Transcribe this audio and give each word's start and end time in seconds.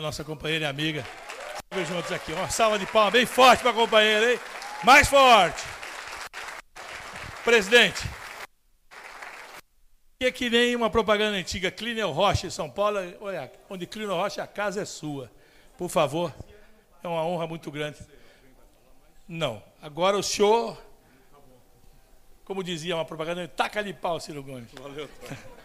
nossa 0.00 0.24
companheira 0.24 0.64
e 0.64 0.68
amiga. 0.68 1.04
Vamos 1.70 1.88
juntos 1.88 2.12
aqui. 2.12 2.32
Uma 2.32 2.48
salva 2.48 2.78
de 2.78 2.86
palmas 2.86 3.12
bem 3.12 3.26
forte 3.26 3.60
para 3.60 3.70
a 3.70 3.74
companheira, 3.74 4.32
hein? 4.32 4.40
Mais 4.84 5.08
forte. 5.08 5.62
Presidente. 7.44 8.08
É 10.20 10.32
que 10.32 10.50
nem 10.50 10.74
uma 10.74 10.90
propaganda 10.90 11.36
antiga, 11.36 11.70
Clínio 11.70 12.10
Rocha 12.10 12.48
em 12.48 12.50
São 12.50 12.68
Paulo, 12.68 12.98
olha, 13.20 13.52
onde 13.70 13.86
Clínio 13.86 14.14
Rocha, 14.14 14.42
a 14.42 14.46
casa 14.46 14.82
é 14.82 14.84
sua. 14.84 15.30
Por 15.76 15.88
favor, 15.88 16.34
é 17.02 17.06
uma 17.06 17.24
honra 17.24 17.46
muito 17.46 17.70
grande. 17.70 17.98
Não, 19.28 19.62
agora 19.80 20.18
o 20.18 20.22
senhor, 20.22 20.76
como 22.44 22.64
dizia 22.64 22.96
uma 22.96 23.04
propaganda, 23.04 23.46
taca 23.46 23.84
de 23.84 23.92
pau, 23.92 24.18
Ciro 24.18 24.42
Gomes. 24.42 24.68
Valeu. 24.72 25.08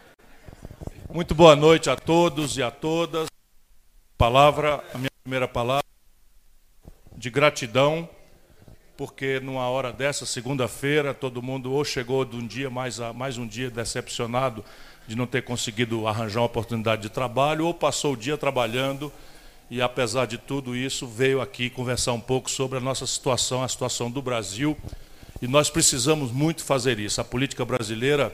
Muito 1.10 1.36
boa 1.36 1.56
noite 1.56 1.90
a 1.90 1.96
todos 1.96 2.58
e 2.58 2.64
a 2.64 2.72
todas. 2.72 3.33
Palavra, 4.24 4.82
a 4.94 4.98
minha 4.98 5.12
primeira 5.22 5.50
palavra 5.50 5.84
de 7.18 7.30
gratidão, 7.30 8.08
porque 8.96 9.42
numa 9.42 9.68
hora 9.68 9.92
dessa, 9.92 10.26
segunda-feira, 10.26 11.14
todo 11.14 11.42
mundo 11.42 11.74
ou 11.74 11.84
chegou 11.84 12.24
de 12.24 12.38
um 12.38 12.48
dia 12.48 12.70
mais, 12.70 13.00
mais 13.14 13.38
um 13.38 13.46
dia 13.46 13.70
decepcionado 13.70 14.64
de 15.06 15.18
não 15.18 15.28
ter 15.28 15.42
conseguido 15.42 16.08
arranjar 16.08 16.40
uma 16.40 16.46
oportunidade 16.46 17.02
de 17.02 17.10
trabalho, 17.10 17.66
ou 17.66 17.74
passou 17.74 18.14
o 18.14 18.16
dia 18.16 18.38
trabalhando 18.38 19.12
e, 19.70 19.82
apesar 19.82 20.26
de 20.26 20.38
tudo 20.38 20.74
isso, 20.74 21.06
veio 21.06 21.42
aqui 21.42 21.70
conversar 21.70 22.14
um 22.14 22.22
pouco 22.22 22.50
sobre 22.50 22.78
a 22.78 22.82
nossa 22.82 23.06
situação, 23.06 23.62
a 23.62 23.68
situação 23.68 24.10
do 24.10 24.22
Brasil. 24.22 24.78
E 25.42 25.50
nós 25.50 25.70
precisamos 25.70 26.32
muito 26.32 26.64
fazer 26.64 26.98
isso. 26.98 27.20
A 27.20 27.26
política 27.26 27.66
brasileira 27.66 28.34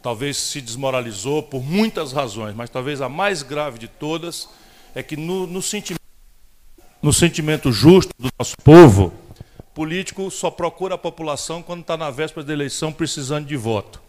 talvez 0.00 0.36
se 0.36 0.60
desmoralizou 0.60 1.42
por 1.42 1.60
muitas 1.60 2.12
razões, 2.12 2.54
mas 2.54 2.70
talvez 2.70 3.00
a 3.00 3.08
mais 3.08 3.42
grave 3.42 3.80
de 3.80 3.88
todas 3.88 4.48
é 4.94 5.02
que 5.02 5.16
no, 5.16 5.46
no, 5.46 5.62
sentimento, 5.62 6.00
no 7.02 7.12
sentimento 7.12 7.72
justo 7.72 8.12
do 8.18 8.28
nosso 8.38 8.56
povo, 8.62 9.12
político 9.74 10.30
só 10.30 10.50
procura 10.50 10.96
a 10.96 10.98
população 10.98 11.62
quando 11.62 11.82
está 11.82 11.96
na 11.96 12.10
véspera 12.10 12.44
da 12.44 12.52
eleição 12.52 12.92
precisando 12.92 13.46
de 13.46 13.56
voto. 13.56 14.00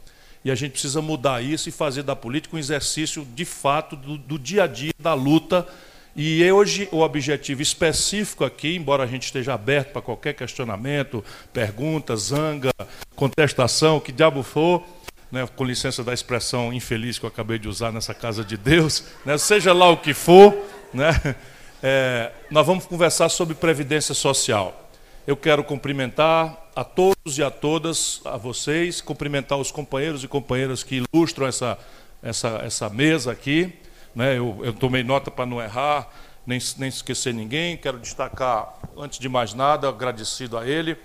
E 0.44 0.50
a 0.50 0.56
gente 0.56 0.72
precisa 0.72 1.02
mudar 1.02 1.44
isso 1.44 1.70
e 1.70 1.72
fazer 1.72 2.02
da 2.04 2.16
política 2.16 2.56
um 2.56 2.60
exercício 2.60 3.28
de 3.36 3.46
fato 3.46 3.96
do, 3.96 4.18
do 4.18 4.40
dia 4.40 4.64
a 4.64 4.68
dia, 4.68 4.94
da 4.98 5.14
luta. 5.14 5.68
E 6.16 6.50
hoje 6.52 6.90
o 6.92 7.02
objetivo 7.02 7.62
específico 7.62 8.44
aqui, 8.44 8.76
embora 8.76 9.04
a 9.04 9.08
gente 9.08 9.24
esteja 9.24 9.54
aberto 9.54 9.92
para 9.92 10.02
qualquer 10.02 10.34
questionamento, 10.34 11.24
pergunta, 11.54 12.16
zanga, 12.16 12.72
contestação, 13.16 14.00
que 14.00 14.12
diabo 14.12 14.42
for, 14.42 14.84
né, 15.32 15.48
com 15.56 15.64
licença 15.64 16.04
da 16.04 16.14
expressão 16.14 16.74
infeliz 16.74 17.20
que 17.20 17.26
eu 17.26 17.30
acabei 17.30 17.60
de 17.60 17.68
usar 17.68 17.92
nessa 17.92 18.14
casa 18.14 18.44
de 18.44 18.58
Deus, 18.58 19.04
né, 19.26 19.38
seja 19.38 19.72
lá 19.72 19.90
o 19.90 19.98
que 19.98 20.14
for, 20.14 20.58
né, 20.94 21.36
é, 21.82 22.32
nós 22.50 22.66
vamos 22.66 22.86
conversar 22.86 23.30
sobre 23.30 23.56
previdência 23.56 24.14
social. 24.14 24.90
Eu 25.26 25.38
quero 25.38 25.64
cumprimentar 25.64 26.70
a 26.76 26.84
todos 26.84 27.38
e 27.38 27.44
a 27.44 27.52
todas, 27.52 28.22
a 28.26 28.38
vocês, 28.38 29.02
cumprimentar 29.02 29.58
os 29.58 29.72
companheiros 29.72 30.24
e 30.24 30.28
companheiras 30.28 30.84
que 30.84 31.04
ilustram 31.14 31.46
essa, 31.46 31.78
essa, 32.24 32.62
essa 32.64 32.90
mesa 32.90 33.32
aqui. 33.32 33.74
Né, 34.16 34.38
eu, 34.38 34.60
eu 34.64 34.74
tomei 34.74 35.04
nota 35.04 35.30
para 35.30 35.46
não 35.46 35.62
errar, 35.62 36.10
nem, 36.46 36.60
nem 36.78 36.90
esquecer 36.90 37.34
ninguém. 37.34 37.78
Quero 37.78 38.00
destacar, 38.00 38.80
antes 38.98 39.20
de 39.20 39.30
mais 39.30 39.54
nada, 39.54 39.88
agradecido 39.88 40.58
a 40.58 40.68
ele, 40.68 40.98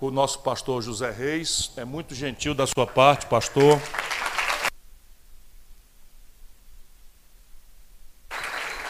o 0.00 0.10
nosso 0.10 0.40
pastor 0.40 0.82
José 0.82 1.10
Reis. 1.10 1.72
É 1.76 1.84
muito 1.84 2.14
gentil 2.14 2.54
da 2.54 2.66
sua 2.66 2.86
parte, 2.86 3.26
pastor. 3.26 3.80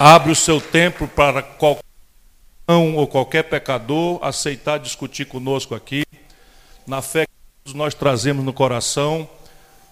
Abre 0.03 0.33
o 0.33 0.35
seu 0.35 0.63
tempo 0.63 1.07
para 1.07 1.43
qualquer 1.43 1.85
ou 2.97 3.07
qualquer 3.07 3.43
pecador 3.43 4.19
aceitar 4.23 4.79
discutir 4.79 5.27
conosco 5.27 5.75
aqui, 5.75 6.05
na 6.87 7.03
fé 7.03 7.27
que 7.67 7.77
nós 7.77 7.93
trazemos 7.93 8.43
no 8.43 8.51
coração. 8.51 9.29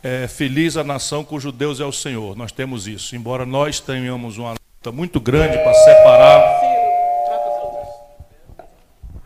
É, 0.02 0.26
feliz 0.26 0.78
a 0.78 0.82
nação 0.82 1.22
cujo 1.22 1.52
Deus 1.52 1.78
é 1.78 1.84
o 1.84 1.92
Senhor. 1.92 2.34
Nós 2.34 2.50
temos 2.50 2.86
isso. 2.86 3.14
Embora 3.14 3.44
nós 3.44 3.80
tenhamos 3.80 4.38
uma 4.38 4.52
luta 4.52 4.90
muito 4.90 5.20
grande 5.20 5.58
para 5.58 5.74
separar 5.74 6.68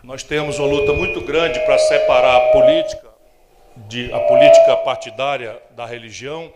nós 0.03 0.25
temos 0.25 0.59
uma 0.59 0.67
luta 0.67 0.93
muito 0.95 1.21
grande 1.21 1.61
para 1.61 1.79
separar 1.79 2.37
a 2.37 2.41
política, 2.51 3.09
de, 3.77 4.13
a 4.13 4.19
política 4.19 4.77
partidária 4.79 5.57
da 5.77 5.87
religião. 5.87 6.53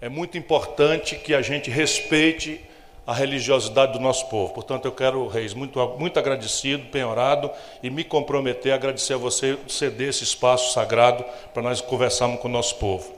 É 0.00 0.08
muito 0.08 0.36
importante 0.36 1.14
que 1.14 1.32
a 1.32 1.40
gente 1.40 1.70
respeite 1.70 2.60
a 3.08 3.14
religiosidade 3.14 3.94
do 3.94 3.98
nosso 3.98 4.28
povo. 4.28 4.52
Portanto, 4.52 4.84
eu 4.84 4.92
quero, 4.92 5.26
Reis, 5.28 5.54
muito, 5.54 5.78
muito 5.98 6.18
agradecido, 6.18 6.88
penhorado, 6.88 7.50
e 7.82 7.88
me 7.88 8.04
comprometer 8.04 8.70
a 8.70 8.74
agradecer 8.74 9.14
a 9.14 9.16
você 9.16 9.56
ceder 9.66 10.10
esse 10.10 10.24
espaço 10.24 10.74
sagrado 10.74 11.24
para 11.54 11.62
nós 11.62 11.80
conversarmos 11.80 12.38
com 12.38 12.48
o 12.48 12.50
nosso 12.50 12.74
povo. 12.74 13.10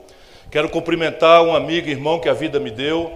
Quero 0.49 0.69
cumprimentar 0.69 1.43
um 1.43 1.53
amigo 1.53 1.89
e 1.89 1.91
irmão 1.91 2.21
que 2.21 2.29
a 2.29 2.33
vida 2.33 2.57
me 2.57 2.71
deu, 2.71 3.11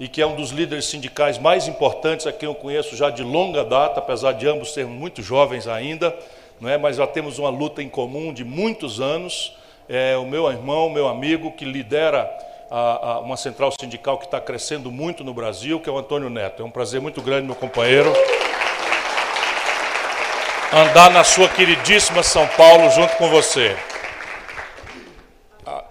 e 0.00 0.08
que 0.08 0.22
é 0.22 0.26
um 0.26 0.34
dos 0.34 0.48
líderes 0.48 0.86
sindicais 0.86 1.36
mais 1.36 1.68
importantes 1.68 2.26
a 2.26 2.32
quem 2.32 2.48
eu 2.48 2.54
conheço 2.54 2.96
já 2.96 3.10
de 3.10 3.22
longa 3.22 3.62
data, 3.62 4.00
apesar 4.00 4.32
de 4.32 4.48
ambos 4.48 4.72
sermos 4.72 4.98
muito 4.98 5.20
jovens 5.20 5.68
ainda, 5.68 6.16
não 6.58 6.70
é? 6.70 6.78
mas 6.78 6.96
já 6.96 7.06
temos 7.06 7.38
uma 7.38 7.50
luta 7.50 7.82
em 7.82 7.88
comum 7.90 8.32
de 8.32 8.44
muitos 8.44 8.98
anos. 8.98 9.58
É 9.86 10.16
o 10.16 10.24
meu 10.24 10.50
irmão, 10.50 10.88
meu 10.88 11.06
amigo, 11.06 11.52
que 11.52 11.66
lidera 11.66 12.34
a, 12.70 13.12
a, 13.12 13.18
uma 13.20 13.36
central 13.36 13.72
sindical 13.78 14.18
que 14.18 14.24
está 14.24 14.40
crescendo 14.40 14.90
muito 14.90 15.22
no 15.22 15.34
Brasil, 15.34 15.80
que 15.80 15.88
é 15.88 15.92
o 15.92 15.98
Antônio 15.98 16.30
Neto. 16.30 16.62
É 16.62 16.64
um 16.64 16.70
prazer 16.70 17.00
muito 17.00 17.20
grande, 17.22 17.46
meu 17.46 17.54
companheiro, 17.54 18.12
andar 20.72 21.10
na 21.10 21.24
sua 21.24 21.48
queridíssima 21.48 22.22
São 22.22 22.46
Paulo 22.48 22.90
junto 22.90 23.16
com 23.16 23.28
você. 23.28 23.76
Ah, 25.64 25.84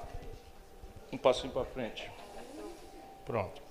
um 1.12 1.17
passinho 1.17 1.51
para 1.51 1.66
frente. 1.66 2.09
Pronto. 3.25 3.62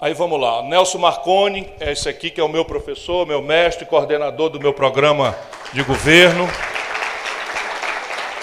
Aí 0.00 0.14
vamos 0.14 0.40
lá. 0.40 0.62
Nelson 0.62 0.98
Marconi, 0.98 1.72
é 1.80 1.90
esse 1.90 2.08
aqui 2.08 2.30
que 2.30 2.40
é 2.40 2.44
o 2.44 2.48
meu 2.48 2.64
professor, 2.64 3.26
meu 3.26 3.42
mestre, 3.42 3.84
coordenador 3.84 4.48
do 4.48 4.60
meu 4.60 4.72
programa 4.72 5.36
de 5.72 5.82
governo. 5.82 6.48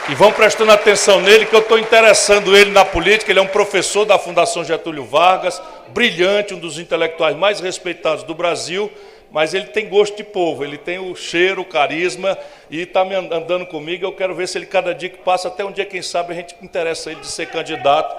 E 0.08 0.14
vão 0.14 0.32
prestando 0.32 0.72
atenção 0.72 1.20
nele, 1.20 1.48
que 1.48 1.56
eu 1.56 1.62
estou 1.62 1.80
interessando 1.80 2.56
ele 2.56 2.70
na 2.70 2.86
política. 2.86 3.32
Ele 3.32 3.40
é 3.40 3.42
um 3.42 3.48
professor 3.48 4.06
da 4.06 4.20
Fundação 4.20 4.64
Getúlio 4.64 5.04
Vargas, 5.04 5.60
brilhante, 5.88 6.54
um 6.54 6.60
dos 6.60 6.78
intelectuais 6.78 7.36
mais 7.36 7.60
respeitados 7.60 8.24
do 8.24 8.36
Brasil, 8.36 8.92
mas 9.32 9.56
ele 9.56 9.66
tem 9.66 9.90
gosto 9.90 10.16
de 10.16 10.24
povo, 10.24 10.64
ele 10.64 10.78
tem 10.78 11.00
o 11.00 11.16
cheiro, 11.16 11.62
o 11.62 11.66
carisma, 11.66 12.38
e 12.70 12.82
está 12.82 13.04
me 13.04 13.16
andando 13.16 13.66
comigo. 13.66 14.06
Eu 14.06 14.14
quero 14.14 14.36
ver 14.36 14.48
se 14.48 14.60
ele, 14.60 14.68
cada 14.68 14.94
dia 14.94 15.10
que 15.10 15.18
passa, 15.18 15.48
até 15.48 15.66
um 15.66 15.72
dia, 15.72 15.86
quem 15.86 16.04
sabe, 16.04 16.34
a 16.34 16.36
gente 16.36 16.56
interessa 16.62 17.10
ele 17.10 17.22
de 17.22 17.28
ser 17.28 17.48
candidato. 17.48 18.16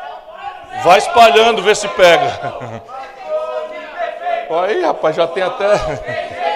Vai 0.83 0.99
espalhando, 0.99 1.63
vê 1.63 1.73
se 1.73 1.87
pega. 1.89 2.53
Aí, 4.51 4.83
rapaz, 4.83 5.15
já 5.15 5.27
tem 5.29 5.45
até. 5.45 5.67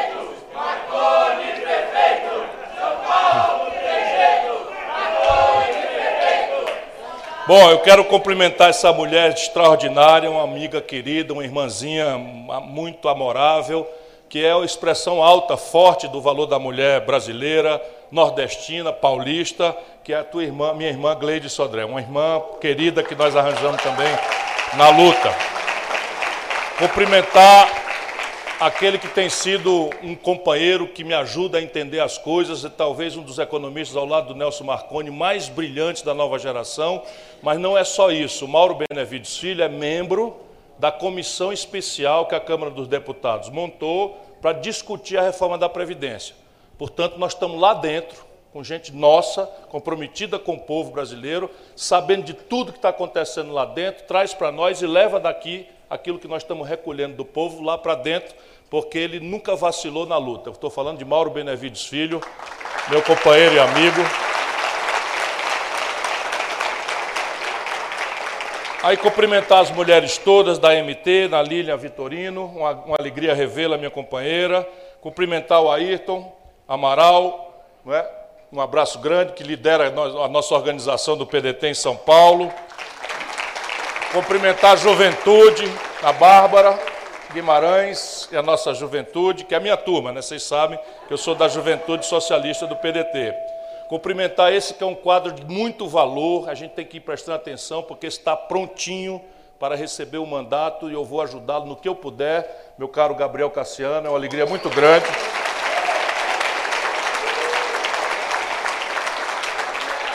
Bom, 7.51 7.69
eu 7.69 7.81
quero 7.81 8.05
cumprimentar 8.05 8.71
essa 8.71 8.93
mulher 8.93 9.33
extraordinária, 9.33 10.31
uma 10.31 10.45
amiga 10.45 10.81
querida, 10.81 11.33
uma 11.33 11.43
irmãzinha 11.43 12.17
muito 12.17 13.09
amorável, 13.09 13.91
que 14.29 14.45
é 14.45 14.53
a 14.53 14.65
expressão 14.65 15.21
alta, 15.21 15.57
forte 15.57 16.07
do 16.07 16.21
valor 16.21 16.47
da 16.47 16.61
mulher 16.61 17.01
brasileira, 17.01 17.83
nordestina, 18.09 18.93
paulista, 18.93 19.77
que 20.05 20.13
é 20.13 20.21
a 20.21 20.23
tua 20.23 20.45
irmã, 20.45 20.73
minha 20.75 20.91
irmã 20.91 21.13
Gleide 21.17 21.51
Sodré, 21.51 21.85
uma 21.85 22.01
irmã 22.01 22.41
querida 22.61 23.03
que 23.03 23.17
nós 23.17 23.35
arranjamos 23.35 23.83
também 23.83 24.17
na 24.75 24.91
luta. 24.91 25.35
Cumprimentar 26.79 27.90
aquele 28.61 28.99
que 28.99 29.09
tem 29.09 29.31
sido 29.31 29.89
um 30.03 30.15
companheiro 30.15 30.87
que 30.87 31.03
me 31.03 31.15
ajuda 31.15 31.57
a 31.57 31.63
entender 31.63 31.99
as 31.99 32.19
coisas, 32.19 32.63
e 32.63 32.69
talvez 32.69 33.17
um 33.17 33.23
dos 33.23 33.39
economistas 33.39 33.97
ao 33.97 34.05
lado 34.05 34.29
do 34.29 34.35
Nelson 34.35 34.65
Marconi 34.65 35.11
mais 35.11 35.49
brilhantes 35.49 36.03
da 36.03 36.13
nova 36.13 36.39
geração, 36.39 37.03
mas 37.41 37.59
não 37.59 37.77
é 37.77 37.85
só 37.85 38.11
isso. 38.11 38.47
Mauro 38.47 38.77
Benevides 38.87 39.39
Filho 39.39 39.65
é 39.65 39.69
membro 39.69 40.37
da 40.79 40.93
comissão 40.93 41.51
especial 41.51 42.27
que 42.27 42.35
a 42.35 42.41
Câmara 42.41 42.71
dos 42.71 42.87
Deputados 42.87 43.49
montou 43.49 44.21
para 44.43 44.53
discutir 44.53 45.17
a 45.17 45.23
reforma 45.23 45.57
da 45.57 45.69
Previdência. 45.69 46.35
Portanto, 46.77 47.17
nós 47.19 47.33
estamos 47.33 47.59
lá 47.59 47.73
dentro, 47.73 48.25
com 48.53 48.63
gente 48.63 48.93
nossa, 48.93 49.47
comprometida 49.71 50.39
com 50.39 50.55
o 50.55 50.61
povo 50.61 50.91
brasileiro, 50.91 51.51
sabendo 51.75 52.25
de 52.25 52.35
tudo 52.35 52.73
que 52.73 52.79
está 52.79 52.91
acontecendo 52.91 53.53
lá 53.53 53.65
dentro, 53.65 54.05
traz 54.05 54.35
para 54.35 54.53
nós 54.53 54.83
e 54.83 54.87
leva 54.87 55.19
daqui 55.19 55.67
aquilo 55.91 56.21
que 56.21 56.29
nós 56.29 56.43
estamos 56.43 56.69
recolhendo 56.69 57.17
do 57.17 57.25
povo 57.25 57.63
lá 57.63 57.77
para 57.77 57.97
dentro, 57.97 58.35
porque 58.71 58.97
ele 58.97 59.19
nunca 59.19 59.57
vacilou 59.57 60.07
na 60.07 60.17
luta. 60.17 60.51
estou 60.51 60.71
falando 60.71 60.99
de 60.99 61.05
Mauro 61.05 61.29
Benevides 61.29 61.85
Filho, 61.85 62.21
meu 62.89 63.03
companheiro 63.03 63.57
e 63.57 63.59
amigo. 63.59 64.01
Aí 68.83 68.97
cumprimentar 68.97 69.59
as 69.59 69.71
mulheres 69.71 70.17
todas 70.17 70.59
da 70.59 70.71
MT, 70.71 71.29
na 71.29 71.43
Lília 71.43 71.77
Vitorino, 71.77 72.47
uma, 72.47 72.71
uma 72.71 72.97
alegria 72.99 73.35
revê-la, 73.35 73.77
minha 73.77 73.91
companheira. 73.91 74.67
Cumprimentar 75.01 75.61
o 75.61 75.71
Ayrton 75.71 76.33
Amaral, 76.67 77.65
é? 77.89 78.07
um 78.53 78.61
abraço 78.61 79.01
grande, 79.01 79.33
que 79.33 79.43
lidera 79.43 79.89
a 79.89 80.29
nossa 80.29 80.55
organização 80.55 81.17
do 81.17 81.27
PDT 81.27 81.69
em 81.69 81.75
São 81.75 81.97
Paulo. 81.97 82.51
Cumprimentar 84.13 84.73
a 84.73 84.77
juventude, 84.77 85.71
a 86.03 86.13
Bárbara 86.13 86.79
Guimarães 87.33 88.29
e 88.33 88.37
a 88.37 88.43
nossa 88.43 88.75
juventude, 88.75 89.45
que 89.45 89.55
é 89.55 89.57
a 89.57 89.61
minha 89.61 89.77
turma, 89.77 90.13
né? 90.13 90.21
Vocês 90.21 90.43
sabem 90.43 90.79
que 91.07 91.13
eu 91.13 91.19
sou 91.19 91.35
da 91.35 91.49
juventude 91.49 92.05
socialista 92.05 92.67
do 92.67 92.77
PDT. 92.77 93.35
Cumprimentar 93.89 94.53
esse 94.53 94.75
que 94.75 94.83
é 94.83 94.87
um 94.87 94.95
quadro 94.95 95.33
de 95.33 95.45
muito 95.45 95.89
valor, 95.89 96.49
a 96.49 96.55
gente 96.55 96.73
tem 96.73 96.85
que 96.85 96.97
ir 96.97 97.01
prestando 97.01 97.37
atenção, 97.37 97.83
porque 97.83 98.07
está 98.07 98.37
prontinho 98.37 99.21
para 99.59 99.75
receber 99.75 100.19
o 100.19 100.27
mandato 100.27 100.89
e 100.91 100.93
eu 100.93 101.05
vou 101.05 101.21
ajudá-lo 101.21 101.67
no 101.67 101.77
que 101.77 101.89
eu 101.89 101.95
puder. 101.95 102.75
Meu 102.79 102.89
caro 102.89 103.15
Gabriel 103.15 103.51
Cassiano, 103.51 104.07
é 104.07 104.11
uma 104.11 104.19
alegria 104.19 104.47
muito 104.47 104.69
grande. 104.71 105.07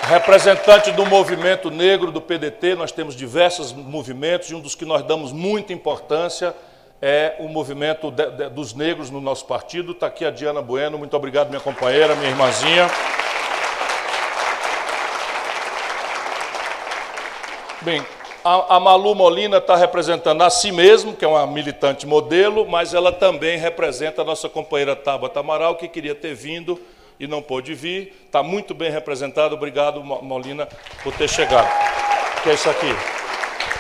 Representante 0.03 0.91
do 0.91 1.05
movimento 1.05 1.71
negro 1.71 2.11
do 2.11 2.21
PDT, 2.21 2.75
nós 2.75 2.91
temos 2.91 3.15
diversos 3.15 3.73
movimentos 3.73 4.49
e 4.49 4.55
um 4.55 4.59
dos 4.59 4.75
que 4.75 4.85
nós 4.85 5.01
damos 5.03 5.31
muita 5.31 5.73
importância 5.73 6.53
é 7.01 7.35
o 7.39 7.47
movimento 7.47 8.09
de, 8.09 8.29
de, 8.31 8.49
dos 8.49 8.73
negros 8.73 9.09
no 9.09 9.21
nosso 9.21 9.45
partido. 9.45 9.91
Está 9.91 10.07
aqui 10.07 10.25
a 10.25 10.31
Diana 10.31 10.61
Bueno, 10.61 10.97
muito 10.97 11.15
obrigado, 11.15 11.49
minha 11.49 11.61
companheira, 11.61 12.15
minha 12.15 12.29
irmãzinha. 12.29 12.89
Bem, 17.81 18.03
a, 18.43 18.77
a 18.77 18.79
Malu 18.79 19.13
Molina 19.13 19.57
está 19.57 19.75
representando 19.75 20.41
a 20.41 20.49
si 20.49 20.71
mesmo, 20.71 21.15
que 21.15 21.25
é 21.25 21.27
uma 21.27 21.45
militante 21.45 22.07
modelo, 22.07 22.67
mas 22.67 22.93
ela 22.93 23.11
também 23.11 23.57
representa 23.57 24.21
a 24.21 24.25
nossa 24.25 24.49
companheira 24.49 24.95
Tabata 24.95 25.39
Amaral, 25.39 25.75
que 25.75 25.87
queria 25.87 26.15
ter 26.15 26.33
vindo 26.33 26.79
e 27.19 27.27
não 27.27 27.41
pôde 27.41 27.73
vir. 27.73 28.13
Está 28.25 28.41
muito 28.41 28.73
bem 28.73 28.91
representado. 28.91 29.55
Obrigado, 29.55 30.03
Molina, 30.03 30.67
por 31.03 31.13
ter 31.13 31.29
chegado. 31.29 31.67
Que 32.43 32.49
é 32.49 32.53
isso 32.53 32.69
aqui? 32.69 32.95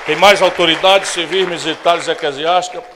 Tem 0.05 0.15
mais 0.15 0.41
autoridades 0.41 1.09
civis, 1.09 1.47
militares 1.47 2.07
e 2.07 2.11
eclesiásticas. 2.11 2.94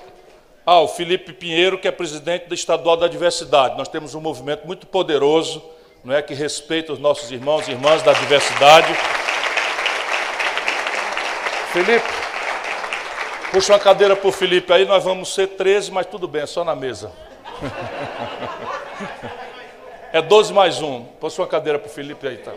Ah, 0.72 0.82
o 0.82 0.88
Felipe 0.88 1.34
Pinheiro, 1.34 1.80
que 1.80 1.88
é 1.88 1.92
presidente 1.92 2.46
do 2.46 2.54
Estadual 2.54 2.96
da 2.96 3.08
Diversidade. 3.08 3.76
Nós 3.76 3.88
temos 3.88 4.14
um 4.14 4.22
movimento 4.22 4.68
muito 4.68 4.86
poderoso, 4.86 5.64
não 6.04 6.14
é, 6.14 6.22
que 6.22 6.36
respeita 6.36 6.94
os 6.94 7.00
nossos 7.00 7.32
irmãos 7.32 7.68
e 7.68 7.72
irmãs 7.72 8.04
da 8.04 8.14
diversidade. 8.14 8.94
Felipe, 11.74 12.06
puxa 13.52 13.74
uma 13.74 13.80
cadeira 13.80 14.16
para 14.16 14.28
o 14.28 14.32
Felipe 14.32 14.72
aí, 14.72 14.86
nós 14.86 15.04
vamos 15.04 15.34
ser 15.34 15.48
13, 15.48 15.92
mas 15.92 16.06
tudo 16.06 16.28
bem, 16.28 16.44
é 16.44 16.46
só 16.46 16.64
na 16.64 16.76
mesa. 16.76 17.12
É 20.12 20.24
12 20.24 20.54
mais 20.54 20.82
um. 20.82 21.04
Posso 21.20 21.40
uma 21.40 21.48
cadeira 21.48 21.78
para 21.78 21.88
o 21.88 21.92
Felipe 21.92 22.28
aí, 22.28 22.38
tá? 22.38 22.52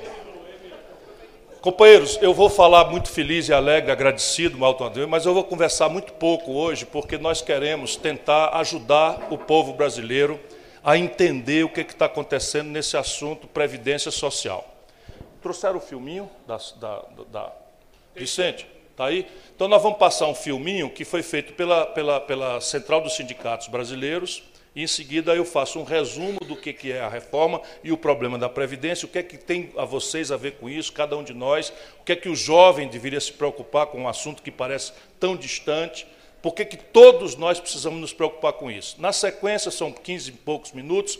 Companheiros, 1.62 2.18
eu 2.20 2.34
vou 2.34 2.50
falar 2.50 2.90
muito 2.90 3.08
feliz 3.08 3.48
e 3.48 3.52
alegre, 3.52 3.92
agradecido, 3.92 4.58
Malton 4.58 4.90
Deus, 4.90 5.08
mas 5.08 5.24
eu 5.24 5.32
vou 5.32 5.44
conversar 5.44 5.88
muito 5.88 6.12
pouco 6.14 6.54
hoje, 6.54 6.84
porque 6.84 7.16
nós 7.16 7.40
queremos 7.40 7.94
tentar 7.94 8.48
ajudar 8.56 9.28
o 9.30 9.38
povo 9.38 9.72
brasileiro 9.72 10.40
a 10.82 10.98
entender 10.98 11.64
o 11.64 11.68
que 11.68 11.82
está 11.82 12.06
acontecendo 12.06 12.66
nesse 12.66 12.96
assunto 12.96 13.46
Previdência 13.46 14.10
Social. 14.10 14.66
Trouxeram 15.40 15.76
o 15.76 15.80
filminho 15.80 16.28
da, 16.48 16.58
da, 16.80 17.02
da 17.30 17.52
Vicente? 18.12 18.66
Está 18.90 19.04
aí? 19.04 19.28
Então 19.54 19.68
nós 19.68 19.80
vamos 19.80 19.98
passar 19.98 20.26
um 20.26 20.34
filminho 20.34 20.90
que 20.90 21.04
foi 21.04 21.22
feito 21.22 21.52
pela, 21.52 21.86
pela, 21.86 22.20
pela 22.20 22.60
Central 22.60 23.02
dos 23.02 23.14
Sindicatos 23.14 23.68
Brasileiros, 23.68 24.42
e 24.74 24.82
em 24.82 24.86
seguida 24.86 25.34
eu 25.34 25.44
faço 25.44 25.78
um 25.78 25.84
resumo 25.84 26.40
do 26.40 26.56
que, 26.56 26.72
que 26.72 26.92
é 26.92 27.00
a 27.00 27.08
reforma 27.08 27.60
e 27.84 27.92
o 27.92 27.96
problema 27.96 28.38
da 28.38 28.48
Previdência, 28.48 29.06
o 29.06 29.08
que 29.08 29.18
é 29.18 29.22
que 29.22 29.36
tem 29.36 29.70
a 29.76 29.84
vocês 29.84 30.32
a 30.32 30.36
ver 30.36 30.52
com 30.52 30.68
isso, 30.68 30.92
cada 30.92 31.16
um 31.16 31.22
de 31.22 31.34
nós, 31.34 31.72
o 32.00 32.04
que 32.04 32.12
é 32.12 32.16
que 32.16 32.28
o 32.28 32.34
jovem 32.34 32.88
deveria 32.88 33.20
se 33.20 33.32
preocupar 33.32 33.86
com 33.86 34.02
um 34.02 34.08
assunto 34.08 34.42
que 34.42 34.50
parece 34.50 34.92
tão 35.20 35.36
distante, 35.36 36.06
por 36.40 36.54
que, 36.54 36.64
que 36.64 36.76
todos 36.76 37.36
nós 37.36 37.60
precisamos 37.60 38.00
nos 38.00 38.12
preocupar 38.12 38.54
com 38.54 38.70
isso. 38.70 39.00
Na 39.00 39.12
sequência, 39.12 39.70
são 39.70 39.92
15 39.92 40.30
e 40.30 40.32
poucos 40.32 40.72
minutos, 40.72 41.18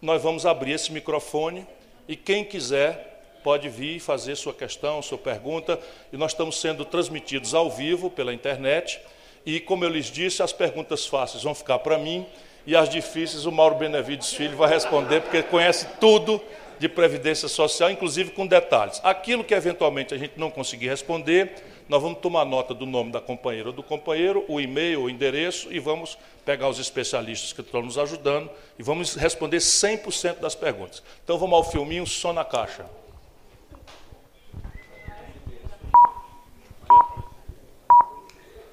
nós 0.00 0.22
vamos 0.22 0.46
abrir 0.46 0.72
esse 0.72 0.90
microfone 0.92 1.66
e 2.08 2.16
quem 2.16 2.44
quiser 2.44 3.10
pode 3.42 3.68
vir 3.68 3.98
fazer 3.98 4.36
sua 4.36 4.54
questão, 4.54 5.02
sua 5.02 5.18
pergunta, 5.18 5.78
e 6.12 6.16
nós 6.16 6.32
estamos 6.32 6.60
sendo 6.60 6.84
transmitidos 6.84 7.54
ao 7.54 7.68
vivo 7.68 8.08
pela 8.08 8.32
internet, 8.32 9.00
e 9.44 9.58
como 9.58 9.84
eu 9.84 9.88
lhes 9.88 10.06
disse, 10.06 10.42
as 10.42 10.52
perguntas 10.52 11.06
fáceis 11.06 11.42
vão 11.42 11.54
ficar 11.54 11.80
para 11.80 11.98
mim, 11.98 12.24
e 12.66 12.76
as 12.76 12.88
difíceis 12.88 13.46
o 13.46 13.52
Mauro 13.52 13.74
Benevides 13.76 14.32
Filho 14.32 14.56
vai 14.56 14.68
responder, 14.68 15.20
porque 15.20 15.42
conhece 15.42 15.86
tudo 16.00 16.40
de 16.78 16.88
previdência 16.88 17.48
social, 17.48 17.90
inclusive 17.90 18.30
com 18.30 18.46
detalhes. 18.46 19.00
Aquilo 19.04 19.44
que 19.44 19.54
eventualmente 19.54 20.12
a 20.14 20.18
gente 20.18 20.34
não 20.36 20.50
conseguir 20.50 20.88
responder, 20.88 21.54
nós 21.88 22.02
vamos 22.02 22.18
tomar 22.18 22.44
nota 22.44 22.74
do 22.74 22.86
nome 22.86 23.12
da 23.12 23.20
companheira 23.20 23.68
ou 23.68 23.72
do 23.72 23.82
companheiro, 23.82 24.44
o 24.48 24.60
e-mail, 24.60 25.02
o 25.02 25.10
endereço, 25.10 25.72
e 25.72 25.78
vamos 25.78 26.18
pegar 26.44 26.68
os 26.68 26.78
especialistas 26.78 27.52
que 27.52 27.60
estão 27.60 27.82
nos 27.82 27.98
ajudando 27.98 28.50
e 28.78 28.82
vamos 28.82 29.14
responder 29.14 29.58
100% 29.58 30.40
das 30.40 30.54
perguntas. 30.54 31.02
Então 31.22 31.38
vamos 31.38 31.54
ao 31.54 31.64
filminho 31.64 32.06
Só 32.06 32.32
na 32.32 32.44
Caixa. 32.44 32.86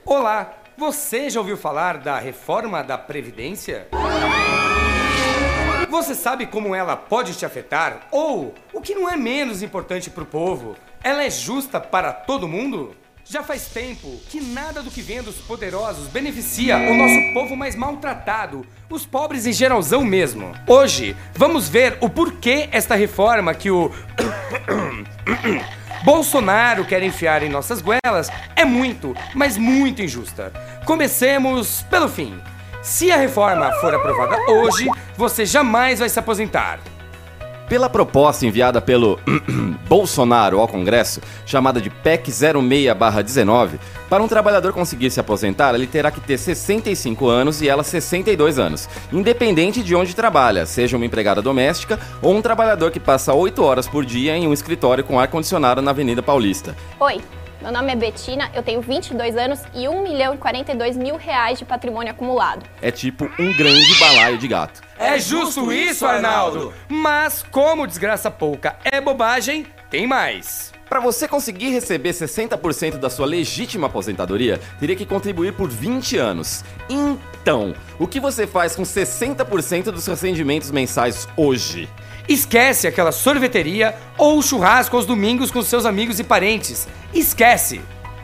Olá, 0.05 0.58
você 0.79 1.29
já 1.29 1.41
ouviu 1.41 1.57
falar 1.57 1.97
da 1.97 2.17
reforma 2.17 2.81
da 2.81 2.97
Previdência? 2.97 3.89
Você 5.89 6.15
sabe 6.15 6.45
como 6.45 6.73
ela 6.73 6.95
pode 6.95 7.33
te 7.33 7.45
afetar? 7.45 8.07
Ou, 8.09 8.55
o 8.71 8.79
que 8.79 8.95
não 8.95 9.09
é 9.09 9.17
menos 9.17 9.61
importante 9.61 10.09
para 10.09 10.23
o 10.23 10.25
povo, 10.25 10.77
ela 11.03 11.21
é 11.21 11.29
justa 11.29 11.81
para 11.81 12.13
todo 12.13 12.47
mundo? 12.47 12.95
Já 13.25 13.43
faz 13.43 13.67
tempo 13.67 14.19
que 14.29 14.39
nada 14.39 14.81
do 14.81 14.89
que 14.89 15.01
vem 15.01 15.21
dos 15.21 15.35
poderosos 15.35 16.07
beneficia 16.07 16.77
o 16.77 16.95
nosso 16.95 17.33
povo 17.33 17.57
mais 17.57 17.75
maltratado, 17.75 18.65
os 18.89 19.05
pobres 19.05 19.45
em 19.45 19.51
geralzão 19.51 20.03
mesmo. 20.03 20.53
Hoje, 20.65 21.15
vamos 21.35 21.67
ver 21.67 21.97
o 21.99 22.09
porquê 22.09 22.69
esta 22.71 22.95
reforma 22.95 23.53
que 23.53 23.69
o 23.69 23.91
Bolsonaro 26.03 26.85
quer 26.85 27.03
enfiar 27.03 27.43
em 27.43 27.49
nossas 27.49 27.81
goelas 27.81 28.29
é 28.55 28.63
muito, 28.63 29.15
mas 29.33 29.57
muito 29.57 30.01
injusta. 30.01 30.51
Comecemos 30.85 31.83
pelo 31.89 32.07
fim. 32.07 32.39
Se 32.81 33.11
a 33.11 33.17
reforma 33.17 33.71
for 33.81 33.93
aprovada 33.93 34.37
hoje, 34.51 34.87
você 35.17 35.45
jamais 35.45 35.99
vai 35.99 36.07
se 36.07 36.17
aposentar. 36.17 36.79
Pela 37.69 37.87
proposta 37.87 38.47
enviada 38.47 38.81
pelo 38.81 39.19
Bolsonaro 39.87 40.59
ao 40.59 40.67
Congresso, 40.67 41.21
chamada 41.45 41.79
de 41.79 41.91
PEC 41.91 42.31
06-19, 42.31 43.79
para 44.09 44.23
um 44.23 44.27
trabalhador 44.27 44.73
conseguir 44.73 45.11
se 45.11 45.19
aposentar, 45.19 45.75
ele 45.75 45.85
terá 45.85 46.09
que 46.09 46.19
ter 46.19 46.39
65 46.39 47.27
anos 47.27 47.61
e 47.61 47.69
ela 47.69 47.83
62 47.83 48.57
anos, 48.57 48.89
independente 49.13 49.83
de 49.83 49.95
onde 49.95 50.15
trabalha, 50.15 50.65
seja 50.65 50.97
uma 50.97 51.05
empregada 51.05 51.43
doméstica 51.43 51.99
ou 52.23 52.35
um 52.35 52.41
trabalhador 52.41 52.89
que 52.89 52.99
passa 52.99 53.35
8 53.35 53.63
horas 53.63 53.87
por 53.87 54.03
dia 54.03 54.35
em 54.35 54.47
um 54.47 54.53
escritório 54.53 55.03
com 55.03 55.19
ar-condicionado 55.19 55.79
na 55.79 55.91
Avenida 55.91 56.23
Paulista. 56.23 56.75
Oi, 56.99 57.21
meu 57.61 57.71
nome 57.73 57.91
é 57.91 57.95
Betina, 57.95 58.49
eu 58.53 58.63
tenho 58.63 58.81
22 58.81 59.35
anos 59.35 59.59
e 59.73 59.87
1 59.87 60.01
milhão 60.01 60.33
e 60.33 60.37
42 60.37 60.95
mil 60.95 61.17
reais 61.17 61.59
de 61.59 61.65
patrimônio 61.65 62.11
acumulado. 62.11 62.65
É 62.81 62.89
tipo 62.89 63.25
um 63.37 63.57
grande 63.57 63.99
balaio 63.99 64.37
de 64.37 64.47
gato. 64.47 64.81
É 64.97 65.19
justo 65.19 65.71
isso, 65.71 66.05
Arnaldo! 66.05 66.73
Mas 66.87 67.43
como 67.43 67.85
desgraça 67.85 68.31
pouca 68.31 68.77
é 68.83 69.01
bobagem, 69.01 69.65
tem 69.89 70.07
mais. 70.07 70.71
Para 70.87 70.99
você 70.99 71.27
conseguir 71.27 71.69
receber 71.69 72.11
60% 72.11 72.97
da 72.97 73.09
sua 73.09 73.27
legítima 73.27 73.87
aposentadoria, 73.87 74.59
teria 74.79 74.95
que 74.95 75.05
contribuir 75.05 75.53
por 75.53 75.69
20 75.69 76.17
anos. 76.17 76.63
Então, 76.89 77.75
o 77.99 78.07
que 78.07 78.19
você 78.19 78.47
faz 78.47 78.75
com 78.75 78.81
60% 78.81 79.91
dos 79.91 80.03
seus 80.03 80.21
rendimentos 80.21 80.71
mensais 80.71 81.27
hoje? 81.37 81.87
Esquece 82.29 82.87
aquela 82.87 83.11
sorveteria 83.11 83.95
ou 84.15 84.39
churrasco 84.39 84.95
aos 84.95 85.07
domingos 85.07 85.49
com 85.49 85.63
seus 85.63 85.83
amigos 85.83 86.19
e 86.19 86.23
parentes. 86.23 86.87
Esquece! 87.11 87.81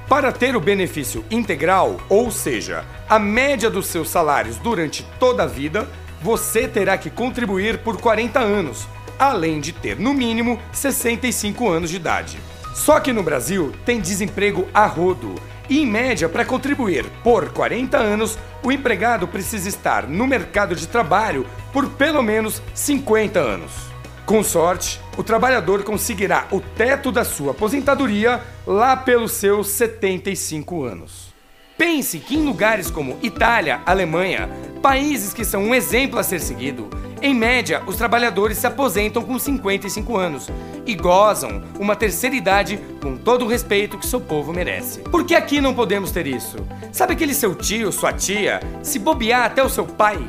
Para 0.08 0.32
ter 0.32 0.56
o 0.56 0.62
benefício 0.62 1.26
integral, 1.32 1.98
ou 2.08 2.30
seja, 2.30 2.86
a 3.10 3.18
média 3.18 3.68
dos 3.68 3.88
seus 3.88 4.08
salários 4.08 4.58
durante 4.58 5.04
toda 5.20 5.42
a 5.42 5.48
vida, 5.48 5.90
você 6.22 6.68
terá 6.68 7.00
que 7.00 7.10
contribuir 7.10 7.80
por 7.80 8.00
40 8.00 8.40
anos, 8.40 8.88
além 9.18 9.60
de 9.60 9.74
ter 9.74 10.00
no 10.00 10.14
mínimo 10.14 10.60
65 10.72 11.68
anos 11.68 11.90
de 11.90 11.96
idade. 11.96 12.38
Só 12.76 13.00
que 13.00 13.12
no 13.12 13.24
Brasil 13.24 13.74
tem 13.88 14.00
desemprego 14.00 14.68
a 14.72 14.86
rodo. 14.86 15.34
E 15.68 15.82
em 15.82 15.88
média, 15.88 16.30
para 16.30 16.46
contribuir 16.46 17.06
por 17.24 17.50
40 17.50 17.98
anos, 17.98 18.38
o 18.62 18.72
empregado 18.72 19.28
precisa 19.28 19.68
estar 19.68 20.08
no 20.08 20.28
mercado 20.28 20.76
de 20.76 20.88
trabalho 20.88 21.44
por 21.74 21.90
pelo 21.90 22.22
menos 22.22 22.62
50 22.76 23.40
anos. 23.40 23.95
Com 24.26 24.44
sorte, 24.44 25.00
o 25.18 25.24
trabalhador 25.24 25.84
conseguirá 25.84 26.48
o 26.50 26.60
teto 26.60 27.12
da 27.12 27.24
sua 27.24 27.52
aposentadoria 27.52 28.42
lá 28.66 28.98
pelos 28.98 29.34
seus 29.34 29.68
75 29.68 30.84
anos. 30.84 31.32
Pense 31.78 32.18
que 32.18 32.36
em 32.36 32.44
lugares 32.44 32.90
como 32.90 33.20
Itália, 33.22 33.82
Alemanha, 33.86 34.50
países 34.82 35.32
que 35.32 35.46
são 35.46 35.62
um 35.62 35.76
exemplo 35.76 36.18
a 36.18 36.24
ser 36.24 36.40
seguido, 36.40 36.90
em 37.22 37.36
média, 37.36 37.84
os 37.86 37.98
trabalhadores 37.98 38.58
se 38.58 38.66
aposentam 38.66 39.22
com 39.22 39.38
55 39.38 40.18
anos 40.18 40.50
e 40.88 40.96
gozam 40.96 41.64
uma 41.80 41.96
terceira 41.96 42.36
idade 42.36 42.80
com 43.02 43.16
todo 43.16 43.46
o 43.46 43.48
respeito 43.48 43.98
que 43.98 44.08
seu 44.08 44.20
povo 44.20 44.52
merece. 44.52 45.02
Por 45.02 45.24
que 45.24 45.36
aqui 45.36 45.62
não 45.62 45.74
podemos 45.74 46.10
ter 46.10 46.26
isso? 46.26 46.58
Sabe 46.92 47.14
aquele 47.14 47.34
seu 47.34 47.54
tio, 47.54 47.92
sua 47.92 48.12
tia, 48.12 48.60
se 48.82 48.98
bobear 48.98 49.46
até 49.46 49.64
o 49.64 49.70
seu 49.70 49.86
pai, 49.86 50.20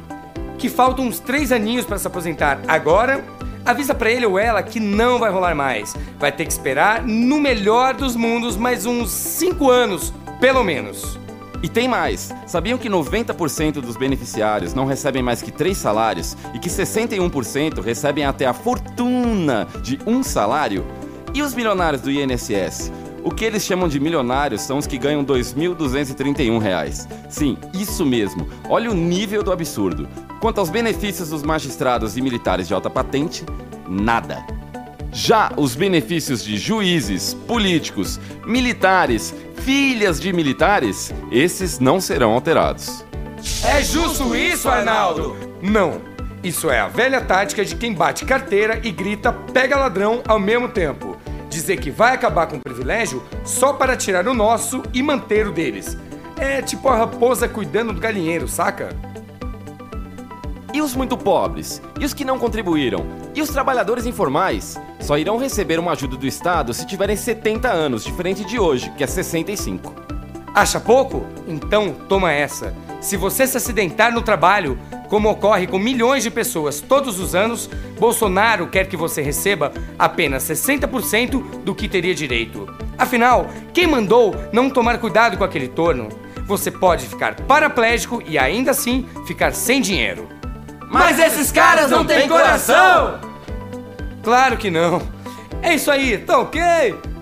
que 0.58 0.68
faltam 0.68 1.06
uns 1.06 1.18
três 1.18 1.50
aninhos 1.50 1.86
para 1.86 1.98
se 1.98 2.06
aposentar 2.06 2.60
agora? 2.68 3.35
Avisa 3.66 3.96
para 3.96 4.12
ele 4.12 4.24
ou 4.24 4.38
ela 4.38 4.62
que 4.62 4.78
não 4.78 5.18
vai 5.18 5.28
rolar 5.28 5.52
mais. 5.52 5.92
Vai 6.20 6.30
ter 6.30 6.46
que 6.46 6.52
esperar, 6.52 7.02
no 7.02 7.40
melhor 7.40 7.94
dos 7.94 8.14
mundos, 8.14 8.56
mais 8.56 8.86
uns 8.86 9.10
5 9.10 9.68
anos, 9.68 10.14
pelo 10.40 10.62
menos. 10.62 11.18
E 11.64 11.68
tem 11.68 11.88
mais. 11.88 12.32
Sabiam 12.46 12.78
que 12.78 12.88
90% 12.88 13.80
dos 13.80 13.96
beneficiários 13.96 14.72
não 14.72 14.86
recebem 14.86 15.20
mais 15.20 15.42
que 15.42 15.50
três 15.50 15.78
salários 15.78 16.36
e 16.54 16.60
que 16.60 16.68
61% 16.68 17.82
recebem 17.82 18.24
até 18.24 18.46
a 18.46 18.52
fortuna 18.52 19.66
de 19.82 19.98
um 20.06 20.22
salário? 20.22 20.86
E 21.34 21.42
os 21.42 21.52
milionários 21.52 22.00
do 22.00 22.10
INSS? 22.10 22.92
O 23.26 23.30
que 23.32 23.44
eles 23.44 23.64
chamam 23.64 23.88
de 23.88 23.98
milionários 23.98 24.60
são 24.62 24.78
os 24.78 24.86
que 24.86 24.96
ganham 24.96 25.22
R$ 25.22 25.26
2.231. 25.26 27.08
Sim, 27.28 27.58
isso 27.74 28.06
mesmo. 28.06 28.48
Olha 28.68 28.88
o 28.88 28.94
nível 28.94 29.42
do 29.42 29.50
absurdo. 29.50 30.08
Quanto 30.40 30.60
aos 30.60 30.70
benefícios 30.70 31.30
dos 31.30 31.42
magistrados 31.42 32.16
e 32.16 32.22
militares 32.22 32.68
de 32.68 32.74
alta 32.74 32.88
patente, 32.88 33.44
nada. 33.88 34.46
Já 35.10 35.50
os 35.56 35.74
benefícios 35.74 36.44
de 36.44 36.56
juízes, 36.56 37.34
políticos, 37.34 38.20
militares, 38.46 39.34
filhas 39.56 40.20
de 40.20 40.32
militares, 40.32 41.12
esses 41.32 41.80
não 41.80 42.00
serão 42.00 42.30
alterados. 42.30 43.04
É 43.64 43.82
justo 43.82 44.36
isso, 44.36 44.68
Arnaldo? 44.68 45.36
Não. 45.60 46.00
Isso 46.44 46.70
é 46.70 46.78
a 46.78 46.86
velha 46.86 47.20
tática 47.20 47.64
de 47.64 47.74
quem 47.74 47.92
bate 47.92 48.24
carteira 48.24 48.80
e 48.84 48.92
grita 48.92 49.32
pega 49.32 49.76
ladrão 49.76 50.22
ao 50.28 50.38
mesmo 50.38 50.68
tempo. 50.68 51.15
Dizer 51.56 51.78
que 51.78 51.90
vai 51.90 52.12
acabar 52.12 52.46
com 52.48 52.56
o 52.58 52.60
privilégio 52.60 53.22
só 53.42 53.72
para 53.72 53.96
tirar 53.96 54.28
o 54.28 54.34
nosso 54.34 54.82
e 54.92 55.02
manter 55.02 55.46
o 55.46 55.52
deles. 55.52 55.96
É 56.38 56.60
tipo 56.60 56.86
a 56.86 56.94
raposa 56.98 57.48
cuidando 57.48 57.94
do 57.94 58.00
galinheiro, 58.00 58.46
saca? 58.46 58.90
E 60.74 60.82
os 60.82 60.94
muito 60.94 61.16
pobres? 61.16 61.80
E 61.98 62.04
os 62.04 62.12
que 62.12 62.26
não 62.26 62.38
contribuíram? 62.38 63.06
E 63.34 63.40
os 63.40 63.48
trabalhadores 63.48 64.04
informais? 64.04 64.78
Só 65.00 65.16
irão 65.16 65.38
receber 65.38 65.78
uma 65.78 65.92
ajuda 65.92 66.18
do 66.18 66.26
Estado 66.26 66.74
se 66.74 66.86
tiverem 66.86 67.16
70 67.16 67.72
anos, 67.72 68.04
diferente 68.04 68.44
de 68.44 68.58
hoje, 68.58 68.90
que 68.90 69.02
é 69.02 69.06
65. 69.06 70.05
Acha 70.56 70.80
pouco? 70.80 71.26
Então 71.46 71.92
toma 72.08 72.32
essa. 72.32 72.74
Se 72.98 73.14
você 73.14 73.46
se 73.46 73.58
acidentar 73.58 74.10
no 74.10 74.22
trabalho, 74.22 74.78
como 75.06 75.28
ocorre 75.28 75.66
com 75.66 75.78
milhões 75.78 76.22
de 76.22 76.30
pessoas 76.30 76.80
todos 76.80 77.20
os 77.20 77.34
anos, 77.34 77.68
Bolsonaro 78.00 78.66
quer 78.66 78.86
que 78.86 78.96
você 78.96 79.20
receba 79.20 79.70
apenas 79.98 80.44
60% 80.44 81.62
do 81.62 81.74
que 81.74 81.86
teria 81.86 82.14
direito. 82.14 82.66
Afinal, 82.96 83.50
quem 83.74 83.86
mandou 83.86 84.34
não 84.50 84.70
tomar 84.70 84.96
cuidado 84.96 85.36
com 85.36 85.44
aquele 85.44 85.68
torno? 85.68 86.08
Você 86.46 86.70
pode 86.70 87.06
ficar 87.06 87.34
paraplégico 87.34 88.22
e 88.26 88.38
ainda 88.38 88.70
assim 88.70 89.06
ficar 89.26 89.52
sem 89.52 89.82
dinheiro. 89.82 90.26
Mas 90.88 91.18
esses 91.18 91.52
caras 91.52 91.90
não 91.90 92.02
têm 92.02 92.26
coração! 92.26 93.20
Claro 94.22 94.56
que 94.56 94.70
não. 94.70 95.02
É 95.60 95.74
isso 95.74 95.90
aí, 95.90 96.16
tá 96.16 96.38
ok? 96.38 96.62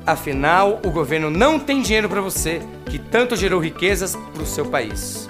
Afinal, 0.07 0.81
o 0.85 0.91
governo 0.91 1.31
não 1.31 1.59
tem 1.59 1.83
dinheiro 1.83 2.09
para 2.09 2.21
você, 2.21 2.62
que 2.95 2.99
tanto 3.01 3.35
gerou 3.35 3.59
riquezas 3.59 4.15
pro 4.33 4.47
seu 4.47 4.71
país. 4.71 5.29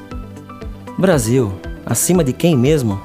Brasil, 0.99 1.59
acima 1.87 2.23
de 2.23 2.30
quem 2.30 2.54
mesmo? 2.54 3.02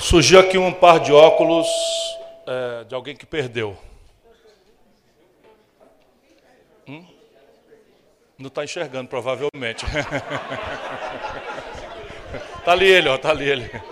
Surgiu 0.00 0.40
aqui 0.40 0.58
um 0.58 0.72
par 0.72 0.98
de 0.98 1.12
óculos 1.12 1.68
é, 2.44 2.84
de 2.84 2.94
alguém 2.94 3.14
que 3.14 3.24
perdeu. 3.24 3.76
Hum? 6.88 7.06
Não 8.36 8.48
está 8.48 8.64
enxergando, 8.64 9.08
provavelmente. 9.08 9.86
Está 12.64 12.72
ali 12.72 12.86
ele, 12.86 13.10
ó, 13.10 13.18
tá 13.18 13.28
ali 13.28 13.46
ele. 13.46 13.70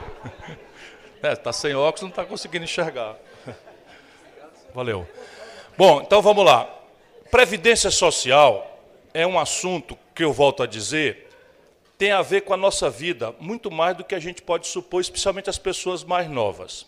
É, 1.22 1.36
tá 1.36 1.52
sem 1.52 1.72
óculos, 1.72 2.02
não 2.02 2.08
está 2.08 2.24
conseguindo 2.24 2.64
enxergar. 2.64 3.16
Valeu. 4.74 5.06
Bom, 5.78 6.00
então 6.00 6.20
vamos 6.20 6.44
lá. 6.44 6.68
Previdência 7.30 7.92
social 7.92 8.80
é 9.14 9.24
um 9.24 9.38
assunto 9.38 9.96
que 10.12 10.24
eu 10.24 10.32
volto 10.32 10.64
a 10.64 10.66
dizer 10.66 11.28
tem 11.96 12.10
a 12.10 12.22
ver 12.22 12.40
com 12.40 12.52
a 12.54 12.56
nossa 12.56 12.90
vida 12.90 13.32
muito 13.38 13.70
mais 13.70 13.96
do 13.96 14.02
que 14.02 14.16
a 14.16 14.18
gente 14.18 14.42
pode 14.42 14.66
supor, 14.66 15.00
especialmente 15.00 15.48
as 15.48 15.58
pessoas 15.58 16.02
mais 16.02 16.28
novas. 16.28 16.86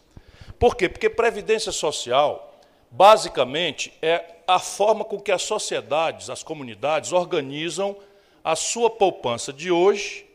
Por 0.59 0.75
quê? 0.75 0.89
Porque 0.89 1.09
previdência 1.09 1.71
social, 1.71 2.59
basicamente, 2.91 3.93
é 4.03 4.25
a 4.49 4.59
forma 4.59 5.05
com 5.05 5.21
que 5.21 5.31
as 5.31 5.43
sociedades, 5.43 6.29
as 6.29 6.43
comunidades 6.43 7.13
organizam 7.13 7.95
a 8.43 8.57
sua 8.57 8.91
poupança 8.91 9.53
de 9.53 9.71
hoje 9.71 10.27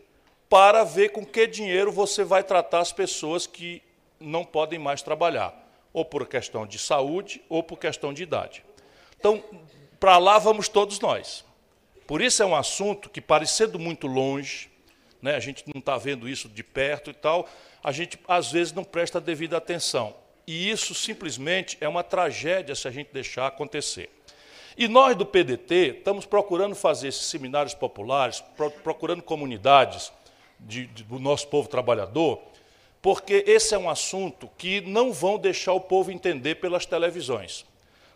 para 0.49 0.83
ver 0.83 1.09
com 1.09 1.23
que 1.23 1.45
dinheiro 1.45 1.91
você 1.91 2.23
vai 2.23 2.43
tratar 2.43 2.79
as 2.79 2.91
pessoas 2.91 3.45
que 3.45 3.81
não 4.19 4.43
podem 4.43 4.79
mais 4.79 5.01
trabalhar, 5.01 5.53
ou 5.93 6.03
por 6.03 6.27
questão 6.27 6.65
de 6.65 6.79
saúde, 6.79 7.41
ou 7.47 7.61
por 7.61 7.77
questão 7.77 8.11
de 8.11 8.23
idade. 8.23 8.65
Então, 9.17 9.43
para 9.99 10.17
lá 10.17 10.39
vamos 10.39 10.67
todos 10.67 10.99
nós. 10.99 11.45
Por 12.07 12.21
isso 12.21 12.41
é 12.41 12.45
um 12.45 12.55
assunto 12.55 13.09
que, 13.09 13.21
parecendo 13.21 13.77
muito 13.77 14.07
longe, 14.07 14.69
né, 15.21 15.35
a 15.35 15.39
gente 15.39 15.63
não 15.71 15.79
está 15.79 15.97
vendo 15.97 16.27
isso 16.27 16.49
de 16.49 16.63
perto 16.63 17.11
e 17.11 17.13
tal, 17.13 17.47
a 17.83 17.91
gente 17.91 18.19
às 18.27 18.51
vezes 18.51 18.73
não 18.73 18.83
presta 18.83 19.21
devida 19.21 19.57
atenção. 19.57 20.15
E 20.47 20.69
isso 20.69 20.95
simplesmente 20.95 21.77
é 21.79 21.87
uma 21.87 22.03
tragédia 22.03 22.73
se 22.73 22.87
a 22.87 22.91
gente 22.91 23.13
deixar 23.13 23.45
acontecer. 23.45 24.09
E 24.75 24.87
nós 24.87 25.15
do 25.15 25.25
PDT 25.25 25.97
estamos 25.99 26.25
procurando 26.25 26.73
fazer 26.73 27.09
esses 27.09 27.25
seminários 27.25 27.75
populares, 27.75 28.43
procurando 28.81 29.21
comunidades 29.21 30.11
de, 30.59 30.87
de, 30.87 31.03
do 31.03 31.19
nosso 31.19 31.47
povo 31.47 31.67
trabalhador, 31.67 32.41
porque 33.01 33.43
esse 33.47 33.73
é 33.73 33.77
um 33.77 33.89
assunto 33.89 34.49
que 34.57 34.81
não 34.81 35.13
vão 35.13 35.37
deixar 35.37 35.73
o 35.73 35.79
povo 35.79 36.11
entender 36.11 36.55
pelas 36.55 36.85
televisões. 36.85 37.65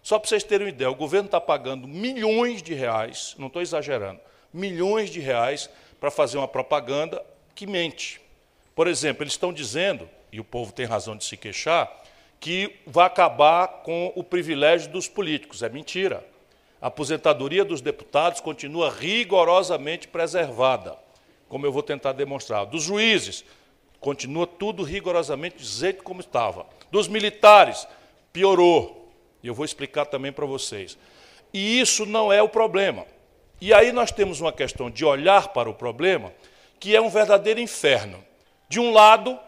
Só 0.01 0.19
para 0.19 0.27
vocês 0.27 0.43
terem 0.43 0.67
uma 0.67 0.73
ideia, 0.73 0.91
o 0.91 0.95
governo 0.95 1.27
está 1.27 1.39
pagando 1.39 1.87
milhões 1.87 2.61
de 2.61 2.73
reais, 2.73 3.35
não 3.37 3.47
estou 3.47 3.61
exagerando, 3.61 4.19
milhões 4.53 5.09
de 5.09 5.21
reais 5.21 5.69
para 5.99 6.11
fazer 6.11 6.37
uma 6.37 6.47
propaganda 6.47 7.23
que 7.55 7.65
mente. 7.65 8.19
Por 8.75 8.87
exemplo, 8.87 9.23
eles 9.23 9.33
estão 9.33 9.53
dizendo, 9.53 10.09
e 10.31 10.39
o 10.39 10.43
povo 10.43 10.73
tem 10.73 10.85
razão 10.85 11.15
de 11.15 11.23
se 11.23 11.37
queixar, 11.37 11.89
que 12.39 12.75
vai 12.85 13.05
acabar 13.05 13.67
com 13.83 14.11
o 14.15 14.21
privilégio 14.21 14.91
dos 14.91 15.07
políticos. 15.07 15.63
É 15.63 15.69
mentira. 15.69 16.25
A 16.81 16.87
aposentadoria 16.87 17.63
dos 17.63 17.79
deputados 17.79 18.41
continua 18.41 18.91
rigorosamente 18.91 20.09
preservada, 20.09 20.97
como 21.53 21.67
eu 21.67 21.71
vou 21.71 21.83
tentar 21.83 22.13
demonstrar. 22.13 22.65
Dos 22.65 22.81
juízes, 22.81 23.45
continua 23.99 24.47
tudo 24.47 24.81
rigorosamente 24.81 25.57
do 25.57 25.63
jeito 25.63 26.01
como 26.01 26.19
estava. 26.19 26.65
Dos 26.89 27.07
militares, 27.07 27.87
piorou. 28.33 29.13
E 29.43 29.49
eu 29.49 29.53
vou 29.53 29.63
explicar 29.63 30.05
também 30.07 30.31
para 30.31 30.47
vocês. 30.47 30.97
E 31.53 31.79
isso 31.79 32.07
não 32.07 32.33
é 32.33 32.41
o 32.41 32.49
problema. 32.49 33.05
E 33.61 33.71
aí 33.71 33.91
nós 33.91 34.09
temos 34.09 34.41
uma 34.41 34.51
questão 34.51 34.89
de 34.89 35.05
olhar 35.05 35.49
para 35.49 35.69
o 35.69 35.75
problema, 35.75 36.33
que 36.79 36.95
é 36.95 36.99
um 36.99 37.07
verdadeiro 37.07 37.59
inferno. 37.59 38.25
De 38.67 38.79
um 38.79 38.91
lado, 38.91 39.39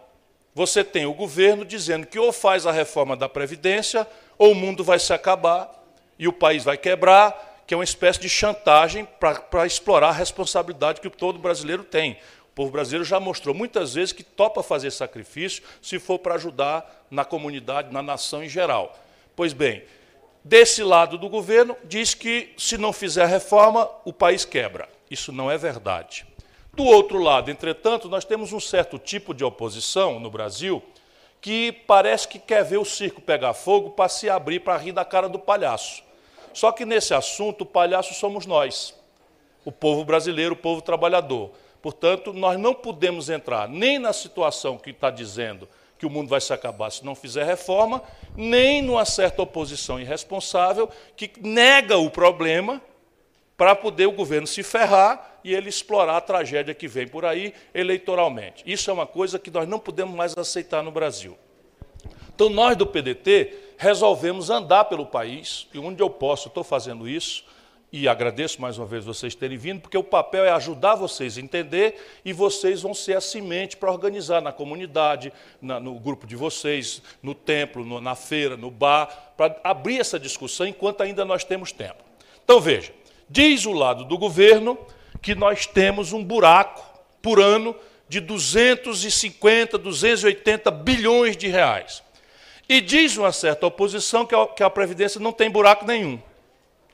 você 0.53 0.83
tem 0.83 1.07
o 1.07 1.13
governo 1.15 1.65
dizendo 1.65 2.05
que 2.05 2.19
ou 2.19 2.31
faz 2.31 2.67
a 2.67 2.71
reforma 2.71 3.17
da 3.17 3.27
Previdência, 3.27 4.05
ou 4.37 4.51
o 4.51 4.55
mundo 4.55 4.83
vai 4.83 4.99
se 4.99 5.11
acabar 5.11 5.71
e 6.19 6.27
o 6.27 6.33
país 6.33 6.63
vai 6.63 6.77
quebrar, 6.77 7.54
que 7.65 7.73
é 7.73 7.77
uma 7.77 7.83
espécie 7.83 8.19
de 8.19 8.29
chantagem 8.29 9.07
para 9.19 9.65
explorar 9.65 10.09
a 10.09 10.13
responsabilidade 10.13 11.01
que 11.01 11.09
todo 11.09 11.39
brasileiro 11.39 11.83
tem. 11.83 12.13
O 12.51 12.55
povo 12.55 12.71
brasileiro 12.71 13.03
já 13.03 13.19
mostrou 13.19 13.53
muitas 13.53 13.95
vezes 13.95 14.11
que 14.13 14.23
topa 14.23 14.63
fazer 14.63 14.91
sacrifício 14.91 15.63
se 15.81 15.99
for 15.99 16.19
para 16.19 16.35
ajudar 16.35 17.05
na 17.09 17.25
comunidade, 17.25 17.91
na 17.91 18.01
nação 18.01 18.43
em 18.43 18.49
geral. 18.49 18.97
Pois 19.35 19.51
bem, 19.51 19.83
desse 20.43 20.83
lado 20.83 21.17
do 21.17 21.27
governo 21.27 21.75
diz 21.83 22.13
que 22.13 22.53
se 22.57 22.77
não 22.77 22.93
fizer 22.93 23.25
reforma, 23.25 23.89
o 24.05 24.13
país 24.13 24.45
quebra. 24.45 24.87
Isso 25.09 25.31
não 25.31 25.51
é 25.51 25.57
verdade. 25.57 26.25
Do 26.73 26.83
outro 26.83 27.19
lado, 27.19 27.49
entretanto, 27.49 28.09
nós 28.09 28.25
temos 28.25 28.53
um 28.53 28.59
certo 28.59 28.99
tipo 28.99 29.33
de 29.33 29.43
oposição 29.43 30.19
no 30.19 30.29
Brasil 30.29 30.83
que 31.41 31.71
parece 31.71 32.27
que 32.27 32.39
quer 32.39 32.63
ver 32.63 32.77
o 32.77 32.85
circo 32.85 33.21
pegar 33.21 33.53
fogo 33.53 33.91
para 33.91 34.09
se 34.09 34.29
abrir 34.29 34.61
para 34.61 34.77
rir 34.77 34.91
da 34.91 35.05
cara 35.05 35.29
do 35.29 35.39
palhaço. 35.39 36.03
Só 36.55 36.71
que 36.71 36.85
nesse 36.85 37.13
assunto, 37.13 37.63
o 37.63 37.65
palhaço 37.65 38.13
somos 38.13 38.45
nós, 38.45 38.95
o 39.65 39.73
povo 39.73 40.05
brasileiro, 40.05 40.53
o 40.53 40.57
povo 40.57 40.81
trabalhador. 40.81 41.51
Portanto, 41.81 42.31
nós 42.31 42.57
não 42.57 42.73
podemos 42.73 43.29
entrar 43.29 43.67
nem 43.67 43.99
na 43.99 44.13
situação 44.13 44.77
que 44.77 44.91
está 44.91 45.11
dizendo 45.11 45.67
que 45.99 46.05
o 46.05 46.09
mundo 46.09 46.29
vai 46.29 46.39
se 46.39 46.53
acabar 46.53 46.89
se 46.91 47.03
não 47.03 47.13
fizer 47.13 47.43
reforma, 47.43 48.01
nem 48.37 48.81
numa 48.81 49.03
certa 49.03 49.41
oposição 49.41 49.99
irresponsável 49.99 50.89
que 51.17 51.29
nega 51.41 51.97
o 51.97 52.09
problema 52.09 52.81
para 53.57 53.75
poder 53.75 54.05
o 54.05 54.13
governo 54.13 54.47
se 54.47 54.63
ferrar 54.63 55.39
e 55.43 55.53
ele 55.53 55.67
explorar 55.67 56.15
a 56.15 56.21
tragédia 56.21 56.73
que 56.73 56.87
vem 56.87 57.05
por 57.05 57.25
aí 57.25 57.53
eleitoralmente. 57.73 58.63
Isso 58.65 58.89
é 58.89 58.93
uma 58.93 59.05
coisa 59.05 59.37
que 59.37 59.51
nós 59.51 59.67
não 59.67 59.77
podemos 59.77 60.15
mais 60.15 60.37
aceitar 60.37 60.81
no 60.81 60.89
Brasil. 60.89 61.37
Então, 62.33 62.47
nós 62.47 62.77
do 62.77 62.87
PDT 62.87 63.64
resolvemos 63.77 64.49
andar 64.49 64.85
pelo 64.85 65.05
país, 65.05 65.67
e 65.73 65.79
onde 65.79 66.01
eu 66.01 66.09
posso, 66.09 66.47
estou 66.47 66.63
fazendo 66.63 67.07
isso, 67.07 67.43
e 67.91 68.09
agradeço 68.09 68.61
mais 68.61 68.77
uma 68.77 68.85
vez 68.85 69.05
vocês 69.05 69.35
terem 69.35 69.57
vindo, 69.57 69.79
porque 69.79 69.97
o 69.97 70.03
papel 70.03 70.43
é 70.43 70.49
ajudar 70.49 70.95
vocês 70.95 71.37
a 71.37 71.41
entender 71.41 71.95
e 72.25 72.33
vocês 72.33 72.81
vão 72.81 72.93
ser 72.93 73.15
a 73.15 73.21
semente 73.21 73.77
para 73.77 73.89
organizar 73.89 74.41
na 74.41 74.51
comunidade, 74.51 75.31
na, 75.61 75.79
no 75.79 75.97
grupo 75.97 76.27
de 76.27 76.35
vocês, 76.35 77.01
no 77.23 77.33
templo, 77.33 77.85
no, 77.85 78.01
na 78.01 78.13
feira, 78.13 78.57
no 78.57 78.69
bar, 78.69 79.33
para 79.37 79.57
abrir 79.63 79.99
essa 79.99 80.19
discussão 80.19 80.67
enquanto 80.67 81.01
ainda 81.01 81.23
nós 81.23 81.45
temos 81.45 81.71
tempo. 81.71 82.03
Então 82.43 82.59
veja, 82.59 82.91
diz 83.29 83.65
o 83.65 83.71
lado 83.71 84.03
do 84.03 84.17
governo 84.17 84.77
que 85.21 85.33
nós 85.33 85.65
temos 85.65 86.11
um 86.11 86.21
buraco 86.21 86.83
por 87.21 87.39
ano 87.39 87.73
de 88.09 88.19
250, 88.19 89.77
280 89.77 90.69
bilhões 90.69 91.37
de 91.37 91.47
reais. 91.47 92.03
E 92.67 92.81
diz 92.81 93.15
uma 93.17 93.31
certa 93.31 93.67
oposição 93.67 94.25
que 94.25 94.33
a, 94.33 94.47
que 94.47 94.63
a 94.63 94.69
Previdência 94.69 95.19
não 95.19 95.31
tem 95.31 95.49
buraco 95.49 95.85
nenhum. 95.85 96.19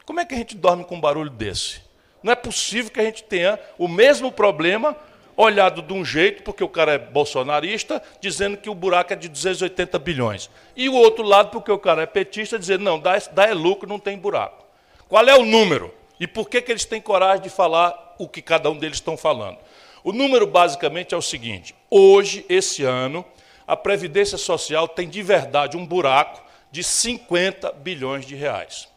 Como 0.05 0.19
é 0.19 0.25
que 0.25 0.33
a 0.33 0.37
gente 0.37 0.55
dorme 0.55 0.83
com 0.83 0.95
um 0.95 1.01
barulho 1.01 1.29
desse? 1.29 1.81
Não 2.21 2.33
é 2.33 2.35
possível 2.35 2.91
que 2.91 2.99
a 2.99 3.03
gente 3.03 3.23
tenha 3.23 3.59
o 3.77 3.87
mesmo 3.87 4.31
problema 4.31 4.95
olhado 5.35 5.81
de 5.81 5.93
um 5.93 6.03
jeito, 6.03 6.43
porque 6.43 6.63
o 6.63 6.69
cara 6.69 6.93
é 6.93 6.97
bolsonarista, 6.97 8.01
dizendo 8.19 8.57
que 8.57 8.69
o 8.69 8.75
buraco 8.75 9.13
é 9.13 9.15
de 9.15 9.29
280 9.29 9.97
bilhões. 9.97 10.49
E 10.75 10.89
o 10.89 10.93
outro 10.93 11.23
lado, 11.23 11.49
porque 11.49 11.71
o 11.71 11.79
cara 11.79 12.03
é 12.03 12.05
petista, 12.05 12.59
dizendo, 12.59 12.83
não, 12.83 12.99
dá, 12.99 13.17
dá 13.31 13.47
é 13.47 13.53
lucro, 13.53 13.87
não 13.87 13.97
tem 13.97 14.17
buraco. 14.17 14.65
Qual 15.07 15.27
é 15.27 15.35
o 15.35 15.45
número? 15.45 15.93
E 16.19 16.27
por 16.27 16.47
que, 16.47 16.61
que 16.61 16.71
eles 16.71 16.85
têm 16.85 17.01
coragem 17.01 17.41
de 17.41 17.49
falar 17.49 18.15
o 18.19 18.27
que 18.27 18.41
cada 18.41 18.69
um 18.69 18.77
deles 18.77 18.97
estão 18.97 19.17
falando? 19.17 19.57
O 20.03 20.11
número, 20.11 20.45
basicamente, 20.45 21.13
é 21.13 21.17
o 21.17 21.21
seguinte: 21.21 21.73
hoje, 21.89 22.45
esse 22.47 22.83
ano, 22.83 23.25
a 23.71 23.77
Previdência 23.77 24.37
Social 24.37 24.85
tem 24.85 25.07
de 25.07 25.23
verdade 25.23 25.77
um 25.77 25.85
buraco 25.85 26.43
de 26.71 26.83
50 26.83 27.71
bilhões 27.71 28.25
de 28.25 28.35
reais 28.35 28.91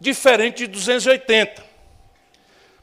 diferente 0.00 0.58
de 0.58 0.68
280. 0.68 1.66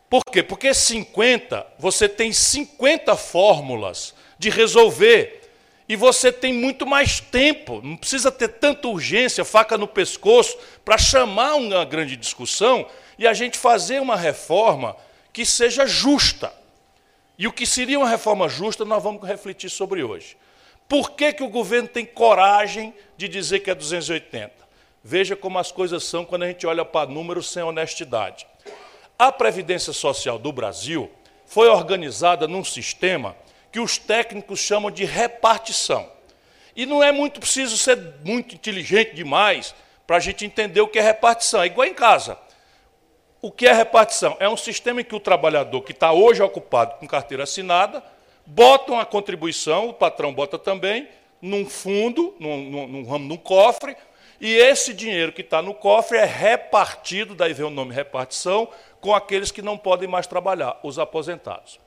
Por 0.10 0.22
quê? 0.32 0.44
Porque 0.44 0.74
50, 0.74 1.66
você 1.80 2.08
tem 2.08 2.32
50 2.32 3.16
fórmulas 3.16 4.14
de 4.38 4.50
resolver 4.50 5.42
e 5.88 5.96
você 5.96 6.32
tem 6.32 6.52
muito 6.52 6.86
mais 6.86 7.20
tempo, 7.20 7.82
não 7.84 7.96
precisa 7.96 8.32
ter 8.32 8.48
tanta 8.50 8.88
urgência, 8.88 9.46
faca 9.46 9.78
no 9.78 9.88
pescoço, 9.88 10.58
para 10.84 10.98
chamar 10.98 11.56
uma 11.56 11.86
grande 11.86 12.16
discussão 12.16 12.86
e 13.18 13.28
a 13.28 13.34
gente 13.34 13.58
fazer 13.58 14.02
uma 14.02 14.16
reforma 14.16 14.96
que 15.32 15.46
seja 15.46 15.86
justa. 15.86 16.54
E 17.38 17.48
o 17.48 17.54
que 17.54 17.66
seria 17.66 18.00
uma 18.00 18.10
reforma 18.10 18.48
justa, 18.48 18.84
nós 18.86 19.04
vamos 19.04 19.26
refletir 19.28 19.70
sobre 19.70 20.04
hoje. 20.04 20.38
Por 20.88 21.12
que, 21.12 21.34
que 21.34 21.44
o 21.44 21.50
governo 21.50 21.88
tem 21.88 22.06
coragem 22.06 22.94
de 23.18 23.28
dizer 23.28 23.60
que 23.60 23.72
é 23.72 23.76
280? 23.76 24.52
Veja 25.04 25.36
como 25.36 25.60
as 25.60 25.72
coisas 25.72 26.04
são 26.04 26.26
quando 26.26 26.44
a 26.44 26.48
gente 26.48 26.66
olha 26.66 26.86
para 26.86 27.10
números 27.10 27.50
sem 27.50 27.64
honestidade. 27.64 28.46
A 29.18 29.32
Previdência 29.32 29.94
Social 29.94 30.38
do 30.38 30.52
Brasil 30.52 31.12
foi 31.46 31.70
organizada 31.70 32.48
num 32.48 32.64
sistema 32.64 33.36
que 33.72 33.80
os 33.80 33.98
técnicos 33.98 34.60
chamam 34.60 34.92
de 34.92 35.06
repartição. 35.06 36.10
E 36.76 36.86
não 36.86 37.04
é 37.04 37.12
muito 37.12 37.40
preciso 37.40 37.78
ser 37.78 37.98
muito 38.24 38.54
inteligente 38.56 39.16
demais 39.16 39.74
para 40.06 40.18
a 40.18 40.20
gente 40.20 40.46
entender 40.46 40.82
o 40.82 40.88
que 40.88 41.00
é 41.00 41.02
repartição. 41.02 41.62
É 41.62 41.68
igual 41.68 41.88
em 41.88 41.94
casa. 41.94 42.38
O 43.42 43.52
que 43.52 43.68
é 43.68 43.74
repartição? 43.74 44.36
É 44.40 44.50
um 44.50 44.58
sistema 44.58 45.02
em 45.02 45.04
que 45.04 45.16
o 45.16 45.20
trabalhador 45.20 45.82
que 45.82 45.92
está 45.92 46.12
hoje 46.12 46.42
ocupado 46.42 46.96
com 46.96 47.08
carteira 47.08 47.44
assinada 47.44 48.04
bota 48.46 48.92
uma 48.92 49.06
contribuição, 49.06 49.90
o 49.90 49.94
patrão 49.94 50.34
bota 50.34 50.58
também, 50.58 51.08
num 51.42 51.66
fundo, 51.66 52.36
num, 52.40 52.58
num, 52.70 52.88
num, 52.88 53.20
num 53.20 53.38
cofre, 53.38 53.96
e 54.40 54.54
esse 54.54 54.94
dinheiro 54.94 55.32
que 55.32 55.42
está 55.42 55.62
no 55.62 55.74
cofre 55.74 56.18
é 56.18 56.26
repartido, 56.26 57.34
daí 57.36 57.54
vem 57.54 57.66
o 57.66 57.70
nome 57.70 57.94
repartição, 57.94 58.68
com 59.00 59.14
aqueles 59.14 59.52
que 59.52 59.62
não 59.62 59.78
podem 59.78 60.08
mais 60.08 60.28
trabalhar, 60.28 60.80
os 60.84 61.00
aposentados. 61.00 61.80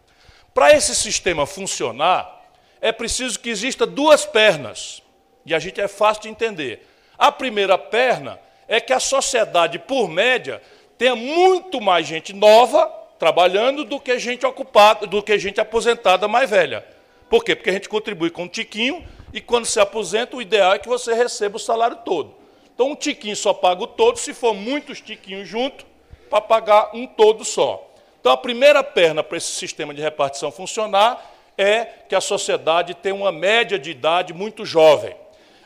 Para 0.55 0.73
esse 0.73 0.95
sistema 0.95 1.47
funcionar, 1.47 2.43
é 2.81 2.91
preciso 2.91 3.39
que 3.39 3.51
exista 3.51 3.87
duas 3.87 4.25
pernas. 4.25 5.03
E 5.45 5.55
a 5.55 5.59
gente 5.59 5.81
é 5.81 5.89
fácil 5.89 6.23
de 6.23 6.29
entender. 6.29 6.87
A 7.17 7.31
primeira 7.31 7.77
perna 7.77 8.39
é 8.67 8.81
que 8.81 8.93
a 8.93 9.01
sociedade, 9.01 9.79
por 9.79 10.09
média, 10.09 10.63
tenha 10.97 11.17
muito 11.17 11.81
mais 11.81 12.07
gente 12.07 12.33
nova 12.33 12.93
trabalhando 13.19 13.85
do 13.85 13.99
que 13.99 14.19
gente 14.19 14.47
ocupada, 14.47 15.07
do 15.07 15.23
que 15.23 15.39
gente 15.39 15.61
aposentada 15.61 16.29
mais 16.29 16.49
velha. 16.49 16.85
Por 17.29 17.45
quê? 17.45 17.55
Porque 17.55 17.71
a 17.71 17.73
gente 17.73 17.89
contribui 17.89 18.31
com 18.31 18.45
um 18.45 18.49
tiquinho 18.49 19.05
e 19.33 19.41
quando 19.41 19.67
se 19.67 19.79
aposenta, 19.81 20.37
o 20.37 20.43
ideal 20.43 20.75
é 20.75 20.79
que 20.79 20.89
você 20.89 21.13
receba 21.13 21.57
o 21.57 21.61
salário 21.61 21.99
todo. 22.05 22.35
Então, 22.75 22.91
um 22.93 22.95
tiquinho 22.95 23.37
só 23.37 23.53
paga 23.53 23.83
o 23.83 23.87
todo, 23.87 24.19
se 24.19 24.33
for 24.33 24.55
muitos 24.55 25.01
tiquinhos 25.01 25.49
juntos, 25.49 25.85
para 26.31 26.41
pagar 26.41 26.91
um 26.95 27.07
todo 27.07 27.45
só. 27.45 27.91
Então, 28.21 28.33
a 28.33 28.37
primeira 28.37 28.85
perna 28.85 29.23
para 29.23 29.37
esse 29.37 29.51
sistema 29.51 29.93
de 29.93 30.01
repartição 30.01 30.53
funcionar 30.53 31.35
é 31.57 31.85
que 32.09 32.15
a 32.15 32.21
sociedade 32.21 32.95
tem 32.95 33.13
uma 33.13 33.33
média 33.33 33.79
de 33.79 33.91
idade 33.91 34.33
muito 34.33 34.65
jovem. 34.65 35.15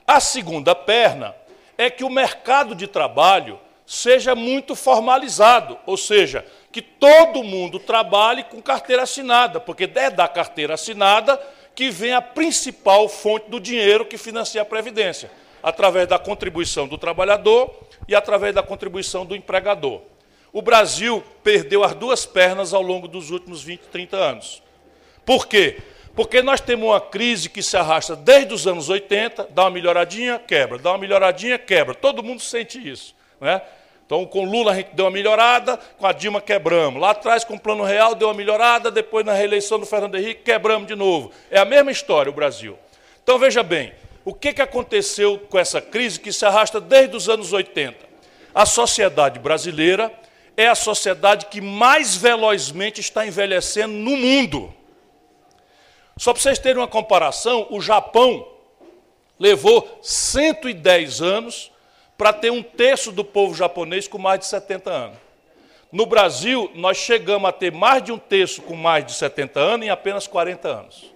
A 0.06 0.20
segunda 0.20 0.74
perna 0.74 1.34
é 1.76 1.90
que 1.90 2.02
o 2.02 2.10
mercado 2.10 2.74
de 2.74 2.86
trabalho 2.86 3.58
seja 3.84 4.34
muito 4.34 4.74
formalizado, 4.74 5.78
ou 5.84 5.96
seja, 5.96 6.46
que 6.72 6.80
todo 6.80 7.44
mundo 7.44 7.78
trabalhe 7.78 8.42
com 8.44 8.62
carteira 8.62 9.02
assinada, 9.02 9.60
porque 9.60 9.88
é 9.94 10.10
da 10.10 10.26
carteira 10.26 10.74
assinada 10.74 11.38
que 11.74 11.90
vem 11.90 12.14
a 12.14 12.22
principal 12.22 13.08
fonte 13.08 13.50
do 13.50 13.60
dinheiro 13.60 14.06
que 14.06 14.16
financia 14.16 14.62
a 14.62 14.64
Previdência, 14.64 15.30
através 15.62 16.08
da 16.08 16.18
contribuição 16.18 16.88
do 16.88 16.96
trabalhador 16.96 17.70
e 18.08 18.14
através 18.14 18.54
da 18.54 18.62
contribuição 18.62 19.26
do 19.26 19.36
empregador. 19.36 20.00
O 20.52 20.62
Brasil 20.62 21.22
perdeu 21.44 21.84
as 21.84 21.94
duas 21.94 22.26
pernas 22.26 22.74
ao 22.74 22.82
longo 22.82 23.06
dos 23.06 23.30
últimos 23.30 23.62
20, 23.62 23.80
30 23.82 24.16
anos. 24.16 24.62
Por 25.24 25.46
quê? 25.46 25.78
Porque 26.14 26.42
nós 26.42 26.60
temos 26.60 26.86
uma 26.86 27.00
crise 27.00 27.48
que 27.48 27.62
se 27.62 27.76
arrasta 27.76 28.14
desde 28.14 28.52
os 28.52 28.66
anos 28.66 28.88
80, 28.88 29.48
dá 29.50 29.64
uma 29.64 29.70
melhoradinha, 29.70 30.38
quebra, 30.38 30.78
dá 30.78 30.90
uma 30.90 30.98
melhoradinha, 30.98 31.58
quebra. 31.58 31.94
Todo 31.94 32.22
mundo 32.22 32.40
sente 32.40 32.78
isso. 32.86 33.14
Né? 33.40 33.62
Então, 34.04 34.26
com 34.26 34.44
Lula 34.44 34.72
a 34.72 34.74
gente 34.74 34.90
deu 34.94 35.06
uma 35.06 35.10
melhorada, 35.10 35.78
com 35.98 36.06
a 36.06 36.12
Dilma 36.12 36.40
quebramos. 36.40 37.00
Lá 37.00 37.10
atrás, 37.10 37.44
com 37.44 37.54
o 37.54 37.60
Plano 37.60 37.82
Real, 37.82 38.14
deu 38.14 38.28
uma 38.28 38.34
melhorada, 38.34 38.90
depois 38.90 39.24
na 39.24 39.32
reeleição 39.32 39.78
do 39.78 39.86
Fernando 39.86 40.16
Henrique, 40.16 40.42
quebramos 40.42 40.86
de 40.86 40.94
novo. 40.94 41.30
É 41.50 41.58
a 41.58 41.64
mesma 41.64 41.90
história 41.90 42.30
o 42.30 42.34
Brasil. 42.34 42.78
Então, 43.22 43.38
veja 43.38 43.62
bem, 43.62 43.92
o 44.24 44.34
que, 44.34 44.52
que 44.52 44.62
aconteceu 44.62 45.38
com 45.48 45.58
essa 45.58 45.80
crise 45.80 46.20
que 46.20 46.32
se 46.32 46.44
arrasta 46.44 46.80
desde 46.80 47.16
os 47.16 47.28
anos 47.28 47.52
80? 47.52 47.96
A 48.54 48.66
sociedade 48.66 49.38
brasileira 49.38 50.12
é 50.56 50.68
a 50.68 50.74
sociedade 50.74 51.46
que 51.46 51.60
mais 51.60 52.14
velozmente 52.14 53.00
está 53.00 53.26
envelhecendo 53.26 53.94
no 53.94 54.16
mundo. 54.16 54.72
Só 56.16 56.32
para 56.32 56.42
vocês 56.42 56.58
terem 56.58 56.80
uma 56.80 56.88
comparação, 56.88 57.66
o 57.70 57.80
Japão 57.80 58.46
levou 59.38 59.98
110 60.02 61.22
anos 61.22 61.71
para 62.16 62.32
ter 62.32 62.50
um 62.50 62.62
terço 62.62 63.10
do 63.10 63.24
povo 63.24 63.54
japonês 63.54 64.06
com 64.06 64.18
mais 64.18 64.40
de 64.40 64.46
70 64.46 64.90
anos. 64.90 65.18
No 65.90 66.06
Brasil, 66.06 66.70
nós 66.74 66.96
chegamos 66.96 67.48
a 67.48 67.52
ter 67.52 67.70
mais 67.70 68.02
de 68.02 68.12
um 68.12 68.18
terço 68.18 68.62
com 68.62 68.74
mais 68.74 69.04
de 69.04 69.12
70 69.12 69.60
anos 69.60 69.86
em 69.86 69.90
apenas 69.90 70.26
40 70.26 70.68
anos. 70.68 71.12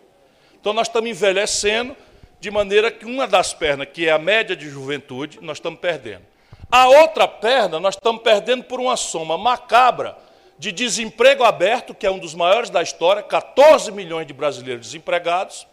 Então, 0.61 0.73
nós 0.73 0.89
estamos 0.89 1.09
envelhecendo 1.09 1.97
de 2.39 2.51
maneira 2.51 2.91
que 2.91 3.07
uma 3.07 3.27
das 3.27 3.55
pernas, 3.55 3.89
que 3.93 4.07
é 4.07 4.13
a 4.13 4.19
média 4.19 4.55
de 4.55 4.69
juventude, 4.69 5.39
nós 5.41 5.57
estamos 5.59 5.81
perdendo. 5.81 6.23
A 6.71 6.89
outra 6.89 7.27
perna, 7.27 7.81
nós 7.81 7.95
estamos 7.95 8.23
perdendo 8.23 8.65
por 8.65 8.81
uma 8.81 8.97
soma 8.97 9.39
macabra 9.39 10.17
de 10.59 10.73
desemprego 10.73 11.45
aberto, 11.45 11.95
que 11.95 12.07
é 12.07 12.11
um 12.11 12.19
dos 12.19 12.35
maiores 12.35 12.71
da 12.71 12.83
história, 12.83 13.23
14 13.23 13.93
milhões 13.93 14.27
de 14.27 14.33
brasileiros 14.33 14.87
desempregados, 14.87 15.67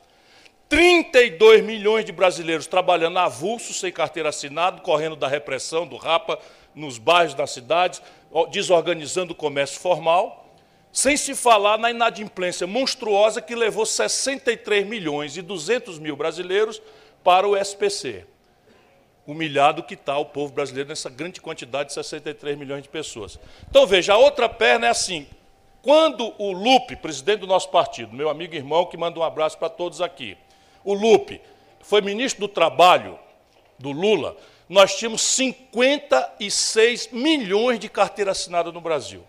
32 0.70 1.64
milhões 1.64 2.06
de 2.06 2.12
brasileiros 2.12 2.68
trabalhando 2.68 3.20
avulso, 3.20 3.74
sem 3.74 3.92
carteira 3.92 4.30
assinada, 4.30 4.82
correndo 4.82 5.16
da 5.16 5.28
repressão, 5.28 5.86
do 5.86 5.98
rapa, 5.98 6.40
nos 6.74 6.98
bairros 6.98 7.34
das 7.34 7.52
cidades, 7.52 8.02
desorganizando 8.52 9.34
o 9.34 9.36
comércio 9.36 9.80
formal, 9.80 10.44
sem 10.92 11.18
se 11.18 11.36
falar 11.36 11.78
na 11.78 11.90
inadimplência 11.92 12.68
monstruosa 12.68 13.42
que 13.42 13.56
levou 13.56 13.86
63 13.86 14.86
milhões 14.86 15.38
e 15.38 15.42
200 15.42 16.00
mil 16.00 16.16
brasileiros 16.16 16.82
para 17.24 17.48
o 17.48 17.58
SPC. 17.58 18.26
Humilhado 19.26 19.84
que 19.84 19.94
está 19.94 20.18
o 20.18 20.26
povo 20.26 20.54
brasileiro 20.54 20.90
nessa 20.90 21.10
grande 21.10 21.40
quantidade 21.40 21.90
de 21.90 21.94
63 21.94 22.58
milhões 22.58 22.84
de 22.84 22.90
pessoas. 22.90 23.40
Então, 23.70 23.88
veja, 23.88 24.14
a 24.14 24.18
outra 24.18 24.50
perna 24.50 24.88
é 24.88 24.90
assim: 24.90 25.26
quando 25.82 26.34
o 26.38 26.52
Lupe, 26.52 26.96
presidente 26.96 27.40
do 27.40 27.48
nosso 27.48 27.70
partido, 27.70 28.14
meu 28.14 28.30
amigo 28.30 28.54
e 28.54 28.58
irmão, 28.58 28.86
que 28.86 28.98
manda 28.98 29.20
um 29.20 29.24
abraço 29.24 29.58
para 29.58 29.70
todos 29.70 30.02
aqui, 30.02 30.38
o 30.84 30.94
Lupe 30.94 31.42
foi 31.82 32.02
ministro 32.02 32.42
do 32.42 32.48
Trabalho 32.48 33.20
do 33.78 33.92
Lula, 33.92 34.38
nós 34.70 34.96
tínhamos 34.96 35.22
56 35.22 37.10
milhões 37.12 37.80
de 37.80 37.90
carteira 37.90 38.32
assinada 38.32 38.72
no 38.72 38.82
Brasil. 38.82 39.24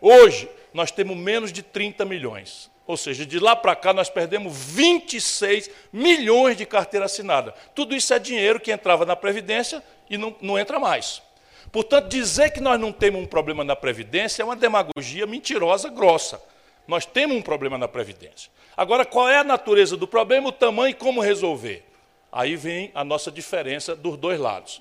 Hoje, 0.00 0.48
nós 0.72 0.90
temos 0.90 1.16
menos 1.16 1.52
de 1.52 1.62
30 1.62 2.04
milhões. 2.04 2.70
Ou 2.86 2.96
seja, 2.96 3.24
de 3.24 3.38
lá 3.38 3.54
para 3.54 3.76
cá 3.76 3.92
nós 3.92 4.08
perdemos 4.08 4.52
26 4.56 5.70
milhões 5.92 6.56
de 6.56 6.66
carteira 6.66 7.06
assinada. 7.06 7.54
Tudo 7.74 7.94
isso 7.94 8.12
é 8.12 8.18
dinheiro 8.18 8.58
que 8.58 8.72
entrava 8.72 9.06
na 9.06 9.14
Previdência 9.14 9.82
e 10.08 10.16
não, 10.18 10.34
não 10.40 10.58
entra 10.58 10.78
mais. 10.78 11.22
Portanto, 11.70 12.08
dizer 12.08 12.50
que 12.50 12.60
nós 12.60 12.80
não 12.80 12.90
temos 12.90 13.20
um 13.20 13.26
problema 13.26 13.62
na 13.62 13.76
Previdência 13.76 14.42
é 14.42 14.44
uma 14.44 14.56
demagogia 14.56 15.26
mentirosa, 15.26 15.88
grossa. 15.88 16.42
Nós 16.88 17.06
temos 17.06 17.36
um 17.36 17.42
problema 17.42 17.78
na 17.78 17.86
Previdência. 17.86 18.50
Agora, 18.80 19.04
qual 19.04 19.28
é 19.28 19.36
a 19.36 19.44
natureza 19.44 19.94
do 19.94 20.08
problema, 20.08 20.48
o 20.48 20.52
tamanho 20.52 20.92
e 20.92 20.94
como 20.94 21.20
resolver? 21.20 21.84
Aí 22.32 22.56
vem 22.56 22.90
a 22.94 23.04
nossa 23.04 23.30
diferença 23.30 23.94
dos 23.94 24.16
dois 24.16 24.40
lados. 24.40 24.80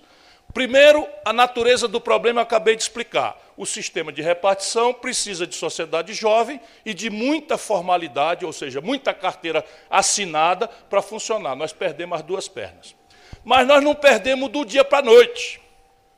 Primeiro, 0.54 1.06
a 1.26 1.34
natureza 1.34 1.86
do 1.86 2.00
problema 2.00 2.40
eu 2.40 2.44
acabei 2.44 2.78
de 2.78 2.82
explicar. 2.82 3.38
O 3.58 3.66
sistema 3.66 4.10
de 4.10 4.22
repartição 4.22 4.94
precisa 4.94 5.46
de 5.46 5.54
sociedade 5.54 6.14
jovem 6.14 6.62
e 6.86 6.94
de 6.94 7.10
muita 7.10 7.58
formalidade, 7.58 8.46
ou 8.46 8.54
seja, 8.54 8.80
muita 8.80 9.14
carteira 9.14 9.66
assinada 9.90 10.70
para 10.70 11.02
funcionar. 11.02 11.54
Nós 11.58 11.74
perdemos 11.74 12.20
as 12.20 12.24
duas 12.24 12.48
pernas. 12.48 12.96
Mas 13.44 13.68
nós 13.68 13.84
não 13.84 13.94
perdemos 13.94 14.48
do 14.48 14.64
dia 14.64 14.86
para 14.86 15.00
a 15.00 15.02
noite. 15.02 15.60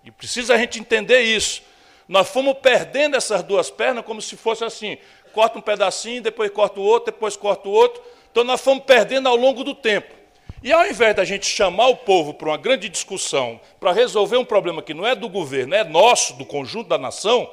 E 0.04 0.12
precisa 0.12 0.54
a 0.54 0.58
gente 0.60 0.80
entender 0.80 1.22
isso. 1.22 1.64
Nós 2.08 2.28
fomos 2.28 2.58
perdendo 2.62 3.16
essas 3.16 3.42
duas 3.42 3.72
pernas 3.72 4.04
como 4.04 4.22
se 4.22 4.36
fosse 4.36 4.66
assim: 4.66 4.98
corta 5.32 5.58
um 5.58 5.62
pedacinho, 5.62 6.22
depois 6.22 6.52
corta 6.52 6.80
o 6.80 6.84
outro, 6.84 7.12
depois 7.12 7.36
corta 7.36 7.68
o 7.68 7.72
outro. 7.72 8.02
Então 8.32 8.44
nós 8.44 8.62
fomos 8.62 8.84
perdendo 8.84 9.28
ao 9.28 9.36
longo 9.36 9.64
do 9.64 9.74
tempo. 9.74 10.22
E 10.64 10.72
ao 10.72 10.86
invés 10.86 11.16
da 11.16 11.26
gente 11.26 11.46
chamar 11.46 11.88
o 11.88 11.98
povo 11.98 12.36
para 12.36 12.50
uma 12.50 12.58
grande 12.58 12.88
discussão, 12.88 13.60
para 13.80 13.92
resolver 13.92 14.38
um 14.38 14.46
problema 14.46 14.82
que 14.82 14.94
não 14.94 15.08
é 15.08 15.16
do 15.16 15.28
governo, 15.28 15.74
é 15.74 15.84
nosso, 15.84 16.34
do 16.34 16.46
conjunto 16.46 16.88
da 16.88 17.00
nação, 17.00 17.50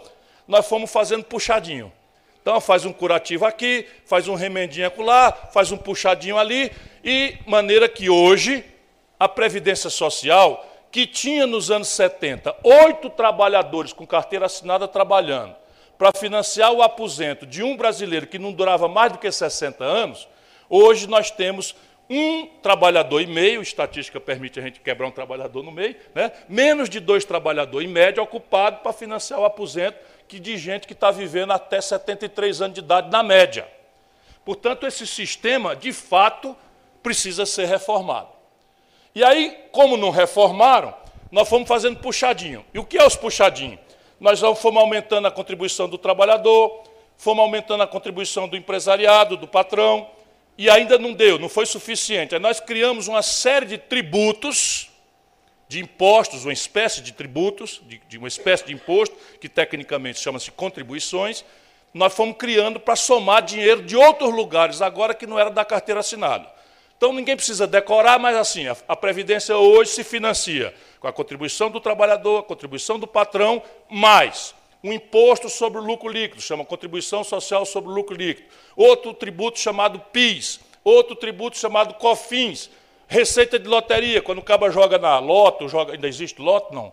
nós 0.46 0.68
fomos 0.68 0.90
fazendo 0.92 1.24
puxadinho. 1.24 1.90
Então 2.42 2.60
faz 2.60 2.84
um 2.84 2.92
curativo 2.92 3.46
aqui, 3.46 3.86
faz 4.04 4.28
um 4.28 4.34
remendinho 4.34 4.90
lá, 4.98 5.32
faz 5.32 5.72
um 5.72 5.76
puxadinho 5.76 6.38
ali, 6.38 6.70
e 7.02 7.36
maneira 7.46 7.88
que 7.88 8.10
hoje 8.10 8.64
a 9.18 9.28
Previdência 9.28 9.90
Social, 9.90 10.66
que 10.90 11.06
tinha 11.06 11.46
nos 11.46 11.70
anos 11.70 11.88
70 11.88 12.56
oito 12.62 13.10
trabalhadores 13.10 13.92
com 13.92 14.06
carteira 14.06 14.46
assinada 14.46 14.86
trabalhando, 14.86 15.54
para 15.98 16.12
financiar 16.16 16.72
o 16.72 16.80
aposento 16.80 17.44
de 17.44 17.62
um 17.62 17.76
brasileiro 17.76 18.28
que 18.28 18.38
não 18.38 18.52
durava 18.52 18.86
mais 18.86 19.12
do 19.12 19.18
que 19.18 19.30
60 19.30 19.84
anos, 19.84 20.28
hoje 20.70 21.08
nós 21.08 21.30
temos 21.30 21.74
um 22.08 22.46
trabalhador 22.62 23.20
e 23.20 23.26
meio, 23.26 23.60
estatística 23.60 24.18
permite 24.18 24.58
a 24.58 24.62
gente 24.62 24.80
quebrar 24.80 25.08
um 25.08 25.10
trabalhador 25.10 25.62
no 25.62 25.72
meio, 25.72 25.96
né? 26.14 26.32
menos 26.48 26.88
de 26.88 27.00
dois 27.00 27.24
trabalhadores 27.24 27.88
em 27.88 27.92
média 27.92 28.22
ocupado 28.22 28.78
para 28.78 28.92
financiar 28.92 29.40
o 29.40 29.44
aposento 29.44 29.98
que 30.26 30.38
de 30.38 30.56
gente 30.56 30.86
que 30.86 30.92
está 30.92 31.10
vivendo 31.10 31.52
até 31.52 31.80
73 31.80 32.62
anos 32.62 32.74
de 32.74 32.80
idade 32.80 33.10
na 33.10 33.22
média. 33.22 33.68
Portanto, 34.44 34.86
esse 34.86 35.06
sistema, 35.06 35.74
de 35.74 35.92
fato, 35.92 36.56
precisa 37.02 37.44
ser 37.44 37.66
reformado. 37.66 38.28
E 39.14 39.24
aí, 39.24 39.64
como 39.72 39.96
não 39.96 40.10
reformaram, 40.10 40.94
nós 41.30 41.48
fomos 41.48 41.68
fazendo 41.68 41.98
puxadinho. 41.98 42.64
E 42.72 42.78
o 42.78 42.84
que 42.84 42.98
é 42.98 43.04
os 43.04 43.16
puxadinhos? 43.16 43.80
Nós 44.20 44.40
fomos 44.40 44.82
aumentando 44.82 45.28
a 45.28 45.30
contribuição 45.30 45.88
do 45.88 45.96
trabalhador, 45.96 46.82
fomos 47.16 47.42
aumentando 47.42 47.82
a 47.82 47.86
contribuição 47.86 48.48
do 48.48 48.56
empresariado, 48.56 49.36
do 49.36 49.46
patrão, 49.46 50.08
e 50.56 50.68
ainda 50.68 50.98
não 50.98 51.12
deu, 51.12 51.38
não 51.38 51.48
foi 51.48 51.66
suficiente. 51.66 52.34
Aí 52.34 52.40
nós 52.40 52.58
criamos 52.58 53.06
uma 53.06 53.22
série 53.22 53.66
de 53.66 53.78
tributos, 53.78 54.90
de 55.68 55.80
impostos, 55.80 56.44
uma 56.44 56.52
espécie 56.52 57.00
de 57.00 57.12
tributos, 57.12 57.80
de, 57.86 58.00
de 58.08 58.18
uma 58.18 58.26
espécie 58.26 58.66
de 58.66 58.72
imposto, 58.72 59.16
que 59.40 59.48
tecnicamente 59.48 60.18
chama-se 60.18 60.50
contribuições, 60.50 61.44
nós 61.94 62.12
fomos 62.12 62.36
criando 62.36 62.80
para 62.80 62.96
somar 62.96 63.42
dinheiro 63.42 63.82
de 63.82 63.96
outros 63.96 64.34
lugares, 64.34 64.82
agora 64.82 65.14
que 65.14 65.26
não 65.26 65.38
era 65.38 65.50
da 65.50 65.64
carteira 65.64 66.00
assinada. 66.00 66.57
Então 66.98 67.12
ninguém 67.12 67.36
precisa 67.36 67.64
decorar, 67.64 68.18
mas 68.18 68.36
assim, 68.36 68.66
a, 68.66 68.76
a 68.88 68.96
Previdência 68.96 69.56
hoje 69.56 69.92
se 69.92 70.02
financia 70.02 70.74
com 70.98 71.06
a 71.06 71.12
contribuição 71.12 71.70
do 71.70 71.80
trabalhador, 71.80 72.40
a 72.40 72.42
contribuição 72.42 72.98
do 72.98 73.06
patrão, 73.06 73.62
mais 73.88 74.52
um 74.82 74.92
imposto 74.92 75.48
sobre 75.48 75.78
o 75.78 75.82
lucro 75.82 76.08
líquido, 76.08 76.42
chama 76.42 76.64
Contribuição 76.64 77.22
Social 77.22 77.64
sobre 77.64 77.90
o 77.90 77.94
Lucro 77.94 78.16
Líquido, 78.16 78.48
outro 78.76 79.14
tributo 79.14 79.58
chamado 79.58 80.00
PIS, 80.12 80.60
outro 80.84 81.14
tributo 81.14 81.56
chamado 81.56 81.94
COFINS, 81.94 82.70
receita 83.06 83.58
de 83.58 83.68
loteria, 83.68 84.20
quando 84.20 84.38
o 84.38 84.42
caba 84.42 84.70
joga 84.70 84.98
na 84.98 85.18
loto, 85.18 85.68
joga, 85.68 85.92
ainda 85.92 86.06
existe 86.06 86.40
loto? 86.40 86.74
Não. 86.74 86.92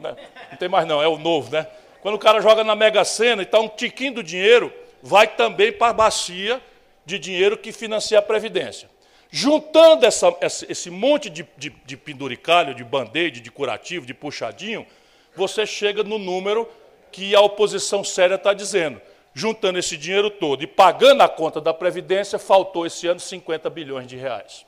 Né? 0.00 0.16
Não 0.50 0.58
tem 0.58 0.68
mais 0.68 0.86
não, 0.86 1.02
é 1.02 1.08
o 1.08 1.16
novo, 1.16 1.50
né? 1.52 1.66
Quando 2.02 2.16
o 2.16 2.18
cara 2.18 2.40
joga 2.40 2.62
na 2.62 2.76
Mega 2.76 3.04
Sena 3.04 3.42
e 3.42 3.44
está 3.44 3.58
um 3.58 3.68
tiquinho 3.68 4.14
do 4.14 4.22
dinheiro, 4.22 4.72
vai 5.02 5.26
também 5.26 5.72
para 5.72 5.90
a 5.90 5.92
bacia 5.92 6.60
de 7.06 7.18
dinheiro 7.18 7.56
que 7.56 7.72
financia 7.72 8.18
a 8.18 8.22
Previdência. 8.22 8.93
Juntando 9.36 10.06
essa, 10.06 10.32
esse 10.68 10.88
monte 10.90 11.28
de, 11.28 11.44
de, 11.56 11.70
de 11.84 11.96
penduricalho, 11.96 12.72
de 12.72 12.84
band-aid, 12.84 13.40
de 13.40 13.50
curativo, 13.50 14.06
de 14.06 14.14
puxadinho, 14.14 14.86
você 15.34 15.66
chega 15.66 16.04
no 16.04 16.18
número 16.18 16.68
que 17.10 17.34
a 17.34 17.40
oposição 17.40 18.04
séria 18.04 18.36
está 18.36 18.54
dizendo. 18.54 19.02
Juntando 19.34 19.76
esse 19.76 19.96
dinheiro 19.96 20.30
todo 20.30 20.62
e 20.62 20.68
pagando 20.68 21.22
a 21.22 21.28
conta 21.28 21.60
da 21.60 21.74
Previdência, 21.74 22.38
faltou 22.38 22.86
esse 22.86 23.08
ano 23.08 23.18
50 23.18 23.68
bilhões 23.70 24.06
de 24.06 24.14
reais. 24.14 24.64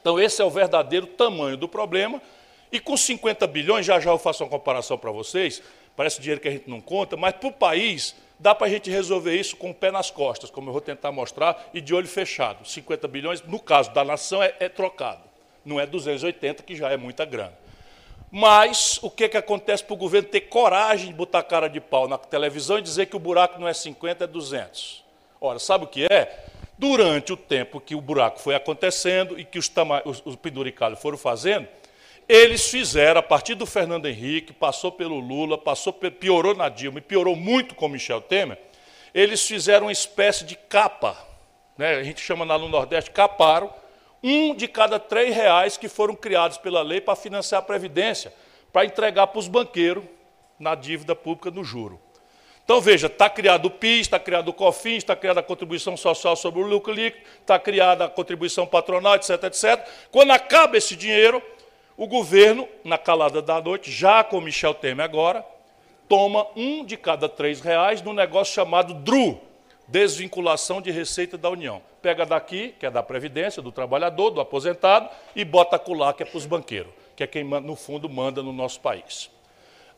Então, 0.00 0.18
esse 0.18 0.40
é 0.40 0.44
o 0.46 0.50
verdadeiro 0.50 1.06
tamanho 1.06 1.58
do 1.58 1.68
problema. 1.68 2.22
E 2.72 2.80
com 2.80 2.96
50 2.96 3.46
bilhões, 3.46 3.84
já 3.84 4.00
já 4.00 4.12
eu 4.12 4.18
faço 4.18 4.44
uma 4.44 4.48
comparação 4.48 4.96
para 4.96 5.10
vocês, 5.10 5.62
parece 5.94 6.22
dinheiro 6.22 6.40
que 6.40 6.48
a 6.48 6.52
gente 6.52 6.70
não 6.70 6.80
conta, 6.80 7.18
mas 7.18 7.34
para 7.34 7.50
o 7.50 7.52
país, 7.52 8.16
dá 8.44 8.54
para 8.54 8.66
a 8.66 8.70
gente 8.70 8.90
resolver 8.90 9.34
isso 9.34 9.56
com 9.56 9.70
o 9.70 9.74
pé 9.74 9.90
nas 9.90 10.10
costas, 10.10 10.50
como 10.50 10.68
eu 10.68 10.72
vou 10.72 10.82
tentar 10.82 11.10
mostrar, 11.10 11.70
e 11.72 11.80
de 11.80 11.94
olho 11.94 12.06
fechado. 12.06 12.68
50 12.68 13.08
bilhões, 13.08 13.40
no 13.40 13.58
caso 13.58 13.90
da 13.92 14.04
nação, 14.04 14.42
é, 14.42 14.54
é 14.60 14.68
trocado. 14.68 15.22
Não 15.64 15.80
é 15.80 15.86
280, 15.86 16.62
que 16.62 16.76
já 16.76 16.90
é 16.90 16.96
muita 16.98 17.24
grana. 17.24 17.54
Mas 18.30 18.98
o 19.02 19.08
que, 19.08 19.30
que 19.30 19.38
acontece 19.38 19.82
para 19.82 19.94
o 19.94 19.96
governo 19.96 20.28
ter 20.28 20.42
coragem 20.42 21.06
de 21.06 21.14
botar 21.14 21.42
cara 21.42 21.68
de 21.68 21.80
pau 21.80 22.06
na 22.06 22.18
televisão 22.18 22.78
e 22.78 22.82
dizer 22.82 23.06
que 23.06 23.16
o 23.16 23.18
buraco 23.18 23.58
não 23.58 23.66
é 23.66 23.72
50, 23.72 24.24
é 24.24 24.26
200? 24.26 25.02
Ora, 25.40 25.58
sabe 25.58 25.84
o 25.84 25.88
que 25.88 26.04
é? 26.04 26.44
Durante 26.76 27.32
o 27.32 27.38
tempo 27.38 27.80
que 27.80 27.94
o 27.94 28.00
buraco 28.02 28.38
foi 28.38 28.54
acontecendo 28.54 29.40
e 29.40 29.44
que 29.46 29.58
os, 29.58 29.72
os, 30.04 30.22
os 30.22 30.36
penduricalhos 30.36 31.00
foram 31.00 31.16
fazendo, 31.16 31.66
eles 32.28 32.68
fizeram, 32.68 33.20
a 33.20 33.22
partir 33.22 33.54
do 33.54 33.66
Fernando 33.66 34.06
Henrique, 34.06 34.52
passou 34.52 34.90
pelo 34.90 35.18
Lula, 35.18 35.58
passou, 35.58 35.92
piorou 35.92 36.54
na 36.54 36.68
Dilma 36.68 36.98
e 36.98 37.02
piorou 37.02 37.36
muito 37.36 37.74
com 37.74 37.88
Michel 37.88 38.20
Temer, 38.20 38.58
eles 39.14 39.46
fizeram 39.46 39.86
uma 39.86 39.92
espécie 39.92 40.44
de 40.44 40.56
capa, 40.56 41.16
né? 41.76 41.96
a 41.96 42.02
gente 42.02 42.20
chama 42.20 42.44
lá 42.44 42.58
no 42.58 42.68
Nordeste 42.68 43.10
caparo, 43.10 43.70
um 44.22 44.54
de 44.54 44.66
cada 44.66 44.98
três 44.98 45.34
reais 45.34 45.76
que 45.76 45.88
foram 45.88 46.16
criados 46.16 46.56
pela 46.56 46.82
lei 46.82 47.00
para 47.00 47.14
financiar 47.14 47.60
a 47.60 47.64
Previdência, 47.64 48.32
para 48.72 48.86
entregar 48.86 49.26
para 49.26 49.38
os 49.38 49.46
banqueiros 49.46 50.02
na 50.58 50.74
dívida 50.74 51.14
pública 51.14 51.50
no 51.50 51.62
juro. 51.62 52.00
Então, 52.64 52.80
veja, 52.80 53.08
está 53.08 53.28
criado 53.28 53.66
o 53.66 53.70
PIS, 53.70 54.00
está 54.00 54.18
criado 54.18 54.48
o 54.48 54.52
COFINS, 54.52 54.98
está 54.98 55.14
criada 55.14 55.40
a 55.40 55.42
contribuição 55.42 55.98
social 55.98 56.34
sobre 56.34 56.62
o 56.62 56.66
lucro 56.66 56.94
líquido, 56.94 57.22
está 57.38 57.58
criada 57.58 58.06
a 58.06 58.08
contribuição 58.08 58.66
patronal, 58.66 59.16
etc, 59.16 59.44
etc. 59.44 59.86
Quando 60.10 60.30
acaba 60.30 60.78
esse 60.78 60.96
dinheiro, 60.96 61.42
o 61.96 62.06
governo, 62.06 62.68
na 62.82 62.98
calada 62.98 63.40
da 63.40 63.60
noite, 63.60 63.90
já 63.90 64.24
com 64.24 64.40
Michel 64.40 64.74
Temer 64.74 65.04
agora, 65.04 65.44
toma 66.08 66.46
um 66.56 66.84
de 66.84 66.96
cada 66.96 67.28
três 67.28 67.60
reais 67.60 68.02
num 68.02 68.12
negócio 68.12 68.52
chamado 68.52 68.94
DRU, 68.94 69.40
desvinculação 69.86 70.80
de 70.80 70.90
receita 70.90 71.38
da 71.38 71.48
União. 71.48 71.80
Pega 72.02 72.26
daqui, 72.26 72.74
que 72.78 72.86
é 72.86 72.90
da 72.90 73.02
Previdência, 73.02 73.62
do 73.62 73.70
trabalhador, 73.70 74.30
do 74.30 74.40
aposentado, 74.40 75.08
e 75.36 75.44
bota 75.44 75.76
acolá, 75.76 76.12
que 76.12 76.22
é 76.22 76.26
para 76.26 76.36
os 76.36 76.46
banqueiros, 76.46 76.92
que 77.14 77.22
é 77.22 77.26
quem, 77.26 77.44
no 77.44 77.76
fundo, 77.76 78.08
manda 78.08 78.42
no 78.42 78.52
nosso 78.52 78.80
país. 78.80 79.30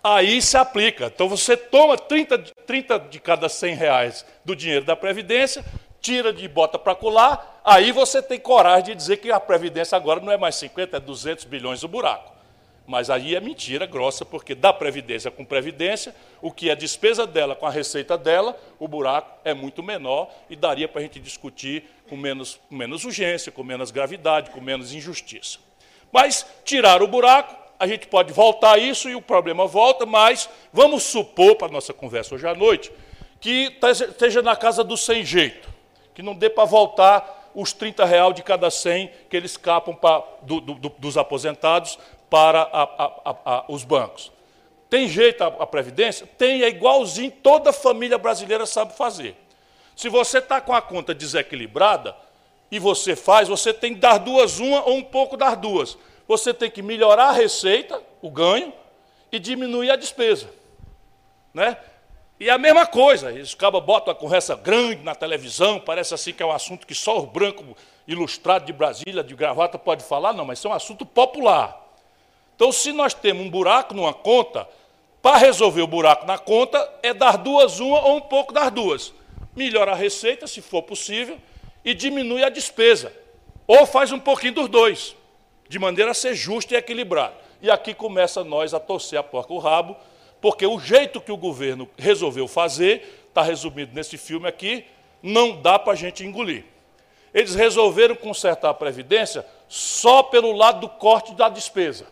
Aí 0.05 0.41
se 0.41 0.57
aplica. 0.57 1.07
Então 1.07 1.29
você 1.29 1.57
toma 1.57 1.97
30, 1.97 2.39
30 2.39 2.99
de 2.99 3.19
cada 3.19 3.49
100 3.49 3.75
reais 3.75 4.27
do 4.45 4.55
dinheiro 4.55 4.85
da 4.85 4.95
Previdência, 4.95 5.65
tira 6.07 6.33
de 6.33 6.47
bota 6.47 6.79
para 6.79 6.95
colar, 6.95 7.61
aí 7.65 7.91
você 7.91 8.23
tem 8.23 8.39
coragem 8.39 8.85
de 8.85 8.95
dizer 8.95 9.17
que 9.17 9.33
a 9.33 9.41
Previdência 9.41 9.97
agora 9.97 10.21
não 10.21 10.31
é 10.31 10.37
mais 10.37 10.55
50, 10.55 10.97
é 10.97 11.01
200 11.01 11.45
bilhões 11.47 11.83
o 11.83 11.89
buraco. 11.89 12.33
Mas 12.87 13.11
aí 13.11 13.35
é 13.35 13.41
mentira 13.41 13.87
grossa, 13.87 14.25
porque 14.25 14.55
da 14.55 14.73
Previdência 14.73 15.33
com 15.33 15.45
Previdência, 15.45 16.15
o 16.41 16.53
que 16.53 16.71
é 16.71 16.77
despesa 16.77 17.27
dela 17.27 17.57
com 17.57 17.67
a 17.67 17.71
receita 17.71 18.17
dela, 18.17 18.57
o 18.79 18.87
buraco 18.87 19.41
é 19.45 19.53
muito 19.53 19.83
menor 19.83 20.31
e 20.49 20.55
daria 20.55 20.87
para 20.87 21.01
a 21.01 21.03
gente 21.03 21.19
discutir 21.19 21.83
com 22.09 22.17
menos, 22.17 22.61
com 22.69 22.77
menos 22.77 23.05
urgência, 23.05 23.51
com 23.51 23.65
menos 23.65 23.91
gravidade, 23.91 24.51
com 24.51 24.61
menos 24.61 24.93
injustiça. 24.93 25.59
Mas 26.13 26.47
tirar 26.65 27.03
o 27.03 27.09
buraco, 27.09 27.53
a 27.81 27.87
gente 27.89 28.07
pode 28.07 28.33
voltar 28.33 28.75
a 28.75 28.79
isso 28.79 29.09
e 29.09 29.17
o 29.17 29.21
problema 29.21 29.67
volta, 29.67 30.07
mas 30.07 30.49
vamos 30.73 31.03
supor, 31.03 31.57
para 31.57 31.67
a 31.67 31.73
nossa 31.73 31.93
conversa 31.93 32.37
hoje 32.37 32.47
à 32.47 32.55
noite, 32.55 32.93
que 33.41 33.77
esteja 33.83 34.41
na 34.41 34.55
casa 34.55 34.85
do 34.85 34.97
sem 34.97 35.25
jeito, 35.25 35.75
que 36.17 36.23
não 36.23 36.35
dê 36.35 36.49
para 36.49 36.65
voltar 36.65 37.51
os 37.55 37.75
30 37.75 38.07
reais 38.07 38.35
de 38.35 38.43
cada 38.43 38.71
100 38.71 39.11
que 39.29 39.37
eles 39.37 39.59
capam 39.59 39.95
pra, 39.95 40.25
do, 40.41 40.63
do, 40.63 40.89
dos 40.89 41.19
aposentados 41.19 41.99
para 42.31 42.63
a, 42.63 42.83
a, 42.83 43.37
a, 43.45 43.65
os 43.69 43.85
bancos. 43.85 44.33
Tem 44.89 45.09
jeito 45.09 45.45
a, 45.45 45.67
Previdência? 45.67 46.27
Tem, 46.39 46.63
é 46.63 46.69
igualzinho, 46.69 47.31
toda 47.31 47.71
família 47.71 48.17
brasileira 48.17 48.65
sabe 48.65 48.97
fazer. 48.97 49.37
Se 49.95 50.09
você 50.09 50.39
está 50.39 50.59
com 50.59 50.73
a 50.73 50.81
conta 50.81 51.15
desequilibrada 51.15 52.17
e 52.71 52.79
você 52.79 53.15
faz, 53.15 53.47
você 53.47 53.75
tem 53.75 53.93
que 53.93 54.01
dar 54.01 54.17
duas 54.17 54.59
uma 54.59 54.89
ou 54.89 54.97
um 54.97 55.05
pouco 55.05 55.37
das 55.37 55.55
duas. 55.59 55.99
Você 56.27 56.55
tem 56.55 56.71
que 56.71 56.81
melhorar 56.81 57.29
a 57.29 57.33
receita, 57.33 58.03
o 58.23 58.31
ganho, 58.31 58.73
e 59.31 59.39
diminuir 59.39 59.91
a 59.91 59.97
despesa. 59.97 60.49
Né? 61.53 61.77
E 62.39 62.51
a 62.51 62.59
mesma 62.59 62.87
coisa, 62.87 63.33
eles 63.33 63.55
acabam 63.55 63.83
botam 63.83 64.13
uma 64.13 64.19
conversa 64.19 64.55
grande 64.55 65.03
na 65.03 65.15
televisão, 65.15 65.81
parece 65.81 66.13
assim 66.13 66.33
que 66.33 66.43
é 66.43 66.47
um 66.47 66.53
assunto 66.53 66.87
que 66.87 66.95
só 66.95 67.19
o 67.19 67.27
branco 67.27 67.65
ilustrado 68.07 68.67
de 68.67 68.73
Brasília, 68.73 69.25
de 69.25 69.35
gravata, 69.35 69.79
pode 69.79 70.05
falar, 70.05 70.33
não, 70.33 70.45
mas 70.45 70.59
isso 70.59 70.69
é 70.69 70.71
um 70.71 70.75
assunto 70.75 71.07
popular. 71.07 71.83
Então, 72.55 72.71
se 72.71 72.93
nós 72.93 73.15
temos 73.15 73.45
um 73.45 73.51
buraco 73.51 73.95
numa 73.95 74.13
conta, 74.13 74.69
para 75.23 75.39
resolver 75.39 75.83
o 75.83 75.87
buraco 75.87 76.27
na 76.27 76.39
conta, 76.39 76.91
é 77.03 77.15
dar 77.15 77.39
duas 77.39 77.81
uma 77.81 78.01
ou 78.01 78.17
um 78.17 78.21
pouco 78.21 78.53
das 78.53 78.71
duas 78.71 79.13
melhora 79.57 79.93
a 79.93 79.95
receita, 79.95 80.47
se 80.47 80.61
for 80.61 80.83
possível, 80.83 81.39
e 81.83 81.95
diminui 81.95 82.45
a 82.45 82.51
despesa. 82.51 83.13
Ou 83.67 83.87
faz 83.87 84.13
um 84.13 84.19
pouquinho 84.19 84.53
dos 84.53 84.69
dois, 84.69 85.17
de 85.69 85.79
maneira 85.79 86.11
a 86.11 86.15
ser 86.15 86.35
justo 86.35 86.75
e 86.75 86.77
equilibrado. 86.77 87.35
E 87.63 87.71
aqui 87.71 87.95
começa 87.95 88.45
nós 88.45 88.75
a 88.75 88.79
torcer 88.79 89.19
a 89.19 89.23
porca 89.23 89.53
o 89.53 89.59
rabo, 89.59 89.97
porque 90.41 90.67
o 90.67 90.79
jeito 90.79 91.21
que 91.21 91.33
o 91.33 91.37
governo 91.37 91.89
resolveu 91.97 92.47
fazer, 92.47 93.25
está 93.29 93.43
resumido 93.43 93.95
nesse 93.95 94.17
filme 94.17 94.49
aqui, 94.49 94.85
não 95.23 95.61
dá 95.61 95.79
para 95.79 95.93
a 95.93 95.97
gente 95.97 96.25
engolir. 96.25 96.65
Eles 97.35 97.55
resolveram 97.55 98.15
consertar 98.15 98.71
a 98.71 98.75
Previdência 98.75 99.45
só 99.69 100.23
pelo 100.23 100.53
lado 100.53 100.81
do 100.81 100.89
corte 100.89 101.35
da 101.35 101.49
despesa. 101.49 102.07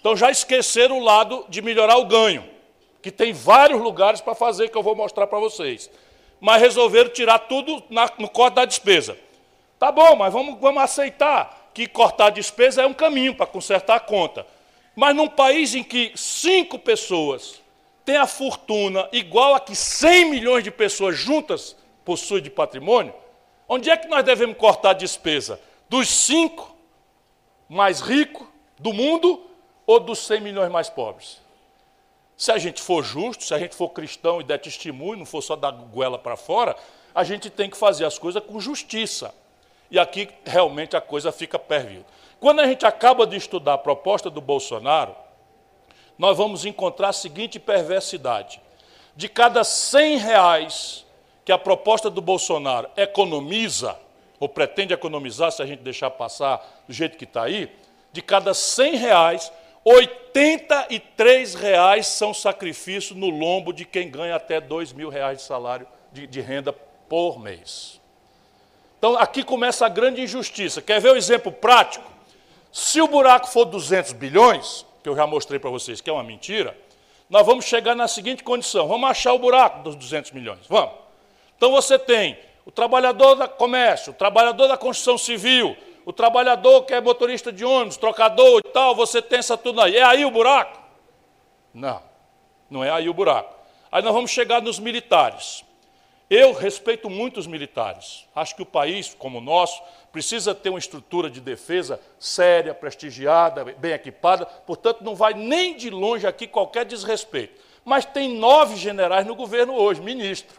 Então 0.00 0.16
já 0.16 0.30
esqueceram 0.30 0.98
o 0.98 1.04
lado 1.04 1.46
de 1.48 1.62
melhorar 1.62 1.96
o 1.96 2.06
ganho, 2.06 2.44
que 3.00 3.10
tem 3.10 3.32
vários 3.32 3.80
lugares 3.80 4.20
para 4.20 4.34
fazer 4.34 4.68
que 4.68 4.76
eu 4.76 4.82
vou 4.82 4.94
mostrar 4.94 5.26
para 5.26 5.38
vocês 5.38 5.90
mas 6.44 6.60
resolveram 6.60 7.08
tirar 7.08 7.38
tudo 7.38 7.82
na, 7.88 8.10
no 8.18 8.28
corte 8.28 8.56
da 8.56 8.66
despesa. 8.66 9.16
Tá 9.78 9.90
bom, 9.90 10.14
mas 10.14 10.30
vamos, 10.30 10.60
vamos 10.60 10.82
aceitar 10.82 11.70
que 11.72 11.86
cortar 11.88 12.26
a 12.26 12.30
despesa 12.30 12.82
é 12.82 12.86
um 12.86 12.92
caminho 12.92 13.34
para 13.34 13.46
consertar 13.46 13.96
a 13.96 14.00
conta. 14.00 14.46
Mas 14.94 15.14
num 15.14 15.28
país 15.28 15.74
em 15.74 15.82
que 15.82 16.12
cinco 16.14 16.78
pessoas 16.78 17.60
têm 18.04 18.16
a 18.16 18.26
fortuna 18.26 19.08
igual 19.12 19.54
a 19.54 19.60
que 19.60 19.74
100 19.74 20.30
milhões 20.30 20.62
de 20.62 20.70
pessoas 20.70 21.16
juntas 21.16 21.76
possuem 22.04 22.42
de 22.42 22.50
patrimônio, 22.50 23.14
onde 23.68 23.90
é 23.90 23.96
que 23.96 24.08
nós 24.08 24.24
devemos 24.24 24.56
cortar 24.56 24.90
a 24.90 24.94
despesa? 24.94 25.60
Dos 25.88 26.08
cinco 26.08 26.76
mais 27.68 28.00
ricos 28.00 28.46
do 28.78 28.92
mundo 28.92 29.42
ou 29.86 29.98
dos 29.98 30.20
100 30.20 30.40
milhões 30.40 30.70
mais 30.70 30.88
pobres? 30.88 31.42
Se 32.36 32.52
a 32.52 32.58
gente 32.58 32.82
for 32.82 33.02
justo, 33.02 33.44
se 33.44 33.54
a 33.54 33.58
gente 33.58 33.74
for 33.74 33.90
cristão 33.90 34.40
e 34.40 34.44
der 34.44 34.58
testemunho, 34.58 35.18
não 35.18 35.26
for 35.26 35.40
só 35.40 35.54
dar 35.56 35.70
goela 35.70 36.18
para 36.18 36.36
fora, 36.36 36.76
a 37.14 37.22
gente 37.22 37.48
tem 37.48 37.70
que 37.70 37.76
fazer 37.76 38.04
as 38.04 38.18
coisas 38.18 38.42
com 38.44 38.60
justiça. 38.60 39.32
E 39.90 39.98
aqui 39.98 40.28
realmente 40.44 40.96
a 40.96 41.00
coisa 41.00 41.30
fica 41.30 41.58
pervida. 41.58 42.04
Quando 42.44 42.60
a 42.60 42.66
gente 42.66 42.84
acaba 42.84 43.26
de 43.26 43.38
estudar 43.38 43.72
a 43.72 43.78
proposta 43.78 44.28
do 44.28 44.38
Bolsonaro, 44.38 45.16
nós 46.18 46.36
vamos 46.36 46.66
encontrar 46.66 47.08
a 47.08 47.12
seguinte 47.14 47.58
perversidade. 47.58 48.60
De 49.16 49.30
cada 49.30 49.64
100 49.64 50.18
reais 50.18 51.06
que 51.42 51.50
a 51.50 51.56
proposta 51.56 52.10
do 52.10 52.20
Bolsonaro 52.20 52.90
economiza, 52.98 53.98
ou 54.38 54.46
pretende 54.46 54.92
economizar, 54.92 55.52
se 55.52 55.62
a 55.62 55.64
gente 55.64 55.82
deixar 55.82 56.10
passar 56.10 56.82
do 56.86 56.92
jeito 56.92 57.16
que 57.16 57.24
está 57.24 57.44
aí, 57.44 57.74
de 58.12 58.20
cada 58.20 58.52
100 58.52 58.96
reais, 58.96 59.50
83 59.82 61.54
reais 61.54 62.08
são 62.08 62.34
sacrifício 62.34 63.16
no 63.16 63.30
lombo 63.30 63.72
de 63.72 63.86
quem 63.86 64.10
ganha 64.10 64.36
até 64.36 64.60
2 64.60 64.92
mil 64.92 65.08
reais 65.08 65.38
de 65.38 65.44
salário 65.44 65.86
de, 66.12 66.26
de 66.26 66.42
renda 66.42 66.74
por 67.08 67.40
mês. 67.40 67.98
Então 68.98 69.16
aqui 69.16 69.42
começa 69.42 69.86
a 69.86 69.88
grande 69.88 70.20
injustiça. 70.20 70.82
Quer 70.82 71.00
ver 71.00 71.08
o 71.08 71.14
um 71.14 71.16
exemplo 71.16 71.50
prático? 71.50 72.12
Se 72.74 73.00
o 73.00 73.06
buraco 73.06 73.46
for 73.46 73.66
200 73.66 74.14
bilhões, 74.14 74.84
que 75.00 75.08
eu 75.08 75.14
já 75.14 75.24
mostrei 75.28 75.60
para 75.60 75.70
vocês 75.70 76.00
que 76.00 76.10
é 76.10 76.12
uma 76.12 76.24
mentira, 76.24 76.76
nós 77.30 77.46
vamos 77.46 77.66
chegar 77.66 77.94
na 77.94 78.08
seguinte 78.08 78.42
condição: 78.42 78.88
vamos 78.88 79.08
achar 79.08 79.32
o 79.32 79.38
buraco 79.38 79.84
dos 79.84 79.94
200 79.94 80.32
milhões. 80.32 80.66
Vamos. 80.68 80.92
Então 81.56 81.70
você 81.70 81.96
tem 81.96 82.36
o 82.66 82.72
trabalhador 82.72 83.36
da 83.36 83.46
comércio, 83.46 84.10
o 84.10 84.16
trabalhador 84.16 84.66
da 84.66 84.76
construção 84.76 85.16
civil, 85.16 85.76
o 86.04 86.12
trabalhador 86.12 86.82
que 86.82 86.92
é 86.92 87.00
motorista 87.00 87.52
de 87.52 87.64
ônibus, 87.64 87.96
trocador 87.96 88.60
e 88.64 88.68
tal, 88.70 88.92
você 88.92 89.22
tem 89.22 89.38
essa 89.38 89.56
tudo 89.56 89.80
aí. 89.80 89.96
É 89.96 90.02
aí 90.02 90.24
o 90.24 90.32
buraco? 90.32 90.82
Não, 91.72 92.02
não 92.68 92.82
é 92.82 92.90
aí 92.90 93.08
o 93.08 93.14
buraco. 93.14 93.54
Aí 93.92 94.02
nós 94.02 94.12
vamos 94.12 94.32
chegar 94.32 94.60
nos 94.60 94.80
militares. 94.80 95.64
Eu 96.28 96.52
respeito 96.52 97.08
muito 97.08 97.38
os 97.38 97.46
militares. 97.46 98.26
Acho 98.34 98.56
que 98.56 98.62
o 98.62 98.66
país, 98.66 99.14
como 99.14 99.38
o 99.38 99.40
nosso, 99.40 99.80
precisa 100.14 100.54
ter 100.54 100.70
uma 100.70 100.78
estrutura 100.78 101.28
de 101.28 101.40
defesa 101.40 102.00
séria, 102.20 102.72
prestigiada, 102.72 103.64
bem 103.64 103.90
equipada. 103.90 104.46
Portanto, 104.46 105.02
não 105.02 105.16
vai 105.16 105.34
nem 105.34 105.76
de 105.76 105.90
longe 105.90 106.24
aqui 106.24 106.46
qualquer 106.46 106.84
desrespeito. 106.84 107.60
Mas 107.84 108.04
tem 108.04 108.38
nove 108.38 108.76
generais 108.76 109.26
no 109.26 109.34
governo 109.34 109.74
hoje, 109.74 110.00
ministro. 110.00 110.56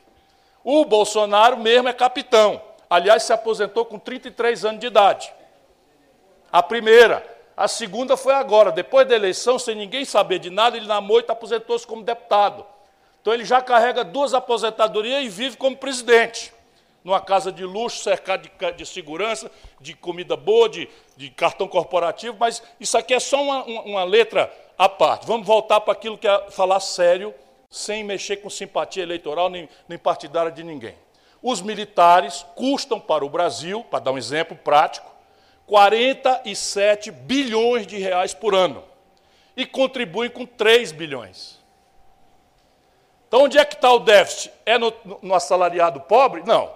O 0.62 0.84
Bolsonaro 0.84 1.56
mesmo 1.56 1.88
é 1.88 1.94
capitão. 1.94 2.62
Aliás, 2.90 3.24
se 3.24 3.32
aposentou 3.32 3.86
com 3.86 3.98
33 3.98 4.66
anos 4.66 4.82
de 4.82 4.88
idade. 4.88 5.32
A 6.52 6.62
primeira. 6.62 7.26
A 7.56 7.70
segunda 7.70 8.18
foi 8.18 8.34
agora, 8.34 8.74
depois 8.74 9.08
da 9.08 9.16
eleição, 9.16 9.58
sem 9.58 9.74
ninguém 9.74 10.04
saber 10.04 10.40
de 10.40 10.50
nada, 10.50 10.76
ele 10.76 10.86
na 10.86 11.00
moita 11.00 11.32
aposentou-se 11.32 11.88
como 11.88 12.04
deputado. 12.04 12.66
Então 13.22 13.34
ele 13.34 13.46
já 13.46 13.62
carrega 13.62 14.04
duas 14.04 14.34
aposentadorias 14.34 15.24
e 15.24 15.30
vive 15.30 15.56
como 15.56 15.78
presidente. 15.78 16.54
Numa 17.06 17.22
casa 17.22 17.52
de 17.52 17.64
luxo, 17.64 18.04
cercado 18.04 18.50
de, 18.50 18.72
de 18.74 18.86
segurança, 18.86 19.50
de 19.80 19.94
comida 19.94 20.36
boa, 20.36 20.68
de, 20.68 20.90
de, 21.16 21.30
cartão 21.30 21.68
corporativo, 21.68 22.36
mas 22.40 22.64
isso 22.80 22.98
aqui 22.98 23.14
é 23.14 23.20
só 23.20 23.42
uma, 23.42 23.64
uma, 23.64 24.04
letra 24.04 24.52
à 24.76 24.90
parte. 24.90 25.28
Vamos 25.28 25.46
voltar 25.46 25.80
para 25.82 25.94
aquilo 25.94 26.18
que 26.18 26.28
é 26.28 26.50
falar 26.50 26.80
sério, 26.80 27.32
sem 27.70 28.04
mexer 28.04 28.38
com 28.38 28.50
simpatia 28.50 29.04
eleitoral 29.04 29.50
nem, 29.50 29.70
nem 29.88 30.00
partidária 30.00 30.52
de 30.52 30.64
ninguém. 30.64 30.96
Os 31.44 31.62
militares 31.62 32.44
custam 32.56 33.00
para 33.00 33.24
o 33.24 33.30
Brasil, 33.30 33.84
para 33.84 34.00
dar 34.00 34.12
um 34.12 34.18
exemplo 34.18 34.58
prático, 34.58 35.10
47 35.68 37.12
bilhões 37.12 37.86
de 37.86 38.00
reais 38.00 38.34
por 38.34 38.56
ano 38.56 38.84
e 39.56 39.64
contribuem 39.64 40.30
com 40.30 40.44
3 40.44 40.92
bilhões. 40.92 41.64
Então, 43.28 43.44
onde 43.44 43.58
é 43.58 43.66
que 43.66 43.76
está 43.76 43.92
o 43.92 44.00
déficit? 44.00 44.52
É 44.66 44.78
no, 44.78 44.92
no 45.22 45.36
assalariado 45.36 46.02
pobre? 46.02 46.42
Não. 46.44 46.75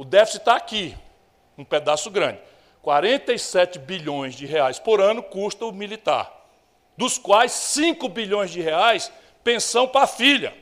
O 0.00 0.04
déficit 0.06 0.38
está 0.38 0.56
aqui, 0.56 0.96
um 1.58 1.64
pedaço 1.64 2.10
grande. 2.10 2.38
47 2.80 3.78
bilhões 3.78 4.34
de 4.34 4.46
reais 4.46 4.78
por 4.78 4.98
ano 4.98 5.22
custa 5.22 5.66
o 5.66 5.72
militar, 5.72 6.32
dos 6.96 7.18
quais 7.18 7.52
5 7.52 8.08
bilhões 8.08 8.50
de 8.50 8.62
reais 8.62 9.12
pensão 9.44 9.86
para 9.86 10.04
a 10.04 10.06
filha 10.06 10.54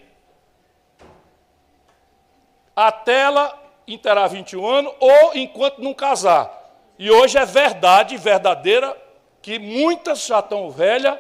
até 2.74 3.20
ela 3.20 3.56
interar 3.86 4.28
21 4.28 4.66
anos 4.66 4.92
ou 4.98 5.36
enquanto 5.36 5.80
não 5.80 5.94
casar. 5.94 6.74
E 6.98 7.08
hoje 7.08 7.38
é 7.38 7.44
verdade, 7.46 8.16
verdadeira, 8.16 9.00
que 9.40 9.56
muitas 9.60 10.26
já 10.26 10.40
estão 10.40 10.68
velhas, 10.68 11.16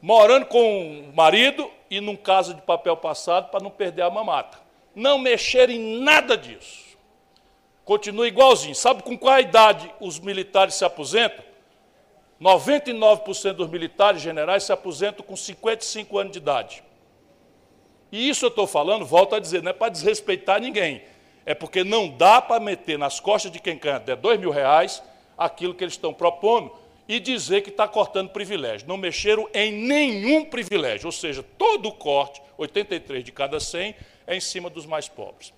morando 0.00 0.46
com 0.46 1.10
o 1.10 1.12
marido 1.14 1.70
e 1.90 2.00
num 2.00 2.16
caso 2.16 2.54
de 2.54 2.62
papel 2.62 2.96
passado 2.96 3.50
para 3.50 3.62
não 3.62 3.70
perder 3.70 4.00
a 4.00 4.10
mamata. 4.10 4.56
Não 4.94 5.18
mexer 5.18 5.68
em 5.68 6.00
nada 6.00 6.34
disso. 6.34 6.87
Continua 7.88 8.28
igualzinho. 8.28 8.74
Sabe 8.74 9.02
com 9.02 9.16
qual 9.16 9.40
idade 9.40 9.90
os 9.98 10.20
militares 10.20 10.74
se 10.74 10.84
aposentam? 10.84 11.42
99% 12.38 13.54
dos 13.54 13.70
militares 13.70 14.20
generais 14.20 14.64
se 14.64 14.72
aposentam 14.72 15.24
com 15.24 15.34
55 15.34 16.18
anos 16.18 16.32
de 16.32 16.38
idade. 16.38 16.84
E 18.12 18.28
isso 18.28 18.44
eu 18.44 18.50
estou 18.50 18.66
falando, 18.66 19.06
volto 19.06 19.34
a 19.34 19.40
dizer, 19.40 19.62
não 19.62 19.70
é 19.70 19.72
para 19.72 19.90
desrespeitar 19.90 20.60
ninguém. 20.60 21.00
É 21.46 21.54
porque 21.54 21.82
não 21.82 22.10
dá 22.10 22.42
para 22.42 22.60
meter 22.60 22.98
nas 22.98 23.20
costas 23.20 23.50
de 23.50 23.58
quem 23.58 23.78
ganha 23.78 23.96
até 23.96 24.14
dois 24.14 24.38
mil 24.38 24.50
reais 24.50 25.02
aquilo 25.38 25.72
que 25.72 25.82
eles 25.82 25.94
estão 25.94 26.12
propondo 26.12 26.70
e 27.08 27.18
dizer 27.18 27.62
que 27.62 27.70
está 27.70 27.88
cortando 27.88 28.28
privilégio. 28.28 28.86
Não 28.86 28.98
mexeram 28.98 29.48
em 29.54 29.72
nenhum 29.72 30.44
privilégio, 30.44 31.06
ou 31.06 31.12
seja, 31.12 31.42
todo 31.56 31.88
o 31.88 31.92
corte, 31.94 32.42
83 32.58 33.24
de 33.24 33.32
cada 33.32 33.58
100, 33.58 33.94
é 34.26 34.36
em 34.36 34.40
cima 34.40 34.68
dos 34.68 34.84
mais 34.84 35.08
pobres. 35.08 35.54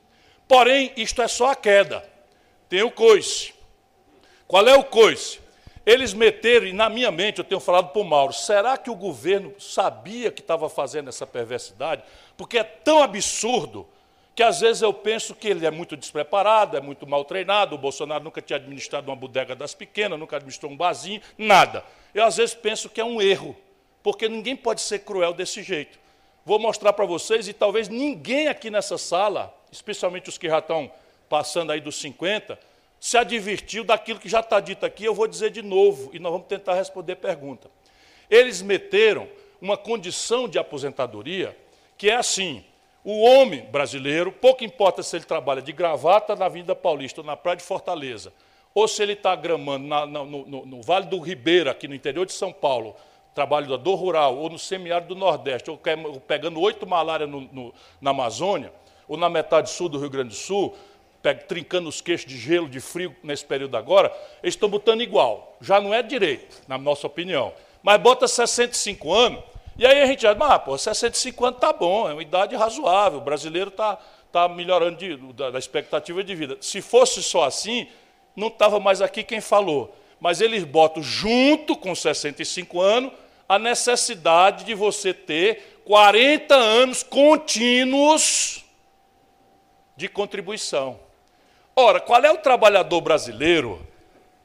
Porém, 0.46 0.92
isto 0.96 1.20
é 1.22 1.26
só 1.26 1.50
a 1.50 1.56
queda. 1.56 2.08
Tem 2.70 2.84
o 2.84 2.90
coice. 2.90 3.52
Qual 4.46 4.66
é 4.66 4.76
o 4.76 4.84
coice? 4.84 5.40
Eles 5.84 6.14
meteram, 6.14 6.66
e 6.66 6.72
na 6.72 6.88
minha 6.88 7.10
mente 7.10 7.38
eu 7.38 7.44
tenho 7.44 7.60
falado 7.60 7.88
para 7.88 8.00
o 8.00 8.04
Mauro, 8.04 8.32
será 8.32 8.76
que 8.78 8.88
o 8.88 8.94
governo 8.94 9.52
sabia 9.58 10.30
que 10.30 10.40
estava 10.40 10.68
fazendo 10.68 11.08
essa 11.08 11.26
perversidade? 11.26 12.04
Porque 12.36 12.58
é 12.58 12.62
tão 12.62 13.02
absurdo 13.02 13.88
que 14.36 14.42
às 14.42 14.60
vezes 14.60 14.82
eu 14.82 14.92
penso 14.92 15.34
que 15.34 15.48
ele 15.48 15.66
é 15.66 15.70
muito 15.70 15.96
despreparado, 15.96 16.76
é 16.76 16.80
muito 16.80 17.08
mal 17.08 17.24
treinado, 17.24 17.74
o 17.74 17.78
Bolsonaro 17.78 18.22
nunca 18.22 18.40
tinha 18.40 18.56
administrado 18.56 19.10
uma 19.10 19.16
bodega 19.16 19.56
das 19.56 19.74
pequenas, 19.74 20.16
nunca 20.16 20.36
administrou 20.36 20.70
um 20.70 20.76
barzinho, 20.76 21.20
nada. 21.36 21.84
Eu 22.14 22.24
às 22.24 22.36
vezes 22.36 22.54
penso 22.54 22.88
que 22.88 23.00
é 23.00 23.04
um 23.04 23.20
erro, 23.20 23.56
porque 24.00 24.28
ninguém 24.28 24.54
pode 24.54 24.80
ser 24.80 25.00
cruel 25.00 25.32
desse 25.32 25.60
jeito. 25.60 25.98
Vou 26.46 26.60
mostrar 26.60 26.92
para 26.92 27.04
vocês, 27.04 27.48
e 27.48 27.52
talvez 27.52 27.88
ninguém 27.88 28.46
aqui 28.46 28.70
nessa 28.70 28.96
sala, 28.96 29.52
especialmente 29.72 30.28
os 30.28 30.38
que 30.38 30.48
já 30.48 30.60
estão 30.60 30.90
passando 31.30 31.70
aí 31.70 31.80
dos 31.80 31.94
50, 32.00 32.58
se 32.98 33.16
advertiu 33.16 33.84
daquilo 33.84 34.18
que 34.18 34.28
já 34.28 34.40
está 34.40 34.58
dito 34.58 34.84
aqui, 34.84 35.04
eu 35.04 35.14
vou 35.14 35.28
dizer 35.28 35.50
de 35.50 35.62
novo, 35.62 36.10
e 36.12 36.18
nós 36.18 36.32
vamos 36.32 36.48
tentar 36.48 36.74
responder 36.74 37.16
pergunta. 37.16 37.70
Eles 38.28 38.60
meteram 38.60 39.28
uma 39.62 39.76
condição 39.76 40.48
de 40.48 40.58
aposentadoria 40.58 41.56
que 41.96 42.10
é 42.10 42.16
assim: 42.16 42.64
o 43.04 43.22
homem 43.22 43.62
brasileiro, 43.66 44.32
pouco 44.32 44.64
importa 44.64 45.04
se 45.04 45.16
ele 45.16 45.24
trabalha 45.24 45.62
de 45.62 45.72
gravata 45.72 46.34
na 46.34 46.46
Avenida 46.46 46.74
Paulista 46.74 47.20
ou 47.20 47.26
na 47.26 47.36
Praia 47.36 47.56
de 47.56 47.62
Fortaleza, 47.62 48.32
ou 48.74 48.88
se 48.88 49.00
ele 49.00 49.12
está 49.12 49.34
gramando 49.36 49.86
na, 49.86 50.06
na, 50.06 50.24
no, 50.24 50.44
no, 50.66 50.82
Vale 50.82 51.06
do 51.06 51.20
Ribeira, 51.20 51.70
aqui 51.70 51.86
no 51.86 51.94
interior 51.94 52.26
de 52.26 52.32
São 52.32 52.52
Paulo, 52.52 52.96
trabalhador 53.34 53.94
rural, 53.94 54.36
ou 54.36 54.50
no 54.50 54.58
semiárido 54.58 55.14
do 55.14 55.20
Nordeste, 55.20 55.70
ou 55.70 55.78
pegando 56.26 56.60
oito 56.60 56.86
malárias 56.88 57.30
no, 57.30 57.72
na 58.00 58.10
Amazônia, 58.10 58.72
ou 59.06 59.16
na 59.16 59.28
metade 59.28 59.70
sul 59.70 59.88
do 59.88 59.98
Rio 59.98 60.10
Grande 60.10 60.30
do 60.30 60.34
Sul, 60.34 60.74
trincando 61.46 61.88
os 61.88 62.00
queixos 62.00 62.26
de 62.26 62.38
gelo, 62.38 62.68
de 62.68 62.80
frio 62.80 63.14
nesse 63.22 63.44
período 63.44 63.76
agora, 63.76 64.12
eles 64.42 64.54
estão 64.54 64.68
botando 64.68 65.02
igual. 65.02 65.56
Já 65.60 65.80
não 65.80 65.92
é 65.92 66.02
direito, 66.02 66.62
na 66.66 66.78
nossa 66.78 67.06
opinião. 67.06 67.52
Mas 67.82 68.00
bota 68.00 68.26
65 68.26 69.12
anos, 69.12 69.42
e 69.78 69.86
aí 69.86 70.00
a 70.00 70.06
gente 70.06 70.20
diz, 70.20 70.36
ah, 70.40 70.58
pô, 70.58 70.76
65 70.76 71.44
anos 71.44 71.56
está 71.56 71.72
bom, 71.72 72.08
é 72.08 72.12
uma 72.12 72.22
idade 72.22 72.54
razoável, 72.56 73.18
o 73.18 73.22
brasileiro 73.22 73.68
está 73.68 73.98
tá 74.32 74.48
melhorando 74.48 74.96
de, 74.96 75.16
da, 75.32 75.50
da 75.50 75.58
expectativa 75.58 76.22
de 76.22 76.34
vida. 76.34 76.56
Se 76.60 76.80
fosse 76.80 77.22
só 77.22 77.44
assim, 77.44 77.86
não 78.36 78.48
estava 78.48 78.78
mais 78.78 79.02
aqui 79.02 79.22
quem 79.22 79.40
falou. 79.40 79.96
Mas 80.20 80.40
eles 80.40 80.64
botam 80.64 81.02
junto 81.02 81.76
com 81.76 81.94
65 81.94 82.80
anos 82.80 83.12
a 83.48 83.58
necessidade 83.58 84.64
de 84.64 84.74
você 84.74 85.12
ter 85.12 85.80
40 85.84 86.54
anos 86.54 87.02
contínuos 87.02 88.64
de 89.96 90.08
contribuição. 90.08 91.00
Ora, 91.80 91.98
qual 91.98 92.22
é 92.22 92.30
o 92.30 92.36
trabalhador 92.36 93.00
brasileiro 93.00 93.86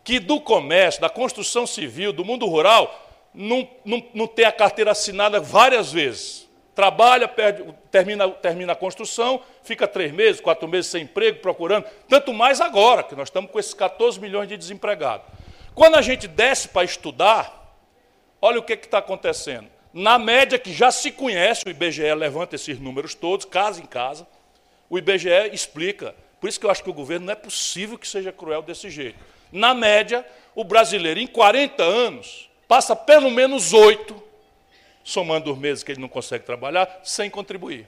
que 0.06 0.20
do 0.20 0.40
comércio, 0.40 1.02
da 1.02 1.10
construção 1.10 1.68
civil, 1.68 2.14
do 2.14 2.24
mundo 2.24 2.46
rural, 2.46 3.06
não, 3.34 3.68
não, 3.84 4.02
não 4.14 4.28
tem 4.28 4.46
a 4.46 4.52
carteira 4.52 4.92
assinada 4.92 5.40
várias 5.40 5.92
vezes. 5.92 6.48
Trabalha, 6.74 7.28
perde, 7.28 7.66
termina, 7.92 8.30
termina 8.30 8.72
a 8.72 8.76
construção, 8.76 9.42
fica 9.64 9.86
três 9.86 10.14
meses, 10.14 10.40
quatro 10.40 10.68
meses 10.68 10.90
sem 10.90 11.04
emprego, 11.04 11.40
procurando. 11.40 11.86
Tanto 12.08 12.34
mais 12.34 12.62
agora, 12.62 13.04
que 13.04 13.16
nós 13.16 13.28
estamos 13.28 13.52
com 13.52 13.60
esses 13.60 13.74
14 13.74 14.18
milhões 14.20 14.48
de 14.48 14.56
desempregados. 14.56 15.28
Quando 15.74 15.96
a 15.96 16.02
gente 16.02 16.28
desce 16.30 16.70
para 16.70 16.86
estudar, 16.86 17.76
olha 18.42 18.60
o 18.60 18.64
que 18.64 18.74
está 18.74 19.00
acontecendo. 19.00 19.68
Na 19.92 20.18
média 20.18 20.58
que 20.58 20.72
já 20.72 20.90
se 20.90 21.12
conhece, 21.12 21.64
o 21.66 21.70
IBGE 21.70 22.14
levanta 22.14 22.56
esses 22.56 22.80
números 22.80 23.14
todos, 23.14 23.46
casa 23.46 23.82
em 23.82 23.86
casa, 23.86 24.26
o 24.90 24.98
IBGE 24.98 25.50
explica. 25.52 26.16
Por 26.46 26.50
isso 26.50 26.60
que 26.60 26.66
eu 26.68 26.70
acho 26.70 26.84
que 26.84 26.90
o 26.92 26.94
governo 26.94 27.26
não 27.26 27.34
é 27.34 27.36
possível 27.36 27.98
que 27.98 28.08
seja 28.08 28.32
cruel 28.32 28.62
desse 28.62 28.88
jeito. 28.88 29.18
Na 29.52 29.74
média, 29.74 30.24
o 30.54 30.64
brasileiro, 30.64 31.20
em 31.20 31.26
40 31.26 31.82
anos, 31.82 32.52
passa 32.68 32.96
pelo 32.96 33.32
menos 33.32 33.74
oito, 33.74 34.22
somando 35.04 35.52
os 35.52 35.58
meses 35.58 35.84
que 35.84 35.92
ele 35.92 36.02
não 36.02 36.08
consegue 36.08 36.46
trabalhar, 36.46 37.02
sem 37.04 37.32
contribuir. 37.32 37.88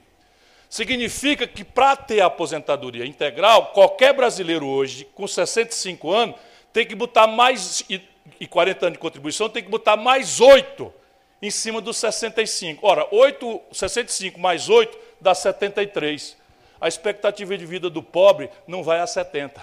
Significa 0.68 1.46
que 1.46 1.62
para 1.62 1.94
ter 1.94 2.20
a 2.20 2.26
aposentadoria 2.26 3.06
integral, 3.06 3.66
qualquer 3.66 4.12
brasileiro 4.12 4.66
hoje, 4.66 5.04
com 5.14 5.24
65 5.24 6.10
anos, 6.10 6.34
tem 6.72 6.84
que 6.84 6.96
botar 6.96 7.28
mais, 7.28 7.84
e 7.88 8.46
40 8.48 8.86
anos 8.86 8.94
de 8.94 9.00
contribuição, 9.00 9.48
tem 9.48 9.62
que 9.62 9.70
botar 9.70 9.96
mais 9.96 10.40
oito 10.40 10.92
em 11.40 11.48
cima 11.52 11.80
dos 11.80 11.96
65. 11.96 12.84
Ora, 12.84 13.06
8, 13.12 13.60
65 13.70 14.40
mais 14.40 14.68
8 14.68 14.98
dá 15.20 15.32
73. 15.32 16.36
A 16.80 16.88
expectativa 16.88 17.56
de 17.56 17.66
vida 17.66 17.90
do 17.90 18.02
pobre 18.02 18.50
não 18.66 18.82
vai 18.82 19.00
a 19.00 19.06
70. 19.06 19.60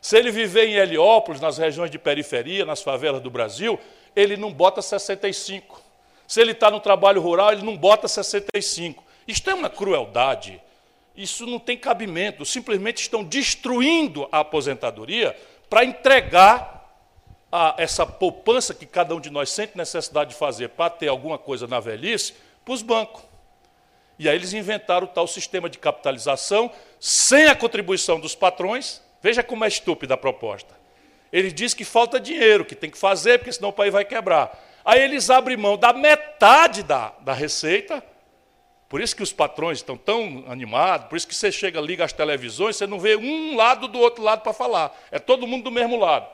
Se 0.00 0.18
ele 0.18 0.30
viver 0.30 0.66
em 0.66 0.74
Heliópolis, 0.74 1.40
nas 1.40 1.56
regiões 1.56 1.90
de 1.90 1.98
periferia, 1.98 2.64
nas 2.66 2.82
favelas 2.82 3.22
do 3.22 3.30
Brasil, 3.30 3.78
ele 4.14 4.36
não 4.36 4.52
bota 4.52 4.82
65. 4.82 5.80
Se 6.26 6.40
ele 6.40 6.52
está 6.52 6.70
no 6.70 6.80
trabalho 6.80 7.20
rural, 7.20 7.52
ele 7.52 7.62
não 7.62 7.76
bota 7.76 8.06
65. 8.06 9.02
Isto 9.26 9.50
é 9.50 9.54
uma 9.54 9.70
crueldade. 9.70 10.60
Isso 11.16 11.46
não 11.46 11.58
tem 11.58 11.76
cabimento. 11.76 12.44
Simplesmente 12.44 12.98
estão 12.98 13.24
destruindo 13.24 14.28
a 14.30 14.40
aposentadoria 14.40 15.34
para 15.70 15.84
entregar 15.84 16.74
a 17.50 17.74
essa 17.78 18.04
poupança 18.04 18.74
que 18.74 18.84
cada 18.84 19.14
um 19.14 19.20
de 19.20 19.30
nós 19.30 19.48
sente 19.48 19.76
necessidade 19.76 20.30
de 20.30 20.36
fazer 20.36 20.70
para 20.70 20.90
ter 20.90 21.08
alguma 21.08 21.38
coisa 21.38 21.66
na 21.66 21.80
velhice 21.80 22.34
para 22.64 22.74
os 22.74 22.82
bancos. 22.82 23.22
E 24.18 24.28
aí 24.28 24.36
eles 24.36 24.52
inventaram 24.52 25.06
o 25.06 25.10
tal 25.10 25.26
sistema 25.26 25.68
de 25.68 25.78
capitalização 25.78 26.70
sem 27.00 27.46
a 27.46 27.54
contribuição 27.54 28.20
dos 28.20 28.34
patrões. 28.34 29.02
Veja 29.22 29.42
como 29.42 29.64
é 29.64 29.68
estúpida 29.68 30.14
a 30.14 30.16
proposta. 30.16 30.74
Ele 31.32 31.50
diz 31.50 31.74
que 31.74 31.84
falta 31.84 32.20
dinheiro, 32.20 32.64
que 32.64 32.76
tem 32.76 32.90
que 32.90 32.98
fazer, 32.98 33.38
porque 33.38 33.52
senão 33.52 33.70
o 33.70 33.72
país 33.72 33.92
vai 33.92 34.04
quebrar. 34.04 34.56
Aí 34.84 35.02
eles 35.02 35.30
abrem 35.30 35.56
mão 35.56 35.76
da 35.76 35.92
metade 35.92 36.82
da, 36.82 37.12
da 37.20 37.32
receita. 37.32 38.04
Por 38.88 39.00
isso 39.00 39.16
que 39.16 39.22
os 39.22 39.32
patrões 39.32 39.78
estão 39.78 39.96
tão 39.96 40.44
animados, 40.46 41.08
por 41.08 41.16
isso 41.16 41.26
que 41.26 41.34
você 41.34 41.50
chega, 41.50 41.80
liga 41.80 42.04
as 42.04 42.12
televisões, 42.12 42.76
você 42.76 42.86
não 42.86 43.00
vê 43.00 43.16
um 43.16 43.56
lado 43.56 43.88
do 43.88 43.98
outro 43.98 44.22
lado 44.22 44.42
para 44.42 44.52
falar. 44.52 44.96
É 45.10 45.18
todo 45.18 45.46
mundo 45.46 45.64
do 45.64 45.72
mesmo 45.72 45.98
lado. 45.98 46.28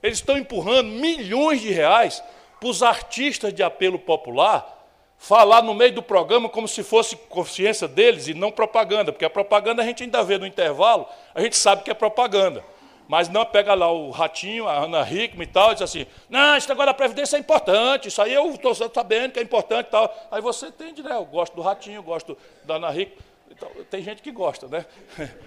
Eles 0.00 0.18
estão 0.18 0.38
empurrando 0.38 0.88
milhões 0.88 1.60
de 1.60 1.72
reais 1.72 2.22
para 2.60 2.68
os 2.68 2.82
artistas 2.82 3.52
de 3.52 3.62
apelo 3.62 3.98
popular 3.98 4.75
falar 5.18 5.62
no 5.62 5.74
meio 5.74 5.92
do 5.92 6.02
programa 6.02 6.48
como 6.48 6.68
se 6.68 6.82
fosse 6.82 7.16
consciência 7.16 7.88
deles 7.88 8.28
e 8.28 8.34
não 8.34 8.50
propaganda, 8.50 9.12
porque 9.12 9.24
a 9.24 9.30
propaganda 9.30 9.82
a 9.82 9.84
gente 9.84 10.02
ainda 10.02 10.22
vê 10.22 10.38
no 10.38 10.46
intervalo, 10.46 11.06
a 11.34 11.40
gente 11.40 11.56
sabe 11.56 11.82
que 11.82 11.90
é 11.90 11.94
propaganda. 11.94 12.64
Mas 13.08 13.28
não 13.28 13.46
pega 13.46 13.72
lá 13.72 13.90
o 13.90 14.10
ratinho, 14.10 14.66
a 14.66 14.84
Ana 14.84 15.08
Hickman 15.08 15.44
e 15.44 15.50
tal, 15.50 15.70
e 15.70 15.74
diz 15.74 15.82
assim, 15.82 16.06
não, 16.28 16.56
esse 16.56 16.68
negócio 16.68 16.86
da 16.86 16.94
Previdência 16.94 17.36
é 17.36 17.40
importante, 17.40 18.08
isso 18.08 18.20
aí 18.20 18.34
eu 18.34 18.50
estou 18.50 18.74
sabendo 18.74 19.32
que 19.32 19.38
é 19.38 19.42
importante 19.42 19.86
e 19.86 19.90
tal. 19.90 20.28
Aí 20.30 20.40
você 20.42 20.66
entende, 20.66 21.04
né? 21.04 21.14
Eu 21.14 21.24
gosto 21.24 21.54
do 21.54 21.62
ratinho, 21.62 22.02
gosto 22.02 22.36
da 22.64 22.74
Ana 22.74 22.90
Hickman. 22.90 23.24
Então, 23.48 23.70
tem 23.88 24.02
gente 24.02 24.20
que 24.20 24.32
gosta, 24.32 24.66
né? 24.66 24.84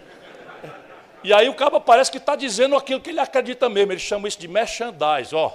E 1.22 1.34
aí 1.34 1.50
o 1.50 1.54
cabo 1.54 1.82
parece 1.82 2.10
que 2.10 2.18
está 2.18 2.34
dizendo 2.36 2.78
aquilo 2.78 3.02
que 3.02 3.10
ele 3.10 3.20
acredita 3.20 3.68
mesmo, 3.68 3.92
ele 3.92 4.00
chama 4.00 4.28
isso 4.28 4.40
de 4.40 4.48
merchandise, 4.48 5.36
ó. 5.36 5.52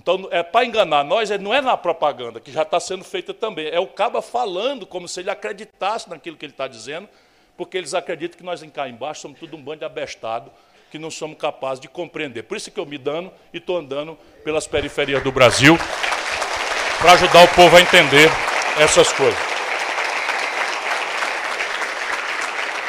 Então, 0.00 0.28
é 0.30 0.42
para 0.42 0.64
enganar 0.64 1.04
nós, 1.04 1.28
não 1.38 1.52
é 1.52 1.60
na 1.60 1.76
propaganda, 1.76 2.40
que 2.40 2.50
já 2.50 2.62
está 2.62 2.80
sendo 2.80 3.04
feita 3.04 3.34
também. 3.34 3.68
É 3.68 3.78
o 3.78 3.86
cabo 3.86 4.22
falando 4.22 4.86
como 4.86 5.06
se 5.06 5.20
ele 5.20 5.28
acreditasse 5.28 6.08
naquilo 6.08 6.38
que 6.38 6.46
ele 6.46 6.54
está 6.54 6.66
dizendo, 6.66 7.06
porque 7.54 7.76
eles 7.76 7.92
acreditam 7.92 8.38
que 8.38 8.42
nós 8.42 8.62
em 8.62 8.70
cá 8.70 8.88
embaixo 8.88 9.20
somos 9.20 9.38
tudo 9.38 9.58
um 9.58 9.62
bando 9.62 9.80
de 9.80 9.84
abestado 9.84 10.50
que 10.90 10.98
não 10.98 11.10
somos 11.10 11.36
capazes 11.36 11.80
de 11.80 11.86
compreender. 11.86 12.44
Por 12.44 12.56
isso 12.56 12.70
que 12.70 12.80
eu 12.80 12.86
me 12.86 12.96
dando 12.96 13.30
e 13.52 13.58
estou 13.58 13.76
andando 13.76 14.18
pelas 14.42 14.66
periferias 14.66 15.22
do 15.22 15.30
Brasil 15.30 15.76
para 16.98 17.12
ajudar 17.12 17.44
o 17.44 17.48
povo 17.48 17.76
a 17.76 17.80
entender 17.82 18.30
essas 18.78 19.12
coisas. 19.12 19.38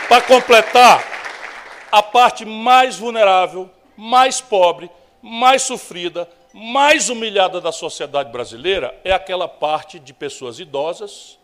Para 0.07 0.21
completar, 0.21 1.03
a 1.91 2.01
parte 2.01 2.45
mais 2.45 2.97
vulnerável, 2.97 3.69
mais 3.97 4.39
pobre, 4.39 4.89
mais 5.21 5.63
sofrida, 5.63 6.27
mais 6.53 7.09
humilhada 7.09 7.61
da 7.61 7.71
sociedade 7.71 8.31
brasileira 8.31 8.97
é 9.03 9.11
aquela 9.11 9.47
parte 9.47 9.99
de 9.99 10.13
pessoas 10.13 10.59
idosas 10.59 11.39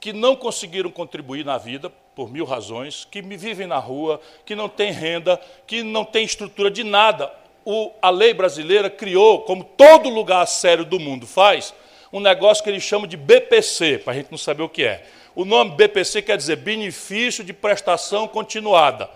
que 0.00 0.12
não 0.12 0.36
conseguiram 0.36 0.90
contribuir 0.90 1.44
na 1.44 1.58
vida 1.58 1.90
por 2.14 2.30
mil 2.30 2.44
razões, 2.44 3.06
que 3.10 3.20
vivem 3.20 3.66
na 3.66 3.78
rua, 3.78 4.20
que 4.44 4.54
não 4.54 4.68
têm 4.68 4.90
renda, 4.90 5.40
que 5.66 5.82
não 5.82 6.04
têm 6.04 6.24
estrutura 6.24 6.70
de 6.70 6.82
nada. 6.82 7.32
O, 7.64 7.92
a 8.00 8.08
lei 8.08 8.32
brasileira 8.32 8.88
criou, 8.88 9.40
como 9.40 9.64
todo 9.64 10.08
lugar 10.08 10.46
sério 10.46 10.84
do 10.84 10.98
mundo 10.98 11.26
faz, 11.26 11.74
um 12.12 12.20
negócio 12.20 12.64
que 12.64 12.70
eles 12.70 12.82
chamam 12.82 13.06
de 13.06 13.16
BPC, 13.16 13.98
para 13.98 14.12
a 14.12 14.16
gente 14.16 14.30
não 14.30 14.38
saber 14.38 14.62
o 14.62 14.68
que 14.68 14.84
é. 14.84 15.04
O 15.34 15.44
nome 15.44 15.72
BPC 15.72 16.22
quer 16.22 16.38
dizer 16.38 16.56
benefício 16.56 17.44
de 17.44 17.52
prestação 17.52 18.26
continuada. 18.26 19.10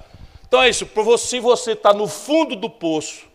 Então 0.46 0.62
é 0.62 0.68
isso, 0.68 0.86
se 1.16 1.40
você 1.40 1.72
está 1.72 1.94
no 1.94 2.06
fundo 2.06 2.54
do 2.56 2.68
poço 2.68 3.26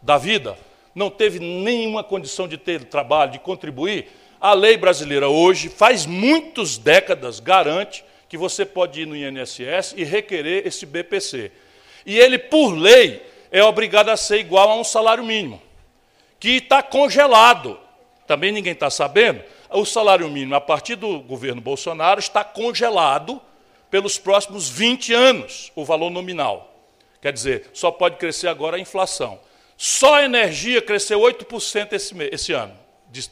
da 0.00 0.18
vida, 0.18 0.56
não 0.94 1.10
teve 1.10 1.38
nenhuma 1.38 2.02
condição 2.02 2.48
de 2.48 2.56
ter 2.56 2.84
trabalho, 2.84 3.32
de 3.32 3.38
contribuir, 3.38 4.08
a 4.40 4.54
lei 4.54 4.76
brasileira 4.76 5.28
hoje, 5.28 5.68
faz 5.68 6.06
muitas 6.06 6.78
décadas, 6.78 7.40
garante 7.40 8.04
que 8.28 8.38
você 8.38 8.64
pode 8.64 9.02
ir 9.02 9.06
no 9.06 9.16
INSS 9.16 9.94
e 9.96 10.04
requerer 10.04 10.66
esse 10.66 10.86
BPC. 10.86 11.52
E 12.06 12.18
ele, 12.18 12.38
por 12.38 12.70
lei, 12.70 13.22
é 13.50 13.62
obrigado 13.62 14.08
a 14.08 14.16
ser 14.16 14.38
igual 14.38 14.70
a 14.70 14.76
um 14.76 14.84
salário 14.84 15.24
mínimo, 15.24 15.60
que 16.38 16.56
está 16.56 16.82
congelado. 16.82 17.78
Também 18.26 18.52
ninguém 18.52 18.72
está 18.72 18.88
sabendo. 18.88 19.42
O 19.68 19.84
salário 19.84 20.28
mínimo, 20.28 20.54
a 20.54 20.60
partir 20.60 20.96
do 20.96 21.20
governo 21.20 21.60
Bolsonaro, 21.60 22.18
está 22.18 22.42
congelado 22.42 23.40
pelos 23.90 24.16
próximos 24.16 24.68
20 24.68 25.12
anos, 25.12 25.70
o 25.74 25.84
valor 25.84 26.10
nominal. 26.10 26.72
Quer 27.20 27.32
dizer, 27.32 27.70
só 27.74 27.90
pode 27.90 28.16
crescer 28.16 28.48
agora 28.48 28.76
a 28.76 28.80
inflação. 28.80 29.38
Só 29.82 30.16
a 30.16 30.24
energia 30.24 30.82
cresceu 30.82 31.18
8% 31.20 31.94
esse, 31.94 32.14
esse 32.30 32.52
ano, 32.52 32.74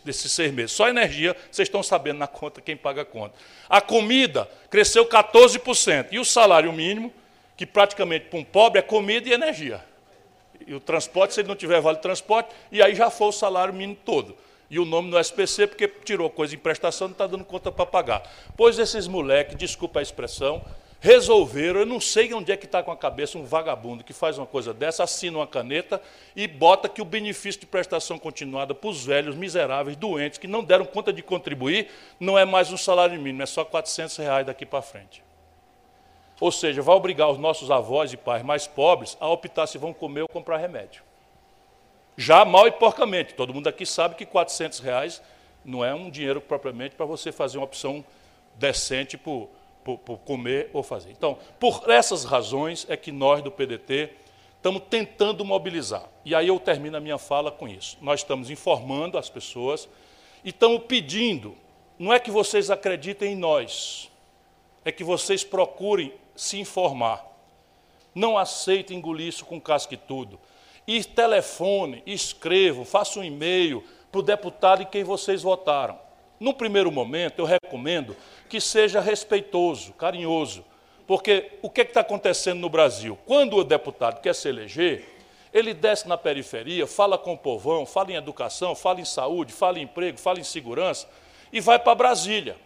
desses 0.02 0.32
seis 0.32 0.50
meses. 0.50 0.72
Só 0.72 0.86
a 0.86 0.88
energia, 0.88 1.36
vocês 1.50 1.68
estão 1.68 1.82
sabendo 1.82 2.16
na 2.16 2.26
conta 2.26 2.62
quem 2.62 2.74
paga 2.74 3.02
a 3.02 3.04
conta. 3.04 3.34
A 3.68 3.82
comida 3.82 4.48
cresceu 4.70 5.04
14%. 5.04 6.06
E 6.10 6.18
o 6.18 6.24
salário 6.24 6.72
mínimo, 6.72 7.12
que 7.54 7.66
praticamente 7.66 8.28
para 8.30 8.38
um 8.38 8.44
pobre 8.44 8.78
é 8.78 8.82
comida 8.82 9.28
e 9.28 9.32
energia. 9.34 9.84
E 10.66 10.72
o 10.72 10.80
transporte, 10.80 11.34
se 11.34 11.42
ele 11.42 11.48
não 11.48 11.54
tiver 11.54 11.82
vale 11.82 11.98
transporte, 11.98 12.48
e 12.72 12.82
aí 12.82 12.94
já 12.94 13.10
foi 13.10 13.26
o 13.26 13.32
salário 13.32 13.74
mínimo 13.74 13.98
todo. 14.02 14.34
E 14.70 14.78
o 14.78 14.86
nome 14.86 15.10
no 15.10 15.20
SPC, 15.20 15.66
porque 15.66 15.86
tirou 15.86 16.30
coisa 16.30 16.54
em 16.54 16.58
prestação, 16.58 17.08
não 17.08 17.12
está 17.12 17.26
dando 17.26 17.44
conta 17.44 17.70
para 17.70 17.84
pagar. 17.84 18.22
Pois 18.56 18.78
esses 18.78 19.06
moleques, 19.06 19.54
desculpa 19.54 19.98
a 19.98 20.02
expressão, 20.02 20.64
resolveram, 21.00 21.80
eu 21.80 21.86
não 21.86 22.00
sei 22.00 22.32
onde 22.34 22.50
é 22.50 22.56
que 22.56 22.66
está 22.66 22.82
com 22.82 22.90
a 22.90 22.96
cabeça 22.96 23.38
um 23.38 23.44
vagabundo 23.44 24.02
que 24.02 24.12
faz 24.12 24.36
uma 24.36 24.46
coisa 24.46 24.74
dessa, 24.74 25.04
assina 25.04 25.38
uma 25.38 25.46
caneta 25.46 26.00
e 26.34 26.46
bota 26.48 26.88
que 26.88 27.00
o 27.00 27.04
benefício 27.04 27.60
de 27.60 27.66
prestação 27.66 28.18
continuada 28.18 28.74
para 28.74 28.90
os 28.90 29.04
velhos, 29.04 29.36
miseráveis, 29.36 29.96
doentes, 29.96 30.38
que 30.38 30.46
não 30.46 30.64
deram 30.64 30.84
conta 30.84 31.12
de 31.12 31.22
contribuir, 31.22 31.88
não 32.18 32.36
é 32.38 32.44
mais 32.44 32.72
um 32.72 32.76
salário 32.76 33.20
mínimo, 33.20 33.42
é 33.42 33.46
só 33.46 33.64
400 33.64 34.16
reais 34.16 34.46
daqui 34.46 34.66
para 34.66 34.82
frente. 34.82 35.22
Ou 36.40 36.52
seja, 36.52 36.82
vai 36.82 36.94
obrigar 36.94 37.30
os 37.30 37.38
nossos 37.38 37.70
avós 37.70 38.12
e 38.12 38.16
pais 38.16 38.42
mais 38.42 38.66
pobres 38.66 39.16
a 39.20 39.28
optar 39.28 39.66
se 39.66 39.78
vão 39.78 39.92
comer 39.92 40.22
ou 40.22 40.28
comprar 40.28 40.56
remédio. 40.56 41.02
Já 42.16 42.44
mal 42.44 42.66
e 42.66 42.72
porcamente. 42.72 43.34
Todo 43.34 43.54
mundo 43.54 43.68
aqui 43.68 43.86
sabe 43.86 44.14
que 44.14 44.26
400 44.26 44.80
reais 44.80 45.22
não 45.64 45.84
é 45.84 45.94
um 45.94 46.10
dinheiro 46.10 46.40
propriamente 46.40 46.94
para 46.94 47.06
você 47.06 47.30
fazer 47.30 47.58
uma 47.58 47.64
opção 47.64 48.04
decente 48.56 49.16
por, 49.16 49.48
por, 49.88 49.96
por, 49.98 50.18
comer 50.18 50.68
ou 50.74 50.82
fazer. 50.82 51.10
Então, 51.12 51.38
por 51.58 51.88
essas 51.88 52.24
razões 52.24 52.84
é 52.90 52.96
que 52.96 53.10
nós 53.10 53.42
do 53.42 53.50
PDT 53.50 54.10
estamos 54.56 54.82
tentando 54.90 55.44
mobilizar. 55.46 56.04
E 56.26 56.34
aí 56.34 56.48
eu 56.48 56.60
termino 56.60 56.98
a 56.98 57.00
minha 57.00 57.16
fala 57.16 57.50
com 57.50 57.66
isso. 57.66 57.96
Nós 58.02 58.20
estamos 58.20 58.50
informando 58.50 59.16
as 59.16 59.30
pessoas 59.30 59.88
e 60.44 60.50
estamos 60.50 60.82
pedindo, 60.84 61.56
não 61.98 62.12
é 62.12 62.20
que 62.20 62.30
vocês 62.30 62.70
acreditem 62.70 63.32
em 63.32 63.36
nós, 63.36 64.10
é 64.84 64.92
que 64.92 65.02
vocês 65.02 65.42
procurem 65.42 66.12
se 66.36 66.60
informar. 66.60 67.24
Não 68.14 68.36
aceite 68.36 68.94
engolir 68.94 69.28
isso 69.28 69.46
com 69.46 69.58
casca 69.58 69.94
e 69.94 69.96
tudo. 69.96 70.38
E 70.86 71.02
telefone, 71.02 72.02
escrevam, 72.04 72.84
façam 72.84 73.22
um 73.22 73.24
e-mail 73.24 73.82
para 74.12 74.18
o 74.18 74.22
deputado 74.22 74.82
em 74.82 74.86
quem 74.86 75.02
vocês 75.02 75.42
votaram. 75.42 75.98
No 76.38 76.54
primeiro 76.54 76.90
momento, 76.92 77.40
eu 77.40 77.44
recomendo 77.44 78.16
que 78.48 78.60
seja 78.60 79.00
respeitoso, 79.00 79.92
carinhoso. 79.92 80.64
Porque 81.06 81.52
o 81.62 81.70
que 81.70 81.80
é 81.80 81.84
está 81.84 82.00
acontecendo 82.00 82.60
no 82.60 82.68
Brasil? 82.68 83.18
Quando 83.26 83.56
o 83.56 83.64
deputado 83.64 84.20
quer 84.20 84.34
se 84.34 84.48
eleger, 84.48 85.04
ele 85.52 85.72
desce 85.72 86.06
na 86.06 86.18
periferia, 86.18 86.86
fala 86.86 87.16
com 87.16 87.32
o 87.32 87.38
povão, 87.38 87.86
fala 87.86 88.12
em 88.12 88.16
educação, 88.16 88.74
fala 88.74 89.00
em 89.00 89.04
saúde, 89.04 89.52
fala 89.52 89.78
em 89.78 89.82
emprego, 89.82 90.18
fala 90.18 90.38
em 90.38 90.44
segurança 90.44 91.08
e 91.52 91.60
vai 91.60 91.78
para 91.78 91.94
Brasília. 91.94 92.56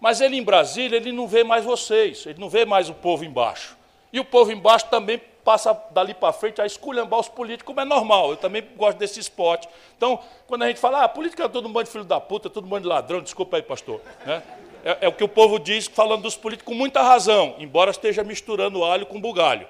Mas 0.00 0.20
ele 0.20 0.36
em 0.36 0.42
Brasília, 0.42 0.96
ele 0.96 1.12
não 1.12 1.26
vê 1.26 1.44
mais 1.44 1.64
vocês, 1.64 2.24
ele 2.26 2.40
não 2.40 2.48
vê 2.48 2.64
mais 2.64 2.88
o 2.88 2.94
povo 2.94 3.24
embaixo. 3.24 3.76
E 4.12 4.20
o 4.20 4.24
povo 4.24 4.52
embaixo 4.52 4.86
também 4.88 5.20
passa 5.44 5.72
dali 5.90 6.14
para 6.14 6.32
frente 6.32 6.60
a 6.60 6.66
esculhambar 6.66 7.20
os 7.20 7.28
políticos, 7.28 7.66
como 7.66 7.80
é 7.80 7.84
normal. 7.84 8.30
Eu 8.30 8.36
também 8.36 8.66
gosto 8.76 8.98
desse 8.98 9.20
esporte. 9.20 9.68
Então, 9.96 10.18
quando 10.46 10.62
a 10.62 10.68
gente 10.68 10.80
fala, 10.80 11.04
ah, 11.04 11.08
política 11.08 11.44
é 11.44 11.48
todo 11.48 11.68
mundo 11.68 11.84
de 11.84 11.90
filho 11.90 12.04
da 12.04 12.20
puta, 12.20 12.48
todo 12.48 12.66
mundo 12.66 12.82
de 12.82 12.88
ladrão, 12.88 13.20
desculpa 13.20 13.56
aí, 13.56 13.62
pastor. 13.62 14.00
Né? 14.24 14.42
É, 14.84 14.98
é, 15.02 15.08
o 15.08 15.12
que 15.12 15.22
o 15.22 15.28
povo 15.28 15.58
diz, 15.58 15.86
falando 15.86 16.22
dos 16.22 16.36
políticos 16.36 16.72
com 16.72 16.78
muita 16.78 17.02
razão, 17.02 17.54
embora 17.58 17.90
esteja 17.90 18.24
misturando 18.24 18.84
alho 18.84 19.06
com 19.06 19.20
bugalho. 19.20 19.66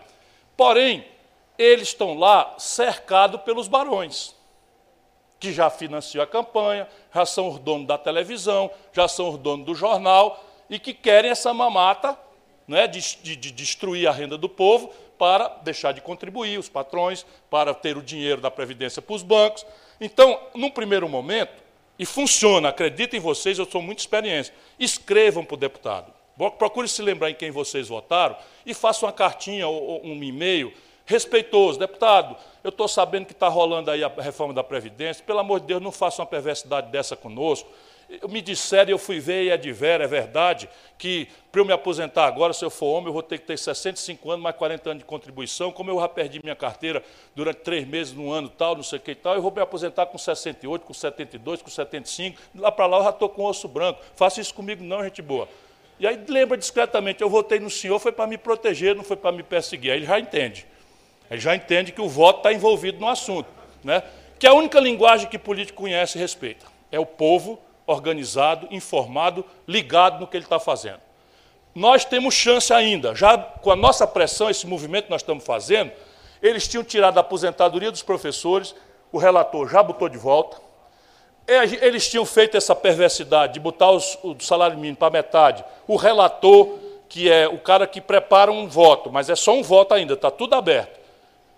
Porém, 0.57 1.05
eles 1.59 1.89
estão 1.89 2.19
lá 2.19 2.55
cercados 2.59 3.41
pelos 3.43 3.69
barões 3.69 4.35
que 5.39 5.53
já 5.53 5.69
financiam 5.69 6.23
a 6.23 6.27
campanha, 6.27 6.89
já 7.13 7.27
são 7.27 7.49
os 7.49 7.59
donos 7.59 7.87
da 7.87 7.99
televisão, 7.99 8.71
já 8.93 9.09
são 9.09 9.31
os 9.31 9.39
donos 9.39 9.67
do 9.67 9.75
jornal 9.75 10.43
e 10.71 10.79
que 10.79 10.95
querem 10.95 11.31
essa 11.31 11.53
mamata 11.53 12.17
né, 12.67 12.87
de, 12.87 13.01
de, 13.23 13.37
de 13.37 13.51
destruir 13.51 14.07
a 14.07 14.13
renda 14.13 14.37
do 14.39 14.49
povo 14.49 14.93
para 15.19 15.49
deixar 15.63 15.93
de 15.93 16.01
contribuir, 16.01 16.59
os 16.59 16.69
patrões, 16.69 17.25
para 17.49 17.73
ter 17.75 17.97
o 17.97 18.03
dinheiro 18.03 18.41
da 18.41 18.51
Previdência 18.51 19.01
para 19.01 19.15
os 19.15 19.23
bancos. 19.23 19.65
Então, 20.01 20.39
num 20.55 20.71
primeiro 20.71 21.09
momento, 21.09 21.63
e 21.99 22.05
funciona, 22.05 22.71
acreditem 22.71 23.19
em 23.19 23.23
vocês, 23.23 23.59
eu 23.59 23.65
sou 23.65 23.81
muito 23.81 24.01
experiente, 24.01 24.53
escrevam 24.79 25.45
para 25.45 25.55
o 25.55 25.59
deputado. 25.59 26.13
Procure 26.59 26.89
se 26.89 27.03
lembrar 27.03 27.31
em 27.31 27.35
quem 27.35 27.51
vocês 27.51 27.89
votaram 27.89 28.37
e 28.67 28.75
façam 28.75 29.07
uma 29.07 29.13
cartinha 29.13 29.69
ou 29.69 30.05
um 30.05 30.21
e-mail 30.23 30.73
respeitoso. 31.05 31.79
Deputado, 31.79 32.37
eu 32.65 32.71
estou 32.71 32.89
sabendo 32.89 33.27
que 33.27 33.33
está 33.33 33.49
rolando 33.49 33.91
aí 33.91 34.03
a 34.03 34.09
reforma 34.09 34.53
da 34.53 34.65
Previdência, 34.65 35.23
pelo 35.25 35.39
amor 35.39 35.61
de 35.61 35.67
Deus, 35.67 35.83
não 35.83 35.93
faça 35.93 36.23
uma 36.23 36.27
perversidade 36.27 36.91
dessa 36.91 37.15
conosco. 37.15 37.71
Me 38.29 38.43
disseram, 38.43 38.91
eu 38.91 38.99
fui 38.99 39.19
ver 39.21 39.45
e 39.45 39.51
é 39.51 39.57
de 39.57 39.73
vera, 39.73 40.05
é 40.05 40.07
verdade, 40.07 40.69
que 40.99 41.29
para 41.51 41.61
eu 41.61 41.65
me 41.65 41.73
aposentar 41.73 42.27
agora, 42.27 42.53
se 42.53 42.65
eu 42.65 42.71
for 42.71 42.87
homem, 42.87 43.07
eu 43.09 43.13
vou 43.13 43.23
ter 43.23 43.39
que 43.39 43.47
ter 43.47 43.59
65 43.59 44.31
anos, 44.31 44.43
mais 44.43 44.55
40 44.55 44.91
anos 44.91 45.03
de 45.03 45.07
contribuição. 45.07 45.73
Como 45.73 45.91
eu 45.91 45.99
já 45.99 46.09
perdi 46.09 46.41
minha 46.43 46.55
carteira 46.55 47.03
durante 47.35 47.61
três 47.61 47.87
meses, 47.87 48.13
num 48.13 48.31
ano 48.31 48.49
tal, 48.49 48.77
não 48.77 48.83
sei 48.83 48.99
o 48.99 49.03
que 49.03 49.13
e 49.13 49.15
tal, 49.15 49.35
eu 49.35 49.43
vou 49.43 49.51
me 49.51 49.61
aposentar 49.61 50.07
com 50.07 50.19
68, 50.19 50.85
com 50.85 50.93
72, 50.93 51.63
com 51.63 51.71
75. 51.71 52.39
Lá 52.55 52.71
para 52.71 52.87
lá 52.87 52.99
eu 52.99 53.05
já 53.05 53.11
estou 53.11 53.29
com 53.29 53.45
osso 53.45 53.67
branco. 53.67 54.01
Faça 54.15 54.41
isso 54.41 54.55
comigo, 54.55 54.85
não, 54.85 55.03
gente 55.03 55.23
boa. 55.23 55.49
E 55.99 56.07
aí 56.07 56.23
lembra 56.29 56.59
discretamente, 56.59 57.23
eu 57.23 57.31
votei 57.31 57.61
no 57.61 57.71
senhor, 57.71 57.99
foi 57.99 58.13
para 58.13 58.27
me 58.27 58.37
proteger, 58.37 58.95
não 58.95 59.05
foi 59.05 59.17
para 59.17 59.33
me 59.33 59.43
perseguir. 59.43 59.93
Aí 59.93 59.99
ele 59.99 60.07
já 60.07 60.19
entende. 60.19 60.67
Ele 61.31 61.41
já 61.41 61.55
entende 61.55 61.93
que 61.93 62.01
o 62.01 62.09
voto 62.09 62.39
está 62.39 62.53
envolvido 62.53 62.99
no 62.99 63.09
assunto. 63.09 63.49
Né? 63.83 64.03
Que 64.39 64.47
a 64.47 64.53
única 64.53 64.79
linguagem 64.81 65.29
que 65.29 65.39
político 65.39 65.81
conhece 65.81 66.19
e 66.19 66.21
respeita 66.21 66.67
é 66.91 66.99
o 66.99 67.07
povo 67.07 67.59
organizado, 67.87 68.69
informado, 68.71 69.45
ligado 69.67 70.21
no 70.21 70.27
que 70.27 70.37
ele 70.37 70.45
está 70.45 70.59
fazendo. 70.59 71.01
Nós 71.75 72.05
temos 72.05 72.35
chance 72.35 72.73
ainda, 72.73 73.15
já 73.15 73.39
com 73.39 73.71
a 73.71 73.77
nossa 73.77 74.07
pressão, 74.07 74.51
esse 74.51 74.67
movimento 74.67 75.05
que 75.05 75.11
nós 75.11 75.23
estamos 75.23 75.45
fazendo, 75.45 75.91
eles 76.43 76.69
tinham 76.69 76.85
tirado 76.85 77.19
a 77.19 77.21
aposentadoria 77.21 77.91
dos 77.91 78.03
professores, 78.03 78.75
o 79.11 79.19
relator 79.19 79.69
já 79.69 79.83
botou 79.83 80.09
de 80.09 80.19
volta. 80.19 80.61
Eles 81.47 82.09
tinham 82.09 82.25
feito 82.25 82.57
essa 82.57 82.75
perversidade 82.75 83.55
de 83.55 83.61
botar 83.61 83.91
os, 83.91 84.19
o 84.23 84.39
salário 84.41 84.77
mínimo 84.77 84.97
para 84.97 85.11
metade. 85.11 85.65
O 85.89 85.97
relator, 85.97 86.79
que 87.09 87.31
é 87.31 87.49
o 87.49 87.59
cara 87.59 87.87
que 87.87 88.01
prepara 88.01 88.51
um 88.51 88.69
voto, 88.69 89.11
mas 89.11 89.29
é 89.29 89.35
só 89.35 89.53
um 89.53 89.63
voto 89.63 89.93
ainda, 89.93 90.15
está 90.15 90.31
tudo 90.31 90.55
aberto 90.55 91.03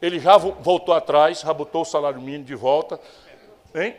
ele 0.04 0.18
já 0.18 0.36
voltou 0.36 0.94
atrás, 0.94 1.40
já 1.40 1.52
botou 1.52 1.80
o 1.80 1.84
salário 1.84 2.20
mínimo 2.20 2.44
de 2.44 2.54
volta. 2.54 3.00
Hein? 3.74 3.96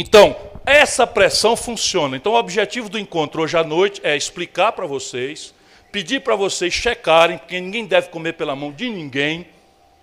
Então, 0.00 0.36
essa 0.64 1.04
pressão 1.08 1.56
funciona. 1.56 2.16
Então, 2.16 2.34
o 2.34 2.38
objetivo 2.38 2.88
do 2.88 3.00
encontro 3.00 3.42
hoje 3.42 3.56
à 3.56 3.64
noite 3.64 4.00
é 4.04 4.16
explicar 4.16 4.70
para 4.70 4.86
vocês, 4.86 5.52
pedir 5.90 6.20
para 6.20 6.36
vocês 6.36 6.72
checarem, 6.72 7.36
porque 7.36 7.60
ninguém 7.60 7.84
deve 7.84 8.08
comer 8.08 8.34
pela 8.34 8.54
mão 8.54 8.70
de 8.70 8.88
ninguém. 8.88 9.48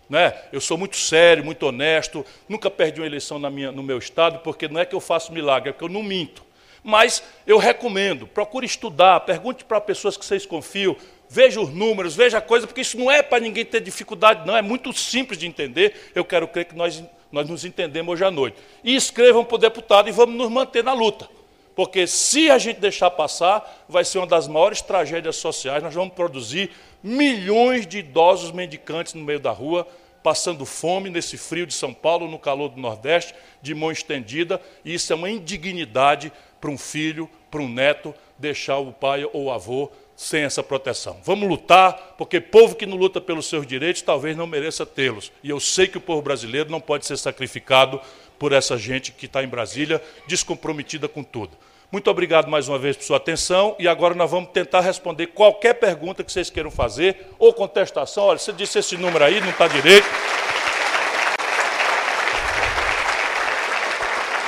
Né? 0.09 0.37
Eu 0.51 0.59
sou 0.59 0.77
muito 0.77 0.97
sério, 0.97 1.45
muito 1.45 1.65
honesto, 1.65 2.25
nunca 2.49 2.69
perdi 2.69 2.99
uma 2.99 3.07
eleição 3.07 3.39
minha, 3.49 3.71
no 3.71 3.81
meu 3.81 3.97
estado, 3.97 4.39
porque 4.39 4.67
não 4.67 4.81
é 4.81 4.85
que 4.85 4.93
eu 4.93 4.99
faço 4.99 5.31
milagre, 5.31 5.69
é 5.69 5.71
que 5.71 5.81
eu 5.81 5.87
não 5.87 6.03
minto. 6.03 6.43
Mas 6.83 7.23
eu 7.47 7.57
recomendo, 7.57 8.27
procure 8.27 8.65
estudar, 8.65 9.21
pergunte 9.21 9.63
para 9.63 9.79
pessoas 9.79 10.17
que 10.17 10.25
vocês 10.25 10.45
confiam, 10.45 10.97
veja 11.29 11.61
os 11.61 11.69
números, 11.69 12.17
veja 12.17 12.39
a 12.39 12.41
coisa, 12.41 12.67
porque 12.67 12.81
isso 12.81 12.99
não 12.99 13.09
é 13.09 13.23
para 13.23 13.39
ninguém 13.39 13.63
ter 13.63 13.79
dificuldade, 13.79 14.45
não, 14.45 14.57
é 14.57 14.61
muito 14.61 14.91
simples 14.91 15.39
de 15.39 15.47
entender. 15.47 16.11
Eu 16.13 16.25
quero 16.25 16.49
crer 16.49 16.65
que 16.65 16.75
nós, 16.75 17.01
nós 17.31 17.49
nos 17.49 17.65
entendemos 17.65 18.13
hoje 18.13 18.23
à 18.23 18.31
noite. 18.31 18.57
E 18.83 18.95
escrevam 18.95 19.43
para 19.43 19.55
o 19.55 19.59
deputado 19.59 20.09
e 20.09 20.11
vamos 20.11 20.35
nos 20.35 20.49
manter 20.49 20.83
na 20.83 20.93
luta. 20.93 21.29
Porque 21.75 22.07
se 22.07 22.49
a 22.49 22.57
gente 22.57 22.79
deixar 22.79 23.11
passar, 23.11 23.85
vai 23.89 24.05
ser 24.05 24.19
uma 24.19 24.27
das 24.27 24.47
maiores 24.47 24.81
tragédias 24.81 25.35
sociais. 25.35 25.83
Nós 25.83 25.93
vamos 25.93 26.13
produzir 26.13 26.71
milhões 27.03 27.85
de 27.85 27.99
idosos 27.99 28.51
mendicantes 28.51 29.13
no 29.13 29.23
meio 29.23 29.39
da 29.39 29.51
rua, 29.51 29.85
passando 30.23 30.65
fome 30.65 31.09
nesse 31.09 31.37
frio 31.37 31.67
de 31.67 31.73
São 31.73 31.93
Paulo, 31.93 32.27
no 32.27 32.39
calor 32.39 32.69
do 32.69 32.79
Nordeste, 32.79 33.35
de 33.61 33.75
mão 33.75 33.91
estendida, 33.91 34.59
e 34.83 34.95
isso 34.95 35.13
é 35.13 35.15
uma 35.15 35.29
indignidade 35.29 36.31
para 36.59 36.71
um 36.71 36.77
filho, 36.79 37.29
para 37.51 37.61
um 37.61 37.69
neto, 37.69 38.11
deixar 38.39 38.79
o 38.79 38.91
pai 38.91 39.23
ou 39.23 39.43
o 39.43 39.51
avô 39.51 39.91
sem 40.15 40.43
essa 40.43 40.63
proteção. 40.63 41.17
Vamos 41.23 41.47
lutar, 41.47 42.15
porque 42.17 42.39
povo 42.39 42.75
que 42.75 42.85
não 42.85 42.95
luta 42.95 43.19
pelos 43.19 43.47
seus 43.47 43.67
direitos 43.67 44.01
talvez 44.01 44.35
não 44.35 44.47
mereça 44.47 44.85
tê-los. 44.85 45.31
E 45.43 45.49
eu 45.49 45.59
sei 45.59 45.87
que 45.87 45.97
o 45.97 46.01
povo 46.01 46.21
brasileiro 46.21 46.71
não 46.71 46.79
pode 46.79 47.05
ser 47.05 47.17
sacrificado 47.17 47.99
por 48.39 48.53
essa 48.53 48.77
gente 48.77 49.11
que 49.11 49.25
está 49.25 49.43
em 49.43 49.47
Brasília, 49.47 50.01
descomprometida 50.27 51.07
com 51.07 51.23
tudo. 51.23 51.51
Muito 51.91 52.09
obrigado 52.09 52.49
mais 52.49 52.67
uma 52.67 52.79
vez 52.79 52.97
por 52.97 53.03
sua 53.03 53.17
atenção 53.17 53.75
e 53.77 53.87
agora 53.87 54.13
nós 54.15 54.29
vamos 54.29 54.49
tentar 54.51 54.81
responder 54.81 55.27
qualquer 55.27 55.75
pergunta 55.75 56.23
que 56.23 56.31
vocês 56.31 56.49
queiram 56.49 56.71
fazer 56.71 57.27
ou 57.37 57.53
contestação. 57.53 58.25
Olha, 58.25 58.39
você 58.39 58.51
disse 58.51 58.79
esse 58.79 58.97
número 58.97 59.23
aí, 59.23 59.39
não 59.39 59.49
está 59.49 59.67
direito. 59.67 60.07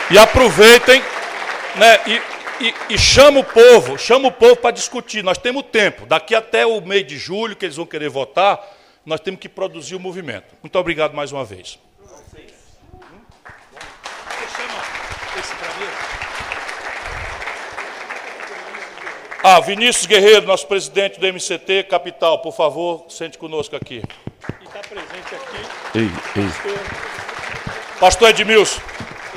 E 0.09 0.17
aproveitem 0.17 1.01
né, 1.75 1.99
e, 2.07 2.36
e, 2.59 2.73
e 2.93 2.97
chama 2.97 3.39
o 3.39 3.43
povo, 3.43 3.97
chama 3.97 4.27
o 4.29 4.31
povo 4.31 4.55
para 4.55 4.71
discutir. 4.71 5.23
Nós 5.23 5.37
temos 5.37 5.63
tempo. 5.63 6.05
Daqui 6.05 6.35
até 6.35 6.65
o 6.65 6.81
mês 6.81 7.05
de 7.05 7.17
julho, 7.17 7.55
que 7.55 7.65
eles 7.65 7.75
vão 7.75 7.85
querer 7.85 8.09
votar, 8.09 8.59
nós 9.05 9.19
temos 9.19 9.39
que 9.39 9.47
produzir 9.49 9.95
o 9.95 9.99
movimento. 9.99 10.55
Muito 10.61 10.77
obrigado 10.77 11.13
mais 11.13 11.31
uma 11.31 11.45
vez. 11.45 11.79
Ah, 19.43 19.61
Vinícius 19.61 20.05
Guerreiro, 20.05 20.45
nosso 20.45 20.67
presidente 20.67 21.19
do 21.19 21.25
MCT 21.25 21.83
Capital, 21.83 22.39
por 22.39 22.53
favor, 22.53 23.05
sente 23.07 23.37
conosco 23.37 23.75
aqui. 23.75 24.01
E 24.59 24.65
está 24.65 24.79
presente 24.79 25.35
aqui. 25.35 25.97
Ei, 25.97 26.09
ei. 26.35 26.77
Pastor 27.99 28.29
Edmilson, 28.31 28.81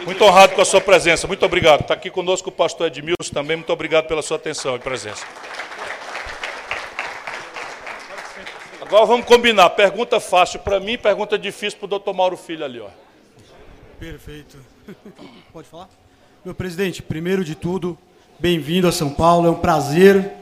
muito 0.05 0.25
honrado 0.25 0.55
com 0.55 0.61
a 0.61 0.65
sua 0.65 0.81
presença. 0.81 1.27
Muito 1.27 1.45
obrigado. 1.45 1.83
Está 1.83 1.95
aqui 1.95 2.11
conosco 2.11 2.49
o 2.49 2.53
pastor 2.53 2.87
Edmilson 2.87 3.33
também. 3.33 3.57
Muito 3.57 3.73
obrigado 3.73 4.07
pela 4.07 4.23
sua 4.23 4.37
atenção 4.37 4.77
e 4.77 4.79
presença. 4.79 5.25
Agora 8.81 9.07
vamos 9.07 9.27
combinar. 9.27 9.71
Pergunta 9.71 10.19
fácil 10.19 10.61
para 10.61 10.81
mim, 10.81 10.99
pergunta 10.99 11.39
difícil 11.39 11.79
para 11.79 11.87
o 11.87 11.89
doutor 11.89 12.13
Mauro 12.13 12.37
Filho 12.37 12.65
ali. 12.65 12.81
Ó. 12.81 12.89
Perfeito. 13.99 14.59
Pode 15.53 15.69
falar? 15.69 15.89
Meu 16.45 16.55
presidente, 16.55 17.03
primeiro 17.03 17.45
de 17.45 17.55
tudo, 17.55 17.97
bem-vindo 18.39 18.89
a 18.89 18.93
São 18.93 19.11
Paulo. 19.11 19.47
É 19.47 19.51
um 19.51 19.61
prazer 19.61 20.33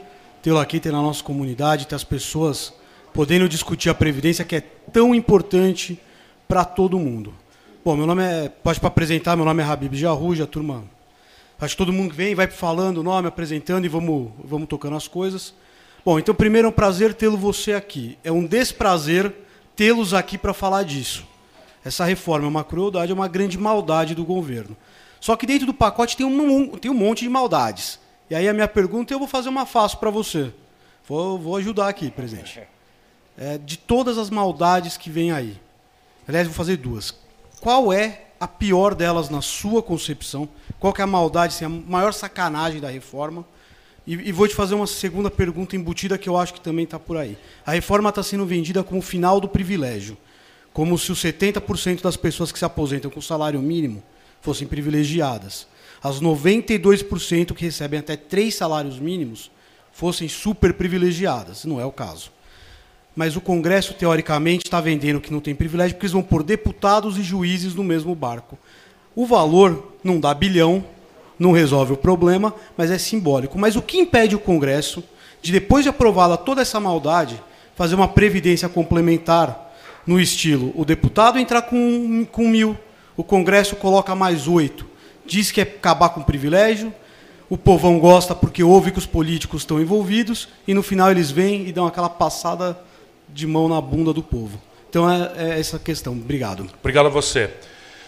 tê-lo 0.41 0.57
aqui, 0.57 0.79
ter 0.79 0.91
na 0.91 1.01
nossa 1.01 1.23
comunidade, 1.23 1.85
ter 1.85 1.95
as 1.95 2.03
pessoas 2.03 2.73
podendo 3.13 3.49
discutir 3.49 3.89
a 3.89 3.93
Previdência, 3.93 4.45
que 4.45 4.55
é 4.55 4.61
tão 4.61 5.13
importante 5.13 5.99
para 6.47 6.63
todo 6.63 6.97
mundo. 6.97 7.33
Bom, 7.81 7.95
meu 7.95 8.05
nome 8.05 8.21
é. 8.21 8.49
Pode 8.49 8.77
para 8.77 8.89
apresentar, 8.89 9.37
meu 9.37 9.45
nome 9.45 9.63
é 9.63 9.65
Habib 9.65 9.93
Jarruja, 9.95 10.45
turma. 10.45 10.83
Acho 11.57 11.75
que 11.75 11.77
todo 11.77 11.93
mundo 11.93 12.13
vem, 12.13 12.35
vai 12.35 12.45
falando 12.47 12.97
o 12.97 13.03
nome, 13.03 13.29
apresentando 13.29 13.85
e 13.85 13.87
vamos, 13.87 14.31
vamos 14.43 14.67
tocando 14.67 14.97
as 14.97 15.07
coisas. 15.07 15.53
Bom, 16.03 16.19
então 16.19 16.35
primeiro 16.35 16.67
é 16.67 16.69
um 16.69 16.73
prazer 16.73 17.13
tê-lo 17.13 17.37
você 17.37 17.71
aqui. 17.71 18.17
É 18.21 18.29
um 18.33 18.45
desprazer 18.45 19.33
tê-los 19.77 20.13
aqui 20.13 20.37
para 20.37 20.53
falar 20.53 20.83
disso. 20.83 21.25
Essa 21.83 22.03
reforma 22.03 22.45
é 22.45 22.49
uma 22.49 22.65
crueldade, 22.65 23.13
é 23.13 23.15
uma 23.15 23.29
grande 23.29 23.57
maldade 23.57 24.13
do 24.13 24.25
governo. 24.25 24.75
Só 25.21 25.37
que 25.37 25.47
dentro 25.47 25.65
do 25.65 25.73
pacote 25.73 26.17
tem 26.17 26.25
um, 26.25 26.77
tem 26.77 26.91
um 26.91 26.93
monte 26.93 27.21
de 27.21 27.29
maldades. 27.29 27.97
E 28.29 28.35
aí 28.35 28.49
a 28.49 28.53
minha 28.53 28.67
pergunta, 28.67 29.13
eu 29.13 29.19
vou 29.19 29.27
fazer 29.27 29.47
uma 29.47 29.65
fácil 29.65 29.99
para 29.99 30.09
você. 30.09 30.53
Vou, 31.07 31.39
vou 31.39 31.55
ajudar 31.55 31.87
aqui, 31.87 32.11
presidente. 32.11 32.61
É, 33.41 33.57
de 33.57 33.77
todas 33.77 34.17
as 34.17 34.29
maldades 34.29 34.97
que 34.97 35.09
vem 35.09 35.31
aí. 35.31 35.57
Aliás, 36.27 36.45
vou 36.45 36.53
fazer 36.53 36.75
duas. 36.75 37.15
Qual 37.59 37.91
é 37.91 38.27
a 38.39 38.47
pior 38.47 38.95
delas 38.95 39.29
na 39.29 39.41
sua 39.41 39.83
concepção? 39.83 40.47
Qual 40.79 40.93
é 40.97 41.01
a 41.01 41.07
maldade, 41.07 41.53
assim, 41.53 41.65
a 41.65 41.69
maior 41.69 42.13
sacanagem 42.13 42.79
da 42.79 42.89
reforma? 42.89 43.45
E, 44.07 44.13
e, 44.13 44.31
vou 44.31 44.47
te 44.47 44.55
fazer 44.55 44.75
uma 44.75 44.87
segunda 44.87 45.29
pergunta 45.29 45.75
embutida 45.75 46.17
que 46.17 46.27
eu 46.27 46.37
acho 46.37 46.53
que 46.53 46.61
também 46.61 46.85
está 46.85 46.97
por 46.97 47.17
aí. 47.17 47.37
A 47.65 47.71
reforma 47.71 48.09
está 48.09 48.23
sendo 48.23 48.45
vendida 48.45 48.83
como 48.83 48.99
o 48.99 49.03
final 49.03 49.39
do 49.39 49.47
privilégio. 49.47 50.17
Como 50.73 50.97
se 50.97 51.11
os 51.11 51.21
70% 51.21 52.01
das 52.01 52.15
pessoas 52.15 52.51
que 52.51 52.57
se 52.57 52.65
aposentam 52.65 53.11
com 53.11 53.21
salário 53.21 53.61
mínimo 53.61 54.01
fossem 54.41 54.67
privilegiadas. 54.67 55.67
As 56.01 56.21
92% 56.21 57.53
que 57.53 57.65
recebem 57.65 57.99
até 57.99 58.15
três 58.15 58.55
salários 58.55 58.97
mínimos 58.97 59.51
fossem 59.91 60.29
super 60.29 60.73
privilegiadas. 60.73 61.65
Não 61.65 61.79
é 61.79 61.85
o 61.85 61.91
caso. 61.91 62.31
Mas 63.15 63.35
o 63.35 63.41
Congresso, 63.41 63.93
teoricamente, 63.93 64.65
está 64.65 64.79
vendendo 64.79 65.19
que 65.19 65.31
não 65.31 65.39
tem 65.39 65.55
privilégio, 65.55 65.95
porque 65.95 66.05
eles 66.05 66.13
vão 66.13 66.21
pôr 66.21 66.43
deputados 66.43 67.17
e 67.17 67.23
juízes 67.23 67.75
no 67.75 67.83
mesmo 67.83 68.15
barco. 68.15 68.57
O 69.15 69.25
valor 69.25 69.93
não 70.03 70.19
dá 70.19 70.33
bilhão, 70.33 70.83
não 71.37 71.51
resolve 71.51 71.93
o 71.93 71.97
problema, 71.97 72.53
mas 72.77 72.91
é 72.91 72.97
simbólico. 72.97 73.57
Mas 73.57 73.75
o 73.75 73.81
que 73.81 73.97
impede 73.97 74.35
o 74.35 74.39
Congresso 74.39 75.03
de, 75.41 75.51
depois 75.51 75.83
de 75.83 75.89
aprovada 75.89 76.37
toda 76.37 76.61
essa 76.61 76.79
maldade, 76.79 77.41
fazer 77.75 77.95
uma 77.95 78.07
previdência 78.07 78.67
complementar 78.67 79.73
no 80.05 80.19
estilo: 80.19 80.73
o 80.75 80.83
deputado 80.83 81.39
entrar 81.39 81.63
com, 81.63 82.25
com 82.31 82.47
mil, 82.47 82.77
o 83.15 83.23
Congresso 83.23 83.75
coloca 83.75 84.15
mais 84.15 84.47
oito, 84.47 84.85
diz 85.25 85.51
que 85.51 85.61
é 85.61 85.63
acabar 85.63 86.09
com 86.09 86.21
o 86.21 86.25
privilégio, 86.25 86.93
o 87.49 87.57
povão 87.57 87.97
gosta 87.99 88.35
porque 88.35 88.63
ouve 88.63 88.91
que 88.91 88.99
os 88.99 89.05
políticos 89.05 89.61
estão 89.61 89.81
envolvidos, 89.81 90.49
e 90.67 90.73
no 90.73 90.83
final 90.83 91.09
eles 91.09 91.31
vêm 91.31 91.67
e 91.67 91.71
dão 91.71 91.87
aquela 91.87 92.09
passada 92.09 92.77
de 93.33 93.47
mão 93.47 93.67
na 93.67 93.79
bunda 93.79 94.13
do 94.13 94.23
povo. 94.23 94.59
Então 94.89 95.09
é, 95.09 95.31
é 95.37 95.59
essa 95.59 95.77
questão. 95.77 96.13
Obrigado. 96.13 96.67
Obrigado 96.79 97.07
a 97.07 97.09
você. 97.09 97.51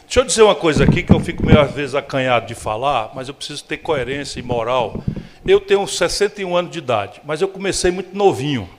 Deixa 0.06 0.20
eu 0.20 0.26
dizer 0.26 0.42
uma 0.42 0.56
coisa 0.56 0.84
aqui 0.84 1.04
que 1.04 1.14
eu 1.14 1.20
fico 1.20 1.46
meio 1.46 1.62
às 1.62 1.72
vezes 1.72 1.96
acanhado 1.96 2.46
de 2.46 2.56
falar, 2.56 3.12
mas 3.16 3.28
eu 3.28 3.34
preciso 3.34 3.64
ter 3.64 3.78
coerência 3.78 4.40
e 4.40 4.44
moral. 4.44 5.02
Eu 5.46 5.60
tenho 5.60 5.88
61 5.88 6.56
anos 6.56 6.72
de 6.72 6.80
idade, 6.80 7.22
mas 7.24 7.42
eu 7.42 7.48
comecei 7.48 7.92
muito 7.92 8.16
novinho. 8.16 8.70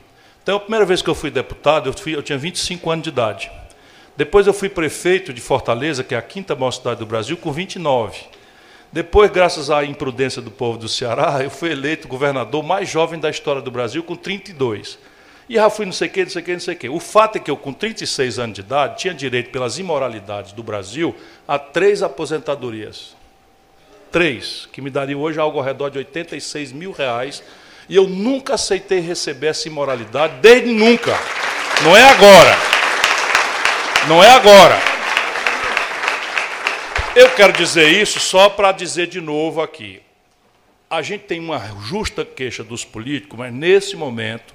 Então, 0.43 0.57
a 0.57 0.61
primeira 0.61 0.85
vez 0.85 1.01
que 1.01 1.09
eu 1.09 1.15
fui 1.15 1.31
deputado, 1.31 1.89
eu, 1.89 1.93
fui, 1.93 2.15
eu 2.15 2.23
tinha 2.23 2.37
25 2.37 2.91
anos 2.91 3.05
de 3.05 3.09
idade. 3.09 3.51
Depois 4.17 4.47
eu 4.47 4.53
fui 4.53 4.69
prefeito 4.69 5.33
de 5.33 5.41
Fortaleza, 5.41 6.05
que 6.05 6.15
é 6.15 6.19
a 6.19 6.23
quinta 6.23 6.55
maior 6.55 6.73
cidade 6.73 6.99
do 6.99 7.07
Brasil, 7.07 7.37
com 7.37 7.51
29. 7.51 8.21
Depois, 8.93 9.31
graças 9.31 9.71
à 9.71 9.85
imprudência 9.85 10.43
do 10.43 10.51
povo 10.51 10.77
do 10.77 10.89
Ceará, 10.89 11.41
eu 11.43 11.49
fui 11.49 11.71
eleito 11.71 12.07
governador 12.07 12.63
mais 12.63 12.91
jovem 12.91 13.19
da 13.19 13.31
história 13.31 13.63
do 13.63 13.71
Brasil, 13.71 14.03
com 14.03 14.15
32. 14.15 14.99
E 15.49 15.55
já 15.55 15.69
fui 15.69 15.85
não 15.85 15.93
sei 15.93 16.09
o 16.09 16.11
que, 16.11 16.23
não 16.23 16.31
sei 16.31 16.43
o 16.43 16.45
que, 16.45 16.53
não 16.53 16.61
sei 16.61 16.75
o 16.75 16.77
que. 16.77 16.89
O 16.89 17.01
fato 17.01 17.37
é 17.37 17.41
que 17.41 17.51
eu, 17.51 17.57
com 17.57 17.73
36 17.73 18.39
anos 18.39 18.55
de 18.55 18.61
idade, 18.61 18.99
tinha 18.99 19.13
direito, 19.13 19.51
pelas 19.51 19.79
imoralidades 19.79 20.53
do 20.53 20.63
Brasil, 20.63 21.15
a 21.47 21.59
três 21.59 22.03
aposentadorias. 22.03 23.17
Três, 24.11 24.69
que 24.73 24.81
me 24.81 24.91
dariam 24.91 25.21
hoje 25.21 25.39
algo 25.39 25.59
ao 25.59 25.65
redor 25.65 25.91
de 25.91 25.99
86 25.99 26.73
mil 26.73 26.93
reais. 26.93 27.43
E 27.89 27.97
eu 27.97 28.07
nunca 28.07 28.55
aceitei 28.55 29.01
receber 29.01 29.49
essa 29.49 29.67
imoralidade, 29.69 30.35
desde 30.41 30.71
nunca. 30.71 31.19
Não 31.83 31.97
é 31.97 32.03
agora. 32.05 32.57
Não 34.09 34.23
é 34.23 34.31
agora. 34.31 34.93
Eu 37.15 37.29
quero 37.31 37.53
dizer 37.53 37.89
isso 37.89 38.19
só 38.19 38.49
para 38.49 38.73
dizer 38.73 39.07
de 39.07 39.21
novo 39.21 39.61
aqui. 39.61 40.01
A 40.89 41.03
gente 41.03 41.25
tem 41.25 41.41
uma 41.41 41.59
justa 41.87 42.25
queixa 42.25 42.65
dos 42.65 42.85
políticos, 42.85 43.39
mas 43.39 43.53
nesse 43.53 43.97
momento 43.97 44.55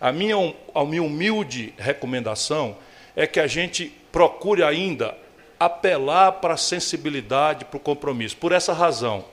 a 0.00 0.12
minha, 0.12 0.54
a 0.74 0.84
minha 0.84 1.02
humilde 1.02 1.74
recomendação 1.76 2.76
é 3.16 3.26
que 3.26 3.40
a 3.40 3.46
gente 3.46 3.92
procure 4.10 4.62
ainda 4.62 5.16
apelar 5.58 6.32
para 6.32 6.54
a 6.54 6.58
sensibilidade, 6.58 7.64
para 7.64 7.76
o 7.76 7.80
compromisso. 7.80 8.36
Por 8.36 8.52
essa 8.52 8.72
razão, 8.72 9.24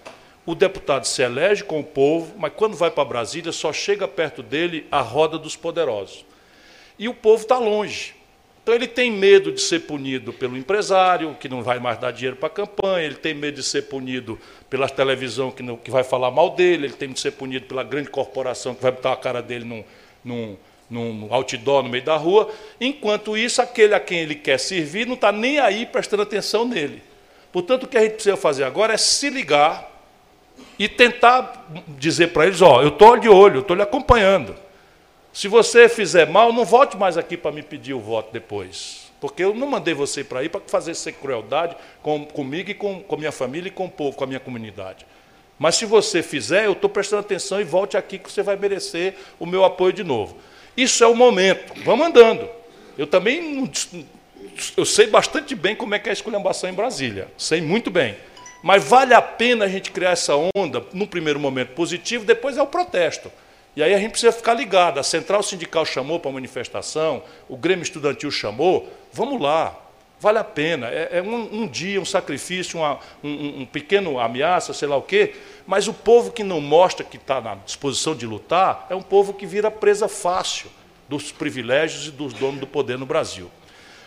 o 0.46 0.56
deputado 0.56 1.06
se 1.06 1.22
elege 1.22 1.64
com 1.64 1.80
o 1.80 1.84
povo, 1.84 2.34
mas 2.38 2.54
quando 2.56 2.76
vai 2.76 2.90
para 2.90 3.06
Brasília 3.06 3.52
só 3.52 3.72
chega 3.72 4.08
perto 4.08 4.42
dele 4.42 4.88
a 4.92 5.02
roda 5.02 5.38
dos 5.38 5.56
poderosos. 5.56 6.26
E 6.98 7.08
o 7.08 7.14
povo 7.14 7.44
está 7.44 7.58
longe. 7.58 8.16
Então 8.64 8.76
ele 8.76 8.88
tem 8.88 9.12
medo 9.12 9.52
de 9.52 9.60
ser 9.60 9.82
punido 9.82 10.32
pelo 10.32 10.56
empresário, 10.56 11.36
que 11.40 11.50
não 11.50 11.64
vai 11.64 11.80
mais 11.80 11.98
dar 11.98 12.12
dinheiro 12.12 12.38
para 12.38 12.48
a 12.48 12.52
campanha, 12.52 13.06
ele 13.06 13.16
tem 13.16 13.34
medo 13.34 13.56
de 13.56 13.64
ser 13.64 13.84
punido 13.84 14.40
pela 14.70 14.88
televisão 14.88 15.50
que, 15.50 15.64
não, 15.64 15.76
que 15.76 15.90
vai 15.90 16.04
falar 16.04 16.30
mal 16.30 16.52
dele, 16.52 16.86
ele 16.86 16.94
tem 16.94 17.08
medo 17.08 17.16
de 17.16 17.22
ser 17.22 17.32
punido 17.32 17.66
pela 17.66 17.84
grande 17.84 18.10
corporação 18.10 18.76
que 18.76 18.82
vai 18.82 18.92
botar 18.92 19.14
a 19.14 19.16
cara 19.16 19.42
dele 19.42 19.66
num, 19.66 19.84
num, 20.24 20.58
num 20.90 21.28
outdoor 21.32 21.84
no 21.84 21.90
meio 21.90 22.04
da 22.04 22.16
rua. 22.16 22.50
Enquanto 22.80 23.38
isso, 23.38 23.62
aquele 23.62 23.94
a 23.94 24.00
quem 24.00 24.20
ele 24.20 24.36
quer 24.36 24.60
servir 24.60 25.08
não 25.08 25.16
está 25.16 25.32
nem 25.32 25.60
aí 25.60 25.86
prestando 25.86 26.24
atenção 26.24 26.66
nele. 26.66 27.02
Portanto, 27.52 27.84
o 27.84 27.88
que 27.88 27.98
a 27.98 28.02
gente 28.02 28.14
precisa 28.14 28.38
fazer 28.38 28.64
agora 28.64 28.94
é 28.94 28.98
se 28.98 29.30
ligar 29.30 29.90
e 30.78 30.88
tentar 30.88 31.68
dizer 31.88 32.28
para 32.28 32.46
eles: 32.48 32.62
Ó, 32.62 32.82
eu 32.82 32.90
estou 32.90 33.18
de 33.18 33.30
olho, 33.30 33.62
estou 33.62 33.76
lhe 33.76 33.82
acompanhando. 33.82 34.56
Se 35.34 35.48
você 35.48 35.88
fizer 35.88 36.28
mal, 36.28 36.52
não 36.52 36.66
volte 36.66 36.98
mais 36.98 37.18
aqui 37.18 37.38
para 37.38 37.52
me 37.52 37.62
pedir 37.62 37.94
o 37.94 38.00
voto 38.00 38.34
depois. 38.34 39.12
Porque 39.22 39.44
eu 39.44 39.54
não 39.54 39.68
mandei 39.68 39.94
você 39.94 40.24
para 40.24 40.40
aí 40.40 40.50
para 40.50 40.62
fazer 40.66 40.92
essa 40.92 41.12
crueldade 41.12 41.76
com, 42.02 42.26
comigo 42.26 42.72
e 42.72 42.74
com, 42.74 43.02
com 43.02 43.16
minha 43.16 43.32
família 43.32 43.70
e 43.70 43.72
com 43.72 43.86
o 43.86 43.90
povo, 43.90 44.18
com 44.18 44.24
a 44.24 44.28
minha 44.28 44.40
comunidade. 44.40 45.06
Mas 45.62 45.76
se 45.76 45.86
você 45.86 46.24
fizer, 46.24 46.66
eu 46.66 46.72
estou 46.72 46.90
prestando 46.90 47.20
atenção 47.20 47.62
e 47.62 47.64
volte 47.64 47.96
aqui 47.96 48.18
que 48.18 48.32
você 48.32 48.42
vai 48.42 48.56
merecer 48.56 49.14
o 49.40 49.46
meu 49.46 49.64
apoio 49.64 49.94
de 49.94 50.04
novo. 50.04 50.36
Isso 50.76 51.04
é 51.04 51.08
o 51.08 51.14
momento. 51.14 51.80
Vamos 51.84 52.08
andando. 52.08 52.50
Eu 52.98 53.06
também 53.06 53.72
eu 54.76 54.84
sei 54.84 55.06
bastante 55.06 55.54
bem 55.54 55.76
como 55.76 55.94
é 55.94 56.00
que 56.00 56.10
é 56.10 56.12
a 56.12 56.14
esculhambação 56.14 56.68
em 56.68 56.74
Brasília. 56.74 57.28
Sei 57.38 57.62
muito 57.62 57.92
bem. 57.92 58.18
Mas 58.64 58.84
vale 58.84 59.14
a 59.14 59.22
pena 59.22 59.66
a 59.66 59.68
gente 59.68 59.92
criar 59.92 60.14
essa 60.14 60.34
onda, 60.56 60.84
num 60.94 61.06
primeiro 61.06 61.40
momento 61.40 61.74
positivo, 61.76 62.26
depois 62.26 62.58
é 62.58 62.64
o 62.64 62.66
protesto. 62.66 63.32
E 63.76 63.84
aí 63.84 63.94
a 63.94 64.00
gente 64.00 64.14
precisa 64.14 64.32
ficar 64.32 64.56
ligado. 64.56 65.00
A 65.00 65.04
central 65.04 65.44
sindical 65.44 65.86
chamou 65.86 66.20
para 66.20 66.32
a 66.32 66.34
manifestação, 66.34 67.22
o 67.48 67.56
Grêmio 67.56 67.84
Estudantil 67.84 68.32
chamou. 68.32 68.92
Vamos 69.14 69.40
lá, 69.40 69.80
vale 70.22 70.38
a 70.38 70.44
pena. 70.44 70.88
É, 70.88 71.18
é 71.18 71.22
um, 71.22 71.64
um, 71.64 71.68
dia, 71.68 72.00
um 72.00 72.06
sacrifício, 72.06 72.80
uma, 72.80 73.00
um, 73.24 73.62
um, 73.62 73.66
pequeno 73.66 74.20
ameaça, 74.20 74.72
sei 74.72 74.88
lá 74.88 74.96
o 74.96 75.02
quê. 75.02 75.34
Mas 75.66 75.88
o 75.88 75.94
povo 75.94 76.32
que 76.32 76.44
não 76.44 76.62
mostra 76.62 77.04
que 77.04 77.18
está 77.18 77.42
na 77.42 77.56
disposição 77.56 78.16
de 78.16 78.28
lutar 78.28 78.86
é 78.92 78.96
um 78.96 79.02
povo 79.02 79.34
que 79.34 79.48
vira 79.48 79.72
presa 79.72 80.08
fácil 80.08 80.70
dos 81.10 81.32
privilégios 81.32 82.08
e 82.08 82.12
dos 82.12 82.34
donos 82.34 82.60
do 82.60 82.68
poder 82.68 83.00
no 83.00 83.06
Brasil. 83.06 83.50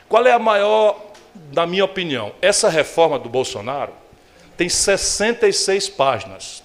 Qual 0.08 0.24
é 0.24 0.32
a 0.32 0.38
maior, 0.38 1.04
na 1.52 1.66
minha 1.66 1.84
opinião? 1.84 2.32
Essa 2.40 2.68
reforma 2.68 3.18
do 3.18 3.28
Bolsonaro 3.28 3.92
tem 4.56 4.68
66 4.68 5.88
páginas. 5.88 6.62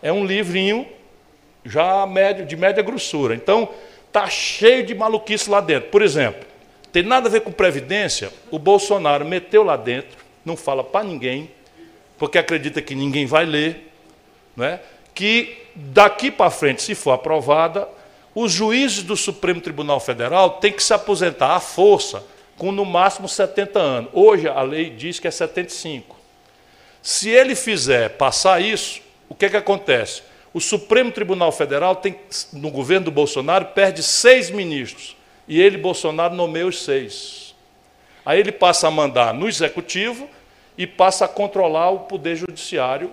É 0.00 0.12
um 0.12 0.24
livrinho 0.24 0.86
já 1.64 2.06
médio, 2.06 2.46
de 2.46 2.56
média 2.56 2.84
grossura. 2.84 3.34
Então, 3.34 3.68
tá 4.12 4.28
cheio 4.28 4.86
de 4.86 4.94
maluquice 4.94 5.50
lá 5.50 5.60
dentro. 5.60 5.90
Por 5.90 6.02
exemplo, 6.02 6.46
tem 6.96 7.02
nada 7.02 7.28
a 7.28 7.30
ver 7.30 7.42
com 7.42 7.52
previdência. 7.52 8.32
O 8.50 8.58
Bolsonaro 8.58 9.22
meteu 9.22 9.62
lá 9.62 9.76
dentro, 9.76 10.16
não 10.42 10.56
fala 10.56 10.82
para 10.82 11.04
ninguém, 11.04 11.50
porque 12.16 12.38
acredita 12.38 12.80
que 12.80 12.94
ninguém 12.94 13.26
vai 13.26 13.44
ler, 13.44 13.92
né? 14.56 14.80
que 15.14 15.58
daqui 15.74 16.30
para 16.30 16.50
frente, 16.50 16.80
se 16.80 16.94
for 16.94 17.10
aprovada, 17.10 17.86
os 18.34 18.50
juízes 18.50 19.02
do 19.02 19.14
Supremo 19.14 19.60
Tribunal 19.60 20.00
Federal 20.00 20.52
têm 20.52 20.72
que 20.72 20.82
se 20.82 20.94
aposentar 20.94 21.54
à 21.54 21.60
força, 21.60 22.24
com 22.56 22.72
no 22.72 22.86
máximo 22.86 23.28
70 23.28 23.78
anos. 23.78 24.10
Hoje 24.14 24.48
a 24.48 24.62
lei 24.62 24.88
diz 24.88 25.18
que 25.18 25.28
é 25.28 25.30
75. 25.30 26.16
Se 27.02 27.28
ele 27.28 27.54
fizer 27.54 28.16
passar 28.16 28.62
isso, 28.62 29.02
o 29.28 29.34
que, 29.34 29.44
é 29.44 29.50
que 29.50 29.56
acontece? 29.58 30.22
O 30.54 30.62
Supremo 30.62 31.12
Tribunal 31.12 31.52
Federal 31.52 31.96
tem, 31.96 32.16
no 32.54 32.70
governo 32.70 33.04
do 33.04 33.10
Bolsonaro, 33.10 33.66
perde 33.66 34.02
seis 34.02 34.48
ministros. 34.48 35.15
E 35.48 35.60
ele, 35.60 35.78
Bolsonaro, 35.78 36.34
nomeia 36.34 36.66
os 36.66 36.82
seis. 36.82 37.54
Aí 38.24 38.40
ele 38.40 38.52
passa 38.52 38.88
a 38.88 38.90
mandar 38.90 39.32
no 39.32 39.48
executivo 39.48 40.28
e 40.76 40.86
passa 40.86 41.24
a 41.24 41.28
controlar 41.28 41.90
o 41.90 42.00
poder 42.00 42.36
judiciário 42.36 43.10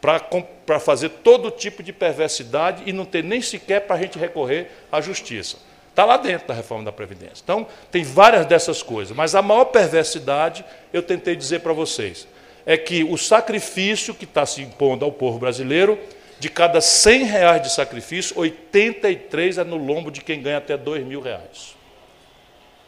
para 0.00 0.80
fazer 0.80 1.08
todo 1.08 1.50
tipo 1.50 1.82
de 1.82 1.92
perversidade 1.92 2.82
e 2.86 2.92
não 2.92 3.04
ter 3.04 3.22
nem 3.24 3.40
sequer 3.40 3.80
para 3.82 3.96
a 3.96 3.98
gente 4.00 4.18
recorrer 4.18 4.70
à 4.90 5.00
justiça. 5.00 5.58
Está 5.90 6.04
lá 6.04 6.16
dentro 6.16 6.46
da 6.46 6.54
reforma 6.54 6.84
da 6.84 6.92
Previdência. 6.92 7.42
Então, 7.42 7.66
tem 7.90 8.04
várias 8.04 8.46
dessas 8.46 8.82
coisas. 8.82 9.16
Mas 9.16 9.34
a 9.34 9.42
maior 9.42 9.64
perversidade, 9.66 10.64
eu 10.92 11.02
tentei 11.02 11.34
dizer 11.34 11.60
para 11.60 11.72
vocês, 11.72 12.28
é 12.64 12.76
que 12.76 13.02
o 13.02 13.16
sacrifício 13.16 14.14
que 14.14 14.24
está 14.24 14.46
se 14.46 14.62
impondo 14.62 15.04
ao 15.04 15.10
povo 15.10 15.38
brasileiro, 15.38 15.98
de 16.38 16.48
cada 16.48 16.80
100 16.80 17.24
reais 17.24 17.62
de 17.62 17.70
sacrifício, 17.70 18.38
83 18.38 19.58
é 19.58 19.64
no 19.64 19.76
lombo 19.76 20.10
de 20.10 20.20
quem 20.20 20.40
ganha 20.40 20.58
até 20.58 20.76
2 20.76 21.04
mil 21.04 21.20
reais. 21.20 21.74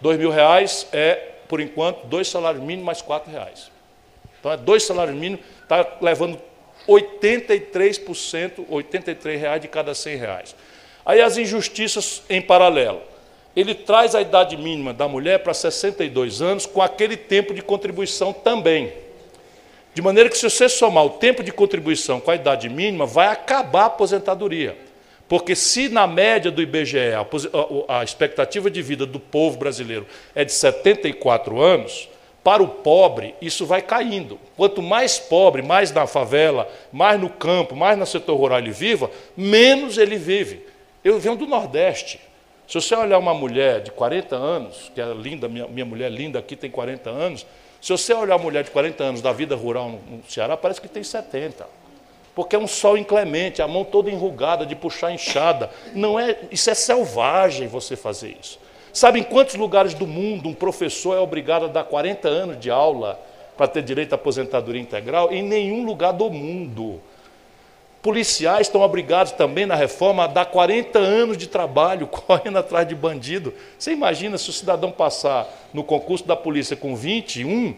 2 0.00 0.18
mil 0.18 0.30
reais 0.30 0.86
é, 0.92 1.14
por 1.48 1.60
enquanto, 1.60 2.06
dois 2.06 2.28
salários 2.28 2.62
mínimos 2.62 2.86
mais 2.86 3.02
4 3.02 3.30
reais. 3.30 3.70
Então, 4.38 4.52
é 4.52 4.56
dois 4.56 4.84
salários 4.84 5.16
mínimos, 5.16 5.44
está 5.62 5.98
levando 6.00 6.40
83%, 6.88 8.64
83 8.68 9.40
reais 9.40 9.60
de 9.60 9.68
cada 9.68 9.94
100 9.94 10.16
reais. 10.16 10.56
Aí 11.04 11.20
as 11.20 11.36
injustiças 11.36 12.22
em 12.28 12.40
paralelo. 12.40 13.02
Ele 13.54 13.74
traz 13.74 14.14
a 14.14 14.20
idade 14.20 14.56
mínima 14.56 14.94
da 14.94 15.08
mulher 15.08 15.40
para 15.40 15.52
62 15.52 16.40
anos 16.40 16.66
com 16.66 16.80
aquele 16.80 17.16
tempo 17.16 17.52
de 17.52 17.62
contribuição 17.62 18.32
também. 18.32 18.92
De 19.92 20.00
maneira 20.00 20.28
que, 20.28 20.36
se 20.36 20.48
você 20.48 20.68
somar 20.68 21.04
o 21.04 21.10
tempo 21.10 21.42
de 21.42 21.52
contribuição 21.52 22.20
com 22.20 22.30
a 22.30 22.36
idade 22.36 22.68
mínima, 22.68 23.06
vai 23.06 23.26
acabar 23.26 23.82
a 23.82 23.86
aposentadoria. 23.86 24.76
Porque, 25.28 25.54
se 25.54 25.88
na 25.88 26.06
média 26.06 26.50
do 26.50 26.62
IBGE 26.62 26.98
a, 27.88 28.02
expectativa 28.02 28.70
de 28.70 28.82
vida 28.82 29.06
do 29.06 29.20
povo 29.20 29.58
brasileiro 29.58 30.06
é 30.34 30.44
de 30.44 30.52
74 30.52 31.60
anos, 31.60 32.08
para 32.42 32.62
o 32.62 32.68
pobre, 32.68 33.34
isso 33.40 33.66
vai 33.66 33.82
caindo. 33.82 34.38
Quanto 34.56 34.80
mais 34.80 35.18
pobre, 35.18 35.62
mais 35.62 35.92
na 35.92 36.06
favela, 36.06 36.68
mais 36.90 37.20
no 37.20 37.28
campo, 37.28 37.76
mais 37.76 37.98
no 37.98 38.06
setor 38.06 38.36
rural 38.36 38.58
ele 38.58 38.70
viva, 38.70 39.10
menos 39.36 39.98
ele 39.98 40.16
vive. 40.16 40.64
Eu 41.04 41.18
venho 41.18 41.36
do 41.36 41.46
Nordeste. 41.46 42.18
Se 42.66 42.74
você 42.74 42.94
olhar 42.94 43.18
uma 43.18 43.34
mulher 43.34 43.82
de 43.82 43.90
40 43.90 44.36
anos, 44.36 44.90
que 44.94 45.00
é 45.00 45.12
linda, 45.12 45.48
minha, 45.48 45.66
minha 45.66 45.84
mulher 45.84 46.10
linda 46.10 46.38
aqui 46.38 46.56
tem 46.56 46.70
40 46.70 47.10
anos, 47.10 47.46
se 47.80 47.92
você 47.92 48.12
olhar 48.12 48.36
uma 48.36 48.42
mulher 48.42 48.62
de 48.62 48.70
40 48.70 49.02
anos 49.02 49.22
da 49.22 49.32
vida 49.32 49.56
rural 49.56 49.88
no, 49.88 50.22
Ceará, 50.28 50.56
parece 50.56 50.80
que 50.80 50.88
tem 50.88 51.02
70. 51.02 51.66
Porque 52.34 52.54
é 52.54 52.58
um 52.58 52.66
sol 52.66 52.96
inclemente, 52.96 53.62
a 53.62 53.68
mão 53.68 53.84
toda 53.84 54.10
enrugada 54.10 54.66
de 54.66 54.76
puxar 54.76 55.12
enxada. 55.12 55.70
Não 55.94 56.18
é, 56.18 56.38
isso 56.50 56.70
é 56.70 56.74
selvagem 56.74 57.66
você 57.66 57.96
fazer 57.96 58.36
isso. 58.40 58.58
Sabe 58.92 59.20
em 59.20 59.22
quantos 59.22 59.54
lugares 59.54 59.94
do 59.94 60.06
mundo 60.06 60.48
um 60.48 60.54
professor 60.54 61.16
é 61.16 61.20
obrigado 61.20 61.66
a 61.66 61.68
dar 61.68 61.84
40 61.84 62.28
anos 62.28 62.60
de 62.60 62.70
aula 62.70 63.18
para 63.56 63.68
ter 63.68 63.82
direito 63.82 64.12
à 64.12 64.16
aposentadoria 64.16 64.80
integral? 64.80 65.32
Em 65.32 65.42
nenhum 65.42 65.84
lugar 65.84 66.12
do 66.12 66.30
mundo. 66.30 67.00
Policiais 68.02 68.66
estão 68.66 68.80
obrigados 68.80 69.32
também 69.32 69.66
na 69.66 69.74
reforma 69.74 70.24
a 70.24 70.26
dar 70.26 70.46
40 70.46 70.98
anos 70.98 71.36
de 71.36 71.46
trabalho 71.46 72.06
correndo 72.08 72.58
atrás 72.58 72.88
de 72.88 72.94
bandido. 72.94 73.52
Você 73.78 73.92
imagina 73.92 74.38
se 74.38 74.48
o 74.48 74.52
cidadão 74.52 74.90
passar 74.90 75.46
no 75.74 75.84
concurso 75.84 76.26
da 76.26 76.34
polícia 76.34 76.74
com 76.74 76.96
21, 76.96 77.74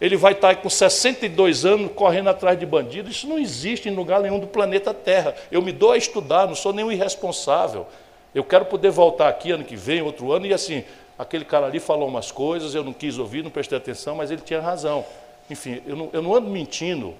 ele 0.00 0.16
vai 0.16 0.32
estar 0.32 0.56
com 0.56 0.68
62 0.68 1.64
anos 1.64 1.92
correndo 1.94 2.30
atrás 2.30 2.58
de 2.58 2.66
bandido. 2.66 3.10
Isso 3.10 3.28
não 3.28 3.38
existe 3.38 3.88
em 3.88 3.94
lugar 3.94 4.20
nenhum 4.20 4.40
do 4.40 4.46
planeta 4.48 4.92
Terra. 4.92 5.36
Eu 5.52 5.62
me 5.62 5.70
dou 5.70 5.92
a 5.92 5.96
estudar, 5.96 6.48
não 6.48 6.56
sou 6.56 6.72
nenhum 6.72 6.90
irresponsável. 6.90 7.86
Eu 8.34 8.42
quero 8.42 8.64
poder 8.64 8.90
voltar 8.90 9.28
aqui 9.28 9.52
ano 9.52 9.62
que 9.62 9.76
vem, 9.76 10.02
outro 10.02 10.32
ano, 10.32 10.46
e 10.46 10.52
assim, 10.52 10.82
aquele 11.16 11.44
cara 11.44 11.66
ali 11.66 11.78
falou 11.78 12.08
umas 12.08 12.32
coisas, 12.32 12.74
eu 12.74 12.82
não 12.82 12.92
quis 12.92 13.18
ouvir, 13.18 13.44
não 13.44 13.50
prestei 13.50 13.78
atenção, 13.78 14.16
mas 14.16 14.32
ele 14.32 14.40
tinha 14.40 14.60
razão. 14.60 15.04
Enfim, 15.48 15.80
eu 15.86 15.94
não, 15.94 16.10
eu 16.12 16.22
não 16.22 16.34
ando 16.34 16.48
mentindo 16.48 17.14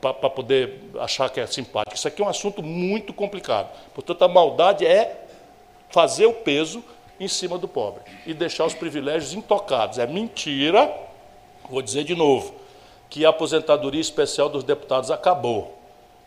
para 0.00 0.30
poder 0.30 0.90
achar 1.00 1.28
que 1.30 1.40
é 1.40 1.46
simpático. 1.46 1.96
Isso 1.96 2.06
aqui 2.06 2.22
é 2.22 2.24
um 2.24 2.28
assunto 2.28 2.62
muito 2.62 3.12
complicado. 3.12 3.68
Portanto, 3.94 4.22
a 4.22 4.28
maldade 4.28 4.86
é 4.86 5.24
fazer 5.90 6.26
o 6.26 6.32
peso 6.32 6.82
em 7.18 7.28
cima 7.28 7.56
do 7.56 7.66
pobre 7.66 8.02
e 8.26 8.34
deixar 8.34 8.66
os 8.66 8.74
privilégios 8.74 9.32
intocados. 9.32 9.98
É 9.98 10.06
mentira, 10.06 10.92
vou 11.68 11.80
dizer 11.80 12.04
de 12.04 12.14
novo, 12.14 12.54
que 13.08 13.24
a 13.24 13.30
aposentadoria 13.30 14.00
especial 14.00 14.48
dos 14.48 14.64
deputados 14.64 15.10
acabou. 15.10 15.78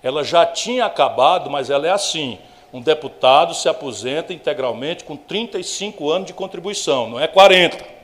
Ela 0.01 0.23
já 0.23 0.45
tinha 0.45 0.85
acabado, 0.85 1.49
mas 1.49 1.69
ela 1.69 1.87
é 1.87 1.91
assim 1.91 2.39
um 2.71 2.81
deputado 2.81 3.53
se 3.53 3.67
aposenta 3.67 4.33
integralmente 4.33 5.03
com 5.03 5.15
35 5.15 6.09
anos 6.09 6.27
de 6.27 6.33
contribuição, 6.33 7.09
não 7.09 7.19
é 7.19 7.27
40. 7.27 7.98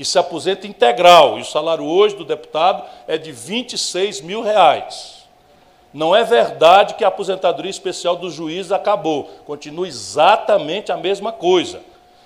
E 0.00 0.04
se 0.06 0.18
aposenta 0.18 0.66
integral. 0.66 1.38
E 1.38 1.42
o 1.42 1.44
salário 1.44 1.84
hoje 1.84 2.16
do 2.16 2.24
deputado 2.24 2.82
é 3.06 3.18
de 3.18 3.30
26 3.30 4.22
mil 4.22 4.40
reais. 4.40 5.26
Não 5.92 6.16
é 6.16 6.24
verdade 6.24 6.94
que 6.94 7.04
a 7.04 7.08
aposentadoria 7.08 7.70
especial 7.70 8.16
do 8.16 8.30
juiz 8.30 8.72
acabou. 8.72 9.24
Continua 9.44 9.86
exatamente 9.86 10.90
a 10.90 10.96
mesma 10.96 11.32
coisa. 11.32 11.82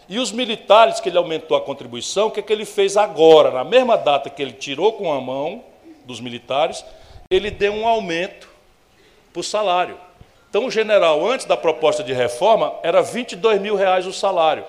E 0.08 0.20
os 0.20 0.30
militares 0.30 1.00
que 1.00 1.08
ele 1.08 1.18
aumentou 1.18 1.56
a 1.56 1.60
contribuição, 1.60 2.28
o 2.28 2.30
que, 2.30 2.38
é 2.38 2.42
que 2.44 2.52
ele 2.52 2.64
fez 2.64 2.96
agora? 2.96 3.50
Na 3.50 3.64
mesma 3.64 3.98
data 3.98 4.30
que 4.30 4.40
ele 4.40 4.52
tirou 4.52 4.92
com 4.92 5.12
a 5.12 5.20
mão 5.20 5.64
dos 6.04 6.20
militares, 6.20 6.84
ele 7.28 7.50
deu 7.50 7.72
um 7.72 7.88
aumento 7.88 8.48
para 9.32 9.40
o 9.40 9.42
salário. 9.42 9.98
Então, 10.48 10.66
o 10.66 10.70
general, 10.70 11.28
antes 11.28 11.44
da 11.44 11.56
proposta 11.56 12.04
de 12.04 12.12
reforma, 12.12 12.72
era 12.84 13.02
22 13.02 13.60
mil 13.60 13.74
reais 13.74 14.06
o 14.06 14.12
salário. 14.12 14.64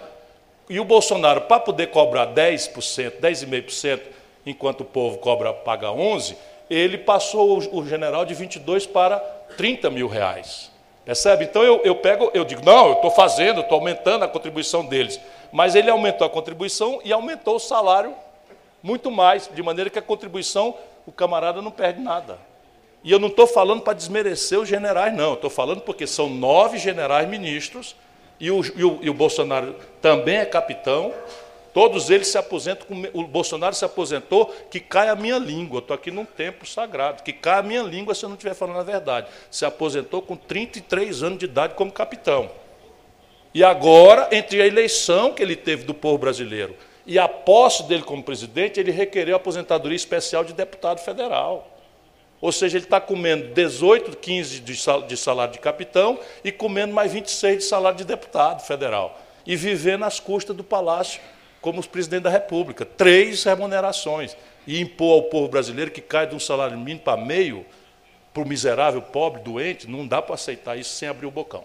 E 0.70 0.80
o 0.80 0.86
Bolsonaro, 0.86 1.42
para 1.42 1.60
poder 1.60 1.88
cobrar 1.88 2.28
10%, 2.28 3.20
10,5%, 3.22 4.02
enquanto 4.46 4.82
o 4.82 4.86
povo 4.86 5.18
cobra, 5.18 5.54
paga 5.54 5.88
11%, 5.88 6.36
ele 6.70 6.98
passou 6.98 7.60
o 7.72 7.86
general 7.86 8.26
de 8.26 8.34
22 8.34 8.88
para 8.88 9.20
30 9.58 9.90
mil 9.92 10.08
reais. 10.08 10.72
Percebe? 11.06 11.46
Então 11.46 11.64
eu, 11.64 11.82
eu 11.84 11.96
pego, 11.96 12.32
eu 12.34 12.44
digo, 12.44 12.66
não, 12.66 12.88
eu 12.88 12.94
estou 12.94 13.12
fazendo, 13.12 13.62
estou 13.62 13.78
aumentando 13.78 14.26
a 14.26 14.28
contribuição 14.28 14.84
deles. 14.84 15.20
Mas 15.52 15.76
ele 15.76 15.92
aumentou 15.92 16.26
a 16.26 16.30
contribuição 16.30 17.00
e 17.04 17.14
aumentou 17.14 17.58
o 17.58 17.60
salário 17.60 18.16
muito 18.82 19.12
mais, 19.12 19.50
de 19.54 19.62
maneira 19.62 19.90
que 19.90 20.00
a 20.00 20.02
contribuição, 20.02 20.76
o 21.06 21.12
camarada 21.12 21.62
não 21.62 21.70
perde 21.70 22.02
nada. 22.02 22.40
E 23.04 23.12
eu 23.12 23.20
não 23.20 23.28
estou 23.28 23.46
falando 23.46 23.82
para 23.82 23.94
desmerecer 23.94 24.60
os 24.60 24.68
generais, 24.68 25.14
não. 25.16 25.36
Estou 25.36 25.50
falando 25.50 25.82
porque 25.82 26.08
são 26.08 26.28
nove 26.28 26.80
generais 26.80 27.30
ministros 27.30 27.96
e 28.40 28.52
o, 28.52 28.62
e, 28.76 28.84
o, 28.84 29.00
e 29.02 29.10
o, 29.10 29.14
Bolsonaro 29.14 29.76
também 30.02 30.38
é 30.38 30.46
capitão. 30.46 31.14
Todos 31.74 32.10
eles 32.10 32.28
se 32.28 32.38
aposentam. 32.38 32.88
O 33.14 33.24
Bolsonaro 33.24 33.76
se 33.76 33.84
aposentou, 33.84 34.54
que 34.70 34.80
cai 34.80 35.10
a 35.10 35.16
minha 35.16 35.38
língua. 35.38 35.80
Estou 35.80 35.94
aqui 35.94 36.12
num 36.12 36.26
templo 36.26 36.68
sagrado. 36.68 37.24
Que 37.24 37.34
cai 37.34 37.60
a 37.60 37.64
minha 37.64 37.84
língua 37.84 38.16
se 38.16 38.24
eu 38.24 38.30
não 38.30 38.36
estiver 38.36 38.54
falando 38.54 38.80
a 38.80 38.84
verdade. 38.84 39.28
Se 39.52 39.66
aposentou 39.66 40.22
com 40.22 40.36
33 40.36 41.24
anos 41.24 41.40
de 41.40 41.46
idade 41.46 41.74
como 41.76 41.92
capitão. 41.92 42.50
E 43.54 43.64
agora, 43.64 44.30
entre 44.32 44.62
a 44.62 44.68
eleição 44.68 45.32
que 45.32 45.42
ele 45.42 45.56
teve 45.56 45.86
do 45.86 45.94
povo 45.94 46.18
brasileiro 46.18 46.76
e 47.06 47.20
a 47.20 47.28
posse 47.28 47.84
dele 47.84 48.04
como 48.04 48.24
presidente, 48.24 48.80
ele 48.80 48.92
requereu 48.92 49.36
aposentadoria 49.36 49.96
especial 49.96 50.44
de 50.44 50.54
deputado 50.54 51.00
federal. 51.00 51.75
Ou 52.42 52.52
seja, 52.52 52.78
ele 52.78 52.86
está 52.86 53.00
comendo 53.00 53.54
18, 53.54 54.18
15 54.18 54.60
de 54.60 55.18
salário 55.18 55.54
de 55.54 55.60
capitão 55.60 56.20
e 56.44 56.52
comendo 56.52 56.94
mais 56.94 57.12
26 57.14 57.60
de 57.60 57.64
salário 57.64 57.98
de 57.98 58.04
deputado 58.04 58.62
federal. 58.66 59.20
E 59.46 59.56
vivendo 59.56 60.04
às 60.04 60.20
custas 60.20 60.56
do 60.56 60.64
palácio 60.64 61.22
como 61.62 61.86
presidente 61.88 62.24
da 62.24 62.30
República. 62.30 62.86
Três 62.86 63.44
remunerações. 63.44 64.36
E 64.68 64.80
impor 64.80 65.14
ao 65.14 65.24
povo 65.24 65.48
brasileiro 65.48 65.92
que 65.92 66.02
cai 66.02 66.28
de 66.28 66.36
um 66.36 66.40
salário 66.40 66.78
mínimo 66.78 67.02
para 67.02 67.18
meio, 67.20 67.66
para 68.34 68.44
o 68.44 68.48
miserável, 68.48 69.02
pobre, 69.02 69.42
doente, 69.42 69.90
não 69.90 70.06
dá 70.06 70.22
para 70.22 70.36
aceitar 70.36 70.78
isso 70.78 70.92
sem 70.92 71.08
abrir 71.08 71.26
o 71.26 71.32
bocão. 71.32 71.64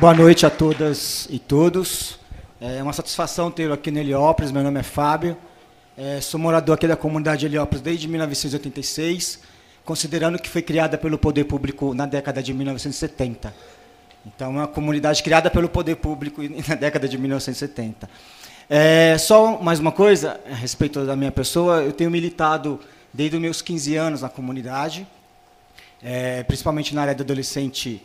Boa 0.00 0.14
noite 0.14 0.46
a 0.46 0.50
todas 0.50 1.26
e 1.28 1.38
todos. 1.38 2.18
É 2.60 2.82
uma 2.82 2.92
satisfação 2.92 3.52
tê-lo 3.52 3.72
aqui 3.72 3.88
no 3.88 4.00
Heliópolis. 4.00 4.50
Meu 4.50 4.64
nome 4.64 4.80
é 4.80 4.82
Fábio. 4.82 5.36
É, 5.96 6.20
sou 6.20 6.40
morador 6.40 6.74
aqui 6.74 6.88
da 6.88 6.96
comunidade 6.96 7.40
de 7.40 7.46
Heliópolis 7.46 7.80
desde 7.80 8.08
1986, 8.08 9.38
considerando 9.84 10.40
que 10.40 10.48
foi 10.48 10.60
criada 10.60 10.98
pelo 10.98 11.16
poder 11.16 11.44
público 11.44 11.94
na 11.94 12.04
década 12.04 12.42
de 12.42 12.52
1970. 12.52 13.54
Então, 14.26 14.48
é 14.48 14.50
uma 14.50 14.66
comunidade 14.66 15.22
criada 15.22 15.48
pelo 15.48 15.68
poder 15.68 15.94
público 15.96 16.42
na 16.66 16.74
década 16.74 17.08
de 17.08 17.16
1970. 17.16 18.10
É, 18.68 19.16
só 19.18 19.62
mais 19.62 19.78
uma 19.78 19.92
coisa 19.92 20.40
a 20.50 20.54
respeito 20.54 21.06
da 21.06 21.14
minha 21.14 21.30
pessoa. 21.30 21.82
Eu 21.84 21.92
tenho 21.92 22.10
militado 22.10 22.80
desde 23.14 23.36
os 23.36 23.40
meus 23.40 23.62
15 23.62 23.94
anos 23.94 24.22
na 24.22 24.28
comunidade, 24.28 25.06
é, 26.02 26.42
principalmente 26.42 26.92
na 26.92 27.02
área 27.02 27.14
do 27.14 27.22
adolescente 27.22 28.02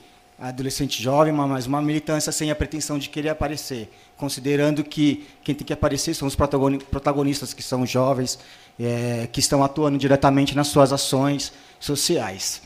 adolescente 0.50 1.02
jovem, 1.02 1.32
mas 1.32 1.66
uma 1.66 1.82
militância 1.82 2.32
sem 2.32 2.52
a 2.52 2.56
pretensão 2.56 3.00
de 3.00 3.08
querer 3.08 3.30
aparecer, 3.30 3.90
considerando 4.18 4.84
que 4.84 5.26
quem 5.44 5.56
tem 5.56 5.66
que 5.66 5.72
aparecer 5.72 6.14
são 6.14 6.28
os 6.28 6.36
protagonistas 6.36 7.54
que 7.54 7.64
são 7.64 7.86
jovens, 7.86 8.38
é, 8.80 9.28
que 9.32 9.40
estão 9.40 9.64
atuando 9.64 9.98
diretamente 9.98 10.56
nas 10.56 10.68
suas 10.68 10.92
ações 10.92 11.54
sociais. 11.80 12.62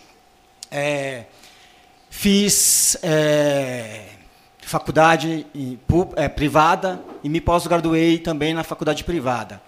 É, 0.71 1.25
fiz 2.09 2.97
é, 3.03 4.05
faculdade 4.61 5.45
é, 6.15 6.27
privada 6.27 6.99
e 7.23 7.29
me 7.29 7.39
pós-graduei 7.39 8.17
também 8.17 8.55
na 8.55 8.63
faculdade 8.63 9.03
privada. 9.03 9.61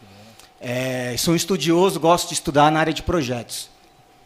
É, 0.59 1.15
sou 1.17 1.35
estudioso, 1.35 1.99
gosto 1.99 2.29
de 2.29 2.33
estudar 2.33 2.71
na 2.71 2.79
área 2.79 2.93
de 2.93 3.03
projetos. 3.03 3.69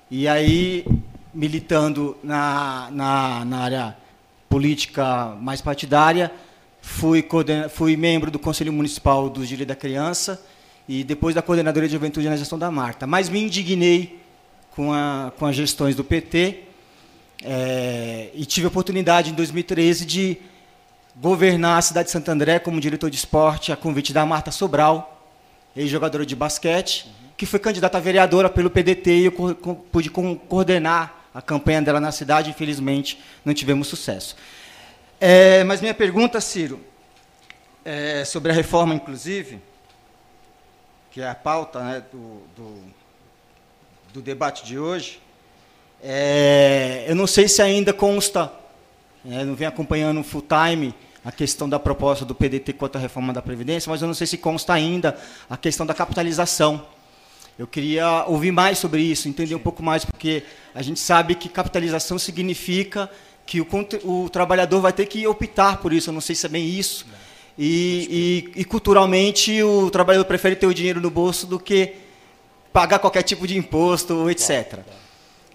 E 0.09 0.27
aí 0.27 0.85
militando 1.33 2.15
na, 2.23 2.89
na, 2.91 3.45
na 3.45 3.57
área 3.59 3.97
política 4.49 5.35
mais 5.41 5.61
partidária, 5.61 6.31
fui, 6.81 7.25
fui 7.71 7.97
membro 7.97 8.29
do 8.29 8.37
Conselho 8.37 8.71
Municipal 8.71 9.29
dos 9.29 9.47
Direitos 9.47 9.75
da 9.75 9.75
Criança 9.75 10.43
e 10.87 11.03
depois 11.03 11.33
da 11.33 11.41
Coordenadoria 11.41 11.87
de 11.87 11.93
Juventude 11.93 12.29
na 12.29 12.35
gestão 12.35 12.59
da 12.59 12.69
Marta. 12.69 13.07
Mas 13.07 13.29
me 13.29 13.41
indignei 13.41 14.19
com, 14.75 14.93
a, 14.93 15.31
com 15.37 15.45
as 15.45 15.55
gestões 15.55 15.95
do 15.95 16.03
PT 16.03 16.63
é, 17.43 18.29
e 18.33 18.45
tive 18.45 18.65
a 18.65 18.69
oportunidade, 18.69 19.31
em 19.31 19.33
2013, 19.33 20.05
de 20.05 20.37
governar 21.15 21.77
a 21.77 21.81
cidade 21.81 22.07
de 22.07 22.11
Santo 22.11 22.29
André 22.29 22.59
como 22.59 22.79
diretor 22.79 23.09
de 23.09 23.15
esporte, 23.15 23.71
a 23.71 23.75
convite 23.75 24.13
da 24.13 24.25
Marta 24.25 24.51
Sobral, 24.51 25.27
ex-jogadora 25.75 26.25
de 26.25 26.35
basquete, 26.35 27.07
que 27.35 27.45
foi 27.45 27.59
candidata 27.59 27.97
a 27.97 28.01
vereadora 28.01 28.49
pelo 28.49 28.69
PDT 28.69 29.11
e 29.11 29.25
eu 29.25 29.31
pude 29.91 30.09
coordenar 30.09 31.22
a 31.33 31.41
campanha 31.41 31.81
dela 31.81 31.99
na 31.99 32.11
cidade, 32.11 32.49
infelizmente, 32.49 33.19
não 33.43 33.53
tivemos 33.53 33.87
sucesso. 33.87 34.35
É, 35.19 35.63
mas 35.63 35.81
minha 35.81 35.93
pergunta, 35.93 36.39
Ciro, 36.39 36.79
é 37.83 38.23
sobre 38.23 38.51
a 38.51 38.55
reforma, 38.55 38.93
inclusive, 38.93 39.59
que 41.11 41.21
é 41.21 41.29
a 41.29 41.35
pauta 41.35 41.79
né, 41.79 42.03
do, 42.11 42.41
do, 42.55 42.83
do, 44.13 44.21
debate 44.21 44.65
de 44.65 44.77
hoje, 44.77 45.21
é, 46.01 47.05
eu 47.07 47.15
não 47.15 47.25
sei 47.25 47.47
se 47.47 47.61
ainda 47.61 47.93
consta, 47.93 48.51
né, 49.23 49.43
não 49.43 49.55
venho 49.55 49.69
acompanhando 49.69 50.23
full 50.23 50.43
time 50.43 50.93
a 51.23 51.31
questão 51.31 51.69
da 51.69 51.79
proposta 51.79 52.25
do 52.25 52.35
PDT 52.35 52.73
quanto 52.73 52.97
à 52.97 52.99
reforma 52.99 53.31
da 53.31 53.41
Previdência, 53.41 53.89
mas 53.89 54.01
eu 54.01 54.07
não 54.07 54.13
sei 54.13 54.27
se 54.27 54.37
consta 54.37 54.73
ainda 54.73 55.17
a 55.49 55.55
questão 55.55 55.85
da 55.85 55.93
capitalização 55.93 56.85
eu 57.57 57.67
queria 57.67 58.25
ouvir 58.25 58.51
mais 58.51 58.79
sobre 58.79 59.01
isso, 59.01 59.27
entender 59.27 59.53
um 59.53 59.59
pouco 59.59 59.83
mais, 59.83 60.03
porque 60.03 60.43
a 60.73 60.81
gente 60.81 60.99
sabe 60.99 61.35
que 61.35 61.47
capitalização 61.47 62.17
significa 62.17 63.09
que 63.45 63.61
o, 63.61 63.67
o 64.03 64.29
trabalhador 64.29 64.81
vai 64.81 64.91
ter 64.91 65.05
que 65.05 65.25
optar 65.27 65.77
por 65.77 65.93
isso. 65.93 66.09
Eu 66.09 66.13
não 66.13 66.21
sei 66.21 66.35
se 66.35 66.45
é 66.45 66.49
bem 66.49 66.67
isso. 66.67 67.05
E, 67.57 68.49
e, 68.55 68.61
e, 68.61 68.65
culturalmente 68.65 69.61
o 69.61 69.91
trabalhador 69.91 70.25
prefere 70.25 70.55
ter 70.55 70.65
o 70.65 70.73
dinheiro 70.73 70.99
no 70.99 71.11
bolso 71.11 71.45
do 71.45 71.59
que 71.59 71.93
pagar 72.71 72.97
qualquer 72.97 73.21
tipo 73.21 73.45
de 73.45 73.55
imposto, 73.55 74.27
etc. 74.31 74.79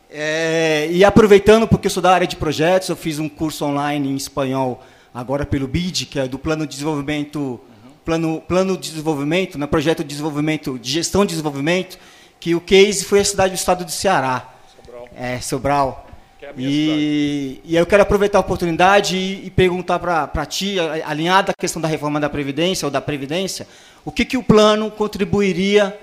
É, 0.09 0.89
e 0.93 1.05
aproveitando, 1.05 1.67
porque 1.67 1.89
eu 1.89 1.91
sou 1.91 2.03
da 2.03 2.15
área 2.15 2.27
de 2.27 2.37
projetos, 2.37 2.89
eu 2.89 2.95
fiz 2.95 3.19
um 3.19 3.29
curso 3.29 3.65
online 3.65 4.09
em 4.11 4.15
espanhol 4.15 4.85
agora 5.13 5.45
pelo 5.45 5.67
BID, 5.67 6.07
que 6.07 6.21
é 6.21 6.29
do 6.29 6.39
Plano 6.39 6.65
de 6.65 6.75
Desenvolvimento 6.75 7.61
plano, 8.09 8.41
plano 8.41 8.75
de 8.75 8.89
desenvolvimento, 8.89 9.59
né, 9.59 9.67
projeto 9.67 10.03
de 10.03 10.09
desenvolvimento, 10.09 10.79
de 10.79 10.91
gestão 10.91 11.27
de 11.27 11.33
desenvolvimento, 11.33 11.99
que 12.41 12.55
o 12.55 12.61
case 12.61 13.05
foi 13.05 13.21
a 13.21 13.25
cidade 13.25 13.53
do 13.53 13.57
estado 13.57 13.85
do 13.85 13.91
Ceará. 13.91 14.49
Sobral. 14.75 15.09
É, 15.15 15.41
Sobral. 15.43 16.07
É 16.41 16.55
e, 16.57 17.61
e 17.63 17.77
eu 17.77 17.85
quero 17.85 18.03
aproveitar 18.03 18.39
a 18.39 18.41
oportunidade 18.41 19.15
e, 19.15 19.49
e 19.49 19.51
perguntar 19.51 19.99
para 19.99 20.47
ti, 20.47 20.77
alinhada 21.05 21.53
à 21.53 21.55
questão 21.55 21.83
da 21.83 21.87
reforma 21.87 22.19
da 22.19 22.31
Previdência 22.31 22.87
ou 22.87 22.91
da 22.91 23.03
Previdência, 23.03 23.69
o 24.07 24.11
que, 24.11 24.25
que 24.25 24.39
o 24.39 24.43
plano 24.43 24.91
contribuiria 24.91 25.95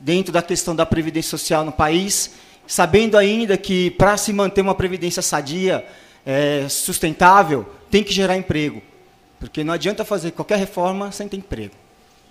dentro 0.00 0.32
da 0.32 0.42
questão 0.42 0.74
da 0.74 0.84
Previdência 0.84 1.30
Social 1.30 1.64
no 1.64 1.70
país, 1.70 2.32
sabendo 2.66 3.16
ainda 3.16 3.56
que 3.56 3.92
para 3.92 4.16
se 4.16 4.32
manter 4.32 4.62
uma 4.62 4.74
Previdência 4.74 5.22
sadia, 5.22 5.86
é, 6.26 6.66
sustentável, 6.68 7.72
tem 7.88 8.02
que 8.02 8.12
gerar 8.12 8.36
emprego. 8.36 8.89
Porque 9.40 9.64
não 9.64 9.74
adianta 9.74 10.04
fazer 10.04 10.30
qualquer 10.30 10.58
reforma 10.58 11.10
sem 11.10 11.26
ter 11.26 11.38
emprego. 11.38 11.74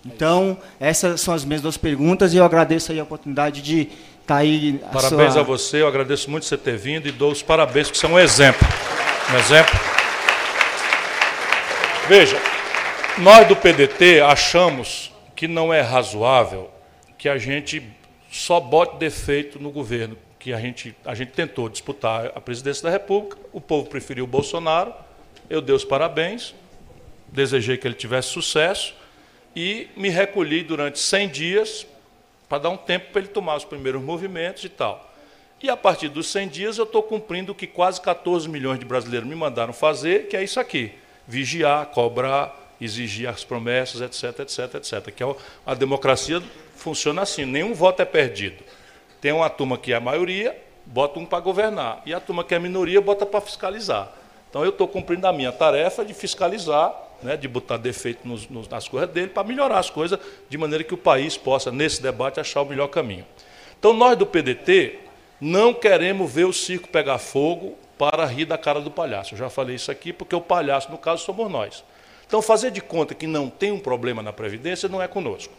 Então, 0.06 0.56
essas 0.78 1.20
são 1.20 1.34
as 1.34 1.44
minhas 1.44 1.60
duas 1.60 1.76
perguntas 1.76 2.32
e 2.32 2.38
eu 2.38 2.44
agradeço 2.44 2.92
a 2.92 3.02
oportunidade 3.02 3.60
de 3.60 3.80
estar 3.80 3.96
tá 4.26 4.36
aí. 4.36 4.80
Parabéns 4.92 5.32
sua... 5.34 5.42
a 5.42 5.44
você, 5.44 5.82
eu 5.82 5.88
agradeço 5.88 6.30
muito 6.30 6.46
você 6.46 6.56
ter 6.56 6.78
vindo 6.78 7.06
e 7.06 7.12
dou 7.12 7.30
os 7.30 7.42
parabéns, 7.42 7.90
que 7.90 7.98
são 7.98 8.12
um 8.12 8.18
exemplo. 8.18 8.66
Um 9.30 9.38
exemplo. 9.38 9.78
Veja, 12.08 12.40
nós 13.18 13.46
do 13.46 13.54
PDT 13.54 14.20
achamos 14.20 15.12
que 15.36 15.46
não 15.46 15.72
é 15.72 15.80
razoável 15.80 16.70
que 17.18 17.28
a 17.28 17.36
gente 17.36 17.82
só 18.30 18.58
bote 18.60 18.96
defeito 18.96 19.58
no 19.58 19.70
governo, 19.70 20.16
que 20.38 20.52
a 20.52 20.58
gente, 20.58 20.96
a 21.04 21.14
gente 21.14 21.32
tentou 21.32 21.68
disputar 21.68 22.32
a 22.34 22.40
presidência 22.40 22.84
da 22.84 22.90
República, 22.90 23.36
o 23.52 23.60
povo 23.60 23.88
preferiu 23.88 24.24
o 24.24 24.26
Bolsonaro, 24.26 24.94
eu 25.48 25.60
dei 25.60 25.74
os 25.74 25.84
parabéns, 25.84 26.54
desejei 27.32 27.76
que 27.76 27.86
ele 27.86 27.94
tivesse 27.94 28.28
sucesso 28.28 28.94
e 29.54 29.88
me 29.96 30.08
recolhi 30.08 30.62
durante 30.62 30.98
100 30.98 31.28
dias 31.28 31.86
para 32.48 32.58
dar 32.58 32.70
um 32.70 32.76
tempo 32.76 33.12
para 33.12 33.20
ele 33.20 33.28
tomar 33.28 33.56
os 33.56 33.64
primeiros 33.64 34.02
movimentos 34.02 34.64
e 34.64 34.68
tal. 34.68 35.08
E 35.62 35.68
a 35.68 35.76
partir 35.76 36.08
dos 36.08 36.28
100 36.28 36.48
dias 36.48 36.78
eu 36.78 36.84
estou 36.84 37.02
cumprindo 37.02 37.52
o 37.52 37.54
que 37.54 37.66
quase 37.66 38.00
14 38.00 38.48
milhões 38.48 38.78
de 38.78 38.84
brasileiros 38.84 39.28
me 39.28 39.34
mandaram 39.34 39.72
fazer, 39.72 40.26
que 40.26 40.36
é 40.36 40.42
isso 40.42 40.58
aqui: 40.58 40.92
vigiar, 41.26 41.86
cobrar, 41.86 42.74
exigir 42.80 43.28
as 43.28 43.44
promessas, 43.44 44.00
etc, 44.00 44.40
etc, 44.40 44.74
etc. 44.76 45.14
Que 45.14 45.22
é 45.22 45.34
a 45.66 45.74
democracia 45.74 46.42
funciona 46.74 47.22
assim: 47.22 47.44
nenhum 47.44 47.74
voto 47.74 48.00
é 48.00 48.04
perdido. 48.04 48.64
Tem 49.20 49.32
uma 49.32 49.50
turma 49.50 49.76
que 49.76 49.92
é 49.92 49.96
a 49.96 50.00
maioria, 50.00 50.56
bota 50.86 51.18
um 51.18 51.26
para 51.26 51.40
governar, 51.40 52.00
e 52.06 52.14
a 52.14 52.20
turma 52.20 52.42
que 52.42 52.54
é 52.54 52.56
a 52.56 52.60
minoria 52.60 53.00
bota 53.00 53.26
para 53.26 53.42
fiscalizar. 53.42 54.10
Então 54.48 54.64
eu 54.64 54.70
estou 54.70 54.88
cumprindo 54.88 55.26
a 55.26 55.32
minha 55.32 55.52
tarefa 55.52 56.04
de 56.04 56.14
fiscalizar 56.14 57.09
né, 57.22 57.36
de 57.36 57.48
botar 57.48 57.76
defeito 57.76 58.26
nos, 58.26 58.48
nos, 58.48 58.68
nas 58.68 58.88
coisas 58.88 59.10
dele, 59.10 59.28
para 59.28 59.44
melhorar 59.44 59.78
as 59.78 59.90
coisas, 59.90 60.18
de 60.48 60.58
maneira 60.58 60.84
que 60.84 60.94
o 60.94 60.98
país 60.98 61.36
possa, 61.36 61.70
nesse 61.70 62.02
debate, 62.02 62.40
achar 62.40 62.62
o 62.62 62.66
melhor 62.66 62.88
caminho. 62.88 63.26
Então, 63.78 63.92
nós 63.92 64.16
do 64.16 64.26
PDT 64.26 64.98
não 65.40 65.72
queremos 65.72 66.30
ver 66.30 66.44
o 66.44 66.52
circo 66.52 66.88
pegar 66.88 67.18
fogo 67.18 67.76
para 67.96 68.24
rir 68.26 68.44
da 68.44 68.58
cara 68.58 68.80
do 68.80 68.90
palhaço. 68.90 69.34
Eu 69.34 69.38
já 69.38 69.50
falei 69.50 69.76
isso 69.76 69.90
aqui, 69.90 70.12
porque 70.12 70.34
o 70.34 70.40
palhaço, 70.40 70.90
no 70.90 70.98
caso, 70.98 71.24
somos 71.24 71.50
nós. 71.50 71.84
Então, 72.26 72.40
fazer 72.40 72.70
de 72.70 72.80
conta 72.80 73.14
que 73.14 73.26
não 73.26 73.48
tem 73.48 73.72
um 73.72 73.80
problema 73.80 74.22
na 74.22 74.32
Previdência 74.32 74.88
não 74.88 75.02
é 75.02 75.08
conosco. 75.08 75.52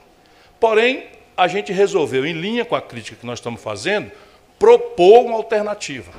Porém, 0.59 1.07
a 1.35 1.47
gente 1.47 1.71
resolveu, 1.71 2.25
em 2.25 2.33
linha 2.33 2.63
com 2.63 2.75
a 2.75 2.81
crítica 2.81 3.17
que 3.17 3.25
nós 3.25 3.39
estamos 3.39 3.61
fazendo, 3.61 4.11
propor 4.59 5.25
uma 5.25 5.35
alternativa. 5.35 6.11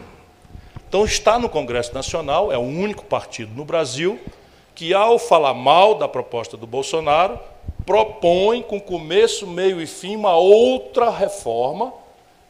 Então, 0.89 1.05
está 1.05 1.39
no 1.39 1.49
Congresso 1.49 1.95
Nacional, 1.95 2.53
é 2.53 2.59
o 2.59 2.63
único 2.63 3.05
partido 3.05 3.55
no 3.55 3.65
Brasil 3.65 4.21
que, 4.75 4.95
ao 4.95 5.19
falar 5.19 5.55
mal 5.55 5.95
da 5.95 6.09
proposta 6.09 6.57
do 6.57 6.67
Bolsonaro, 6.67 7.39
propõe, 7.85 8.63
com 8.63 8.81
começo, 8.81 9.47
meio 9.47 9.81
e 9.81 9.87
fim, 9.87 10.17
uma 10.17 10.37
outra 10.37 11.11
reforma 11.11 11.93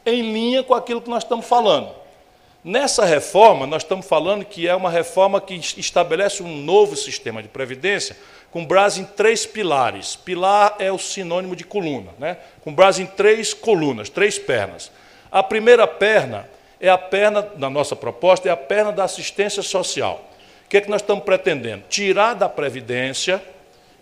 em 0.05 0.21
linha 0.21 0.63
com 0.63 0.73
aquilo 0.73 1.01
que 1.01 1.09
nós 1.09 1.23
estamos 1.23 1.45
falando. 1.45 1.89
Nessa 2.63 3.03
reforma, 3.03 3.67
nós 3.67 3.83
estamos 3.83 4.05
falando 4.05 4.45
que 4.45 4.67
é 4.67 4.75
uma 4.75 4.89
reforma 4.89 5.41
que 5.41 5.55
estabelece 5.55 6.41
um 6.41 6.57
novo 6.57 6.95
sistema 6.95 7.41
de 7.41 7.49
previdência 7.49 8.15
com 8.51 8.65
base 8.65 9.01
em 9.01 9.05
três 9.05 9.45
pilares. 9.45 10.15
Pilar 10.15 10.75
é 10.79 10.91
o 10.91 10.97
sinônimo 10.97 11.55
de 11.55 11.65
coluna, 11.65 12.11
né? 12.17 12.37
com 12.63 12.73
base 12.73 13.01
em 13.01 13.05
três 13.05 13.53
colunas, 13.53 14.09
três 14.09 14.39
pernas. 14.39 14.91
A 15.29 15.43
primeira 15.43 15.85
perna 15.85 16.47
é 16.79 16.89
a 16.89 16.97
perna, 16.97 17.49
na 17.57 17.69
nossa 17.69 17.95
proposta, 17.95 18.47
é 18.47 18.51
a 18.51 18.57
perna 18.57 18.91
da 18.93 19.03
assistência 19.03 19.61
social 19.61 20.29
que, 20.73 20.77
é 20.77 20.81
que 20.81 20.89
nós 20.89 21.03
estamos 21.03 21.23
pretendendo? 21.23 21.83
Tirar 21.87 22.33
da 22.33 22.49
Previdência, 22.49 23.39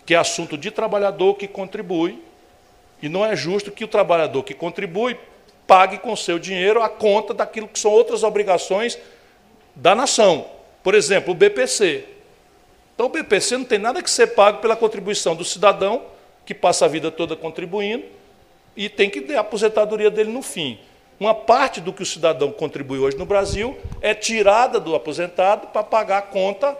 que 0.05 0.13
é 0.15 0.17
assunto 0.17 0.57
de 0.57 0.71
trabalhador 0.71 1.33
que 1.33 1.45
contribui, 1.45 2.17
e 3.01 3.09
não 3.09 3.25
é 3.25 3.35
justo 3.35 3.69
que 3.69 3.83
o 3.83 3.89
trabalhador 3.89 4.41
que 4.41 4.53
contribui 4.53 5.19
pague 5.67 5.97
com 5.97 6.15
seu 6.15 6.39
dinheiro 6.39 6.81
a 6.81 6.87
conta 6.87 7.33
daquilo 7.33 7.67
que 7.67 7.77
são 7.77 7.91
outras 7.91 8.23
obrigações 8.23 8.97
da 9.75 9.93
nação. 9.93 10.45
Por 10.81 10.95
exemplo, 10.95 11.33
o 11.33 11.35
BPC. 11.35 12.05
Então, 12.95 13.07
o 13.07 13.09
BPC 13.09 13.57
não 13.57 13.65
tem 13.65 13.77
nada 13.77 14.01
que 14.01 14.09
ser 14.09 14.27
pago 14.27 14.59
pela 14.59 14.77
contribuição 14.77 15.35
do 15.35 15.43
cidadão, 15.43 16.05
que 16.45 16.53
passa 16.53 16.85
a 16.85 16.87
vida 16.87 17.11
toda 17.11 17.35
contribuindo, 17.35 18.05
e 18.77 18.87
tem 18.87 19.09
que 19.09 19.19
ter 19.19 19.35
a 19.35 19.41
aposentadoria 19.41 20.09
dele 20.09 20.31
no 20.31 20.41
fim. 20.41 20.79
Uma 21.21 21.35
parte 21.35 21.79
do 21.79 21.93
que 21.93 22.01
o 22.01 22.05
cidadão 22.05 22.51
contribui 22.51 22.97
hoje 22.97 23.15
no 23.15 23.27
Brasil 23.27 23.77
é 24.01 24.11
tirada 24.11 24.79
do 24.79 24.95
aposentado 24.95 25.67
para 25.67 25.83
pagar 25.83 26.17
a 26.17 26.21
conta 26.23 26.75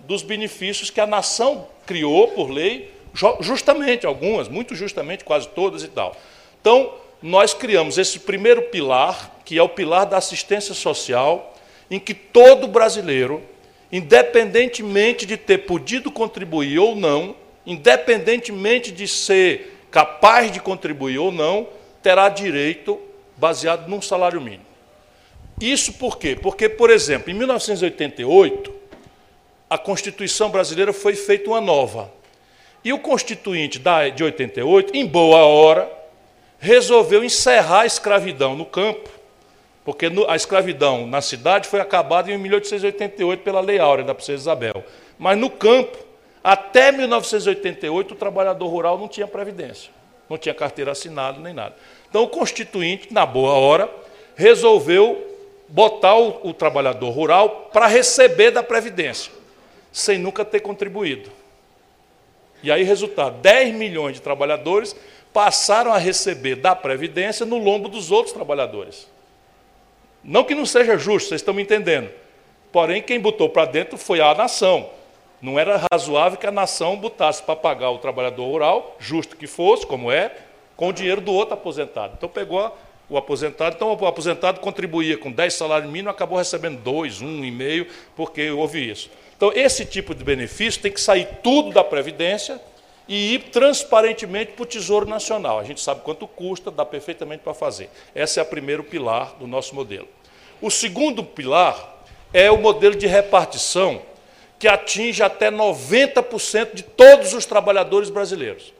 dos 0.00 0.24
benefícios 0.24 0.90
que 0.90 1.00
a 1.00 1.06
nação 1.06 1.68
criou 1.86 2.26
por 2.32 2.50
lei, 2.50 2.90
justamente, 3.38 4.04
algumas, 4.04 4.48
muito 4.48 4.74
justamente, 4.74 5.22
quase 5.22 5.46
todas 5.46 5.84
e 5.84 5.86
tal. 5.86 6.16
Então, 6.60 6.94
nós 7.22 7.54
criamos 7.54 7.96
esse 7.96 8.18
primeiro 8.18 8.62
pilar, 8.62 9.30
que 9.44 9.56
é 9.56 9.62
o 9.62 9.68
pilar 9.68 10.04
da 10.04 10.16
assistência 10.16 10.74
social, 10.74 11.54
em 11.88 12.00
que 12.00 12.12
todo 12.12 12.66
brasileiro, 12.66 13.40
independentemente 13.92 15.24
de 15.24 15.36
ter 15.36 15.58
podido 15.58 16.10
contribuir 16.10 16.80
ou 16.80 16.96
não, 16.96 17.36
independentemente 17.64 18.90
de 18.90 19.06
ser 19.06 19.78
capaz 19.92 20.50
de 20.50 20.58
contribuir 20.58 21.20
ou 21.20 21.30
não, 21.30 21.68
terá 22.02 22.28
direito 22.28 23.05
baseado 23.36 23.88
num 23.88 24.00
salário 24.00 24.40
mínimo. 24.40 24.66
Isso 25.60 25.94
por 25.94 26.18
quê? 26.18 26.36
Porque, 26.40 26.68
por 26.68 26.90
exemplo, 26.90 27.30
em 27.30 27.34
1988, 27.34 28.72
a 29.68 29.78
Constituição 29.78 30.50
brasileira 30.50 30.92
foi 30.92 31.14
feita 31.14 31.50
uma 31.50 31.60
nova. 31.60 32.12
E 32.84 32.92
o 32.92 32.98
Constituinte 32.98 33.80
de 34.14 34.22
88, 34.22 34.94
em 34.94 35.04
boa 35.04 35.38
hora, 35.38 35.90
resolveu 36.58 37.24
encerrar 37.24 37.80
a 37.80 37.86
escravidão 37.86 38.54
no 38.54 38.64
campo, 38.64 39.08
porque 39.84 40.06
a 40.28 40.36
escravidão 40.36 41.06
na 41.06 41.20
cidade 41.20 41.68
foi 41.68 41.80
acabada 41.80 42.30
em 42.30 42.38
1888 42.38 43.42
pela 43.42 43.60
Lei 43.60 43.78
Áurea 43.78 44.04
da 44.04 44.14
Princesa 44.14 44.42
Isabel. 44.42 44.84
Mas 45.18 45.38
no 45.38 45.50
campo, 45.50 45.96
até 46.44 46.92
1988, 46.92 48.14
o 48.14 48.16
trabalhador 48.16 48.68
rural 48.68 48.98
não 48.98 49.08
tinha 49.08 49.26
previdência, 49.26 49.90
não 50.28 50.38
tinha 50.38 50.54
carteira 50.54 50.92
assinada 50.92 51.40
nem 51.40 51.54
nada. 51.54 51.74
Então, 52.08 52.22
o 52.22 52.28
Constituinte, 52.28 53.12
na 53.12 53.26
boa 53.26 53.52
hora, 53.52 53.90
resolveu 54.34 55.26
botar 55.68 56.16
o, 56.16 56.48
o 56.48 56.54
trabalhador 56.54 57.10
rural 57.10 57.70
para 57.72 57.86
receber 57.86 58.50
da 58.50 58.62
Previdência, 58.62 59.32
sem 59.92 60.18
nunca 60.18 60.44
ter 60.44 60.60
contribuído. 60.60 61.30
E 62.62 62.70
aí, 62.70 62.82
resultado: 62.82 63.40
10 63.40 63.74
milhões 63.74 64.14
de 64.14 64.22
trabalhadores 64.22 64.96
passaram 65.32 65.92
a 65.92 65.98
receber 65.98 66.56
da 66.56 66.74
Previdência 66.74 67.44
no 67.44 67.58
lombo 67.58 67.88
dos 67.88 68.10
outros 68.10 68.32
trabalhadores. 68.32 69.08
Não 70.22 70.44
que 70.44 70.54
não 70.54 70.66
seja 70.66 70.96
justo, 70.98 71.28
vocês 71.28 71.40
estão 71.40 71.54
me 71.54 71.62
entendendo. 71.62 72.10
Porém, 72.72 73.00
quem 73.00 73.20
botou 73.20 73.48
para 73.48 73.64
dentro 73.64 73.96
foi 73.96 74.20
a 74.20 74.34
nação. 74.34 74.90
Não 75.40 75.58
era 75.58 75.84
razoável 75.92 76.38
que 76.38 76.46
a 76.46 76.50
nação 76.50 76.96
botasse 76.96 77.42
para 77.42 77.54
pagar 77.54 77.90
o 77.90 77.98
trabalhador 77.98 78.46
rural, 78.46 78.96
justo 78.98 79.36
que 79.36 79.46
fosse, 79.46 79.86
como 79.86 80.10
é, 80.10 80.34
com 80.76 80.88
o 80.88 80.92
dinheiro 80.92 81.20
do 81.20 81.32
outro 81.32 81.54
aposentado. 81.54 82.14
Então 82.16 82.28
pegou 82.28 82.76
o 83.08 83.16
aposentado, 83.16 83.76
então 83.76 83.92
o 83.92 84.06
aposentado 84.06 84.60
contribuía 84.60 85.16
com 85.16 85.30
10 85.30 85.54
salários 85.54 85.90
mínimos, 85.90 86.12
acabou 86.12 86.38
recebendo 86.38 86.78
2, 86.80 87.22
1,5, 87.22 87.86
porque 88.14 88.50
houve 88.50 88.90
isso. 88.90 89.10
Então 89.36 89.52
esse 89.54 89.84
tipo 89.86 90.14
de 90.14 90.22
benefício 90.22 90.80
tem 90.82 90.92
que 90.92 91.00
sair 91.00 91.28
tudo 91.42 91.70
da 91.70 91.84
Previdência 91.84 92.60
e 93.08 93.34
ir 93.34 93.50
transparentemente 93.50 94.52
para 94.52 94.64
o 94.64 94.66
Tesouro 94.66 95.06
Nacional. 95.06 95.60
A 95.60 95.64
gente 95.64 95.80
sabe 95.80 96.00
quanto 96.00 96.26
custa, 96.26 96.70
dá 96.70 96.84
perfeitamente 96.84 97.42
para 97.42 97.54
fazer. 97.54 97.88
Esse 98.14 98.40
é 98.40 98.42
o 98.42 98.46
primeiro 98.46 98.82
pilar 98.82 99.34
do 99.38 99.46
nosso 99.46 99.74
modelo. 99.74 100.08
O 100.60 100.70
segundo 100.70 101.22
pilar 101.22 102.02
é 102.32 102.50
o 102.50 102.58
modelo 102.58 102.96
de 102.96 103.06
repartição 103.06 104.02
que 104.58 104.66
atinge 104.66 105.22
até 105.22 105.50
90% 105.50 106.74
de 106.74 106.82
todos 106.82 107.34
os 107.34 107.46
trabalhadores 107.46 108.10
brasileiros 108.10 108.72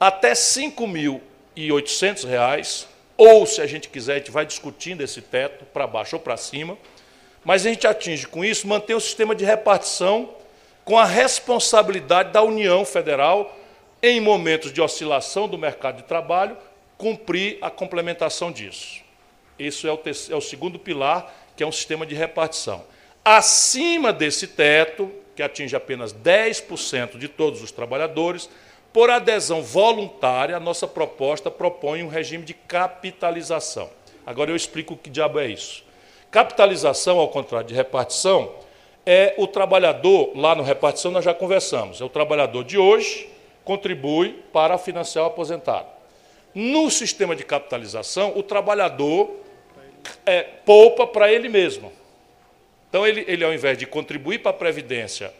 até 0.00 0.30
R$ 0.30 0.34
5.800, 0.34 2.86
ou 3.18 3.44
se 3.44 3.60
a 3.60 3.66
gente 3.66 3.90
quiser, 3.90 4.14
a 4.14 4.18
gente 4.18 4.30
vai 4.30 4.46
discutindo 4.46 5.02
esse 5.02 5.20
teto, 5.20 5.66
para 5.66 5.86
baixo 5.86 6.16
ou 6.16 6.22
para 6.22 6.38
cima, 6.38 6.78
mas 7.44 7.66
a 7.66 7.68
gente 7.68 7.86
atinge 7.86 8.26
com 8.26 8.42
isso, 8.42 8.66
mantém 8.66 8.96
o 8.96 9.00
sistema 9.00 9.34
de 9.34 9.44
repartição 9.44 10.30
com 10.86 10.98
a 10.98 11.04
responsabilidade 11.04 12.32
da 12.32 12.42
União 12.42 12.82
Federal, 12.84 13.54
em 14.02 14.18
momentos 14.20 14.72
de 14.72 14.80
oscilação 14.80 15.46
do 15.46 15.58
mercado 15.58 15.98
de 15.98 16.04
trabalho, 16.04 16.56
cumprir 16.96 17.58
a 17.60 17.68
complementação 17.68 18.50
disso. 18.50 19.02
Isso 19.58 19.86
é 19.86 19.92
o, 19.92 20.00
é 20.30 20.34
o 20.34 20.40
segundo 20.40 20.78
pilar, 20.78 21.30
que 21.54 21.62
é 21.62 21.66
um 21.66 21.72
sistema 21.72 22.06
de 22.06 22.14
repartição. 22.14 22.86
Acima 23.22 24.14
desse 24.14 24.46
teto, 24.46 25.12
que 25.36 25.42
atinge 25.42 25.76
apenas 25.76 26.14
10% 26.14 27.18
de 27.18 27.28
todos 27.28 27.62
os 27.62 27.70
trabalhadores, 27.70 28.48
por 28.92 29.10
adesão 29.10 29.62
voluntária, 29.62 30.56
a 30.56 30.60
nossa 30.60 30.86
proposta 30.86 31.50
propõe 31.50 32.02
um 32.02 32.08
regime 32.08 32.44
de 32.44 32.54
capitalização. 32.54 33.88
Agora 34.26 34.50
eu 34.50 34.56
explico 34.56 34.94
o 34.94 34.96
que 34.96 35.08
diabo 35.08 35.38
é 35.38 35.46
isso. 35.46 35.84
Capitalização, 36.30 37.18
ao 37.18 37.28
contrário 37.28 37.66
de 37.66 37.74
repartição, 37.74 38.52
é 39.04 39.34
o 39.38 39.46
trabalhador, 39.46 40.32
lá 40.36 40.54
no 40.54 40.62
repartição 40.62 41.10
nós 41.10 41.24
já 41.24 41.34
conversamos, 41.34 42.00
é 42.00 42.04
o 42.04 42.08
trabalhador 42.08 42.64
de 42.64 42.78
hoje 42.78 43.28
contribui 43.64 44.42
para 44.52 44.78
financiar 44.78 45.24
o 45.24 45.28
aposentado. 45.28 45.86
No 46.54 46.90
sistema 46.90 47.36
de 47.36 47.44
capitalização, 47.44 48.36
o 48.36 48.42
trabalhador 48.42 49.30
é, 50.26 50.42
poupa 50.42 51.06
para 51.06 51.32
ele 51.32 51.48
mesmo. 51.48 51.92
Então, 52.88 53.06
ele, 53.06 53.24
ele, 53.28 53.44
ao 53.44 53.54
invés 53.54 53.78
de 53.78 53.86
contribuir 53.86 54.40
para 54.40 54.50
a 54.50 54.54
previdência 54.54 55.32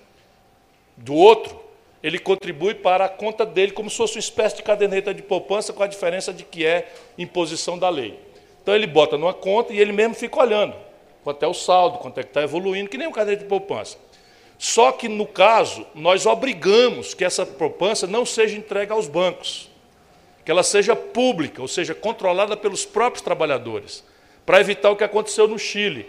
do 0.96 1.14
outro, 1.14 1.69
ele 2.02 2.18
contribui 2.18 2.74
para 2.74 3.04
a 3.04 3.08
conta 3.08 3.44
dele 3.44 3.72
como 3.72 3.90
se 3.90 3.96
fosse 3.96 4.16
uma 4.16 4.20
espécie 4.20 4.56
de 4.56 4.62
caderneta 4.62 5.12
de 5.12 5.22
poupança, 5.22 5.72
com 5.72 5.82
a 5.82 5.86
diferença 5.86 6.32
de 6.32 6.44
que 6.44 6.64
é 6.64 6.90
imposição 7.18 7.78
da 7.78 7.88
lei. 7.88 8.18
Então 8.62 8.74
ele 8.74 8.86
bota 8.86 9.18
numa 9.18 9.34
conta 9.34 9.72
e 9.72 9.78
ele 9.78 9.92
mesmo 9.92 10.14
fica 10.14 10.40
olhando 10.40 10.74
quanto 11.22 11.42
é 11.42 11.46
o 11.46 11.54
saldo, 11.54 11.98
quanto 11.98 12.18
é 12.18 12.22
que 12.22 12.30
está 12.30 12.42
evoluindo, 12.42 12.88
que 12.88 12.98
nem 12.98 13.06
um 13.06 13.12
caderneta 13.12 13.42
de 13.42 13.48
poupança. 13.48 13.98
Só 14.58 14.92
que, 14.92 15.08
no 15.08 15.26
caso, 15.26 15.86
nós 15.94 16.26
obrigamos 16.26 17.14
que 17.14 17.24
essa 17.24 17.46
poupança 17.46 18.06
não 18.06 18.26
seja 18.26 18.56
entregue 18.56 18.92
aos 18.92 19.08
bancos, 19.08 19.70
que 20.44 20.50
ela 20.50 20.62
seja 20.62 20.94
pública, 20.94 21.62
ou 21.62 21.68
seja, 21.68 21.94
controlada 21.94 22.56
pelos 22.56 22.84
próprios 22.84 23.22
trabalhadores, 23.22 24.04
para 24.44 24.60
evitar 24.60 24.90
o 24.90 24.96
que 24.96 25.04
aconteceu 25.04 25.48
no 25.48 25.58
Chile. 25.58 26.06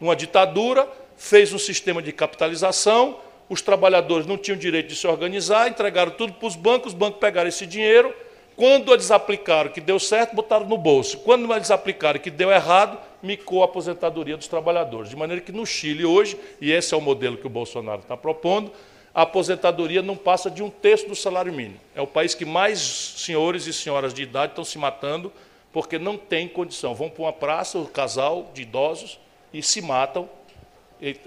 Uma 0.00 0.16
ditadura 0.16 0.88
fez 1.16 1.52
um 1.52 1.58
sistema 1.58 2.00
de 2.00 2.12
capitalização, 2.12 3.18
os 3.50 3.60
trabalhadores 3.60 4.26
não 4.26 4.38
tinham 4.38 4.56
direito 4.56 4.86
de 4.88 4.96
se 4.96 5.06
organizar, 5.08 5.68
entregaram 5.68 6.12
tudo 6.12 6.32
para 6.32 6.46
os 6.46 6.54
bancos, 6.54 6.92
os 6.92 6.98
bancos 6.98 7.18
pegaram 7.18 7.48
esse 7.48 7.66
dinheiro, 7.66 8.14
quando 8.56 8.92
eles 8.92 9.10
aplicaram 9.10 9.70
que 9.70 9.80
deu 9.80 9.98
certo, 9.98 10.36
botaram 10.36 10.66
no 10.66 10.78
bolso. 10.78 11.18
Quando 11.18 11.52
eles 11.52 11.70
aplicaram 11.70 12.20
que 12.20 12.30
deu 12.30 12.50
errado, 12.50 12.96
micou 13.22 13.62
a 13.62 13.64
aposentadoria 13.64 14.36
dos 14.36 14.46
trabalhadores. 14.46 15.10
De 15.10 15.16
maneira 15.16 15.42
que 15.42 15.50
no 15.50 15.66
Chile 15.66 16.04
hoje, 16.04 16.38
e 16.60 16.70
esse 16.70 16.94
é 16.94 16.96
o 16.96 17.00
modelo 17.00 17.36
que 17.38 17.46
o 17.46 17.50
Bolsonaro 17.50 18.02
está 18.02 18.16
propondo, 18.16 18.70
a 19.12 19.22
aposentadoria 19.22 20.02
não 20.02 20.16
passa 20.16 20.50
de 20.50 20.62
um 20.62 20.70
terço 20.70 21.08
do 21.08 21.16
salário 21.16 21.52
mínimo. 21.52 21.80
É 21.94 22.00
o 22.00 22.06
país 22.06 22.34
que 22.34 22.44
mais 22.44 22.78
senhores 22.78 23.66
e 23.66 23.72
senhoras 23.72 24.14
de 24.14 24.22
idade 24.22 24.52
estão 24.52 24.64
se 24.64 24.78
matando 24.78 25.32
porque 25.72 25.98
não 25.98 26.16
tem 26.16 26.46
condição. 26.46 26.94
Vão 26.94 27.08
para 27.10 27.22
uma 27.22 27.32
praça, 27.32 27.78
o 27.78 27.82
um 27.82 27.86
casal 27.86 28.50
de 28.54 28.62
idosos, 28.62 29.18
e 29.52 29.62
se 29.62 29.82
matam 29.82 30.28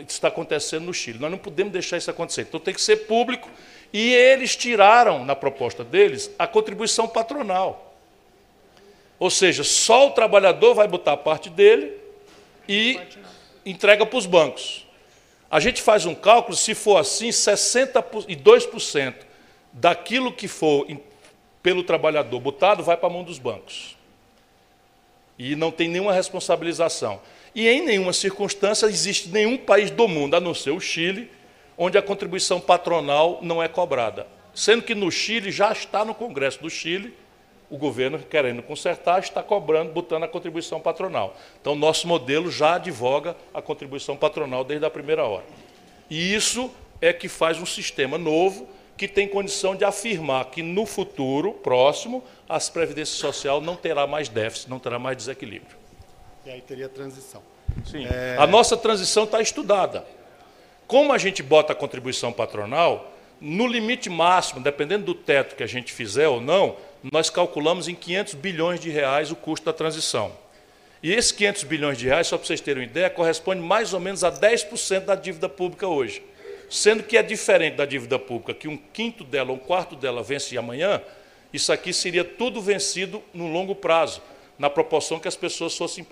está 0.07 0.28
acontecendo 0.28 0.86
no 0.86 0.93
Chile. 0.93 1.19
Nós 1.19 1.32
não 1.32 1.38
podemos 1.38 1.74
deixar 1.74 1.97
isso 1.97 2.09
acontecer. 2.09 2.41
Então 2.41 2.59
tem 2.59 2.74
que 2.74 2.82
ser 2.82 3.07
público. 3.07 3.49
E 3.91 4.13
eles 4.13 4.55
tiraram, 4.55 5.26
na 5.26 5.36
proposta 5.36 5.84
deles, 5.84 6.32
a 6.38 6.47
contribuição 6.47 7.07
patronal. 7.07 7.95
Ou 9.19 9.30
seja, 9.30 9.63
só 9.63 10.07
o 10.07 10.11
trabalhador 10.11 10.74
vai 10.74 10.88
botar 10.88 11.13
a 11.13 11.17
parte 11.17 11.49
dele 11.49 11.93
e 12.67 12.99
entrega 13.65 14.05
para 14.05 14.17
os 14.17 14.26
bancos. 14.26 14.86
A 15.49 15.59
gente 15.59 15.82
faz 15.82 16.05
um 16.05 16.15
cálculo, 16.15 16.57
se 16.57 16.74
for 16.74 16.97
assim, 16.97 17.30
62% 17.30 19.13
daquilo 19.71 20.34
que 20.34 20.47
for 20.47 20.88
pelo 21.61 21.84
trabalhador 21.84 22.39
botado 22.39 22.84
vai 22.84 22.97
para 22.97 23.07
a 23.07 23.11
mão 23.11 23.24
dos 23.24 23.39
bancos. 23.39 23.95
E 25.38 25.55
não 25.55 25.71
tem 25.71 25.88
nenhuma 25.88 26.11
responsabilização. 26.11 27.21
E 27.56 27.68
em 27.68 27.86
nenhuma 27.86 28.14
circunstância 28.14 28.88
existe 28.88 29.30
nenhum 29.30 29.58
país 29.58 29.91
do 29.91 30.08
mundo, 30.08 30.36
a 30.36 30.39
não 30.39 30.54
ser 30.54 30.72
o 30.72 30.80
Chile, 30.80 31.30
onde 31.78 31.97
a 31.97 32.01
contribuição 32.01 32.60
patronal 32.60 33.39
não 33.41 33.62
é 33.62 33.68
cobrada. 33.68 34.28
Sendo 34.54 34.84
que 34.84 34.95
no 34.95 35.12
Chile 35.12 35.51
já 35.51 35.72
está 35.72 36.04
no 36.04 36.16
Congresso 36.16 36.62
do 36.62 36.70
Chile, 36.70 37.14
o 37.70 37.78
governo 37.78 38.20
querendo 38.20 38.62
consertar, 38.62 39.20
está 39.20 39.41
cobrando, 39.41 39.91
botando 39.91 40.24
a 40.24 40.28
contribuição 40.28 40.80
patronal. 40.80 41.36
Então, 41.60 41.76
nosso 41.76 42.08
modelo 42.08 42.51
já 42.51 42.76
advoga 42.76 43.36
a 43.54 43.62
contribuição 43.62 44.16
patronal 44.16 44.64
desde 44.64 44.86
a 44.86 44.89
primeira 44.91 45.26
hora. 45.26 45.45
E 46.10 46.34
isso 46.36 46.70
é 47.01 47.12
que 47.12 47.28
faz 47.28 47.60
um 47.60 47.66
sistema 47.66 48.18
novo 48.18 48.68
que 48.95 49.08
tem 49.08 49.28
condição 49.28 49.76
de 49.76 49.84
afirmar 49.84 50.45
que 50.45 50.62
no 50.62 50.86
futuro 50.86 51.54
próximo 51.54 52.24
a 52.47 52.60
Previdência 52.60 53.16
Social 53.16 53.60
não 53.60 53.76
terá 53.76 54.06
mais 54.06 54.30
déficit, 54.30 54.70
não 54.70 54.78
terá 54.78 54.99
mais 54.99 55.18
desequilíbrio. 55.18 55.82
E 56.46 56.50
aí 56.50 56.62
teria 56.62 56.89
transição. 56.89 57.41
Sim. 57.86 58.06
É... 58.06 58.36
A 58.38 58.46
nossa 58.46 58.76
transição 58.76 59.24
está 59.24 59.41
estudada. 59.41 60.06
como 60.88 61.14
a 61.14 61.18
gente 61.18 61.41
bota 61.41 61.74
a 61.74 61.76
contribuição 61.76 62.32
patronal, 62.32 63.12
no 63.39 63.66
limite 63.66 64.10
máximo, 64.10 64.62
dependendo 64.62 65.06
do 65.06 65.16
teto 65.16 65.56
que 65.56 65.64
a 65.64 65.68
gente 65.68 65.91
fizer 65.91 66.28
ou 66.28 66.39
não, 66.39 66.76
nós 67.12 67.30
calculamos 67.30 67.88
em 67.88 67.96
500 67.96 68.36
bilhões 68.36 68.80
de 68.80 68.89
reais 68.89 69.32
o 69.32 69.36
custo 69.36 69.66
da 69.66 69.74
transição. 69.74 70.32
E 71.02 71.12
esses 71.12 71.32
500 71.34 71.64
bilhões 71.64 71.98
de 71.98 72.06
reais, 72.08 72.28
só 72.28 72.38
para 72.38 72.48
vocês 72.48 72.62
terem 72.62 72.84
uma 72.84 72.89
ideia, 72.89 73.10
corresponde 73.10 73.62
mais 73.62 73.94
ou 73.94 74.00
menos 74.00 74.24
a 74.24 74.32
10% 74.32 75.02
da 75.02 75.16
dívida 75.16 75.50
pública 75.50 75.86
hoje. 75.88 76.24
Sendo 76.70 77.04
que 77.04 77.18
é 77.18 77.24
diferente 77.24 77.76
da 77.76 77.86
dívida 77.86 78.18
pública, 78.18 78.54
que 78.54 78.68
um 78.68 78.78
quinto 78.78 79.24
dela, 79.24 79.52
um 79.52 79.58
quarto 79.58 79.96
dela 79.96 80.24
vence 80.24 80.58
amanhã, 80.58 81.02
isso 81.52 81.74
aqui 81.74 81.91
seria 81.91 82.24
tudo 82.24 82.62
vencido 82.62 83.22
no 83.34 83.52
longo 83.52 83.76
prazo, 83.76 84.22
na 84.58 84.70
proporção 84.70 85.20
que 85.20 85.28
as 85.28 85.36
pessoas 85.36 85.76
fossem 85.78 86.06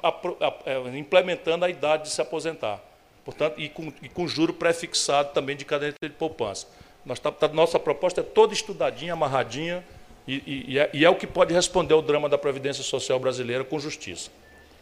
é, 0.66 0.98
implementando 0.98 1.66
a 1.66 1.70
idade 1.70 2.04
de 2.04 2.10
se 2.10 2.22
aposentar. 2.22 2.80
Portanto, 3.24 3.60
e 3.60 3.70
com, 3.70 3.94
e 4.02 4.10
com 4.10 4.28
juro 4.28 4.54
pré-fixado 4.54 5.32
também 5.34 5.56
de 5.56 5.64
caderneta 5.64 6.10
de 6.10 6.16
poupança. 6.16 6.68
Nós, 7.06 7.20
tá, 7.20 7.32
tá, 7.32 7.48
nossa 7.48 7.80
proposta 7.80 8.22
é 8.22 8.24
toda 8.24 8.54
estudadinha, 8.54 9.14
amarradinha, 9.14 9.84
e, 10.28 10.66
e, 10.68 10.80
é, 10.80 10.90
e 10.94 11.04
é 11.04 11.10
o 11.10 11.16
que 11.16 11.26
pode 11.26 11.54
responder 11.54 11.94
ao 11.94 12.02
drama 12.02 12.30
da 12.30 12.38
Previdência 12.38 12.84
Social 12.84 13.20
brasileira 13.20 13.64
com 13.64 13.80
justiça. 13.80 14.30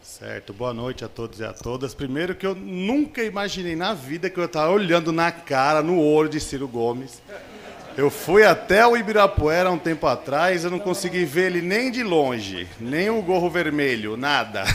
Certo, 0.01 0.53
boa 0.53 0.74
noite 0.74 1.03
a 1.03 1.07
todos 1.07 1.39
e 1.39 1.43
a 1.43 1.53
todas. 1.53 1.93
Primeiro 1.93 2.36
que 2.36 2.45
eu 2.45 2.55
nunca 2.55 3.24
imaginei 3.24 3.76
na 3.76 3.93
vida 3.93 4.30
que 4.30 4.39
eu 4.39 4.45
estava 4.45 4.72
olhando 4.72 5.12
na 5.12 5.32
cara, 5.32 5.82
no 5.82 6.01
olho 6.01 6.30
de 6.30 6.39
Ciro 6.39 6.68
Gomes. 6.68 7.22
Eu 8.00 8.10
fui 8.10 8.45
até 8.45 8.88
o 8.88 8.95
Ibirapuera 8.95 9.70
um 9.70 9.78
tempo 9.78 10.08
atrás, 10.08 10.64
eu 10.64 10.72
não 10.72 10.80
consegui 10.80 11.26
ver 11.26 11.47
ele 11.47 11.62
nem 11.62 11.91
de 11.91 12.02
longe, 12.02 12.66
nem 12.80 13.10
o 13.10 13.22
gorro 13.22 13.50
vermelho, 13.50 14.16
nada. 14.16 14.64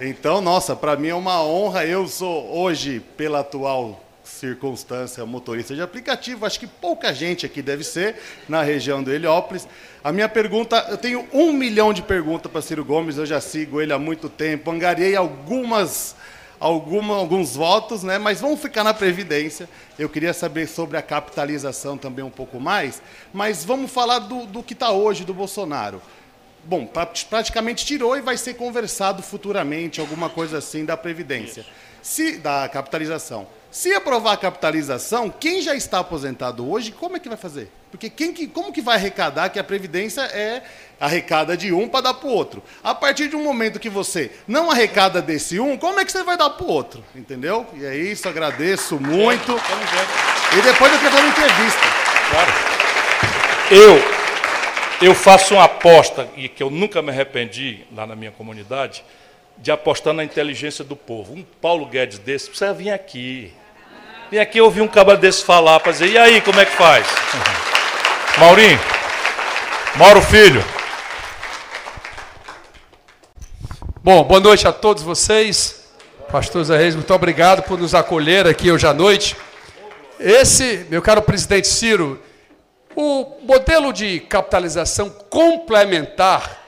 Então, 0.00 0.40
nossa, 0.40 0.74
para 0.74 0.96
mim 0.96 1.08
é 1.08 1.14
uma 1.14 1.42
honra. 1.42 1.86
Eu 1.86 2.06
sou 2.08 2.52
hoje, 2.56 3.00
pela 3.16 3.40
atual 3.40 4.04
circunstância, 4.24 5.24
motorista 5.24 5.74
de 5.74 5.80
aplicativo. 5.80 6.44
Acho 6.44 6.58
que 6.58 6.66
pouca 6.66 7.14
gente 7.14 7.46
aqui 7.46 7.62
deve 7.62 7.84
ser 7.84 8.16
na 8.48 8.60
região 8.60 9.02
do 9.02 9.12
Heliópolis. 9.12 9.68
A 10.02 10.12
minha 10.12 10.28
pergunta, 10.28 10.84
eu 10.90 10.98
tenho 10.98 11.26
um 11.32 11.52
milhão 11.52 11.92
de 11.92 12.02
perguntas 12.02 12.50
para 12.50 12.60
Ciro 12.60 12.84
Gomes, 12.84 13.16
eu 13.16 13.24
já 13.24 13.40
sigo 13.40 13.80
ele 13.80 13.92
há 13.92 13.98
muito 13.98 14.28
tempo, 14.28 14.70
angariei 14.70 15.14
algumas, 15.14 16.16
alguma, 16.64 17.16
alguns 17.16 17.54
votos, 17.54 18.02
né? 18.02 18.16
mas 18.16 18.40
vamos 18.40 18.58
ficar 18.58 18.82
na 18.82 18.94
Previdência. 18.94 19.68
Eu 19.98 20.08
queria 20.08 20.32
saber 20.32 20.66
sobre 20.66 20.96
a 20.96 21.02
capitalização 21.02 21.98
também 21.98 22.24
um 22.24 22.30
pouco 22.30 22.58
mais, 22.58 23.02
mas 23.34 23.66
vamos 23.66 23.90
falar 23.90 24.20
do, 24.20 24.46
do 24.46 24.62
que 24.62 24.72
está 24.72 24.90
hoje 24.90 25.26
do 25.26 25.34
Bolsonaro. 25.34 26.00
Bom, 26.64 26.88
praticamente 27.28 27.84
tirou 27.84 28.16
e 28.16 28.22
vai 28.22 28.38
ser 28.38 28.54
conversado 28.54 29.22
futuramente, 29.22 30.00
alguma 30.00 30.30
coisa 30.30 30.56
assim 30.56 30.86
da 30.86 30.96
Previdência. 30.96 31.66
Se, 32.00 32.38
da 32.38 32.66
capitalização. 32.66 33.46
Se 33.74 33.92
aprovar 33.92 34.34
a 34.34 34.36
capitalização, 34.36 35.28
quem 35.28 35.60
já 35.60 35.74
está 35.74 35.98
aposentado 35.98 36.70
hoje, 36.70 36.92
como 36.92 37.16
é 37.16 37.18
que 37.18 37.28
vai 37.28 37.36
fazer? 37.36 37.68
Porque 37.90 38.08
quem 38.08 38.32
que, 38.32 38.46
como 38.46 38.72
que 38.72 38.80
vai 38.80 38.94
arrecadar 38.94 39.48
que 39.48 39.58
a 39.58 39.64
Previdência 39.64 40.20
é 40.20 40.62
arrecada 41.00 41.56
de 41.56 41.72
um 41.72 41.88
para 41.88 42.02
dar 42.02 42.14
para 42.14 42.28
o 42.28 42.32
outro? 42.32 42.62
A 42.84 42.94
partir 42.94 43.26
de 43.26 43.34
um 43.34 43.42
momento 43.42 43.80
que 43.80 43.88
você 43.88 44.30
não 44.46 44.70
arrecada 44.70 45.20
desse 45.20 45.58
um, 45.58 45.76
como 45.76 45.98
é 45.98 46.04
que 46.04 46.12
você 46.12 46.22
vai 46.22 46.36
dar 46.36 46.50
para 46.50 46.64
o 46.64 46.70
outro? 46.70 47.04
Entendeu? 47.16 47.66
E 47.74 47.84
é 47.84 47.96
isso, 47.96 48.28
agradeço 48.28 48.94
muito. 49.00 49.60
E 50.56 50.62
depois 50.62 50.92
eu 50.92 50.98
quero 51.00 51.10
fazer 51.10 51.24
uma 51.24 51.30
entrevista. 51.30 51.82
Claro. 52.30 52.52
Eu, 53.72 55.08
eu 55.08 55.14
faço 55.16 55.54
uma 55.54 55.64
aposta, 55.64 56.28
e 56.36 56.48
que 56.48 56.62
eu 56.62 56.70
nunca 56.70 57.02
me 57.02 57.10
arrependi 57.10 57.84
lá 57.92 58.06
na 58.06 58.14
minha 58.14 58.30
comunidade, 58.30 59.04
de 59.58 59.72
apostar 59.72 60.14
na 60.14 60.22
inteligência 60.22 60.84
do 60.84 60.94
povo. 60.94 61.34
Um 61.34 61.42
Paulo 61.60 61.86
Guedes 61.86 62.20
desse 62.20 62.48
precisa 62.48 62.72
vir 62.72 62.90
aqui. 62.92 63.52
Vem 64.34 64.40
aqui 64.40 64.60
ouvir 64.60 64.80
um 64.80 64.88
cabra 64.88 65.16
desse 65.16 65.44
falar 65.44 65.78
para 65.78 65.92
dizer, 65.92 66.08
e 66.08 66.18
aí, 66.18 66.40
como 66.40 66.58
é 66.58 66.64
que 66.64 66.72
faz? 66.72 67.06
Maurinho, 68.36 68.80
Mauro 69.94 70.20
Filho. 70.20 70.64
Bom, 74.02 74.24
boa 74.24 74.40
noite 74.40 74.66
a 74.66 74.72
todos 74.72 75.04
vocês. 75.04 75.88
Pastor 76.32 76.64
Zé 76.64 76.76
Reis, 76.76 76.96
muito 76.96 77.14
obrigado 77.14 77.62
por 77.62 77.78
nos 77.78 77.94
acolher 77.94 78.44
aqui 78.44 78.72
hoje 78.72 78.84
à 78.88 78.92
noite. 78.92 79.36
Esse, 80.18 80.84
meu 80.90 81.00
caro 81.00 81.22
presidente 81.22 81.68
Ciro, 81.68 82.20
o 82.96 83.36
modelo 83.42 83.92
de 83.92 84.18
capitalização 84.18 85.10
complementar 85.30 86.60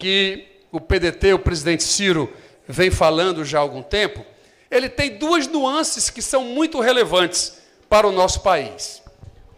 que 0.00 0.48
o 0.72 0.80
PDT, 0.80 1.34
o 1.34 1.38
presidente 1.38 1.84
Ciro, 1.84 2.28
vem 2.66 2.90
falando 2.90 3.44
já 3.44 3.58
há 3.58 3.60
algum 3.60 3.84
tempo, 3.84 4.26
ele 4.74 4.88
tem 4.88 5.16
duas 5.16 5.46
nuances 5.46 6.10
que 6.10 6.20
são 6.20 6.42
muito 6.42 6.80
relevantes 6.80 7.58
para 7.88 8.08
o 8.08 8.12
nosso 8.12 8.40
país. 8.40 9.00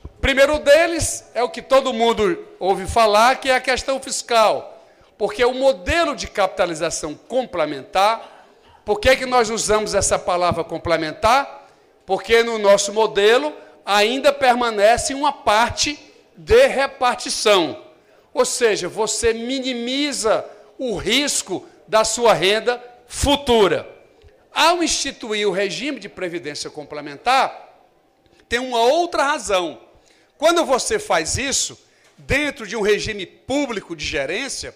O 0.04 0.20
primeiro 0.20 0.58
deles 0.58 1.24
é 1.34 1.42
o 1.42 1.48
que 1.48 1.62
todo 1.62 1.94
mundo 1.94 2.46
ouve 2.60 2.86
falar, 2.86 3.36
que 3.36 3.48
é 3.48 3.54
a 3.54 3.60
questão 3.60 3.98
fiscal. 3.98 4.84
Porque 5.16 5.42
o 5.42 5.54
modelo 5.54 6.14
de 6.14 6.26
capitalização 6.26 7.14
complementar, 7.14 8.44
por 8.84 9.00
que, 9.00 9.08
é 9.08 9.16
que 9.16 9.24
nós 9.24 9.48
usamos 9.48 9.94
essa 9.94 10.18
palavra 10.18 10.62
complementar? 10.62 11.66
Porque 12.04 12.42
no 12.42 12.58
nosso 12.58 12.92
modelo 12.92 13.54
ainda 13.86 14.34
permanece 14.34 15.14
uma 15.14 15.32
parte 15.32 15.98
de 16.36 16.66
repartição. 16.66 17.84
Ou 18.34 18.44
seja, 18.44 18.86
você 18.86 19.32
minimiza 19.32 20.44
o 20.78 20.94
risco 20.94 21.66
da 21.88 22.04
sua 22.04 22.34
renda 22.34 22.82
futura. 23.08 23.95
Ao 24.56 24.82
instituir 24.82 25.46
o 25.46 25.52
regime 25.52 26.00
de 26.00 26.08
previdência 26.08 26.70
complementar, 26.70 27.76
tem 28.48 28.58
uma 28.58 28.80
outra 28.80 29.22
razão. 29.22 29.78
Quando 30.38 30.64
você 30.64 30.98
faz 30.98 31.36
isso, 31.36 31.78
dentro 32.16 32.66
de 32.66 32.74
um 32.74 32.80
regime 32.80 33.26
público 33.26 33.94
de 33.94 34.02
gerência, 34.02 34.74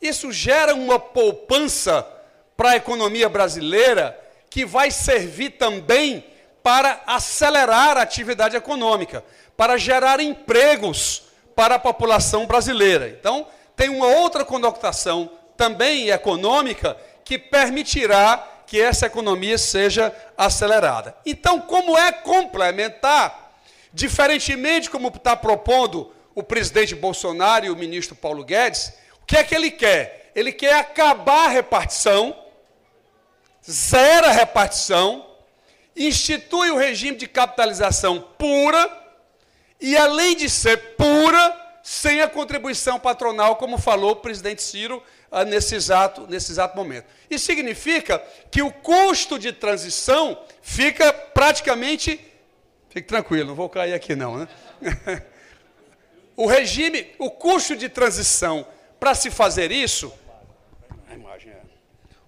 isso 0.00 0.32
gera 0.32 0.74
uma 0.74 0.98
poupança 0.98 2.08
para 2.56 2.70
a 2.70 2.76
economia 2.76 3.28
brasileira 3.28 4.18
que 4.48 4.64
vai 4.64 4.90
servir 4.90 5.58
também 5.58 6.24
para 6.62 7.02
acelerar 7.06 7.98
a 7.98 8.02
atividade 8.02 8.56
econômica, 8.56 9.22
para 9.54 9.76
gerar 9.76 10.20
empregos 10.20 11.24
para 11.54 11.74
a 11.74 11.78
população 11.78 12.46
brasileira. 12.46 13.10
Então, 13.10 13.46
tem 13.76 13.90
uma 13.90 14.06
outra 14.06 14.42
conotação 14.42 15.30
também 15.54 16.08
econômica 16.08 16.96
que 17.22 17.38
permitirá 17.38 18.57
que 18.68 18.78
essa 18.78 19.06
economia 19.06 19.56
seja 19.56 20.14
acelerada. 20.36 21.16
Então, 21.24 21.58
como 21.58 21.96
é 21.96 22.12
complementar, 22.12 23.54
diferentemente 23.94 24.90
como 24.90 25.08
está 25.08 25.34
propondo 25.34 26.12
o 26.34 26.42
presidente 26.42 26.94
Bolsonaro 26.94 27.64
e 27.64 27.70
o 27.70 27.76
ministro 27.76 28.14
Paulo 28.14 28.44
Guedes, 28.44 28.92
o 29.22 29.24
que 29.24 29.38
é 29.38 29.42
que 29.42 29.54
ele 29.54 29.70
quer? 29.70 30.30
Ele 30.34 30.52
quer 30.52 30.74
acabar 30.74 31.46
a 31.46 31.48
repartição, 31.48 32.36
zera 33.68 34.28
a 34.28 34.32
repartição, 34.32 35.26
institui 35.96 36.70
o 36.70 36.76
regime 36.76 37.16
de 37.16 37.26
capitalização 37.26 38.20
pura, 38.36 38.86
e 39.80 39.96
além 39.96 40.36
de 40.36 40.50
ser 40.50 40.94
pura, 40.94 41.80
sem 41.82 42.20
a 42.20 42.28
contribuição 42.28 43.00
patronal, 43.00 43.56
como 43.56 43.78
falou 43.78 44.10
o 44.10 44.16
presidente 44.16 44.62
Ciro 44.62 45.02
nesse, 45.46 45.74
exato, 45.74 46.26
nesse 46.28 46.52
exato 46.52 46.76
momento. 46.76 47.06
Isso 47.30 47.44
significa 47.44 48.22
que 48.50 48.62
o 48.62 48.72
custo 48.72 49.38
de 49.38 49.52
transição 49.52 50.38
fica 50.62 51.12
praticamente. 51.12 52.20
Fique 52.88 53.06
tranquilo, 53.06 53.48
não 53.48 53.54
vou 53.54 53.68
cair 53.68 53.92
aqui 53.92 54.16
não, 54.16 54.38
né? 54.38 54.48
o 56.34 56.46
regime, 56.46 57.12
o 57.18 57.30
custo 57.30 57.76
de 57.76 57.88
transição 57.88 58.66
para 58.98 59.14
se 59.14 59.30
fazer 59.30 59.70
isso, 59.70 60.12
a 61.08 61.14
imagem 61.14 61.52
é, 61.52 61.60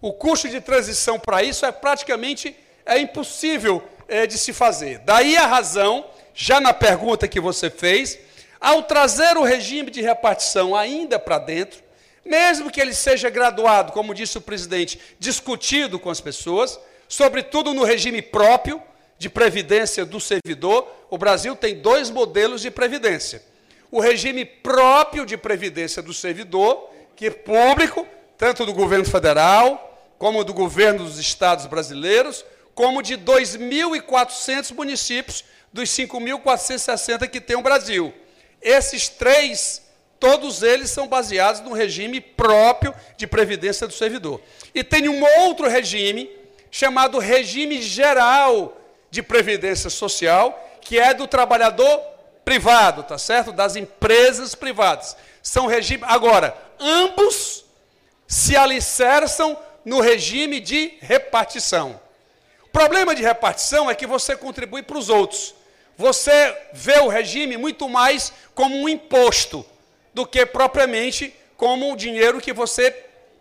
o 0.01 0.13
custo 0.13 0.49
de 0.49 0.61
transição 0.61 1.19
para 1.19 1.43
isso 1.43 1.65
é 1.65 1.73
praticamente 1.73 2.57
é 2.85 2.99
impossível 2.99 3.83
é, 4.09 4.27
de 4.27 4.37
se 4.37 4.53
fazer. 4.53 4.99
Daí 5.01 5.37
a 5.37 5.47
razão, 5.47 6.07
já 6.35 6.61
na 6.61 6.75
pergunta 6.75 7.29
que 7.29 7.41
você 7.41 7.71
fez, 7.71 8.19
ao 8.61 8.83
trazer 8.83 9.37
o 9.37 9.43
regime 9.43 9.91
de 9.91 10.03
repartição 10.03 10.77
ainda 10.77 11.19
para 11.19 11.39
dentro, 11.39 11.83
mesmo 12.25 12.71
que 12.71 12.81
ele 12.81 12.95
seja 12.95 13.31
graduado, 13.31 13.93
como 13.93 14.15
disse 14.15 14.39
o 14.39 14.41
presidente, 14.41 15.01
discutido 15.19 15.99
com 15.99 16.11
as 16.11 16.21
pessoas, 16.21 16.79
sobretudo 17.09 17.75
no 17.75 17.85
regime 17.85 18.23
próprio 18.23 18.83
de 19.19 19.29
previdência 19.29 20.05
do 20.05 20.21
servidor, 20.21 20.89
o 21.11 21.19
Brasil 21.19 21.55
tem 21.57 21.81
dois 21.81 22.09
modelos 22.11 22.63
de 22.63 22.71
previdência. 22.71 23.43
O 23.91 24.01
regime 24.01 24.45
próprio 24.45 25.27
de 25.27 25.37
previdência 25.37 26.01
do 26.01 26.15
servidor, 26.15 26.91
que 27.17 27.27
é 27.27 27.31
público, 27.31 28.07
tanto 28.39 28.65
do 28.65 28.73
governo 28.73 29.05
federal, 29.05 29.87
como 30.19 30.45
do 30.45 30.55
governo 30.55 31.05
dos 31.05 31.19
estados 31.19 31.67
brasileiros, 31.67 32.45
como 32.75 33.03
de 33.03 33.17
2.400 33.19 34.75
municípios 34.75 35.45
dos 35.73 35.91
5.460 35.91 37.29
que 37.29 37.41
tem 37.41 37.57
o 37.57 37.63
Brasil. 37.63 38.15
Esses 38.63 39.09
três 39.09 39.83
todos 40.21 40.63
eles 40.63 40.91
são 40.91 41.09
baseados 41.09 41.63
no 41.63 41.73
regime 41.73 42.21
próprio 42.21 42.95
de 43.17 43.27
previdência 43.27 43.89
do 43.89 43.95
servidor. 43.95 44.41
E 44.75 44.85
tem 44.85 45.09
um 45.09 45.25
outro 45.43 45.67
regime, 45.67 46.31
chamado 46.71 47.19
regime 47.19 47.81
geral 47.81 48.77
de 49.11 49.23
previdência 49.23 49.89
social, 49.89 50.79
que 50.83 50.99
é 50.99 51.15
do 51.15 51.27
trabalhador 51.27 52.01
privado, 52.45 53.03
tá 53.03 53.17
certo? 53.17 53.51
Das 53.51 53.77
empresas 53.77 54.55
privadas. 54.55 55.17
São 55.43 55.67
regime. 55.67 56.05
Agora, 56.07 56.55
ambos 56.79 57.65
se 58.27 58.55
alicerçam 58.57 59.59
no 59.85 60.01
regime 60.01 60.61
de 60.61 60.99
repartição. 61.01 61.99
O 62.65 62.69
problema 62.69 63.15
de 63.15 63.23
repartição 63.23 63.91
é 63.91 63.95
que 63.95 64.07
você 64.07 64.37
contribui 64.37 64.83
para 64.83 64.99
os 64.99 65.09
outros. 65.09 65.55
Você 65.97 66.57
vê 66.73 66.99
o 67.01 67.09
regime 67.09 67.57
muito 67.57 67.89
mais 67.89 68.33
como 68.55 68.77
um 68.77 68.89
imposto 68.89 69.65
do 70.13 70.27
que 70.27 70.45
propriamente 70.47 71.35
como 71.57 71.93
o 71.93 71.97
dinheiro 71.97 72.41
que 72.41 72.53
você 72.53 72.91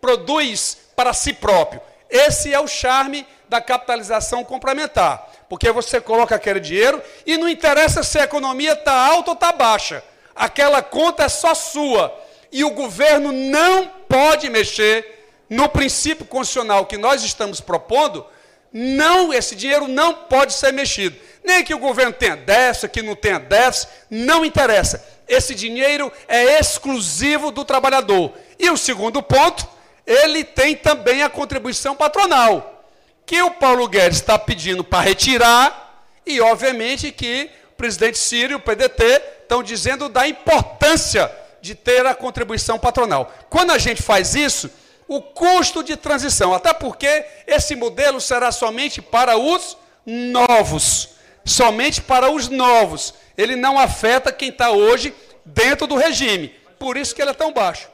produz 0.02 0.78
para 0.96 1.14
si 1.14 1.34
próprio. 1.34 1.82
Esse 2.10 2.54
é 2.54 2.60
o 2.60 2.68
charme 2.68 3.26
da 3.48 3.62
capitalização 3.62 4.44
complementar, 4.44 5.32
porque 5.48 5.72
você 5.72 6.00
coloca 6.00 6.36
aquele 6.36 6.60
dinheiro 6.60 7.02
e 7.26 7.38
não 7.38 7.50
interessa 7.50 8.04
se 8.04 8.20
a 8.20 8.24
economia 8.24 8.74
está 8.74 8.94
alta 8.94 9.32
ou 9.32 9.36
está 9.36 9.52
baixa, 9.52 10.04
aquela 10.36 10.82
conta 10.82 11.24
é 11.24 11.30
só 11.30 11.54
sua 11.54 12.16
e 12.52 12.64
o 12.64 12.72
governo 12.72 13.32
não 13.32 13.88
pode 14.08 14.50
mexer 14.50 15.20
no 15.50 15.68
princípio 15.68 16.26
constitucional 16.26 16.86
que 16.86 16.98
nós 16.98 17.24
estamos 17.24 17.60
propondo. 17.60 18.26
Não, 18.72 19.34
esse 19.34 19.56
dinheiro 19.56 19.88
não 19.88 20.14
pode 20.14 20.54
ser 20.54 20.72
mexido. 20.72 21.16
Nem 21.44 21.64
que 21.64 21.74
o 21.74 21.80
governo 21.80 22.14
tenha 22.14 22.36
déficit, 22.36 22.92
que 22.92 23.02
não 23.02 23.16
tenha 23.16 23.40
déficit, 23.40 23.90
não 24.10 24.46
interessa. 24.46 25.04
Esse 25.30 25.54
dinheiro 25.54 26.12
é 26.28 26.60
exclusivo 26.60 27.52
do 27.52 27.64
trabalhador. 27.64 28.34
E 28.58 28.70
o 28.70 28.76
segundo 28.76 29.22
ponto, 29.22 29.66
ele 30.06 30.44
tem 30.44 30.76
também 30.76 31.22
a 31.22 31.30
contribuição 31.30 31.96
patronal, 31.96 32.84
que 33.26 33.40
o 33.44 33.52
Paulo 33.52 33.88
Guedes 33.88 34.18
está 34.18 34.40
pedindo 34.40 34.84
para 34.84 35.04
retirar, 35.04 36.04
e 36.26 36.42
obviamente 36.42 37.12
que 37.12 37.50
o 37.72 37.76
presidente 37.76 38.18
Ciro 38.18 38.54
e 38.54 38.56
o 38.56 38.60
PDT 38.60 39.22
estão 39.44 39.62
dizendo 39.62 40.10
da 40.10 40.28
importância 40.28 41.32
de 41.62 41.76
ter 41.76 42.06
a 42.06 42.16
contribuição 42.16 42.80
patronal. 42.80 43.32
Quando 43.50 43.72
a 43.72 43.78
gente 43.78 44.02
faz 44.02 44.34
isso, 44.34 44.70
o 45.08 45.22
custo 45.22 45.84
de 45.84 45.96
transição, 45.96 46.54
até 46.54 46.74
porque 46.74 47.26
esse 47.48 47.76
modelo 47.76 48.20
será 48.20 48.52
somente 48.52 49.02
para 49.02 49.38
os 49.38 49.78
novos, 50.06 51.10
somente 51.46 52.02
para 52.02 52.32
os 52.32 52.48
novos. 52.48 53.14
Ele 53.40 53.56
não 53.56 53.80
afeta 53.80 54.34
quem 54.34 54.50
está 54.50 54.70
hoje 54.72 55.16
dentro 55.46 55.88
do 55.88 55.96
regime, 55.96 56.50
por 56.78 56.98
isso 56.98 57.16
que 57.16 57.22
ele 57.22 57.32
é 57.32 57.34
tão 57.34 57.54
baixo. 57.54 57.88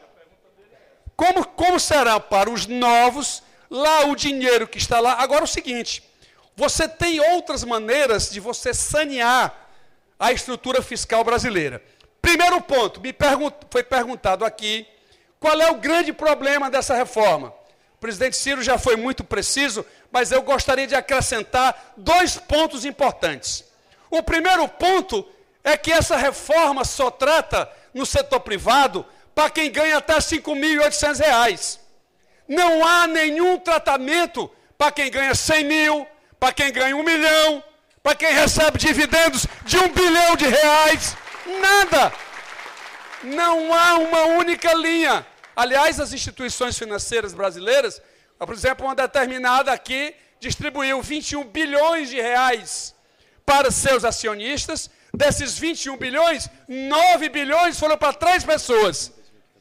Como, 1.16 1.46
como 1.46 1.80
será 1.80 2.20
para 2.20 2.50
os 2.50 2.66
novos, 2.66 3.44
lá 3.70 4.08
o 4.08 4.16
dinheiro 4.16 4.68
que 4.68 4.80
está 4.80 5.00
lá? 5.00 5.14
Agora 5.20 5.44
o 5.44 5.48
seguinte, 5.48 6.02
você 6.56 6.88
tem 6.88 7.20
outras 7.20 7.64
maneiras 7.64 8.32
de 8.32 8.40
você 8.40 8.74
sanear 8.74 9.56
a 10.18 10.32
estrutura 10.32 10.82
fiscal 10.82 11.24
brasileira. 11.24 11.80
Primeiro 12.20 12.60
ponto, 12.62 13.00
me 13.00 13.14
pergunt, 13.14 13.54
foi 13.70 13.84
perguntado 13.84 14.46
aqui 14.46 14.88
qual 15.40 15.62
é 15.62 15.70
o 15.70 15.76
grande 15.76 16.12
problema 16.12 16.72
dessa 16.72 16.96
reforma? 16.96 17.54
O 17.94 18.00
presidente 18.00 18.36
Ciro 18.36 18.64
já 18.64 18.80
foi 18.80 18.96
muito 18.96 19.24
preciso, 19.24 19.86
mas 20.12 20.32
eu 20.32 20.42
gostaria 20.42 20.88
de 20.88 20.96
acrescentar 20.96 21.94
dois 21.96 22.36
pontos 22.36 22.84
importantes. 22.84 23.64
O 24.10 24.24
primeiro 24.24 24.68
ponto 24.68 25.35
é 25.66 25.76
que 25.76 25.92
essa 25.92 26.16
reforma 26.16 26.86
só 26.86 27.10
trata 27.10 27.68
no 27.92 28.06
setor 28.06 28.40
privado 28.40 29.04
para 29.34 29.50
quem 29.50 29.72
ganha 29.72 29.98
até 29.98 30.14
R$ 30.14 30.20
5.800. 30.20 31.80
Não 32.48 32.86
há 32.86 33.08
nenhum 33.08 33.58
tratamento 33.58 34.50
para 34.78 34.92
quem 34.92 35.10
ganha 35.10 35.34
100 35.34 35.64
mil, 35.64 36.08
para 36.40 36.54
quem 36.54 36.72
ganha 36.72 36.96
um 36.96 37.04
milhão, 37.04 37.64
para 38.04 38.16
quem 38.16 38.32
recebe 38.32 38.78
dividendos 38.78 39.48
de 39.66 39.78
um 39.80 39.90
bilhão 39.90 40.36
de 40.36 40.48
reais. 40.48 41.18
Nada. 41.60 42.14
Não 43.24 43.74
há 43.74 43.98
uma 43.98 44.24
única 44.38 44.72
linha. 44.76 45.26
Aliás, 45.56 46.00
as 46.00 46.14
instituições 46.14 46.78
financeiras 46.78 47.34
brasileiras, 47.34 48.00
por 48.38 48.54
exemplo, 48.54 48.86
uma 48.86 48.94
determinada 48.94 49.72
aqui 49.72 50.14
distribuiu 50.40 51.02
21 51.02 51.44
bilhões 51.46 52.10
de 52.10 52.22
reais 52.22 52.94
para 53.44 53.72
seus 53.72 54.06
acionistas. 54.06 54.92
Desses 55.16 55.58
21 55.58 55.98
bilhões, 55.98 56.50
9 56.68 57.30
bilhões 57.30 57.80
foram 57.80 57.98
para 57.98 58.14
três 58.14 58.44
pessoas. 58.44 59.12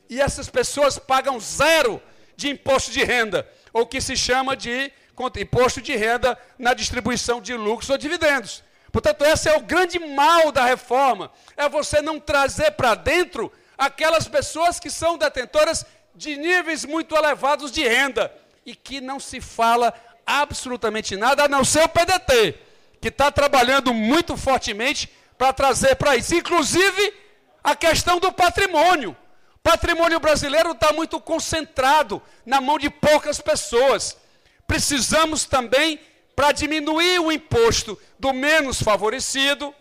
E 0.08 0.20
essas 0.20 0.48
pessoas 0.48 0.98
pagam 0.98 1.38
zero 1.40 2.02
de 2.36 2.48
imposto 2.50 2.90
de 2.90 3.02
renda, 3.04 3.48
ou 3.72 3.86
que 3.86 4.00
se 4.00 4.16
chama 4.16 4.56
de 4.56 4.92
imposto 5.38 5.80
de 5.80 5.94
renda 5.96 6.36
na 6.58 6.74
distribuição 6.74 7.40
de 7.40 7.54
lucros 7.54 7.88
ou 7.88 7.96
dividendos. 7.96 8.62
Portanto, 8.90 9.24
esse 9.24 9.48
é 9.48 9.56
o 9.56 9.60
grande 9.60 9.98
mal 9.98 10.52
da 10.52 10.64
reforma, 10.64 11.30
é 11.56 11.68
você 11.68 12.00
não 12.00 12.20
trazer 12.20 12.72
para 12.72 12.94
dentro 12.94 13.52
aquelas 13.76 14.28
pessoas 14.28 14.78
que 14.78 14.90
são 14.90 15.18
detentoras 15.18 15.84
de 16.14 16.36
níveis 16.36 16.84
muito 16.84 17.16
elevados 17.16 17.72
de 17.72 17.86
renda 17.86 18.32
e 18.64 18.74
que 18.74 19.00
não 19.00 19.18
se 19.18 19.40
fala 19.40 19.92
absolutamente 20.26 21.16
nada, 21.16 21.44
a 21.44 21.48
não 21.48 21.64
ser 21.64 21.84
o 21.84 21.88
PDT, 21.88 22.58
que 23.00 23.08
está 23.08 23.30
trabalhando 23.30 23.92
muito 23.92 24.36
fortemente 24.36 25.10
para 25.38 25.52
trazer 25.52 25.96
para 25.96 26.16
isso. 26.16 26.34
Inclusive, 26.34 27.14
a 27.62 27.74
questão 27.74 28.18
do 28.18 28.32
patrimônio. 28.32 29.16
O 29.56 29.58
patrimônio 29.62 30.20
brasileiro 30.20 30.72
está 30.72 30.92
muito 30.92 31.20
concentrado 31.20 32.22
na 32.44 32.60
mão 32.60 32.78
de 32.78 32.90
poucas 32.90 33.40
pessoas. 33.40 34.16
Precisamos 34.66 35.44
também, 35.44 35.98
para 36.36 36.52
diminuir 36.52 37.20
o 37.20 37.32
imposto 37.32 37.98
do 38.18 38.32
menos 38.32 38.82
favorecido, 38.82 39.74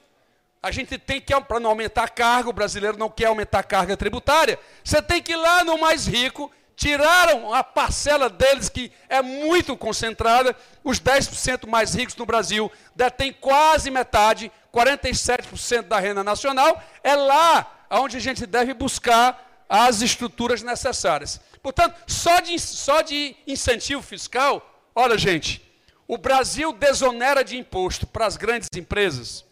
a 0.62 0.72
gente 0.72 0.98
tem 0.98 1.20
que, 1.20 1.38
para 1.42 1.60
não 1.60 1.72
aumentar 1.72 2.06
a 2.06 2.08
carga, 2.08 2.50
o 2.50 2.54
brasileiro 2.54 2.98
não 2.98 3.10
quer 3.10 3.26
aumentar 3.26 3.60
a 3.60 3.64
carga 3.64 3.98
tributária, 3.98 4.58
você 4.82 5.02
tem 5.02 5.22
que 5.22 5.34
ir 5.34 5.36
lá 5.36 5.62
no 5.66 5.78
mais 5.78 6.08
rico, 6.08 6.50
tiraram 6.74 7.54
a 7.54 7.62
parcela 7.62 8.30
deles 8.30 8.70
que 8.70 8.90
é 9.10 9.22
muito 9.22 9.76
concentrada, 9.76 10.56
os 10.82 11.02
10% 11.02 11.68
mais 11.68 11.94
ricos 11.94 12.16
no 12.16 12.26
Brasil 12.26 12.72
detêm 12.96 13.34
quase 13.34 13.92
metade, 13.92 14.50
47% 14.74 15.84
da 15.84 16.00
renda 16.00 16.24
nacional, 16.24 16.82
é 17.04 17.16
lá 17.16 17.86
onde 17.92 18.18
a 18.18 18.20
gente 18.20 18.46
deve 18.46 18.74
buscar 18.74 19.66
as 19.70 20.02
estruturas 20.02 20.64
necessárias. 20.64 21.40
Portanto, 21.62 21.96
só 22.08 22.40
de, 22.40 22.58
só 22.60 23.02
de 23.02 23.36
incentivo 23.46 24.02
fiscal, 24.02 24.84
olha 24.96 25.18
gente, 25.18 25.62
o 26.08 26.18
Brasil 26.18 26.74
desonera 26.74 27.44
de 27.44 27.58
imposto 27.58 28.08
para 28.08 28.26
as 28.26 28.36
grandes 28.36 28.68
empresas 28.76 29.46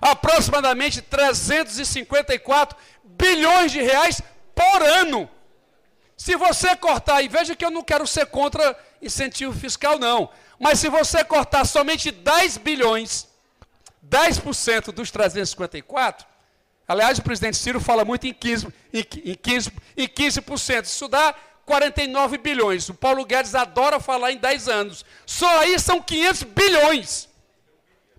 aproximadamente 0.00 1.00
354 1.00 2.76
bilhões 3.02 3.72
de 3.72 3.80
reais 3.80 4.20
por 4.54 4.82
ano. 4.82 5.28
Se 6.16 6.36
você 6.36 6.76
cortar, 6.76 7.22
e 7.22 7.28
veja 7.28 7.56
que 7.56 7.64
eu 7.64 7.70
não 7.70 7.82
quero 7.82 8.06
ser 8.06 8.26
contra 8.26 8.78
incentivo 9.00 9.58
fiscal, 9.58 9.98
não, 9.98 10.30
mas 10.58 10.78
se 10.78 10.88
você 10.88 11.24
cortar 11.24 11.64
somente 11.64 12.10
10 12.10 12.58
bilhões, 12.58 13.26
10% 14.14 14.92
dos 14.92 15.10
354, 15.10 16.24
aliás, 16.86 17.18
o 17.18 17.22
presidente 17.22 17.56
Ciro 17.56 17.80
fala 17.80 18.04
muito 18.04 18.28
em 18.28 18.32
15%, 18.32 18.72
em 18.92 19.34
15, 19.34 19.72
em 19.96 20.06
15%, 20.06 20.84
isso 20.84 21.08
dá 21.08 21.34
49 21.66 22.38
bilhões. 22.38 22.88
O 22.88 22.94
Paulo 22.94 23.24
Guedes 23.24 23.56
adora 23.56 23.98
falar 23.98 24.30
em 24.30 24.36
10 24.36 24.68
anos. 24.68 25.04
Só 25.26 25.60
aí 25.60 25.78
são 25.80 26.00
500 26.00 26.42
bilhões. 26.44 27.28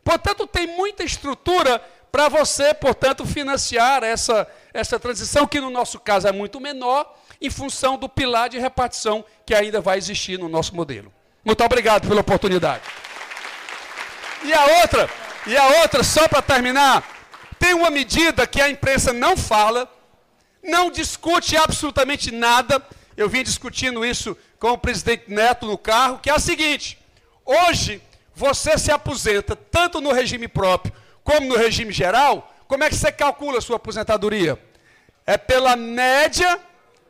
Portanto, 0.03 0.45
tem 0.45 0.67
muita 0.67 1.03
estrutura 1.03 1.81
para 2.11 2.27
você, 2.27 2.73
portanto, 2.73 3.25
financiar 3.25 4.03
essa, 4.03 4.47
essa 4.73 4.99
transição, 4.99 5.47
que 5.47 5.61
no 5.61 5.69
nosso 5.69 5.99
caso 5.99 6.27
é 6.27 6.31
muito 6.31 6.59
menor, 6.59 7.13
em 7.41 7.49
função 7.49 7.97
do 7.97 8.09
pilar 8.09 8.49
de 8.49 8.59
repartição 8.59 9.23
que 9.45 9.53
ainda 9.53 9.79
vai 9.79 9.97
existir 9.97 10.37
no 10.37 10.49
nosso 10.49 10.75
modelo. 10.75 11.11
Muito 11.43 11.63
obrigado 11.63 12.07
pela 12.07 12.21
oportunidade. 12.21 12.83
E 14.43 14.53
a 14.53 14.81
outra, 14.81 15.09
e 15.47 15.55
a 15.55 15.81
outra, 15.81 16.03
só 16.03 16.27
para 16.27 16.41
terminar, 16.41 17.03
tem 17.59 17.73
uma 17.73 17.89
medida 17.89 18.47
que 18.47 18.61
a 18.61 18.69
imprensa 18.69 19.13
não 19.13 19.37
fala, 19.37 19.91
não 20.63 20.89
discute 20.89 21.55
absolutamente 21.55 22.31
nada. 22.31 22.81
Eu 23.15 23.29
vim 23.29 23.43
discutindo 23.43 24.05
isso 24.05 24.35
com 24.59 24.71
o 24.71 24.77
presidente 24.77 25.25
Neto 25.27 25.65
no 25.65 25.77
carro, 25.77 26.19
que 26.19 26.29
é 26.29 26.33
a 26.33 26.39
seguinte: 26.39 26.97
hoje 27.45 28.01
você 28.35 28.77
se 28.77 28.91
aposenta 28.91 29.55
tanto 29.55 30.01
no 30.01 30.11
regime 30.11 30.47
próprio 30.47 30.93
como 31.23 31.47
no 31.47 31.57
regime 31.57 31.91
geral, 31.91 32.53
como 32.67 32.83
é 32.83 32.89
que 32.89 32.95
você 32.95 33.11
calcula 33.11 33.57
a 33.57 33.61
sua 33.61 33.77
aposentadoria? 33.77 34.59
É 35.25 35.37
pela 35.37 35.75
média 35.75 36.59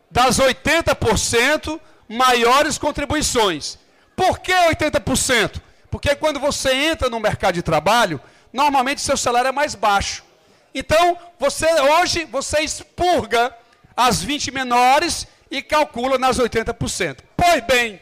das 0.09 0.39
80% 0.39 1.79
maiores 2.07 2.77
contribuições. 2.77 3.77
Por 4.15 4.39
que 4.39 4.53
80%? 4.53 5.61
Porque 5.95 6.13
quando 6.13 6.41
você 6.41 6.73
entra 6.73 7.09
no 7.09 7.21
mercado 7.21 7.53
de 7.53 7.61
trabalho, 7.61 8.19
normalmente 8.51 8.99
seu 8.99 9.15
salário 9.15 9.47
é 9.47 9.51
mais 9.53 9.75
baixo. 9.75 10.25
Então, 10.73 11.17
você 11.39 11.67
hoje 11.79 12.25
você 12.25 12.59
expurga 12.59 13.55
as 13.95 14.21
20 14.21 14.51
menores 14.51 15.25
e 15.49 15.61
calcula 15.61 16.17
nas 16.17 16.37
80%. 16.37 17.19
Pois 17.37 17.63
bem, 17.63 18.01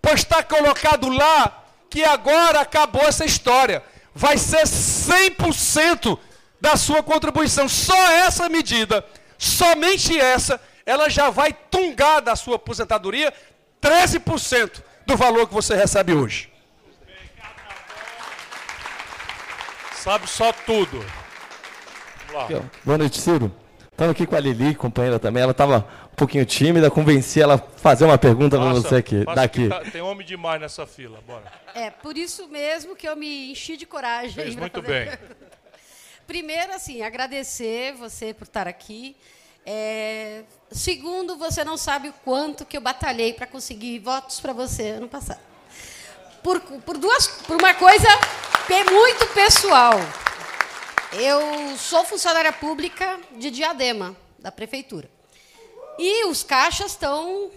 pois 0.00 0.20
está 0.20 0.44
colocado 0.44 1.08
lá 1.08 1.64
que 1.90 2.04
agora 2.04 2.60
acabou 2.60 3.02
essa 3.02 3.24
história. 3.24 3.82
vai 4.14 4.38
ser 4.38 4.62
100% 4.62 6.16
da 6.60 6.76
sua 6.76 7.02
contribuição. 7.02 7.68
Só 7.68 8.00
essa 8.12 8.48
medida, 8.48 9.04
somente 9.36 10.16
essa, 10.16 10.60
ela 10.86 11.10
já 11.10 11.30
vai 11.30 11.52
tungar 11.52 12.20
da 12.20 12.36
sua 12.36 12.54
aposentadoria 12.54 13.34
13% 13.82 14.84
do 15.04 15.16
valor 15.16 15.48
que 15.48 15.54
você 15.54 15.74
recebe 15.74 16.14
hoje. 16.14 16.53
Sabe 20.04 20.28
só 20.28 20.52
tudo. 20.52 21.02
Boa 22.84 22.98
noite, 22.98 23.18
Ciro. 23.18 23.50
Estamos 23.90 24.10
aqui 24.12 24.26
com 24.26 24.36
a 24.36 24.40
Lili, 24.40 24.74
companheira 24.74 25.18
também. 25.18 25.42
Ela 25.42 25.52
estava 25.52 25.88
um 26.12 26.14
pouquinho 26.14 26.44
tímida, 26.44 26.90
convenci 26.90 27.40
ela 27.40 27.54
a 27.54 27.58
fazer 27.58 28.04
uma 28.04 28.18
pergunta 28.18 28.58
para 28.58 28.72
você 28.74 28.96
aqui. 28.96 29.24
Daqui. 29.24 29.68
tá- 29.68 29.80
tem 29.90 30.02
homem 30.02 30.26
demais 30.26 30.60
nessa 30.60 30.86
fila. 30.86 31.20
Bora. 31.26 31.50
É, 31.74 31.88
por 31.88 32.18
isso 32.18 32.46
mesmo 32.48 32.94
que 32.94 33.08
eu 33.08 33.16
me 33.16 33.50
enchi 33.50 33.78
de 33.78 33.86
coragem. 33.86 34.34
Fez 34.34 34.54
muito 34.56 34.82
fazer- 34.82 35.18
bem. 35.18 35.36
Primeiro, 36.26 36.74
assim, 36.74 37.00
agradecer 37.02 37.94
você 37.94 38.34
por 38.34 38.44
estar 38.44 38.68
aqui. 38.68 39.16
É, 39.64 40.42
Segundo, 40.70 41.36
você 41.38 41.64
não 41.64 41.76
sabe 41.78 42.08
o 42.08 42.12
quanto 42.24 42.66
que 42.66 42.76
eu 42.76 42.80
batalhei 42.82 43.32
para 43.32 43.46
conseguir 43.46 44.00
votos 44.00 44.38
para 44.40 44.52
você 44.52 44.88
ano 44.90 45.08
passado. 45.08 45.40
Por, 46.44 46.60
por 46.60 46.98
duas, 46.98 47.26
por 47.26 47.56
uma 47.56 47.72
coisa 47.74 48.06
pe- 48.68 48.84
muito 48.90 49.26
pessoal. 49.28 49.94
Eu 51.14 51.76
sou 51.78 52.04
funcionária 52.04 52.52
pública 52.52 53.18
de 53.32 53.50
Diadema, 53.50 54.14
da 54.38 54.52
prefeitura. 54.52 55.10
E 55.98 56.26
os 56.26 56.42
caixas 56.42 56.90
estão. 56.92 57.50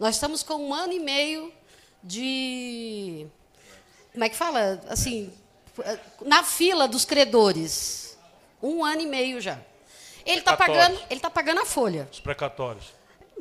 Nós 0.00 0.16
estamos 0.16 0.42
com 0.42 0.54
um 0.56 0.74
ano 0.74 0.92
e 0.92 0.98
meio 0.98 1.52
de. 2.02 3.26
Como 4.12 4.24
é 4.24 4.28
que 4.28 4.36
fala? 4.36 4.82
Assim, 4.88 5.32
na 6.22 6.42
fila 6.42 6.88
dos 6.88 7.04
credores. 7.04 8.18
Um 8.60 8.84
ano 8.84 9.02
e 9.02 9.06
meio 9.06 9.40
já. 9.40 9.58
Ele 10.26 10.38
está 10.40 10.56
pagando, 10.56 11.00
ele 11.10 11.20
tá 11.20 11.30
pagando 11.30 11.60
a 11.60 11.64
folha. 11.66 12.08
Os 12.10 12.20
precatórios. 12.20 12.86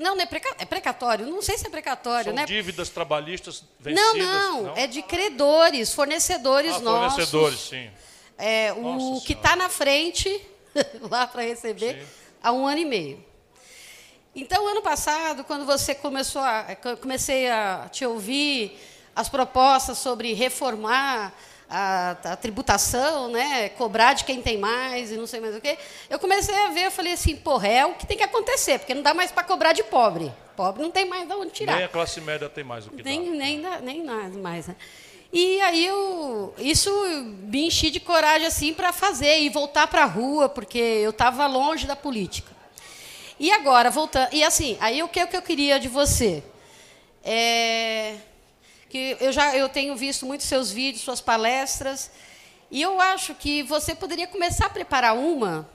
Não, 0.02 0.15
não 0.15 0.22
é, 0.22 0.26
preca- 0.26 0.56
é 0.60 0.65
precatório. 0.65 1.26
Não 1.28 1.41
sei 1.41 1.57
se 1.57 1.68
é 1.68 1.69
precatório, 1.69 2.26
São 2.26 2.34
né? 2.34 2.45
dívidas 2.45 2.90
trabalhistas 2.90 3.64
Não, 3.84 4.14
vencidas. 4.14 4.28
não, 4.28 4.76
é 4.76 4.88
de 4.88 5.02
credores, 5.02 5.94
fornecedores 5.94 6.76
Ah, 6.76 6.80
nossos. 6.80 7.11
fornecedores, 7.30 7.60
sim. 7.60 7.90
É, 8.38 8.73
o 8.73 9.22
que 9.26 9.34
está 9.34 9.56
na 9.56 9.69
frente, 9.69 10.41
lá 11.10 11.28
para 11.28 11.44
receber, 11.44 12.06
há 12.41 12.52
um 12.52 12.65
ano 12.65 12.80
e 12.80 12.86
meio. 12.86 13.26
Então, 14.36 14.68
ano 14.68 14.82
passado, 14.82 15.44
quando 15.44 15.65
você 15.65 15.94
começou 15.94 16.41
a, 16.41 16.65
eu 16.86 16.98
comecei 16.98 17.49
a 17.49 17.88
te 17.91 18.06
ouvir 18.06 18.80
as 19.15 19.28
propostas 19.30 19.98
sobre 19.98 20.34
reformar 20.34 21.34
a, 21.72 22.11
a 22.23 22.35
tributação, 22.35 23.30
né, 23.30 23.69
cobrar 23.69 24.14
de 24.14 24.26
quem 24.26 24.41
tem 24.41 24.57
mais 24.57 25.10
e 25.11 25.15
não 25.15 25.26
sei 25.26 25.39
mais 25.39 25.56
o 25.56 25.61
quê, 25.61 25.77
eu 26.10 26.19
comecei 26.19 26.53
a 26.53 26.68
ver, 26.69 26.85
eu 26.88 26.91
falei 26.91 27.14
assim, 27.14 27.35
porra, 27.35 27.68
é 27.68 27.85
o 27.85 27.93
que 27.93 28.06
tem 28.06 28.18
que 28.18 28.23
acontecer, 28.23 28.77
porque 28.80 28.93
não 28.93 29.02
dá 29.02 29.14
mais 29.14 29.31
para 29.31 29.43
cobrar 29.43 29.72
de 29.72 29.84
pobre. 29.84 30.31
Pobre 30.56 30.84
não 30.84 30.91
tem 30.91 31.06
mais 31.06 31.27
de 31.27 31.34
onde 31.34 31.52
tirar. 31.52 31.76
Nem 31.77 31.85
a 31.85 31.89
classe 31.89 32.19
média 32.19 32.49
tem 32.49 32.64
mais 32.64 32.85
o 32.85 32.89
que 32.91 33.02
Nem, 33.02 33.26
dá. 33.31 33.38
nem, 33.38 33.61
dá- 33.61 33.80
nem 33.80 34.03
nada 34.03 34.38
mais. 34.38 34.68
Né? 34.68 34.76
E 35.34 35.61
aí 35.61 35.85
eu, 35.85 36.53
isso 36.57 36.91
me 37.43 37.68
enchi 37.68 37.89
de 37.89 38.02
coragem 38.02 38.45
assim 38.45 38.73
para 38.73 38.91
fazer 38.91 39.39
e 39.39 39.48
voltar 39.49 39.88
para 39.88 40.03
a 40.03 40.06
rua, 40.06 40.49
porque 40.49 40.77
eu 40.77 41.11
estava 41.11 41.48
longe 41.48 41.88
da 41.88 41.95
política. 41.95 42.52
E 43.39 43.49
agora, 43.52 43.89
voltando. 43.89 44.27
E 44.34 44.43
assim, 44.43 44.77
aí 44.81 45.02
o 45.02 45.07
que, 45.07 45.23
o 45.23 45.27
que 45.27 45.38
eu 45.38 45.41
queria 45.41 45.80
de 45.80 45.88
você? 45.88 46.43
É, 47.23 48.15
que 48.91 49.15
eu 49.22 49.31
já 49.31 49.55
eu 49.55 49.69
tenho 49.69 49.95
visto 49.95 50.26
muitos 50.26 50.45
seus 50.45 50.69
vídeos, 50.69 51.03
suas 51.03 51.22
palestras, 51.22 52.11
e 52.69 52.81
eu 52.81 52.99
acho 52.99 53.34
que 53.34 53.63
você 53.63 53.95
poderia 53.95 54.27
começar 54.27 54.65
a 54.65 54.69
preparar 54.69 55.15
uma 55.15 55.68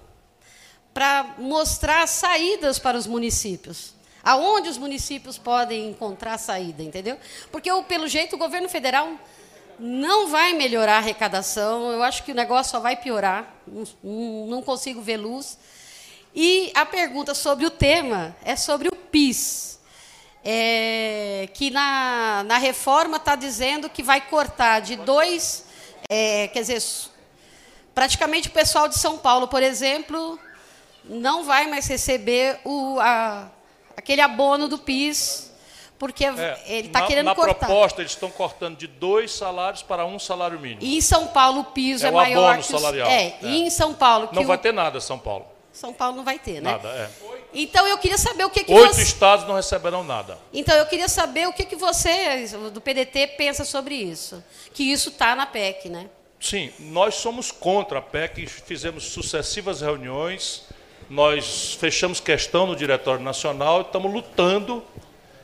para 0.92 1.34
mostrar 1.38 2.06
saídas 2.06 2.78
para 2.78 2.96
os 2.96 3.06
municípios. 3.06 3.94
Aonde 4.22 4.68
os 4.68 4.76
municípios 4.76 5.38
podem 5.38 5.90
encontrar 5.90 6.36
saída, 6.36 6.82
entendeu? 6.82 7.18
Porque, 7.52 7.70
eu, 7.70 7.82
pelo 7.82 8.08
jeito, 8.08 8.34
o 8.34 8.38
governo 8.38 8.68
federal 8.68 9.12
não 9.78 10.28
vai 10.28 10.52
melhorar 10.52 10.94
a 10.94 10.98
arrecadação, 10.98 11.92
eu 11.92 12.02
acho 12.02 12.24
que 12.24 12.32
o 12.32 12.34
negócio 12.34 12.72
só 12.72 12.80
vai 12.80 12.96
piorar, 12.96 13.54
não, 14.02 14.62
consigo 14.62 15.00
ver 15.00 15.18
luz. 15.18 15.58
E 16.34 16.72
a 16.74 16.84
pergunta 16.84 17.34
sobre 17.34 17.66
o 17.66 17.70
tema 17.70 18.34
é 18.42 18.56
sobre 18.56 18.88
o 18.88 18.96
PIS, 18.96 19.75
é, 20.48 21.48
que 21.52 21.70
na, 21.72 22.44
na 22.46 22.56
reforma 22.56 23.16
está 23.16 23.34
dizendo 23.34 23.90
que 23.90 24.00
vai 24.00 24.20
cortar 24.20 24.80
de 24.80 24.94
dois, 24.94 25.66
é, 26.08 26.46
quer 26.46 26.60
dizer, 26.60 26.80
praticamente 27.92 28.46
o 28.46 28.52
pessoal 28.52 28.86
de 28.86 28.96
São 28.96 29.18
Paulo, 29.18 29.48
por 29.48 29.60
exemplo, 29.60 30.38
não 31.04 31.42
vai 31.42 31.66
mais 31.68 31.88
receber 31.88 32.60
o, 32.64 32.96
a- 33.00 33.48
aquele 33.96 34.20
abono 34.20 34.68
do 34.68 34.78
PIS, 34.78 35.52
porque 35.98 36.24
É, 36.26 36.62
ele 36.66 36.86
está 36.88 37.00
na, 37.00 37.06
querendo 37.08 37.26
na 37.26 37.34
cortar. 37.34 37.66
proposta, 37.66 38.02
eles 38.02 38.12
estão 38.12 38.30
cortando 38.30 38.76
de 38.76 38.86
dois 38.86 39.32
salários 39.32 39.82
para 39.82 40.06
um 40.06 40.18
salário 40.18 40.60
mínimo. 40.60 40.80
E 40.82 40.96
em 40.96 41.00
São 41.00 41.26
Paulo 41.26 41.60
o 41.62 41.64
piso 41.64 42.04
É 42.04 42.08
é, 42.08 42.12
o 42.12 42.14
maior 42.14 42.50
abono 42.50 42.62
que 42.62 42.72
os, 42.74 42.80
salarial. 42.80 43.08
É, 43.08 43.24
É. 43.24 43.38
e 43.42 43.62
em 43.62 43.70
São 43.70 43.94
Paulo 43.94 44.28
Não 44.30 44.42
o- 44.42 44.46
vai 44.46 44.58
ter 44.58 44.72
nada, 44.72 45.00
São 45.00 45.18
Paulo. 45.18 45.46
São 45.76 45.92
Paulo 45.92 46.16
não 46.16 46.24
vai 46.24 46.38
ter, 46.38 46.62
né? 46.62 46.70
Nada, 46.70 46.88
é. 46.88 47.10
Então 47.52 47.86
eu 47.86 47.98
queria 47.98 48.16
saber 48.16 48.44
o 48.44 48.50
que, 48.50 48.64
que 48.64 48.72
Oito 48.72 48.94
você 48.94 49.02
estados 49.02 49.46
não 49.46 49.54
receberão 49.54 50.02
nada. 50.02 50.38
Então 50.52 50.74
eu 50.74 50.86
queria 50.86 51.08
saber 51.08 51.46
o 51.46 51.52
que, 51.52 51.66
que 51.66 51.76
você 51.76 52.46
do 52.72 52.80
PDT 52.80 53.34
pensa 53.36 53.62
sobre 53.62 53.94
isso, 53.94 54.42
que 54.72 54.90
isso 54.90 55.10
está 55.10 55.36
na 55.36 55.44
PEC, 55.44 55.90
né? 55.90 56.08
Sim, 56.40 56.72
nós 56.78 57.16
somos 57.16 57.50
contra 57.50 57.98
a 57.98 58.02
PEC, 58.02 58.46
fizemos 58.46 59.04
sucessivas 59.04 59.82
reuniões, 59.82 60.62
nós 61.10 61.76
fechamos 61.78 62.20
questão 62.20 62.66
no 62.66 62.74
Diretório 62.74 63.22
Nacional, 63.22 63.82
estamos 63.82 64.10
lutando 64.10 64.82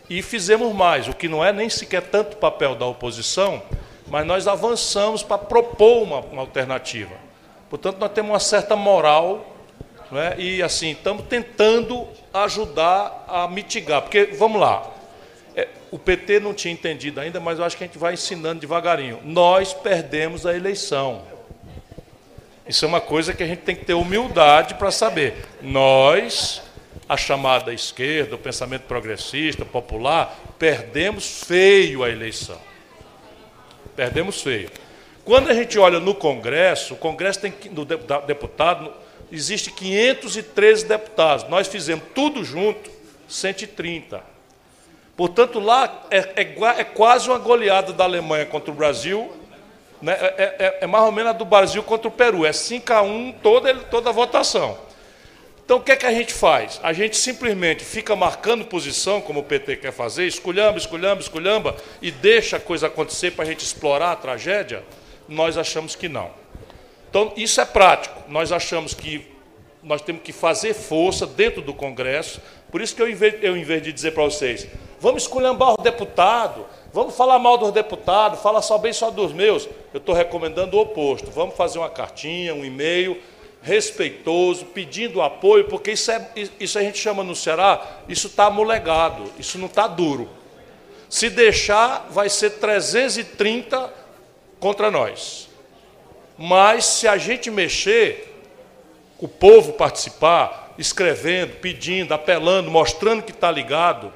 e 0.09 0.23
fizemos 0.23 0.75
mais, 0.75 1.09
o 1.09 1.15
que 1.15 1.29
não 1.29 1.45
é 1.45 1.53
nem 1.53 1.69
sequer 1.69 2.03
tanto 2.03 2.39
papel 2.39 2.75
da 2.75 2.87
oposição, 2.87 3.63
mas 4.07 4.27
nós 4.27 4.49
avançamos 4.49 5.23
para 5.23 5.39
propor 5.39 6.03
uma, 6.03 6.21
uma 6.21 6.41
alternativa. 6.41 7.15
Portanto, 7.69 7.99
nós 7.99 8.13
temos 8.13 8.31
uma 8.31 8.41
certa 8.41 8.77
moral 8.77 9.52
não 10.13 10.21
é? 10.21 10.39
e 10.39 10.63
assim 10.63 10.91
estamos 10.93 11.25
tentando 11.27 12.07
ajudar 12.35 13.25
a 13.27 13.49
mitigar, 13.49 14.03
porque 14.03 14.27
vamos 14.27 14.61
lá, 14.61 14.89
é, 15.57 15.67
o 15.91 15.99
PT 15.99 16.39
não 16.39 16.53
tinha 16.55 16.73
entendido 16.73 17.19
ainda, 17.19 17.41
mas 17.41 17.59
eu 17.59 17.65
acho 17.65 17.77
que 17.77 17.85
a 17.85 17.87
gente 17.87 17.99
vai 17.99 18.13
ensinando 18.15 18.61
devagarinho. 18.61 19.21
Nós 19.25 19.73
perdemos 19.73 20.45
a 20.47 20.55
eleição. 20.55 21.23
Isso 22.69 22.85
é 22.85 22.89
uma 22.89 23.01
coisa 23.01 23.33
que 23.35 23.43
a 23.43 23.47
gente 23.47 23.61
tem 23.63 23.75
que 23.75 23.85
ter 23.85 23.95
humildade 23.95 24.75
para 24.75 24.91
saber. 24.91 25.35
Nós, 25.61 26.63
a 27.09 27.17
chamada 27.17 27.73
esquerda, 27.75 28.37
o 28.37 28.39
pensamento 28.39 28.83
progressista, 28.83 29.65
popular, 29.65 30.39
perdemos 30.59 31.43
feio 31.45 32.05
a 32.05 32.09
eleição. 32.09 32.59
Perdemos 33.97 34.41
feio. 34.41 34.71
Quando 35.25 35.51
a 35.51 35.55
gente 35.55 35.79
olha 35.79 36.01
no 36.01 36.15
Congresso, 36.15 36.95
o 36.95 36.97
Congresso 36.97 37.41
tem 37.41 37.51
que- 37.51 37.69
no 37.69 37.85
deputa- 37.85 38.21
deputado, 38.21 38.93
existe 39.33 39.71
513 39.73 40.85
deputados. 40.85 41.49
Nós 41.49 41.67
fizemos 41.67 42.05
tudo 42.15 42.45
junto, 42.45 42.91
130. 43.29 44.23
Portanto, 45.17 45.59
lá 45.59 46.07
é, 46.11 46.19
é 46.37 46.81
é 46.81 46.85
quase 46.85 47.29
uma 47.29 47.39
goleada 47.39 47.93
da 47.93 48.05
Alemanha 48.05 48.47
contra 48.47 48.71
o 48.71 48.75
Brasil. 48.75 49.33
né? 50.01 50.17
É, 50.21 50.57
é- 50.59 50.79
é 50.83 50.87
mais 50.87 51.05
ou 51.05 51.13
menos 51.13 51.31
a 51.31 51.33
do 51.33 51.45
Brasil 51.45 51.83
contra 51.83 52.09
o 52.09 52.11
Peru. 52.11 52.45
É 52.45 52.53
5 52.53 52.93
a 52.93 53.03
1 53.03 53.33
toda, 53.43 53.73
toda 53.75 54.11
a 54.11 54.13
votação. 54.13 54.77
Então, 55.65 55.77
o 55.77 55.81
que 55.81 55.93
é 55.93 55.97
que 55.97 56.05
a 56.05 56.13
gente 56.13 56.35
faz? 56.35 56.81
A 56.83 56.93
gente 56.93 57.17
simplesmente 57.17 57.85
fica 57.85 58.17
marcando 58.17 58.65
posição, 58.65 59.21
como 59.21 59.41
o 59.41 59.43
PT 59.45 59.77
quer 59.77 59.93
fazer, 59.93 60.27
esculhamba, 60.27 60.77
esculhamba, 60.77 61.21
esculhamba, 61.23 61.77
e 62.03 62.11
deixa 62.11 62.57
a 62.57 62.61
coisa 62.61 62.89
acontecer 62.89 63.31
para 63.31 63.45
a 63.45 63.47
gente 63.47 63.65
explorar 63.65 64.11
a 64.11 64.17
tragédia? 64.17 64.83
Nós 65.29 65.57
achamos 65.57 65.95
que 65.95 66.09
não. 66.09 66.31
Então, 67.13 67.31
isso 67.37 67.61
é 67.61 67.67
prático. 67.67 68.23
Nós 68.27 68.51
achamos 68.51 68.95
que 68.95 69.27
nós 69.83 70.01
temos 70.01 70.23
que 70.23 70.33
fazer 70.33 70.73
força 70.73 71.27
dentro 71.27 71.61
do 71.61 71.75
Congresso. 71.75 72.41
Por 72.71 72.81
isso 72.81 72.97
que 72.97 73.03
eu, 73.03 73.07
em 73.07 73.15
vez, 73.15 73.35
eu, 73.43 73.55
em 73.55 73.63
vez 73.63 73.83
de 73.83 73.93
dizer 73.93 74.13
para 74.13 74.25
vocês, 74.25 74.67
vamos 74.99 75.25
esculhambar 75.25 75.75
o 75.75 75.77
deputado, 75.77 76.65
vamos 76.91 77.15
falar 77.15 77.39
mal 77.39 77.59
dos 77.59 77.71
deputados, 77.71 78.41
fala 78.41 78.63
só 78.63 78.79
bem 78.79 78.95
só 78.95 79.11
dos 79.11 79.31
meus, 79.31 79.69
eu 79.93 79.99
estou 79.99 80.15
recomendando 80.15 80.75
o 80.75 80.81
oposto. 80.81 81.31
Vamos 81.31 81.55
fazer 81.55 81.81
uma 81.81 81.91
cartinha, 81.91 82.55
um 82.55 82.65
e-mail 82.65 83.21
respeitoso, 83.61 84.65
pedindo 84.65 85.21
apoio, 85.21 85.67
porque 85.67 85.93
isso, 85.93 86.11
é, 86.11 86.31
isso 86.59 86.79
a 86.79 86.83
gente 86.83 86.97
chama 86.97 87.23
no 87.23 87.37
Ceará, 87.37 88.01
isso 88.09 88.29
está 88.29 88.47
amolegado, 88.47 89.31
isso 89.39 89.59
não 89.59 89.67
está 89.67 89.87
duro. 89.87 90.31
Se 91.11 91.29
deixar, 91.29 92.07
vai 92.09 92.31
ser 92.31 92.53
330 92.53 93.93
contra 94.59 94.91
nós. 94.91 95.52
Mas 96.44 96.86
se 96.86 97.06
a 97.06 97.16
gente 97.16 97.52
mexer, 97.52 98.43
o 99.16 99.28
povo 99.28 99.74
participar, 99.74 100.74
escrevendo, 100.77 101.60
pedindo, 101.60 102.12
apelando, 102.12 102.69
mostrando 102.69 103.23
que 103.23 103.31
está 103.31 103.48
ligado, 103.48 104.12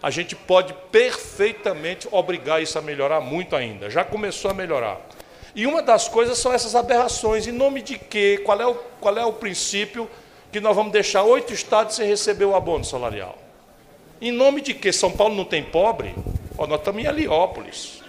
a 0.00 0.10
gente 0.10 0.36
pode 0.36 0.72
perfeitamente 0.92 2.06
obrigar 2.12 2.62
isso 2.62 2.78
a 2.78 2.80
melhorar 2.80 3.20
muito 3.20 3.56
ainda. 3.56 3.90
Já 3.90 4.04
começou 4.04 4.48
a 4.48 4.54
melhorar. 4.54 5.00
E 5.52 5.66
uma 5.66 5.82
das 5.82 6.06
coisas 6.06 6.38
são 6.38 6.52
essas 6.52 6.76
aberrações. 6.76 7.48
Em 7.48 7.52
nome 7.52 7.82
de 7.82 7.98
quê? 7.98 8.40
Qual 8.44 8.60
é 8.60 8.66
o, 8.68 8.74
qual 9.00 9.18
é 9.18 9.26
o 9.26 9.32
princípio 9.32 10.08
que 10.52 10.60
nós 10.60 10.76
vamos 10.76 10.92
deixar 10.92 11.24
oito 11.24 11.52
estados 11.52 11.96
sem 11.96 12.06
receber 12.06 12.44
o 12.44 12.54
abono 12.54 12.84
salarial? 12.84 13.36
Em 14.20 14.30
nome 14.30 14.60
de 14.60 14.72
quê? 14.72 14.92
São 14.92 15.10
Paulo 15.10 15.34
não 15.34 15.44
tem 15.44 15.64
pobre? 15.64 16.14
Ó, 16.56 16.64
nós 16.68 16.78
estamos 16.78 17.02
em 17.02 17.08
Heliópolis. 17.08 18.00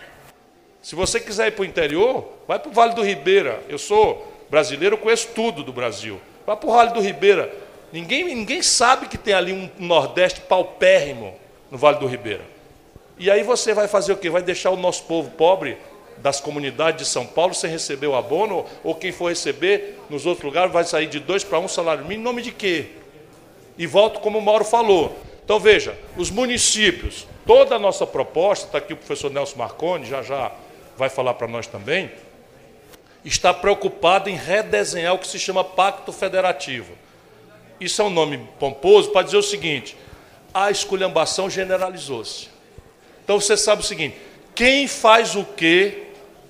Se 0.82 0.96
você 0.96 1.20
quiser 1.20 1.48
ir 1.48 1.52
para 1.52 1.62
o 1.62 1.66
interior, 1.66 2.28
vai 2.48 2.58
para 2.58 2.70
o 2.70 2.74
Vale 2.74 2.94
do 2.94 3.04
Ribeira. 3.04 3.62
Eu 3.70 3.78
sou 3.78 4.28
brasileiro, 4.50 4.98
conheço 4.98 5.30
tudo 5.36 5.64
do 5.64 5.72
Brasil. 5.72 6.20
Vai 6.46 6.56
para 6.58 6.70
o 6.70 6.74
Vale 6.74 6.92
do 6.92 7.00
Ribeira. 7.00 7.54
Ninguém, 7.94 8.24
ninguém 8.24 8.62
sabe 8.62 9.08
que 9.08 9.18
tem 9.18 9.34
ali 9.34 9.54
um 9.54 9.70
Nordeste 9.78 10.42
paupérrimo 10.42 11.36
no 11.70 11.78
Vale 11.78 12.00
do 12.00 12.08
Ribeira. 12.08 12.44
E 13.18 13.30
aí 13.30 13.44
você 13.44 13.74
vai 13.74 13.88
fazer 13.88 14.14
o 14.14 14.18
quê? 14.18 14.30
Vai 14.30 14.42
deixar 14.42 14.72
o 14.72 14.76
nosso 14.76 15.04
povo 15.04 15.30
pobre 15.32 15.78
das 16.18 16.40
comunidades 16.40 17.06
de 17.06 17.12
São 17.12 17.26
Paulo 17.26 17.54
sem 17.54 17.70
receber 17.70 18.08
o 18.08 18.16
abono, 18.16 18.66
ou 18.84 18.96
quem 18.96 19.12
for 19.12 19.30
receber 19.30 20.00
nos 20.10 20.26
outros 20.26 20.44
lugares 20.44 20.72
vai 20.72 20.84
sair 20.84 21.08
de 21.08 21.20
dois 21.20 21.44
para 21.44 21.60
um 21.60 21.68
salário 21.68 22.04
mínimo, 22.04 22.22
em 22.22 22.24
nome 22.24 22.42
de 22.42 22.52
quê? 22.52 22.88
E 23.78 23.88
volto 23.88 24.20
como 24.20 24.38
o 24.38 24.42
Mauro 24.42 24.66
falou. 24.66 25.18
Então 25.44 25.60
veja, 25.60 25.98
os 26.16 26.30
municípios, 26.30 27.28
toda 27.46 27.76
a 27.76 27.80
nossa 27.80 28.06
proposta, 28.06 28.66
está 28.66 28.78
aqui 28.78 28.94
o 28.94 28.98
professor 28.98 29.32
Nelson 29.32 29.58
Marconi, 29.58 30.06
já 30.06 30.22
já 30.22 30.52
vai 31.02 31.10
falar 31.10 31.34
para 31.34 31.48
nós 31.48 31.66
também, 31.66 32.12
está 33.26 33.52
preocupado 33.52 34.30
em 34.30 34.36
redesenhar 34.36 35.16
o 35.16 35.18
que 35.18 35.28
se 35.28 35.40
chama 35.40 35.64
Pacto 35.64 36.12
Federativo. 36.12 36.94
Isso 37.80 38.04
é 38.04 38.06
um 38.06 38.12
nome 38.12 38.48
pomposo 38.60 39.10
para 39.10 39.24
dizer 39.24 39.38
o 39.38 39.42
seguinte: 39.42 39.98
a 40.54 40.70
esculhambação 40.70 41.50
generalizou-se. 41.50 42.50
Então 43.24 43.42
você 43.42 43.58
sabe 43.58 43.82
o 43.82 43.86
seguinte: 43.86 44.16
quem 44.54 44.88
faz 44.88 45.36
o 45.36 45.44
quê 45.44 46.04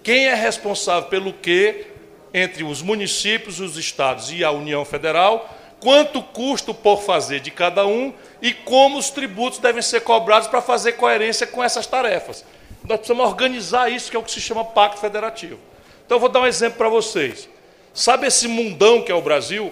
quem 0.03 0.25
é 0.25 0.33
responsável 0.33 1.07
pelo 1.09 1.31
quê 1.31 1.85
entre 2.33 2.63
os 2.63 2.81
municípios, 2.81 3.59
os 3.59 3.77
estados 3.77 4.31
e 4.31 4.43
a 4.43 4.51
União 4.51 4.83
Federal, 4.83 5.47
quanto 5.79 6.21
custo 6.21 6.73
por 6.73 7.03
fazer 7.03 7.39
de 7.39 7.51
cada 7.51 7.85
um 7.85 8.13
e 8.41 8.53
como 8.53 8.97
os 8.97 9.11
tributos 9.11 9.59
devem 9.59 9.81
ser 9.81 10.01
cobrados 10.01 10.47
para 10.47 10.61
fazer 10.61 10.93
coerência 10.93 11.45
com 11.45 11.63
essas 11.63 11.85
tarefas. 11.85 12.43
Nós 12.83 12.97
precisamos 12.97 13.25
organizar 13.25 13.91
isso, 13.91 14.09
que 14.09 14.17
é 14.17 14.19
o 14.19 14.23
que 14.23 14.31
se 14.31 14.41
chama 14.41 14.65
Pacto 14.65 14.99
Federativo. 14.99 15.59
Então, 16.05 16.15
eu 16.17 16.19
vou 16.19 16.29
dar 16.29 16.41
um 16.41 16.47
exemplo 16.47 16.77
para 16.77 16.89
vocês. 16.89 17.47
Sabe 17.93 18.27
esse 18.27 18.47
mundão 18.47 19.01
que 19.01 19.11
é 19.11 19.15
o 19.15 19.21
Brasil? 19.21 19.71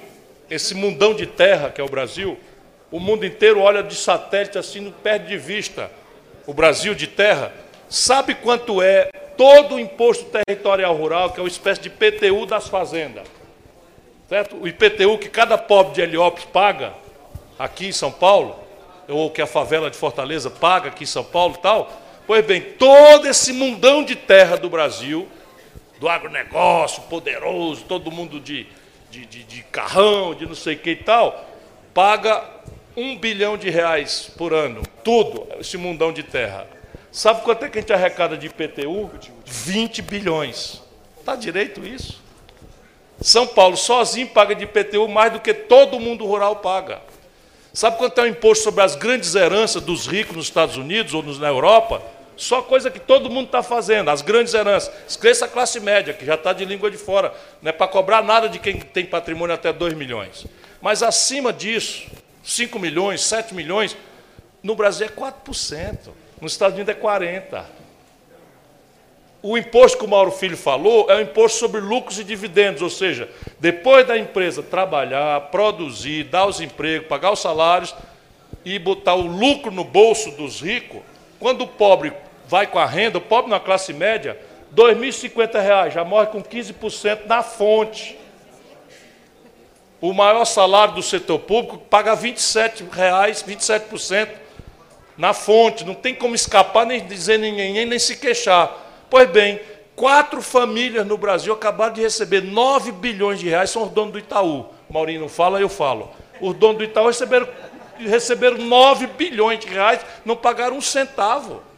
Esse 0.50 0.74
mundão 0.76 1.14
de 1.14 1.26
terra 1.26 1.70
que 1.70 1.80
é 1.80 1.84
o 1.84 1.90
Brasil? 1.90 2.38
O 2.92 3.00
mundo 3.00 3.26
inteiro 3.26 3.62
olha 3.62 3.84
de 3.84 3.96
satélite 3.96 4.58
assim, 4.58 4.80
não 4.80 4.92
perde 4.92 5.28
de 5.28 5.38
vista 5.38 5.92
o 6.48 6.54
Brasil 6.54 6.96
de 6.96 7.08
terra. 7.08 7.54
Sabe 7.88 8.36
quanto 8.36 8.82
é 8.82 9.12
todo 9.38 9.76
o 9.76 9.80
imposto 9.80 10.26
territorial 10.26 10.96
rural, 10.96 11.32
que 11.32 11.40
é 11.40 11.44
uma 11.44 11.48
espécie 11.48 11.82
de 11.82 11.90
PTU 11.90 12.46
das 12.46 12.68
fazendas. 12.68 13.28
Certo? 14.28 14.58
O 14.58 14.68
IPTU 14.68 15.18
que 15.18 15.30
cada 15.30 15.58
pobre 15.58 15.94
de 15.94 16.02
Heliópolis 16.02 16.46
paga 16.46 16.94
aqui 17.58 17.88
em 17.88 17.92
São 17.92 18.12
Paulo, 18.12 18.56
ou 19.08 19.30
que 19.32 19.42
a 19.42 19.48
favela 19.48 19.90
de 19.90 19.98
Fortaleza 19.98 20.50
paga 20.50 20.90
aqui 20.90 21.04
em 21.04 21.08
São 21.08 21.24
Paulo 21.24 21.56
e 21.58 21.62
tal. 21.62 21.92
Pois 22.30 22.46
bem, 22.46 22.62
todo 22.62 23.28
esse 23.28 23.52
mundão 23.52 24.04
de 24.04 24.16
terra 24.16 24.56
do 24.56 24.70
Brasil, 24.70 25.28
do 26.00 26.08
agronegócio 26.08 27.02
poderoso, 27.10 27.86
todo 27.86 28.12
mundo 28.12 28.40
de, 28.40 28.68
de, 29.10 29.26
de, 29.26 29.44
de 29.44 29.64
carrão, 29.64 30.36
de 30.36 30.46
não 30.46 30.54
sei 30.54 30.76
o 30.76 30.78
que 30.78 30.92
e 30.92 30.96
tal, 30.96 31.50
paga 31.92 32.48
um 32.96 33.18
bilhão 33.18 33.58
de 33.58 33.72
reais 33.72 34.32
por 34.38 34.54
ano, 34.54 34.84
tudo, 35.04 35.48
esse 35.60 35.76
mundão 35.76 36.14
de 36.14 36.22
terra. 36.22 36.68
Sabe 37.12 37.42
quanto 37.42 37.66
é 37.66 37.68
que 37.68 37.80
a 37.80 37.82
gente 37.82 37.94
arrecada 37.94 38.38
de 38.38 38.46
IPTU? 38.46 39.10
20 39.44 40.04
bilhões. 40.04 40.84
Está 41.20 41.36
direito 41.36 41.84
isso? 41.84 42.22
São 43.20 43.48
Paulo 43.48 43.76
sozinho 43.76 44.28
paga 44.28 44.54
de 44.54 44.66
IPTU 44.66 45.08
mais 45.08 45.34
do 45.34 45.40
que 45.40 45.52
todo 45.52 46.00
mundo 46.00 46.28
rural 46.28 46.58
paga. 46.58 47.02
Sabe 47.74 47.98
quanto 47.98 48.22
é 48.22 48.26
o 48.26 48.28
imposto 48.28 48.66
sobre 48.66 48.84
as 48.84 48.96
grandes 48.96 49.34
heranças 49.34 49.82
dos 49.82 50.06
ricos 50.06 50.36
nos 50.36 50.46
Estados 50.46 50.78
Unidos 50.78 51.16
ou 51.16 51.24
na 51.24 51.48
Europa? 51.48 52.19
Só 52.40 52.62
coisa 52.62 52.90
que 52.90 53.02
todo 53.02 53.30
mundo 53.30 53.48
está 53.48 53.62
fazendo, 53.62 54.10
as 54.10 54.22
grandes 54.22 54.54
heranças. 54.54 54.90
Esqueça 55.06 55.44
a 55.44 55.48
classe 55.50 55.78
média, 55.78 56.14
que 56.14 56.26
já 56.26 56.36
está 56.36 56.54
de 56.54 56.64
língua 56.64 56.90
de 56.90 56.96
fora. 56.96 57.34
Não 57.62 57.68
é 57.68 57.74
para 57.74 57.86
cobrar 57.86 58.24
nada 58.24 58.48
de 58.48 58.60
quem 58.60 58.80
tem 58.80 59.06
patrimônio 59.06 59.54
até 59.54 59.74
2 59.74 59.94
milhões. 59.94 60.48
Mas 60.82 61.04
acima 61.04 61.52
disso, 61.52 62.10
5 62.42 62.80
milhões, 62.80 63.20
7 63.26 63.54
milhões, 63.54 63.98
no 64.64 64.74
Brasil 64.74 65.08
é 65.08 65.10
4%. 65.10 66.12
Nos 66.40 66.54
Estados 66.54 66.76
Unidos 66.76 66.96
é 66.96 66.98
40%. 66.98 67.66
O 69.44 69.58
imposto 69.58 69.98
que 69.98 70.06
o 70.06 70.08
Mauro 70.08 70.32
Filho 70.32 70.56
falou 70.56 71.12
é 71.12 71.16
o 71.16 71.22
imposto 71.22 71.60
sobre 71.60 71.82
lucros 71.82 72.20
e 72.20 72.24
dividendos, 72.24 72.82
ou 72.82 72.90
seja, 72.90 73.30
depois 73.60 74.08
da 74.08 74.18
empresa 74.18 74.64
trabalhar, 74.64 75.42
produzir, 75.52 76.24
dar 76.24 76.46
os 76.46 76.62
empregos, 76.62 77.10
pagar 77.10 77.32
os 77.32 77.40
salários 77.40 77.94
e 78.64 78.80
botar 78.80 79.16
o 79.16 79.28
lucro 79.28 79.72
no 79.72 79.84
bolso 79.84 80.32
dos 80.32 80.62
ricos, 80.62 81.02
quando 81.38 81.64
o 81.64 81.68
pobre 81.68 82.14
vai 82.50 82.66
com 82.66 82.80
a 82.80 82.86
renda, 82.86 83.20
o 83.20 83.22
pobre 83.22 83.52
na 83.52 83.60
classe 83.60 83.94
média, 83.94 84.36
R$ 84.76 84.96
2.050 84.96 85.92
já 85.92 86.04
morre 86.04 86.26
com 86.28 86.42
15% 86.42 87.28
na 87.28 87.44
fonte. 87.44 88.18
O 90.02 90.12
maior 90.14 90.46
salário 90.46 90.96
do 90.96 91.04
setor 91.04 91.38
público 91.38 91.78
paga 91.78 92.16
27 92.16 92.86
reais, 92.92 93.46
27% 93.48 94.30
na 95.16 95.32
fonte, 95.32 95.86
não 95.86 95.94
tem 95.94 96.16
como 96.16 96.34
escapar, 96.34 96.88
nem 96.88 97.06
dizer 97.06 97.38
ninguém, 97.38 97.86
nem 97.86 98.00
se 98.00 98.18
queixar. 98.18 98.76
Pois 99.12 99.30
bem, 99.30 99.60
quatro 99.96 100.42
famílias 100.42 101.06
no 101.06 101.20
Brasil 101.20 101.54
acabaram 101.54 101.94
de 101.94 102.02
receber 102.02 102.42
9 102.42 102.94
bilhões 102.94 103.40
de 103.40 103.48
reais, 103.48 103.70
são 103.70 103.84
os 103.84 103.92
donos 103.92 104.14
do 104.14 104.18
Itaú. 104.18 104.66
Maurinho 104.90 105.22
não 105.22 105.30
fala, 105.30 105.62
eu 105.62 105.70
falo. 105.70 106.10
Os 106.42 106.56
donos 106.56 106.78
do 106.78 106.84
Itaú 106.84 107.06
receberam, 107.06 107.48
receberam 108.00 108.58
9 108.58 109.06
bilhões 109.06 109.60
de 109.60 109.68
reais, 109.68 110.04
não 110.26 110.36
pagaram 110.36 110.78
um 110.78 110.82
centavo 110.82 111.69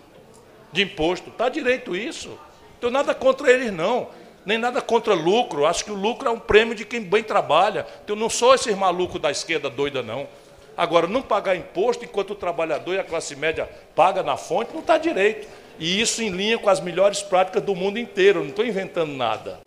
de 0.72 0.84
imposto. 0.84 1.30
Está 1.30 1.50
direito 1.50 1.96
isso. 1.96 2.30
Não 2.30 2.80
tenho 2.80 2.94
nada 2.94 3.14
contra 3.14 3.52
eles, 3.52 3.72
não. 3.72 4.08
Nem 4.46 4.58
nada 4.58 4.82
contra 4.82 5.14
lucro. 5.14 5.66
Acho 5.66 5.86
que 5.86 5.92
o 5.92 5.96
lucro 5.96 6.28
é 6.28 6.32
um 6.32 6.40
prêmio 6.40 6.76
de 6.76 6.86
quem 6.86 7.02
bem 7.02 7.24
trabalha. 7.24 7.86
Eu 8.08 8.16
não 8.16 8.30
sou 8.30 8.54
esses 8.56 8.76
malucos 8.76 9.22
da 9.22 9.32
esquerda 9.32 9.70
doida, 9.70 10.02
não. 10.02 10.28
Agora, 10.76 11.08
não 11.08 11.22
pagar 11.22 11.56
imposto 11.56 12.04
enquanto 12.04 12.32
o 12.32 12.36
trabalhador 12.36 12.96
e 12.96 13.00
a 13.00 13.04
classe 13.04 13.36
média 13.36 13.70
paga 13.96 14.24
na 14.24 14.38
fonte, 14.38 14.74
não 14.74 14.80
está 14.80 14.98
direito. 14.98 15.48
E 15.78 16.00
isso 16.00 16.22
em 16.22 16.30
linha 16.30 16.58
com 16.58 16.70
as 16.70 16.80
melhores 16.80 17.22
práticas 17.22 17.62
do 17.62 17.76
mundo 17.76 18.00
inteiro. 18.00 18.40
Não 18.40 18.50
estou 18.50 18.66
inventando 18.66 19.14
nada. 19.14 19.60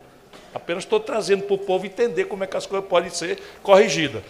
Apenas 0.53 0.83
estou 0.83 0.99
trazendo 0.99 1.43
para 1.43 1.55
o 1.55 1.57
povo 1.57 1.85
entender 1.85 2.25
como 2.25 2.43
é 2.43 2.47
que 2.47 2.55
as 2.55 2.65
coisas 2.65 2.87
podem 2.87 3.09
ser 3.09 3.39
corrigidas. 3.61 4.23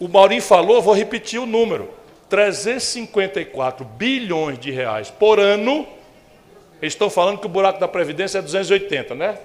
O 0.00 0.08
Maurinho 0.08 0.42
falou, 0.42 0.80
vou 0.80 0.94
repetir 0.94 1.38
o 1.38 1.46
número: 1.46 1.90
354 2.28 3.84
bilhões 3.84 4.58
de 4.58 4.70
reais 4.70 5.10
por 5.10 5.38
ano. 5.38 5.86
Eles 6.80 6.92
estão 6.94 7.08
falando 7.08 7.38
que 7.38 7.46
o 7.46 7.48
buraco 7.48 7.80
da 7.80 7.88
Previdência 7.88 8.38
é 8.38 8.42
280, 8.42 9.14
né? 9.14 9.38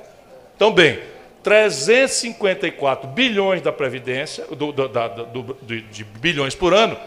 Então, 0.56 0.72
bem, 0.72 1.00
354 1.44 3.08
bilhões 3.08 3.62
da 3.62 3.72
Previdência, 3.72 4.46
do, 4.48 4.72
do, 4.72 4.88
da, 4.88 5.08
do, 5.08 5.58
de 5.64 6.04
bilhões 6.04 6.56
por 6.56 6.74
ano, 6.74 6.98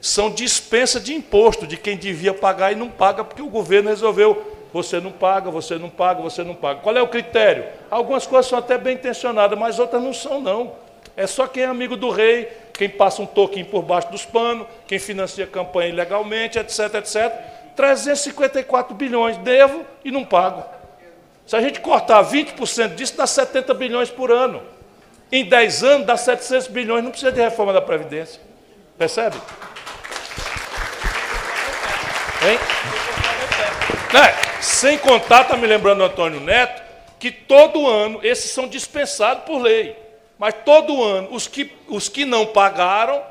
são 0.00 0.30
dispensa 0.30 1.00
de 1.00 1.14
imposto 1.14 1.66
de 1.66 1.76
quem 1.76 1.96
devia 1.96 2.34
pagar 2.34 2.72
e 2.72 2.74
não 2.74 2.88
paga, 2.88 3.24
porque 3.24 3.42
o 3.42 3.48
governo 3.48 3.88
resolveu. 3.88 4.52
Você 4.72 5.00
não 5.00 5.12
paga, 5.12 5.50
você 5.50 5.78
não 5.78 5.88
paga, 5.88 6.20
você 6.20 6.42
não 6.42 6.54
paga. 6.54 6.80
Qual 6.80 6.96
é 6.96 7.00
o 7.00 7.08
critério? 7.08 7.64
Algumas 7.90 8.26
coisas 8.26 8.46
são 8.46 8.58
até 8.58 8.76
bem 8.76 8.94
intencionadas, 8.94 9.56
mas 9.58 9.78
outras 9.78 10.02
não 10.02 10.12
são, 10.12 10.40
não. 10.40 10.72
É 11.16 11.26
só 11.26 11.46
quem 11.46 11.62
é 11.62 11.66
amigo 11.66 11.96
do 11.96 12.10
rei, 12.10 12.48
quem 12.72 12.88
passa 12.88 13.22
um 13.22 13.26
toquinho 13.26 13.66
por 13.66 13.82
baixo 13.82 14.10
dos 14.10 14.26
panos, 14.26 14.66
quem 14.86 14.98
financia 14.98 15.46
campanha 15.46 15.90
ilegalmente, 15.90 16.58
etc, 16.58 16.94
etc. 16.96 17.32
354 17.76 18.94
bilhões, 18.94 19.36
devo 19.38 19.84
e 20.04 20.10
não 20.10 20.24
pago. 20.24 20.64
Se 21.46 21.56
a 21.56 21.60
gente 21.60 21.80
cortar 21.80 22.24
20% 22.24 22.94
disso, 22.94 23.16
dá 23.16 23.26
70 23.26 23.74
bilhões 23.74 24.10
por 24.10 24.30
ano. 24.30 24.62
Em 25.30 25.44
10 25.44 25.84
anos, 25.84 26.06
dá 26.06 26.16
700 26.16 26.68
bilhões, 26.68 27.02
não 27.02 27.10
precisa 27.10 27.32
de 27.32 27.40
reforma 27.40 27.72
da 27.72 27.80
Previdência. 27.80 28.40
Percebe? 28.96 29.36
Hein? 32.46 32.58
É, 34.14 34.62
sem 34.62 34.96
contar, 34.98 35.42
está 35.42 35.56
me 35.56 35.66
lembrando 35.66 36.00
o 36.00 36.04
Antônio 36.04 36.40
Neto, 36.40 36.82
que 37.18 37.30
todo 37.30 37.88
ano, 37.88 38.20
esses 38.22 38.50
são 38.50 38.68
dispensados 38.68 39.44
por 39.44 39.60
lei. 39.60 39.96
Mas 40.38 40.54
todo 40.64 41.02
ano, 41.02 41.28
os 41.32 41.48
que, 41.48 41.72
os 41.88 42.08
que 42.08 42.24
não 42.24 42.46
pagaram, 42.46 43.22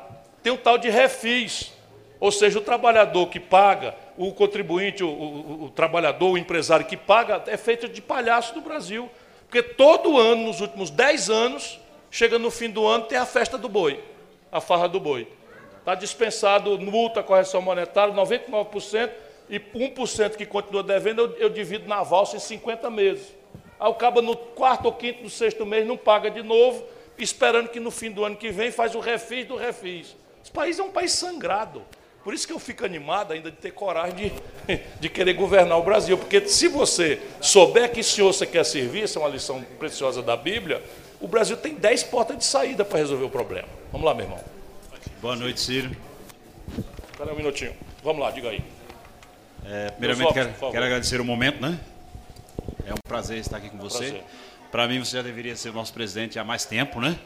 tem 0.42 0.52
um 0.52 0.56
tal 0.56 0.76
de 0.76 0.90
refis. 0.90 1.72
Ou 2.20 2.30
seja, 2.30 2.58
o 2.58 2.62
trabalhador 2.62 3.26
que 3.28 3.40
paga 3.40 3.94
o 4.16 4.32
contribuinte, 4.32 5.02
o, 5.02 5.08
o, 5.08 5.64
o, 5.64 5.70
trabalhador, 5.70 6.32
o 6.32 6.38
empresário 6.38 6.86
que 6.86 6.96
paga, 6.96 7.42
é 7.46 7.56
feito 7.56 7.88
de 7.88 8.00
palhaço 8.00 8.54
do 8.54 8.60
Brasil. 8.60 9.10
Porque 9.46 9.62
todo 9.62 10.18
ano, 10.18 10.44
nos 10.44 10.60
últimos 10.60 10.90
10 10.90 11.30
anos, 11.30 11.80
chega 12.10 12.38
no 12.38 12.50
fim 12.50 12.70
do 12.70 12.86
ano, 12.86 13.04
tem 13.04 13.18
a 13.18 13.26
festa 13.26 13.58
do 13.58 13.68
boi, 13.68 14.02
a 14.50 14.60
farra 14.60 14.88
do 14.88 15.00
boi. 15.00 15.28
Está 15.78 15.94
dispensado 15.94 16.78
multa, 16.78 17.22
correção 17.22 17.60
monetária, 17.60 18.14
99%, 18.14 19.10
e 19.48 19.60
1% 19.60 20.36
que 20.36 20.46
continua 20.46 20.82
devendo, 20.82 21.20
eu, 21.20 21.32
eu 21.32 21.50
divido 21.50 21.86
na 21.86 22.02
valsa 22.02 22.36
em 22.36 22.40
50 22.40 22.88
meses. 22.90 23.34
Aí 23.78 23.88
o 23.90 23.94
cabo 23.94 24.22
no 24.22 24.36
quarto 24.36 24.86
ou 24.86 24.92
quinto 24.92 25.22
do 25.22 25.30
sexto 25.30 25.66
mês 25.66 25.86
não 25.86 25.96
paga 25.96 26.30
de 26.30 26.42
novo, 26.42 26.84
esperando 27.18 27.68
que 27.68 27.80
no 27.80 27.90
fim 27.90 28.10
do 28.10 28.24
ano 28.24 28.36
que 28.36 28.50
vem 28.50 28.70
faz 28.70 28.94
o 28.94 29.00
refis 29.00 29.46
do 29.46 29.56
refis. 29.56 30.16
Esse 30.42 30.50
país 30.50 30.78
é 30.78 30.82
um 30.82 30.90
país 30.90 31.12
sangrado. 31.12 31.82
Por 32.24 32.32
isso 32.32 32.46
que 32.46 32.52
eu 32.54 32.58
fico 32.58 32.86
animado 32.86 33.34
ainda 33.34 33.50
de 33.50 33.56
ter 33.58 33.70
coragem 33.72 34.32
de, 34.66 34.80
de 34.98 35.08
querer 35.10 35.34
governar 35.34 35.78
o 35.78 35.82
Brasil. 35.82 36.16
Porque 36.16 36.48
se 36.48 36.68
você 36.68 37.20
souber 37.38 37.92
que 37.92 38.02
senhor 38.02 38.32
você 38.32 38.46
quer 38.46 38.64
servir, 38.64 39.04
essa 39.04 39.18
é 39.18 39.22
uma 39.22 39.28
lição 39.28 39.62
preciosa 39.78 40.22
da 40.22 40.34
Bíblia, 40.34 40.82
o 41.20 41.28
Brasil 41.28 41.54
tem 41.54 41.74
10 41.74 42.04
portas 42.04 42.38
de 42.38 42.44
saída 42.44 42.82
para 42.82 42.98
resolver 42.98 43.24
o 43.26 43.30
problema. 43.30 43.68
Vamos 43.92 44.06
lá, 44.06 44.14
meu 44.14 44.24
irmão. 44.24 44.40
Boa 45.20 45.36
noite, 45.36 45.60
Ciro. 45.60 45.94
Espera 47.12 47.30
um 47.30 47.36
minutinho. 47.36 47.74
Vamos 48.02 48.22
lá, 48.22 48.30
diga 48.30 48.48
aí. 48.48 48.64
É, 49.66 49.90
primeiramente, 49.90 50.32
quero, 50.32 50.52
quero, 50.70 50.84
agradecer 50.84 51.20
o 51.20 51.24
momento, 51.24 51.60
né? 51.60 51.78
É 52.86 52.92
um 52.92 52.98
prazer 53.06 53.38
estar 53.38 53.58
aqui 53.58 53.68
com 53.68 53.78
você. 53.78 54.22
Para 54.70 54.88
mim, 54.88 54.98
você 54.98 55.16
já 55.18 55.22
deveria 55.22 55.56
ser 55.56 55.68
o 55.68 55.72
nosso 55.72 55.92
presidente 55.92 56.38
há 56.38 56.44
mais 56.44 56.64
tempo, 56.64 57.00
né? 57.00 57.18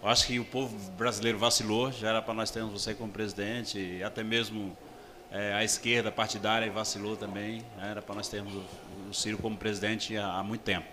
Eu 0.00 0.08
acho 0.08 0.28
que 0.28 0.38
o 0.38 0.44
povo 0.44 0.76
brasileiro 0.92 1.38
vacilou, 1.38 1.90
já 1.90 2.10
era 2.10 2.22
para 2.22 2.32
nós 2.32 2.52
termos 2.52 2.72
você 2.72 2.94
como 2.94 3.10
presidente, 3.10 3.78
e 3.78 4.02
até 4.02 4.22
mesmo 4.22 4.76
é, 5.28 5.52
a 5.54 5.64
esquerda 5.64 6.12
partidária 6.12 6.70
vacilou 6.70 7.16
também, 7.16 7.64
né? 7.76 7.90
era 7.90 8.00
para 8.00 8.14
nós 8.14 8.28
termos 8.28 8.54
o, 8.54 9.12
Ciro 9.12 9.38
como 9.38 9.56
presidente 9.56 10.16
há, 10.16 10.34
há 10.34 10.44
muito 10.44 10.60
tempo. 10.60 10.86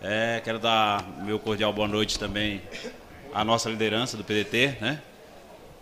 É, 0.00 0.40
quero 0.44 0.60
dar 0.60 1.02
meu 1.24 1.40
cordial 1.40 1.72
boa 1.72 1.88
noite 1.88 2.18
também 2.18 2.62
à 3.34 3.44
nossa 3.44 3.68
liderança 3.68 4.16
do 4.16 4.22
PDT, 4.22 4.76
né? 4.80 5.02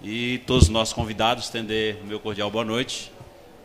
E 0.00 0.38
todos 0.46 0.64
os 0.64 0.68
nossos 0.68 0.94
convidados, 0.94 1.44
estender 1.44 2.02
meu 2.04 2.18
cordial 2.18 2.50
boa 2.50 2.64
noite. 2.64 3.12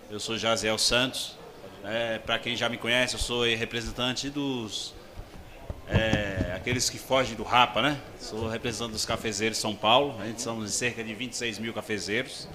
Eu 0.10 0.19
sou 0.19 0.38
Jaziel 0.38 0.77
Santos. 0.77 1.38
É, 1.84 2.18
Para 2.18 2.38
quem 2.39 2.55
já 2.55 2.68
me 2.68 2.77
conhece, 2.77 3.14
eu 3.14 3.19
sou 3.19 3.43
representante 3.43 4.30
dos 4.30 4.93
é, 5.88 6.53
aqueles 6.55 6.89
que 6.89 6.97
fogem 6.97 7.35
do 7.35 7.43
Rapa, 7.43 7.81
né? 7.81 7.99
Sou 8.19 8.47
representante 8.47 8.93
dos 8.93 9.05
cafezeiros 9.05 9.57
de 9.57 9.61
São 9.61 9.76
Paulo. 9.76 10.15
A 10.22 10.26
gente 10.26 10.41
somos 10.41 10.72
cerca 10.73 11.03
de 11.03 11.14
26 11.14 11.60
mil 11.60 11.73
cafezeiros, 11.73 12.47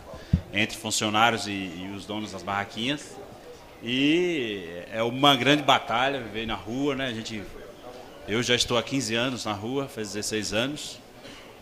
entre 0.52 0.76
funcionários 0.76 1.46
e, 1.46 1.50
e, 1.50 1.92
os 1.94 2.06
donos 2.06 2.32
das 2.32 2.42
barraquinhas. 2.42 3.16
E 3.82 4.82
é 4.90 5.02
uma 5.02 5.36
grande 5.36 5.62
batalha 5.62 6.20
viver 6.20 6.46
na 6.46 6.54
rua, 6.54 6.96
né? 6.96 7.06
A 7.08 7.12
gente, 7.12 7.42
eu 8.26 8.42
já 8.42 8.54
estou 8.54 8.78
há 8.78 8.82
15 8.82 9.14
anos 9.14 9.44
na 9.44 9.52
rua, 9.52 9.88
faz 9.88 10.12
16 10.12 10.52
anos. 10.52 10.98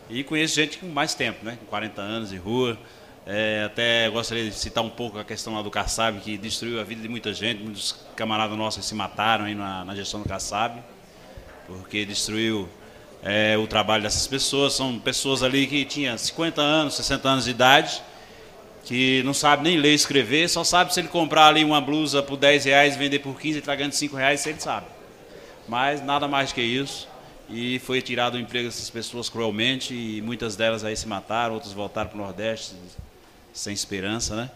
E 0.08 0.22
conheço 0.22 0.54
gente 0.54 0.78
com 0.78 0.86
mais 0.86 1.14
tempo, 1.14 1.44
né? 1.44 1.58
Com 1.58 1.66
40 1.66 2.00
anos 2.00 2.30
de 2.30 2.36
rua. 2.36 2.78
É, 3.26 3.64
até 3.66 4.08
gostaria 4.08 4.48
de 4.48 4.54
citar 4.54 4.84
um 4.84 4.88
pouco 4.88 5.18
a 5.18 5.24
questão 5.24 5.52
lá 5.52 5.62
do 5.62 5.70
Kassab, 5.70 6.20
que 6.20 6.38
destruiu 6.38 6.80
a 6.80 6.84
vida 6.84 7.02
de 7.02 7.08
muita 7.08 7.34
gente. 7.34 7.60
Muitos 7.60 8.06
camaradas 8.14 8.56
nossos 8.56 8.86
se 8.86 8.94
mataram 8.94 9.46
aí 9.46 9.54
na, 9.56 9.84
na 9.84 9.96
gestão 9.96 10.22
do 10.22 10.28
Kassab 10.28 10.80
porque 11.66 12.04
destruiu 12.04 12.68
é, 13.22 13.56
o 13.58 13.66
trabalho 13.66 14.02
dessas 14.02 14.26
pessoas. 14.26 14.72
São 14.72 14.98
pessoas 14.98 15.42
ali 15.42 15.66
que 15.66 15.84
tinham 15.84 16.16
50 16.16 16.60
anos, 16.60 16.94
60 16.94 17.28
anos 17.28 17.44
de 17.44 17.50
idade, 17.50 18.02
que 18.84 19.22
não 19.24 19.34
sabe 19.34 19.64
nem 19.64 19.76
ler 19.76 19.92
e 19.92 19.94
escrever, 19.94 20.48
só 20.48 20.62
sabe 20.62 20.94
se 20.94 21.00
ele 21.00 21.08
comprar 21.08 21.48
ali 21.48 21.64
uma 21.64 21.80
blusa 21.80 22.22
por 22.22 22.36
10 22.36 22.64
reais 22.66 22.96
vender 22.96 23.18
por 23.18 23.38
15 23.38 23.58
e 23.58 23.60
tragando 23.60 23.94
5 23.94 24.16
reais, 24.16 24.40
se 24.40 24.48
ele 24.50 24.60
sabe. 24.60 24.86
Mas 25.68 26.02
nada 26.04 26.28
mais 26.28 26.52
que 26.52 26.62
isso. 26.62 27.08
E 27.48 27.78
foi 27.80 28.00
tirado 28.02 28.34
o 28.34 28.38
emprego 28.38 28.66
dessas 28.68 28.90
pessoas 28.90 29.28
cruelmente 29.28 29.94
e 29.94 30.20
muitas 30.22 30.56
delas 30.56 30.84
aí 30.84 30.96
se 30.96 31.06
mataram, 31.06 31.54
outras 31.54 31.72
voltaram 31.72 32.08
para 32.10 32.18
o 32.18 32.22
Nordeste 32.22 32.74
sem 33.52 33.72
esperança, 33.72 34.36
né? 34.36 34.50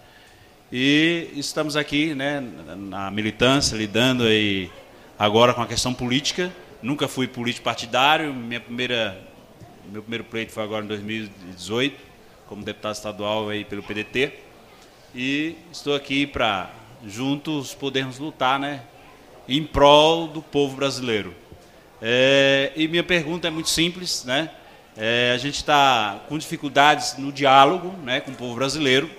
E 0.73 1.29
estamos 1.35 1.75
aqui, 1.77 2.15
né, 2.15 2.41
na 2.77 3.11
militância, 3.11 3.77
lidando 3.77 4.23
aí 4.23 4.71
agora 5.19 5.53
com 5.53 5.63
a 5.63 5.67
questão 5.67 5.93
política, 5.93 6.53
Nunca 6.83 7.07
fui 7.07 7.29
político 7.29 7.65
partidário. 7.65 8.33
Minha 8.33 8.61
primeira, 8.61 9.21
meu 9.93 10.01
primeiro 10.01 10.25
pleito 10.25 10.51
foi 10.53 10.63
agora 10.63 10.83
em 10.83 10.89
2018, 10.89 11.95
como 12.47 12.65
deputado 12.65 12.95
estadual 12.95 13.51
aí 13.51 13.67
pelo 13.67 13.83
PDT. 13.83 14.33
E 15.15 15.57
estou 15.71 15.95
aqui 15.95 16.27
para 16.27 16.71
juntos 17.07 17.75
podermos 17.75 18.19
lutar, 18.19 18.59
né, 18.59 18.83
em 19.47 19.63
prol 19.63 20.27
do 20.27 20.41
povo 20.41 20.77
brasileiro. 20.77 21.35
É, 22.01 22.73
e 22.75 22.89
minha 22.89 23.03
pergunta 23.03 23.47
é 23.47 23.51
muito 23.51 23.69
simples, 23.69 24.25
né? 24.25 24.51
É, 24.97 25.33
a 25.35 25.39
gente 25.39 25.57
está 25.57 26.25
com 26.29 26.39
dificuldades 26.39 27.17
no 27.19 27.31
diálogo, 27.31 27.95
né, 28.03 28.21
com 28.21 28.31
o 28.31 28.35
povo 28.35 28.55
brasileiro, 28.55 29.11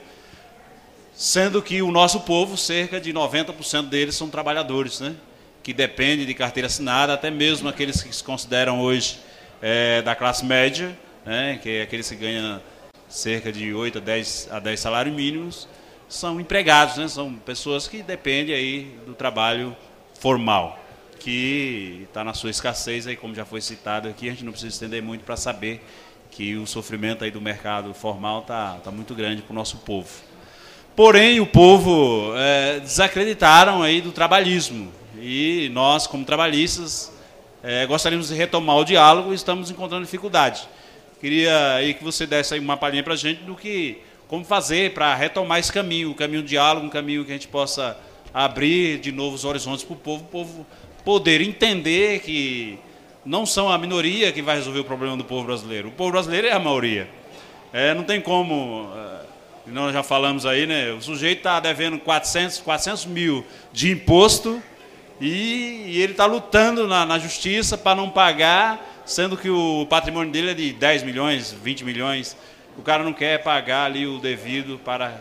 sendo 1.14 1.62
que 1.62 1.82
o 1.82 1.92
nosso 1.92 2.22
povo, 2.22 2.58
cerca 2.58 3.00
de 3.00 3.14
90% 3.14 3.88
deles 3.88 4.16
são 4.16 4.30
trabalhadores, 4.30 5.00
né? 5.00 5.16
Que 5.64 5.74
depende 5.74 6.26
de 6.26 6.34
carteira 6.34 6.68
assinada, 6.68 7.14
até 7.14 7.30
mesmo 7.30 7.70
aqueles 7.70 8.02
que 8.02 8.14
se 8.16 8.24
consideram 8.24 8.82
hoje 8.82 9.20
é, 9.62 10.02
da 10.02 10.16
classe 10.16 10.44
média, 10.44 10.98
né, 11.26 11.60
que 11.62 11.70
é 11.70 11.82
aqueles 11.84 12.10
que 12.10 12.16
ganham 12.16 12.62
cerca 13.08 13.52
de 13.52 13.74
8 13.74 13.98
a 14.00 14.02
10, 14.02 14.50
a 14.52 14.60
10 14.60 14.80
salários 14.80 15.16
mínimos, 15.16 15.68
são 16.10 16.40
empregados, 16.40 16.98
né, 16.98 17.08
são 17.08 17.34
pessoas 17.34 17.88
que 17.88 18.02
dependem 18.02 18.56
aí 18.56 18.98
do 19.06 19.14
trabalho 19.14 19.76
formal, 20.20 20.80
que 21.20 22.06
está 22.08 22.24
na 22.24 22.34
sua 22.34 22.50
escassez, 22.50 23.06
aí, 23.06 23.16
como 23.16 23.36
já 23.36 23.46
foi 23.46 23.62
citado 23.62 24.10
aqui, 24.10 24.28
a 24.28 24.32
gente 24.32 24.44
não 24.44 24.52
precisa 24.52 24.74
estender 24.74 25.04
muito 25.04 25.24
para 25.24 25.38
saber 25.38 25.86
que 26.32 26.56
o 26.56 26.66
sofrimento 26.66 27.24
aí 27.24 27.30
do 27.30 27.42
mercado 27.42 27.94
formal 27.94 28.40
está 28.40 28.76
tá 28.84 28.90
muito 28.90 29.14
grande 29.14 29.42
para 29.42 29.52
o 29.52 29.56
nosso 29.56 29.78
povo. 29.78 30.10
Porém, 30.96 31.40
o 31.40 31.46
povo 31.46 32.34
é, 32.36 32.80
desacreditaram 32.80 33.84
aí 33.84 34.02
do 34.02 34.12
trabalhismo, 34.12 34.92
e 35.22 35.70
nós, 35.72 36.08
como 36.08 36.26
trabalhistas, 36.26 37.12
é, 37.64 37.86
gostaríamos 37.86 38.30
de 38.30 38.34
retomar 38.34 38.78
o 38.78 38.84
diálogo 38.84 39.32
e 39.32 39.36
estamos 39.36 39.70
encontrando 39.70 40.04
dificuldade. 40.04 40.68
Queria 41.20 41.76
aí 41.76 41.94
que 41.94 42.04
você 42.04 42.26
desse 42.26 42.56
aí 42.56 42.60
uma 42.60 42.76
palhinha 42.76 43.04
para 43.04 43.14
a 43.14 43.18
gente 43.18 43.44
do 43.44 43.56
que, 43.56 44.00
como 44.28 44.44
fazer 44.44 44.94
para 44.94 45.14
retomar 45.14 45.60
esse 45.60 45.72
caminho, 45.72 46.10
o 46.10 46.16
caminho 46.16 46.42
do 46.42 46.48
diálogo, 46.48 46.88
um 46.88 46.90
caminho 46.90 47.24
que 47.24 47.30
a 47.30 47.36
gente 47.36 47.48
possa 47.48 47.96
abrir 48.34 49.00
de 49.00 49.12
novos 49.12 49.46
horizontes 49.46 49.84
para 49.84 49.94
o 49.94 49.98
povo, 49.98 50.24
o 50.24 50.28
povo 50.28 50.66
poder 51.06 51.40
entender 51.42 52.22
que 52.22 52.80
não 53.24 53.46
são 53.46 53.70
a 53.70 53.78
minoria 53.78 54.32
que 54.32 54.42
vai 54.42 54.56
resolver 54.56 54.80
o 54.80 54.84
problema 54.84 55.16
do 55.16 55.24
povo 55.24 55.46
brasileiro. 55.46 55.90
O 55.90 55.92
povo 55.92 56.12
brasileiro 56.12 56.48
é 56.48 56.52
a 56.52 56.60
maioria. 56.60 57.08
É, 57.72 57.94
não 57.94 58.04
tem 58.04 58.20
como, 58.20 58.90
é, 58.96 59.72
nós 59.72 59.94
já 59.94 60.02
falamos 60.02 60.48
aí, 60.48 60.66
né? 60.66 60.92
O 60.92 61.02
sujeito 61.02 61.38
está 61.38 61.60
devendo 61.60 62.00
400, 62.00 62.60
400 62.60 63.06
mil 63.06 63.46
de 63.72 63.92
imposto 63.92 64.62
e, 65.22 65.84
e 65.86 66.02
ele 66.02 66.14
está 66.14 66.26
lutando 66.26 66.88
na, 66.88 67.06
na 67.06 67.20
justiça 67.20 67.78
para 67.78 67.96
não 67.96 68.10
pagar, 68.10 69.04
sendo 69.06 69.38
que 69.38 69.52
o 69.52 69.86
patrimônio 69.88 70.32
dele 70.32 70.50
é 70.50 70.54
de 70.56 70.74
10 70.74 71.04
milhões, 71.04 71.52
20 71.52 71.86
milhões. 71.86 72.36
O 72.76 72.82
cara 72.82 73.04
não 73.04 73.14
quer 73.14 73.44
pagar 73.44 73.86
ali 73.86 74.08
o 74.08 74.18
devido 74.18 74.80
para 74.84 75.16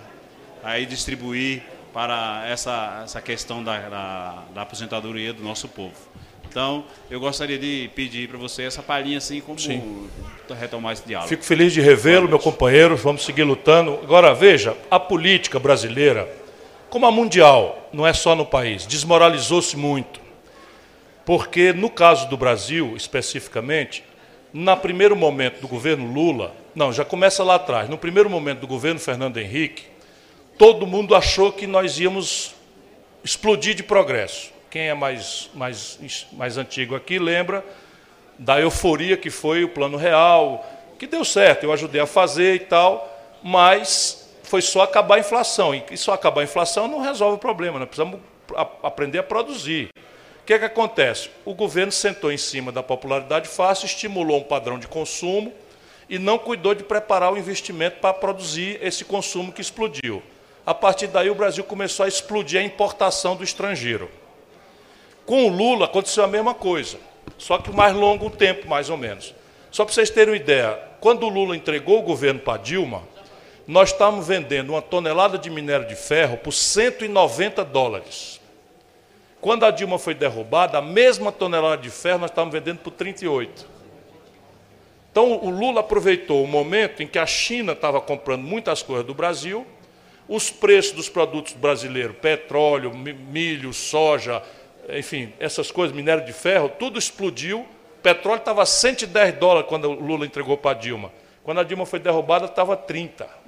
aí 0.64 0.86
distribuir 0.86 1.62
para 1.92 2.44
essa, 2.48 3.02
essa 3.04 3.20
questão 3.20 3.62
da, 3.62 3.78
da, 3.88 4.42
da 4.54 4.62
aposentadoria 4.62 5.34
do 5.34 5.42
nosso 5.42 5.68
povo. 5.68 5.94
Então, 6.48 6.84
eu 7.10 7.20
gostaria 7.20 7.58
de 7.58 7.90
pedir 7.94 8.28
para 8.28 8.38
você 8.38 8.64
essa 8.64 8.82
palhinha 8.82 9.18
assim, 9.18 9.40
como 9.40 9.58
Sim. 9.58 10.08
retomar 10.58 10.94
esse 10.94 11.06
diálogo. 11.06 11.28
Fico 11.28 11.44
feliz 11.44 11.72
de 11.72 11.80
revê-lo, 11.80 12.28
meu 12.28 12.40
companheiro. 12.40 12.96
Vamos 12.96 13.24
seguir 13.24 13.44
lutando. 13.44 14.00
Agora, 14.02 14.34
veja, 14.34 14.76
a 14.90 14.98
política 14.98 15.60
brasileira 15.60 16.28
como 16.90 17.06
a 17.06 17.10
mundial, 17.10 17.88
não 17.92 18.06
é 18.06 18.12
só 18.12 18.34
no 18.34 18.44
país, 18.44 18.84
desmoralizou-se 18.86 19.76
muito. 19.76 20.20
Porque, 21.24 21.72
no 21.72 21.88
caso 21.88 22.28
do 22.28 22.36
Brasil, 22.36 22.94
especificamente, 22.96 24.02
no 24.52 24.76
primeiro 24.76 25.14
momento 25.14 25.60
do 25.60 25.68
governo 25.68 26.12
Lula, 26.12 26.52
não, 26.74 26.92
já 26.92 27.04
começa 27.04 27.44
lá 27.44 27.54
atrás, 27.54 27.88
no 27.88 27.96
primeiro 27.96 28.28
momento 28.28 28.60
do 28.60 28.66
governo 28.66 28.98
Fernando 28.98 29.38
Henrique, 29.38 29.84
todo 30.58 30.86
mundo 30.86 31.14
achou 31.14 31.52
que 31.52 31.66
nós 31.66 31.98
íamos 32.00 32.54
explodir 33.22 33.74
de 33.74 33.82
progresso. 33.82 34.52
Quem 34.70 34.88
é 34.88 34.94
mais, 34.94 35.48
mais, 35.54 36.26
mais 36.32 36.58
antigo 36.58 36.94
aqui 36.96 37.18
lembra 37.18 37.64
da 38.38 38.60
euforia 38.60 39.16
que 39.16 39.30
foi 39.30 39.62
o 39.64 39.68
Plano 39.68 39.96
Real, 39.96 40.64
que 40.98 41.06
deu 41.06 41.24
certo, 41.24 41.64
eu 41.64 41.72
ajudei 41.72 42.00
a 42.00 42.06
fazer 42.06 42.54
e 42.54 42.60
tal, 42.60 43.38
mas 43.42 44.19
foi 44.50 44.60
só 44.60 44.80
acabar 44.80 45.14
a 45.14 45.20
inflação. 45.20 45.72
E 45.72 45.96
só 45.96 46.12
acabar 46.12 46.40
a 46.40 46.44
inflação 46.44 46.88
não 46.88 47.00
resolve 47.00 47.36
o 47.36 47.38
problema, 47.38 47.78
nós 47.78 47.86
precisamos 47.86 48.18
aprender 48.82 49.18
a 49.18 49.22
produzir. 49.22 49.90
O 50.42 50.44
que, 50.44 50.52
é 50.52 50.58
que 50.58 50.64
acontece? 50.64 51.30
O 51.44 51.54
governo 51.54 51.92
sentou 51.92 52.32
em 52.32 52.36
cima 52.36 52.72
da 52.72 52.82
popularidade 52.82 53.48
fácil, 53.48 53.86
estimulou 53.86 54.40
um 54.40 54.42
padrão 54.42 54.76
de 54.76 54.88
consumo 54.88 55.52
e 56.08 56.18
não 56.18 56.36
cuidou 56.36 56.74
de 56.74 56.82
preparar 56.82 57.32
o 57.32 57.38
investimento 57.38 58.00
para 58.00 58.12
produzir 58.12 58.76
esse 58.82 59.04
consumo 59.04 59.52
que 59.52 59.60
explodiu. 59.60 60.20
A 60.66 60.74
partir 60.74 61.06
daí, 61.06 61.30
o 61.30 61.34
Brasil 61.36 61.62
começou 61.62 62.04
a 62.04 62.08
explodir 62.08 62.60
a 62.60 62.64
importação 62.64 63.36
do 63.36 63.44
estrangeiro. 63.44 64.10
Com 65.24 65.46
o 65.46 65.48
Lula 65.48 65.84
aconteceu 65.84 66.24
a 66.24 66.26
mesma 66.28 66.54
coisa, 66.54 66.98
só 67.38 67.56
que 67.58 67.70
mais 67.70 67.94
longo 67.94 68.28
tempo, 68.28 68.68
mais 68.68 68.90
ou 68.90 68.96
menos. 68.96 69.32
Só 69.70 69.84
para 69.84 69.94
vocês 69.94 70.10
terem 70.10 70.34
uma 70.34 70.40
ideia, 70.40 70.76
quando 71.00 71.24
o 71.24 71.28
Lula 71.28 71.54
entregou 71.54 72.00
o 72.00 72.02
governo 72.02 72.40
para 72.40 72.60
Dilma, 72.60 73.04
nós 73.70 73.90
estamos 73.90 74.26
vendendo 74.26 74.70
uma 74.70 74.82
tonelada 74.82 75.38
de 75.38 75.48
minério 75.48 75.86
de 75.86 75.94
ferro 75.94 76.36
por 76.36 76.52
190 76.52 77.64
dólares. 77.64 78.40
Quando 79.40 79.64
a 79.64 79.70
Dilma 79.70 79.96
foi 79.96 80.12
derrubada, 80.12 80.78
a 80.78 80.82
mesma 80.82 81.30
tonelada 81.30 81.80
de 81.80 81.88
ferro 81.88 82.18
nós 82.18 82.32
estávamos 82.32 82.52
vendendo 82.52 82.78
por 82.78 82.90
38. 82.90 83.64
Então 85.12 85.38
o 85.40 85.50
Lula 85.50 85.82
aproveitou 85.82 86.42
o 86.42 86.48
momento 86.48 87.00
em 87.00 87.06
que 87.06 87.16
a 87.16 87.24
China 87.24 87.70
estava 87.70 88.00
comprando 88.00 88.42
muitas 88.42 88.82
coisas 88.82 89.06
do 89.06 89.14
Brasil, 89.14 89.64
os 90.26 90.50
preços 90.50 90.90
dos 90.90 91.08
produtos 91.08 91.52
brasileiros, 91.52 92.16
petróleo, 92.16 92.92
milho, 92.92 93.72
soja, 93.72 94.42
enfim, 94.88 95.32
essas 95.38 95.70
coisas, 95.70 95.94
minério 95.94 96.24
de 96.24 96.32
ferro, 96.32 96.68
tudo 96.76 96.98
explodiu. 96.98 97.64
Petróleo 98.02 98.40
estava 98.40 98.66
110 98.66 99.34
dólares 99.34 99.68
quando 99.68 99.84
o 99.84 99.92
Lula 99.92 100.26
entregou 100.26 100.56
para 100.56 100.72
a 100.72 100.74
Dilma. 100.74 101.12
Quando 101.44 101.60
a 101.60 101.62
Dilma 101.62 101.86
foi 101.86 102.00
derrubada, 102.00 102.46
estava 102.46 102.76
30. 102.76 103.38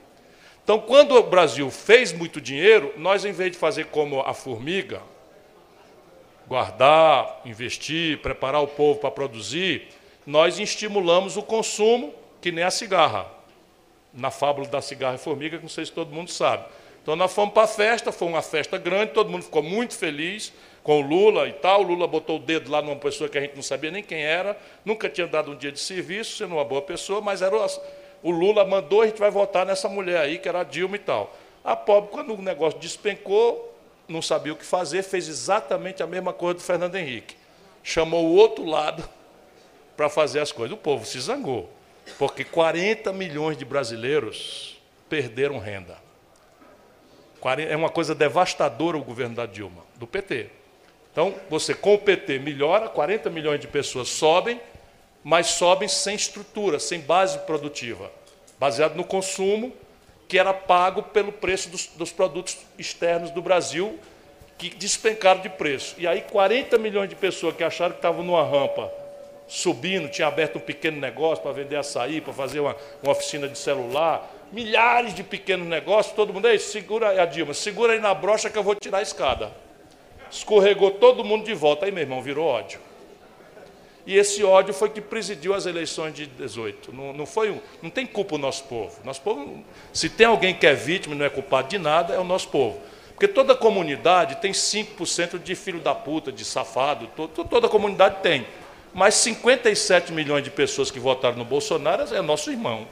Então, 0.65 0.79
quando 0.79 1.17
o 1.17 1.23
Brasil 1.25 1.71
fez 1.71 2.13
muito 2.13 2.41
dinheiro, 2.41 2.93
nós, 2.97 3.25
em 3.25 3.33
vez 3.33 3.53
de 3.53 3.59
fazer 3.59 3.87
como 3.87 4.21
a 4.21 4.33
formiga, 4.33 5.03
guardar, 6.47 7.41
investir, 7.45 8.19
preparar 8.19 8.63
o 8.63 8.69
povo 8.69 9.01
para 9.01 9.11
produzir, 9.11 9.89
nós 10.27 10.59
estimulamos 10.59 11.37
o 11.37 11.43
consumo, 11.43 12.15
que 12.41 12.53
nem 12.53 12.65
a 12.65 12.71
cigarra. 12.71 13.27
Na 14.13 14.31
fábula 14.31 14.69
da 14.69 14.81
cigarra 14.81 15.17
e 15.17 15.19
formiga, 15.19 15.57
que 15.57 15.63
não 15.63 15.69
sei 15.69 15.87
se 15.87 15.93
todo 15.93 16.13
mundo 16.13 16.31
sabe. 16.31 16.65
Então 17.03 17.17
nós 17.17 17.33
fomos 17.33 17.53
para 17.53 17.65
a 17.65 17.67
festa, 17.67 18.13
foi 18.13 18.29
uma 18.29 18.43
festa 18.43 18.79
grande, 18.79 19.13
todo 19.13 19.29
mundo 19.31 19.43
ficou 19.43 19.63
muito 19.63 19.95
feliz 19.95 20.53
com 20.85 21.01
o 21.01 21.03
Lula 21.03 21.49
e 21.49 21.53
tal. 21.53 21.81
O 21.81 21.85
Lula 21.85 22.07
botou 22.07 22.37
o 22.37 22.39
dedo 22.39 22.71
lá 22.71 22.81
numa 22.81 22.95
pessoa 22.95 23.29
que 23.29 23.37
a 23.37 23.41
gente 23.41 23.57
não 23.57 23.63
sabia 23.63 23.91
nem 23.91 24.03
quem 24.03 24.23
era, 24.23 24.57
nunca 24.85 25.09
tinha 25.09 25.27
dado 25.27 25.51
um 25.51 25.57
dia 25.57 25.73
de 25.73 25.81
serviço, 25.81 26.37
sendo 26.37 26.55
uma 26.55 26.65
boa 26.65 26.83
pessoa, 26.83 27.21
mas 27.21 27.43
era 27.43 27.57
o 28.23 28.31
Lula 28.31 28.65
mandou, 28.65 29.03
a 29.03 29.07
gente 29.07 29.19
vai 29.19 29.31
votar 29.31 29.67
nessa 29.67 29.89
mulher 29.89 30.19
aí, 30.19 30.39
que 30.39 30.49
era 30.49 30.63
Dilma 30.63 30.97
e 30.97 31.01
tal. 31.01 31.37
A 31.65 31.75
pobre, 31.75 32.11
quando 32.11 32.35
o 32.35 32.43
negócio 32.43 32.79
despencou, 32.79 33.77
não 34.09 34.23
sabia 34.23 34.53
o 34.53 34.57
que 34.57 34.65
fazer, 34.65 35.03
fez 35.03 35.29
exatamente 35.29 36.03
a 36.03 36.07
mesma 36.07 36.33
coisa 36.33 36.55
do 36.55 36.61
Fernando 36.61 36.95
Henrique. 36.97 37.37
Chamou 37.83 38.27
o 38.27 38.35
outro 38.35 38.65
lado 38.65 39.09
para 39.97 40.09
fazer 40.09 40.41
as 40.41 40.53
coisas. 40.53 40.77
O 40.77 40.81
povo 40.81 41.05
se 41.05 41.21
zangou, 41.21 41.71
porque 42.19 42.45
40 42.45 43.13
milhões 43.13 43.57
de 43.57 43.65
brasileiros 43.65 44.81
perderam 45.09 45.59
renda. 45.59 45.97
É 47.69 47.77
uma 47.77 47.91
coisa 47.91 48.15
devastadora 48.15 48.97
o 48.97 49.03
governo 49.03 49.35
da 49.35 49.47
Dilma, 49.47 49.83
do 49.97 50.07
PT. 50.07 50.49
Então, 51.11 51.35
você 51.51 51.75
com 51.75 51.95
o 51.95 51.99
PT 51.99 52.39
melhora, 52.39 52.89
40 52.89 53.29
milhões 53.29 53.61
de 53.61 53.67
pessoas 53.67 54.09
sobem, 54.09 54.61
mas 55.23 55.49
sobem 55.49 55.89
sem 55.89 56.15
estrutura, 56.15 56.79
sem 56.79 57.01
base 57.01 57.39
produtiva, 57.41 58.11
baseado 58.59 58.95
no 58.95 59.05
consumo 59.05 59.73
que 60.33 60.39
era 60.39 60.55
pago 60.55 61.03
pelo 61.03 61.31
preço 61.31 61.69
dos, 61.69 61.89
dos 61.89 62.11
produtos 62.11 62.57
externos 62.79 63.31
do 63.31 63.43
Brasil, 63.43 63.99
que 64.57 64.71
despencaram 64.71 65.43
de 65.43 65.51
preço. 65.51 65.95
E 65.99 66.07
aí 66.07 66.23
40 66.23 66.79
milhões 66.79 67.11
de 67.11 67.15
pessoas 67.15 67.55
que 67.55 67.63
acharam 67.63 67.93
que 67.93 67.99
estavam 67.99 68.25
numa 68.25 68.43
rampa 68.43 68.91
subindo, 69.47 70.09
tinha 70.09 70.27
aberto 70.27 70.57
um 70.57 70.61
pequeno 70.61 70.99
negócio 70.99 71.43
para 71.43 71.53
vender 71.53 71.77
açaí, 71.77 72.23
para 72.23 72.33
fazer 72.33 72.61
uma, 72.61 72.75
uma, 73.03 73.13
oficina 73.13 73.47
de 73.47 73.59
celular, 73.59 74.27
milhares 74.51 75.15
de 75.15 75.23
pequenos 75.23 75.67
negócios, 75.67 76.17
todo 76.17 76.33
mundo, 76.33 76.47
aí, 76.47 76.59
segura 76.59 77.21
a 77.21 77.27
Dilma, 77.27 77.53
segura 77.53 77.93
aí 77.93 78.01
na 78.01 78.15
brocha 78.15 78.49
que 78.49 78.57
eu 78.57 78.63
vou 78.63 78.75
tirar 78.75 78.99
a 78.99 79.03
escada. 79.03 79.53
Escorregou 80.31 80.93
todo 80.93 81.23
mundo 81.23 81.45
de 81.45 81.53
volta, 81.53 81.85
aí 81.85 81.93
meu 81.93 82.03
irmão, 82.03 82.23
virou 82.23 82.47
ódio. 82.47 82.81
E 84.07 84.17
esse 84.17 84.43
ódio 84.43 84.75
foi 84.75 84.91
que 84.91 85.01
presidiu 85.01 85.55
as 85.55 85.65
eleições 85.65 86.13
de 86.13 86.27
18. 86.27 86.93
Não, 86.93 87.13
não, 87.13 87.27
foi 87.27 87.51
um, 87.51 87.61
não 87.81 87.89
tem 87.89 88.05
culpa 88.05 88.35
o 88.35 88.39
nosso 88.39 88.65
povo. 88.65 88.99
Nosso 89.05 89.21
povo. 89.21 89.63
Se 89.93 90.09
tem 90.09 90.27
alguém 90.27 90.55
que 90.55 90.67
é 90.67 90.75
vítima 90.75 91.15
e 91.15 91.19
não 91.19 91.25
é 91.25 91.31
culpado 91.31 91.69
de 91.69 91.79
nada, 91.79 92.13
é 92.15 92.19
o 92.19 92.25
nosso 92.25 92.49
povo. 92.49 92.81
Porque 93.11 93.29
toda 93.29 93.55
comunidade 93.55 94.37
tem 94.37 94.51
5% 94.51 95.41
de 95.41 95.55
filho 95.55 95.79
da 95.79 95.95
puta, 95.95 96.33
de 96.33 96.45
safado, 96.45 97.07
toda 97.49 97.69
comunidade 97.69 98.17
tem. 98.21 98.45
Mas 98.93 99.15
57 99.15 100.13
milhões 100.13 100.43
de 100.43 100.51
pessoas 100.51 100.91
que 100.91 100.99
votaram 100.99 101.37
no 101.37 101.45
Bolsonaro 101.45 102.03
é 102.13 102.21
nosso 102.21 102.51
irmão. 102.51 102.87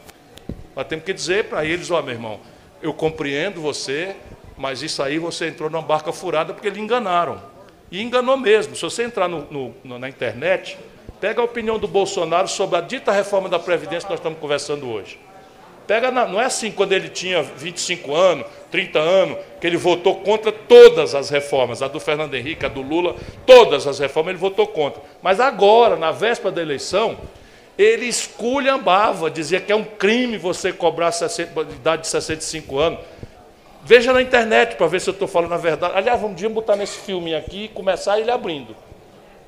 Nós 0.76 0.86
temos 0.86 1.04
que 1.04 1.12
dizer 1.12 1.46
para 1.46 1.64
eles, 1.64 1.90
ó 1.90 1.98
oh, 1.98 2.02
meu 2.02 2.14
irmão, 2.14 2.40
eu 2.80 2.94
compreendo 2.94 3.60
você, 3.60 4.14
mas 4.56 4.82
isso 4.82 5.02
aí 5.02 5.18
você 5.18 5.48
entrou 5.48 5.68
numa 5.68 5.82
barca 5.82 6.12
furada 6.12 6.54
porque 6.54 6.70
lhe 6.70 6.80
enganaram. 6.80 7.42
E 7.90 8.00
enganou 8.00 8.36
mesmo. 8.36 8.76
Se 8.76 8.82
você 8.82 9.02
entrar 9.02 9.28
no, 9.28 9.74
no, 9.82 9.98
na 9.98 10.08
internet, 10.08 10.78
Pega 11.20 11.42
a 11.42 11.44
opinião 11.44 11.78
do 11.78 11.86
Bolsonaro 11.86 12.48
sobre 12.48 12.78
a 12.78 12.80
dita 12.80 13.12
reforma 13.12 13.46
da 13.46 13.58
Previdência 13.58 14.06
que 14.06 14.12
nós 14.12 14.20
estamos 14.20 14.38
conversando 14.38 14.88
hoje. 14.88 15.20
Pega 15.86 16.10
na, 16.10 16.26
não 16.26 16.40
é 16.40 16.46
assim 16.46 16.70
quando 16.70 16.92
ele 16.92 17.10
tinha 17.10 17.42
25 17.42 18.14
anos, 18.14 18.46
30 18.70 18.98
anos, 18.98 19.38
que 19.60 19.66
ele 19.66 19.76
votou 19.76 20.16
contra 20.20 20.50
todas 20.50 21.14
as 21.14 21.28
reformas, 21.28 21.82
a 21.82 21.88
do 21.88 22.00
Fernando 22.00 22.34
Henrique, 22.34 22.64
a 22.64 22.68
do 22.68 22.80
Lula, 22.80 23.16
todas 23.44 23.86
as 23.86 23.98
reformas 23.98 24.30
ele 24.30 24.38
votou 24.38 24.66
contra. 24.66 25.02
Mas 25.20 25.40
agora, 25.40 25.96
na 25.96 26.10
véspera 26.10 26.52
da 26.52 26.62
eleição, 26.62 27.18
ele 27.76 28.06
esculhambava, 28.06 29.30
dizia 29.30 29.60
que 29.60 29.72
é 29.72 29.76
um 29.76 29.84
crime 29.84 30.38
você 30.38 30.72
cobrar 30.72 31.08
a 31.08 31.42
idade 31.72 32.02
de 32.02 32.08
65 32.08 32.78
anos. 32.78 33.00
Veja 33.84 34.12
na 34.12 34.22
internet 34.22 34.76
para 34.76 34.86
ver 34.86 35.00
se 35.00 35.10
eu 35.10 35.12
estou 35.12 35.28
falando 35.28 35.52
a 35.52 35.58
verdade. 35.58 35.92
Aliás, 35.96 36.22
um 36.22 36.32
dia 36.32 36.48
botar 36.48 36.76
nesse 36.76 36.98
filme 36.98 37.34
aqui 37.34 37.64
e 37.64 37.68
começar 37.68 38.18
ele 38.18 38.30
abrindo 38.30 38.74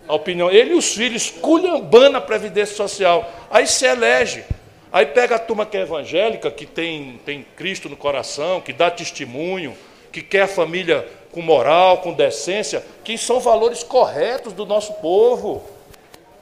a 0.08 0.14
opinião. 0.14 0.50
Ele 0.50 0.72
e 0.72 0.74
os 0.74 0.94
filhos 0.94 1.30
culhambando 1.30 2.16
a 2.16 2.20
Previdência 2.20 2.74
Social. 2.74 3.30
Aí 3.50 3.66
se 3.66 3.86
elege. 3.86 4.44
Aí 4.92 5.06
pega 5.06 5.36
a 5.36 5.38
turma 5.38 5.64
que 5.64 5.76
é 5.76 5.80
evangélica, 5.80 6.50
que 6.50 6.66
tem, 6.66 7.18
tem 7.24 7.46
Cristo 7.56 7.88
no 7.88 7.96
coração, 7.96 8.60
que 8.60 8.72
dá 8.72 8.90
testemunho, 8.90 9.74
que 10.12 10.20
quer 10.20 10.42
a 10.42 10.48
família 10.48 11.08
com 11.32 11.40
moral, 11.40 11.98
com 11.98 12.12
decência, 12.12 12.84
que 13.02 13.16
são 13.16 13.40
valores 13.40 13.82
corretos 13.82 14.52
do 14.52 14.66
nosso 14.66 14.92
povo. 14.94 15.64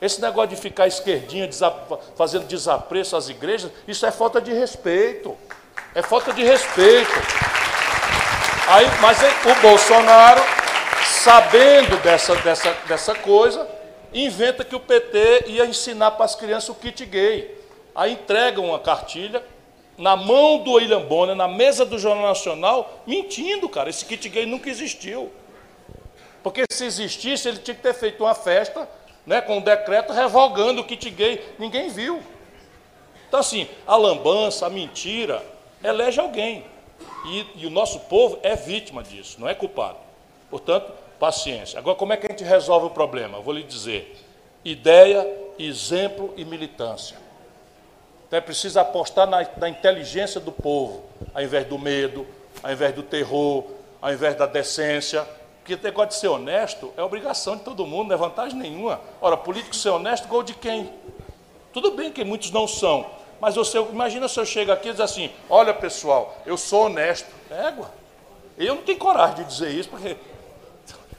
Esse 0.02 0.20
negócio 0.20 0.50
de 0.50 0.56
ficar 0.56 0.88
esquerdinha 0.88 1.48
fazendo 2.16 2.46
desapreço 2.46 3.14
às 3.14 3.28
igrejas, 3.28 3.70
isso 3.86 4.04
é 4.04 4.10
falta 4.10 4.40
de 4.40 4.52
respeito. 4.52 5.36
É 5.94 6.02
falta 6.02 6.32
de 6.32 6.42
respeito. 6.42 7.12
Aí, 8.66 8.86
mas 9.00 9.18
o 9.20 9.60
Bolsonaro 9.60 10.40
sabendo 11.22 11.98
dessa, 11.98 12.34
dessa, 12.36 12.72
dessa 12.88 13.14
coisa, 13.14 13.68
inventa 14.12 14.64
que 14.64 14.74
o 14.74 14.80
PT 14.80 15.44
ia 15.48 15.66
ensinar 15.66 16.12
para 16.12 16.24
as 16.24 16.34
crianças 16.34 16.70
o 16.70 16.74
kit 16.74 17.04
gay. 17.04 17.58
Aí 17.94 18.12
entrega 18.12 18.58
uma 18.58 18.78
cartilha 18.78 19.44
na 19.98 20.16
mão 20.16 20.62
do 20.62 20.72
William 20.72 21.02
Bonner, 21.02 21.36
na 21.36 21.46
mesa 21.46 21.84
do 21.84 21.98
Jornal 21.98 22.28
Nacional, 22.28 23.02
mentindo, 23.06 23.68
cara. 23.68 23.90
Esse 23.90 24.06
kit 24.06 24.26
gay 24.30 24.46
nunca 24.46 24.70
existiu. 24.70 25.30
Porque 26.42 26.64
se 26.72 26.86
existisse, 26.86 27.48
ele 27.48 27.58
tinha 27.58 27.74
que 27.74 27.82
ter 27.82 27.92
feito 27.92 28.24
uma 28.24 28.34
festa 28.34 28.88
né, 29.26 29.42
com 29.42 29.58
um 29.58 29.60
decreto 29.60 30.14
revogando 30.14 30.80
o 30.80 30.84
kit 30.84 31.10
gay. 31.10 31.54
Ninguém 31.58 31.90
viu. 31.90 32.22
Então, 33.28 33.40
assim, 33.40 33.68
a 33.86 33.94
lambança, 33.94 34.66
a 34.66 34.70
mentira, 34.70 35.44
elege 35.84 36.18
alguém. 36.18 36.64
E, 37.26 37.46
e 37.56 37.66
o 37.66 37.70
nosso 37.70 38.00
povo 38.00 38.38
é 38.42 38.56
vítima 38.56 39.02
disso, 39.02 39.38
não 39.38 39.46
é 39.46 39.54
culpado. 39.54 39.98
Portanto, 40.50 40.90
paciência. 41.20 41.78
Agora, 41.78 41.96
como 41.96 42.14
é 42.14 42.16
que 42.16 42.26
a 42.26 42.30
gente 42.30 42.42
resolve 42.42 42.86
o 42.86 42.90
problema? 42.90 43.40
Vou 43.40 43.52
lhe 43.52 43.62
dizer: 43.62 44.16
ideia, 44.64 45.24
exemplo 45.58 46.32
e 46.36 46.44
militância. 46.44 47.16
Então 48.26 48.38
é 48.38 48.40
preciso 48.40 48.80
apostar 48.80 49.28
na, 49.28 49.46
na 49.58 49.68
inteligência 49.68 50.40
do 50.40 50.50
povo, 50.50 51.04
ao 51.34 51.42
invés 51.42 51.66
do 51.66 51.78
medo, 51.78 52.26
ao 52.62 52.72
invés 52.72 52.94
do 52.94 53.02
terror, 53.02 53.64
ao 54.00 54.12
invés 54.12 54.34
da 54.34 54.46
decência. 54.46 55.26
Porque 55.58 55.74
o 55.74 55.82
negócio 55.82 56.08
de 56.08 56.14
ser 56.14 56.28
honesto 56.28 56.92
é 56.96 57.02
obrigação 57.02 57.56
de 57.56 57.62
todo 57.62 57.86
mundo, 57.86 58.08
não 58.08 58.14
é 58.14 58.18
vantagem 58.18 58.58
nenhuma. 58.58 59.00
Ora, 59.20 59.36
político 59.36 59.76
ser 59.76 59.90
honesto, 59.90 60.26
gol 60.26 60.42
de 60.42 60.54
quem? 60.54 60.90
Tudo 61.72 61.90
bem 61.90 62.10
que 62.10 62.24
muitos 62.24 62.50
não 62.50 62.66
são, 62.66 63.06
mas 63.40 63.54
você 63.54 63.78
imagina 63.78 64.26
se 64.26 64.40
eu 64.40 64.46
chego 64.46 64.72
aqui 64.72 64.88
e 64.88 64.92
diz 64.92 65.00
assim: 65.00 65.30
olha 65.50 65.74
pessoal, 65.74 66.36
eu 66.46 66.56
sou 66.56 66.86
honesto. 66.86 67.28
Égua. 67.50 67.90
Eu 68.56 68.74
não 68.74 68.82
tenho 68.82 68.98
coragem 68.98 69.36
de 69.36 69.44
dizer 69.44 69.70
isso, 69.70 69.88
porque 69.88 70.16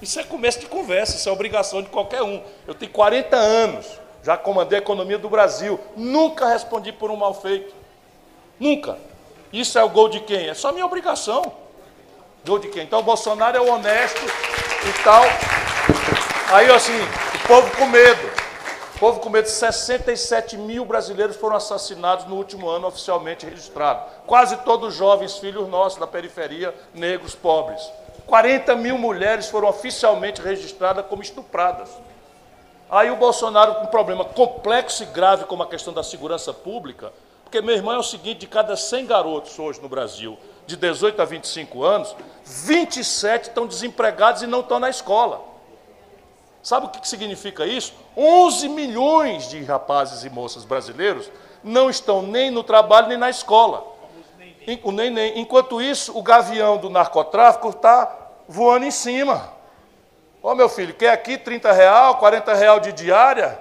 isso 0.02 0.20
é 0.20 0.24
começo 0.24 0.60
de 0.60 0.66
conversa, 0.66 1.16
isso 1.16 1.30
é 1.30 1.32
obrigação 1.32 1.82
de 1.82 1.90
qualquer 1.90 2.24
um. 2.24 2.42
Eu 2.68 2.74
tenho 2.74 2.92
40 2.92 3.36
anos, 3.36 3.86
já 4.24 4.36
comandei 4.36 4.80
a 4.80 4.82
economia 4.82 5.18
do 5.18 5.30
Brasil, 5.30 5.80
nunca 5.96 6.48
respondi 6.48 6.92
por 6.92 7.12
um 7.12 7.16
mal 7.16 7.34
feito. 7.34 7.74
Nunca. 8.60 8.98
Isso 9.54 9.78
é 9.78 9.84
o 9.84 9.90
gol 9.90 10.10
de 10.10 10.20
quem? 10.22 10.48
É 10.48 10.54
só 10.54 10.72
minha 10.72 10.86
obrigação. 10.86 11.52
Gol 12.46 12.58
de 12.58 12.70
quem? 12.70 12.84
Então 12.84 13.00
o 13.00 13.04
Bolsonaro 13.04 13.58
é 13.58 13.62
o 13.62 13.72
honesto 13.72 14.22
e 14.24 15.04
tal. 15.04 15.24
Aí 16.52 16.72
assim, 16.72 16.98
o 17.36 17.48
povo 17.48 17.70
com 17.78 17.86
medo. 17.86 18.42
O 18.96 19.00
povo 19.00 19.20
com 19.20 19.30
medo, 19.30 19.48
67 19.48 20.58
mil 20.58 20.86
brasileiros 20.86 21.36
foram 21.36 21.56
assassinados 21.56 22.26
no 22.26 22.36
último 22.36 22.70
ano 22.70 22.88
oficialmente 22.88 23.46
registrado. 23.46 24.04
Quase 24.28 24.58
todos 24.58 24.94
jovens, 24.94 25.38
filhos 25.38 25.68
nossos 25.68 26.00
da 26.00 26.08
periferia, 26.08 26.74
negros, 26.94 27.34
pobres. 27.34 27.82
40 28.32 28.78
mil 28.78 28.98
mulheres 28.98 29.50
foram 29.50 29.68
oficialmente 29.68 30.42
registradas 30.42 31.06
como 31.08 31.22
estupradas. 31.22 31.90
Aí 32.90 33.12
o 33.12 33.18
Bolsonaro, 33.18 33.76
com 33.76 33.84
um 33.84 33.88
problema 33.88 34.24
complexo 34.24 35.04
e 35.04 35.06
grave 35.08 35.44
como 35.44 35.64
a 35.64 35.68
questão 35.68 35.92
da 35.94 36.02
segurança 36.02 36.54
pública, 36.54 37.12
porque, 37.44 37.60
meu 37.60 37.76
irmão, 37.76 37.94
é 37.94 37.98
o 37.98 38.04
seguinte: 38.04 38.40
de 38.40 38.48
cada 38.48 38.78
100 38.78 39.06
garotos 39.06 39.60
hoje 39.60 39.82
no 39.82 39.90
Brasil, 39.90 40.38
de 40.66 40.78
18 40.78 41.22
a 41.22 41.26
25 41.26 41.84
anos, 41.84 42.16
27 42.46 43.50
estão 43.50 43.68
desempregados 43.68 44.42
e 44.42 44.48
não 44.48 44.62
estão 44.62 44.80
na 44.80 44.90
escola. 44.90 45.42
Sabe 46.64 46.86
o 46.86 46.90
que 46.90 47.06
significa 47.06 47.66
isso? 47.66 47.94
11 48.16 48.70
milhões 48.70 49.50
de 49.50 49.62
rapazes 49.62 50.24
e 50.24 50.30
moças 50.30 50.64
brasileiros 50.64 51.30
não 51.62 51.90
estão 51.90 52.22
nem 52.22 52.50
no 52.50 52.64
trabalho 52.64 53.10
nem 53.10 53.18
na 53.18 53.30
escola. 53.30 53.92
Enquanto 55.36 55.82
isso, 55.82 56.18
o 56.18 56.22
gavião 56.24 56.78
do 56.78 56.90
narcotráfico 56.90 57.70
está 57.72 58.21
voando 58.48 58.86
em 58.86 58.92
cima. 58.92 59.54
Ô 60.42 60.56
meu 60.56 60.68
filho, 60.68 60.94
quer 60.94 61.12
aqui 61.12 61.38
30 61.38 61.72
real, 61.72 62.18
40 62.18 62.54
real 62.54 62.80
de 62.80 62.92
diária? 62.92 63.60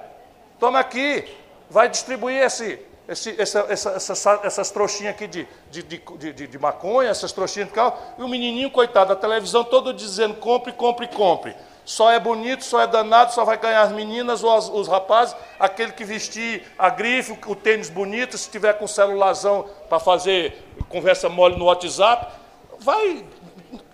Toma 0.58 0.78
aqui, 0.78 1.24
vai 1.68 1.88
distribuir 1.88 2.42
esse, 2.42 2.78
esse, 3.08 3.40
essa, 3.40 3.66
essa, 3.68 3.90
essa, 3.90 4.40
essas 4.44 4.70
trouxinhas 4.70 5.14
aqui 5.14 5.26
de, 5.26 5.48
de, 5.70 5.82
de, 5.82 6.46
de, 6.46 6.58
maconha, 6.58 7.10
essas 7.10 7.32
trouxinhas 7.32 7.68
de 7.68 7.74
carro, 7.74 7.98
e 8.18 8.22
o 8.22 8.28
menininho, 8.28 8.70
coitado, 8.70 9.08
da 9.08 9.16
televisão 9.16 9.64
todo 9.64 9.92
dizendo 9.92 10.36
compre, 10.36 10.72
compre, 10.72 11.08
compre. 11.08 11.54
Só 11.84 12.10
é 12.10 12.20
bonito, 12.20 12.62
só 12.62 12.80
é 12.80 12.86
danado, 12.86 13.32
só 13.32 13.44
vai 13.44 13.58
ganhar 13.58 13.82
as 13.82 13.90
meninas 13.90 14.44
ou 14.44 14.56
as, 14.56 14.68
os 14.68 14.86
rapazes, 14.86 15.34
aquele 15.58 15.92
que 15.92 16.04
vestir 16.04 16.64
a 16.78 16.88
grife, 16.88 17.36
o 17.46 17.56
tênis 17.56 17.90
bonito, 17.90 18.38
se 18.38 18.48
tiver 18.48 18.74
com 18.74 18.86
celularzão 18.86 19.68
para 19.88 19.98
fazer 19.98 20.62
conversa 20.88 21.28
mole 21.28 21.56
no 21.56 21.64
WhatsApp, 21.64 22.32
vai. 22.78 23.24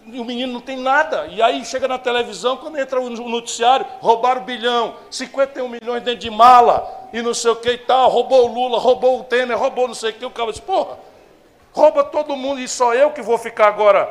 O 0.07 0.25
menino 0.25 0.53
não 0.53 0.61
tem 0.61 0.77
nada. 0.77 1.27
E 1.27 1.43
aí 1.43 1.65
chega 1.65 1.89
na 1.89 1.99
televisão, 1.99 2.57
quando 2.57 2.79
entra 2.79 3.01
no 3.01 3.29
noticiário, 3.29 3.85
roubaram 4.01 4.45
bilhão, 4.45 4.95
51 5.11 5.69
milhões 5.69 6.03
dentro 6.03 6.21
de 6.21 6.31
mala, 6.31 7.09
e 7.13 7.21
não 7.21 7.35
sei 7.35 7.51
o 7.51 7.57
que 7.57 7.71
e 7.71 7.79
tal, 7.79 8.09
roubou 8.09 8.49
o 8.49 8.55
Lula, 8.55 8.79
roubou 8.79 9.21
o 9.21 9.25
Temer, 9.25 9.59
roubou 9.59 9.89
não 9.89 9.95
sei 9.95 10.11
o 10.11 10.13
que. 10.13 10.25
O 10.25 10.31
cara 10.31 10.53
diz, 10.53 10.61
porra, 10.61 10.97
rouba 11.73 12.05
todo 12.05 12.37
mundo 12.37 12.61
e 12.61 12.69
só 12.69 12.95
eu 12.95 13.11
que 13.11 13.21
vou 13.21 13.37
ficar 13.37 13.67
agora 13.67 14.09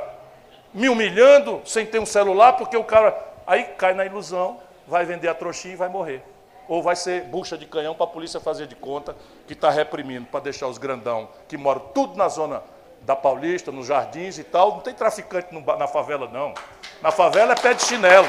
me 0.74 0.90
humilhando 0.90 1.62
sem 1.64 1.86
ter 1.86 2.00
um 2.00 2.06
celular, 2.06 2.54
porque 2.54 2.76
o 2.76 2.84
cara. 2.84 3.18
Aí 3.48 3.64
cai 3.64 3.94
na 3.94 4.06
ilusão, 4.06 4.60
vai 4.88 5.06
vender 5.06 5.28
a 5.28 5.34
trouxinha 5.34 5.76
e 5.76 5.78
vai 5.78 5.88
morrer. 5.88 6.22
Ou 6.68 6.82
vai 6.82 6.96
ser 6.96 7.24
bucha 7.26 7.58
de 7.58 7.66
canhão 7.66 7.94
para 7.94 8.06
a 8.06 8.10
polícia 8.10 8.40
fazer 8.40 8.66
de 8.66 8.76
conta 8.76 9.16
que 9.48 9.54
está 9.54 9.70
reprimindo, 9.70 10.26
para 10.26 10.40
deixar 10.40 10.68
os 10.68 10.80
grandão 10.80 11.30
que 11.48 11.56
moram 11.56 11.82
tudo 11.94 12.18
na 12.18 12.28
zona 12.28 12.64
da 13.06 13.16
Paulista, 13.16 13.72
nos 13.72 13.86
jardins 13.86 14.38
e 14.40 14.44
tal. 14.44 14.72
Não 14.72 14.80
tem 14.80 14.94
traficante 14.94 15.48
na 15.78 15.88
favela, 15.88 16.28
não. 16.28 16.54
Na 17.02 17.12
favela 17.12 17.54
é 17.54 17.56
pé 17.56 17.74
de 17.74 17.84
chinelo. 17.84 18.28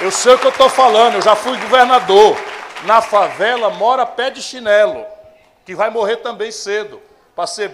Eu 0.00 0.10
sei 0.10 0.34
o 0.34 0.38
que 0.38 0.46
eu 0.46 0.50
estou 0.50 0.70
falando, 0.70 1.16
eu 1.16 1.22
já 1.22 1.36
fui 1.36 1.56
governador. 1.58 2.34
Na 2.86 3.02
favela 3.02 3.68
mora 3.68 4.06
pé 4.06 4.30
de 4.30 4.40
chinelo, 4.40 5.04
que 5.66 5.74
vai 5.74 5.90
morrer 5.90 6.16
também 6.16 6.50
cedo, 6.50 7.00
para 7.36 7.46
ser 7.46 7.70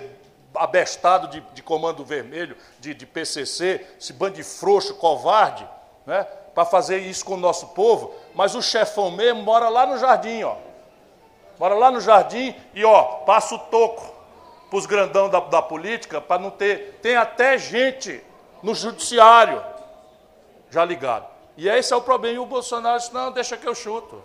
abestado 0.53 1.29
de, 1.29 1.41
de, 1.53 1.63
comando 1.63 2.05
vermelho, 2.05 2.57
de, 2.81 2.93
de 2.93 3.07
PCC, 3.07 3.87
esse 4.01 4.13
bando 4.13 4.35
de 4.35 4.43
frouxo, 4.43 4.95
covarde, 4.95 5.69
né, 6.05 6.27
para 6.55 6.65
fazer 6.65 6.99
isso 6.99 7.25
com 7.25 7.35
o 7.35 7.39
nosso 7.39 7.69
povo. 7.69 8.13
Mas 8.35 8.57
o 8.57 8.63
chefão 8.63 9.13
mesmo 9.13 9.43
mora 9.43 9.69
lá 9.69 9.87
no 9.87 9.97
jardim, 9.97 10.43
ó. 10.43 10.57
Mora 11.61 11.75
lá 11.75 11.91
no 11.93 12.01
jardim 12.01 12.55
e, 12.75 12.85
ó, 12.85 13.03
passa 13.25 13.55
o 13.55 13.59
toco 13.59 14.16
para 14.69 14.79
os 14.79 14.87
grandão 14.87 15.29
da, 15.29 15.41
da 15.41 15.63
política, 15.63 16.21
para 16.21 16.41
não 16.41 16.51
ter. 16.51 16.99
Tem 17.03 17.17
até 17.17 17.57
gente 17.57 18.23
no 18.63 18.75
judiciário 18.75 19.63
já 20.71 20.85
ligado. 20.85 21.27
E 21.57 21.69
esse 21.69 21.93
é 21.93 21.97
o 21.97 22.03
problema. 22.03 22.37
E 22.37 22.39
o 22.39 22.47
Bolsonaro 22.47 22.99
disse: 22.99 23.15
não, 23.15 23.33
deixa 23.33 23.57
que 23.57 23.67
eu 23.67 23.75
chuto. 23.75 24.23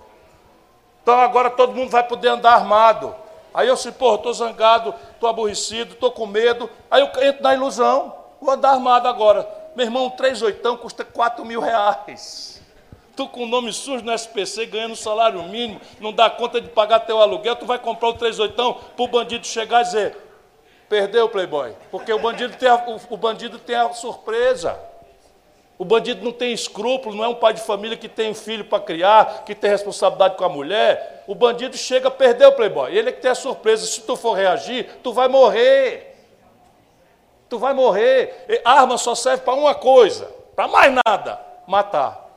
Então 1.02 1.20
agora 1.20 1.50
todo 1.50 1.74
mundo 1.74 1.90
vai 1.90 2.04
poder 2.04 2.30
andar 2.30 2.54
armado. 2.54 3.16
Aí 3.54 3.68
eu 3.68 3.76
disse: 3.76 3.92
porra, 3.92 4.16
estou 4.16 4.34
zangado, 4.34 4.94
estou 5.14 5.30
aborrecido, 5.30 5.94
estou 5.94 6.12
com 6.12 6.26
medo. 6.26 6.70
Aí 6.90 7.02
eu 7.02 7.24
entro 7.24 7.44
na 7.44 7.54
ilusão, 7.54 8.14
vou 8.42 8.52
andar 8.52 8.72
armado 8.72 9.08
agora. 9.08 9.48
Meu 9.76 9.86
irmão, 9.86 10.06
um 10.08 10.10
3 10.10 10.42
oitão 10.42 10.76
custa 10.76 11.06
4 11.06 11.46
mil 11.46 11.62
reais. 11.62 12.62
Tu 13.16 13.28
com 13.28 13.44
o 13.44 13.48
nome 13.48 13.72
sujo 13.74 14.04
no 14.04 14.14
SPC, 14.14 14.66
ganhando 14.66 14.96
salário 14.96 15.44
mínimo, 15.44 15.82
não 16.00 16.14
dá 16.14 16.30
conta 16.30 16.62
de 16.62 16.70
pagar 16.70 17.02
teu 17.02 17.22
aluguel, 17.22 17.56
tu 17.56 17.66
vai 17.66 17.78
comprar 17.78 18.10
o 18.10 18.14
3 18.14 18.40
oitão 18.40 18.74
para 18.74 19.04
o 19.04 19.08
bandido 19.08 19.46
chegar 19.46 19.82
e 19.82 19.84
dizer, 19.84 20.18
Perdeu, 20.92 21.30
Playboy. 21.30 21.74
Porque 21.90 22.12
o 22.12 22.20
bandido 22.20 22.58
tem 22.58 22.68
a, 22.68 22.76
o, 22.76 23.00
o 23.12 23.16
bandido 23.16 23.58
tem 23.58 23.78
a 23.78 23.94
surpresa. 23.94 24.78
O 25.80 25.86
bandido 25.86 26.22
não 26.22 26.34
tem 26.34 26.52
escrúpulo, 26.52 27.16
não 27.16 27.24
é 27.24 27.30
um 27.30 27.36
pai 27.36 27.54
de 27.54 27.62
família 27.62 27.96
que 27.96 28.10
tem 28.10 28.32
um 28.32 28.36
filho 28.36 28.66
para 28.66 28.84
criar, 28.84 29.46
que 29.46 29.56
tem 29.56 29.70
responsabilidade 29.70 30.36
com 30.36 30.44
a 30.44 30.50
mulher. 30.50 31.24
O 31.28 31.34
bandido 31.34 31.78
chega, 31.78 32.12
perdeu, 32.12 32.52
Playboy. 32.52 32.94
Ele 32.94 33.08
é 33.08 33.12
que 33.14 33.22
tem 33.22 33.32
a 33.32 33.36
surpresa. 33.36 33.86
Se 33.86 34.02
tu 34.02 34.18
for 34.18 34.34
reagir, 34.34 35.00
tu 35.02 35.14
vai 35.14 35.30
morrer. 35.30 36.14
Tu 37.48 37.58
vai 37.58 37.74
morrer. 37.74 38.46
E 38.50 38.62
arma 38.66 38.98
só 38.98 39.16
serve 39.16 39.44
para 39.44 39.54
uma 39.54 39.74
coisa, 39.74 40.26
para 40.58 40.68
mais 40.68 40.94
nada: 41.06 41.40
matar. 41.66 42.30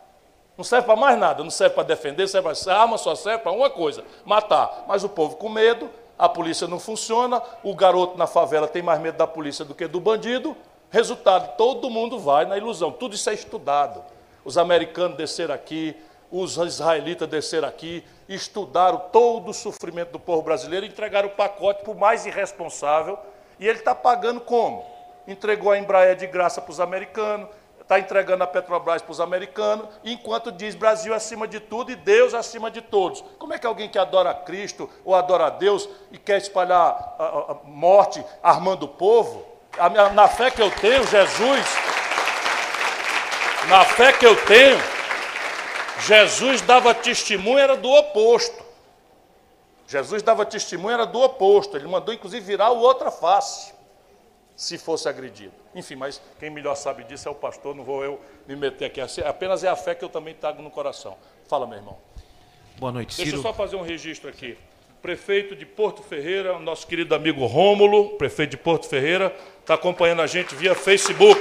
Não 0.56 0.62
serve 0.62 0.86
para 0.86 0.94
mais 0.94 1.18
nada, 1.18 1.42
não 1.42 1.50
serve 1.50 1.74
para 1.74 1.82
defender, 1.82 2.28
serve 2.28 2.54
pra... 2.54 2.76
arma 2.76 2.98
só 2.98 3.16
serve 3.16 3.42
para 3.42 3.50
uma 3.50 3.68
coisa: 3.68 4.04
matar. 4.24 4.84
Mas 4.86 5.02
o 5.02 5.08
povo 5.08 5.34
com 5.34 5.48
medo 5.48 5.90
a 6.18 6.28
polícia 6.28 6.66
não 6.66 6.78
funciona, 6.78 7.42
o 7.62 7.74
garoto 7.74 8.16
na 8.16 8.26
favela 8.26 8.68
tem 8.68 8.82
mais 8.82 9.00
medo 9.00 9.18
da 9.18 9.26
polícia 9.26 9.64
do 9.64 9.74
que 9.74 9.86
do 9.86 10.00
bandido. 10.00 10.56
Resultado, 10.90 11.56
todo 11.56 11.90
mundo 11.90 12.18
vai 12.18 12.44
na 12.44 12.56
ilusão. 12.56 12.92
Tudo 12.92 13.14
isso 13.14 13.28
é 13.28 13.34
estudado. 13.34 14.02
Os 14.44 14.56
americanos 14.56 15.16
desceram 15.16 15.54
aqui, 15.54 15.96
os 16.30 16.56
israelitas 16.56 17.28
desceram 17.28 17.68
aqui, 17.68 18.04
estudaram 18.28 18.98
todo 19.12 19.50
o 19.50 19.54
sofrimento 19.54 20.10
do 20.10 20.20
povo 20.20 20.42
brasileiro, 20.42 20.86
entregaram 20.86 21.28
o 21.28 21.32
pacote 21.32 21.82
para 21.82 21.92
o 21.92 21.98
mais 21.98 22.26
irresponsável, 22.26 23.18
e 23.58 23.66
ele 23.66 23.78
está 23.78 23.94
pagando 23.94 24.40
como? 24.40 24.84
Entregou 25.26 25.72
a 25.72 25.78
Embraer 25.78 26.16
de 26.16 26.26
graça 26.26 26.60
para 26.60 26.70
os 26.70 26.80
americanos, 26.80 27.48
está 27.84 27.98
entregando 27.98 28.42
a 28.42 28.46
Petrobras 28.46 29.02
para 29.02 29.12
os 29.12 29.20
americanos, 29.20 29.86
enquanto 30.02 30.50
diz 30.50 30.74
Brasil 30.74 31.12
acima 31.12 31.46
de 31.46 31.60
tudo 31.60 31.92
e 31.92 31.96
Deus 31.96 32.32
acima 32.32 32.70
de 32.70 32.80
todos. 32.80 33.22
Como 33.38 33.52
é 33.52 33.58
que 33.58 33.66
alguém 33.66 33.90
que 33.90 33.98
adora 33.98 34.32
Cristo 34.32 34.88
ou 35.04 35.14
adora 35.14 35.50
Deus 35.50 35.86
e 36.10 36.16
quer 36.16 36.38
espalhar 36.38 37.14
a, 37.18 37.52
a, 37.52 37.56
morte 37.64 38.24
armando 38.42 38.84
o 38.84 38.88
povo? 38.88 39.44
Na 40.14 40.28
fé 40.28 40.50
que 40.50 40.62
eu 40.62 40.70
tenho, 40.70 41.06
Jesus, 41.06 41.66
na 43.68 43.84
fé 43.84 44.12
que 44.14 44.24
eu 44.24 44.36
tenho, 44.46 44.78
Jesus 46.06 46.62
dava 46.62 46.94
testemunho, 46.94 47.58
era 47.58 47.76
do 47.76 47.90
oposto. 47.90 48.64
Jesus 49.86 50.22
dava 50.22 50.46
testemunho, 50.46 50.94
era 50.94 51.04
do 51.04 51.20
oposto. 51.20 51.76
Ele 51.76 51.86
mandou, 51.86 52.14
inclusive, 52.14 52.44
virar 52.44 52.70
o 52.70 52.78
outra 52.78 53.10
face, 53.10 53.73
se 54.56 54.78
fosse 54.78 55.08
agredido. 55.08 55.52
Enfim, 55.74 55.96
mas 55.96 56.20
quem 56.38 56.50
melhor 56.50 56.74
sabe 56.76 57.04
disso 57.04 57.28
é 57.28 57.30
o 57.30 57.34
pastor, 57.34 57.74
não 57.74 57.84
vou 57.84 58.04
eu 58.04 58.20
me 58.46 58.54
meter 58.54 58.84
aqui. 58.84 59.00
Apenas 59.22 59.64
é 59.64 59.68
a 59.68 59.76
fé 59.76 59.94
que 59.94 60.04
eu 60.04 60.08
também 60.08 60.34
trago 60.34 60.62
no 60.62 60.70
coração. 60.70 61.16
Fala, 61.48 61.66
meu 61.66 61.78
irmão. 61.78 61.98
Boa 62.78 62.92
noite, 62.92 63.14
Ciro. 63.14 63.30
Deixa 63.30 63.38
eu 63.38 63.42
só 63.42 63.52
fazer 63.52 63.76
um 63.76 63.82
registro 63.82 64.28
aqui. 64.28 64.56
Prefeito 65.02 65.54
de 65.54 65.66
Porto 65.66 66.02
Ferreira, 66.02 66.58
nosso 66.58 66.86
querido 66.86 67.14
amigo 67.14 67.44
Rômulo, 67.44 68.10
prefeito 68.16 68.52
de 68.52 68.56
Porto 68.56 68.88
Ferreira, 68.88 69.34
está 69.60 69.74
acompanhando 69.74 70.22
a 70.22 70.26
gente 70.26 70.54
via 70.54 70.74
Facebook. 70.74 71.40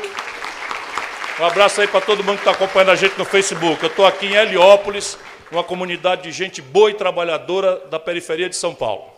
Um 1.39 1.45
abraço 1.45 1.81
aí 1.81 1.87
para 1.87 2.01
todo 2.01 2.23
mundo 2.23 2.35
que 2.35 2.47
está 2.47 2.51
acompanhando 2.51 2.91
a 2.91 2.95
gente 2.95 3.17
no 3.17 3.25
Facebook. 3.25 3.81
Eu 3.81 3.89
estou 3.89 4.05
aqui 4.05 4.27
em 4.27 4.33
Heliópolis, 4.33 5.17
uma 5.51 5.63
comunidade 5.63 6.23
de 6.23 6.31
gente 6.31 6.61
boa 6.61 6.91
e 6.91 6.93
trabalhadora 6.93 7.77
da 7.87 7.99
periferia 7.99 8.49
de 8.49 8.55
São 8.55 8.75
Paulo. 8.75 9.12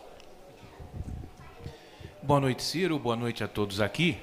Boa 2.25 2.39
noite, 2.39 2.63
Ciro. 2.63 2.97
Boa 2.97 3.15
noite 3.15 3.43
a 3.43 3.47
todos 3.47 3.79
aqui. 3.79 4.17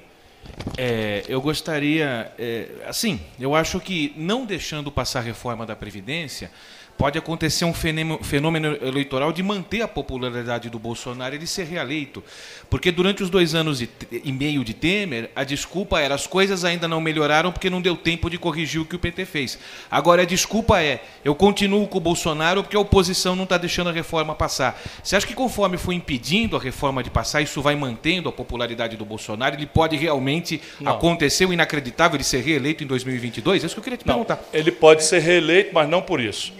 É, 0.77 1.23
eu 1.25 1.39
gostaria, 1.39 2.33
é, 2.37 2.67
assim, 2.85 3.17
eu 3.39 3.55
acho 3.55 3.79
que 3.79 4.13
não 4.17 4.45
deixando 4.45 4.91
passar 4.91 5.19
a 5.19 5.21
reforma 5.21 5.65
da 5.65 5.73
Previdência, 5.73 6.51
pode 6.97 7.17
acontecer 7.17 7.65
um 7.65 7.73
fenômeno 7.73 8.77
eleitoral 8.81 9.33
de 9.33 9.41
manter 9.43 9.81
a 9.81 9.87
popularidade 9.87 10.69
do 10.69 10.79
Bolsonaro 10.79 11.35
e 11.35 11.37
ele 11.37 11.47
ser 11.47 11.65
reeleito. 11.65 12.23
Porque 12.69 12.91
durante 12.91 13.23
os 13.23 13.29
dois 13.29 13.55
anos 13.55 13.81
e 13.81 14.31
meio 14.31 14.63
de 14.63 14.73
Temer, 14.73 15.29
a 15.35 15.43
desculpa 15.43 15.99
era 15.99 16.15
as 16.15 16.27
coisas 16.27 16.63
ainda 16.63 16.87
não 16.87 17.01
melhoraram 17.01 17.51
porque 17.51 17.69
não 17.69 17.81
deu 17.81 17.95
tempo 17.95 18.29
de 18.29 18.37
corrigir 18.37 18.81
o 18.81 18.85
que 18.85 18.95
o 18.95 18.99
PT 18.99 19.25
fez. 19.25 19.59
Agora 19.89 20.21
a 20.21 20.25
desculpa 20.25 20.81
é 20.81 21.03
eu 21.25 21.35
continuo 21.35 21.87
com 21.87 21.97
o 21.97 22.01
Bolsonaro 22.01 22.63
porque 22.63 22.77
a 22.77 22.79
oposição 22.79 23.35
não 23.35 23.43
está 23.43 23.57
deixando 23.57 23.89
a 23.89 23.93
reforma 23.93 24.35
passar. 24.35 24.81
Você 25.03 25.15
acha 25.15 25.27
que 25.27 25.33
conforme 25.33 25.77
foi 25.77 25.95
impedindo 25.95 26.55
a 26.55 26.59
reforma 26.59 27.03
de 27.03 27.09
passar, 27.09 27.41
isso 27.41 27.61
vai 27.61 27.75
mantendo 27.75 28.29
a 28.29 28.31
popularidade 28.31 28.95
do 28.95 29.05
Bolsonaro? 29.05 29.55
Ele 29.55 29.65
pode 29.65 29.95
realmente 29.95 30.61
não. 30.79 30.93
acontecer 30.93 31.45
o 31.45 31.53
inacreditável 31.53 32.17
de 32.17 32.23
ser 32.23 32.41
reeleito 32.41 32.83
em 32.83 32.87
2022? 32.87 33.63
É 33.63 33.65
isso 33.65 33.75
que 33.75 33.79
eu 33.79 33.83
queria 33.83 33.97
te 33.97 34.05
não, 34.05 34.15
perguntar. 34.15 34.43
Ele 34.53 34.71
pode 34.71 35.03
ser 35.03 35.19
reeleito, 35.19 35.71
mas 35.73 35.89
não 35.89 36.01
por 36.01 36.19
isso. 36.19 36.53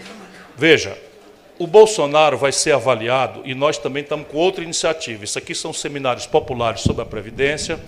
Veja, 0.56 0.96
o 1.58 1.66
Bolsonaro 1.66 2.38
vai 2.38 2.52
ser 2.52 2.72
avaliado 2.72 3.42
e 3.44 3.54
nós 3.54 3.76
também 3.78 4.02
estamos 4.02 4.28
com 4.28 4.38
outra 4.38 4.62
iniciativa. 4.62 5.24
Isso 5.24 5.38
aqui 5.38 5.54
são 5.54 5.72
seminários 5.72 6.26
populares 6.26 6.80
sobre 6.82 7.02
a 7.02 7.06
Previdência, 7.06 7.78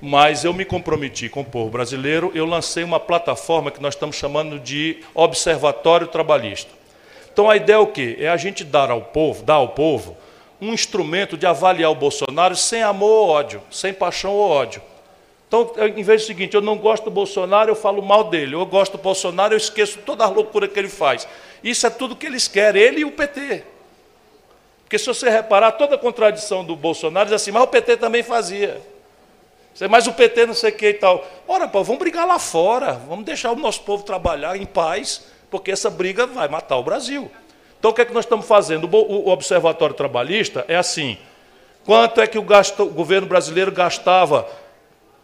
mas 0.00 0.44
eu 0.44 0.52
me 0.52 0.64
comprometi 0.64 1.28
com 1.28 1.40
o 1.40 1.44
povo 1.44 1.70
brasileiro, 1.70 2.30
eu 2.34 2.46
lancei 2.46 2.84
uma 2.84 3.00
plataforma 3.00 3.70
que 3.70 3.82
nós 3.82 3.94
estamos 3.94 4.16
chamando 4.16 4.58
de 4.58 5.00
Observatório 5.14 6.06
Trabalhista. 6.06 6.70
Então 7.32 7.50
a 7.50 7.56
ideia 7.56 7.76
é 7.76 7.78
o 7.78 7.86
quê? 7.86 8.16
É 8.18 8.28
a 8.28 8.36
gente 8.36 8.64
dar 8.64 8.90
ao 8.90 9.02
povo, 9.02 9.42
dar 9.42 9.54
ao 9.54 9.68
povo 9.68 10.16
um 10.60 10.72
instrumento 10.72 11.36
de 11.36 11.46
avaliar 11.46 11.90
o 11.90 11.94
Bolsonaro 11.94 12.56
sem 12.56 12.82
amor 12.82 13.10
ou 13.10 13.28
ódio, 13.28 13.62
sem 13.70 13.92
paixão 13.92 14.32
ou 14.32 14.48
ódio. 14.48 14.80
Então, 15.48 15.72
em 15.78 16.02
vez 16.02 16.22
do 16.22 16.26
seguinte, 16.26 16.54
eu 16.54 16.60
não 16.60 16.76
gosto 16.76 17.04
do 17.04 17.10
Bolsonaro, 17.10 17.70
eu 17.70 17.76
falo 17.76 18.02
mal 18.02 18.24
dele. 18.24 18.54
Eu 18.54 18.66
gosto 18.66 18.96
do 18.96 19.02
Bolsonaro, 19.02 19.54
eu 19.54 19.58
esqueço 19.58 19.98
toda 20.04 20.24
a 20.24 20.28
loucura 20.28 20.66
que 20.66 20.78
ele 20.78 20.88
faz. 20.88 21.26
Isso 21.62 21.86
é 21.86 21.90
tudo 21.90 22.16
que 22.16 22.26
eles 22.26 22.48
querem, 22.48 22.82
ele 22.82 23.00
e 23.00 23.04
o 23.04 23.12
PT. 23.12 23.62
Porque 24.82 24.98
se 24.98 25.06
você 25.06 25.30
reparar, 25.30 25.72
toda 25.72 25.94
a 25.94 25.98
contradição 25.98 26.64
do 26.64 26.74
Bolsonaro 26.76 27.26
diz 27.26 27.34
assim, 27.34 27.50
mas 27.50 27.62
o 27.62 27.66
PT 27.66 27.96
também 27.96 28.22
fazia. 28.22 28.80
Mas 29.90 30.06
o 30.06 30.12
PT 30.12 30.46
não 30.46 30.54
sei 30.54 30.70
o 30.70 30.76
que 30.76 30.88
e 30.88 30.94
tal. 30.94 31.24
Ora, 31.46 31.68
pô, 31.68 31.82
vamos 31.84 31.98
brigar 31.98 32.26
lá 32.26 32.38
fora, 32.38 32.92
vamos 32.92 33.24
deixar 33.24 33.52
o 33.52 33.56
nosso 33.56 33.82
povo 33.82 34.02
trabalhar 34.02 34.56
em 34.56 34.64
paz, 34.64 35.26
porque 35.50 35.70
essa 35.70 35.90
briga 35.90 36.26
vai 36.26 36.48
matar 36.48 36.76
o 36.76 36.82
Brasil. 36.82 37.30
Então 37.78 37.90
o 37.90 37.94
que 37.94 38.00
é 38.00 38.04
que 38.04 38.14
nós 38.14 38.24
estamos 38.24 38.46
fazendo? 38.46 38.88
O 38.92 39.28
Observatório 39.28 39.94
Trabalhista 39.94 40.64
é 40.66 40.76
assim. 40.76 41.18
Quanto 41.84 42.20
é 42.20 42.26
que 42.26 42.38
o, 42.38 42.42
gasto, 42.42 42.82
o 42.82 42.90
governo 42.90 43.28
brasileiro 43.28 43.70
gastava 43.70 44.48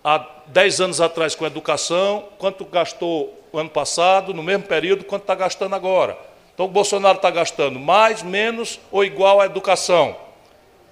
há 0.04 0.26
10 0.46 0.80
anos 0.80 1.00
atrás 1.00 1.34
com 1.34 1.46
educação, 1.46 2.24
quanto 2.38 2.64
gastou 2.64 3.38
ano 3.54 3.70
passado, 3.70 4.32
no 4.32 4.42
mesmo 4.42 4.64
período, 4.64 5.04
quanto 5.04 5.22
está 5.22 5.34
gastando 5.34 5.74
agora. 5.74 6.16
Então 6.54 6.66
o 6.66 6.68
Bolsonaro 6.68 7.16
está 7.16 7.30
gastando 7.30 7.78
mais, 7.78 8.22
menos 8.22 8.80
ou 8.90 9.04
igual 9.04 9.40
à 9.40 9.46
educação. 9.46 10.16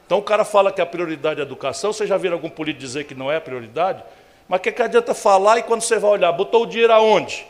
Então 0.06 0.18
o 0.18 0.22
cara 0.22 0.44
fala 0.44 0.72
que 0.72 0.80
a 0.80 0.86
prioridade 0.86 1.40
é 1.40 1.42
a 1.42 1.46
educação, 1.46 1.92
você 1.92 2.06
já 2.06 2.16
viram 2.16 2.34
algum 2.34 2.50
político 2.50 2.80
dizer 2.80 3.04
que 3.04 3.14
não 3.14 3.30
é 3.30 3.36
a 3.36 3.40
prioridade? 3.40 4.02
Mas 4.48 4.58
o 4.58 4.62
que, 4.62 4.72
que 4.72 4.82
adianta 4.82 5.14
falar 5.14 5.58
e 5.58 5.62
quando 5.62 5.82
você 5.82 5.98
vai 5.98 6.10
olhar, 6.10 6.32
botou 6.32 6.64
o 6.64 6.66
dinheiro 6.66 6.92
aonde? 6.92 7.46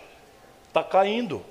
Está 0.69 0.85
caindo. 0.85 1.43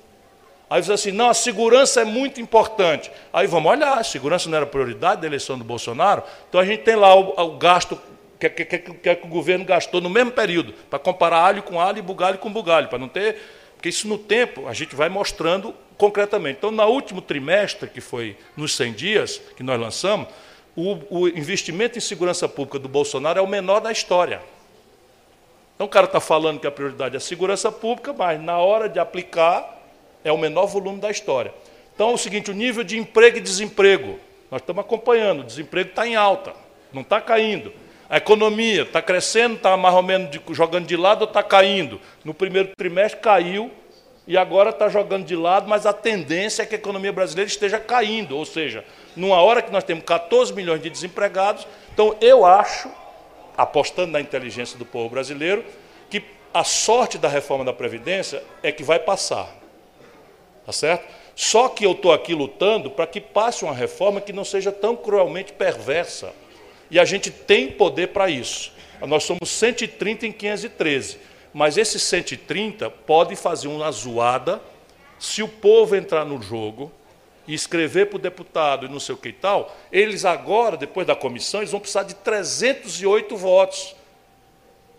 Aí 0.70 0.80
diz 0.80 0.92
assim, 0.92 1.12
não, 1.12 1.30
a 1.30 1.34
segurança 1.34 2.02
é 2.02 2.06
muito 2.06 2.40
importante. 2.40 3.12
Aí 3.34 3.48
vamos 3.48 3.72
olhar, 3.72 3.98
a 3.98 4.04
segurança 4.04 4.48
não 4.48 4.58
era 4.58 4.68
prioridade 4.68 5.22
da 5.22 5.28
eleição 5.28 5.58
do 5.58 5.64
Bolsonaro, 5.64 6.22
então 6.48 6.62
a 6.62 6.66
gente 6.66 6.84
tem 6.84 6.96
lá 6.96 7.16
o, 7.16 7.34
o 7.36 7.58
gasto 7.58 8.00
que, 8.40 8.50
que, 8.50 8.66
que, 8.66 9.16
que, 9.16 9.26
o 9.26 9.28
governo 9.28 9.66
gastou 9.66 10.00
no 10.00 10.10
mesmo 10.10 10.32
período, 10.32 10.74
para 10.90 10.98
comparar 10.98 11.42
alho 11.42 11.62
com 11.62 11.80
alho 11.80 12.00
e 12.00 12.02
bugalho 12.02 12.38
com 12.38 12.52
bugalho, 12.52 12.88
para 12.88 12.98
não 12.98 13.10
ter. 13.10 13.36
Porque 13.76 13.90
isso 13.90 14.08
no 14.08 14.18
tempo 14.18 14.68
a 14.68 14.74
gente 14.74 14.96
vai 14.96 15.10
mostrando 15.10 15.76
concretamente. 15.98 16.58
Então, 16.58 16.72
no 16.72 16.84
último 16.86 17.22
trimestre, 17.22 17.90
que 17.90 18.00
foi 18.00 18.38
nos 18.56 18.76
100 18.76 18.94
dias 18.94 19.42
que 19.58 19.64
nós 19.64 19.80
lançamos, 19.80 20.28
o, 20.76 20.98
o 21.10 21.28
investimento 21.28 21.98
em 21.98 22.02
segurança 22.02 22.48
pública 22.48 22.80
do 22.80 22.88
Bolsonaro 22.88 23.40
é 23.40 23.42
o 23.42 23.48
menor 23.48 23.82
da 23.82 23.92
história. 23.92 24.42
Então, 25.76 25.88
o 25.88 25.90
cara 25.90 26.06
está 26.06 26.22
falando 26.22 26.60
que 26.60 26.68
a 26.68 26.72
prioridade 26.72 27.16
é 27.16 27.18
a 27.18 27.22
segurança 27.22 27.72
pública, 27.72 28.14
mas 28.14 28.42
na 28.42 28.58
hora 28.58 28.88
de 28.88 29.00
aplicar 29.00 29.78
é 30.24 30.32
o 30.32 30.38
menor 30.38 30.66
volume 30.66 31.00
da 31.00 31.12
história. 31.12 31.54
Então, 31.94 32.12
é 32.12 32.14
o 32.14 32.18
seguinte: 32.18 32.52
o 32.52 32.54
nível 32.54 32.84
de 32.84 32.98
emprego 32.98 33.38
e 33.38 33.42
desemprego, 33.42 34.20
nós 34.50 34.62
estamos 34.62 34.82
acompanhando, 34.82 35.42
o 35.42 35.44
desemprego 35.44 35.90
está 35.90 36.08
em 36.08 36.16
alta, 36.16 36.54
não 36.94 37.02
está 37.02 37.20
caindo. 37.20 37.74
A 38.10 38.18
economia 38.18 38.82
está 38.82 39.04
crescendo, 39.04 39.56
está 39.56 39.78
mais 39.78 39.94
ou 39.94 40.02
menos 40.02 40.32
de, 40.32 40.42
jogando 40.50 40.88
de 40.88 40.98
lado 40.98 41.22
ou 41.22 41.28
está 41.28 41.44
caindo? 41.44 42.02
No 42.26 42.34
primeiro 42.34 42.70
trimestre 42.76 43.22
caiu 43.22 43.70
e 44.26 44.36
agora 44.36 44.72
está 44.72 44.90
jogando 44.90 45.26
de 45.26 45.36
lado, 45.36 45.70
mas 45.70 45.86
a 45.86 45.94
tendência 45.94 46.64
é 46.64 46.66
que 46.66 46.74
a 46.74 46.78
economia 46.78 47.12
brasileira 47.14 47.48
esteja 47.48 47.80
caindo. 47.80 48.36
Ou 48.36 48.46
seja, 48.46 48.84
numa 49.16 49.40
hora 49.40 49.62
que 49.62 49.72
nós 49.72 49.84
temos 49.84 50.04
14 50.04 50.52
milhões 50.54 50.82
de 50.82 50.90
desempregados, 50.90 51.68
então 51.94 52.16
eu 52.20 52.44
acho, 52.44 52.90
apostando 53.56 54.12
na 54.12 54.20
inteligência 54.20 54.78
do 54.78 54.86
povo 54.86 55.10
brasileiro, 55.10 55.64
que 56.10 56.24
a 56.52 56.64
sorte 56.64 57.20
da 57.20 57.28
reforma 57.28 57.64
da 57.64 57.74
Previdência 57.74 58.44
é 58.64 58.72
que 58.72 58.82
vai 58.82 58.98
passar. 58.98 59.56
Tá 60.66 60.72
certo? 60.72 61.06
Só 61.36 61.70
que 61.70 61.86
eu 61.86 61.92
estou 61.92 62.12
aqui 62.12 62.34
lutando 62.34 62.90
para 62.90 63.06
que 63.06 63.22
passe 63.22 63.64
uma 63.64 63.74
reforma 63.74 64.20
que 64.20 64.34
não 64.34 64.44
seja 64.44 64.72
tão 64.72 64.96
cruelmente 64.96 65.54
perversa 65.54 66.34
e 66.90 67.00
a 67.00 67.06
gente 67.06 67.30
tem 67.30 67.72
poder 67.72 68.08
para 68.08 68.30
isso. 68.30 68.72
Nós 69.08 69.24
somos 69.24 69.50
130 69.50 70.28
em 70.28 70.32
513. 70.32 71.18
Mas 71.54 71.78
esses 71.78 72.02
130 72.04 72.90
pode 72.90 73.36
fazer 73.36 73.68
uma 73.68 73.92
zoada 73.92 74.62
se 75.18 75.42
o 75.42 75.48
povo 75.48 75.96
entrar 75.96 76.24
no 76.26 76.42
jogo 76.42 76.92
e 77.48 77.54
escrever 77.54 78.08
para 78.08 78.18
o 78.18 78.20
deputado 78.20 78.86
e 78.86 78.90
não 78.90 79.00
sei 79.00 79.16
o 79.16 79.18
que 79.18 79.30
e 79.30 79.34
tal. 79.34 79.76
Eles 79.92 80.26
agora, 80.26 80.78
depois 80.78 81.08
da 81.08 81.16
comissão, 81.16 81.62
eles 81.62 81.72
vão 81.72 81.80
precisar 81.80 82.04
de 82.04 82.14
308 82.16 83.36
votos. 83.36 83.96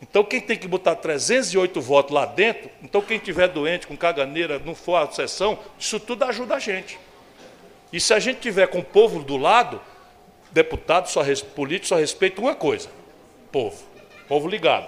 Então, 0.03 0.25
quem 0.25 0.41
tem 0.41 0.57
que 0.57 0.67
botar 0.67 0.97
308 0.97 1.81
votos 1.81 2.15
lá 2.15 2.25
dentro, 2.25 2.71
então 2.83 3.03
quem 3.03 3.19
tiver 3.19 3.49
doente, 3.49 3.87
com 3.87 3.97
caganeira, 3.97 4.59
não 4.59 4.75
for 4.75 4.97
à 4.97 5.11
sessão, 5.11 5.59
isso 5.79 6.01
tudo 6.01 6.25
ajuda 6.25 6.57
a 6.57 6.59
gente. 6.59 6.99
E 7.93 8.01
se 8.01 8.15
a 8.15 8.19
gente 8.19 8.41
tiver 8.41 8.67
com 8.69 8.79
o 8.79 8.85
povo 8.85 9.23
do 9.23 9.37
lado, 9.37 9.81
deputado, 10.53 11.09
só, 11.09 11.23
político 11.55 11.87
só 11.87 11.97
respeita 11.97 12.41
uma 12.41 12.55
coisa: 12.55 12.89
povo. 13.51 13.83
Povo 14.29 14.49
ligado. 14.49 14.87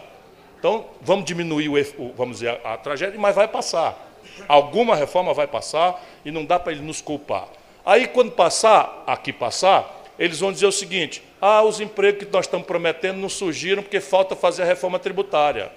Então, 0.58 0.86
vamos 1.00 1.24
diminuir 1.24 1.68
o, 1.98 2.12
vamos 2.16 2.38
dizer, 2.38 2.60
a, 2.64 2.74
a 2.74 2.76
tragédia, 2.76 3.18
mas 3.18 3.34
vai 3.34 3.48
passar. 3.48 4.10
Alguma 4.46 4.94
reforma 4.94 5.34
vai 5.34 5.46
passar 5.46 6.00
e 6.24 6.30
não 6.30 6.44
dá 6.44 6.58
para 6.58 6.72
ele 6.72 6.82
nos 6.82 7.00
culpar. 7.00 7.48
Aí, 7.84 8.06
quando 8.06 8.30
passar, 8.30 9.02
aqui 9.06 9.32
passar, 9.32 10.02
eles 10.18 10.38
vão 10.38 10.52
dizer 10.52 10.66
o 10.66 10.72
seguinte: 10.72 11.22
ah, 11.40 11.62
os 11.62 11.80
empregos 11.80 12.24
que 12.24 12.32
nós 12.32 12.46
estamos 12.46 12.66
prometendo 12.66 13.16
não 13.16 13.28
surgiram 13.28 13.82
porque 13.82 14.00
falta 14.00 14.36
fazer 14.36 14.62
a 14.62 14.66
reforma 14.66 14.98
tributária. 14.98 15.72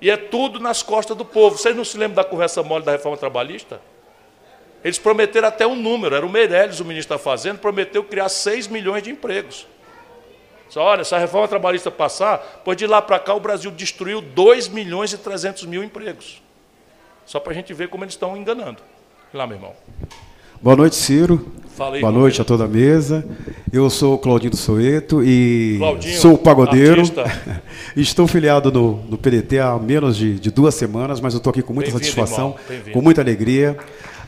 E 0.00 0.10
é 0.10 0.16
tudo 0.16 0.60
nas 0.60 0.82
costas 0.82 1.16
do 1.16 1.24
povo. 1.24 1.56
Vocês 1.56 1.76
não 1.76 1.84
se 1.84 1.96
lembram 1.96 2.16
da 2.16 2.24
conversa 2.24 2.62
mole 2.62 2.84
da 2.84 2.92
reforma 2.92 3.16
trabalhista? 3.16 3.80
Eles 4.84 4.98
prometeram 4.98 5.48
até 5.48 5.66
um 5.66 5.76
número, 5.76 6.14
era 6.14 6.26
o 6.26 6.28
Meirelles, 6.28 6.80
o 6.80 6.84
ministro 6.84 7.16
da 7.16 7.22
Fazenda, 7.22 7.58
prometeu 7.58 8.02
criar 8.02 8.28
6 8.28 8.68
milhões 8.68 9.02
de 9.02 9.10
empregos. 9.10 9.66
Só, 10.68 10.82
olha, 10.82 11.04
se 11.04 11.14
a 11.14 11.18
reforma 11.18 11.46
trabalhista 11.46 11.90
passar, 11.90 12.62
pois 12.64 12.76
de 12.76 12.86
lá 12.86 13.02
para 13.02 13.18
cá 13.18 13.34
o 13.34 13.40
Brasil 13.40 13.70
destruiu 13.70 14.20
2 14.20 14.68
milhões 14.68 15.12
e 15.12 15.18
300 15.18 15.64
mil 15.66 15.84
empregos. 15.84 16.42
Só 17.26 17.38
para 17.38 17.52
a 17.52 17.54
gente 17.54 17.72
ver 17.74 17.88
como 17.88 18.04
eles 18.04 18.14
estão 18.14 18.36
enganando. 18.36 18.78
Lá, 19.32 19.46
meu 19.46 19.56
irmão. 19.56 19.74
Boa 20.60 20.76
noite, 20.76 20.96
Ciro. 20.96 21.46
Aí, 21.78 22.00
Boa 22.00 22.12
noite 22.12 22.40
a 22.40 22.44
toda 22.44 22.64
a 22.64 22.68
mesa. 22.68 23.24
Eu 23.72 23.88
sou 23.90 24.14
o 24.14 24.18
Claudinho 24.18 24.54
Soeto 24.56 25.22
e 25.24 25.76
Claudinho, 25.78 26.18
sou 26.18 26.38
pagodeiro. 26.38 27.02
Estou 27.96 28.26
filiado 28.26 28.70
no, 28.70 28.96
no, 29.08 29.18
PDT 29.18 29.58
há 29.58 29.78
menos 29.78 30.16
de, 30.16 30.38
de 30.38 30.50
duas 30.50 30.74
semanas, 30.74 31.20
mas 31.20 31.34
eu 31.34 31.38
estou 31.38 31.50
aqui 31.50 31.62
com 31.62 31.72
muita 31.72 31.90
satisfação, 31.90 32.54
com 32.92 33.00
muita 33.00 33.20
alegria. 33.20 33.76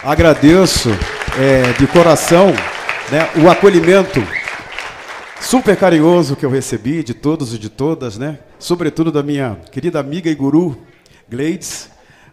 Agradeço 0.04 0.90
é, 1.40 1.72
de 1.78 1.86
coração 1.86 2.48
né, 3.10 3.42
o 3.42 3.48
acolhimento 3.48 4.20
super 5.40 5.74
carinhoso 5.78 6.36
que 6.36 6.44
eu 6.44 6.50
recebi 6.50 7.02
de 7.02 7.14
todos 7.14 7.54
e 7.54 7.58
de 7.58 7.70
todas, 7.70 8.18
né? 8.18 8.38
Sobretudo 8.58 9.10
da 9.10 9.22
minha 9.22 9.58
querida 9.72 9.98
amiga 9.98 10.28
e 10.28 10.34
guru 10.34 10.76
Gleides, 11.26 11.88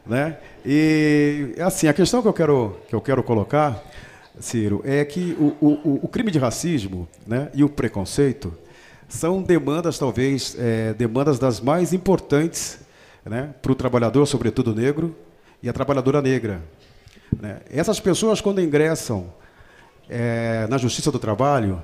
né? 0.06 0.36
E 0.66 1.56
assim, 1.60 1.88
a 1.88 1.94
questão 1.94 2.22
que 2.22 2.28
eu 2.28 2.34
quero 2.34 2.76
que 2.90 2.94
eu 2.94 3.00
quero 3.00 3.24
colocar, 3.24 3.82
Ciro, 4.38 4.82
é 4.84 5.06
que 5.06 5.38
o, 5.40 5.56
o, 5.66 6.00
o 6.04 6.08
crime 6.10 6.30
de 6.30 6.40
racismo, 6.40 7.08
né, 7.26 7.48
e 7.54 7.64
o 7.64 7.70
preconceito 7.70 8.54
são 9.08 9.42
demandas 9.42 9.98
talvez 9.98 10.58
é, 10.60 10.94
demandas 10.94 11.40
das 11.40 11.62
mais 11.62 11.94
importantes, 11.94 12.80
né, 13.24 13.52
para 13.62 13.72
o 13.72 13.76
trabalhador, 13.76 14.26
sobretudo 14.26 14.76
negro, 14.76 15.16
e 15.64 15.70
a 15.70 15.74
trabalhadora 15.74 16.22
negra, 16.22 16.62
né? 17.40 17.62
Essas 17.70 18.00
pessoas, 18.00 18.42
quando 18.42 18.62
ingressam 18.62 19.34
é, 20.10 20.68
na 20.70 20.78
Justiça 20.78 21.12
do 21.12 21.20
Trabalho, 21.20 21.82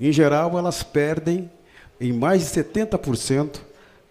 em 0.00 0.12
geral, 0.12 0.58
elas 0.58 0.82
perdem 0.82 1.50
em 2.00 2.12
mais 2.12 2.42
de 2.42 2.62
70% 2.62 3.60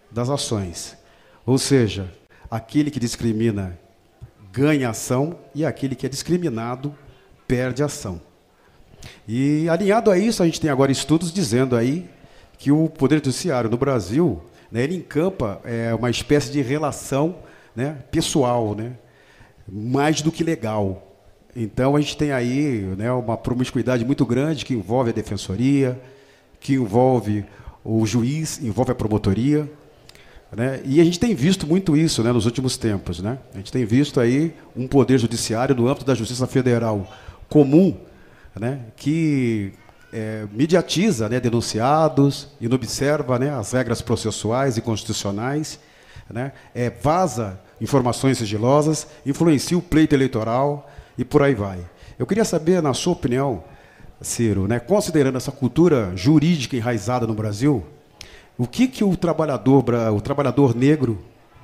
das 0.10 0.30
ações. 0.30 0.98
Ou 1.46 1.58
seja, 1.58 2.10
aquele 2.50 2.90
que 2.90 3.00
discrimina 3.00 3.78
ganha 4.52 4.90
ação 4.90 5.38
e 5.56 5.66
aquele 5.66 5.96
que 5.96 6.06
é 6.06 6.10
discriminado 6.10 6.96
perde 7.48 7.84
ação. 7.84 8.22
E 9.28 9.68
alinhado 9.70 10.12
a 10.12 10.18
isso, 10.18 10.44
a 10.44 10.46
gente 10.46 10.60
tem 10.60 10.70
agora 10.70 10.92
estudos 10.92 11.32
dizendo 11.32 11.76
aí 11.76 12.10
que 12.58 12.72
o 12.72 12.88
Poder 12.90 13.16
Judiciário 13.16 13.70
no 13.70 13.78
Brasil, 13.78 14.42
né, 14.72 14.84
ele 14.84 14.96
encampa 14.96 15.60
é, 15.64 15.94
uma 15.96 16.10
espécie 16.10 16.52
de 16.52 16.62
relação 16.62 17.36
né, 17.76 17.98
pessoal, 18.12 18.76
né, 18.76 18.94
mais 19.72 20.22
do 20.22 20.32
que 20.32 20.44
legal. 20.44 21.08
Então 21.56 21.96
a 21.96 22.02
gente 22.02 22.18
tem 22.18 22.34
aí 22.34 22.94
né, 22.98 23.10
uma 23.14 23.38
promiscuidade 23.38 24.04
muito 24.04 24.26
grande 24.26 24.66
que 24.66 24.74
envolve 24.74 25.12
a 25.12 25.14
defensoria, 25.14 26.00
que 26.60 26.74
envolve 26.74 27.46
o 27.84 28.06
juiz, 28.06 28.62
envolve 28.62 28.92
a 28.92 28.96
promotoria. 28.96 29.72
Né? 30.52 30.82
E 30.84 31.00
a 31.00 31.04
gente 31.06 31.18
tem 31.18 31.34
visto 31.34 31.66
muito 31.66 31.96
isso 31.96 32.22
né, 32.22 32.34
nos 32.34 32.46
últimos 32.46 32.76
tempos. 32.76 33.22
Né? 33.22 33.38
A 33.54 33.58
gente 33.58 33.72
tem 33.72 33.86
visto 33.86 34.20
aí 34.20 34.54
um 34.76 34.88
poder 34.88 35.18
judiciário 35.18 35.74
no 35.74 35.88
âmbito 35.88 36.06
da 36.06 36.16
Justiça 36.16 36.46
Federal 36.46 37.10
comum, 37.48 37.98
né, 38.58 38.80
que 38.96 39.74
é, 40.12 40.46
mediatiza 40.52 41.30
né, 41.30 41.40
denunciados 41.40 42.50
e 42.60 42.68
não 42.68 42.76
observa 42.76 43.40
né, 43.40 43.50
as 43.54 43.72
regras 43.72 44.02
processuais 44.02 44.78
e 44.78 44.82
constitucionais, 44.82 45.80
né, 46.30 46.54
é, 46.74 46.90
vaza 46.90 47.60
informações 47.82 48.38
sigilosas, 48.38 49.08
influencia 49.26 49.78
o 49.78 49.82
pleito 49.82 50.16
eleitoral 50.16 50.90
e 51.18 51.26
por 51.26 51.42
aí 51.42 51.56
vai. 51.56 51.80
Eu 52.18 52.26
queria 52.26 52.46
saber, 52.46 52.82
na 52.82 52.94
sua 52.94 53.14
opinião, 53.14 53.64
Ciro, 54.22 54.68
né, 54.68 54.80
considerando 54.80 55.38
essa 55.38 55.52
cultura 55.52 56.14
jurídica 56.16 56.78
enraizada 56.78 57.26
no 57.26 57.34
Brasil, 57.34 57.84
O 58.58 58.68
que, 58.68 58.88
que 58.88 59.04
o 59.04 59.18
trabalhador, 59.18 59.84
o 60.16 60.22
trabalhador 60.22 60.76
negro 60.76 61.18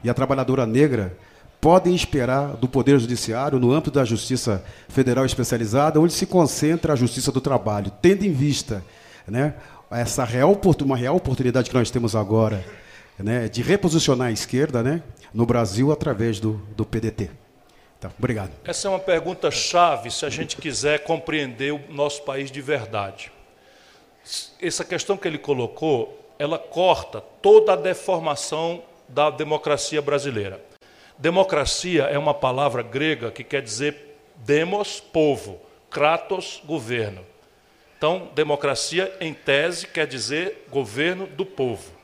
e 0.03 0.09
a 0.09 0.13
trabalhadora 0.15 0.65
negra 0.65 1.15
podem 1.61 1.93
esperar 1.93 2.55
do 2.55 2.67
Poder 2.67 2.97
Judiciário 2.99 3.59
no 3.59 3.71
âmbito 3.71 3.91
da 3.91 4.03
Justiça 4.03 4.63
Federal 4.89 5.23
Especializada, 5.23 5.99
onde 5.99 6.13
se 6.13 6.25
concentra 6.25 6.93
a 6.93 6.95
Justiça 6.95 7.31
do 7.31 7.39
Trabalho, 7.39 7.91
tendo 8.01 8.25
em 8.25 8.31
vista 8.31 8.83
né, 9.27 9.53
essa 9.91 10.23
real, 10.23 10.59
uma 10.83 10.97
real 10.97 11.15
oportunidade 11.15 11.69
que 11.69 11.75
nós 11.75 11.91
temos 11.91 12.15
agora 12.15 12.65
né, 13.17 13.47
de 13.47 13.61
reposicionar 13.61 14.27
a 14.27 14.31
esquerda 14.31 14.83
né, 14.83 15.01
no 15.33 15.45
Brasil 15.45 15.91
através 15.91 16.39
do, 16.39 16.53
do 16.75 16.85
PDT. 16.85 17.29
Então, 17.97 18.11
obrigado. 18.17 18.51
Essa 18.63 18.87
é 18.87 18.91
uma 18.91 18.99
pergunta 18.99 19.49
chave 19.49 20.11
se 20.11 20.25
a 20.25 20.29
gente 20.29 20.57
quiser 20.57 21.03
compreender 21.03 21.73
o 21.73 21.81
nosso 21.89 22.23
país 22.23 22.51
de 22.51 22.61
verdade. 22.61 23.31
Essa 24.61 24.83
questão 24.83 25.17
que 25.17 25.27
ele 25.27 25.37
colocou, 25.37 26.31
ela 26.37 26.59
corta 26.59 27.21
toda 27.41 27.73
a 27.73 27.75
deformação 27.75 28.83
da 29.07 29.29
democracia 29.29 30.01
brasileira. 30.01 30.61
Democracia 31.17 32.03
é 32.03 32.17
uma 32.17 32.33
palavra 32.33 32.83
grega 32.83 33.31
que 33.31 33.43
quer 33.43 33.63
dizer 33.63 34.19
demos, 34.35 34.99
povo, 34.99 35.59
kratos, 35.89 36.61
governo. 36.63 37.25
Então, 37.97 38.29
democracia, 38.35 39.11
em 39.19 39.33
tese, 39.33 39.87
quer 39.87 40.05
dizer 40.05 40.67
governo 40.69 41.25
do 41.25 41.43
povo. 41.43 41.96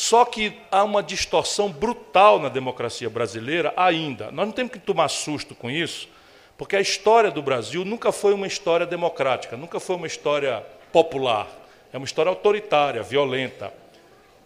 Só 0.00 0.24
que 0.24 0.56
há 0.70 0.82
uma 0.82 1.02
distorção 1.02 1.70
brutal 1.70 2.38
na 2.38 2.48
democracia 2.48 3.10
brasileira 3.10 3.70
ainda. 3.76 4.30
Nós 4.30 4.46
não 4.46 4.52
temos 4.52 4.72
que 4.72 4.78
tomar 4.78 5.08
susto 5.08 5.54
com 5.54 5.70
isso, 5.70 6.08
porque 6.56 6.74
a 6.74 6.80
história 6.80 7.30
do 7.30 7.42
Brasil 7.42 7.84
nunca 7.84 8.10
foi 8.10 8.32
uma 8.32 8.46
história 8.46 8.86
democrática, 8.86 9.58
nunca 9.58 9.78
foi 9.78 9.96
uma 9.96 10.06
história 10.06 10.64
popular. 10.90 11.46
É 11.92 11.98
uma 11.98 12.06
história 12.06 12.30
autoritária, 12.30 13.02
violenta. 13.02 13.74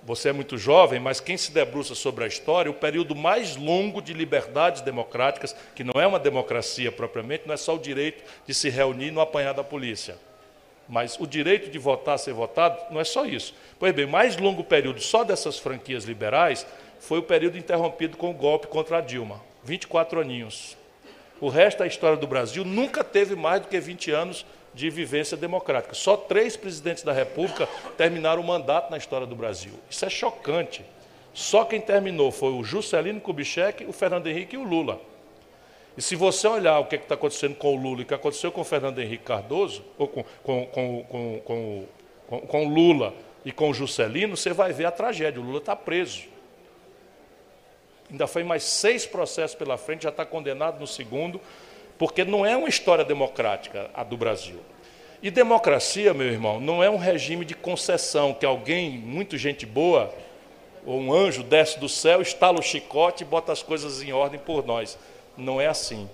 Você 0.02 0.30
é 0.30 0.32
muito 0.32 0.58
jovem, 0.58 0.98
mas 0.98 1.20
quem 1.20 1.36
se 1.36 1.52
debruça 1.52 1.94
sobre 1.94 2.24
a 2.24 2.26
história, 2.26 2.68
o 2.68 2.74
período 2.74 3.14
mais 3.14 3.54
longo 3.54 4.02
de 4.02 4.12
liberdades 4.12 4.82
democráticas, 4.82 5.54
que 5.76 5.84
não 5.84 6.02
é 6.02 6.04
uma 6.04 6.18
democracia 6.18 6.90
propriamente, 6.90 7.44
não 7.46 7.54
é 7.54 7.56
só 7.56 7.76
o 7.76 7.78
direito 7.78 8.24
de 8.44 8.52
se 8.52 8.68
reunir 8.68 9.12
no 9.12 9.20
apanhar 9.20 9.54
da 9.54 9.62
polícia. 9.62 10.16
Mas 10.88 11.18
o 11.18 11.26
direito 11.26 11.70
de 11.70 11.78
votar, 11.78 12.18
ser 12.18 12.34
votado, 12.34 12.78
não 12.90 13.00
é 13.00 13.04
só 13.04 13.24
isso. 13.24 13.54
Pois 13.78 13.94
bem, 13.94 14.06
mais 14.06 14.36
longo 14.36 14.62
período 14.62 15.00
só 15.00 15.24
dessas 15.24 15.58
franquias 15.58 16.04
liberais 16.04 16.66
foi 17.00 17.18
o 17.18 17.22
período 17.22 17.58
interrompido 17.58 18.16
com 18.16 18.30
o 18.30 18.34
golpe 18.34 18.66
contra 18.66 18.98
a 18.98 19.00
Dilma 19.00 19.40
24 19.64 20.20
aninhos. 20.20 20.76
O 21.40 21.48
resto 21.48 21.78
da 21.78 21.86
história 21.86 22.16
do 22.16 22.26
Brasil 22.26 22.64
nunca 22.64 23.02
teve 23.02 23.34
mais 23.34 23.62
do 23.62 23.68
que 23.68 23.80
20 23.80 24.10
anos 24.10 24.46
de 24.74 24.90
vivência 24.90 25.36
democrática. 25.36 25.94
Só 25.94 26.16
três 26.16 26.56
presidentes 26.56 27.02
da 27.02 27.12
República 27.12 27.68
terminaram 27.96 28.42
o 28.42 28.46
mandato 28.46 28.90
na 28.90 28.98
história 28.98 29.26
do 29.26 29.34
Brasil. 29.34 29.72
Isso 29.88 30.04
é 30.04 30.10
chocante. 30.10 30.84
Só 31.32 31.64
quem 31.64 31.80
terminou 31.80 32.30
foi 32.30 32.52
o 32.52 32.62
Juscelino 32.62 33.20
Kubitschek, 33.20 33.84
o 33.86 33.92
Fernando 33.92 34.26
Henrique 34.26 34.54
e 34.54 34.58
o 34.58 34.62
Lula. 34.62 35.00
E 35.96 36.02
se 36.02 36.16
você 36.16 36.48
olhar 36.48 36.80
o 36.80 36.86
que 36.86 36.96
é 36.96 36.98
está 36.98 37.14
acontecendo 37.14 37.54
com 37.54 37.74
o 37.74 37.80
Lula 37.80 38.00
e 38.00 38.02
o 38.02 38.06
que 38.06 38.14
aconteceu 38.14 38.50
com 38.50 38.62
o 38.62 38.64
Fernando 38.64 38.98
Henrique 39.00 39.24
Cardoso, 39.24 39.84
ou 39.96 40.08
com, 40.08 40.24
com, 40.42 40.66
com, 40.66 41.40
com, 42.26 42.40
com, 42.48 42.68
Lula 42.68 43.14
e 43.44 43.52
com 43.52 43.70
o 43.70 43.74
Juscelino, 43.74 44.36
você 44.36 44.52
vai 44.52 44.72
ver 44.72 44.86
a 44.86 44.90
tragédia. 44.90 45.40
O 45.40 45.44
Lula 45.44 45.58
está 45.58 45.76
preso. 45.76 46.22
Ainda 48.10 48.26
foi 48.26 48.42
mais 48.42 48.64
seis 48.64 49.06
processos 49.06 49.56
pela 49.56 49.76
frente, 49.76 50.02
já 50.02 50.08
está 50.08 50.26
condenado 50.26 50.80
no 50.80 50.86
segundo, 50.86 51.40
porque 51.96 52.24
não 52.24 52.44
é 52.44 52.56
uma 52.56 52.68
história 52.68 53.04
democrática 53.04 53.88
a 53.94 54.02
do 54.02 54.16
Brasil. 54.16 54.58
E 55.22 55.30
democracia, 55.30 56.12
meu 56.12 56.26
irmão, 56.26 56.60
não 56.60 56.82
é 56.82 56.90
um 56.90 56.98
regime 56.98 57.44
de 57.44 57.54
concessão 57.54 58.34
que 58.34 58.44
alguém, 58.44 58.98
muito 58.98 59.38
gente 59.38 59.64
boa, 59.64 60.12
ou 60.84 61.00
um 61.00 61.14
anjo 61.14 61.42
desce 61.42 61.78
do 61.78 61.88
céu, 61.88 62.20
estala 62.20 62.58
o 62.58 62.62
chicote 62.62 63.22
e 63.22 63.26
bota 63.26 63.50
as 63.50 63.62
coisas 63.62 64.02
em 64.02 64.12
ordem 64.12 64.38
por 64.38 64.66
nós. 64.66 64.98
Não 65.36 65.60
é 65.60 65.66
assim. 65.66 66.08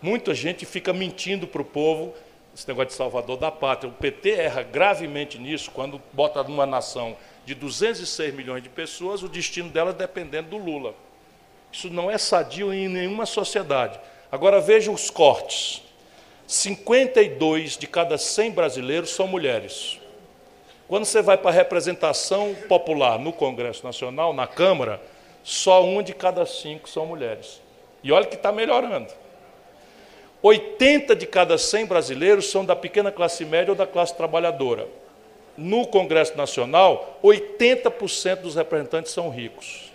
Muita 0.00 0.34
gente 0.34 0.66
fica 0.66 0.92
mentindo 0.92 1.46
para 1.46 1.62
o 1.62 1.64
povo, 1.64 2.14
esse 2.54 2.68
negócio 2.68 2.88
de 2.88 2.94
salvador 2.94 3.36
da 3.36 3.50
pátria. 3.50 3.90
O 3.90 3.94
PT 3.94 4.30
erra 4.32 4.62
gravemente 4.62 5.38
nisso, 5.38 5.70
quando 5.70 6.00
bota 6.12 6.42
numa 6.42 6.66
nação 6.66 7.16
de 7.44 7.54
206 7.54 8.34
milhões 8.34 8.62
de 8.62 8.68
pessoas, 8.68 9.22
o 9.22 9.28
destino 9.28 9.68
dela 9.68 9.92
dependendo 9.92 10.50
do 10.50 10.56
Lula. 10.58 10.94
Isso 11.72 11.90
não 11.90 12.10
é 12.10 12.18
sadio 12.18 12.72
em 12.72 12.88
nenhuma 12.88 13.26
sociedade. 13.26 13.98
Agora 14.30 14.60
veja 14.60 14.90
os 14.90 15.10
cortes. 15.10 15.82
52 16.46 17.76
de 17.76 17.86
cada 17.86 18.18
100 18.18 18.50
brasileiros 18.52 19.10
são 19.10 19.26
mulheres. 19.26 19.98
Quando 20.86 21.06
você 21.06 21.22
vai 21.22 21.38
para 21.38 21.50
a 21.50 21.54
representação 21.54 22.54
popular 22.68 23.18
no 23.18 23.32
Congresso 23.32 23.84
Nacional, 23.84 24.32
na 24.34 24.46
Câmara, 24.46 25.00
só 25.42 25.84
uma 25.84 26.02
de 26.02 26.12
cada 26.12 26.44
cinco 26.44 26.88
são 26.88 27.06
mulheres. 27.06 27.60
E 28.04 28.12
olha 28.12 28.26
que 28.26 28.36
está 28.36 28.52
melhorando. 28.52 29.08
80 30.42 31.16
de 31.16 31.26
cada 31.26 31.56
100 31.56 31.86
brasileiros 31.86 32.50
são 32.50 32.66
da 32.66 32.76
pequena 32.76 33.10
classe 33.10 33.46
média 33.46 33.72
ou 33.72 33.76
da 33.76 33.86
classe 33.86 34.14
trabalhadora. 34.14 34.86
No 35.56 35.86
Congresso 35.86 36.36
Nacional, 36.36 37.18
80% 37.24 38.42
dos 38.42 38.54
representantes 38.54 39.10
são 39.12 39.30
ricos, 39.30 39.90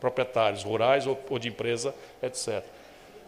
proprietários 0.00 0.64
rurais 0.64 1.06
ou 1.06 1.38
de 1.38 1.46
empresa, 1.46 1.94
etc. 2.20 2.64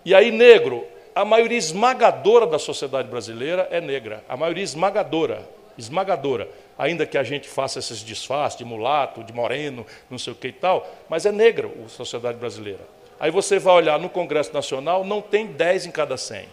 E 0.04 0.12
aí, 0.12 0.32
negro, 0.32 0.84
a 1.14 1.24
maioria 1.24 1.58
esmagadora 1.58 2.48
da 2.48 2.58
sociedade 2.58 3.08
brasileira 3.08 3.68
é 3.70 3.80
negra. 3.80 4.24
A 4.28 4.36
maioria 4.36 4.64
esmagadora, 4.64 5.48
esmagadora. 5.78 6.48
Ainda 6.76 7.06
que 7.06 7.16
a 7.16 7.22
gente 7.22 7.48
faça 7.48 7.78
esses 7.78 7.98
disfarces 7.98 8.58
de 8.58 8.64
mulato, 8.64 9.22
de 9.22 9.32
moreno, 9.32 9.86
não 10.10 10.18
sei 10.18 10.32
o 10.32 10.36
que 10.36 10.48
e 10.48 10.52
tal, 10.52 10.84
mas 11.08 11.26
é 11.26 11.30
negra 11.30 11.70
a 11.84 11.88
sociedade 11.88 12.38
brasileira. 12.38 12.80
Aí 13.22 13.30
você 13.30 13.56
vai 13.56 13.74
olhar 13.74 14.00
no 14.00 14.08
Congresso 14.08 14.52
Nacional, 14.52 15.04
não 15.04 15.22
tem 15.22 15.46
10 15.46 15.86
em 15.86 15.92
cada 15.92 16.16
100 16.16 16.48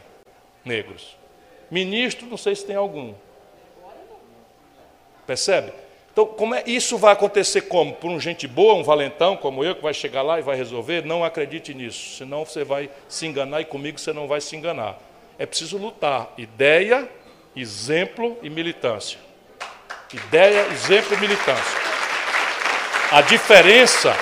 negros. 0.63 1.17
Ministro, 1.71 2.27
não 2.27 2.37
sei 2.37 2.53
se 2.53 2.63
tem 2.63 2.75
algum. 2.75 3.15
Percebe? 5.25 5.73
Então, 6.11 6.27
como 6.27 6.53
é, 6.53 6.61
isso 6.67 6.95
vai 6.95 7.13
acontecer 7.13 7.61
como? 7.61 7.95
Por 7.95 8.11
um 8.11 8.19
gente 8.19 8.47
boa, 8.47 8.75
um 8.75 8.83
valentão 8.83 9.35
como 9.35 9.63
eu, 9.63 9.73
que 9.73 9.81
vai 9.81 9.95
chegar 9.95 10.21
lá 10.21 10.37
e 10.37 10.43
vai 10.43 10.55
resolver? 10.55 11.03
Não 11.03 11.23
acredite 11.23 11.73
nisso, 11.73 12.17
senão 12.17 12.45
você 12.45 12.63
vai 12.63 12.87
se 13.07 13.25
enganar 13.25 13.61
e 13.61 13.65
comigo 13.65 13.97
você 13.97 14.13
não 14.13 14.27
vai 14.27 14.39
se 14.39 14.55
enganar. 14.55 14.95
É 15.39 15.47
preciso 15.47 15.75
lutar. 15.75 16.31
Ideia, 16.37 17.09
exemplo 17.55 18.37
e 18.43 18.49
militância. 18.49 19.17
Ideia, 20.13 20.67
exemplo 20.67 21.15
e 21.15 21.19
militância. 21.19 21.79
A 23.11 23.21
diferença 23.21 24.15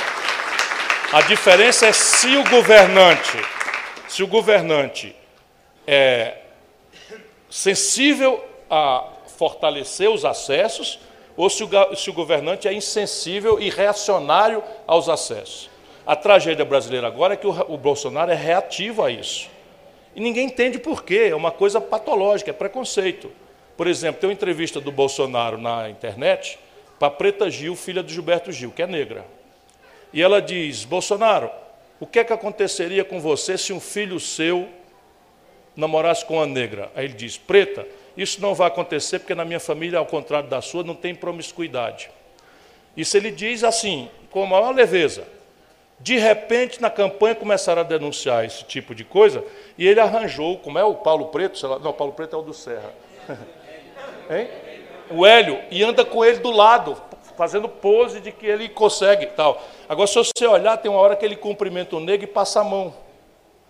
a 1.12 1.22
diferença 1.22 1.88
é 1.88 1.94
se 1.94 2.36
o 2.36 2.44
governante, 2.50 3.38
se 4.10 4.22
o 4.24 4.28
governante 4.28 5.16
é 5.86 6.40
sensível 7.50 8.44
a 8.70 9.08
fortalecer 9.38 10.10
os 10.10 10.26
acessos 10.26 11.00
ou 11.38 11.50
se 11.50 11.64
o, 11.64 11.96
se 11.96 12.10
o 12.10 12.14
governante 12.14 12.68
é 12.68 12.74
insensível 12.74 13.58
e 13.60 13.70
reacionário 13.70 14.62
aos 14.86 15.08
acessos. 15.08 15.70
A 16.06 16.16
tragédia 16.16 16.66
brasileira 16.66 17.08
agora 17.08 17.36
é 17.36 17.38
que 17.38 17.48
o, 17.48 17.52
o 17.70 17.78
Bolsonaro 17.78 18.32
é 18.32 18.36
reativo 18.36 19.04
a 19.04 19.10
isso. 19.10 19.50
E 20.14 20.20
ninguém 20.20 20.48
entende 20.48 20.78
por 20.78 21.04
quê, 21.04 21.30
é 21.32 21.36
uma 21.36 21.52
coisa 21.52 21.80
patológica, 21.80 22.50
é 22.50 22.54
preconceito. 22.54 23.32
Por 23.78 23.88
exemplo, 23.88 24.20
tem 24.20 24.28
uma 24.28 24.34
entrevista 24.34 24.82
do 24.82 24.92
Bolsonaro 24.92 25.58
na 25.58 25.90
internet 25.90 26.60
para 27.00 27.12
Preta 27.12 27.50
Gil, 27.50 27.76
filha 27.76 28.04
de 28.04 28.14
Gilberto 28.14 28.52
Gil, 28.52 28.72
que 28.72 28.82
é 28.82 28.88
negra. 28.88 29.37
E 30.18 30.22
ela 30.24 30.42
diz: 30.42 30.84
Bolsonaro, 30.84 31.52
o 32.00 32.08
que 32.08 32.18
é 32.18 32.24
que 32.24 32.34
aconteceria 32.34 33.06
com 33.06 33.22
você 33.22 33.56
se 33.56 33.72
um 33.72 33.80
filho 33.80 34.20
seu 34.20 34.68
namorasse 35.76 36.26
com 36.26 36.38
uma 36.38 36.48
negra? 36.48 36.92
Aí 36.96 37.06
ele 37.06 37.14
diz: 37.14 37.38
Preta, 37.38 37.88
isso 38.18 38.42
não 38.42 38.56
vai 38.56 38.68
acontecer 38.68 39.20
porque 39.20 39.36
na 39.36 39.46
minha 39.46 39.60
família, 39.60 40.00
ao 40.00 40.08
contrário 40.08 40.50
da 40.50 40.60
sua, 40.60 40.84
não 40.84 40.96
tem 40.96 41.14
promiscuidade. 41.14 42.10
Isso 42.98 43.16
ele 43.16 43.30
diz 43.30 43.64
assim, 43.64 44.10
com 44.32 44.42
a 44.42 44.48
maior 44.48 44.74
leveza. 44.74 45.24
De 46.00 46.18
repente, 46.18 46.82
na 46.82 46.90
campanha 46.90 47.36
começaram 47.36 47.82
a 47.82 47.86
denunciar 47.86 48.44
esse 48.44 48.64
tipo 48.64 48.96
de 48.96 49.04
coisa 49.04 49.44
e 49.78 49.88
ele 49.88 50.00
arranjou, 50.00 50.58
como 50.58 50.80
é 50.80 50.84
o 50.84 50.96
Paulo 50.96 51.28
Preto, 51.28 51.60
sei 51.60 51.70
lá, 51.70 51.78
não, 51.78 51.94
Paulo 51.94 52.14
Preto 52.14 52.36
é 52.36 52.40
o 52.40 52.42
do 52.42 52.56
Serra. 52.56 52.92
hein? 54.32 54.50
O 55.12 55.24
Hélio, 55.28 55.60
e 55.70 55.84
anda 55.84 56.04
com 56.04 56.26
ele 56.26 56.40
do 56.40 56.50
lado, 56.50 57.00
fazendo 57.38 57.70
pose 57.70 58.20
de 58.20 58.32
que 58.32 58.46
ele 58.46 58.68
consegue 58.68 59.28
tal. 59.28 59.64
Agora, 59.88 60.08
se 60.08 60.16
você 60.16 60.48
olhar, 60.48 60.76
tem 60.78 60.90
uma 60.90 61.00
hora 61.00 61.16
que 61.16 61.24
ele 61.24 61.36
cumprimenta 61.36 61.96
o 61.96 62.00
negro 62.00 62.26
e 62.26 62.28
passa 62.28 62.62
a 62.62 62.64
mão 62.64 62.94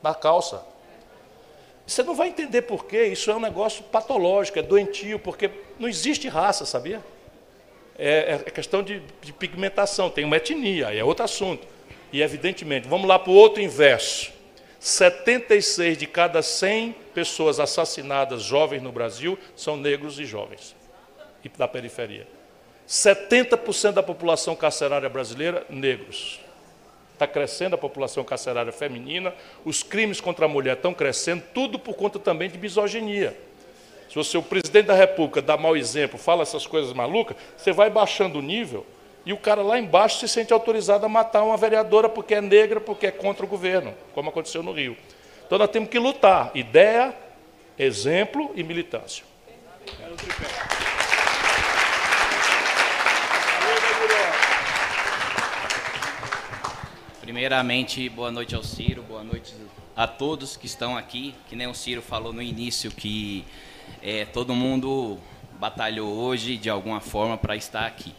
na 0.01 0.15
calça. 0.15 0.63
Você 1.85 2.01
não 2.03 2.15
vai 2.15 2.29
entender 2.29 2.63
por 2.63 2.85
quê, 2.85 3.05
isso 3.05 3.29
é 3.29 3.35
um 3.35 3.39
negócio 3.39 3.83
patológico, 3.83 4.57
é 4.59 4.61
doentio, 4.61 5.19
porque 5.19 5.49
não 5.77 5.87
existe 5.87 6.27
raça, 6.27 6.65
sabia? 6.65 7.01
É, 7.97 8.41
é 8.45 8.51
questão 8.51 8.81
de, 8.81 9.01
de 9.21 9.33
pigmentação, 9.33 10.09
tem 10.09 10.25
uma 10.25 10.37
etnia, 10.37 10.93
é 10.93 11.03
outro 11.03 11.25
assunto. 11.25 11.67
E, 12.11 12.21
evidentemente, 12.21 12.87
vamos 12.87 13.07
lá 13.07 13.19
para 13.19 13.31
o 13.31 13.35
outro 13.35 13.61
inverso. 13.61 14.31
76 14.79 15.97
de 15.97 16.05
cada 16.05 16.41
100 16.41 16.95
pessoas 17.13 17.59
assassinadas 17.59 18.43
jovens 18.43 18.81
no 18.81 18.91
Brasil 18.91 19.37
são 19.55 19.75
negros 19.75 20.19
e 20.19 20.25
jovens, 20.25 20.75
e 21.43 21.49
da 21.49 21.67
periferia. 21.67 22.36
70% 22.87 23.91
da 23.91 24.03
população 24.03 24.55
carcerária 24.55 25.09
brasileira, 25.09 25.65
negros. 25.69 26.39
Está 27.13 27.27
crescendo 27.27 27.73
a 27.73 27.77
população 27.77 28.23
carcerária 28.23 28.71
feminina, 28.71 29.33
os 29.65 29.83
crimes 29.83 30.21
contra 30.21 30.45
a 30.45 30.47
mulher 30.47 30.77
estão 30.77 30.93
crescendo, 30.93 31.43
tudo 31.53 31.77
por 31.77 31.95
conta 31.95 32.19
também 32.19 32.49
de 32.49 32.57
misoginia. 32.57 33.35
Se 34.07 34.15
você, 34.15 34.37
o 34.37 34.43
presidente 34.43 34.85
da 34.85 34.93
República 34.93 35.41
dá 35.41 35.57
mau 35.57 35.75
exemplo, 35.75 36.17
fala 36.17 36.43
essas 36.43 36.65
coisas 36.65 36.93
malucas, 36.93 37.35
você 37.57 37.73
vai 37.73 37.89
baixando 37.89 38.39
o 38.39 38.41
nível 38.41 38.85
e 39.25 39.33
o 39.33 39.37
cara 39.37 39.61
lá 39.61 39.77
embaixo 39.77 40.19
se 40.19 40.27
sente 40.27 40.53
autorizado 40.53 41.05
a 41.05 41.09
matar 41.09 41.43
uma 41.43 41.57
vereadora 41.57 42.07
porque 42.07 42.35
é 42.35 42.41
negra, 42.41 42.79
porque 42.79 43.07
é 43.07 43.11
contra 43.11 43.45
o 43.45 43.49
governo, 43.49 43.93
como 44.13 44.29
aconteceu 44.29 44.63
no 44.63 44.71
Rio. 44.71 44.95
Então 45.45 45.57
nós 45.57 45.69
temos 45.69 45.89
que 45.89 45.99
lutar. 45.99 46.51
Ideia, 46.55 47.13
exemplo 47.77 48.51
e 48.55 48.63
militância. 48.63 49.25
Primeiramente, 57.27 58.07
boa 58.07 58.31
noite 58.31 58.55
ao 58.55 58.63
Ciro, 58.63 59.03
boa 59.03 59.21
noite 59.21 59.53
a 59.97 60.07
todos 60.07 60.55
que 60.55 60.65
estão 60.65 60.95
aqui. 60.95 61.35
Que 61.49 61.57
nem 61.57 61.67
o 61.67 61.73
Ciro 61.73 62.01
falou 62.01 62.31
no 62.31 62.41
início 62.41 62.89
que 62.89 63.43
é, 64.01 64.23
todo 64.23 64.55
mundo 64.55 65.19
batalhou 65.59 66.09
hoje 66.09 66.55
de 66.55 66.69
alguma 66.69 67.01
forma 67.01 67.37
para 67.37 67.53
estar 67.57 67.85
aqui. 67.85 68.15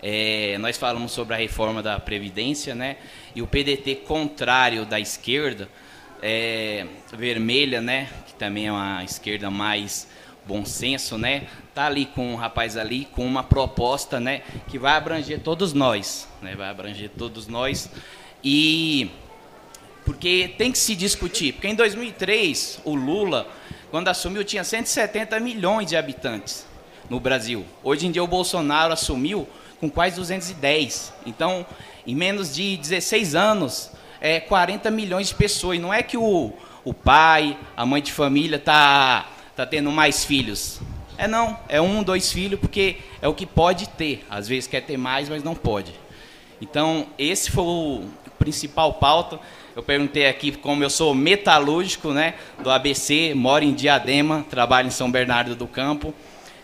É, 0.00 0.56
nós 0.58 0.78
falamos 0.78 1.10
sobre 1.10 1.34
a 1.34 1.38
reforma 1.38 1.82
da 1.82 1.98
Previdência, 1.98 2.72
né? 2.72 2.98
E 3.34 3.42
o 3.42 3.48
PDT 3.48 3.96
contrário 4.06 4.86
da 4.86 5.00
esquerda, 5.00 5.68
é, 6.22 6.86
vermelha, 7.12 7.80
né? 7.80 8.08
Que 8.28 8.34
também 8.34 8.68
é 8.68 8.72
uma 8.72 9.02
esquerda 9.02 9.50
mais 9.50 10.06
bom 10.46 10.64
senso, 10.64 11.16
né? 11.16 11.46
Tá 11.74 11.86
ali 11.86 12.06
com 12.06 12.32
um 12.32 12.36
rapaz 12.36 12.76
ali 12.76 13.06
com 13.12 13.24
uma 13.24 13.42
proposta, 13.42 14.18
né? 14.18 14.42
Que 14.68 14.78
vai 14.78 14.92
abranger 14.92 15.40
todos 15.40 15.72
nós, 15.72 16.28
né? 16.42 16.54
Vai 16.54 16.68
abranger 16.68 17.10
todos 17.16 17.46
nós 17.46 17.90
e 18.42 19.10
porque 20.04 20.54
tem 20.58 20.72
que 20.72 20.78
se 20.78 20.96
discutir, 20.96 21.52
porque 21.52 21.68
em 21.68 21.74
2003 21.74 22.80
o 22.84 22.94
Lula, 22.94 23.46
quando 23.90 24.08
assumiu, 24.08 24.42
tinha 24.44 24.64
170 24.64 25.38
milhões 25.40 25.88
de 25.88 25.96
habitantes 25.96 26.66
no 27.08 27.20
Brasil. 27.20 27.64
Hoje 27.82 28.06
em 28.06 28.10
dia 28.10 28.22
o 28.22 28.26
Bolsonaro 28.26 28.92
assumiu 28.92 29.48
com 29.78 29.90
quase 29.90 30.16
210. 30.16 31.12
Então, 31.26 31.66
em 32.06 32.14
menos 32.14 32.54
de 32.54 32.76
16 32.76 33.34
anos, 33.34 33.90
é 34.20 34.38
40 34.38 34.90
milhões 34.90 35.28
de 35.28 35.34
pessoas. 35.34 35.78
E 35.78 35.80
não 35.80 35.92
é 35.92 36.02
que 36.02 36.16
o, 36.16 36.52
o 36.84 36.94
pai, 36.94 37.58
a 37.76 37.84
mãe 37.86 38.02
de 38.02 38.12
família 38.12 38.58
tá 38.58 39.26
tá 39.60 39.66
tendo 39.66 39.92
mais 39.92 40.24
filhos. 40.24 40.80
É 41.18 41.28
não, 41.28 41.58
é 41.68 41.78
um, 41.82 42.02
dois 42.02 42.32
filhos, 42.32 42.58
porque 42.58 42.96
é 43.20 43.28
o 43.28 43.34
que 43.34 43.44
pode 43.44 43.90
ter. 43.90 44.24
Às 44.30 44.48
vezes 44.48 44.66
quer 44.66 44.80
ter 44.80 44.96
mais, 44.96 45.28
mas 45.28 45.44
não 45.44 45.54
pode. 45.54 45.92
Então, 46.62 47.06
esse 47.18 47.50
foi 47.50 47.64
o 47.64 48.04
principal 48.38 48.94
pauta. 48.94 49.38
Eu 49.76 49.82
perguntei 49.82 50.26
aqui 50.26 50.52
como 50.52 50.82
eu 50.82 50.88
sou 50.88 51.14
metalúrgico, 51.14 52.10
né, 52.12 52.34
do 52.62 52.70
ABC, 52.70 53.34
moro 53.34 53.62
em 53.62 53.74
Diadema, 53.74 54.46
trabalho 54.48 54.88
em 54.88 54.90
São 54.90 55.10
Bernardo 55.10 55.54
do 55.54 55.66
Campo. 55.66 56.14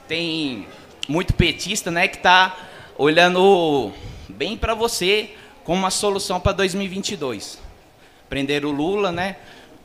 Tem 0.08 0.66
muito 1.06 1.34
petista, 1.34 1.90
né, 1.90 2.08
que 2.08 2.16
está 2.16 2.56
olhando 2.96 3.92
bem 4.26 4.56
para 4.56 4.72
você 4.72 5.34
como 5.64 5.80
uma 5.80 5.90
solução 5.90 6.40
para 6.40 6.52
2022. 6.52 7.58
Prender 8.26 8.64
o 8.64 8.70
Lula, 8.70 9.12
né? 9.12 9.36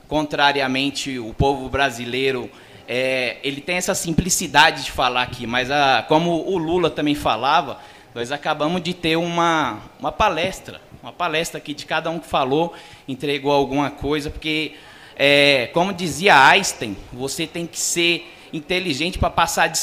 Contrariamente, 0.07 1.19
o 1.19 1.33
povo 1.33 1.67
brasileiro 1.67 2.49
é, 2.93 3.38
ele 3.41 3.61
tem 3.61 3.77
essa 3.77 3.95
simplicidade 3.95 4.84
de 4.84 4.91
falar 4.91 5.22
aqui, 5.22 5.47
mas 5.47 5.72
a, 5.72 6.03
como 6.05 6.45
o 6.45 6.57
Lula 6.57 6.89
também 6.89 7.15
falava, 7.15 7.80
nós 8.13 8.34
acabamos 8.34 8.81
de 8.81 8.93
ter 8.93 9.15
uma, 9.15 9.80
uma 9.97 10.11
palestra, 10.11 10.81
uma 11.01 11.13
palestra 11.13 11.57
aqui 11.57 11.73
de 11.73 11.85
cada 11.85 12.09
um 12.09 12.19
que 12.19 12.27
falou, 12.27 12.73
entregou 13.07 13.53
alguma 13.53 13.89
coisa, 13.89 14.30
porque, 14.30 14.73
é, 15.15 15.69
como 15.73 15.93
dizia 15.93 16.38
Einstein, 16.38 16.97
você 17.13 17.47
tem 17.47 17.65
que 17.65 17.80
ser 17.80 18.30
inteligente 18.51 19.18
para 19.18 19.30
passar 19.30 19.68
de 19.68 19.80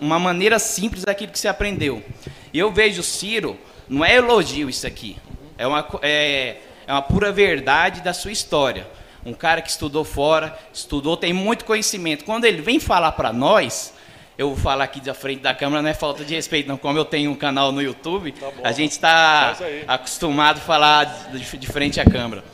uma 0.00 0.20
maneira 0.20 0.60
simples 0.60 1.04
aquilo 1.08 1.32
que 1.32 1.38
você 1.40 1.48
aprendeu. 1.48 2.04
E 2.52 2.58
eu 2.60 2.70
vejo 2.70 3.02
Ciro, 3.02 3.58
não 3.88 4.04
é 4.04 4.14
elogio 4.14 4.70
isso 4.70 4.86
aqui, 4.86 5.16
é 5.58 5.66
uma, 5.66 5.84
é, 6.02 6.58
é 6.86 6.92
uma 6.92 7.02
pura 7.02 7.32
verdade 7.32 8.00
da 8.00 8.14
sua 8.14 8.30
história. 8.30 8.86
Um 9.24 9.32
cara 9.32 9.62
que 9.62 9.70
estudou 9.70 10.04
fora, 10.04 10.56
estudou, 10.72 11.16
tem 11.16 11.32
muito 11.32 11.64
conhecimento. 11.64 12.24
Quando 12.24 12.44
ele 12.44 12.60
vem 12.60 12.78
falar 12.78 13.12
para 13.12 13.32
nós, 13.32 13.94
eu 14.36 14.48
vou 14.48 14.56
falar 14.56 14.84
aqui 14.84 15.00
da 15.00 15.14
frente 15.14 15.40
da 15.40 15.54
câmera, 15.54 15.82
não 15.82 15.88
é 15.88 15.94
falta 15.94 16.24
de 16.24 16.34
respeito, 16.34 16.68
não. 16.68 16.76
Como 16.76 16.98
eu 16.98 17.04
tenho 17.04 17.30
um 17.30 17.34
canal 17.34 17.72
no 17.72 17.80
YouTube, 17.80 18.32
tá 18.32 18.50
a 18.62 18.72
gente 18.72 18.92
está 18.92 19.56
acostumado 19.86 20.58
a 20.58 20.60
falar 20.60 21.04
de, 21.32 21.58
de 21.58 21.66
frente 21.66 22.00
à 22.00 22.04
câmera. 22.04 22.44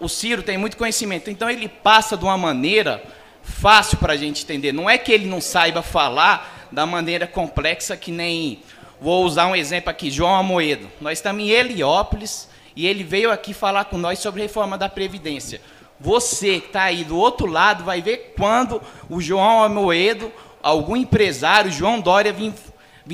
O 0.00 0.08
Ciro 0.08 0.42
tem 0.42 0.56
muito 0.56 0.76
conhecimento, 0.76 1.30
então 1.30 1.50
ele 1.50 1.68
passa 1.68 2.16
de 2.16 2.24
uma 2.24 2.36
maneira 2.36 3.02
fácil 3.42 3.98
para 3.98 4.12
a 4.12 4.16
gente 4.16 4.42
entender. 4.42 4.72
Não 4.72 4.88
é 4.88 4.98
que 4.98 5.12
ele 5.12 5.26
não 5.26 5.40
saiba 5.40 5.82
falar 5.82 6.68
da 6.72 6.84
maneira 6.84 7.26
complexa 7.26 7.96
que 7.96 8.10
nem 8.10 8.60
Vou 9.00 9.24
usar 9.24 9.46
um 9.46 9.54
exemplo 9.54 9.90
aqui, 9.90 10.10
João 10.10 10.34
Amoedo. 10.34 10.90
Nós 11.00 11.18
estamos 11.18 11.42
em 11.42 11.50
Heliópolis 11.50 12.48
e 12.74 12.86
ele 12.86 13.04
veio 13.04 13.30
aqui 13.30 13.52
falar 13.52 13.84
com 13.86 13.98
nós 13.98 14.18
sobre 14.18 14.42
reforma 14.42 14.78
da 14.78 14.88
Previdência. 14.88 15.60
Você 15.98 16.60
que 16.60 16.66
está 16.66 16.82
aí 16.82 17.04
do 17.04 17.16
outro 17.16 17.46
lado 17.46 17.84
vai 17.84 18.02
ver 18.02 18.34
quando 18.36 18.82
o 19.08 19.20
João 19.20 19.62
Amoedo, 19.62 20.30
algum 20.62 20.94
empresário, 20.94 21.72
João 21.72 22.00
Dória, 22.00 22.32
vir, 22.32 22.52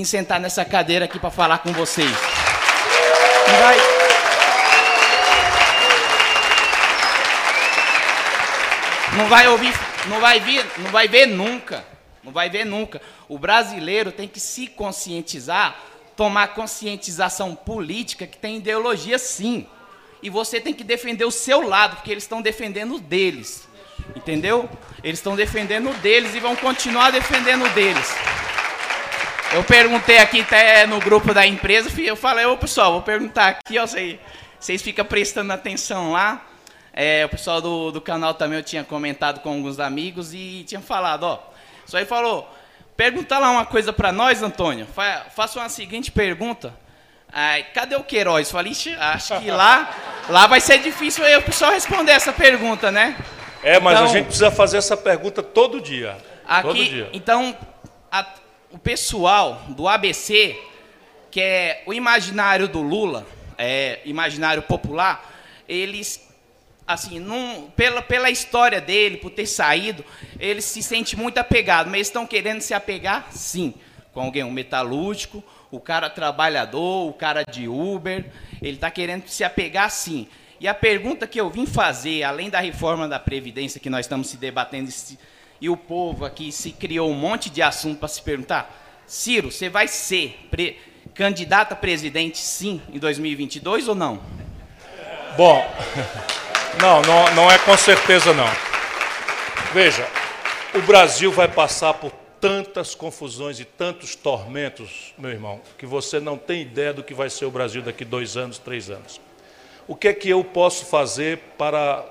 sentar 0.04 0.40
nessa 0.40 0.64
cadeira 0.64 1.04
aqui 1.04 1.18
para 1.18 1.30
falar 1.30 1.58
com 1.58 1.72
vocês. 1.72 2.10
Não 3.48 3.58
vai... 3.58 3.76
Não 9.16 9.28
vai 9.28 9.46
ouvir, 9.46 9.74
não 10.06 10.20
vai 10.20 10.40
vir, 10.40 10.64
não 10.78 10.90
vai 10.90 11.06
ver 11.06 11.26
nunca. 11.26 11.84
Não 12.24 12.32
vai 12.32 12.48
ver 12.48 12.64
nunca. 12.64 13.02
O 13.28 13.38
brasileiro 13.38 14.10
tem 14.10 14.26
que 14.26 14.40
se 14.40 14.68
conscientizar, 14.68 15.76
tomar 16.16 16.54
conscientização 16.54 17.54
política 17.54 18.26
que 18.26 18.38
tem 18.38 18.56
ideologia 18.56 19.18
sim. 19.18 19.66
E 20.22 20.30
você 20.30 20.60
tem 20.60 20.72
que 20.72 20.84
defender 20.84 21.24
o 21.24 21.30
seu 21.30 21.66
lado, 21.66 21.96
porque 21.96 22.10
eles 22.10 22.24
estão 22.24 22.40
defendendo 22.40 22.98
deles. 22.98 23.68
Entendeu? 24.14 24.68
Eles 25.02 25.18
estão 25.18 25.34
defendendo 25.34 25.92
deles 26.00 26.34
e 26.34 26.40
vão 26.40 26.54
continuar 26.54 27.10
defendendo 27.10 27.68
deles. 27.74 28.14
Eu 29.52 29.62
perguntei 29.64 30.18
aqui 30.18 30.40
até 30.40 30.86
no 30.86 30.98
grupo 30.98 31.34
da 31.34 31.46
empresa, 31.46 31.90
eu 32.00 32.16
falei, 32.16 32.46
ô 32.46 32.56
pessoal, 32.56 32.92
vou 32.92 33.02
perguntar 33.02 33.48
aqui, 33.48 33.78
ó, 33.78 33.86
vocês, 33.86 34.18
vocês 34.58 34.80
ficam 34.80 35.04
prestando 35.04 35.52
atenção 35.52 36.12
lá. 36.12 36.46
É, 36.92 37.26
o 37.26 37.28
pessoal 37.28 37.60
do, 37.60 37.90
do 37.90 38.00
canal 38.00 38.32
também 38.32 38.58
eu 38.58 38.64
tinha 38.64 38.84
comentado 38.84 39.40
com 39.40 39.50
alguns 39.50 39.78
amigos 39.78 40.32
e 40.32 40.64
tinha 40.66 40.80
falado, 40.80 41.24
ó, 41.24 41.38
só 41.84 41.98
ele 41.98 42.06
falou, 42.06 42.48
pergunta 42.96 43.38
lá 43.38 43.50
uma 43.50 43.66
coisa 43.66 43.92
para 43.92 44.12
nós, 44.12 44.42
Antônio. 44.42 44.86
Fa 44.86 45.26
faça 45.34 45.58
uma 45.58 45.68
seguinte 45.68 46.10
pergunta. 46.10 46.74
Ai, 47.32 47.64
cadê 47.72 47.96
o 47.96 48.04
Queiroz? 48.04 48.50
Falei, 48.50 48.72
acho 48.98 49.40
que 49.40 49.50
lá, 49.50 49.90
lá 50.28 50.46
vai 50.46 50.60
ser 50.60 50.78
difícil 50.78 51.24
eu 51.24 51.40
pessoal 51.40 51.72
responder 51.72 52.12
essa 52.12 52.32
pergunta, 52.32 52.90
né? 52.90 53.16
É, 53.62 53.80
mas 53.80 53.94
então, 53.94 54.04
a 54.04 54.12
gente 54.12 54.26
precisa 54.26 54.50
fazer 54.50 54.76
essa 54.76 54.96
pergunta 54.96 55.42
todo 55.42 55.80
dia. 55.80 56.18
Aqui, 56.46 56.68
todo 56.68 56.84
dia. 56.84 57.08
Então, 57.12 57.56
a, 58.10 58.26
o 58.70 58.78
pessoal 58.78 59.62
do 59.68 59.88
ABC, 59.88 60.60
que 61.30 61.40
é 61.40 61.82
o 61.86 61.94
imaginário 61.94 62.68
do 62.68 62.82
Lula, 62.82 63.26
é, 63.56 64.00
imaginário 64.04 64.62
popular, 64.62 65.32
eles 65.66 66.28
assim, 66.86 67.18
num, 67.18 67.70
pela, 67.70 68.02
pela 68.02 68.28
história 68.28 68.80
dele, 68.80 69.16
por 69.16 69.30
ter 69.30 69.46
saído, 69.46 70.04
ele 70.38 70.60
se 70.60 70.82
sente 70.82 71.16
muito 71.16 71.38
apegado, 71.38 71.86
mas 71.86 71.94
eles 71.94 72.08
estão 72.08 72.26
querendo 72.26 72.60
se 72.60 72.74
apegar, 72.74 73.28
sim, 73.30 73.72
com 74.12 74.20
alguém, 74.20 74.44
um 74.44 74.50
metalúrgico, 74.50 75.42
o 75.72 75.80
cara 75.80 76.10
trabalhador, 76.10 77.08
o 77.08 77.14
cara 77.14 77.44
de 77.50 77.66
Uber, 77.66 78.26
ele 78.60 78.74
está 78.74 78.90
querendo 78.90 79.26
se 79.26 79.42
apegar, 79.42 79.90
sim. 79.90 80.28
E 80.60 80.68
a 80.68 80.74
pergunta 80.74 81.26
que 81.26 81.40
eu 81.40 81.48
vim 81.50 81.66
fazer, 81.66 82.22
além 82.22 82.50
da 82.50 82.60
reforma 82.60 83.08
da 83.08 83.18
Previdência 83.18 83.80
que 83.80 83.90
nós 83.90 84.04
estamos 84.04 84.28
se 84.28 84.36
debatendo, 84.36 84.90
e 85.60 85.70
o 85.70 85.76
povo 85.76 86.26
aqui 86.26 86.52
se 86.52 86.72
criou 86.72 87.10
um 87.10 87.14
monte 87.14 87.48
de 87.48 87.62
assunto 87.62 87.98
para 87.98 88.08
se 88.08 88.20
perguntar, 88.22 89.02
Ciro, 89.06 89.50
você 89.50 89.68
vai 89.70 89.88
ser 89.88 90.48
candidato 91.14 91.72
a 91.72 91.76
presidente, 91.76 92.38
sim, 92.38 92.80
em 92.92 92.98
2022 92.98 93.88
ou 93.88 93.94
não? 93.94 94.20
Bom... 95.36 95.66
Não, 96.80 97.02
não, 97.02 97.34
não 97.34 97.50
é 97.50 97.58
com 97.58 97.76
certeza 97.76 98.32
não. 98.32 98.48
Veja, 99.74 100.08
o 100.74 100.80
Brasil 100.80 101.30
vai 101.30 101.46
passar 101.46 101.92
por 101.92 102.10
tantas 102.42 102.92
confusões 102.92 103.60
e 103.60 103.64
tantos 103.64 104.16
tormentos, 104.16 105.14
meu 105.16 105.30
irmão, 105.30 105.60
que 105.78 105.86
você 105.86 106.18
não 106.18 106.36
tem 106.36 106.62
ideia 106.62 106.92
do 106.92 107.04
que 107.04 107.14
vai 107.14 107.30
ser 107.30 107.44
o 107.44 107.52
Brasil 107.52 107.80
daqui 107.82 108.04
dois 108.04 108.36
anos, 108.36 108.58
três 108.58 108.90
anos. 108.90 109.20
O 109.86 109.94
que 109.94 110.08
é 110.08 110.12
que 110.12 110.28
eu 110.28 110.42
posso 110.42 110.86
fazer 110.86 111.38
para 111.56 112.04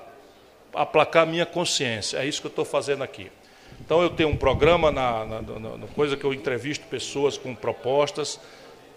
aplacar 0.72 1.26
minha 1.26 1.44
consciência? 1.44 2.16
É 2.16 2.24
isso 2.24 2.40
que 2.40 2.46
eu 2.46 2.50
estou 2.50 2.64
fazendo 2.64 3.04
aqui. 3.04 3.30
Então 3.78 4.00
eu 4.00 4.08
tenho 4.08 4.30
um 4.30 4.36
programa 4.36 4.90
na, 4.90 5.26
na, 5.26 5.42
na, 5.42 5.76
na, 5.76 5.86
coisa 5.88 6.16
que 6.16 6.24
eu 6.24 6.32
entrevisto 6.32 6.86
pessoas 6.86 7.36
com 7.36 7.54
propostas 7.54 8.40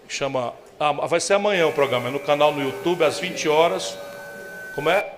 chama. 0.08 0.54
Ah, 0.80 0.92
vai 0.92 1.20
ser 1.20 1.34
amanhã 1.34 1.66
o 1.66 1.72
programa, 1.72 2.08
é 2.08 2.10
no 2.10 2.20
canal 2.20 2.50
no 2.50 2.62
YouTube, 2.62 3.04
às 3.04 3.18
20 3.18 3.46
horas. 3.46 3.98
Como 4.74 4.88
é? 4.88 5.15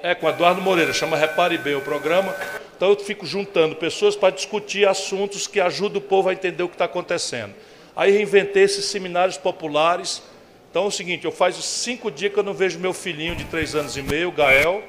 É, 0.00 0.14
com 0.14 0.28
Eduardo 0.28 0.60
Moreira, 0.60 0.92
chama 0.92 1.16
Repare 1.16 1.58
Bem 1.58 1.74
o 1.74 1.80
programa. 1.80 2.32
Então 2.76 2.90
eu 2.90 2.96
fico 2.96 3.26
juntando 3.26 3.74
pessoas 3.74 4.14
para 4.14 4.30
discutir 4.30 4.86
assuntos 4.86 5.48
que 5.48 5.58
ajudam 5.58 5.98
o 5.98 6.00
povo 6.00 6.28
a 6.28 6.32
entender 6.32 6.62
o 6.62 6.68
que 6.68 6.76
está 6.76 6.84
acontecendo. 6.84 7.52
Aí 7.96 8.12
reinventei 8.12 8.62
esses 8.62 8.84
seminários 8.84 9.36
populares. 9.36 10.22
Então 10.70 10.84
é 10.84 10.86
o 10.86 10.90
seguinte, 10.90 11.24
eu 11.24 11.32
faz 11.32 11.56
cinco 11.56 12.12
dias 12.12 12.32
que 12.32 12.38
eu 12.38 12.44
não 12.44 12.54
vejo 12.54 12.78
meu 12.78 12.92
filhinho 12.92 13.34
de 13.34 13.44
três 13.46 13.74
anos 13.74 13.96
e 13.96 14.02
meio, 14.02 14.30
Gael, 14.30 14.84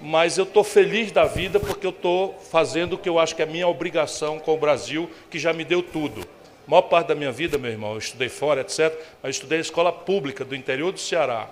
mas 0.00 0.38
eu 0.38 0.44
estou 0.44 0.62
feliz 0.62 1.10
da 1.10 1.24
vida 1.24 1.58
porque 1.58 1.84
eu 1.84 1.90
estou 1.90 2.38
fazendo 2.48 2.92
o 2.92 2.98
que 2.98 3.08
eu 3.08 3.18
acho 3.18 3.34
que 3.34 3.42
é 3.42 3.46
minha 3.46 3.66
obrigação 3.66 4.38
com 4.38 4.54
o 4.54 4.58
Brasil, 4.58 5.10
que 5.28 5.40
já 5.40 5.52
me 5.52 5.64
deu 5.64 5.82
tudo. 5.82 6.20
A 6.68 6.70
maior 6.70 6.82
parte 6.82 7.08
da 7.08 7.16
minha 7.16 7.32
vida, 7.32 7.58
meu 7.58 7.72
irmão, 7.72 7.92
eu 7.92 7.98
estudei 7.98 8.28
fora, 8.28 8.60
etc., 8.60 8.96
mas 9.20 9.34
estudei 9.34 9.58
na 9.58 9.62
escola 9.62 9.90
pública 9.90 10.44
do 10.44 10.54
interior 10.54 10.92
do 10.92 11.00
Ceará. 11.00 11.48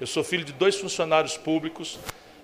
Eu 0.00 0.06
sou 0.06 0.24
filho 0.24 0.44
de 0.44 0.52
dois 0.54 0.76
funcionários 0.76 1.36
públicos 1.36 1.98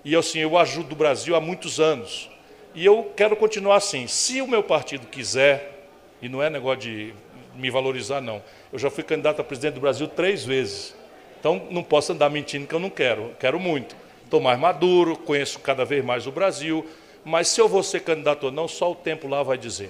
e 0.05 0.15
assim, 0.15 0.37
eu 0.37 0.55
ajudo 0.55 0.93
o 0.93 0.95
Brasil 0.95 1.35
há 1.35 1.41
muitos 1.41 1.79
anos. 1.79 2.29
E 2.75 2.85
eu 2.85 3.11
quero 3.17 3.35
continuar 3.35 3.77
assim. 3.77 4.05
Se 4.05 4.39
o 4.39 4.47
meu 4.47 4.61
partido 4.61 5.07
quiser, 5.07 5.87
e 6.21 6.29
não 6.29 6.43
é 6.43 6.49
negócio 6.49 6.81
de 6.81 7.13
me 7.55 7.71
valorizar, 7.71 8.21
não. 8.21 8.43
Eu 8.71 8.77
já 8.77 8.91
fui 8.91 9.03
candidato 9.03 9.41
a 9.41 9.43
presidente 9.43 9.73
do 9.73 9.81
Brasil 9.81 10.07
três 10.07 10.45
vezes. 10.45 10.95
Então 11.39 11.67
não 11.71 11.81
posso 11.81 12.11
andar 12.11 12.29
mentindo 12.29 12.67
que 12.67 12.75
eu 12.75 12.79
não 12.79 12.89
quero. 12.89 13.31
Quero 13.39 13.59
muito. 13.59 13.95
Estou 14.23 14.39
mais 14.39 14.59
maduro, 14.59 15.17
conheço 15.17 15.59
cada 15.59 15.83
vez 15.83 16.05
mais 16.05 16.27
o 16.27 16.31
Brasil. 16.31 16.85
Mas 17.23 17.47
se 17.47 17.59
eu 17.59 17.67
vou 17.67 17.81
ser 17.81 18.01
candidato 18.01 18.43
ou 18.43 18.51
não, 18.51 18.67
só 18.67 18.91
o 18.91 18.95
tempo 18.95 19.27
lá 19.27 19.41
vai 19.41 19.57
dizer. 19.57 19.89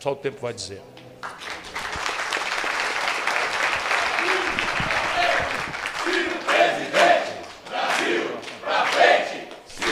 Só 0.00 0.12
o 0.12 0.16
tempo 0.16 0.38
vai 0.42 0.52
dizer. 0.52 0.82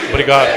Obrigado. 0.08 0.48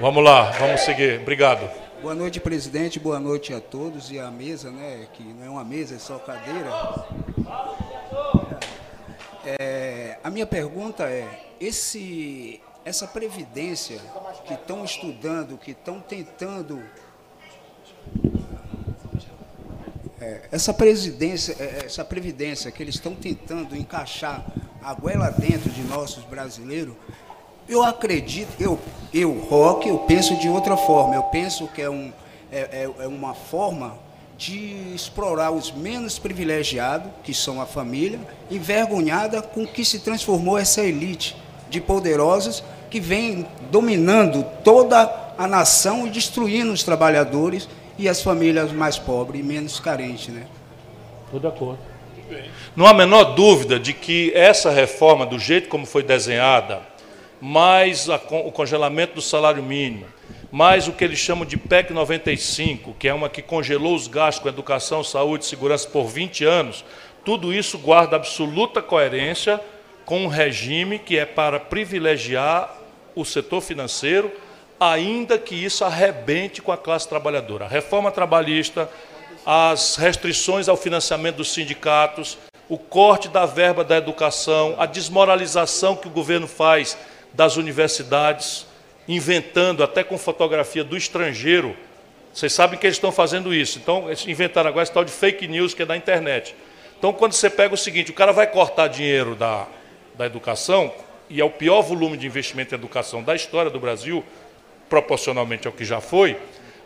Vamos 0.00 0.24
lá, 0.24 0.50
vamos 0.52 0.80
seguir. 0.82 1.20
Obrigado. 1.20 1.68
Boa 2.00 2.14
noite, 2.14 2.38
presidente. 2.38 3.00
Boa 3.00 3.18
noite 3.18 3.52
a 3.52 3.60
todos 3.60 4.10
e 4.10 4.18
a 4.18 4.30
mesa, 4.30 4.70
né? 4.70 5.06
Que 5.12 5.22
não 5.22 5.44
é 5.44 5.50
uma 5.50 5.64
mesa, 5.64 5.96
é 5.96 5.98
só 5.98 6.18
cadeira. 6.18 6.70
É, 9.44 10.18
a 10.22 10.30
minha 10.30 10.46
pergunta 10.46 11.04
é: 11.04 11.26
esse, 11.60 12.60
essa 12.84 13.06
previdência 13.06 13.98
que 14.46 14.54
estão 14.54 14.84
estudando, 14.84 15.58
que 15.58 15.72
estão 15.72 16.00
tentando 16.00 16.82
é, 20.20 20.42
essa 20.50 20.74
presidência, 20.74 21.56
é, 21.58 21.86
essa 21.86 22.04
previdência 22.04 22.70
que 22.70 22.82
eles 22.82 22.96
estão 22.96 23.14
tentando 23.14 23.76
encaixar 23.76 24.44
a 24.82 24.94
goela 24.94 25.30
dentro 25.30 25.70
de 25.70 25.82
nossos 25.82 26.24
brasileiros, 26.24 26.94
eu 27.68 27.82
acredito, 27.82 28.48
eu, 28.58 28.78
eu, 29.12 29.32
rock, 29.48 29.88
eu 29.88 29.98
penso 29.98 30.36
de 30.36 30.48
outra 30.48 30.76
forma. 30.76 31.14
Eu 31.14 31.24
penso 31.24 31.68
que 31.68 31.82
é, 31.82 31.90
um, 31.90 32.12
é, 32.50 32.58
é, 32.58 32.90
é 33.00 33.06
uma 33.06 33.34
forma 33.34 33.98
de 34.36 34.94
explorar 34.94 35.50
os 35.50 35.72
menos 35.72 36.18
privilegiados, 36.18 37.10
que 37.24 37.34
são 37.34 37.60
a 37.60 37.66
família, 37.66 38.20
envergonhada 38.50 39.42
com 39.42 39.66
que 39.66 39.84
se 39.84 39.98
transformou 39.98 40.56
essa 40.56 40.80
elite 40.80 41.36
de 41.68 41.80
poderosos 41.80 42.62
que 42.88 43.00
vem 43.00 43.46
dominando 43.70 44.44
toda 44.64 45.34
a 45.36 45.46
nação 45.46 46.06
e 46.06 46.10
destruindo 46.10 46.72
os 46.72 46.82
trabalhadores 46.82 47.68
e 47.98 48.08
as 48.08 48.22
famílias 48.22 48.72
mais 48.72 48.96
pobres 48.96 49.40
e 49.40 49.44
menos 49.44 49.78
carentes. 49.80 50.28
Né? 50.28 50.46
Estou 51.26 51.40
de 51.40 51.46
acordo. 51.46 51.78
Não 52.76 52.86
há 52.86 52.90
a 52.90 52.94
menor 52.94 53.34
dúvida 53.34 53.78
de 53.78 53.92
que 53.92 54.32
essa 54.34 54.70
reforma, 54.70 55.26
do 55.26 55.38
jeito 55.38 55.68
como 55.68 55.84
foi 55.84 56.02
desenhada, 56.02 56.80
mais 57.40 58.08
a, 58.08 58.16
o 58.16 58.52
congelamento 58.52 59.14
do 59.14 59.22
salário 59.22 59.62
mínimo, 59.62 60.06
mais 60.50 60.88
o 60.88 60.92
que 60.92 61.04
eles 61.04 61.18
chamam 61.18 61.44
de 61.44 61.56
PEC 61.56 61.92
95, 61.92 62.94
que 62.98 63.08
é 63.08 63.14
uma 63.14 63.28
que 63.28 63.42
congelou 63.42 63.94
os 63.94 64.06
gastos 64.06 64.42
com 64.42 64.48
educação, 64.48 65.04
saúde 65.04 65.44
e 65.44 65.48
segurança 65.48 65.88
por 65.88 66.06
20 66.06 66.44
anos, 66.44 66.84
tudo 67.24 67.52
isso 67.52 67.78
guarda 67.78 68.16
absoluta 68.16 68.80
coerência 68.80 69.60
com 70.04 70.24
um 70.24 70.28
regime 70.28 70.98
que 70.98 71.18
é 71.18 71.26
para 71.26 71.60
privilegiar 71.60 72.74
o 73.14 73.24
setor 73.24 73.60
financeiro, 73.60 74.32
ainda 74.80 75.38
que 75.38 75.54
isso 75.54 75.84
arrebente 75.84 76.62
com 76.62 76.72
a 76.72 76.76
classe 76.78 77.08
trabalhadora. 77.08 77.66
A 77.66 77.68
reforma 77.68 78.10
trabalhista, 78.10 78.88
as 79.44 79.96
restrições 79.96 80.68
ao 80.68 80.76
financiamento 80.76 81.36
dos 81.36 81.52
sindicatos, 81.52 82.38
o 82.68 82.78
corte 82.78 83.28
da 83.28 83.44
verba 83.44 83.82
da 83.82 83.96
educação, 83.96 84.74
a 84.78 84.86
desmoralização 84.86 85.96
que 85.96 86.06
o 86.06 86.10
governo 86.10 86.46
faz 86.46 86.96
das 87.32 87.56
universidades, 87.56 88.66
inventando 89.06 89.82
até 89.82 90.02
com 90.04 90.18
fotografia 90.18 90.84
do 90.84 90.96
estrangeiro. 90.96 91.76
Vocês 92.32 92.52
sabem 92.52 92.78
que 92.78 92.86
eles 92.86 92.96
estão 92.96 93.10
fazendo 93.10 93.54
isso. 93.54 93.78
Então, 93.78 94.06
eles 94.06 94.26
inventaram 94.26 94.68
agora 94.68 94.82
esse 94.82 94.92
tal 94.92 95.04
de 95.04 95.12
fake 95.12 95.48
news 95.48 95.74
que 95.74 95.82
é 95.82 95.86
da 95.86 95.96
internet. 95.96 96.54
Então, 96.98 97.12
quando 97.12 97.32
você 97.32 97.48
pega 97.48 97.74
o 97.74 97.78
seguinte, 97.78 98.10
o 98.10 98.14
cara 98.14 98.32
vai 98.32 98.46
cortar 98.46 98.88
dinheiro 98.88 99.34
da, 99.34 99.66
da 100.16 100.26
educação, 100.26 100.92
e 101.30 101.40
é 101.40 101.44
o 101.44 101.50
pior 101.50 101.82
volume 101.82 102.16
de 102.16 102.26
investimento 102.26 102.74
em 102.74 102.78
educação 102.78 103.22
da 103.22 103.34
história 103.34 103.70
do 103.70 103.78
Brasil, 103.78 104.24
proporcionalmente 104.88 105.66
ao 105.66 105.72
que 105.72 105.84
já 105.84 106.00
foi, 106.00 106.36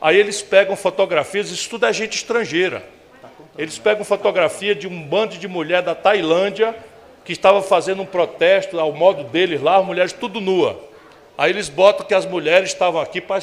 aí 0.01 0.16
eles 0.19 0.43
pegam 0.43 0.77
fotografias, 0.77 1.51
isso 1.51 1.70
tudo 1.70 1.86
é 1.86 1.93
gente 1.93 2.14
estrangeira. 2.16 2.85
Eles 3.56 3.78
pegam 3.78 4.05
fotografia 4.05 4.74
de 4.74 4.89
um 4.89 5.02
bando 5.02 5.36
de 5.36 5.47
mulher 5.47 5.82
da 5.82 5.94
Tailândia 5.94 6.74
que 7.24 7.32
estava 7.32 7.62
fazendo 7.62 8.03
um 8.03 8.07
protesto 8.07 8.78
ao 8.78 8.93
modo 8.93 9.24
deles 9.24 9.61
lá, 9.61 9.78
as 9.78 9.85
mulheres 9.85 10.12
tudo 10.12 10.40
nua. 10.40 10.78
Aí 11.36 11.51
eles 11.51 11.69
botam 11.69 12.07
que 12.07 12.15
as 12.15 12.27
mulheres 12.27 12.70
estavam 12.70 13.01
aqui 13.01 13.20
para 13.20 13.40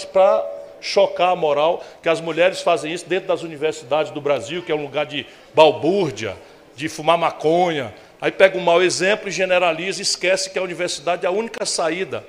chocar 0.82 1.30
a 1.30 1.36
moral, 1.36 1.84
que 2.02 2.10
as 2.10 2.22
mulheres 2.22 2.62
fazem 2.62 2.94
isso 2.94 3.08
dentro 3.08 3.28
das 3.28 3.42
universidades 3.42 4.12
do 4.12 4.22
Brasil, 4.22 4.64
que 4.64 4.72
é 4.72 4.76
um 4.76 4.84
lugar 4.84 5.06
de 5.06 5.26
balbúrdia, 5.54 6.36
de 6.76 6.88
fumar 6.88 7.18
maconha. 7.18 7.94
Aí 8.22 8.32
pega 8.32 8.58
um 8.58 8.62
mau 8.62 8.82
exemplo 8.82 9.30
e 9.30 9.32
generaliza 9.32 10.00
e 10.00 10.04
esquece 10.04 10.50
que 10.50 10.60
a 10.60 10.64
universidade 10.64 11.26
é 11.26 11.30
a 11.30 11.32
única 11.32 11.66
saída 11.66 12.24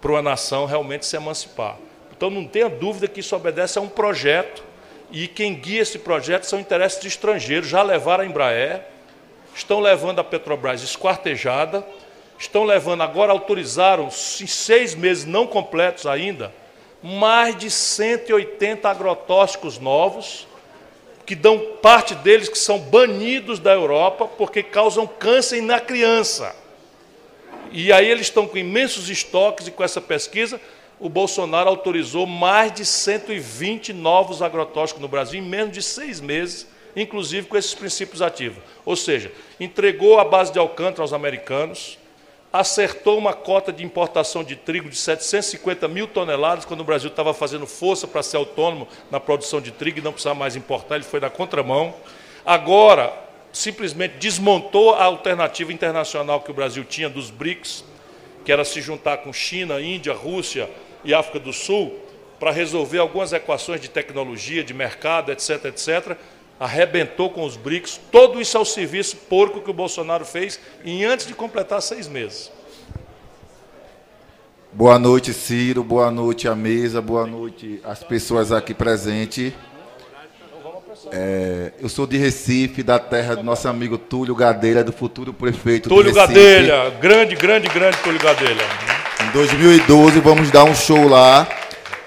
para 0.00 0.12
uma 0.12 0.22
nação 0.22 0.64
realmente 0.64 1.06
se 1.06 1.16
emancipar. 1.16 1.76
Então 2.16 2.30
não 2.30 2.44
tenha 2.44 2.68
dúvida 2.68 3.06
que 3.08 3.20
isso 3.20 3.34
obedece 3.34 3.78
a 3.78 3.82
um 3.82 3.88
projeto 3.88 4.64
e 5.10 5.26
quem 5.26 5.54
guia 5.54 5.82
esse 5.82 5.98
projeto 5.98 6.44
são 6.44 6.58
interesses 6.58 7.00
de 7.00 7.08
estrangeiros. 7.08 7.68
Já 7.68 7.82
levaram 7.82 8.24
a 8.24 8.26
Embraer, 8.26 8.82
estão 9.58 9.80
levando 9.80 10.20
a 10.20 10.24
Petrobras 10.24 10.82
esquartejada, 10.82 11.84
estão 12.38 12.64
levando, 12.64 13.02
agora 13.02 13.32
autorizaram, 13.32 14.06
em 14.06 14.46
seis 14.46 14.94
meses 14.94 15.24
não 15.24 15.46
completos 15.46 16.06
ainda, 16.06 16.54
mais 17.02 17.56
de 17.56 17.70
180 17.70 18.88
agrotóxicos 18.88 19.78
novos, 19.78 20.46
que 21.26 21.34
dão 21.34 21.58
parte 21.82 22.14
deles 22.14 22.48
que 22.48 22.58
são 22.58 22.78
banidos 22.78 23.58
da 23.58 23.72
Europa 23.72 24.26
porque 24.26 24.62
causam 24.62 25.06
câncer 25.06 25.60
na 25.60 25.78
criança. 25.78 26.54
E 27.70 27.92
aí 27.92 28.08
eles 28.08 28.28
estão 28.28 28.46
com 28.46 28.56
imensos 28.56 29.10
estoques 29.10 29.66
e 29.66 29.70
com 29.70 29.84
essa 29.84 30.00
pesquisa, 30.00 30.60
o 30.98 31.08
Bolsonaro 31.08 31.68
autorizou 31.68 32.26
mais 32.26 32.72
de 32.72 32.84
120 32.84 33.92
novos 33.92 34.40
agrotóxicos 34.40 35.02
no 35.02 35.08
Brasil 35.08 35.40
em 35.40 35.44
menos 35.44 35.72
de 35.72 35.82
seis 35.82 36.20
meses 36.20 36.66
inclusive 37.02 37.46
com 37.46 37.56
esses 37.56 37.74
princípios 37.74 38.22
ativos. 38.22 38.62
Ou 38.84 38.96
seja, 38.96 39.30
entregou 39.58 40.18
a 40.18 40.24
base 40.24 40.52
de 40.52 40.58
Alcântara 40.58 41.02
aos 41.02 41.12
americanos, 41.12 41.98
acertou 42.52 43.18
uma 43.18 43.34
cota 43.34 43.72
de 43.72 43.84
importação 43.84 44.42
de 44.42 44.56
trigo 44.56 44.88
de 44.88 44.96
750 44.96 45.86
mil 45.88 46.06
toneladas, 46.06 46.64
quando 46.64 46.80
o 46.80 46.84
Brasil 46.84 47.10
estava 47.10 47.34
fazendo 47.34 47.66
força 47.66 48.06
para 48.06 48.22
ser 48.22 48.38
autônomo 48.38 48.88
na 49.10 49.20
produção 49.20 49.60
de 49.60 49.70
trigo 49.70 49.98
e 49.98 50.02
não 50.02 50.12
precisava 50.12 50.38
mais 50.38 50.56
importar, 50.56 50.96
ele 50.96 51.04
foi 51.04 51.20
na 51.20 51.28
contramão. 51.28 51.94
Agora, 52.44 53.12
simplesmente 53.52 54.14
desmontou 54.18 54.94
a 54.94 55.04
alternativa 55.04 55.72
internacional 55.72 56.40
que 56.40 56.50
o 56.50 56.54
Brasil 56.54 56.84
tinha 56.84 57.08
dos 57.08 57.30
BRICS, 57.30 57.84
que 58.44 58.52
era 58.52 58.64
se 58.64 58.80
juntar 58.80 59.18
com 59.18 59.32
China, 59.32 59.80
Índia, 59.80 60.14
Rússia 60.14 60.70
e 61.04 61.12
África 61.12 61.38
do 61.38 61.52
Sul, 61.52 61.94
para 62.38 62.50
resolver 62.50 62.98
algumas 62.98 63.32
equações 63.32 63.80
de 63.80 63.88
tecnologia, 63.88 64.62
de 64.62 64.72
mercado, 64.72 65.32
etc., 65.32 65.66
etc., 65.66 66.16
arrebentou 66.58 67.30
com 67.30 67.44
os 67.44 67.56
BRICS, 67.56 68.00
todo 68.10 68.40
isso 68.40 68.56
é 68.56 68.60
o 68.60 68.64
serviço 68.64 69.16
porco 69.28 69.60
que 69.60 69.70
o 69.70 69.74
Bolsonaro 69.74 70.24
fez 70.24 70.58
em 70.84 71.04
antes 71.04 71.26
de 71.26 71.34
completar 71.34 71.80
seis 71.80 72.08
meses. 72.08 72.50
Boa 74.72 74.98
noite, 74.98 75.32
Ciro. 75.32 75.82
Boa 75.82 76.10
noite 76.10 76.46
à 76.46 76.54
mesa. 76.54 77.00
Boa 77.00 77.26
noite 77.26 77.80
às 77.84 78.04
pessoas 78.04 78.52
aqui 78.52 78.74
presentes. 78.74 79.52
É, 81.10 81.72
eu 81.80 81.88
sou 81.88 82.06
de 82.06 82.18
Recife, 82.18 82.82
da 82.82 82.98
terra 82.98 83.36
do 83.36 83.42
nosso 83.42 83.66
amigo 83.66 83.96
Túlio 83.96 84.34
Gadelha, 84.34 84.84
do 84.84 84.92
futuro 84.92 85.32
prefeito 85.32 85.88
Túlio 85.88 86.12
Gadelha, 86.12 86.90
grande, 87.00 87.34
grande, 87.34 87.68
grande 87.68 87.96
Túlio 87.98 88.20
Gadelha. 88.20 88.64
Em 89.26 89.30
2012 89.32 90.20
vamos 90.20 90.50
dar 90.50 90.64
um 90.64 90.74
show 90.74 91.08
lá. 91.08 91.46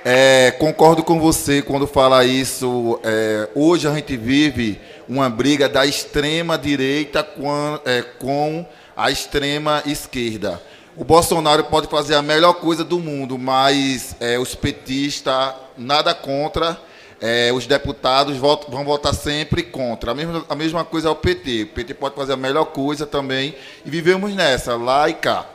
É, 0.04 0.50
concordo 0.58 1.04
com 1.04 1.20
você 1.20 1.62
quando 1.62 1.86
fala 1.86 2.26
isso. 2.26 3.00
É, 3.04 3.50
hoje 3.54 3.88
a 3.88 3.94
gente 3.94 4.18
vive 4.18 4.82
uma 5.08 5.30
briga 5.30 5.70
da 5.70 5.86
extrema 5.86 6.58
direita 6.58 7.22
com, 7.22 7.80
é, 7.86 8.02
com 8.02 8.66
a 8.98 9.12
extrema 9.12 9.84
esquerda. 9.86 10.60
O 10.98 11.04
Bolsonaro 11.04 11.66
pode 11.66 11.88
fazer 11.88 12.16
a 12.16 12.22
melhor 12.22 12.54
coisa 12.54 12.84
do 12.84 13.00
mundo, 13.00 13.38
mas 13.38 14.16
é, 14.20 14.40
os 14.40 14.56
petistas 14.56 15.54
nada 15.78 16.16
contra. 16.16 16.80
É, 17.24 17.52
os 17.54 17.68
deputados 17.68 18.36
votam, 18.38 18.72
vão 18.72 18.84
votar 18.84 19.14
sempre 19.14 19.62
contra. 19.62 20.10
A 20.12 20.16
mesma, 20.16 20.44
a 20.50 20.56
mesma 20.56 20.84
coisa 20.84 21.10
é 21.10 21.12
o 21.12 21.16
PT. 21.16 21.64
O 21.64 21.68
PT 21.68 21.94
pode 21.94 22.16
fazer 22.16 22.34
a 22.34 22.38
melhor 22.38 22.66
coisa 22.66 23.06
também. 23.06 23.54
E 23.86 23.90
vivemos 23.92 24.34
nessa, 24.34 24.76
lá 24.76 25.08
e 25.08 25.14
cá. 25.14 25.46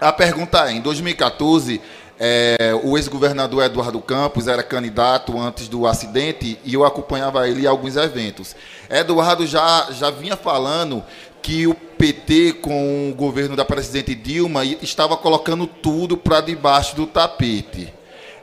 A 0.00 0.12
pergunta 0.12 0.68
é: 0.68 0.72
em 0.72 0.80
2014, 0.80 1.80
é, 2.24 2.72
o 2.84 2.96
ex-governador 2.96 3.64
Eduardo 3.64 4.00
Campos 4.00 4.46
era 4.46 4.62
candidato 4.62 5.36
antes 5.36 5.66
do 5.66 5.88
acidente 5.88 6.56
e 6.64 6.72
eu 6.72 6.84
acompanhava 6.84 7.48
ele 7.48 7.62
em 7.62 7.66
alguns 7.66 7.96
eventos. 7.96 8.54
Eduardo 8.88 9.44
já, 9.44 9.88
já 9.90 10.08
vinha 10.08 10.36
falando 10.36 11.02
que 11.42 11.66
o 11.66 11.74
PT, 11.74 12.52
com 12.62 13.10
o 13.10 13.14
governo 13.16 13.56
da 13.56 13.64
presidente 13.64 14.14
Dilma, 14.14 14.64
estava 14.64 15.16
colocando 15.16 15.66
tudo 15.66 16.16
para 16.16 16.40
debaixo 16.40 16.94
do 16.94 17.08
tapete. 17.08 17.92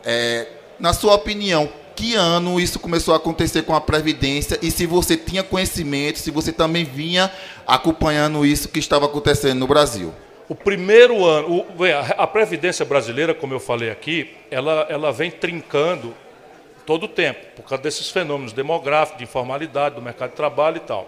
É, 0.04 0.48
na 0.78 0.92
sua 0.92 1.16
opinião, 1.16 1.70
que 1.96 2.16
ano 2.16 2.60
isso 2.60 2.80
começou 2.80 3.14
a 3.14 3.18
acontecer 3.18 3.62
com 3.62 3.74
a 3.74 3.80
Previdência 3.80 4.60
e 4.62 4.70
se 4.72 4.86
você 4.86 5.16
tinha 5.16 5.42
conhecimento, 5.42 6.20
se 6.20 6.32
você 6.32 6.52
também 6.52 6.84
vinha 6.84 7.32
acompanhando 7.66 8.46
isso 8.46 8.68
que 8.68 8.80
estava 8.80 9.06
acontecendo 9.06 9.60
no 9.60 9.68
Brasil? 9.68 10.14
O 10.50 10.56
primeiro 10.56 11.24
ano, 11.24 11.60
o, 11.60 11.66
a 12.18 12.26
Previdência 12.26 12.84
brasileira, 12.84 13.36
como 13.36 13.54
eu 13.54 13.60
falei 13.60 13.92
aqui, 13.92 14.36
ela, 14.50 14.88
ela 14.90 15.12
vem 15.12 15.30
trincando 15.30 16.12
todo 16.88 17.04
o 17.04 17.08
tempo, 17.08 17.40
por 17.56 17.70
causa 17.70 17.84
desses 17.84 18.10
fenômenos 18.10 18.52
demográficos, 18.52 19.20
de 19.20 19.26
informalidade, 19.26 19.94
do 19.94 20.02
mercado 20.02 20.32
de 20.32 20.36
trabalho 20.36 20.78
e 20.78 20.80
tal. 20.80 21.08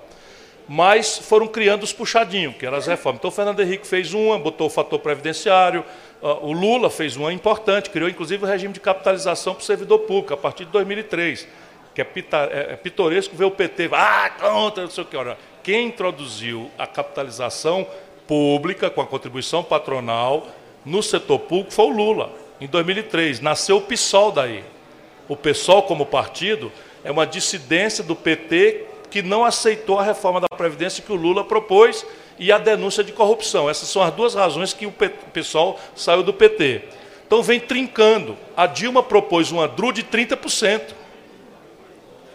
Mas 0.70 1.18
foram 1.18 1.48
criando 1.48 1.82
os 1.82 1.92
puxadinhos, 1.92 2.56
que 2.56 2.68
eram 2.68 2.78
as 2.78 2.86
reformas. 2.86 3.18
Então 3.18 3.32
o 3.32 3.34
Fernando 3.34 3.60
Henrique 3.62 3.88
fez 3.88 4.14
uma, 4.14 4.38
botou 4.38 4.68
o 4.68 4.70
fator 4.70 5.00
previdenciário, 5.00 5.84
o 6.22 6.52
Lula 6.52 6.92
fez 6.92 7.18
uma 7.18 7.34
importante, 7.34 7.90
criou 7.90 8.08
inclusive 8.08 8.44
o 8.44 8.48
regime 8.48 8.76
de 8.76 8.80
capitalização 8.80 9.56
para 9.56 9.64
o 9.64 9.66
servidor 9.66 10.00
público, 10.02 10.36
a 10.36 10.38
partir 10.38 10.66
de 10.66 10.72
2003, 10.72 11.48
que 11.96 12.02
é, 12.02 12.04
pita, 12.04 12.48
é, 12.52 12.74
é 12.74 12.76
pitoresco 12.76 13.36
ver 13.36 13.46
o 13.46 13.52
PT, 13.52 13.90
ah, 13.92 14.30
contra, 14.40 14.84
não 14.84 14.92
sei 14.92 15.04
o 15.04 15.08
que. 15.08 15.18
Quem 15.64 15.88
introduziu 15.88 16.70
a 16.78 16.86
capitalização 16.86 17.88
pública, 18.32 18.90
com 18.90 19.02
a 19.02 19.06
contribuição 19.06 19.62
patronal, 19.62 20.48
no 20.86 21.04
setor 21.04 21.38
público 21.38 21.74
foi 21.74 21.84
o 21.88 21.90
Lula, 21.90 22.32
em 22.62 22.68
2003. 22.68 23.42
Nasceu 23.42 23.76
o 23.76 23.82
PSOL 23.82 24.32
daí. 24.32 24.64
O 25.28 25.36
PSOL, 25.36 25.84
como 25.84 26.06
partido, 26.06 26.72
é 27.04 27.12
uma 27.12 27.28
dissidência 27.28 28.02
do 28.02 28.16
PT 28.16 28.86
que 29.10 29.22
não 29.22 29.44
aceitou 29.44 30.00
a 30.00 30.04
reforma 30.04 30.40
da 30.40 30.48
Previdência 30.48 31.04
que 31.04 31.12
o 31.12 31.16
Lula 31.16 31.44
propôs 31.44 32.06
e 32.40 32.54
a 32.54 32.58
denúncia 32.58 33.04
de 33.04 33.12
corrupção. 33.12 33.70
Essas 33.70 33.90
são 33.90 34.02
as 34.02 34.14
duas 34.14 34.34
razões 34.34 34.72
que 34.72 34.86
o 34.86 34.94
PSOL 35.34 35.78
saiu 35.94 36.24
do 36.24 36.32
PT. 36.32 36.84
Então 37.28 37.44
vem 37.44 37.60
trincando. 37.60 38.38
A 38.56 38.66
Dilma 38.66 39.04
propôs 39.04 39.52
uma 39.52 39.68
DRU 39.68 39.92
de 39.92 40.06
30% 40.06 40.82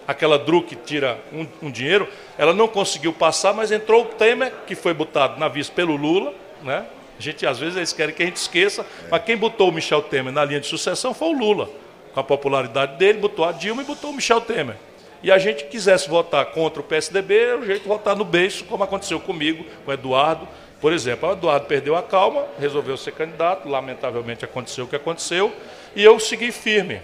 aquela 0.07 0.39
DRU 0.39 0.63
que 0.63 0.77
tira 0.77 1.19
um, 1.33 1.47
um, 1.63 1.71
dinheiro, 1.71 2.09
ela 2.39 2.53
não 2.53 2.69
conseguiu 2.69 3.13
passar, 3.13 3.53
mas 3.53 3.73
entrou 3.73 4.03
o 4.03 4.07
Temer, 4.07 4.53
que 4.67 4.75
foi 4.75 4.95
botado 4.95 5.39
na 5.39 5.49
vista 5.49 5.75
pelo 5.75 5.97
Lula, 5.97 6.33
né? 6.63 6.87
A 7.19 7.23
gente, 7.23 7.47
às 7.47 7.59
vezes, 7.59 7.77
eles 7.77 7.93
querem 7.93 8.15
que 8.15 8.23
a 8.23 8.27
gente 8.27 8.37
esqueça, 8.37 8.85
mas 9.11 9.23
quem 9.25 9.37
botou 9.37 9.71
o 9.71 9.73
Michel 9.73 10.03
Temer 10.03 10.33
na 10.33 10.45
linha 10.45 10.61
de 10.61 10.67
sucessão 10.67 11.15
foi 11.15 11.29
o 11.29 11.33
Lula. 11.33 11.69
Com 12.13 12.21
a 12.21 12.25
popularidade 12.25 12.97
dele, 12.99 13.19
botou 13.19 13.45
a 13.45 13.53
Dilma 13.53 13.83
e 13.83 13.87
botou 13.87 14.11
o 14.11 14.13
Michel 14.13 14.41
Temer. 14.41 14.77
E 15.23 15.33
a 15.33 15.39
gente 15.39 15.65
quisesse 15.65 16.09
votar 16.09 16.45
contra 16.47 16.81
o 16.81 16.85
PSDB, 16.85 17.39
era 17.39 17.59
o 17.59 17.65
jeito 17.65 17.83
de 17.83 17.89
votar 17.89 18.15
no 18.15 18.25
beijo, 18.25 18.65
como 18.67 18.85
aconteceu 18.85 19.19
comigo, 19.19 19.65
com 19.85 19.91
o 19.91 19.95
Eduardo. 19.95 20.47
Por 20.79 20.93
exemplo, 20.93 21.29
o 21.29 21.33
Eduardo 21.33 21.67
perdeu 21.67 21.97
a 21.97 22.03
calma, 22.03 22.45
resolveu 22.61 22.97
ser 22.99 23.13
candidato, 23.13 23.67
lamentavelmente 23.67 24.45
aconteceu 24.45 24.85
o 24.85 24.89
que 24.89 24.97
aconteceu, 24.97 25.53
e 25.95 26.05
eu 26.05 26.21
segui 26.21 26.53
firme. 26.53 27.01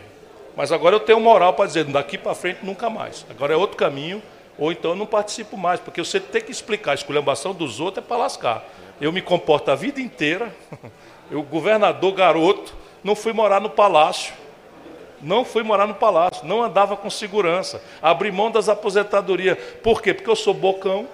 Mas 0.56 0.70
agora 0.70 0.96
eu 0.96 1.00
tenho 1.00 1.20
moral 1.20 1.54
para 1.54 1.66
dizer, 1.66 1.84
daqui 1.84 2.18
para 2.18 2.34
frente 2.34 2.60
nunca 2.62 2.90
mais. 2.90 3.24
Agora 3.30 3.54
é 3.54 3.56
outro 3.56 3.76
caminho, 3.76 4.22
ou 4.58 4.70
então 4.70 4.92
eu 4.92 4.96
não 4.96 5.06
participo 5.06 5.56
mais, 5.56 5.80
porque 5.80 6.02
você 6.02 6.20
tem 6.20 6.42
que 6.42 6.52
explicar 6.52 6.92
a 6.92 6.94
esculhambação 6.94 7.54
dos 7.54 7.80
outros 7.80 8.04
é 8.04 8.06
para 8.06 8.16
lascar. 8.18 8.64
Eu 9.00 9.10
me 9.12 9.22
comporto 9.22 9.70
a 9.70 9.74
vida 9.74 10.00
inteira, 10.00 10.54
eu, 11.30 11.42
governador 11.42 12.12
garoto, 12.12 12.74
não 13.02 13.14
fui 13.14 13.32
morar 13.32 13.60
no 13.60 13.70
palácio. 13.70 14.34
Não 15.22 15.44
fui 15.44 15.62
morar 15.62 15.86
no 15.86 15.94
palácio, 15.94 16.44
não 16.44 16.64
andava 16.64 16.96
com 16.96 17.08
segurança, 17.08 17.80
abri 18.02 18.32
mão 18.32 18.50
das 18.50 18.68
aposentadorias. 18.68 19.56
Por 19.80 20.02
quê? 20.02 20.12
Porque 20.12 20.28
eu 20.28 20.34
sou 20.34 20.52
bocão, 20.52 21.06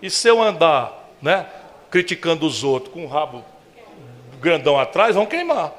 e 0.00 0.08
se 0.08 0.28
eu 0.28 0.40
andar 0.40 1.10
né, 1.20 1.44
criticando 1.90 2.46
os 2.46 2.62
outros 2.62 2.94
com 2.94 3.04
o 3.04 3.08
rabo 3.08 3.44
grandão 4.40 4.78
atrás, 4.78 5.16
vão 5.16 5.26
queimar. 5.26 5.72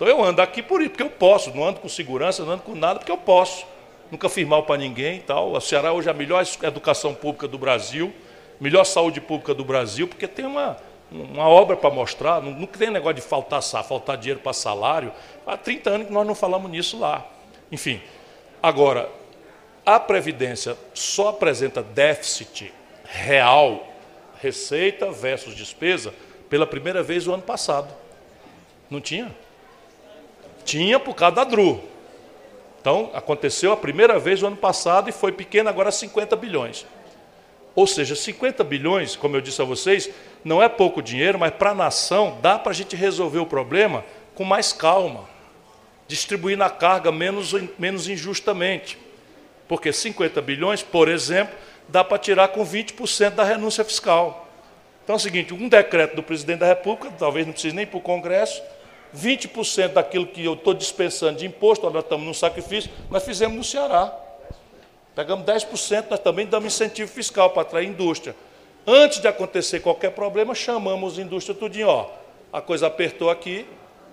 Então 0.00 0.08
eu 0.08 0.24
ando 0.24 0.40
aqui 0.40 0.62
por 0.62 0.80
isso, 0.80 0.88
porque 0.88 1.02
eu 1.02 1.10
posso, 1.10 1.54
não 1.54 1.62
ando 1.62 1.78
com 1.78 1.86
segurança, 1.86 2.42
não 2.42 2.54
ando 2.54 2.62
com 2.62 2.74
nada, 2.74 2.98
porque 2.98 3.12
eu 3.12 3.18
posso. 3.18 3.66
Nunca 4.10 4.30
fiz 4.30 4.48
mal 4.48 4.62
para 4.62 4.78
ninguém 4.78 5.18
e 5.18 5.20
tal. 5.20 5.54
A 5.54 5.60
Ceará 5.60 5.92
hoje 5.92 6.08
é 6.08 6.10
a 6.10 6.14
melhor 6.14 6.42
educação 6.62 7.14
pública 7.14 7.46
do 7.46 7.58
Brasil, 7.58 8.10
melhor 8.58 8.84
saúde 8.84 9.20
pública 9.20 9.52
do 9.52 9.62
Brasil, 9.62 10.08
porque 10.08 10.26
tem 10.26 10.46
uma, 10.46 10.78
uma 11.10 11.46
obra 11.46 11.76
para 11.76 11.90
mostrar, 11.90 12.40
não, 12.40 12.52
não 12.52 12.66
tem 12.66 12.88
negócio 12.88 13.16
de 13.16 13.20
faltar, 13.20 13.62
faltar 13.62 14.16
dinheiro 14.16 14.40
para 14.40 14.54
salário. 14.54 15.12
Há 15.46 15.54
30 15.58 15.90
anos 15.90 16.06
que 16.06 16.12
nós 16.14 16.26
não 16.26 16.34
falamos 16.34 16.70
nisso 16.70 16.98
lá. 16.98 17.26
Enfim, 17.70 18.00
agora, 18.62 19.06
a 19.84 20.00
Previdência 20.00 20.78
só 20.94 21.28
apresenta 21.28 21.82
déficit 21.82 22.72
real, 23.04 23.86
receita 24.40 25.12
versus 25.12 25.54
despesa, 25.54 26.14
pela 26.48 26.66
primeira 26.66 27.02
vez 27.02 27.28
o 27.28 27.34
ano 27.34 27.42
passado. 27.42 27.92
Não 28.88 28.98
tinha? 28.98 29.30
Tinha 30.70 31.00
por 31.00 31.16
causa 31.16 31.34
da 31.34 31.42
DRU. 31.42 31.82
Então, 32.80 33.10
aconteceu 33.12 33.72
a 33.72 33.76
primeira 33.76 34.20
vez 34.20 34.40
no 34.40 34.46
ano 34.46 34.56
passado 34.56 35.08
e 35.08 35.12
foi 35.12 35.32
pequeno, 35.32 35.68
agora 35.68 35.90
50 35.90 36.36
bilhões. 36.36 36.86
Ou 37.74 37.88
seja, 37.88 38.14
50 38.14 38.62
bilhões, 38.62 39.16
como 39.16 39.34
eu 39.34 39.40
disse 39.40 39.60
a 39.60 39.64
vocês, 39.64 40.08
não 40.44 40.62
é 40.62 40.68
pouco 40.68 41.02
dinheiro, 41.02 41.40
mas 41.40 41.52
para 41.52 41.70
a 41.70 41.74
nação 41.74 42.38
dá 42.40 42.56
para 42.56 42.70
a 42.70 42.72
gente 42.72 42.94
resolver 42.94 43.40
o 43.40 43.46
problema 43.46 44.04
com 44.36 44.44
mais 44.44 44.72
calma, 44.72 45.28
distribuindo 46.06 46.62
a 46.62 46.70
carga 46.70 47.10
menos, 47.10 47.52
menos 47.76 48.08
injustamente. 48.08 48.96
Porque 49.66 49.92
50 49.92 50.40
bilhões, 50.40 50.84
por 50.84 51.08
exemplo, 51.08 51.56
dá 51.88 52.04
para 52.04 52.16
tirar 52.16 52.46
com 52.46 52.64
20% 52.64 53.30
da 53.30 53.42
renúncia 53.42 53.82
fiscal. 53.82 54.46
Então 55.02 55.14
é 55.14 55.16
o 55.16 55.20
seguinte: 55.20 55.52
um 55.52 55.68
decreto 55.68 56.14
do 56.14 56.22
presidente 56.22 56.60
da 56.60 56.66
República, 56.66 57.12
talvez 57.18 57.44
não 57.44 57.52
precise 57.52 57.74
nem 57.74 57.88
para 57.88 57.98
o 57.98 58.00
Congresso, 58.00 58.62
20% 59.16 59.92
daquilo 59.92 60.26
que 60.26 60.44
eu 60.44 60.54
estou 60.54 60.74
dispensando 60.74 61.38
de 61.38 61.46
imposto, 61.46 61.88
nós 61.90 62.02
estamos 62.02 62.26
num 62.26 62.34
sacrifício, 62.34 62.90
nós 63.10 63.24
fizemos 63.24 63.56
no 63.56 63.64
Ceará. 63.64 64.16
Pegamos 65.14 65.44
10%, 65.44 66.06
nós 66.10 66.20
também 66.20 66.46
damos 66.46 66.72
incentivo 66.72 67.10
fiscal 67.10 67.50
para 67.50 67.62
atrair 67.62 67.88
indústria. 67.88 68.34
Antes 68.86 69.18
de 69.18 69.28
acontecer 69.28 69.80
qualquer 69.80 70.12
problema, 70.12 70.54
chamamos 70.54 71.18
a 71.18 71.22
indústria 71.22 71.54
tudinho, 71.54 71.88
ó, 71.88 72.10
a 72.52 72.60
coisa 72.60 72.86
apertou 72.86 73.28
aqui, 73.28 73.66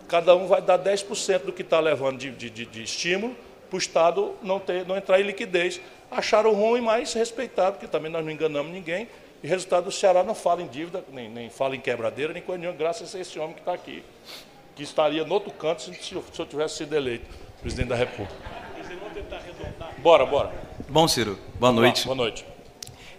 cada 0.08 0.36
um 0.36 0.48
vai 0.48 0.62
dar 0.62 0.80
10% 0.80 1.40
do 1.44 1.54
que 1.54 1.62
está 1.62 1.80
levando 1.80 2.18
de, 2.18 2.32
de, 2.32 2.66
de 2.66 2.84
estímulo 2.84 3.36
para 3.70 3.76
o 3.76 3.80
Estado 3.80 4.34
não, 4.42 4.60
ter, 4.60 4.86
não 4.86 4.98
entrar 4.98 5.20
em 5.20 5.24
liquidez. 5.24 5.80
Acharam 6.10 6.54
ruim, 6.54 6.82
mas 6.82 7.14
respeitaram, 7.14 7.74
porque 7.74 7.88
também 7.88 8.12
nós 8.12 8.24
não 8.24 8.32
enganamos 8.32 8.72
ninguém. 8.72 9.08
E 9.44 9.48
resultado, 9.48 9.88
o 9.88 9.92
Ceará 9.92 10.24
não 10.24 10.34
fala 10.34 10.62
em 10.62 10.68
dívida, 10.68 11.04
nem, 11.12 11.30
nem 11.30 11.50
fala 11.50 11.76
em 11.76 11.80
quebradeira, 11.80 12.34
nem 12.34 12.42
coisa 12.42 12.60
nenhuma, 12.60 12.78
graças 12.78 13.14
a 13.14 13.20
esse 13.20 13.38
homem 13.38 13.54
que 13.54 13.62
está 13.62 13.74
aqui 13.74 14.04
que 14.78 14.84
estaria 14.84 15.26
no 15.26 15.34
outro 15.34 15.52
canto 15.52 15.82
se, 15.82 16.14
eu 16.14 16.46
tivesse 16.46 16.78
sido 16.78 16.96
eleito 16.96 17.26
presidente 17.60 17.90
da 17.90 17.96
República. 17.96 18.36
Bora, 19.98 20.24
bora. 20.24 20.54
Bom, 20.88 21.08
Ciro, 21.08 21.40
boa 21.60 21.74
noite. 21.74 22.06
boa 22.06 22.16
noite. 22.16 22.46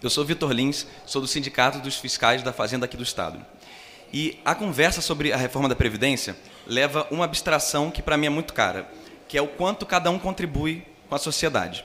Eu 0.01 0.09
sou 0.09 0.25
Vitor 0.25 0.53
Lins, 0.53 0.87
sou 1.05 1.21
do 1.21 1.27
Sindicato 1.27 1.81
dos 1.81 1.97
Fiscais 1.97 2.45
da 2.45 2.53
Fazenda 2.53 2.85
aqui 2.85 2.97
do 2.97 3.03
Estado. 3.03 3.45
E 4.13 4.39
a 4.45 4.55
conversa 4.55 5.01
sobre 5.01 5.33
a 5.33 5.37
reforma 5.37 5.69
da 5.69 5.75
Previdência 5.75 6.37
leva 6.65 7.09
uma 7.11 7.25
abstração 7.25 7.91
que 7.91 8.01
para 8.01 8.17
mim 8.17 8.27
é 8.27 8.31
muito 8.31 8.55
cara, 8.55 8.89
que 9.27 9.37
é 9.37 9.43
o 9.43 9.49
quanto 9.49 9.85
cada 9.85 10.11
um 10.13 10.19
contribui 10.19 10.87
com 11.09 11.15
a 11.17 11.19
sociedade. 11.19 11.85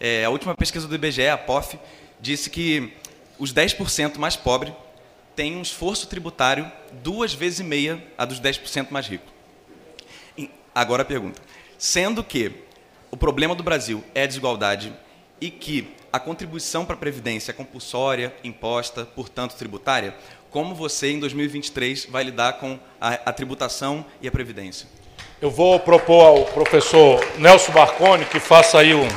É, 0.00 0.24
a 0.24 0.30
última 0.30 0.56
pesquisa 0.56 0.88
do 0.88 0.94
IBGE, 0.96 1.28
a 1.28 1.38
POF, 1.38 1.78
disse 2.20 2.50
que 2.50 2.92
os 3.38 3.54
10% 3.54 4.18
mais 4.18 4.34
pobres 4.34 4.74
tem 5.34 5.56
um 5.56 5.62
esforço 5.62 6.06
tributário 6.06 6.70
duas 7.02 7.32
vezes 7.32 7.60
e 7.60 7.64
meia 7.64 8.02
a 8.16 8.24
dos 8.24 8.40
10% 8.40 8.90
mais 8.90 9.06
ricos. 9.06 9.32
Agora 10.74 11.02
a 11.02 11.04
pergunta. 11.04 11.40
Sendo 11.78 12.24
que 12.24 12.52
o 13.10 13.16
problema 13.16 13.54
do 13.54 13.62
Brasil 13.62 14.02
é 14.14 14.22
a 14.22 14.26
desigualdade 14.26 14.92
e 15.40 15.50
que 15.50 15.94
a 16.10 16.18
contribuição 16.18 16.84
para 16.84 16.94
a 16.94 16.98
Previdência 16.98 17.50
é 17.50 17.54
compulsória, 17.54 18.34
imposta, 18.42 19.04
portanto 19.04 19.54
tributária, 19.54 20.14
como 20.50 20.74
você, 20.74 21.10
em 21.10 21.18
2023, 21.18 22.06
vai 22.06 22.24
lidar 22.24 22.54
com 22.54 22.78
a, 23.00 23.14
a 23.14 23.32
tributação 23.32 24.04
e 24.20 24.28
a 24.28 24.32
Previdência? 24.32 24.86
Eu 25.40 25.50
vou 25.50 25.80
propor 25.80 26.24
ao 26.24 26.44
professor 26.46 27.20
Nelson 27.38 27.72
Marconi 27.72 28.24
que 28.26 28.38
faça 28.38 28.78
aí 28.78 28.94
um, 28.94 29.08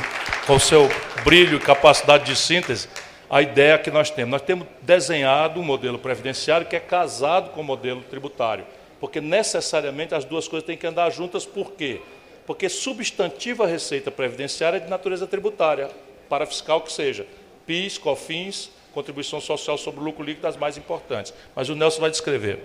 com 0.48 0.58
seu 0.58 0.90
brilho 1.24 1.58
e 1.58 1.60
capacidade 1.60 2.26
de 2.26 2.36
síntese, 2.36 2.88
a 3.30 3.42
ideia 3.42 3.78
que 3.78 3.92
nós 3.92 4.10
temos. 4.10 4.32
Nós 4.32 4.42
temos 4.42 4.68
desenhado 4.82 5.60
um 5.60 5.64
modelo 5.64 5.98
previdenciário 5.98 6.68
que 6.68 6.76
é 6.76 6.80
casado 6.80 7.52
com 7.52 7.62
o 7.62 7.64
modelo 7.64 8.02
tributário, 8.04 8.66
porque 9.00 9.20
necessariamente 9.20 10.14
as 10.14 10.26
duas 10.26 10.48
coisas 10.48 10.66
têm 10.66 10.78
que 10.78 10.88
andar 10.88 11.10
juntas, 11.10 11.46
por 11.46 11.72
quê? 11.72 12.02
Porque 12.46 12.70
substantiva 12.70 13.66
receita 13.66 14.12
previdenciária 14.12 14.78
é 14.78 14.80
de 14.80 14.90
natureza 14.90 15.26
tributária, 15.26 15.90
para 16.30 16.46
fiscal 16.46 16.82
que 16.82 16.92
seja, 16.92 17.26
PIS, 17.66 17.98
COFINS, 17.98 18.72
contribuição 18.94 19.42
social 19.42 19.78
sobre 19.78 20.00
o 20.00 20.04
lucro 20.04 20.24
líquido 20.24 20.44
das 20.44 20.56
mais 20.56 20.78
importantes. 20.78 21.34
Mas 21.56 21.70
o 21.70 21.76
Nelson 21.76 22.02
vai 22.02 22.10
descrever. 22.10 22.64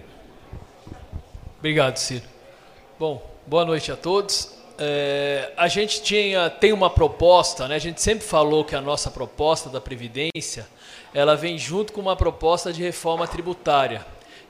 Obrigado, 1.59 1.97
Ciro. 1.97 2.25
Bom, 2.99 3.23
boa 3.47 3.65
noite 3.65 3.91
a 3.91 3.97
todos. 3.97 4.60
É, 4.83 5.53
a 5.59 5.69
gente 5.69 6.03
tinha, 6.03 6.49
tem 6.49 6.73
uma 6.73 6.89
proposta, 6.89 7.69
né? 7.69 7.75
a 7.75 7.79
gente 7.79 8.01
sempre 8.01 8.27
falou 8.27 8.65
que 8.65 8.75
a 8.75 8.81
nossa 8.81 9.11
proposta 9.11 9.69
da 9.69 9.79
Previdência 9.79 10.67
ela 11.13 11.37
vem 11.37 11.59
junto 11.59 11.93
com 11.93 12.01
uma 12.01 12.17
proposta 12.17 12.73
de 12.73 12.83
reforma 12.83 13.29
tributária, 13.29 14.07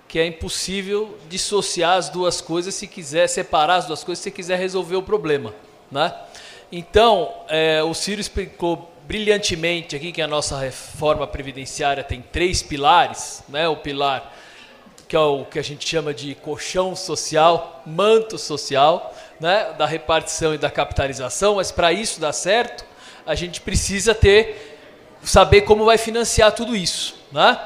que 0.07 0.20
é 0.20 0.27
impossível 0.27 1.19
dissociar 1.28 1.97
as 1.97 2.09
duas 2.09 2.40
coisas 2.40 2.77
se 2.77 2.86
quiser, 2.86 3.27
separar 3.27 3.77
as 3.77 3.86
duas 3.86 4.05
coisas 4.05 4.23
se 4.23 4.31
quiser 4.31 4.57
resolver 4.57 4.94
o 4.94 5.02
problema. 5.02 5.52
Né? 5.90 6.15
Então, 6.70 7.35
é, 7.48 7.82
o 7.82 7.93
Ciro 7.93 8.20
explicou 8.20 8.89
brilhantemente 9.09 9.97
aqui 9.97 10.12
que 10.12 10.23
a 10.23 10.28
nossa 10.28 10.57
reforma 10.57 11.27
previdenciária 11.27 12.05
tem 12.05 12.23
três 12.23 12.62
pilares, 12.62 13.43
né? 13.48 13.66
o 13.69 13.77
pilar 13.77 14.32
que 15.11 15.16
é 15.16 15.19
o 15.19 15.44
que 15.44 15.59
a 15.59 15.62
gente 15.62 15.89
chama 15.89 16.15
de 16.15 16.36
colchão 16.36 16.94
social, 16.94 17.82
manto 17.85 18.39
social, 18.39 19.12
né, 19.40 19.72
da 19.78 19.86
repartição 19.86 20.54
e 20.54 20.58
da 20.58 20.70
capitalização, 20.70 21.56
mas 21.56 21.72
para 21.72 21.92
isso 21.92 22.20
dar 22.20 22.32
certo, 22.32 22.84
a 23.26 23.34
gente 23.34 23.60
precisa 23.60 24.14
ter 24.14 24.78
saber 25.22 25.62
como 25.62 25.84
vai 25.84 25.98
financiar 25.98 26.52
tudo 26.52 26.76
isso, 26.76 27.14
né? 27.32 27.58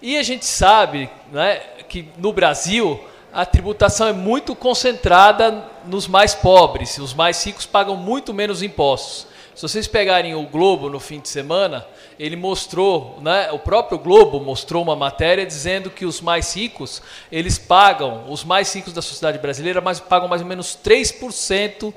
E 0.00 0.16
a 0.16 0.22
gente 0.22 0.44
sabe, 0.44 1.10
né, 1.32 1.56
que 1.88 2.08
no 2.18 2.32
Brasil 2.32 3.02
a 3.32 3.44
tributação 3.44 4.08
é 4.08 4.12
muito 4.12 4.54
concentrada 4.54 5.64
nos 5.84 6.06
mais 6.06 6.34
pobres, 6.34 6.98
os 6.98 7.12
mais 7.12 7.44
ricos 7.44 7.66
pagam 7.66 7.96
muito 7.96 8.32
menos 8.32 8.62
impostos. 8.62 9.26
Se 9.56 9.62
vocês 9.62 9.86
pegarem 9.86 10.34
o 10.34 10.42
Globo 10.42 10.90
no 10.90 11.00
fim 11.00 11.18
de 11.18 11.30
semana, 11.30 11.86
ele 12.18 12.36
mostrou, 12.36 13.18
né, 13.22 13.50
o 13.52 13.58
próprio 13.58 13.98
Globo 13.98 14.38
mostrou 14.38 14.82
uma 14.82 14.94
matéria 14.94 15.46
dizendo 15.46 15.88
que 15.88 16.04
os 16.04 16.20
mais 16.20 16.54
ricos, 16.54 17.02
eles 17.32 17.56
pagam, 17.56 18.30
os 18.30 18.44
mais 18.44 18.70
ricos 18.74 18.92
da 18.92 19.00
sociedade 19.00 19.38
brasileira 19.38 19.80
mais, 19.80 19.98
pagam 19.98 20.28
mais 20.28 20.42
ou 20.42 20.46
menos 20.46 20.78
3% 20.84 21.90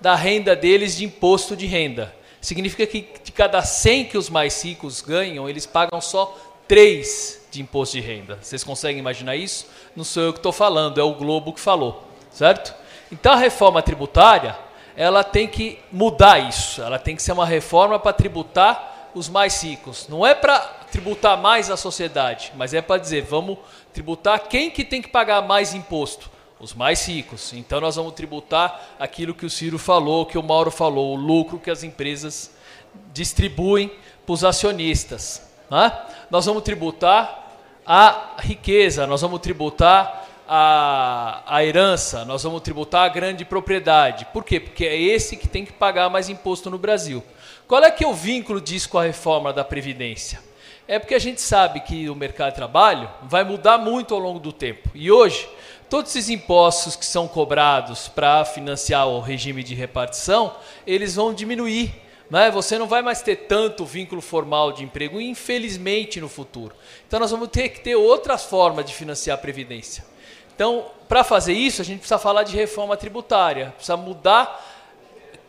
da 0.00 0.16
renda 0.16 0.56
deles 0.56 0.96
de 0.96 1.04
imposto 1.04 1.54
de 1.54 1.64
renda. 1.64 2.12
Significa 2.40 2.84
que 2.84 3.08
de 3.22 3.30
cada 3.30 3.62
100 3.62 4.06
que 4.06 4.18
os 4.18 4.28
mais 4.28 4.60
ricos 4.64 5.00
ganham, 5.00 5.48
eles 5.48 5.64
pagam 5.64 6.00
só 6.00 6.36
3 6.66 7.46
de 7.52 7.62
imposto 7.62 7.96
de 7.96 8.00
renda. 8.00 8.36
Vocês 8.42 8.64
conseguem 8.64 8.98
imaginar 8.98 9.36
isso? 9.36 9.68
Não 9.94 10.02
sou 10.02 10.24
eu 10.24 10.32
que 10.32 10.40
estou 10.40 10.50
falando, 10.50 11.00
é 11.00 11.04
o 11.04 11.14
Globo 11.14 11.52
que 11.52 11.60
falou, 11.60 12.02
certo? 12.32 12.74
Então 13.12 13.32
a 13.32 13.36
reforma 13.36 13.80
tributária, 13.80 14.58
ela 14.96 15.22
tem 15.22 15.46
que 15.46 15.78
mudar 15.92 16.38
isso. 16.38 16.80
Ela 16.82 16.98
tem 16.98 17.14
que 17.14 17.22
ser 17.22 17.32
uma 17.32 17.44
reforma 17.44 17.98
para 17.98 18.12
tributar 18.14 19.10
os 19.14 19.28
mais 19.28 19.62
ricos. 19.62 20.08
Não 20.08 20.26
é 20.26 20.34
para 20.34 20.58
tributar 20.90 21.40
mais 21.40 21.70
a 21.70 21.76
sociedade, 21.76 22.52
mas 22.56 22.72
é 22.72 22.80
para 22.80 23.00
dizer, 23.00 23.22
vamos 23.22 23.58
tributar 23.92 24.48
quem 24.48 24.70
que 24.70 24.84
tem 24.84 25.02
que 25.02 25.08
pagar 25.08 25.42
mais 25.42 25.74
imposto? 25.74 26.30
Os 26.58 26.72
mais 26.72 27.06
ricos. 27.06 27.52
Então 27.52 27.80
nós 27.80 27.96
vamos 27.96 28.14
tributar 28.14 28.96
aquilo 28.98 29.34
que 29.34 29.44
o 29.44 29.50
Ciro 29.50 29.78
falou, 29.78 30.24
que 30.24 30.38
o 30.38 30.42
Mauro 30.42 30.70
falou, 30.70 31.12
o 31.12 31.16
lucro 31.16 31.58
que 31.58 31.70
as 31.70 31.82
empresas 31.82 32.54
distribuem 33.12 33.92
para 34.24 34.32
os 34.32 34.44
acionistas. 34.44 35.46
Né? 35.70 35.92
Nós 36.30 36.46
vamos 36.46 36.62
tributar 36.62 37.44
a 37.86 38.36
riqueza, 38.38 39.06
nós 39.06 39.20
vamos 39.20 39.40
tributar 39.40 40.25
a, 40.48 41.42
a 41.46 41.64
herança, 41.64 42.24
nós 42.24 42.42
vamos 42.42 42.62
tributar 42.62 43.04
a 43.04 43.08
grande 43.08 43.44
propriedade. 43.44 44.26
Por 44.32 44.44
quê? 44.44 44.60
Porque 44.60 44.84
é 44.84 44.96
esse 44.96 45.36
que 45.36 45.48
tem 45.48 45.64
que 45.64 45.72
pagar 45.72 46.08
mais 46.08 46.28
imposto 46.28 46.70
no 46.70 46.78
Brasil. 46.78 47.22
Qual 47.66 47.82
é 47.82 47.90
que 47.90 48.04
é 48.04 48.06
o 48.06 48.14
vínculo 48.14 48.60
disso 48.60 48.88
com 48.88 48.98
a 48.98 49.04
reforma 49.04 49.52
da 49.52 49.64
Previdência? 49.64 50.40
É 50.88 51.00
porque 51.00 51.16
a 51.16 51.18
gente 51.18 51.40
sabe 51.40 51.80
que 51.80 52.08
o 52.08 52.14
mercado 52.14 52.50
de 52.50 52.56
trabalho 52.56 53.10
vai 53.22 53.42
mudar 53.42 53.76
muito 53.76 54.14
ao 54.14 54.20
longo 54.20 54.38
do 54.38 54.52
tempo. 54.52 54.88
E 54.94 55.10
hoje, 55.10 55.48
todos 55.90 56.14
esses 56.14 56.30
impostos 56.30 56.94
que 56.94 57.04
são 57.04 57.26
cobrados 57.26 58.06
para 58.06 58.44
financiar 58.44 59.08
o 59.08 59.20
regime 59.20 59.64
de 59.64 59.74
repartição, 59.74 60.54
eles 60.86 61.16
vão 61.16 61.34
diminuir. 61.34 61.92
Né? 62.30 62.52
Você 62.52 62.78
não 62.78 62.86
vai 62.86 63.02
mais 63.02 63.20
ter 63.20 63.34
tanto 63.48 63.84
vínculo 63.84 64.20
formal 64.20 64.70
de 64.70 64.84
emprego, 64.84 65.20
infelizmente, 65.20 66.20
no 66.20 66.28
futuro. 66.28 66.74
Então, 67.06 67.18
nós 67.18 67.32
vamos 67.32 67.48
ter 67.48 67.68
que 67.70 67.80
ter 67.80 67.96
outras 67.96 68.44
formas 68.44 68.84
de 68.84 68.94
financiar 68.94 69.36
a 69.36 69.40
Previdência. 69.40 70.04
Então, 70.56 70.86
para 71.06 71.22
fazer 71.22 71.52
isso, 71.52 71.82
a 71.82 71.84
gente 71.84 71.98
precisa 71.98 72.18
falar 72.18 72.42
de 72.42 72.56
reforma 72.56 72.96
tributária, 72.96 73.74
precisa 73.76 73.96
mudar 73.96 74.64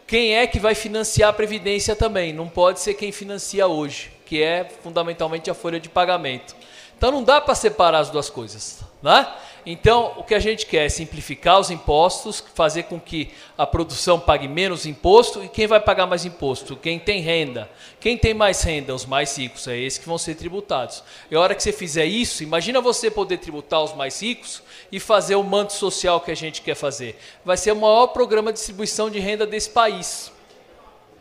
quem 0.06 0.36
é 0.36 0.46
que 0.46 0.60
vai 0.60 0.76
financiar 0.76 1.30
a 1.30 1.34
Previdência 1.34 1.96
também. 1.96 2.34
Não 2.34 2.48
pode 2.50 2.82
ser 2.82 2.94
quem 2.94 3.12
financia 3.12 3.66
hoje, 3.68 4.12
que 4.26 4.44
é 4.44 4.70
fundamentalmente 4.84 5.50
a 5.50 5.54
folha 5.54 5.80
de 5.80 5.88
pagamento. 5.88 6.54
Então 6.98 7.10
não 7.10 7.24
dá 7.24 7.40
para 7.40 7.56
separar 7.56 8.00
as 8.00 8.10
duas 8.10 8.30
coisas. 8.30 8.82
Né? 9.02 9.26
Então, 9.70 10.14
o 10.16 10.24
que 10.24 10.34
a 10.34 10.40
gente 10.40 10.66
quer 10.66 10.86
é 10.86 10.90
simplificar 10.90 11.60
os 11.60 11.70
impostos, 11.70 12.42
fazer 12.56 12.84
com 12.84 12.98
que 12.98 13.32
a 13.58 13.68
produção 13.68 14.18
pague 14.18 14.48
menos 14.48 14.86
imposto 14.86 15.44
e 15.44 15.50
quem 15.50 15.68
vai 15.68 15.78
pagar 15.78 16.06
mais 16.06 16.24
imposto? 16.24 16.78
Quem 16.78 16.98
tem 16.98 17.20
renda. 17.20 17.70
Quem 18.00 18.18
tem 18.18 18.34
mais 18.34 18.62
renda? 18.62 18.96
Os 18.96 19.06
mais 19.06 19.38
ricos. 19.38 19.68
É 19.68 19.78
esses 19.78 20.00
que 20.00 20.08
vão 20.08 20.18
ser 20.18 20.36
tributados. 20.36 21.04
E 21.30 21.36
a 21.36 21.40
hora 21.42 21.54
que 21.54 21.62
você 21.62 21.74
fizer 21.74 22.06
isso, 22.06 22.44
imagina 22.44 22.80
você 22.80 23.12
poder 23.12 23.40
tributar 23.40 23.84
os 23.84 23.94
mais 23.94 24.22
ricos 24.22 24.64
e 24.90 25.02
fazer 25.02 25.36
o 25.36 25.44
manto 25.44 25.74
social 25.74 26.22
que 26.22 26.32
a 26.32 26.36
gente 26.36 26.62
quer 26.62 26.76
fazer. 26.76 27.20
Vai 27.44 27.58
ser 27.58 27.74
o 27.74 27.76
maior 27.76 28.08
programa 28.08 28.54
de 28.54 28.60
distribuição 28.60 29.10
de 29.10 29.20
renda 29.20 29.46
desse 29.46 29.70
país. 29.70 30.32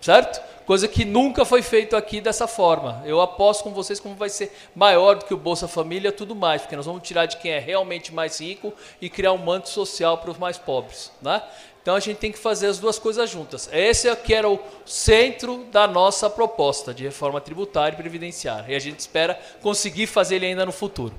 Certo? 0.00 0.40
Coisa 0.66 0.88
que 0.88 1.04
nunca 1.04 1.44
foi 1.44 1.62
feito 1.62 1.94
aqui 1.94 2.20
dessa 2.20 2.48
forma. 2.48 3.00
Eu 3.06 3.20
aposto 3.20 3.62
com 3.62 3.72
vocês 3.72 4.00
como 4.00 4.16
vai 4.16 4.28
ser 4.28 4.52
maior 4.74 5.14
do 5.14 5.24
que 5.24 5.32
o 5.32 5.36
Bolsa 5.36 5.68
Família 5.68 6.10
tudo 6.10 6.34
mais, 6.34 6.62
porque 6.62 6.74
nós 6.74 6.86
vamos 6.86 7.06
tirar 7.06 7.26
de 7.26 7.36
quem 7.36 7.52
é 7.52 7.60
realmente 7.60 8.12
mais 8.12 8.40
rico 8.40 8.74
e 9.00 9.08
criar 9.08 9.30
um 9.30 9.38
manto 9.38 9.68
social 9.68 10.18
para 10.18 10.32
os 10.32 10.38
mais 10.38 10.58
pobres. 10.58 11.12
Né? 11.22 11.40
Então 11.80 11.94
a 11.94 12.00
gente 12.00 12.16
tem 12.16 12.32
que 12.32 12.38
fazer 12.38 12.66
as 12.66 12.80
duas 12.80 12.98
coisas 12.98 13.30
juntas. 13.30 13.70
Esse 13.72 14.08
é 14.08 14.16
que 14.16 14.34
era 14.34 14.48
o 14.48 14.58
centro 14.84 15.66
da 15.70 15.86
nossa 15.86 16.28
proposta 16.28 16.92
de 16.92 17.04
reforma 17.04 17.40
tributária 17.40 17.94
e 17.94 17.96
previdenciária. 17.96 18.72
E 18.72 18.74
a 18.74 18.80
gente 18.80 18.98
espera 18.98 19.38
conseguir 19.62 20.08
fazer 20.08 20.36
ele 20.36 20.46
ainda 20.46 20.66
no 20.66 20.72
futuro. 20.72 21.14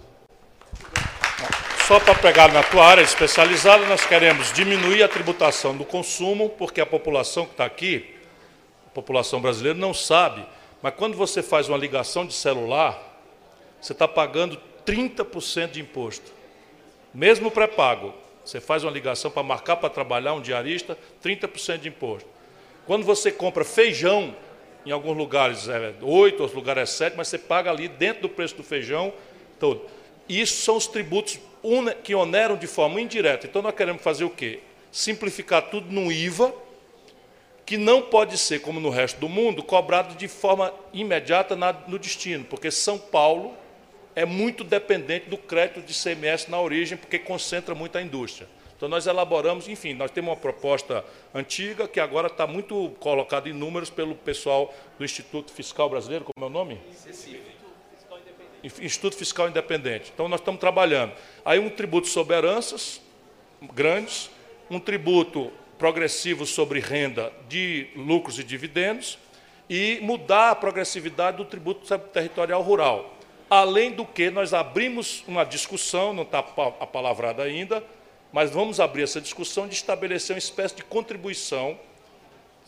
Só 1.87 2.01
para 2.01 2.15
pegar 2.15 2.51
na 2.51 2.63
tua 2.63 2.85
área 2.85 3.01
especializada, 3.01 3.85
nós 3.85 4.05
queremos 4.05 4.51
diminuir 4.51 5.03
a 5.03 5.07
tributação 5.07 5.73
do 5.73 5.85
consumo, 5.85 6.49
porque 6.49 6.81
a 6.81 6.85
população 6.85 7.45
que 7.45 7.51
está 7.51 7.63
aqui 7.63 8.16
população 8.97 9.39
brasileira 9.39 9.77
não 9.77 9.93
sabe, 9.93 10.43
mas 10.81 10.95
quando 10.95 11.15
você 11.15 11.43
faz 11.43 11.69
uma 11.69 11.77
ligação 11.77 12.25
de 12.25 12.33
celular, 12.33 13.21
você 13.79 13.93
está 13.93 14.07
pagando 14.07 14.59
30% 14.87 15.69
de 15.69 15.81
imposto. 15.81 16.31
Mesmo 17.13 17.51
pré-pago. 17.51 18.11
Você 18.43 18.59
faz 18.59 18.83
uma 18.83 18.91
ligação 18.91 19.29
para 19.29 19.43
marcar 19.43 19.75
para 19.75 19.89
trabalhar 19.89 20.33
um 20.33 20.41
diarista, 20.41 20.97
30% 21.23 21.77
de 21.77 21.89
imposto. 21.89 22.27
Quando 22.87 23.05
você 23.05 23.31
compra 23.31 23.63
feijão, 23.63 24.35
em 24.83 24.89
alguns 24.89 25.15
lugares 25.15 25.67
é 25.67 25.93
8, 26.01 26.41
outros 26.41 26.53
lugares 26.53 26.83
é 26.83 26.85
7, 26.85 27.17
mas 27.17 27.27
você 27.27 27.37
paga 27.37 27.69
ali 27.69 27.87
dentro 27.87 28.23
do 28.23 28.29
preço 28.29 28.55
do 28.55 28.63
feijão 28.63 29.13
todo. 29.59 29.85
Isso 30.27 30.63
são 30.63 30.75
os 30.75 30.87
tributos 30.87 31.39
que 32.03 32.15
oneram 32.15 32.55
de 32.55 32.65
forma 32.65 32.99
indireta. 32.99 33.45
Então 33.45 33.61
nós 33.61 33.75
queremos 33.75 34.01
fazer 34.01 34.23
o 34.23 34.29
quê? 34.29 34.61
Simplificar 34.91 35.69
tudo 35.69 35.91
no 35.91 36.11
IVA, 36.11 36.51
que 37.67 37.75
não 37.75 38.01
pode 38.01 38.37
ser, 38.37 38.61
como 38.61 38.79
no 38.79 38.89
resto 38.89 39.19
do 39.19 39.27
mundo, 39.27 39.61
cobrado 39.61 40.15
de 40.15 40.29
forma 40.29 40.73
imediata 40.93 41.53
no 41.85 41.99
destino, 41.99 42.45
porque 42.45 42.71
São 42.71 42.97
Paulo 42.97 43.53
é 44.15 44.23
muito 44.23 44.63
dependente 44.63 45.29
do 45.29 45.37
crédito 45.37 45.81
de 45.81 45.93
CMS 45.93 46.47
na 46.47 46.61
origem, 46.61 46.97
porque 46.97 47.19
concentra 47.19 47.75
muito 47.75 47.97
a 47.97 48.01
indústria. 48.01 48.47
Então, 48.77 48.87
nós 48.87 49.05
elaboramos, 49.05 49.67
enfim, 49.67 49.93
nós 49.93 50.09
temos 50.11 50.29
uma 50.29 50.37
proposta 50.37 51.03
antiga 51.35 51.89
que 51.89 51.99
agora 51.99 52.27
está 52.27 52.47
muito 52.47 52.95
colocada 53.01 53.49
em 53.49 53.53
números 53.53 53.89
pelo 53.89 54.15
pessoal 54.15 54.73
do 54.97 55.03
Instituto 55.03 55.51
Fiscal 55.51 55.89
Brasileiro, 55.89 56.23
como 56.23 56.45
é 56.45 56.49
o 56.49 56.49
nome? 56.49 56.79
Instituto 58.81 59.17
Fiscal 59.17 59.49
Independente. 59.49 60.09
Então, 60.13 60.29
nós 60.29 60.39
estamos 60.39 60.61
trabalhando. 60.61 61.11
Aí, 61.43 61.59
um 61.59 61.69
tributo 61.69 62.07
sobre 62.07 62.37
heranças 62.37 63.01
grandes, 63.73 64.29
um 64.69 64.79
tributo 64.79 65.51
progressivo 65.77 66.45
sobre 66.45 66.79
renda 66.79 67.31
de 67.47 67.87
lucros 67.95 68.39
e 68.39 68.43
dividendos 68.43 69.17
e 69.69 69.99
mudar 70.01 70.51
a 70.51 70.55
progressividade 70.55 71.37
do 71.37 71.45
tributo 71.45 71.97
territorial 71.97 72.61
rural. 72.61 73.17
Além 73.49 73.91
do 73.91 74.05
que, 74.05 74.29
nós 74.29 74.53
abrimos 74.53 75.23
uma 75.27 75.43
discussão, 75.43 76.13
não 76.13 76.23
está 76.23 76.39
apalavrada 76.39 77.43
ainda, 77.43 77.83
mas 78.31 78.51
vamos 78.51 78.79
abrir 78.79 79.03
essa 79.03 79.21
discussão 79.21 79.67
de 79.67 79.73
estabelecer 79.73 80.33
uma 80.35 80.39
espécie 80.39 80.75
de 80.75 80.83
contribuição 80.83 81.77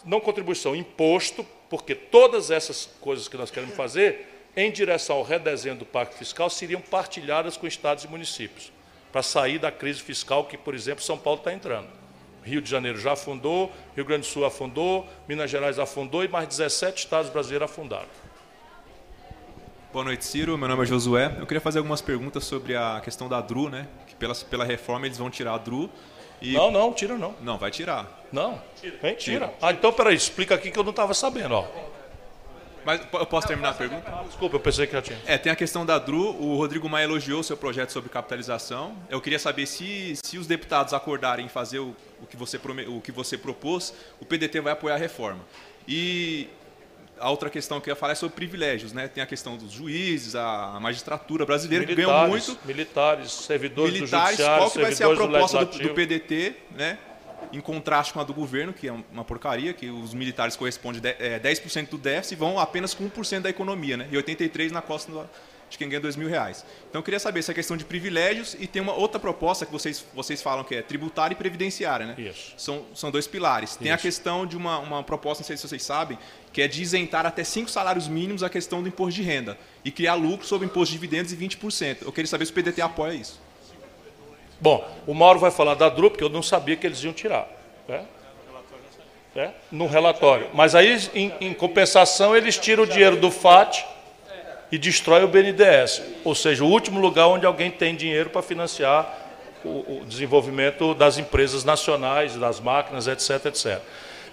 não 0.05 0.19
contribuição, 0.19 0.75
imposto, 0.75 1.45
porque 1.69 1.93
todas 1.93 2.51
essas 2.51 2.89
coisas 2.99 3.27
que 3.27 3.37
nós 3.37 3.51
queremos 3.51 3.75
fazer 3.75 4.49
em 4.55 4.71
direção 4.71 5.17
ao 5.17 5.23
redesenho 5.23 5.75
do 5.75 5.85
pacto 5.85 6.15
fiscal 6.17 6.49
seriam 6.49 6.81
partilhadas 6.81 7.57
com 7.57 7.67
estados 7.67 8.03
e 8.03 8.07
municípios, 8.07 8.71
para 9.11 9.21
sair 9.21 9.59
da 9.59 9.71
crise 9.71 10.01
fiscal 10.01 10.45
que, 10.45 10.57
por 10.57 10.73
exemplo, 10.73 11.03
São 11.03 11.17
Paulo 11.17 11.39
está 11.39 11.53
entrando. 11.53 11.98
Rio 12.43 12.61
de 12.61 12.69
Janeiro 12.69 12.99
já 12.99 13.13
afundou, 13.13 13.71
Rio 13.95 14.05
Grande 14.05 14.21
do 14.21 14.27
Sul 14.27 14.45
afundou, 14.45 15.07
Minas 15.27 15.49
Gerais 15.49 15.79
afundou 15.79 16.23
e 16.23 16.27
mais 16.27 16.47
17 16.47 17.05
estados 17.05 17.29
brasileiros 17.29 17.69
afundaram. 17.69 18.07
Boa 19.91 20.05
noite, 20.05 20.23
Ciro. 20.23 20.55
Meu 20.55 20.67
nome 20.67 20.83
é 20.83 20.85
Josué. 20.85 21.35
Eu 21.39 21.47
queria 21.47 21.59
fazer 21.59 21.79
algumas 21.79 21.99
perguntas 21.99 22.43
sobre 22.43 22.75
a 22.75 23.01
questão 23.03 23.27
da 23.27 23.41
DRU, 23.41 23.69
né? 23.69 23.87
Que 24.05 24.13
pela, 24.13 24.35
pela 24.35 24.63
reforma 24.63 25.07
eles 25.07 25.17
vão 25.17 25.31
tirar 25.31 25.55
a 25.55 25.57
DRU. 25.57 25.89
E... 26.39 26.53
Não, 26.53 26.69
não, 26.69 26.93
tira 26.93 27.17
não. 27.17 27.33
Não, 27.41 27.57
vai 27.57 27.71
tirar. 27.71 28.23
Não, 28.31 28.61
vem, 29.01 29.15
tira. 29.15 29.51
Ah, 29.59 29.71
então 29.71 29.91
peraí, 29.91 30.15
explica 30.15 30.53
aqui 30.53 30.69
que 30.69 30.77
eu 30.77 30.83
não 30.83 30.91
estava 30.91 31.13
sabendo, 31.15 31.55
ó. 31.55 31.67
Mas 32.85 33.01
eu 33.11 33.25
posso 33.25 33.47
terminar 33.47 33.69
a 33.69 33.73
pergunta? 33.73 34.09
Desculpa, 34.27 34.55
eu 34.55 34.59
pensei 34.59 34.87
que 34.87 34.93
já 34.93 35.01
tinha. 35.01 35.19
É, 35.25 35.37
tem 35.37 35.51
a 35.51 35.55
questão 35.55 35.85
da 35.85 35.97
DRU. 35.97 36.35
O 36.39 36.55
Rodrigo 36.55 36.87
Maia 36.87 37.05
elogiou 37.05 37.41
o 37.41 37.43
seu 37.43 37.57
projeto 37.57 37.89
sobre 37.89 38.09
capitalização. 38.09 38.95
Eu 39.09 39.19
queria 39.19 39.39
saber 39.39 39.65
se, 39.65 40.15
se 40.23 40.37
os 40.37 40.47
deputados 40.47 40.93
acordarem 40.93 41.45
em 41.45 41.49
fazer 41.49 41.79
o, 41.79 41.95
o, 42.21 42.25
que 42.25 42.37
você, 42.37 42.59
o 42.87 43.01
que 43.01 43.11
você 43.11 43.37
propôs, 43.37 43.93
o 44.19 44.25
PDT 44.25 44.61
vai 44.61 44.73
apoiar 44.73 44.95
a 44.95 44.97
reforma. 44.97 45.45
E 45.87 46.49
a 47.19 47.29
outra 47.29 47.49
questão 47.49 47.79
que 47.81 47.89
eu 47.89 47.91
ia 47.91 47.95
falar 47.95 48.13
é 48.13 48.15
sobre 48.15 48.35
privilégios, 48.35 48.93
né? 48.93 49.07
Tem 49.07 49.21
a 49.21 49.25
questão 49.25 49.57
dos 49.57 49.71
juízes, 49.71 50.35
a 50.35 50.79
magistratura 50.81 51.45
brasileira 51.45 51.85
militares, 51.85 52.07
que 52.07 52.13
ganham 52.13 52.29
muito. 52.29 52.59
Militares, 52.65 53.31
servidores 53.31 53.93
militares, 53.93 54.37
do 54.37 54.43
judiciário, 54.43 54.61
qual 54.61 54.71
que 54.71 54.81
vai 54.81 54.91
ser 54.93 55.03
a 55.03 55.15
proposta 55.15 55.65
do, 55.65 55.79
do, 55.79 55.93
PDT, 55.93 56.55
né? 56.71 56.97
Em 57.51 57.61
contraste 57.61 58.13
com 58.13 58.19
a 58.19 58.23
do 58.23 58.33
governo, 58.33 58.73
que 58.73 58.87
é 58.87 58.93
uma 59.11 59.23
porcaria, 59.23 59.73
que 59.73 59.89
os 59.89 60.13
militares 60.13 60.55
correspondem 60.55 61.01
a 61.01 61.39
10% 61.39 61.89
do 61.89 61.97
déficit 61.97 62.33
e 62.33 62.37
vão 62.37 62.59
apenas 62.59 62.93
com 62.93 63.09
1% 63.09 63.41
da 63.41 63.49
economia, 63.49 63.97
né? 63.97 64.07
E 64.11 64.15
83% 64.15 64.71
na 64.71 64.81
costa 64.81 65.11
do, 65.11 65.29
de 65.69 65.77
quem 65.77 65.87
ganha 65.87 66.01
dois 66.01 66.15
mil 66.15 66.27
reais. 66.27 66.65
Então 66.89 66.99
eu 66.99 67.03
queria 67.03 67.19
saber 67.19 67.39
essa 67.39 67.53
questão 67.53 67.77
de 67.77 67.85
privilégios 67.85 68.55
e 68.59 68.67
tem 68.67 68.81
uma 68.81 68.93
outra 68.93 69.19
proposta 69.19 69.65
que 69.65 69.71
vocês, 69.71 70.03
vocês 70.13 70.41
falam 70.41 70.63
que 70.63 70.75
é 70.75 70.81
tributária 70.81 71.33
e 71.33 71.37
previdenciária, 71.37 72.05
né? 72.05 72.15
Isso. 72.17 72.53
São, 72.57 72.85
são 72.93 73.11
dois 73.11 73.27
pilares. 73.27 73.75
Tem 73.75 73.87
Isso. 73.87 73.95
a 73.95 73.97
questão 73.97 74.45
de 74.45 74.57
uma, 74.57 74.79
uma 74.79 75.03
proposta, 75.03 75.41
não 75.41 75.47
sei 75.47 75.57
se 75.57 75.67
vocês 75.67 75.83
sabem, 75.83 76.17
que 76.51 76.61
é 76.61 76.67
de 76.67 76.81
isentar 76.81 77.25
até 77.25 77.43
cinco 77.43 77.69
salários 77.69 78.07
mínimos 78.07 78.43
a 78.43 78.49
questão 78.49 78.81
do 78.81 78.87
imposto 78.87 79.21
de 79.21 79.21
renda 79.21 79.57
e 79.85 79.91
criar 79.91 80.15
lucro 80.15 80.45
sobre 80.45 80.65
imposto 80.65 80.93
de 80.93 80.99
dividendos 80.99 81.29
de 81.29 81.37
20%. 81.37 81.97
Eu 82.01 82.11
queria 82.11 82.27
saber 82.27 82.45
se 82.45 82.51
o 82.51 82.55
PDT 82.55 82.81
apoia 82.81 83.13
isso. 83.13 83.39
Bom, 84.59 84.85
o 85.07 85.13
Mauro 85.13 85.39
vai 85.39 85.51
falar 85.51 85.75
da 85.75 85.87
DRU, 85.87 86.11
porque 86.11 86.23
eu 86.23 86.29
não 86.29 86.43
sabia 86.43 86.75
que 86.75 86.85
eles 86.85 87.01
iam 87.03 87.13
tirar. 87.13 87.47
Né? 87.87 88.05
É? 89.35 89.51
No 89.71 89.87
relatório. 89.87 90.49
Mas 90.53 90.75
aí, 90.75 90.97
em, 91.13 91.31
em 91.39 91.53
compensação, 91.53 92.35
eles 92.35 92.57
tiram 92.57 92.83
o 92.83 92.87
dinheiro 92.87 93.15
do 93.15 93.31
FAT 93.31 93.85
e 94.71 94.77
destrói 94.77 95.23
o 95.23 95.27
BNDES, 95.27 96.01
ou 96.23 96.35
seja, 96.35 96.63
o 96.63 96.67
último 96.67 96.99
lugar 96.99 97.27
onde 97.27 97.45
alguém 97.45 97.71
tem 97.71 97.95
dinheiro 97.95 98.29
para 98.29 98.41
financiar 98.41 99.29
o, 99.63 100.01
o, 100.01 100.05
desenvolvimento 100.05 100.93
das 100.93 101.17
empresas 101.17 101.63
nacionais, 101.63 102.35
das 102.35 102.59
máquinas, 102.59 103.07
etc, 103.07 103.45
etc. 103.47 103.79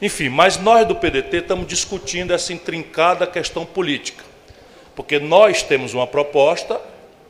Enfim, 0.01 0.29
mas 0.29 0.59
nós 0.59 0.87
do 0.87 0.95
PDT 0.95 1.39
estamos 1.39 1.67
discutindo 1.67 2.33
essa 2.33 2.53
intrincada 2.53 3.27
questão 3.27 3.65
política, 3.65 4.23
porque 4.95 5.19
nós 5.19 5.63
temos 5.63 5.95
uma 5.95 6.07
proposta 6.07 6.81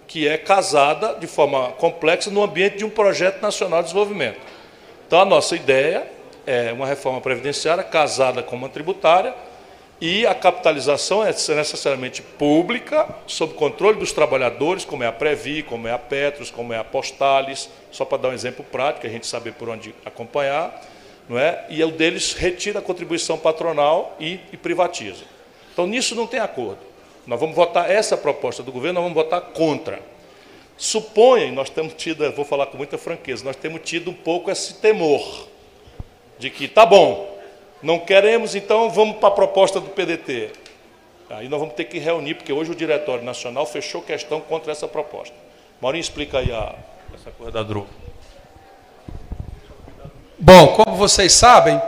que 0.06 0.26
é 0.26 0.36
casada 0.36 1.14
de 1.14 1.26
forma 1.26 1.72
complexa 1.72 2.30
no 2.30 2.42
ambiente 2.42 2.78
de 2.78 2.84
um 2.84 2.90
projeto 2.90 3.40
nacional 3.40 3.80
de 3.80 3.86
desenvolvimento. 3.88 4.38
Então, 5.06 5.20
a 5.20 5.24
nossa 5.24 5.54
ideia 5.54 6.06
é 6.46 6.72
uma 6.72 6.86
reforma 6.86 7.20
previdenciária 7.20 7.82
casada 7.82 8.42
com 8.42 8.56
uma 8.56 8.68
tributária, 8.68 9.34
e 10.00 10.26
a 10.26 10.34
capitalização 10.34 11.22
é 11.24 11.28
necessariamente 11.28 12.20
pública, 12.20 13.08
sob 13.26 13.54
controle 13.54 13.98
dos 13.98 14.12
trabalhadores, 14.12 14.84
como 14.84 15.02
é 15.02 15.06
a 15.06 15.12
Previ, 15.12 15.62
como 15.62 15.88
é 15.88 15.92
a 15.92 15.98
Petros, 15.98 16.50
como 16.50 16.72
é 16.72 16.78
a 16.78 16.84
Postales, 16.84 17.70
só 17.90 18.04
para 18.04 18.18
dar 18.18 18.28
um 18.28 18.32
exemplo 18.32 18.62
prático, 18.64 19.06
a 19.06 19.10
gente 19.10 19.26
saber 19.26 19.54
por 19.54 19.70
onde 19.70 19.94
acompanhar, 20.04 20.82
não 21.26 21.38
é? 21.38 21.64
E 21.70 21.82
o 21.82 21.90
deles 21.90 22.34
retira 22.34 22.80
a 22.80 22.82
contribuição 22.82 23.38
patronal 23.38 24.14
e, 24.20 24.38
e 24.52 24.56
privatiza. 24.56 25.24
Então, 25.72 25.86
nisso 25.86 26.14
não 26.14 26.26
tem 26.26 26.40
acordo. 26.40 26.78
Nós 27.26 27.40
vamos 27.40 27.56
votar 27.56 27.90
essa 27.90 28.16
proposta 28.16 28.62
do 28.62 28.70
governo, 28.70 29.00
nós 29.00 29.10
vamos 29.10 29.24
votar 29.24 29.40
contra. 29.40 30.00
Suponham, 30.76 31.52
nós 31.52 31.70
temos 31.70 31.94
tido, 31.94 32.30
vou 32.32 32.44
falar 32.44 32.66
com 32.66 32.76
muita 32.76 32.98
franqueza, 32.98 33.42
nós 33.42 33.56
temos 33.56 33.80
tido 33.82 34.10
um 34.10 34.14
pouco 34.14 34.50
esse 34.50 34.74
temor 34.74 35.48
de 36.38 36.50
que, 36.50 36.68
tá 36.68 36.84
bom, 36.84 37.35
não 37.82 37.98
queremos, 37.98 38.54
então 38.54 38.90
vamos 38.90 39.18
para 39.18 39.28
a 39.28 39.32
proposta 39.32 39.80
do 39.80 39.90
PDT. 39.90 40.50
Aí 41.30 41.48
nós 41.48 41.58
vamos 41.58 41.74
ter 41.74 41.84
que 41.84 41.98
reunir, 41.98 42.34
porque 42.34 42.52
hoje 42.52 42.70
o 42.70 42.74
Diretório 42.74 43.24
Nacional 43.24 43.66
fechou 43.66 44.00
questão 44.00 44.40
contra 44.40 44.72
essa 44.72 44.86
proposta. 44.86 45.34
Maurinho, 45.80 46.00
explica 46.00 46.38
aí 46.38 46.52
a, 46.52 46.74
essa 47.14 47.30
coisa 47.30 47.52
da 47.52 47.62
DRU. 47.62 47.86
Bom, 50.38 50.68
como 50.68 50.96
vocês 50.96 51.32
sabem, 51.32 51.80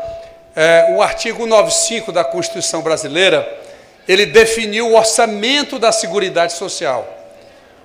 é, 0.57 0.95
o 0.97 1.03
artigo 1.03 1.47
95 1.47 2.11
da 2.11 2.25
Constituição 2.25 2.83
Brasileira, 2.83 3.47
ele 4.09 4.27
definiu 4.27 4.89
o 4.89 4.97
orçamento 4.97 5.79
da 5.79 5.93
Seguridade 5.93 6.55
Social. 6.55 7.07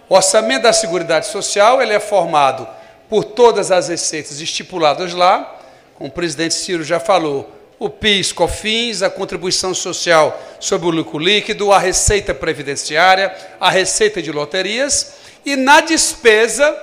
O 0.10 0.16
orçamento 0.16 0.64
da 0.64 0.74
Seguridade 0.74 1.28
Social 1.28 1.82
ele 1.82 1.94
é 1.94 2.00
formado 2.00 2.68
por 3.10 3.24
todas 3.24 3.72
as 3.72 3.90
receitas 3.90 4.42
estipuladas 4.42 5.14
lá, 5.14 5.60
como 5.96 6.10
o 6.10 6.14
presidente 6.14 6.56
Ciro 6.56 6.84
já 6.84 7.00
falou, 7.00 7.50
o 7.84 7.90
PIS, 7.90 8.32
COFINS, 8.32 9.04
a 9.04 9.10
contribuição 9.10 9.74
social 9.74 10.42
sobre 10.58 10.88
o 10.88 10.90
lucro 10.90 11.20
líquido, 11.20 11.70
a 11.70 11.78
receita 11.78 12.34
previdenciária, 12.34 13.36
a 13.60 13.70
receita 13.70 14.22
de 14.22 14.32
loterias 14.32 15.16
e 15.44 15.58
na 15.58 15.82
despesa, 15.82 16.82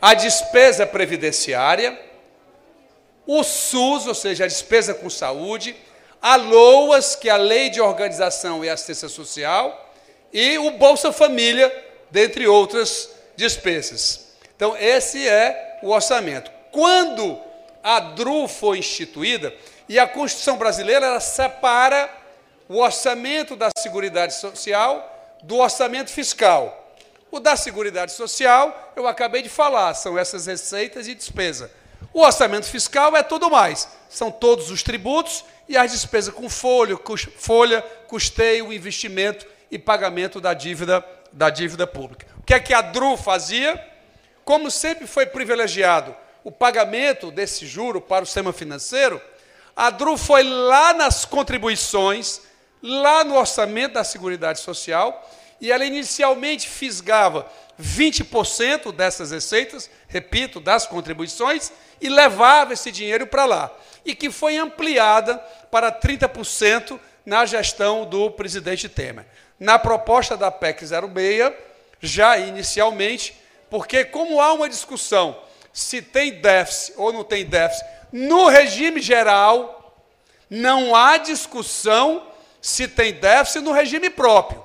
a 0.00 0.14
despesa 0.14 0.86
previdenciária, 0.86 2.00
o 3.26 3.42
SUS, 3.42 4.06
ou 4.06 4.14
seja, 4.14 4.44
a 4.44 4.46
despesa 4.46 4.94
com 4.94 5.10
saúde, 5.10 5.74
a 6.20 6.36
LOAS, 6.36 7.16
que 7.16 7.28
é 7.28 7.32
a 7.32 7.36
Lei 7.36 7.68
de 7.68 7.80
Organização 7.80 8.64
e 8.64 8.68
Assistência 8.68 9.08
Social, 9.08 9.92
e 10.32 10.56
o 10.56 10.70
Bolsa 10.70 11.10
Família, 11.10 11.72
dentre 12.12 12.46
outras 12.46 13.10
despesas. 13.34 14.28
Então, 14.54 14.76
esse 14.76 15.26
é 15.26 15.80
o 15.82 15.88
orçamento. 15.88 16.48
Quando 16.70 17.40
a 17.82 17.98
DRU 17.98 18.46
foi 18.46 18.78
instituída, 18.78 19.52
e 19.92 19.98
a 19.98 20.08
Constituição 20.08 20.56
brasileira 20.56 21.04
ela 21.04 21.20
separa 21.20 22.08
o 22.66 22.78
orçamento 22.78 23.54
da 23.54 23.68
Seguridade 23.76 24.32
Social 24.32 25.36
do 25.42 25.58
orçamento 25.58 26.10
fiscal. 26.10 26.96
O 27.30 27.38
da 27.38 27.56
Seguridade 27.56 28.12
Social, 28.12 28.94
eu 28.96 29.06
acabei 29.06 29.42
de 29.42 29.50
falar, 29.50 29.92
são 29.92 30.18
essas 30.18 30.46
receitas 30.46 31.08
e 31.08 31.14
despesa. 31.14 31.70
O 32.10 32.22
orçamento 32.22 32.64
fiscal 32.64 33.14
é 33.14 33.22
tudo 33.22 33.50
mais. 33.50 33.86
São 34.08 34.30
todos 34.30 34.70
os 34.70 34.82
tributos 34.82 35.44
e 35.68 35.76
as 35.76 35.92
despesas 35.92 36.32
com 36.32 36.48
folha, 36.48 36.98
folha, 37.36 37.82
custeio, 38.08 38.72
investimento 38.72 39.46
e 39.70 39.78
pagamento 39.78 40.40
da 40.40 40.54
dívida, 40.54 41.04
da 41.30 41.50
dívida 41.50 41.86
pública. 41.86 42.26
O 42.38 42.42
que 42.44 42.54
é 42.54 42.60
que 42.60 42.72
a 42.72 42.80
DRU 42.80 43.18
fazia? 43.18 43.78
Como 44.42 44.70
sempre 44.70 45.06
foi 45.06 45.26
privilegiado 45.26 46.16
o 46.44 46.50
pagamento 46.50 47.30
desse 47.30 47.66
juro 47.66 48.00
para 48.00 48.22
o 48.22 48.26
sistema 48.26 48.52
financeiro, 48.52 49.20
a 49.76 49.90
DRU 49.90 50.16
foi 50.16 50.42
lá 50.42 50.92
nas 50.92 51.24
contribuições, 51.24 52.40
lá 52.82 53.24
no 53.24 53.36
orçamento 53.36 53.94
da 53.94 54.04
Seguridade 54.04 54.60
Social, 54.60 55.30
e 55.60 55.70
ela 55.70 55.84
inicialmente 55.84 56.68
fisgava 56.68 57.50
20% 57.80 58.92
dessas 58.92 59.30
receitas, 59.30 59.88
repito, 60.08 60.60
das 60.60 60.86
contribuições, 60.86 61.72
e 62.00 62.08
levava 62.08 62.72
esse 62.72 62.90
dinheiro 62.90 63.26
para 63.26 63.44
lá. 63.44 63.70
E 64.04 64.14
que 64.14 64.30
foi 64.30 64.56
ampliada 64.56 65.38
para 65.70 65.92
30% 65.92 66.98
na 67.24 67.46
gestão 67.46 68.04
do 68.04 68.30
presidente 68.30 68.88
Temer. 68.88 69.24
Na 69.58 69.78
proposta 69.78 70.36
da 70.36 70.50
PEC 70.50 70.84
06, 70.84 71.52
já 72.00 72.36
inicialmente, 72.36 73.36
porque 73.70 74.04
como 74.04 74.40
há 74.40 74.52
uma 74.52 74.68
discussão 74.68 75.40
se 75.72 76.02
tem 76.02 76.32
déficit 76.32 76.94
ou 76.96 77.12
não 77.12 77.24
tem 77.24 77.46
déficit 77.46 77.86
no 78.12 78.48
regime 78.48 79.00
geral, 79.00 79.96
não 80.50 80.94
há 80.94 81.16
discussão 81.16 82.26
se 82.60 82.86
tem 82.86 83.14
déficit 83.14 83.64
no 83.64 83.72
regime 83.72 84.10
próprio. 84.10 84.62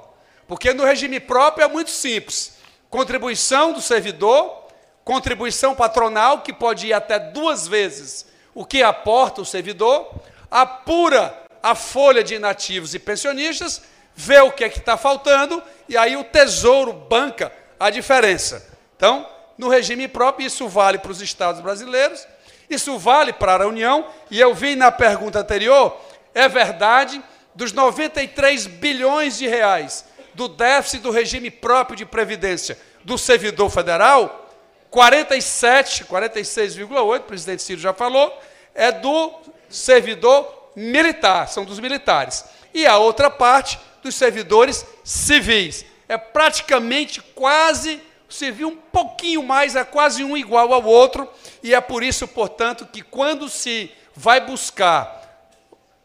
Porque 0.47 0.73
no 0.73 0.83
regime 0.83 1.19
próprio 1.19 1.63
é 1.63 1.67
muito 1.67 1.89
simples: 1.89 2.57
contribuição 2.89 3.71
do 3.71 3.81
servidor, 3.81 4.67
contribuição 5.03 5.73
patronal, 5.73 6.41
que 6.41 6.51
pode 6.51 6.87
ir 6.87 6.93
até 6.93 7.17
duas 7.17 7.67
vezes 7.67 8.27
o 8.53 8.65
que 8.65 8.81
aporta 8.81 9.41
o 9.41 9.45
servidor, 9.45 10.11
apura 10.49 11.43
a 11.61 11.75
folha 11.75 12.23
de 12.23 12.35
inativos 12.35 12.93
e 12.95 12.99
pensionistas, 12.99 13.83
vê 14.15 14.39
o 14.39 14.51
que 14.51 14.63
é 14.63 14.69
que 14.69 14.79
está 14.79 14.97
faltando, 14.97 15.61
e 15.87 15.95
aí 15.95 16.17
o 16.17 16.23
tesouro 16.23 16.91
banca 16.91 17.51
a 17.79 17.89
diferença. 17.89 18.67
Então, 18.95 19.29
no 19.57 19.69
regime 19.69 20.07
próprio, 20.07 20.47
isso 20.47 20.67
vale 20.67 20.97
para 20.97 21.11
os 21.11 21.21
estados 21.21 21.61
brasileiros 21.61 22.27
isso 22.69 22.97
vale 22.97 23.33
para 23.33 23.63
a 23.63 23.67
União, 23.67 24.07
e 24.29 24.39
eu 24.39 24.53
vi 24.53 24.75
na 24.75 24.91
pergunta 24.91 25.39
anterior 25.39 25.97
é 26.37 26.47
verdade, 26.47 27.19
dos 27.55 27.73
93 27.73 28.67
bilhões 28.67 29.39
de 29.39 29.47
reais 29.47 30.05
do 30.35 30.47
déficit 30.47 31.01
do 31.01 31.09
regime 31.09 31.49
próprio 31.49 31.97
de 31.97 32.05
previdência 32.05 32.77
do 33.03 33.17
servidor 33.17 33.71
federal, 33.71 34.47
47, 34.91 36.05
46,8, 36.05 37.17
o 37.17 37.23
presidente 37.23 37.63
Ciro 37.63 37.81
já 37.81 37.91
falou, 37.91 38.31
é 38.75 38.91
do 38.91 39.33
servidor 39.67 40.71
militar, 40.75 41.47
são 41.47 41.65
dos 41.65 41.79
militares. 41.79 42.45
E 42.71 42.85
a 42.85 42.97
outra 42.99 43.31
parte 43.31 43.79
dos 44.03 44.13
servidores 44.13 44.85
civis. 45.03 45.83
É 46.07 46.17
praticamente 46.17 47.19
quase, 47.19 47.99
se 48.29 48.51
viu 48.51 48.69
um 48.69 48.75
pouquinho 48.77 49.41
mais, 49.41 49.75
é 49.75 49.83
quase 49.83 50.23
um 50.23 50.37
igual 50.37 50.71
ao 50.71 50.83
outro, 50.83 51.27
e 51.63 51.73
é 51.73 51.81
por 51.81 52.03
isso, 52.03 52.27
portanto, 52.27 52.85
que 52.85 53.01
quando 53.01 53.49
se 53.49 53.91
vai 54.15 54.41
buscar 54.41 55.17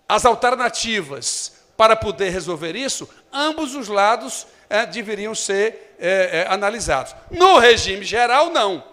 as 0.09 0.25
alternativas 0.25 1.53
para 1.77 1.97
poder 1.97 2.31
resolver 2.31 2.77
isso, 2.77 3.09
ambos 3.33 3.75
os 3.75 3.89
lados 3.89 4.47
é, 4.69 4.85
deveriam 4.87 5.35
ser 5.35 5.95
é, 5.99 6.41
é, 6.41 6.53
analisados. 6.53 7.15
No 7.31 7.59
regime 7.59 8.05
geral, 8.05 8.51
não. 8.51 8.85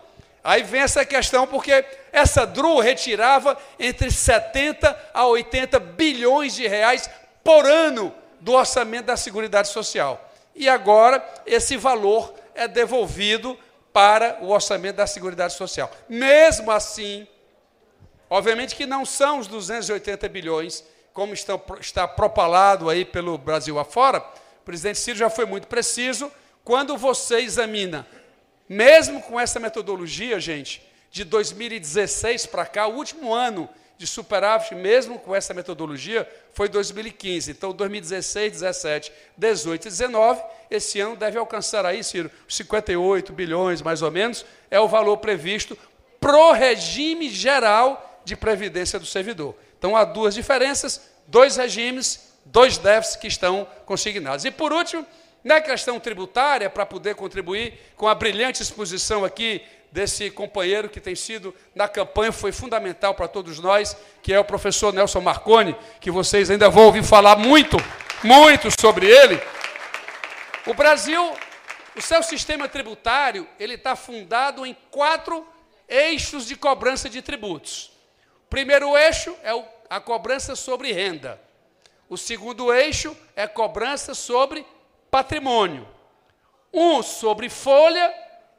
Aí 0.44 0.64
vem 0.64 0.82
essa 0.82 1.06
questão, 1.06 1.46
porque 1.46 1.84
essa 2.12 2.46
DRU 2.46 2.80
retirava 2.80 3.58
entre 3.78 4.10
70 4.10 4.98
a 5.14 5.26
80 5.26 5.80
bilhões 5.80 6.56
de 6.56 6.68
reais 6.68 7.10
por 7.44 7.66
ano 7.66 8.14
do 8.40 8.54
orçamento 8.54 9.06
da 9.06 9.18
Seguridade 9.18 9.68
Social. 9.68 10.30
E 10.56 10.68
agora 10.68 11.24
esse 11.46 11.78
valor 11.78 12.34
é 12.56 12.68
devolvido 12.68 13.58
para 13.92 14.38
o 14.42 14.50
orçamento 14.50 14.98
da 14.98 15.08
Seguridade 15.08 15.54
Social. 15.54 15.92
Mesmo 16.08 16.72
assim, 16.72 17.28
obviamente 18.30 18.76
que 18.76 18.86
não 18.86 19.06
são 19.06 19.40
os 19.40 19.48
280 19.48 20.28
bilhões 20.30 20.84
como 21.14 21.34
está 21.34 22.08
propalado 22.08 22.90
aí 22.90 23.04
pelo 23.04 23.38
Brasil 23.38 23.78
afora, 23.78 24.20
o 24.62 24.66
presidente 24.66 25.00
Ciro 25.00 25.18
já 25.18 25.30
foi 25.30 25.46
muito 25.46 25.68
preciso. 25.68 26.32
Quando 26.64 26.98
você 26.98 27.40
examina, 27.40 28.08
mesmo 28.68 29.22
com 29.22 29.40
essa 29.40 29.60
metodologia, 29.60 30.40
gente, 30.40 30.82
de 31.12 31.24
2016 31.24 32.46
para 32.46 32.66
cá, 32.66 32.88
o 32.88 32.96
último 32.96 33.34
ano 33.34 33.68
de 34.00 34.08
superávit, 34.08 34.74
mesmo 34.74 35.20
com 35.20 35.36
essa 35.36 35.54
metodologia, 35.54 36.26
foi 36.54 36.70
2015. 36.70 37.52
Então, 37.52 37.74
2016, 37.74 38.54
17, 38.54 39.12
18 39.36 39.84
e 39.84 39.90
19, 39.90 40.42
esse 40.72 41.02
ano 41.02 41.18
deve 41.18 41.38
alcançar 41.38 41.86
aí, 41.86 42.02
Ciro, 42.02 42.32
58 42.48 43.34
bilhões, 43.34 43.82
mais 43.82 44.02
ou 44.02 44.10
menos, 44.10 44.46
é 44.72 44.80
o 44.80 44.88
valor 44.88 45.18
previsto 45.18 45.78
pro 46.18 46.54
regime 46.54 47.30
geral 47.30 48.22
de 48.24 48.38
previdência 48.38 48.98
do 48.98 49.06
servidor. 49.06 49.54
Então 49.78 49.98
há 49.98 50.06
duas 50.06 50.34
diferenças, 50.34 51.02
dois 51.28 51.58
regimes, 51.58 52.32
dois 52.46 52.78
déficits 52.78 53.20
que 53.20 53.28
estão 53.28 53.68
consignados. 53.86 54.46
E 54.46 54.52
por 54.52 54.72
último, 54.72 55.06
na 55.44 55.60
questão 55.60 56.00
tributária, 56.00 56.70
para 56.70 56.86
poder 56.86 57.16
contribuir 57.16 57.74
com 57.98 58.08
a 58.08 58.16
brilhante 58.16 58.62
exposição 58.62 59.26
aqui 59.26 59.62
desse 59.92 60.30
companheiro 60.30 60.90
que 60.90 61.00
tem 61.00 61.16
sido 61.16 61.54
na 61.74 61.88
campanha, 61.88 62.32
foi 62.32 62.52
fundamental 62.52 63.16
para 63.16 63.28
todos 63.28 63.60
nós, 63.60 63.96
que 64.22 64.34
é 64.34 64.40
o 64.40 64.46
professor 64.46 64.94
Nelson 64.94 65.22
Marconi, 65.22 65.76
que 66.00 66.12
vocês 66.12 66.50
ainda 66.50 66.70
vão 66.70 66.86
ouvir 66.86 67.04
falar 67.04 67.38
muito, 67.38 67.78
muito 68.24 68.70
sobre 68.80 69.08
ele. 69.08 69.42
O 70.66 70.74
Brasil, 70.74 71.34
o 71.96 72.02
seu 72.02 72.22
sistema 72.22 72.68
tributário, 72.68 73.48
ele 73.60 73.74
está 73.74 73.96
fundado 73.96 74.66
em 74.66 74.76
quatro 74.92 75.46
eixos 75.88 76.46
de 76.46 76.56
cobrança 76.56 77.10
de 77.10 77.22
tributos. 77.22 77.92
Primeiro 78.50 78.96
eixo 78.98 79.36
é 79.44 79.52
a 79.90 80.00
cobrança 80.00 80.56
sobre 80.56 80.92
renda. 80.92 81.42
O 82.08 82.18
segundo 82.18 82.74
eixo 82.74 83.16
é 83.36 83.48
cobrança 83.48 84.14
sobre 84.14 84.66
patrimônio. 85.10 85.88
Um 86.72 87.02
sobre 87.02 87.50
folha 87.50 88.14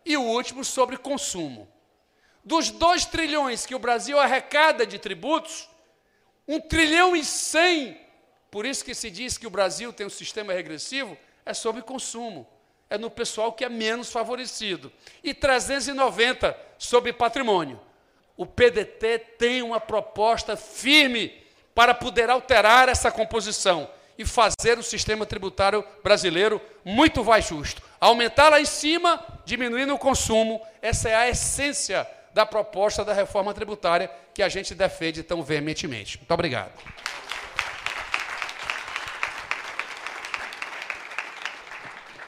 e 0.04 0.16
o 0.16 0.22
último 0.22 0.64
sobre 0.64 0.96
consumo. 0.96 1.68
Dos 2.44 2.70
2 2.70 3.04
trilhões 3.06 3.66
que 3.66 3.74
o 3.74 3.78
Brasil 3.78 4.18
arrecada 4.18 4.86
de 4.86 4.98
tributos, 4.98 5.68
um 6.48 6.60
trilhão 6.60 7.14
e 7.14 7.24
cem, 7.24 8.00
por 8.50 8.64
isso 8.64 8.84
que 8.84 8.94
se 8.94 9.10
diz 9.10 9.38
que 9.38 9.46
o 9.46 9.50
Brasil 9.50 9.92
tem 9.92 10.06
um 10.06 10.10
sistema 10.10 10.52
regressivo, 10.52 11.16
é 11.44 11.54
sobre 11.54 11.82
consumo. 11.82 12.46
É 12.88 12.98
no 12.98 13.10
pessoal 13.10 13.52
que 13.52 13.64
é 13.64 13.68
menos 13.68 14.10
favorecido. 14.10 14.92
E 15.22 15.32
390 15.32 16.58
sobre 16.76 17.12
patrimônio 17.12 17.80
o 18.40 18.46
PDT 18.46 19.18
tem 19.36 19.60
uma 19.60 19.78
proposta 19.78 20.56
firme 20.56 21.30
para 21.74 21.92
poder 21.92 22.30
alterar 22.30 22.88
essa 22.88 23.12
composição 23.12 23.86
e 24.16 24.24
fazer 24.24 24.78
o 24.78 24.82
sistema 24.82 25.26
tributário 25.26 25.84
brasileiro 26.02 26.58
muito 26.82 27.22
mais 27.22 27.44
justo. 27.44 27.82
Aumentar 28.00 28.48
lá 28.48 28.58
em 28.58 28.64
cima, 28.64 29.22
diminuindo 29.44 29.94
o 29.94 29.98
consumo, 29.98 30.66
essa 30.80 31.10
é 31.10 31.14
a 31.14 31.28
essência 31.28 32.08
da 32.32 32.46
proposta 32.46 33.04
da 33.04 33.12
reforma 33.12 33.52
tributária 33.52 34.10
que 34.32 34.42
a 34.42 34.48
gente 34.48 34.74
defende 34.74 35.22
tão 35.22 35.42
veementemente. 35.42 36.16
Muito 36.16 36.30
obrigado. 36.32 36.72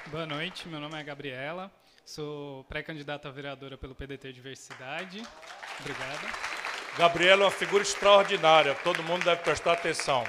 Boa 0.08 0.26
noite, 0.26 0.68
meu 0.68 0.78
nome 0.78 1.00
é 1.00 1.02
Gabriela, 1.02 1.72
sou 2.04 2.64
pré-candidata 2.64 3.28
a 3.28 3.32
vereadora 3.32 3.78
pelo 3.78 3.94
PDT 3.94 4.30
Diversidade. 4.30 5.22
Obrigado. 5.80 6.52
Gabriela 6.98 7.44
é 7.44 7.44
uma 7.46 7.50
figura 7.50 7.82
extraordinária, 7.82 8.74
todo 8.84 9.02
mundo 9.02 9.24
deve 9.24 9.40
prestar 9.40 9.72
atenção. 9.72 10.22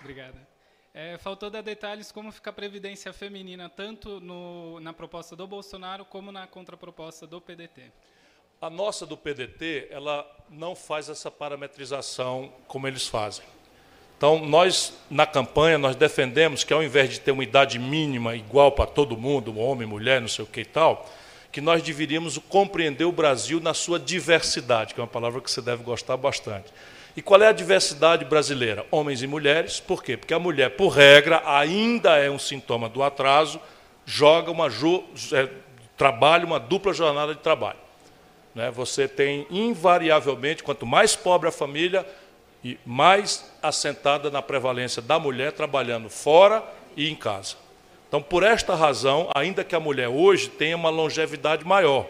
Obrigada. 0.00 0.55
É, 0.98 1.18
faltou 1.18 1.50
dar 1.50 1.60
detalhes 1.60 2.10
como 2.10 2.32
fica 2.32 2.48
a 2.48 2.52
previdência 2.54 3.12
feminina, 3.12 3.68
tanto 3.68 4.18
no, 4.18 4.80
na 4.80 4.94
proposta 4.94 5.36
do 5.36 5.46
Bolsonaro 5.46 6.06
como 6.06 6.32
na 6.32 6.46
contraproposta 6.46 7.26
do 7.26 7.38
PDT. 7.38 7.92
A 8.62 8.70
nossa 8.70 9.04
do 9.04 9.14
PDT, 9.14 9.88
ela 9.90 10.26
não 10.48 10.74
faz 10.74 11.10
essa 11.10 11.30
parametrização 11.30 12.50
como 12.66 12.88
eles 12.88 13.06
fazem. 13.06 13.44
Então, 14.16 14.38
nós, 14.46 14.94
na 15.10 15.26
campanha, 15.26 15.76
nós 15.76 15.94
defendemos 15.94 16.64
que 16.64 16.72
ao 16.72 16.82
invés 16.82 17.10
de 17.10 17.20
ter 17.20 17.30
uma 17.30 17.44
idade 17.44 17.78
mínima 17.78 18.34
igual 18.34 18.72
para 18.72 18.86
todo 18.86 19.18
mundo, 19.18 19.58
homem, 19.58 19.86
mulher, 19.86 20.22
não 20.22 20.28
sei 20.28 20.46
o 20.46 20.48
que 20.48 20.62
e 20.62 20.64
tal, 20.64 21.06
que 21.52 21.60
nós 21.60 21.82
deveríamos 21.82 22.38
compreender 22.38 23.04
o 23.04 23.12
Brasil 23.12 23.60
na 23.60 23.74
sua 23.74 24.00
diversidade, 24.00 24.94
que 24.94 25.00
é 25.00 25.02
uma 25.02 25.06
palavra 25.10 25.42
que 25.42 25.50
você 25.50 25.60
deve 25.60 25.84
gostar 25.84 26.16
bastante. 26.16 26.72
E 27.16 27.22
qual 27.22 27.40
é 27.40 27.48
a 27.48 27.52
diversidade 27.52 28.26
brasileira? 28.26 28.84
Homens 28.90 29.22
e 29.22 29.26
mulheres. 29.26 29.80
Por 29.80 30.04
quê? 30.04 30.16
Porque 30.16 30.34
a 30.34 30.38
mulher, 30.38 30.76
por 30.76 30.88
regra, 30.88 31.42
ainda 31.46 32.18
é 32.18 32.30
um 32.30 32.38
sintoma 32.38 32.90
do 32.90 33.02
atraso, 33.02 33.58
joga 34.04 34.50
uma 34.50 34.66
é, 34.66 35.48
trabalho, 35.96 36.46
uma 36.46 36.60
dupla 36.60 36.92
jornada 36.92 37.34
de 37.34 37.40
trabalho. 37.40 37.78
Né? 38.54 38.70
Você 38.70 39.08
tem 39.08 39.46
invariavelmente, 39.50 40.62
quanto 40.62 40.84
mais 40.84 41.16
pobre 41.16 41.48
a 41.48 41.52
família, 41.52 42.06
e 42.62 42.78
mais 42.84 43.50
assentada 43.62 44.30
na 44.30 44.42
prevalência 44.42 45.00
da 45.00 45.18
mulher 45.18 45.52
trabalhando 45.52 46.10
fora 46.10 46.64
e 46.96 47.08
em 47.08 47.14
casa. 47.14 47.54
Então, 48.08 48.20
por 48.20 48.42
esta 48.42 48.74
razão, 48.74 49.30
ainda 49.34 49.64
que 49.64 49.74
a 49.74 49.80
mulher 49.80 50.08
hoje 50.08 50.48
tenha 50.48 50.76
uma 50.76 50.90
longevidade 50.90 51.64
maior, 51.64 52.06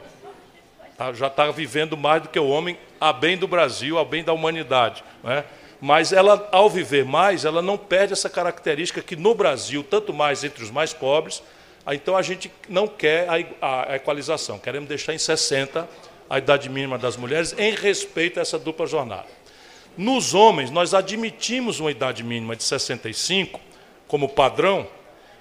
tá? 0.97 1.13
já 1.13 1.27
está 1.27 1.51
vivendo 1.51 1.97
mais 1.97 2.23
do 2.23 2.29
que 2.29 2.39
o 2.39 2.49
homem, 2.49 2.79
a 3.01 3.13
bem 3.13 3.37
do 3.37 3.47
Brasil, 3.47 3.99
a 3.99 4.05
bem 4.05 4.25
da 4.25 4.33
humanidade. 4.33 5.03
Né? 5.23 5.45
Mas 5.81 6.13
ela, 6.13 6.49
ao 6.53 6.71
viver 6.71 7.05
mais, 7.05 7.45
ela 7.45 7.61
não 7.61 7.77
perde 7.77 8.13
essa 8.13 8.31
característica 8.31 9.03
que 9.03 9.17
no 9.17 9.35
Brasil, 9.35 9.85
tanto 9.85 10.13
mais 10.13 10.43
entre 10.43 10.63
os 10.63 10.71
mais 10.71 10.93
pobres, 10.93 11.43
então 11.93 12.17
a 12.17 12.23
gente 12.23 12.51
não 12.69 12.89
quer 12.89 13.29
a, 13.61 13.93
a 13.93 13.97
equalização, 13.97 14.59
queremos 14.59 14.89
deixar 14.89 15.15
em 15.15 15.19
60 15.19 15.89
a 16.29 16.39
idade 16.39 16.69
mínima 16.69 16.99
das 16.99 17.17
mulheres 17.17 17.55
em 17.57 17.73
respeito 17.73 18.39
a 18.39 18.43
essa 18.43 18.59
dupla 18.59 18.87
jornada. 18.87 19.27
Nos 19.97 20.35
homens, 20.35 20.71
nós 20.71 20.93
admitimos 20.93 21.81
uma 21.81 21.91
idade 21.91 22.23
mínima 22.23 22.57
de 22.57 22.65
65 22.65 23.61
como 24.09 24.29
padrão, 24.29 24.87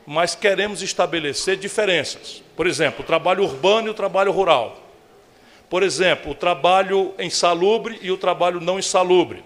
mas 0.05 0.35
queremos 0.35 0.81
estabelecer 0.81 1.57
diferenças. 1.57 2.43
Por 2.55 2.67
exemplo, 2.67 3.03
o 3.03 3.05
trabalho 3.05 3.43
urbano 3.43 3.87
e 3.87 3.91
o 3.91 3.93
trabalho 3.93 4.31
rural. 4.31 4.84
Por 5.75 5.83
exemplo, 5.83 6.31
o 6.31 6.33
trabalho 6.33 7.13
insalubre 7.19 7.99
e 8.01 8.09
o 8.09 8.15
trabalho 8.15 8.61
não 8.61 8.79
insalubre. 8.79 9.43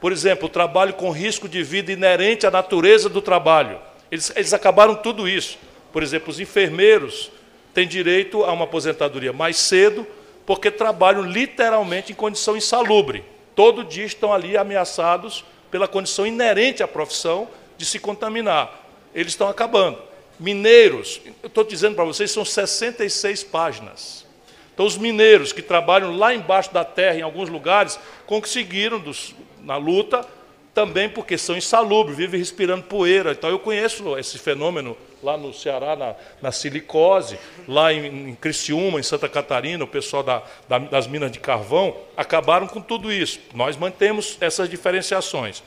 Por 0.00 0.12
exemplo, 0.12 0.46
o 0.46 0.48
trabalho 0.48 0.94
com 0.94 1.10
risco 1.10 1.48
de 1.48 1.60
vida 1.64 1.90
inerente 1.90 2.46
à 2.46 2.52
natureza 2.52 3.08
do 3.08 3.20
trabalho. 3.20 3.80
Eles, 4.08 4.32
eles 4.36 4.54
acabaram 4.54 4.94
tudo 4.94 5.28
isso. 5.28 5.58
Por 5.92 6.00
exemplo, 6.00 6.30
os 6.30 6.38
enfermeiros 6.38 7.32
têm 7.74 7.84
direito 7.84 8.44
a 8.44 8.52
uma 8.52 8.62
aposentadoria 8.62 9.32
mais 9.32 9.56
cedo, 9.56 10.06
porque 10.46 10.70
trabalham 10.70 11.22
literalmente 11.22 12.12
em 12.12 12.14
condição 12.14 12.56
insalubre. 12.56 13.24
Todo 13.56 13.82
dia 13.82 14.04
estão 14.04 14.32
ali 14.32 14.56
ameaçados 14.56 15.44
pela 15.68 15.88
condição 15.88 16.24
inerente 16.24 16.84
à 16.84 16.86
profissão 16.86 17.48
de 17.76 17.84
se 17.84 17.98
contaminar 17.98 18.86
eles 19.12 19.32
estão 19.32 19.48
acabando. 19.48 19.98
Mineiros, 20.38 21.20
eu 21.42 21.48
estou 21.48 21.64
dizendo 21.64 21.96
para 21.96 22.04
vocês, 22.04 22.30
são 22.30 22.44
66 22.44 23.42
páginas. 23.42 24.30
Então, 24.74 24.86
os 24.86 24.96
mineiros 24.96 25.52
que 25.52 25.62
trabalham 25.62 26.16
lá 26.16 26.34
embaixo 26.34 26.72
da 26.72 26.84
terra, 26.84 27.18
em 27.18 27.22
alguns 27.22 27.48
lugares, 27.48 27.98
conseguiram, 28.26 28.98
dos, 28.98 29.34
na 29.62 29.76
luta, 29.76 30.26
também 30.74 31.08
porque 31.08 31.36
são 31.36 31.56
insalubres, 31.56 32.16
vivem 32.16 32.40
respirando 32.40 32.84
poeira. 32.84 33.32
Então 33.32 33.50
eu 33.50 33.58
conheço 33.58 34.16
esse 34.18 34.38
fenômeno 34.38 34.96
lá 35.22 35.36
no 35.36 35.52
Ceará, 35.52 35.94
na, 35.94 36.14
na 36.40 36.50
silicose, 36.50 37.38
lá 37.68 37.92
em, 37.92 38.30
em 38.30 38.34
Criciúma, 38.34 38.98
em 38.98 39.02
Santa 39.02 39.28
Catarina, 39.28 39.84
o 39.84 39.88
pessoal 39.88 40.22
da, 40.22 40.42
da, 40.68 40.78
das 40.78 41.06
minas 41.06 41.30
de 41.30 41.38
carvão 41.38 41.96
acabaram 42.16 42.66
com 42.66 42.80
tudo 42.80 43.12
isso. 43.12 43.38
Nós 43.54 43.76
mantemos 43.76 44.36
essas 44.40 44.68
diferenciações. 44.68 45.62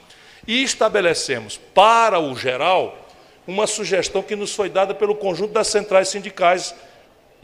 E 0.48 0.64
estabelecemos 0.64 1.60
para 1.74 2.20
o 2.20 2.36
geral 2.36 2.98
uma 3.48 3.68
sugestão 3.68 4.24
que 4.24 4.36
nos 4.36 4.54
foi 4.54 4.70
dada 4.70 4.94
pelo 4.94 5.16
conjunto 5.16 5.54
das 5.54 5.68
centrais 5.68 6.10
sindicais, 6.10 6.76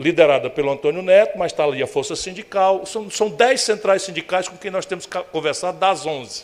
liderada 0.02 0.50
pelo 0.50 0.72
Antônio 0.72 1.02
Neto, 1.02 1.38
mas 1.38 1.52
está 1.52 1.64
ali 1.64 1.82
a 1.82 1.88
Força 1.88 2.16
Sindical. 2.16 2.86
São, 2.86 3.10
são 3.10 3.30
dez 3.30 3.62
centrais 3.62 4.02
sindicais 4.02 4.48
com 4.48 4.58
quem 4.58 4.72
nós 4.72 4.86
temos 4.86 5.08
conversado 5.32 5.78
das 5.78 6.06
onze. 6.06 6.44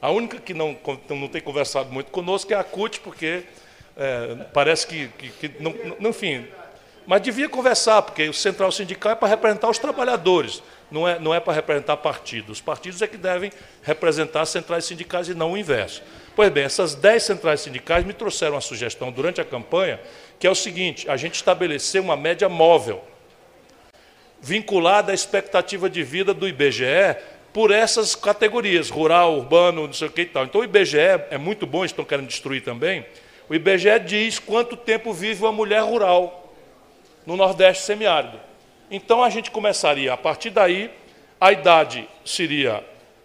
A 0.00 0.10
única 0.10 0.38
que 0.38 0.54
não, 0.54 0.76
não 1.08 1.28
tem 1.28 1.40
conversado 1.40 1.92
muito 1.92 2.10
conosco 2.10 2.52
é 2.52 2.56
a 2.56 2.64
CUT, 2.64 3.00
porque 3.00 3.44
é, 3.96 4.36
parece 4.52 4.86
que, 4.86 5.08
que, 5.08 5.28
que 5.30 5.62
não, 5.62 5.74
não, 5.98 6.10
enfim. 6.10 6.46
Mas 7.06 7.22
devia 7.22 7.48
conversar, 7.48 8.02
porque 8.02 8.28
o 8.28 8.34
central 8.34 8.72
sindical 8.72 9.12
é 9.12 9.14
para 9.14 9.28
representar 9.28 9.70
os 9.70 9.78
trabalhadores, 9.78 10.62
não 10.90 11.06
é, 11.06 11.18
não 11.20 11.32
é 11.32 11.38
para 11.38 11.52
representar 11.52 11.96
partidos. 11.98 12.58
Os 12.58 12.60
partidos 12.60 13.00
é 13.00 13.06
que 13.06 13.16
devem 13.16 13.52
representar 13.82 14.42
as 14.42 14.48
centrais 14.48 14.84
sindicais 14.84 15.28
e 15.28 15.34
não 15.34 15.52
o 15.52 15.56
inverso. 15.56 16.02
Pois 16.34 16.50
bem, 16.50 16.64
essas 16.64 16.94
dez 16.94 17.22
centrais 17.22 17.60
sindicais 17.60 18.04
me 18.04 18.12
trouxeram 18.12 18.54
uma 18.54 18.60
sugestão 18.60 19.12
durante 19.12 19.40
a 19.40 19.44
campanha, 19.44 20.00
que 20.38 20.46
é 20.46 20.50
o 20.50 20.54
seguinte: 20.54 21.08
a 21.08 21.16
gente 21.16 21.34
estabelecer 21.34 22.00
uma 22.00 22.16
média 22.16 22.48
móvel, 22.48 23.02
vinculada 24.40 25.12
à 25.12 25.14
expectativa 25.14 25.88
de 25.88 26.02
vida 26.02 26.32
do 26.32 26.46
IBGE 26.46 27.16
por 27.52 27.70
essas 27.70 28.14
categorias, 28.14 28.90
rural, 28.90 29.38
urbano, 29.38 29.86
não 29.86 29.92
sei 29.92 30.08
o 30.08 30.10
que 30.10 30.22
e 30.22 30.26
tal. 30.26 30.44
Então 30.44 30.60
o 30.60 30.64
IBGE 30.64 30.98
é 31.30 31.38
muito 31.38 31.66
bom, 31.66 31.84
estão 31.84 32.04
querendo 32.04 32.26
destruir 32.26 32.62
também. 32.62 33.06
O 33.48 33.54
IBGE 33.54 33.98
diz 34.04 34.38
quanto 34.38 34.76
tempo 34.76 35.12
vive 35.12 35.42
uma 35.42 35.52
mulher 35.52 35.82
rural 35.82 36.52
no 37.24 37.36
Nordeste 37.36 37.84
semiárido. 37.84 38.38
Então 38.90 39.24
a 39.24 39.30
gente 39.30 39.50
começaria, 39.50 40.12
a 40.12 40.16
partir 40.16 40.50
daí, 40.50 40.90
a 41.40 41.50
idade 41.50 42.08
seria 42.24 42.84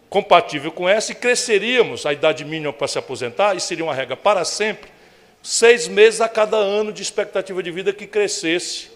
compatível 0.10 0.72
com 0.72 0.88
essa 0.88 1.12
e 1.12 1.16
cresceríamos 1.16 2.06
a 2.06 2.14
idade 2.14 2.44
mínima 2.44 2.74
para 2.74 2.88
se 2.88 2.98
aposentar, 2.98 3.56
e 3.56 3.62
seria 3.62 3.84
uma 3.84 3.94
regra 3.94 4.18
para 4.18 4.44
sempre, 4.44 4.92
seis 5.42 5.88
meses 5.88 6.22
a 6.22 6.30
cada 6.30 6.58
ano 6.58 6.92
de 6.94 7.02
expectativa 7.02 7.62
de 7.62 7.72
vida 7.72 7.94
que 7.94 8.06
crescesse 8.06 8.92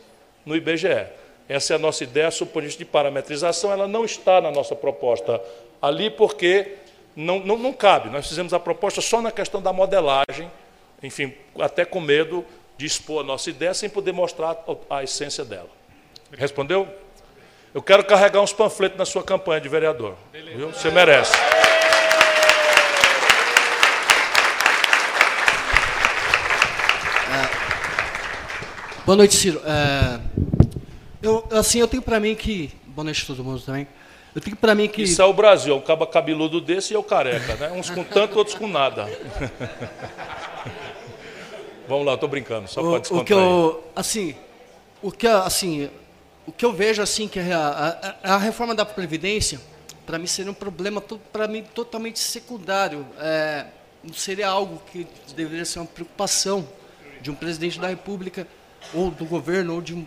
no 0.46 0.56
IBGE. 0.56 1.08
Essa 1.48 1.74
é 1.74 1.76
a 1.76 1.80
nossa 1.80 2.04
ideia, 2.04 2.32
suponente 2.32 2.78
de 2.78 2.86
parametrização, 2.86 3.72
ela 3.72 3.88
não 3.88 4.04
está 4.04 4.42
na 4.42 4.52
nossa 4.52 4.76
proposta 4.76 5.42
ali 5.82 6.10
porque 6.10 6.74
não, 7.16 7.40
não, 7.40 7.58
não 7.58 7.74
cabe. 7.74 8.10
Nós 8.10 8.28
fizemos 8.28 8.54
a 8.54 8.60
proposta 8.60 9.02
só 9.02 9.22
na 9.22 9.32
questão 9.32 9.62
da 9.62 9.72
modelagem, 9.72 10.52
enfim, 11.04 11.34
até 11.60 11.86
com 11.86 12.00
medo 12.00 12.44
de 12.78 12.86
expor 12.86 13.22
a 13.22 13.24
nossa 13.24 13.50
ideia 13.50 13.74
sem 13.74 13.90
poder 13.90 14.12
mostrar 14.12 14.58
a, 14.90 14.98
a 14.98 15.04
essência 15.04 15.46
dela. 15.46 15.70
Respondeu? 16.38 16.88
Eu 17.74 17.82
quero 17.82 18.04
carregar 18.06 18.42
uns 18.42 18.54
panfletos 18.54 18.98
na 18.98 19.06
sua 19.06 19.24
campanha 19.24 19.62
de 19.62 19.70
vereador. 19.70 20.16
Viu? 20.32 20.70
Você 20.70 20.90
merece. 20.90 21.34
Boa 29.06 29.16
noite, 29.16 29.36
Ciro. 29.36 29.62
É... 29.64 30.20
Eu, 31.22 31.48
assim, 31.52 31.78
eu 31.78 31.88
tenho 31.88 32.02
para 32.02 32.20
mim 32.20 32.34
que. 32.34 32.72
Boa 32.88 33.04
noite 33.04 33.22
a 33.22 33.28
todo 33.28 33.44
mundo 33.44 33.62
também. 33.62 33.88
Eu 34.34 34.42
tenho 34.42 34.56
para 34.56 34.74
mim 34.74 34.88
que. 34.88 35.04
Isso 35.04 35.22
é 35.22 35.26
o 35.26 35.32
Brasil, 35.32 35.76
é 35.76 35.78
um 35.78 35.82
caba 35.82 36.08
cabeludo 36.08 36.60
desse 36.60 36.92
e 36.92 36.96
eu 36.96 37.04
careca, 37.04 37.56
né? 37.56 37.72
Uns 37.72 37.92
com 37.92 38.04
tanto, 38.04 38.36
outros 38.36 38.58
com 38.58 38.68
nada. 38.68 39.08
Vamos 41.88 42.04
lá, 42.04 42.16
estou 42.16 42.28
brincando, 42.28 42.68
só 42.68 42.82
pode 42.82 43.14
o 43.14 43.24
que 43.24 43.32
eu, 43.32 43.84
assim, 43.96 44.36
o 45.04 45.12
que 45.12 45.28
assim, 45.28 45.88
o 46.48 46.52
que 46.52 46.66
eu 46.66 46.74
vejo 46.74 47.00
assim 47.00 47.28
que 47.28 47.40
a, 47.40 48.16
a, 48.24 48.34
a 48.34 48.38
reforma 48.40 48.74
da 48.74 48.84
previdência, 48.84 49.62
para 50.04 50.18
mim 50.18 50.26
seria 50.26 50.50
um 50.50 50.56
problema 50.56 51.00
para 51.32 51.48
mim 51.48 51.62
totalmente 51.62 52.18
secundário. 52.18 53.06
É, 53.20 53.68
não 54.04 54.16
seria 54.16 54.48
algo 54.48 54.82
que 54.92 55.06
deveria 55.36 55.64
ser 55.64 55.78
uma 55.78 55.86
preocupação 55.86 56.68
de 57.22 57.30
um 57.30 57.36
presidente 57.36 57.80
da 57.80 57.88
República 57.88 58.48
ou 58.94 59.12
do 59.12 59.26
governo 59.26 59.76
ou 59.76 59.82
de 59.82 60.06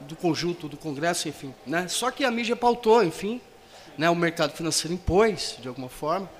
do 0.00 0.16
conjunto 0.16 0.68
do 0.68 0.76
Congresso, 0.76 1.28
enfim. 1.28 1.54
Né? 1.66 1.88
Só 1.88 2.10
que 2.10 2.24
a 2.24 2.30
mídia 2.30 2.54
pautou, 2.54 3.02
enfim, 3.02 3.40
né? 3.96 4.10
o 4.10 4.14
mercado 4.14 4.52
financeiro 4.52 4.94
impôs, 4.94 5.56
de 5.60 5.68
alguma 5.68 5.88
forma. 5.88 6.30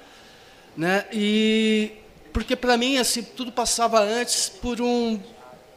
Né? 0.76 1.06
E 1.12 1.92
porque 2.32 2.56
para 2.56 2.76
mim 2.76 2.98
assim 2.98 3.22
tudo 3.22 3.52
passava 3.52 4.00
antes 4.00 4.48
por 4.48 4.80
um 4.80 5.20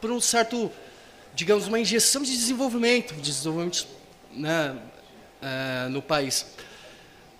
por 0.00 0.10
um 0.10 0.20
certo 0.20 0.72
digamos 1.32 1.68
uma 1.68 1.78
injeção 1.78 2.20
de 2.20 2.32
desenvolvimento 2.32 3.14
de 3.14 3.20
desenvolvimento 3.20 3.86
né, 4.32 4.76
é, 5.40 5.88
no 5.88 6.02
país 6.02 6.46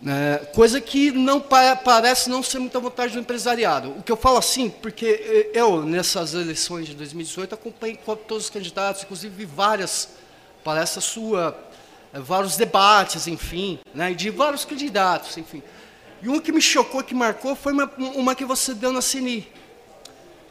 é, 0.06 0.46
coisa 0.54 0.80
que 0.80 1.10
não 1.10 1.40
pa 1.40 1.74
parece 1.74 2.30
não 2.30 2.42
ser 2.42 2.60
muita 2.60 2.78
vontade 2.78 3.12
do 3.12 3.18
empresariado 3.18 3.90
o 3.98 4.02
que 4.02 4.12
eu 4.12 4.16
falo 4.16 4.38
assim 4.38 4.70
porque 4.70 5.50
eu 5.52 5.82
nessas 5.82 6.34
eleições 6.34 6.86
de 6.86 6.94
2018 6.94 7.54
acompanhei 7.54 7.98
todos 8.28 8.44
os 8.44 8.50
candidatos 8.50 9.02
inclusive 9.02 9.34
vi 9.34 9.44
várias 9.44 10.08
palestra 10.68 11.00
sua, 11.00 11.58
eh, 12.12 12.20
vários 12.20 12.56
debates, 12.58 13.26
enfim, 13.26 13.78
né, 13.94 14.12
de 14.12 14.28
vários 14.28 14.66
candidatos, 14.66 15.36
enfim. 15.38 15.62
E 16.22 16.28
uma 16.28 16.42
que 16.42 16.52
me 16.52 16.60
chocou, 16.60 17.02
que 17.02 17.14
marcou, 17.14 17.54
foi 17.54 17.72
uma, 17.72 17.90
uma 17.96 18.34
que 18.34 18.44
você 18.44 18.74
deu 18.74 18.92
na 18.92 19.00
CNI, 19.00 19.50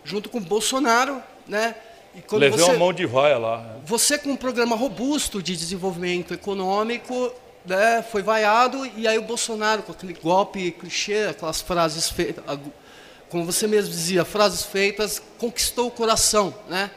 junto 0.04 0.28
com 0.28 0.40
o 0.40 0.42
Bolsonaro, 0.42 1.22
né? 1.48 1.76
Levei 2.32 2.58
você, 2.58 2.72
uma 2.72 2.80
mão 2.80 2.92
de 2.92 3.06
vaia 3.06 3.38
lá. 3.38 3.76
Você 3.86 4.18
com 4.18 4.32
um 4.32 4.36
programa 4.36 4.76
robusto 4.76 5.40
de 5.44 5.56
desenvolvimento 5.56 6.34
econômico, 6.34 7.32
né, 7.68 8.02
foi 8.02 8.24
vaiado, 8.24 8.86
e 8.96 9.08
aí 9.08 9.18
o 9.18 9.24
Bolsonaro, 9.24 9.84
com 9.84 9.92
aquele 9.92 10.14
golpe 10.14 10.72
clichê, 10.72 11.28
aquelas 11.30 11.62
frases 11.62 12.10
feitas, 12.10 12.44
como 13.30 13.44
você 13.46 13.68
mesmo 13.68 13.92
dizia, 13.92 14.24
frases 14.24 14.64
feitas, 14.64 15.22
conquistou 15.38 15.88
o 15.88 15.92
coração, 15.92 16.56
né? 16.70 16.90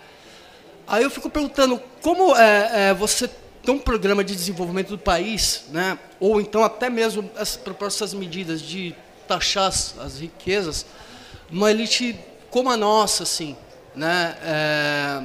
Aí 0.86 1.02
eu 1.02 1.10
fico 1.10 1.28
perguntando, 1.28 1.80
como 2.00 2.36
é, 2.36 2.90
é, 2.90 2.94
você 2.94 3.28
tem 3.62 3.74
um 3.74 3.78
programa 3.78 4.22
de 4.22 4.34
desenvolvimento 4.34 4.90
do 4.90 4.98
país, 4.98 5.64
né, 5.70 5.98
ou 6.18 6.40
então 6.40 6.64
até 6.64 6.88
mesmo 6.88 7.28
as 7.36 7.56
propostas 7.56 8.14
medidas 8.14 8.62
de 8.62 8.94
taxar 9.28 9.64
as, 9.64 9.96
as 9.98 10.18
riquezas, 10.20 10.86
uma 11.50 11.70
elite 11.70 12.18
como 12.48 12.70
a 12.70 12.76
nossa, 12.76 13.24
assim, 13.24 13.56
né, 13.94 14.36
é, 14.42 15.22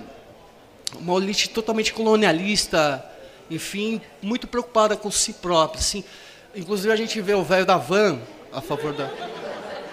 uma 0.99 1.17
elite 1.17 1.49
totalmente 1.49 1.93
colonialista, 1.93 3.03
enfim, 3.49 4.01
muito 4.21 4.47
preocupada 4.47 4.95
com 4.95 5.11
si 5.11 5.33
própria, 5.33 5.79
assim. 5.79 6.03
Inclusive 6.55 6.91
a 6.91 6.95
gente 6.95 7.19
vê 7.21 7.33
o 7.33 7.43
velho 7.43 7.65
da 7.65 7.77
van 7.77 8.19
a 8.51 8.61
favor 8.61 8.93
da 8.93 9.09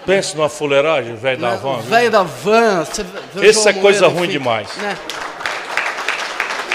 Pense 0.05 0.35
numa 0.35 0.49
fuleiragem, 0.49 1.15
velho 1.15 1.39
da 1.39 1.55
van. 1.55 1.79
Velho 1.79 2.11
da 2.11 2.23
van. 2.23 2.85
Esse 3.41 3.69
é 3.69 3.73
coisa 3.73 4.07
ruim 4.07 4.23
enfim, 4.23 4.33
demais. 4.33 4.75
Né? 4.77 4.97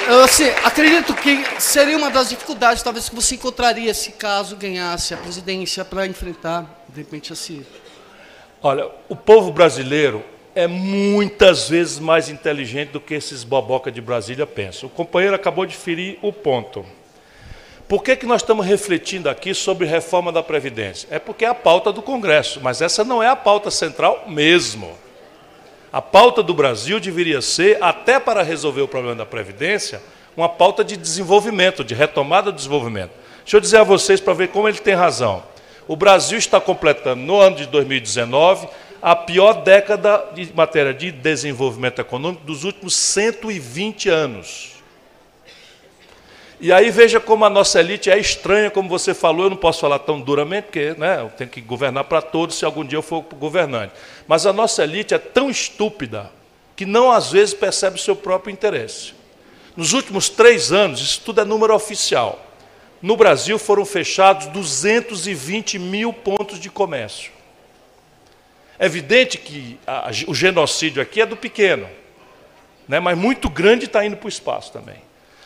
Eu 0.06 0.24
assim, 0.24 0.48
acredito 0.64 1.14
que 1.14 1.44
seria 1.60 1.96
uma 1.98 2.10
das 2.10 2.30
dificuldades, 2.30 2.82
talvez, 2.82 3.10
que 3.10 3.14
você 3.14 3.34
encontraria 3.34 3.92
se 3.92 4.12
caso 4.12 4.56
ganhasse 4.56 5.12
a 5.12 5.18
presidência 5.18 5.84
para 5.84 6.06
enfrentar, 6.06 6.64
de 6.88 7.00
repente, 7.00 7.30
assim. 7.30 7.64
Olha, 8.62 8.90
o 9.08 9.14
povo 9.14 9.52
brasileiro 9.52 10.24
é 10.58 10.66
muitas 10.66 11.68
vezes 11.68 12.00
mais 12.00 12.28
inteligente 12.28 12.88
do 12.88 13.00
que 13.00 13.14
esses 13.14 13.44
boboca 13.44 13.92
de 13.92 14.00
Brasília 14.00 14.44
pensam. 14.44 14.88
O 14.88 14.90
companheiro 14.90 15.36
acabou 15.36 15.64
de 15.64 15.76
ferir 15.76 16.18
o 16.20 16.32
ponto. 16.32 16.84
Por 17.86 18.02
que, 18.02 18.16
que 18.16 18.26
nós 18.26 18.42
estamos 18.42 18.66
refletindo 18.66 19.30
aqui 19.30 19.54
sobre 19.54 19.86
reforma 19.86 20.32
da 20.32 20.42
Previdência? 20.42 21.06
É 21.12 21.20
porque 21.20 21.44
é 21.44 21.48
a 21.48 21.54
pauta 21.54 21.92
do 21.92 22.02
Congresso, 22.02 22.58
mas 22.60 22.82
essa 22.82 23.04
não 23.04 23.22
é 23.22 23.28
a 23.28 23.36
pauta 23.36 23.70
central 23.70 24.24
mesmo. 24.26 24.90
A 25.92 26.02
pauta 26.02 26.42
do 26.42 26.52
Brasil 26.52 26.98
deveria 26.98 27.40
ser, 27.40 27.78
até 27.80 28.18
para 28.18 28.42
resolver 28.42 28.82
o 28.82 28.88
problema 28.88 29.14
da 29.14 29.24
Previdência, 29.24 30.02
uma 30.36 30.48
pauta 30.48 30.82
de 30.82 30.96
desenvolvimento, 30.96 31.84
de 31.84 31.94
retomada 31.94 32.50
do 32.50 32.56
desenvolvimento. 32.56 33.12
Deixa 33.44 33.56
eu 33.56 33.60
dizer 33.60 33.76
a 33.76 33.84
vocês 33.84 34.20
para 34.20 34.34
ver 34.34 34.48
como 34.48 34.68
ele 34.68 34.78
tem 34.78 34.94
razão. 34.94 35.40
O 35.86 35.94
Brasil 35.94 36.36
está 36.36 36.60
completando, 36.60 37.22
no 37.22 37.38
ano 37.38 37.54
de 37.54 37.66
2019, 37.66 38.68
a 39.00 39.14
pior 39.14 39.62
década 39.62 40.30
de 40.34 40.52
matéria 40.54 40.92
de 40.92 41.12
desenvolvimento 41.12 42.00
econômico 42.00 42.44
dos 42.44 42.64
últimos 42.64 42.96
120 42.96 44.08
anos. 44.08 44.78
E 46.60 46.72
aí 46.72 46.90
veja 46.90 47.20
como 47.20 47.44
a 47.44 47.50
nossa 47.50 47.78
elite 47.78 48.10
é 48.10 48.18
estranha, 48.18 48.68
como 48.68 48.88
você 48.88 49.14
falou, 49.14 49.44
eu 49.44 49.50
não 49.50 49.56
posso 49.56 49.80
falar 49.80 50.00
tão 50.00 50.20
duramente, 50.20 50.64
porque 50.64 50.94
né, 50.98 51.20
eu 51.20 51.28
tenho 51.30 51.48
que 51.48 51.60
governar 51.60 52.04
para 52.04 52.20
todos 52.20 52.58
se 52.58 52.64
algum 52.64 52.84
dia 52.84 52.98
eu 52.98 53.02
for 53.02 53.22
governante. 53.22 53.92
Mas 54.26 54.44
a 54.44 54.52
nossa 54.52 54.82
elite 54.82 55.14
é 55.14 55.18
tão 55.18 55.48
estúpida 55.48 56.32
que 56.74 56.84
não 56.84 57.12
às 57.12 57.30
vezes 57.30 57.54
percebe 57.54 57.96
o 57.96 58.00
seu 58.00 58.16
próprio 58.16 58.52
interesse. 58.52 59.12
Nos 59.76 59.92
últimos 59.92 60.28
três 60.28 60.72
anos, 60.72 61.00
isso 61.00 61.20
tudo 61.24 61.40
é 61.40 61.44
número 61.44 61.72
oficial. 61.72 62.44
No 63.00 63.16
Brasil 63.16 63.56
foram 63.60 63.84
fechados 63.84 64.46
220 64.46 65.78
mil 65.78 66.12
pontos 66.12 66.58
de 66.58 66.68
comércio. 66.68 67.37
É 68.78 68.86
evidente 68.86 69.38
que 69.38 69.78
a, 69.86 70.10
o 70.26 70.34
genocídio 70.34 71.02
aqui 71.02 71.20
é 71.20 71.26
do 71.26 71.36
pequeno, 71.36 71.88
né? 72.86 73.00
mas 73.00 73.18
muito 73.18 73.48
grande 73.50 73.86
está 73.86 74.04
indo 74.04 74.16
para 74.16 74.26
o 74.26 74.28
espaço 74.28 74.72
também. 74.72 74.96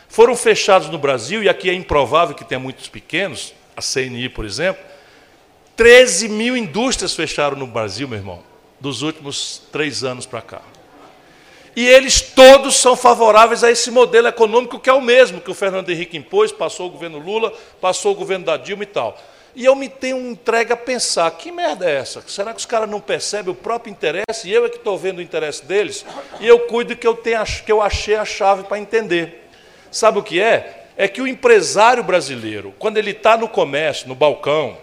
Foram 0.07 0.35
fechados 0.35 0.89
no 0.89 0.99
Brasil, 0.99 1.41
e 1.41 1.49
aqui 1.49 1.69
é 1.69 1.73
improvável 1.73 2.35
que 2.35 2.45
tenha 2.45 2.59
muitos 2.59 2.87
pequenos, 2.87 3.53
a 3.75 3.81
CNI, 3.81 4.29
por 4.29 4.45
exemplo, 4.45 4.83
13 5.75 6.29
mil 6.29 6.55
indústrias 6.55 7.15
fecharam 7.15 7.57
no 7.57 7.65
Brasil, 7.65 8.07
meu 8.07 8.19
irmão, 8.19 8.43
dos 8.79 9.01
últimos 9.01 9.63
três 9.71 10.03
anos 10.03 10.27
para 10.27 10.41
cá. 10.41 10.61
E 11.75 11.87
eles 11.87 12.21
todos 12.21 12.75
são 12.75 12.95
favoráveis 12.95 13.63
a 13.63 13.71
esse 13.71 13.89
modelo 13.89 14.27
econômico 14.27 14.79
que 14.79 14.89
é 14.89 14.93
o 14.93 15.01
mesmo 15.01 15.41
que 15.41 15.49
o 15.49 15.55
Fernando 15.55 15.89
Henrique 15.89 16.15
impôs, 16.15 16.51
passou 16.51 16.87
o 16.87 16.91
governo 16.91 17.17
Lula, 17.17 17.51
passou 17.81 18.11
o 18.11 18.15
governo 18.15 18.45
da 18.45 18.57
Dilma 18.57 18.83
e 18.83 18.87
tal. 18.87 19.17
E 19.55 19.65
eu 19.65 19.75
me 19.75 19.87
tenho 19.87 20.17
entregue 20.17 20.73
a 20.73 20.77
pensar, 20.77 21.29
que 21.31 21.51
merda 21.51 21.87
é 21.87 21.97
essa? 21.97 22.23
Será 22.27 22.53
que 22.53 22.59
os 22.59 22.65
caras 22.65 22.89
não 22.89 22.99
percebem 22.99 23.51
o 23.51 23.55
próprio 23.55 23.91
interesse? 23.91 24.49
E 24.49 24.53
eu 24.53 24.65
é 24.65 24.69
que 24.69 24.77
estou 24.77 24.97
vendo 24.97 25.19
o 25.19 25.21
interesse 25.21 25.63
deles? 25.63 26.03
E 26.39 26.47
eu 26.47 26.61
cuido 26.61 26.95
que 26.95 27.05
eu, 27.05 27.15
tenha, 27.15 27.43
que 27.43 27.71
eu 27.71 27.81
achei 27.81 28.15
a 28.15 28.25
chave 28.25 28.63
para 28.63 28.79
entender. 28.79 29.47
Sabe 29.91 30.17
o 30.17 30.23
que 30.23 30.41
é? 30.41 30.87
É 30.97 31.07
que 31.07 31.21
o 31.21 31.27
empresário 31.27 32.03
brasileiro, 32.03 32.73
quando 32.79 32.97
ele 32.97 33.11
está 33.11 33.37
no 33.37 33.47
comércio, 33.47 34.07
no 34.07 34.15
balcão, 34.15 34.75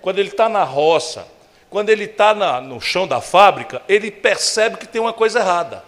quando 0.00 0.18
ele 0.18 0.30
está 0.30 0.48
na 0.48 0.64
roça, 0.64 1.26
quando 1.68 1.90
ele 1.90 2.04
está 2.04 2.34
no 2.62 2.80
chão 2.80 3.06
da 3.06 3.20
fábrica, 3.20 3.82
ele 3.86 4.10
percebe 4.10 4.78
que 4.78 4.88
tem 4.88 5.00
uma 5.00 5.12
coisa 5.12 5.40
errada. 5.40 5.84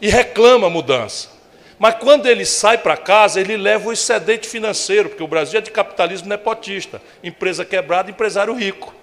E 0.00 0.08
reclama 0.08 0.68
a 0.68 0.70
mudança. 0.70 1.39
Mas 1.80 1.94
quando 1.94 2.26
ele 2.26 2.44
sai 2.44 2.76
para 2.76 2.94
casa, 2.94 3.40
ele 3.40 3.56
leva 3.56 3.88
o 3.88 3.92
excedente 3.92 4.46
financeiro, 4.46 5.08
porque 5.08 5.22
o 5.22 5.26
Brasil 5.26 5.58
é 5.58 5.62
de 5.62 5.70
capitalismo 5.70 6.28
nepotista. 6.28 7.00
Empresa 7.24 7.64
quebrada, 7.64 8.10
empresário 8.10 8.52
rico. 8.52 8.94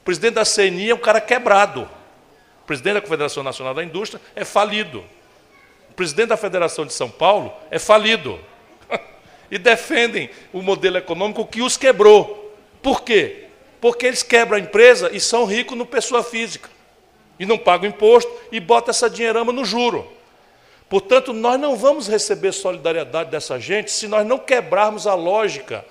O 0.00 0.04
presidente 0.04 0.34
da 0.34 0.44
CNI 0.44 0.90
é 0.90 0.94
um 0.94 0.98
cara 0.98 1.20
quebrado. 1.20 1.82
O 2.62 2.64
presidente 2.64 2.94
da 2.94 3.00
Confederação 3.00 3.42
Nacional 3.42 3.74
da 3.74 3.82
Indústria 3.82 4.22
é 4.36 4.44
falido. 4.44 5.02
O 5.90 5.94
presidente 5.94 6.28
da 6.28 6.36
Federação 6.36 6.86
de 6.86 6.92
São 6.92 7.10
Paulo 7.10 7.52
é 7.72 7.78
falido. 7.80 8.38
e 9.50 9.58
defendem 9.58 10.30
o 10.52 10.62
modelo 10.62 10.98
econômico 10.98 11.44
que 11.44 11.60
os 11.60 11.76
quebrou. 11.76 12.56
Por 12.80 13.02
quê? 13.02 13.46
Porque 13.80 14.06
eles 14.06 14.22
quebram 14.22 14.58
a 14.58 14.60
empresa 14.60 15.10
e 15.12 15.18
são 15.18 15.44
ricos 15.44 15.76
no 15.76 15.84
pessoa 15.84 16.22
física. 16.22 16.70
E 17.36 17.44
não 17.44 17.58
pagam 17.58 17.90
imposto 17.90 18.30
e 18.52 18.60
botam 18.60 18.90
essa 18.90 19.10
dinheirama 19.10 19.52
no 19.52 19.64
juro. 19.64 20.21
Portanto, 20.92 21.32
nós 21.32 21.58
não 21.58 21.74
vamos 21.74 22.06
receber 22.06 22.52
solidariedade 22.52 23.30
dessa 23.30 23.58
gente 23.58 23.90
se 23.90 24.06
nós 24.06 24.26
não 24.26 24.38
quebrarmos 24.38 25.06
a 25.06 25.14
lógica, 25.14 25.82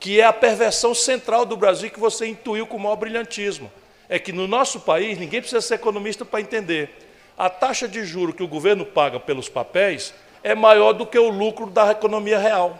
que 0.00 0.20
é 0.20 0.24
a 0.24 0.32
perversão 0.32 0.92
central 0.92 1.46
do 1.46 1.56
Brasil 1.56 1.88
que 1.88 2.00
você 2.00 2.26
intuiu 2.26 2.66
com 2.66 2.76
o 2.76 2.80
maior 2.80 2.96
brilhantismo. 2.96 3.70
É 4.08 4.18
que 4.18 4.32
no 4.32 4.48
nosso 4.48 4.80
país, 4.80 5.16
ninguém 5.16 5.40
precisa 5.40 5.60
ser 5.60 5.74
economista 5.74 6.24
para 6.24 6.40
entender. 6.40 6.90
A 7.38 7.48
taxa 7.48 7.86
de 7.86 8.04
juro 8.04 8.32
que 8.32 8.42
o 8.42 8.48
governo 8.48 8.84
paga 8.84 9.20
pelos 9.20 9.48
papéis 9.48 10.12
é 10.42 10.52
maior 10.52 10.94
do 10.94 11.06
que 11.06 11.16
o 11.16 11.28
lucro 11.28 11.66
da 11.66 11.92
economia 11.92 12.40
real. 12.40 12.76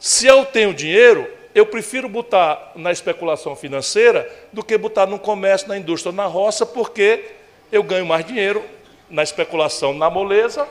Se 0.00 0.26
eu 0.26 0.44
tenho 0.44 0.74
dinheiro, 0.74 1.30
eu 1.54 1.64
prefiro 1.64 2.08
botar 2.08 2.72
na 2.74 2.90
especulação 2.90 3.54
financeira 3.54 4.28
do 4.52 4.64
que 4.64 4.76
botar 4.76 5.06
no 5.06 5.16
comércio, 5.16 5.68
na 5.68 5.78
indústria, 5.78 6.10
na 6.10 6.26
roça, 6.26 6.66
porque 6.66 7.24
eu 7.70 7.84
ganho 7.84 8.04
mais 8.04 8.26
dinheiro 8.26 8.73
na 9.08 9.22
especulação 9.22 9.92
na 9.94 10.08
moleza 10.10 10.68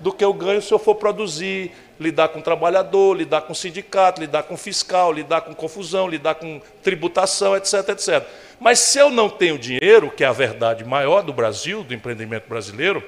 do 0.00 0.12
que 0.12 0.24
eu 0.24 0.32
ganho 0.32 0.62
se 0.62 0.72
eu 0.72 0.78
for 0.78 0.94
produzir, 0.94 1.72
lidar 1.98 2.28
com 2.28 2.40
trabalhador, 2.40 3.16
lidar 3.16 3.42
com 3.42 3.54
sindicato, 3.54 4.20
lidar 4.20 4.44
com 4.44 4.56
fiscal, 4.56 5.12
lidar 5.12 5.40
com 5.40 5.54
confusão, 5.54 6.06
lidar 6.06 6.36
com 6.36 6.60
tributação, 6.82 7.56
etc, 7.56 7.88
etc. 7.88 8.24
Mas 8.60 8.78
se 8.78 8.98
eu 8.98 9.10
não 9.10 9.28
tenho 9.28 9.58
dinheiro, 9.58 10.10
que 10.10 10.22
é 10.22 10.26
a 10.26 10.32
verdade 10.32 10.84
maior 10.84 11.22
do 11.22 11.32
Brasil, 11.32 11.82
do 11.82 11.94
empreendimento 11.94 12.48
brasileiro, 12.48 13.02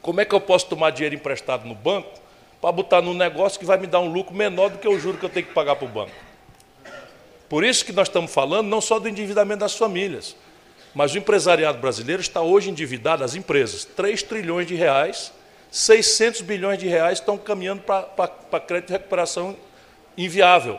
como 0.00 0.20
é 0.20 0.24
que 0.24 0.34
eu 0.34 0.40
posso 0.40 0.66
tomar 0.66 0.90
dinheiro 0.90 1.16
emprestado 1.16 1.66
no 1.66 1.74
banco 1.74 2.08
para 2.60 2.70
botar 2.70 3.02
num 3.02 3.14
negócio 3.14 3.58
que 3.58 3.66
vai 3.66 3.76
me 3.76 3.86
dar 3.86 4.00
um 4.00 4.12
lucro 4.12 4.34
menor 4.34 4.70
do 4.70 4.78
que 4.78 4.88
o 4.88 4.98
juro 4.98 5.18
que 5.18 5.24
eu 5.24 5.30
tenho 5.30 5.46
que 5.46 5.52
pagar 5.52 5.74
para 5.76 5.86
o 5.86 5.88
banco? 5.88 6.12
Por 7.48 7.64
isso 7.64 7.84
que 7.84 7.92
nós 7.92 8.08
estamos 8.08 8.32
falando 8.32 8.68
não 8.68 8.80
só 8.80 8.98
do 8.98 9.08
endividamento 9.08 9.60
das 9.60 9.76
famílias, 9.76 10.36
mas 10.96 11.14
o 11.14 11.18
empresariado 11.18 11.76
brasileiro 11.76 12.22
está 12.22 12.40
hoje 12.40 12.70
endividado, 12.70 13.22
as 13.22 13.34
empresas, 13.34 13.84
3 13.84 14.22
trilhões 14.22 14.66
de 14.66 14.74
reais, 14.74 15.30
600 15.70 16.40
bilhões 16.40 16.78
de 16.78 16.88
reais 16.88 17.18
estão 17.18 17.36
caminhando 17.36 17.82
para 17.82 18.60
crédito 18.60 18.86
de 18.86 18.92
recuperação 18.94 19.54
inviável. 20.16 20.78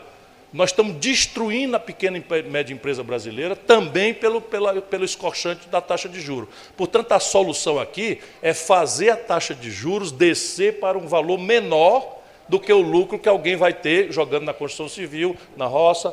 Nós 0.52 0.72
estamos 0.72 0.96
destruindo 0.96 1.76
a 1.76 1.80
pequena 1.80 2.18
e 2.18 2.44
média 2.50 2.74
empresa 2.74 3.04
brasileira 3.04 3.56
também 3.56 4.12
pelo, 4.12 4.42
pela, 4.42 4.82
pelo 4.82 5.06
escorchante 5.06 5.70
da 5.70 5.82
taxa 5.82 6.10
de 6.10 6.20
juros. 6.20 6.50
Portanto, 6.76 7.12
a 7.12 7.20
solução 7.20 7.80
aqui 7.80 8.20
é 8.42 8.56
fazer 8.56 9.12
a 9.12 9.18
taxa 9.18 9.54
de 9.54 9.70
juros 9.70 10.12
descer 10.12 10.80
para 10.80 10.98
um 10.98 11.06
valor 11.06 11.38
menor 11.38 12.18
do 12.50 12.60
que 12.60 12.74
o 12.74 12.82
lucro 12.82 13.20
que 13.20 13.30
alguém 13.30 13.56
vai 13.56 13.74
ter 13.74 14.12
jogando 14.12 14.46
na 14.46 14.54
construção 14.54 14.90
civil, 14.90 15.38
na 15.56 15.68
roça. 15.68 16.12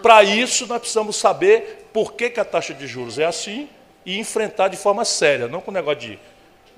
Para 0.00 0.22
isso, 0.22 0.66
nós 0.66 0.78
precisamos 0.78 1.16
saber 1.16 1.79
por 1.92 2.14
que, 2.14 2.30
que 2.30 2.40
a 2.40 2.44
taxa 2.44 2.74
de 2.74 2.86
juros 2.86 3.18
é 3.18 3.24
assim 3.24 3.68
e 4.04 4.18
enfrentar 4.18 4.68
de 4.68 4.76
forma 4.76 5.04
séria, 5.04 5.48
não 5.48 5.60
com 5.60 5.70
negócio 5.70 6.00
de 6.00 6.18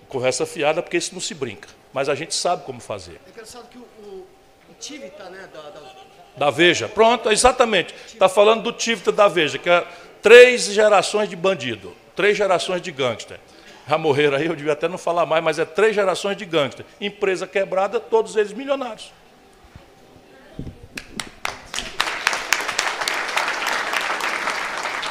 conversa 0.08 0.44
fiada, 0.44 0.82
porque 0.82 0.96
isso 0.96 1.14
não 1.14 1.20
se 1.20 1.34
brinca. 1.34 1.68
Mas 1.92 2.08
a 2.08 2.14
gente 2.14 2.34
sabe 2.34 2.64
como 2.64 2.80
fazer. 2.80 3.20
É 3.26 3.30
engraçado 3.30 3.68
que 3.68 3.78
o, 3.78 3.86
o, 4.04 4.26
o 4.70 4.74
Tivita, 4.80 5.30
né, 5.30 5.48
da, 5.52 5.60
da... 5.60 5.80
da 6.36 6.50
Veja, 6.50 6.88
pronto, 6.88 7.30
exatamente. 7.30 7.94
Está 8.06 8.28
falando 8.28 8.62
do 8.62 8.72
Tivita 8.72 9.12
da 9.12 9.28
Veja, 9.28 9.58
que 9.58 9.68
é 9.68 9.86
três 10.20 10.64
gerações 10.64 11.28
de 11.28 11.36
bandido, 11.36 11.94
três 12.16 12.36
gerações 12.36 12.80
de 12.80 12.90
gangster 12.90 13.38
já 13.86 13.98
morreram 13.98 14.36
aí, 14.36 14.46
eu 14.46 14.56
devia 14.56 14.72
até 14.72 14.88
não 14.88 14.98
falar 14.98 15.26
mais, 15.26 15.42
mas 15.42 15.58
é 15.58 15.64
três 15.64 15.94
gerações 15.94 16.36
de 16.36 16.44
gangster. 16.44 16.86
Empresa 17.00 17.46
quebrada, 17.46 17.98
todos 17.98 18.36
eles 18.36 18.52
milionários. 18.52 19.12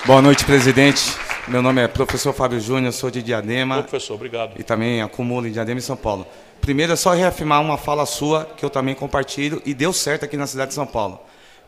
Boa 0.03 0.19
noite, 0.19 0.43
presidente. 0.45 1.15
Meu 1.47 1.61
nome 1.61 1.79
é 1.79 1.87
professor 1.87 2.33
Fábio 2.33 2.59
Júnior, 2.59 2.91
sou 2.91 3.11
de 3.11 3.21
Diadema. 3.21 3.77
Ô, 3.77 3.83
professor, 3.83 4.15
obrigado. 4.15 4.59
E 4.59 4.63
também 4.63 4.99
acumulo 4.99 5.45
em 5.45 5.51
Diadema 5.51 5.79
e 5.79 5.83
São 5.83 5.95
Paulo. 5.95 6.25
Primeiro 6.59 6.93
é 6.93 6.95
só 6.95 7.11
reafirmar 7.11 7.61
uma 7.61 7.77
fala 7.77 8.03
sua 8.07 8.45
que 8.57 8.65
eu 8.65 8.69
também 8.71 8.95
compartilho 8.95 9.61
e 9.63 9.75
deu 9.75 9.93
certo 9.93 10.25
aqui 10.25 10.35
na 10.35 10.47
cidade 10.47 10.69
de 10.69 10.73
São 10.73 10.87
Paulo, 10.87 11.19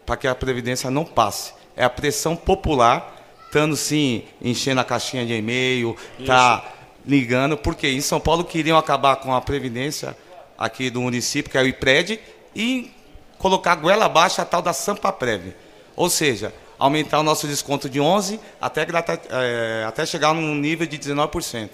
para 0.03 0.17
que 0.17 0.27
a 0.27 0.33
Previdência 0.33 0.89
não 0.89 1.05
passe. 1.05 1.53
É 1.77 1.85
a 1.85 1.89
pressão 1.91 2.35
popular, 2.35 3.15
estando 3.45 3.75
sim 3.75 4.23
enchendo 4.41 4.81
a 4.81 4.83
caixinha 4.83 5.23
de 5.27 5.33
e-mail, 5.33 5.95
tá 6.25 6.65
ligando, 7.05 7.55
porque 7.55 7.87
em 7.87 8.01
São 8.01 8.19
Paulo 8.19 8.43
queriam 8.43 8.79
acabar 8.79 9.17
com 9.17 9.31
a 9.31 9.41
Previdência 9.41 10.17
aqui 10.57 10.89
do 10.89 11.01
município, 11.01 11.51
que 11.51 11.57
é 11.57 11.61
o 11.61 11.67
IPRED, 11.67 12.19
e 12.55 12.91
colocar 13.37 13.75
goela 13.75 14.05
abaixo 14.05 14.41
a 14.41 14.45
tal 14.45 14.61
da 14.63 14.73
Sampa 14.73 15.11
Prev. 15.11 15.53
Ou 15.95 16.09
seja, 16.09 16.51
aumentar 16.77 17.19
o 17.19 17.23
nosso 17.23 17.47
desconto 17.47 17.89
de 17.89 17.99
11% 17.99 18.39
até, 18.61 18.87
é, 19.29 19.85
até 19.87 20.05
chegar 20.05 20.33
num 20.33 20.55
nível 20.55 20.87
de 20.87 20.97
19%. 20.97 21.69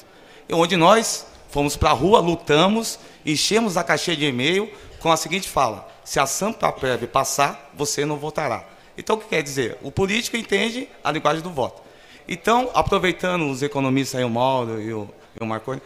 E 0.48 0.54
onde 0.54 0.76
nós 0.76 1.26
fomos 1.50 1.76
para 1.76 1.90
a 1.90 1.94
rua, 1.94 2.20
lutamos, 2.20 3.00
enchemos 3.26 3.78
a 3.78 3.84
caixinha 3.84 4.18
de 4.18 4.26
e-mail 4.26 4.72
com 5.00 5.12
a 5.12 5.18
seguinte 5.18 5.48
fala: 5.48 5.88
se 6.04 6.20
a 6.20 6.26
Sampa 6.26 6.72
Prev 6.72 7.08
passar, 7.08 7.72
você 7.74 8.06
não 8.06 8.18
votará. 8.18 8.66
Então, 8.98 9.16
o 9.16 9.20
que 9.20 9.28
quer 9.28 9.42
dizer? 9.42 9.78
O 9.82 9.92
político 9.92 10.36
entende 10.36 10.90
a 11.04 11.12
linguagem 11.12 11.42
do 11.42 11.50
voto. 11.50 11.82
Então, 12.28 12.70
aproveitando 12.74 13.50
os 13.50 13.64
economistas 13.64 14.20
aí, 14.20 14.26
o 14.26 14.30
Mauro 14.30 14.82
e 14.82 14.94
o, 14.94 15.10
eu 15.40 15.46
Marconi, 15.46 15.82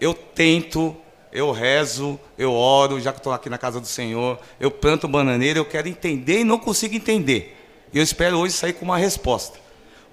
eu 0.00 0.14
tento, 0.14 0.96
eu 1.32 1.50
rezo, 1.50 2.20
eu 2.36 2.52
oro, 2.52 3.00
já 3.00 3.12
que 3.12 3.18
estou 3.18 3.32
aqui 3.32 3.48
na 3.48 3.58
casa 3.58 3.80
do 3.80 3.86
Senhor, 3.86 4.38
eu 4.60 4.70
planto 4.70 5.08
bananeira, 5.08 5.58
eu 5.58 5.64
quero 5.64 5.88
entender 5.88 6.40
e 6.40 6.44
não 6.44 6.58
consigo 6.58 6.94
entender. 6.94 7.57
Eu 7.92 8.02
espero 8.02 8.38
hoje 8.38 8.54
sair 8.54 8.72
com 8.72 8.84
uma 8.84 8.98
resposta. 8.98 9.58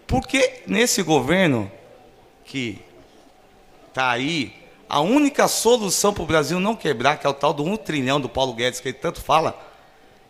Porque 0.08 0.62
nesse 0.68 1.02
governo 1.02 1.72
que 2.44 2.82
está 3.90 4.12
aí, 4.12 4.54
a 4.88 5.02
única 5.02 5.48
solução 5.48 6.14
para 6.14 6.24
o 6.24 6.28
Brasil 6.28 6.60
não 6.60 6.76
quebrar, 6.76 7.18
que 7.18 7.26
é 7.26 7.30
o 7.30 7.34
tal 7.34 7.54
do 7.54 7.64
um 7.64 7.76
trilhão 7.76 8.22
do 8.22 8.30
Paulo 8.30 8.54
Guedes, 8.54 8.80
que 8.80 8.90
ele 8.90 8.98
tanto 8.98 9.22
fala, 9.22 9.60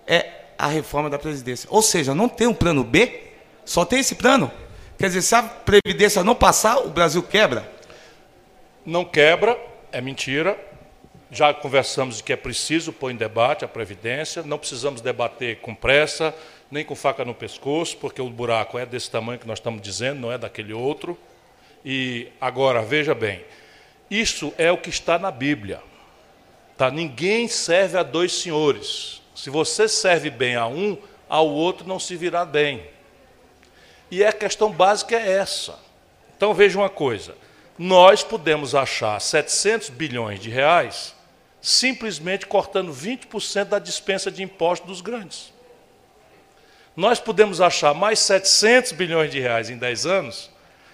é 0.08 0.46
a 0.58 0.68
reforma 0.68 1.10
da 1.10 1.20
Previdência. 1.20 1.68
Ou 1.72 1.82
seja, 1.82 2.16
não 2.16 2.30
tem 2.30 2.48
um 2.48 2.54
plano 2.54 2.84
B, 2.84 3.22
só 3.66 3.84
tem 3.84 4.00
esse 4.00 4.16
plano. 4.16 4.52
Quer 4.98 5.08
dizer, 5.08 5.22
se 5.22 5.36
a 5.36 5.44
Previdência 5.44 6.24
não 6.24 6.36
passar, 6.36 6.78
o 6.78 6.90
Brasil 6.90 7.22
quebra 7.22 7.76
não 8.86 9.04
quebra, 9.04 9.60
é 9.92 10.00
mentira. 10.00 10.58
Já 11.32 11.54
conversamos 11.54 12.18
de 12.18 12.24
que 12.24 12.32
é 12.32 12.36
preciso 12.36 12.94
pôr 12.94 13.12
em 13.12 13.16
debate 13.16 13.66
a 13.66 13.68
Previdência, 13.68 14.44
não 14.44 14.60
precisamos 14.60 15.02
debater 15.02 15.60
com 15.60 15.74
pressa, 15.74 16.34
nem 16.72 16.84
com 16.84 16.96
faca 16.96 17.24
no 17.24 17.34
pescoço, 17.34 17.98
porque 17.98 18.22
o 18.22 18.30
buraco 18.30 18.78
é 18.78 18.86
desse 18.86 19.10
tamanho 19.10 19.40
que 19.40 19.48
nós 19.48 19.60
estamos 19.60 19.82
dizendo, 19.82 20.22
não 20.22 20.32
é 20.32 20.38
daquele 20.38 20.74
outro. 20.74 21.18
E 21.84 22.28
agora, 22.42 22.82
veja 22.82 23.14
bem, 23.14 23.44
isso 24.10 24.54
é 24.58 24.72
o 24.72 24.78
que 24.78 24.90
está 24.90 25.20
na 25.20 25.32
Bíblia. 25.32 25.82
Tá? 26.78 26.92
Ninguém 26.92 27.48
serve 27.48 27.98
a 27.98 28.04
dois 28.04 28.34
senhores. 28.34 29.22
Se 29.36 29.50
você 29.50 29.88
serve 29.88 30.30
bem 30.30 30.56
a 30.56 30.68
um, 30.68 30.98
ao 31.30 31.50
outro 31.50 31.88
não 31.88 32.00
se 32.00 32.16
virá 32.16 32.46
bem. 32.46 32.84
E 34.10 34.24
a 34.24 34.32
questão 34.32 34.72
básica 34.72 35.16
é 35.16 35.34
essa. 35.34 35.78
Então 36.36 36.54
veja 36.54 36.78
uma 36.78 36.90
coisa: 36.90 37.36
nós 37.78 38.24
podemos 38.24 38.76
achar 38.76 39.20
700 39.20 39.90
bilhões 39.90 40.40
de 40.40 40.50
reais 40.50 41.16
simplesmente 41.62 42.46
cortando 42.46 42.94
20% 42.94 43.66
da 43.66 43.80
dispensa 43.80 44.30
de 44.30 44.44
impostos 44.44 44.88
dos 44.88 45.02
grandes. 45.02 45.52
Nós 46.96 47.20
podemos 47.20 47.60
achar 47.60 47.94
mais 47.94 48.20
700 48.20 48.94
bilhões 48.94 49.30
de 49.30 49.40
reais 49.40 49.70
em 49.70 49.78
10 49.78 50.06
anos 50.06 50.50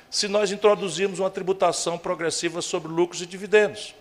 se 0.09 0.27
nós 0.27 0.51
introduzirmos 0.51 1.19
uma 1.19 1.29
tributação 1.29 1.97
progressiva 1.97 2.61
sobre 2.61 2.91
lucros 2.91 3.21
e 3.21 3.25
dividendos 3.25 3.93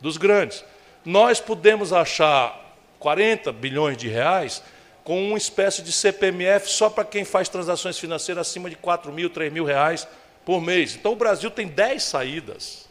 dos 0.00 0.16
grandes. 0.16 0.62
Nós 1.04 1.40
podemos 1.40 1.92
achar 1.92 2.76
40 2.98 3.52
bilhões 3.52 3.96
de 3.96 4.06
reais 4.06 4.62
com 5.02 5.28
uma 5.28 5.38
espécie 5.38 5.82
de 5.82 5.92
CPMF 5.92 6.68
só 6.68 6.88
para 6.88 7.04
quem 7.04 7.24
faz 7.24 7.48
transações 7.48 7.98
financeiras 7.98 8.46
acima 8.46 8.68
de 8.68 8.76
4 8.76 9.12
mil, 9.12 9.28
3 9.30 9.52
mil 9.52 9.64
reais 9.64 10.06
por 10.44 10.60
mês. 10.60 10.94
Então 10.94 11.12
o 11.12 11.16
Brasil 11.16 11.50
tem 11.50 11.66
10 11.66 12.02
saídas 12.02 12.88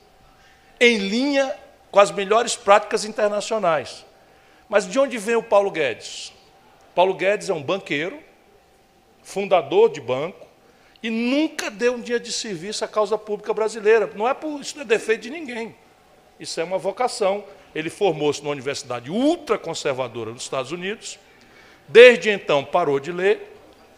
em 0.80 0.98
linha 0.98 1.56
com 1.92 2.00
as 2.00 2.10
melhores 2.10 2.56
práticas 2.56 3.06
internacionais. 3.06 4.03
Mas 4.68 4.88
de 4.88 4.98
onde 4.98 5.18
vem 5.20 5.36
o 5.36 5.44
Paulo 5.44 5.70
Guedes? 5.70 6.33
Paulo 6.94 7.14
Guedes 7.14 7.50
é 7.50 7.54
um 7.54 7.62
banqueiro, 7.62 8.20
fundador 9.24 9.90
de 9.90 10.00
banco, 10.00 10.46
e 11.02 11.10
nunca 11.10 11.70
deu 11.70 11.96
um 11.96 12.02
dia 12.02 12.20
de 12.20 12.32
serviço 12.32 12.86
à 12.86 12.88
causa 12.88 13.18
pública 13.18 13.54
brasileira. 13.54 14.10
Não 14.16 14.28
é 14.28 14.34
por 14.34 14.62
isso 14.62 14.76
não 14.76 14.84
é 14.84 14.86
defeito 14.86 15.22
de 15.22 15.30
ninguém. 15.30 15.76
Isso 16.40 16.60
é 16.62 16.64
uma 16.64 16.78
vocação. 16.78 17.44
Ele 17.76 17.90
formou-se 17.90 18.42
numa 18.42 18.52
universidade 18.52 19.12
ultraconservadora 19.12 20.32
nos 20.32 20.44
Estados 20.44 20.72
Unidos. 20.72 21.20
Desde 21.88 22.30
então 22.30 22.64
parou 22.64 23.00
de 23.00 23.12
ler 23.12 23.52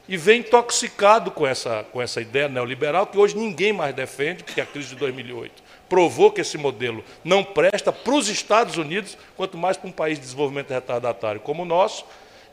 e 0.07 0.17
vem 0.17 0.39
intoxicado 0.39 1.31
com 1.31 1.45
essa, 1.45 1.83
com 1.91 2.01
essa 2.01 2.21
ideia 2.21 2.47
neoliberal 2.47 3.07
que 3.07 3.17
hoje 3.17 3.37
ninguém 3.37 3.73
mais 3.73 3.93
defende, 3.93 4.43
porque 4.43 4.61
a 4.61 4.65
crise 4.65 4.89
de 4.89 4.95
2008 4.95 5.63
provou 5.89 6.31
que 6.31 6.41
esse 6.41 6.57
modelo 6.57 7.03
não 7.23 7.43
presta 7.43 7.91
para 7.91 8.13
os 8.13 8.27
Estados 8.27 8.77
Unidos, 8.77 9.17
quanto 9.35 9.57
mais 9.57 9.77
para 9.77 9.87
um 9.87 9.91
país 9.91 10.17
de 10.17 10.25
desenvolvimento 10.25 10.71
retardatário 10.71 11.39
como 11.41 11.61
o 11.61 11.65
nosso, 11.65 12.05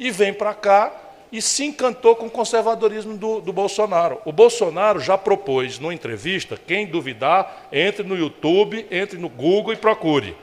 e 0.07 0.11
vem 0.11 0.33
para 0.33 0.55
cá 0.55 0.93
e 1.31 1.41
se 1.41 1.65
encantou 1.65 2.15
com 2.15 2.27
o 2.27 2.31
conservadorismo 2.31 3.17
do, 3.17 3.41
do, 3.41 3.53
Bolsonaro. 3.53 4.21
O 4.25 4.33
Bolsonaro 4.33 5.01
já 5.01 5.17
propôs, 5.17 5.79
numa 5.79 5.95
entrevista, 5.95 6.59
quem 6.67 6.87
duvidar, 6.87 7.69
entre 7.73 8.03
no 8.03 8.17
YouTube, 8.17 8.87
entre 8.91 9.19
no 9.19 9.29
Google 9.29 9.73
e 9.73 9.77
procure. 9.77 10.37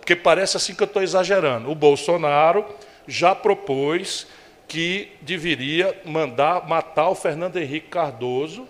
Porque 0.00 0.16
parece 0.16 0.56
assim 0.56 0.74
que 0.74 0.82
eu 0.82 0.86
estou 0.86 1.02
exagerando. 1.02 1.70
O 1.70 1.74
Bolsonaro 1.74 2.64
já 3.06 3.34
propôs 3.34 4.26
que 4.66 5.12
deveria 5.20 5.96
mandar 6.04 6.66
matar 6.66 7.08
o 7.08 7.14
Fernando 7.14 7.56
Henrique 7.56 7.88
Cardoso 7.88 8.66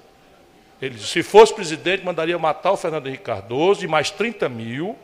ele, 0.82 0.98
se 0.98 1.22
fosse 1.22 1.54
presidente, 1.54 2.04
mandaria 2.04 2.36
matar 2.36 2.72
o 2.72 2.76
Fernando 2.76 3.06
Henrique 3.06 3.22
Cardoso 3.22 3.84
e 3.84 3.88
mais 3.88 4.10
30 4.10 4.48
mil 4.48 4.98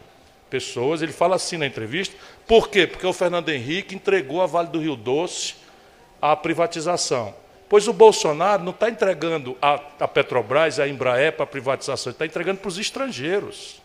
pessoas. 0.50 1.02
Ele 1.02 1.12
fala 1.12 1.36
assim 1.36 1.57
na 1.57 1.67
entrevista. 1.67 2.17
Por 2.48 2.70
quê? 2.70 2.86
Porque 2.86 3.06
o 3.06 3.12
Fernando 3.12 3.50
Henrique 3.50 3.94
entregou 3.94 4.40
a 4.40 4.46
Vale 4.46 4.68
do 4.68 4.80
Rio 4.80 4.96
Doce 4.96 5.54
à 6.20 6.34
privatização. 6.34 7.34
Pois 7.68 7.86
o 7.86 7.92
Bolsonaro 7.92 8.64
não 8.64 8.72
está 8.72 8.88
entregando 8.88 9.54
a, 9.60 9.78
a 10.00 10.08
Petrobras 10.08 10.80
a 10.80 10.88
Embraer 10.88 11.36
para 11.36 11.46
privatização, 11.46 12.10
está 12.10 12.24
entregando 12.24 12.58
para 12.58 12.68
os 12.68 12.78
estrangeiros. 12.78 13.82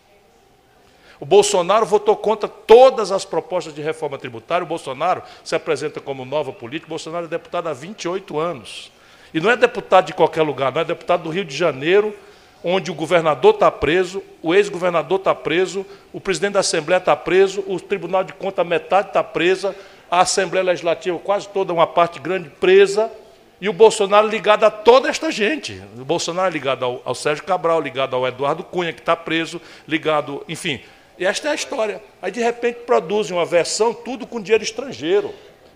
O 1.20 1.26
Bolsonaro 1.26 1.86
votou 1.86 2.16
contra 2.16 2.48
todas 2.48 3.12
as 3.12 3.26
propostas 3.26 3.76
de 3.76 3.82
reforma 3.82 4.18
tributária. 4.18 4.64
O 4.64 4.68
Bolsonaro 4.68 5.22
se 5.44 5.56
apresenta 5.56 6.00
como 6.00 6.24
nova 6.24 6.54
política. 6.54 6.88
O 6.88 6.90
Bolsonaro 6.90 7.26
é 7.26 7.30
deputado 7.30 7.68
há 7.68 7.74
28 7.74 8.40
anos. 8.40 8.92
E 9.34 9.42
não 9.42 9.52
é 9.52 9.58
deputado 9.58 10.08
de 10.08 10.14
qualquer 10.14 10.42
lugar, 10.42 10.72
não 10.72 10.82
é 10.82 10.86
deputado 10.86 11.24
do 11.24 11.30
Rio 11.30 11.44
de 11.44 11.56
Janeiro, 11.56 12.16
onde 12.64 12.90
o 12.90 12.94
governador 12.94 13.56
está 13.56 13.70
preso, 13.70 14.24
o 14.42 14.54
ex-governador 14.54 15.20
está 15.20 15.36
preso, 15.36 15.86
o 16.14 16.22
presidente 16.22 16.54
da 16.54 16.62
Assembleia 16.62 17.00
está 17.00 17.16
preso, 17.16 17.64
o 17.68 17.80
Tribunal 17.80 18.24
de 18.24 18.34
Contas, 18.34 18.66
metade 18.66 19.10
está 19.10 19.24
presa, 19.24 19.76
a 20.10 20.22
Assembleia 20.22 20.64
Legislativa, 20.64 21.18
quase 21.20 21.50
toda 21.50 21.74
uma 21.74 21.88
parte 21.88 22.20
grande 22.20 22.50
presa, 22.50 23.12
e 23.60 23.70
o 23.70 23.74
Bolsonaro 23.74 24.28
ligado 24.28 24.66
a 24.66 24.72
toda 24.72 25.10
esta 25.10 25.32
gente. 25.32 25.82
O 25.98 26.04
Bolsonaro 26.04 26.52
ligado 26.52 26.84
ao, 26.84 27.02
ao 27.06 27.16
Sérgio 27.16 27.44
Cabral, 27.46 27.80
ligado 27.80 28.16
ao 28.16 28.28
Eduardo 28.28 28.64
Cunha, 28.64 28.92
que 28.92 29.00
está 29.00 29.16
preso, 29.16 29.62
ligado, 29.88 30.44
enfim. 30.50 30.82
E 31.18 31.26
esta 31.26 31.48
é 31.48 31.52
a 31.52 31.56
história. 31.56 32.02
Aí, 32.22 32.32
de 32.32 32.42
repente, 32.42 32.80
produzem 32.86 33.36
uma 33.36 33.46
versão, 33.46 33.94
tudo 33.94 34.28
com 34.28 34.42
dinheiro 34.42 34.64
estrangeiro. 34.64 35.34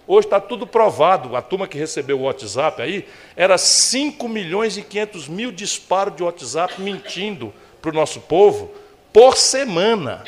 Hoje 0.07 0.27
está 0.27 0.39
tudo 0.39 0.65
provado. 0.65 1.35
A 1.35 1.41
turma 1.41 1.67
que 1.67 1.77
recebeu 1.77 2.17
o 2.17 2.23
WhatsApp 2.23 2.81
aí 2.81 3.05
era 3.35 3.57
5 3.57 4.27
milhões 4.29 4.77
e 4.77 4.81
500 4.81 5.27
mil 5.27 5.51
disparos 5.51 6.15
de 6.15 6.23
WhatsApp 6.23 6.81
mentindo 6.81 7.53
para 7.81 7.91
o 7.91 7.93
nosso 7.93 8.21
povo 8.21 8.71
por 9.11 9.35
semana, 9.35 10.23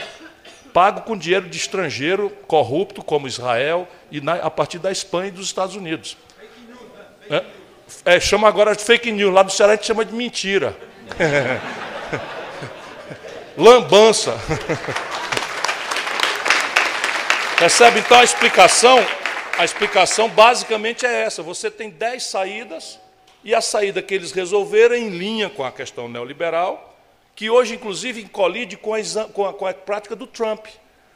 pago 0.73 1.01
com 1.01 1.15
dinheiro 1.15 1.47
de 1.47 1.57
estrangeiro 1.57 2.31
corrupto 2.47 3.03
como 3.03 3.27
Israel 3.27 3.87
e 4.11 4.19
na, 4.19 4.35
a 4.35 4.49
partir 4.49 4.79
da 4.79 4.91
Espanha 4.91 5.27
e 5.27 5.31
dos 5.31 5.45
Estados 5.45 5.75
Unidos. 5.75 6.17
É, 7.29 7.43
é, 8.05 8.19
chama 8.19 8.47
agora 8.47 8.75
de 8.75 8.83
fake 8.83 9.11
news. 9.11 9.33
Lá 9.33 9.43
do 9.43 9.51
Ceará 9.51 9.73
a 9.73 9.75
gente 9.75 9.85
chama 9.85 10.03
de 10.03 10.13
mentira. 10.13 10.75
Lambança. 13.55 14.35
Recebe 17.59 17.99
então 17.99 18.17
a 18.17 18.23
explicação 18.23 19.05
a 19.59 19.65
explicação 19.65 20.29
basicamente 20.29 21.05
é 21.05 21.23
essa: 21.23 21.43
você 21.43 21.69
tem 21.69 21.89
dez 21.89 22.23
saídas, 22.23 22.97
e 23.43 23.53
a 23.53 23.59
saída 23.59 24.01
que 24.01 24.13
eles 24.13 24.31
resolveram 24.31 24.95
é 24.95 24.99
em 24.99 25.09
linha 25.09 25.49
com 25.49 25.65
a 25.65 25.71
questão 25.71 26.07
neoliberal, 26.07 26.97
que 27.35 27.49
hoje, 27.49 27.75
inclusive, 27.75 28.23
colide 28.29 28.77
com 28.77 28.93
a, 28.93 28.99
com 29.33 29.45
a, 29.45 29.53
com 29.53 29.67
a 29.67 29.73
prática 29.73 30.15
do 30.15 30.25
Trump. 30.25 30.65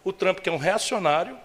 O 0.03 0.11
Trump, 0.11 0.39
que 0.39 0.49
é 0.49 0.51
um 0.51 0.57
reacionário, 0.57 1.37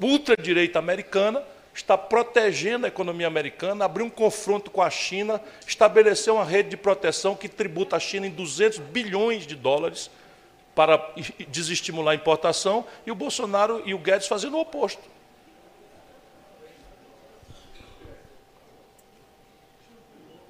ultradireita 0.00 0.78
americana, 0.78 1.44
está 1.74 1.98
protegendo 1.98 2.86
a 2.86 2.88
economia 2.88 3.26
americana, 3.26 3.84
abriu 3.84 4.06
um 4.06 4.10
confronto 4.10 4.70
com 4.70 4.80
a 4.80 4.88
China, 4.88 5.42
estabeleceu 5.66 6.36
uma 6.36 6.44
rede 6.44 6.70
de 6.70 6.76
proteção 6.78 7.36
que 7.36 7.50
tributa 7.50 7.96
a 7.96 8.00
China 8.00 8.26
em 8.26 8.30
200 8.30 8.78
bilhões 8.78 9.46
de 9.46 9.54
dólares 9.54 10.10
para 10.74 11.12
desestimular 11.48 12.12
a 12.12 12.14
importação, 12.14 12.86
e 13.06 13.10
o 13.10 13.14
Bolsonaro 13.14 13.82
e 13.84 13.92
o 13.92 13.98
Guedes 13.98 14.26
fazendo 14.26 14.56
o 14.56 14.60
oposto. 14.60 15.09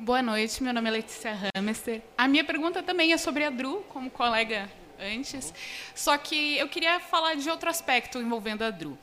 Boa 0.03 0.23
noite, 0.23 0.63
meu 0.63 0.73
nome 0.73 0.89
é 0.89 0.93
Letícia 0.93 1.37
Hamester. 1.55 2.01
A 2.17 2.27
minha 2.27 2.43
pergunta 2.43 2.83
também 2.83 3.13
é 3.13 3.19
sobre 3.19 3.45
a 3.45 3.51
Dru, 3.51 3.85
como 3.91 4.11
colega 4.11 4.67
antes, 4.99 5.53
só 5.95 6.17
que 6.17 6.57
eu 6.57 6.69
queria 6.69 6.99
falar 6.99 7.35
de 7.35 7.51
outro 7.51 7.69
aspecto 7.69 8.19
envolvendo 8.19 8.63
a 8.63 8.71
Dru. 8.71 8.97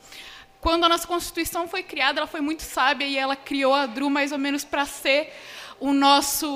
Quando 0.60 0.82
a 0.82 0.88
nossa 0.88 1.06
Constituição 1.06 1.68
foi 1.68 1.84
criada, 1.84 2.18
ela 2.18 2.26
foi 2.26 2.40
muito 2.40 2.64
sábia 2.64 3.06
e 3.06 3.16
ela 3.16 3.36
criou 3.36 3.74
a 3.74 3.86
Dru 3.86 4.10
mais 4.10 4.32
ou 4.32 4.38
menos 4.38 4.64
para 4.64 4.84
ser 4.86 5.32
o 5.78 5.92
nosso 5.92 6.48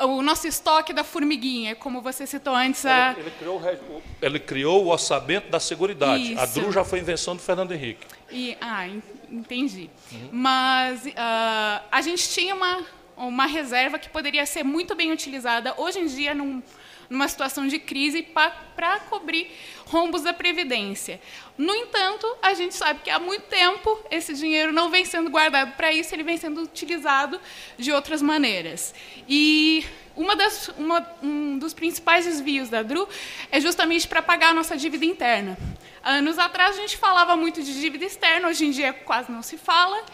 o 0.00 0.22
nosso 0.22 0.46
estoque 0.46 0.92
da 0.92 1.02
formiguinha, 1.02 1.74
como 1.74 2.00
você 2.00 2.24
citou 2.24 2.54
antes. 2.54 2.86
A... 2.86 3.12
Ele, 3.12 3.20
ele, 3.20 3.30
criou 3.30 3.60
o, 3.60 4.02
ele, 4.22 4.40
criou 4.40 4.84
o, 4.84 4.88
orçamento 4.88 5.48
da 5.50 5.60
Seguridade. 5.60 6.32
Isso. 6.32 6.40
A 6.40 6.46
DRU 6.46 6.72
já 6.72 6.84
foi 6.84 7.00
invenção 7.00 7.36
do 7.36 7.42
Fernando 7.42 7.72
Henrique. 7.72 8.06
E, 8.30 8.56
ah, 8.60 8.88
entendi. 9.30 9.90
Uhum. 10.10 10.28
Mas 10.32 11.04
uh, 11.06 11.84
a 11.90 12.00
gente 12.00 12.28
tinha 12.28 12.54
uma, 12.54 12.84
uma 13.26 13.46
reserva 13.46 13.98
que 13.98 14.08
poderia 14.08 14.46
ser 14.46 14.62
muito 14.62 14.94
bem 14.94 15.10
utilizada 15.12 15.74
hoje 15.76 15.98
em 15.98 16.06
dia 16.06 16.34
num, 16.34 16.62
numa 17.10 17.26
situação 17.26 17.66
de 17.66 17.78
crise 17.78 18.22
para 18.22 19.00
cobrir 19.08 19.50
rombos 19.86 20.22
da 20.22 20.32
Previdência. 20.32 21.20
No 21.56 21.74
entanto, 21.74 22.26
a 22.42 22.54
gente 22.54 22.74
sabe 22.74 23.00
que 23.02 23.10
há 23.10 23.18
muito 23.18 23.42
tempo 23.42 23.98
esse 24.10 24.34
dinheiro 24.34 24.72
não 24.72 24.90
vem 24.90 25.04
sendo 25.04 25.30
guardado 25.30 25.72
para 25.72 25.92
isso, 25.92 26.14
ele 26.14 26.22
vem 26.22 26.36
sendo 26.36 26.62
utilizado 26.62 27.40
de 27.76 27.90
outras 27.90 28.22
maneiras. 28.22 28.94
E 29.28 29.84
uma 30.14 30.36
das, 30.36 30.68
uma, 30.76 31.06
um 31.22 31.58
dos 31.58 31.72
principais 31.72 32.24
desvios 32.24 32.68
da 32.68 32.82
DRU 32.82 33.08
é 33.50 33.60
justamente 33.60 34.06
para 34.06 34.20
pagar 34.20 34.50
a 34.50 34.54
nossa 34.54 34.76
dívida 34.76 35.04
interna. 35.04 35.56
Anos 36.02 36.38
atrás 36.38 36.76
a 36.76 36.80
gente 36.80 36.96
falava 36.96 37.36
muito 37.36 37.62
de 37.62 37.80
dívida 37.80 38.04
externa, 38.04 38.48
hoje 38.48 38.66
em 38.66 38.70
dia 38.70 38.92
quase 38.92 39.30
não 39.32 39.42
se 39.42 39.56
fala 39.56 40.04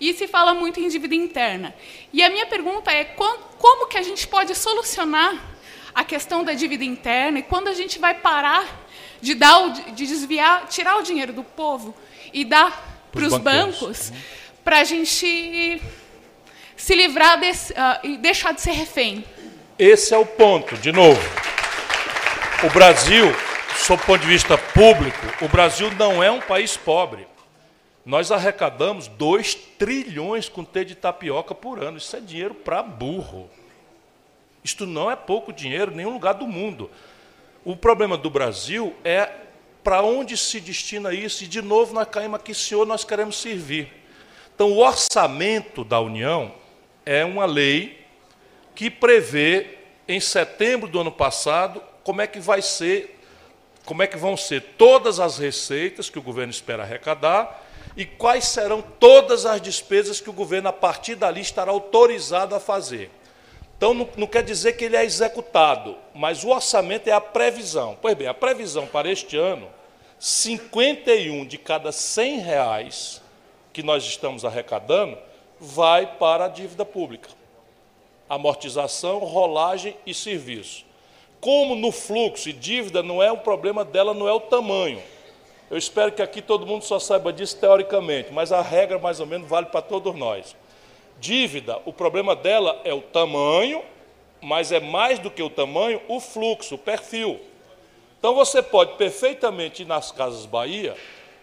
e 0.00 0.14
se 0.14 0.26
fala 0.26 0.54
muito 0.54 0.80
em 0.80 0.88
dívida 0.88 1.14
interna. 1.14 1.74
E 2.12 2.22
a 2.22 2.30
minha 2.30 2.46
pergunta 2.46 2.90
é 2.90 3.04
como 3.04 3.86
que 3.86 3.98
a 3.98 4.02
gente 4.02 4.26
pode 4.26 4.54
solucionar 4.54 5.34
a 5.94 6.04
questão 6.04 6.42
da 6.42 6.54
dívida 6.54 6.84
interna 6.84 7.40
e 7.40 7.42
quando 7.42 7.68
a 7.68 7.74
gente 7.74 7.98
vai 7.98 8.14
parar 8.14 8.64
de 9.20 9.34
dar 9.34 9.58
o, 9.58 9.70
de 9.70 10.06
desviar, 10.06 10.66
tirar 10.68 10.96
o 10.96 11.02
dinheiro 11.02 11.32
do 11.32 11.42
povo 11.42 11.94
e 12.32 12.44
dar 12.44 13.08
para 13.12 13.24
os 13.24 13.36
bancos 13.36 14.12
para 14.64 14.80
a 14.80 14.84
gente 14.84 15.82
se 16.76 16.94
livrar 16.94 17.38
desse, 17.38 17.72
uh, 17.72 17.76
e 18.02 18.16
deixar 18.16 18.52
de 18.52 18.60
ser 18.60 18.72
refém. 18.72 19.24
Esse 19.78 20.14
é 20.14 20.18
o 20.18 20.24
ponto, 20.24 20.76
de 20.76 20.92
novo. 20.92 21.20
O 22.62 22.70
Brasil, 22.70 23.34
sob 23.76 24.02
o 24.02 24.06
ponto 24.06 24.20
de 24.20 24.26
vista 24.26 24.56
público, 24.56 25.18
o 25.42 25.48
Brasil 25.48 25.90
não 25.98 26.22
é 26.22 26.30
um 26.30 26.40
país 26.40 26.76
pobre. 26.76 27.26
Nós 28.04 28.32
arrecadamos 28.32 29.08
2 29.08 29.54
trilhões 29.54 30.48
com 30.48 30.64
T 30.64 30.84
de 30.84 30.94
tapioca 30.94 31.54
por 31.54 31.82
ano. 31.82 31.98
Isso 31.98 32.16
é 32.16 32.20
dinheiro 32.20 32.54
para 32.54 32.82
burro. 32.82 33.50
Isto 34.64 34.86
não 34.86 35.10
é 35.10 35.16
pouco 35.16 35.52
dinheiro 35.52 35.92
em 35.92 35.96
nenhum 35.96 36.12
lugar 36.12 36.34
do 36.34 36.46
mundo. 36.46 36.90
O 37.64 37.76
problema 37.76 38.16
do 38.16 38.30
Brasil 38.30 38.94
é 39.04 39.30
para 39.82 40.02
onde 40.02 40.36
se 40.36 40.60
destina 40.60 41.12
isso, 41.12 41.44
e 41.44 41.46
de 41.46 41.62
novo 41.62 41.94
nós 41.94 42.08
caímos 42.08 42.38
aqui, 42.38 42.54
senhor, 42.54 42.86
nós 42.86 43.04
queremos 43.04 43.40
servir. 43.40 43.90
Então, 44.54 44.72
o 44.72 44.78
orçamento 44.78 45.82
da 45.82 45.98
União 46.00 46.52
é 47.06 47.24
uma 47.24 47.46
lei 47.46 48.04
que 48.74 48.90
prevê, 48.90 49.78
em 50.06 50.20
setembro 50.20 50.88
do 50.88 51.00
ano 51.00 51.12
passado, 51.12 51.82
como 52.02 52.20
é 52.20 52.26
que 52.26 52.40
vai 52.40 52.60
ser, 52.60 53.18
como 53.84 54.02
é 54.02 54.06
que 54.06 54.18
vão 54.18 54.36
ser 54.36 54.60
todas 54.76 55.18
as 55.18 55.38
receitas 55.38 56.10
que 56.10 56.18
o 56.18 56.22
governo 56.22 56.50
espera 56.50 56.82
arrecadar 56.82 57.69
e 57.96 58.04
quais 58.04 58.46
serão 58.46 58.82
todas 58.82 59.44
as 59.46 59.60
despesas 59.60 60.20
que 60.20 60.30
o 60.30 60.32
governo, 60.32 60.68
a 60.68 60.72
partir 60.72 61.14
dali, 61.14 61.40
estará 61.40 61.70
autorizado 61.70 62.54
a 62.54 62.60
fazer. 62.60 63.10
Então, 63.76 63.94
não, 63.94 64.08
não, 64.16 64.26
quer 64.26 64.42
dizer 64.42 64.74
que 64.74 64.84
ele 64.84 64.96
é 64.96 65.04
executado, 65.04 65.96
mas 66.14 66.44
o 66.44 66.48
orçamento 66.48 67.08
é 67.08 67.12
a 67.12 67.20
previsão. 67.20 67.96
Pois 68.00 68.14
bem, 68.14 68.26
a 68.26 68.34
previsão 68.34 68.86
para 68.86 69.10
este 69.10 69.36
ano, 69.38 69.68
51 70.18 71.46
de 71.46 71.56
cada 71.56 71.90
100 71.90 72.40
reais 72.40 73.22
que 73.72 73.82
nós 73.82 74.04
estamos 74.04 74.44
arrecadando 74.44 75.16
vai 75.58 76.06
para 76.18 76.44
a 76.44 76.48
dívida 76.48 76.84
pública. 76.84 77.30
Amortização, 78.28 79.20
rolagem 79.20 79.96
e 80.06 80.12
serviço. 80.12 80.84
Como 81.40 81.74
no 81.74 81.90
fluxo 81.90 82.50
e 82.50 82.52
dívida 82.52 83.02
não 83.02 83.22
é 83.22 83.32
um 83.32 83.38
problema 83.38 83.82
dela, 83.82 84.12
não 84.12 84.28
é 84.28 84.32
o 84.32 84.40
tamanho. 84.40 85.02
Eu 85.70 85.78
espero 85.78 86.10
que 86.10 86.20
aqui 86.20 86.42
todo 86.42 86.66
mundo 86.66 86.82
só 86.82 86.98
saiba 86.98 87.32
disso 87.32 87.56
teoricamente, 87.56 88.32
mas 88.32 88.50
a 88.50 88.60
regra 88.60 88.98
mais 88.98 89.20
ou 89.20 89.26
menos 89.26 89.48
vale 89.48 89.66
para 89.66 89.80
todos 89.80 90.12
nós. 90.16 90.56
Dívida, 91.20 91.80
o 91.84 91.92
problema 91.92 92.34
dela 92.34 92.80
é 92.82 92.92
o 92.92 93.00
tamanho, 93.00 93.80
mas 94.42 94.72
é 94.72 94.80
mais 94.80 95.20
do 95.20 95.30
que 95.30 95.42
o 95.42 95.48
tamanho, 95.48 96.02
o 96.08 96.18
fluxo, 96.18 96.74
o 96.74 96.78
perfil. 96.78 97.40
Então 98.18 98.34
você 98.34 98.60
pode 98.60 98.96
perfeitamente 98.96 99.82
ir 99.82 99.84
nas 99.84 100.10
Casas 100.10 100.44
Bahia, 100.44 100.96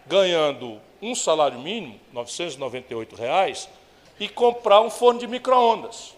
ganhando 0.06 0.77
um 1.01 1.15
salário 1.15 1.59
mínimo, 1.59 1.97
998 2.11 3.15
reais, 3.15 3.69
e 4.19 4.27
comprar 4.27 4.81
um 4.81 4.89
forno 4.89 5.22
de 5.22 5.27
micro-ondas, 5.27 6.15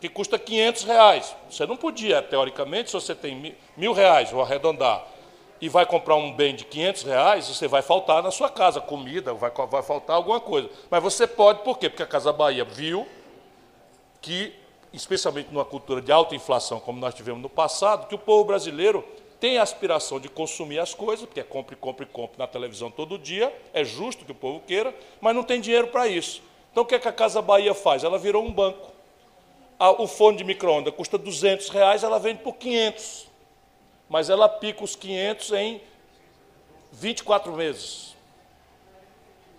que 0.00 0.08
custa 0.08 0.38
500 0.38 0.84
reais. 0.84 1.36
Você 1.50 1.66
não 1.66 1.76
podia, 1.76 2.22
teoricamente, 2.22 2.88
se 2.88 2.94
você 2.94 3.14
tem 3.14 3.54
mil 3.76 3.92
reais, 3.92 4.30
vou 4.30 4.40
arredondar, 4.40 5.04
e 5.60 5.68
vai 5.68 5.86
comprar 5.86 6.16
um 6.16 6.32
bem 6.32 6.54
de 6.54 6.64
500 6.64 7.02
reais, 7.04 7.48
você 7.48 7.66
vai 7.66 7.82
faltar 7.82 8.22
na 8.22 8.30
sua 8.30 8.48
casa, 8.48 8.80
comida, 8.80 9.32
vai, 9.32 9.50
vai 9.50 9.82
faltar 9.82 10.16
alguma 10.16 10.40
coisa. 10.40 10.68
Mas 10.90 11.02
você 11.02 11.26
pode, 11.26 11.62
por 11.62 11.78
quê? 11.78 11.88
Porque 11.88 12.02
a 12.02 12.06
Casa 12.06 12.32
Bahia 12.32 12.64
viu 12.64 13.06
que, 14.20 14.52
especialmente 14.92 15.48
numa 15.50 15.64
cultura 15.64 16.00
de 16.02 16.12
alta 16.12 16.34
inflação, 16.34 16.78
como 16.78 17.00
nós 17.00 17.14
tivemos 17.14 17.40
no 17.40 17.48
passado, 17.48 18.06
que 18.06 18.14
o 18.14 18.18
povo 18.18 18.44
brasileiro 18.44 19.04
tem 19.40 19.58
a 19.58 19.62
aspiração 19.62 20.18
de 20.18 20.28
consumir 20.28 20.78
as 20.78 20.94
coisas, 20.94 21.26
porque 21.26 21.40
é 21.40 21.44
compre, 21.44 21.76
compre, 21.76 22.06
compre 22.06 22.38
na 22.38 22.46
televisão 22.46 22.90
todo 22.90 23.18
dia, 23.18 23.54
é 23.72 23.84
justo 23.84 24.24
que 24.24 24.32
o 24.32 24.34
povo 24.34 24.60
queira, 24.60 24.94
mas 25.20 25.34
não 25.34 25.42
tem 25.42 25.60
dinheiro 25.60 25.88
para 25.88 26.06
isso. 26.06 26.42
Então 26.70 26.82
o 26.82 26.86
que, 26.86 26.94
é 26.94 26.98
que 26.98 27.08
a 27.08 27.12
Casa 27.12 27.40
Bahia 27.40 27.74
faz? 27.74 28.04
Ela 28.04 28.18
virou 28.18 28.44
um 28.44 28.52
banco. 28.52 28.92
O 29.98 30.06
fone 30.06 30.38
de 30.38 30.44
micro-ondas 30.44 30.94
custa 30.94 31.18
200 31.18 31.68
reais, 31.68 32.02
ela 32.02 32.18
vende 32.18 32.42
por 32.42 32.54
500 32.54 33.26
mas 34.08 34.30
ela 34.30 34.48
pica 34.48 34.84
os 34.84 34.94
500 34.96 35.52
em 35.52 35.80
24 36.92 37.52
meses. 37.52 38.16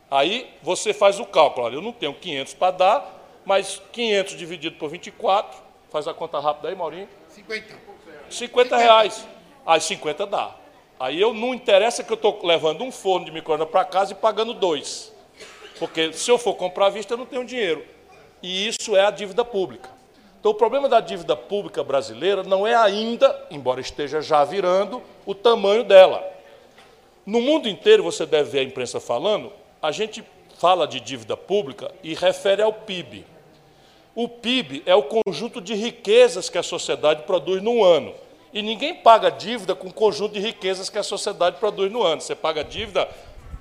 Aí 0.10 0.54
você 0.62 0.94
faz 0.94 1.20
o 1.20 1.26
cálculo. 1.26 1.66
Olha, 1.66 1.76
eu 1.76 1.82
não 1.82 1.92
tenho 1.92 2.14
500 2.14 2.54
para 2.54 2.72
dar, 2.72 3.42
mas 3.46 3.82
500 3.92 4.38
dividido 4.38 4.78
por 4.78 4.90
24, 4.90 5.58
faz 5.90 6.08
a 6.08 6.14
conta 6.14 6.40
rápida 6.40 6.70
aí, 6.70 6.76
Maurinho. 6.76 7.10
50. 7.30 7.76
50 8.30 8.78
reais. 8.78 9.28
Aí 9.66 9.82
50 9.82 10.26
dá. 10.26 10.56
Aí 11.00 11.20
eu 11.20 11.34
não 11.34 11.54
interessa 11.54 12.04
que 12.04 12.12
eu 12.12 12.16
estou 12.16 12.40
levando 12.44 12.84
um 12.84 12.92
forno 12.92 13.26
de 13.26 13.32
micro-ondas 13.32 13.70
para 13.70 13.86
casa 13.86 14.14
e 14.14 14.16
pagando 14.16 14.54
dois. 14.54 15.14
Porque 15.78 16.12
se 16.14 16.32
eu 16.32 16.38
for 16.38 16.56
comprar 16.56 16.88
à 16.88 16.90
vista, 16.90 17.14
eu 17.14 17.18
não 17.18 17.26
tenho 17.26 17.46
dinheiro. 17.46 17.86
E 18.42 18.68
isso 18.68 18.96
é 18.96 19.06
a 19.06 19.12
dívida 19.12 19.46
pública. 19.46 19.97
Então, 20.48 20.56
o 20.56 20.58
problema 20.58 20.88
da 20.88 21.02
dívida 21.02 21.36
pública 21.36 21.84
brasileira 21.84 22.42
não 22.42 22.66
é 22.66 22.74
ainda, 22.74 23.38
embora 23.52 23.82
esteja 23.82 24.22
já 24.22 24.46
virando, 24.46 25.04
o 25.26 25.36
tamanho 25.36 25.84
dela. 25.84 26.24
No 27.26 27.42
mundo 27.42 27.68
inteiro, 27.68 28.02
você 28.02 28.26
deve 28.26 28.52
ver 28.52 28.60
a 28.60 28.64
imprensa 28.64 28.98
falando, 29.02 29.52
a 29.82 29.92
gente 29.92 30.24
fala 30.58 30.88
de 30.88 31.02
dívida 31.02 31.36
pública 31.36 31.92
e 32.02 32.14
refere 32.14 32.62
ao 32.62 32.72
PIB. 32.72 33.26
O 34.16 34.30
PIB 34.30 34.84
é 34.86 34.96
o 34.96 35.04
conjunto 35.04 35.60
de 35.60 35.74
riquezas 35.74 36.50
que 36.50 36.58
a 36.58 36.64
sociedade 36.64 37.24
produz 37.24 37.62
no 37.62 37.84
ano. 37.84 38.16
E 38.54 38.62
ninguém 38.62 38.96
paga 38.96 39.30
dívida 39.30 39.76
com 39.76 39.90
o 39.90 39.94
conjunto 39.94 40.36
de 40.36 40.40
riquezas 40.40 40.90
que 40.90 40.98
a 40.98 41.04
sociedade 41.04 41.58
produz 41.58 41.92
no 41.92 42.04
ano. 42.04 42.22
Você 42.22 42.34
paga 42.34 42.64
dívida 42.64 43.06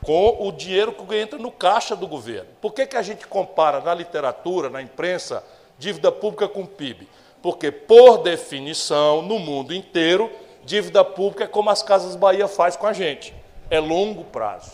com 0.04 0.36
o 0.38 0.52
dinheiro 0.52 0.92
que 0.92 1.16
entra 1.16 1.36
no 1.36 1.50
caixa 1.50 1.96
do 1.96 2.06
governo. 2.06 2.48
Por 2.60 2.72
que, 2.72 2.86
que 2.86 2.96
a 2.96 3.02
gente 3.02 3.26
compara 3.26 3.80
na 3.80 3.92
literatura, 3.92 4.70
na 4.70 4.80
imprensa, 4.80 5.42
dívida 5.78 6.10
pública 6.10 6.48
com 6.48 6.66
PIB? 6.66 7.08
Porque, 7.42 7.70
por 7.70 8.18
definição, 8.18 9.22
no 9.22 9.38
mundo 9.38 9.74
inteiro, 9.74 10.30
dívida 10.64 11.04
pública 11.04 11.44
é 11.44 11.46
como 11.46 11.70
as 11.70 11.82
Casas 11.82 12.16
Bahia 12.16 12.48
faz 12.48 12.76
com 12.76 12.86
a 12.86 12.92
gente, 12.92 13.34
é 13.70 13.78
longo 13.78 14.24
prazo. 14.24 14.72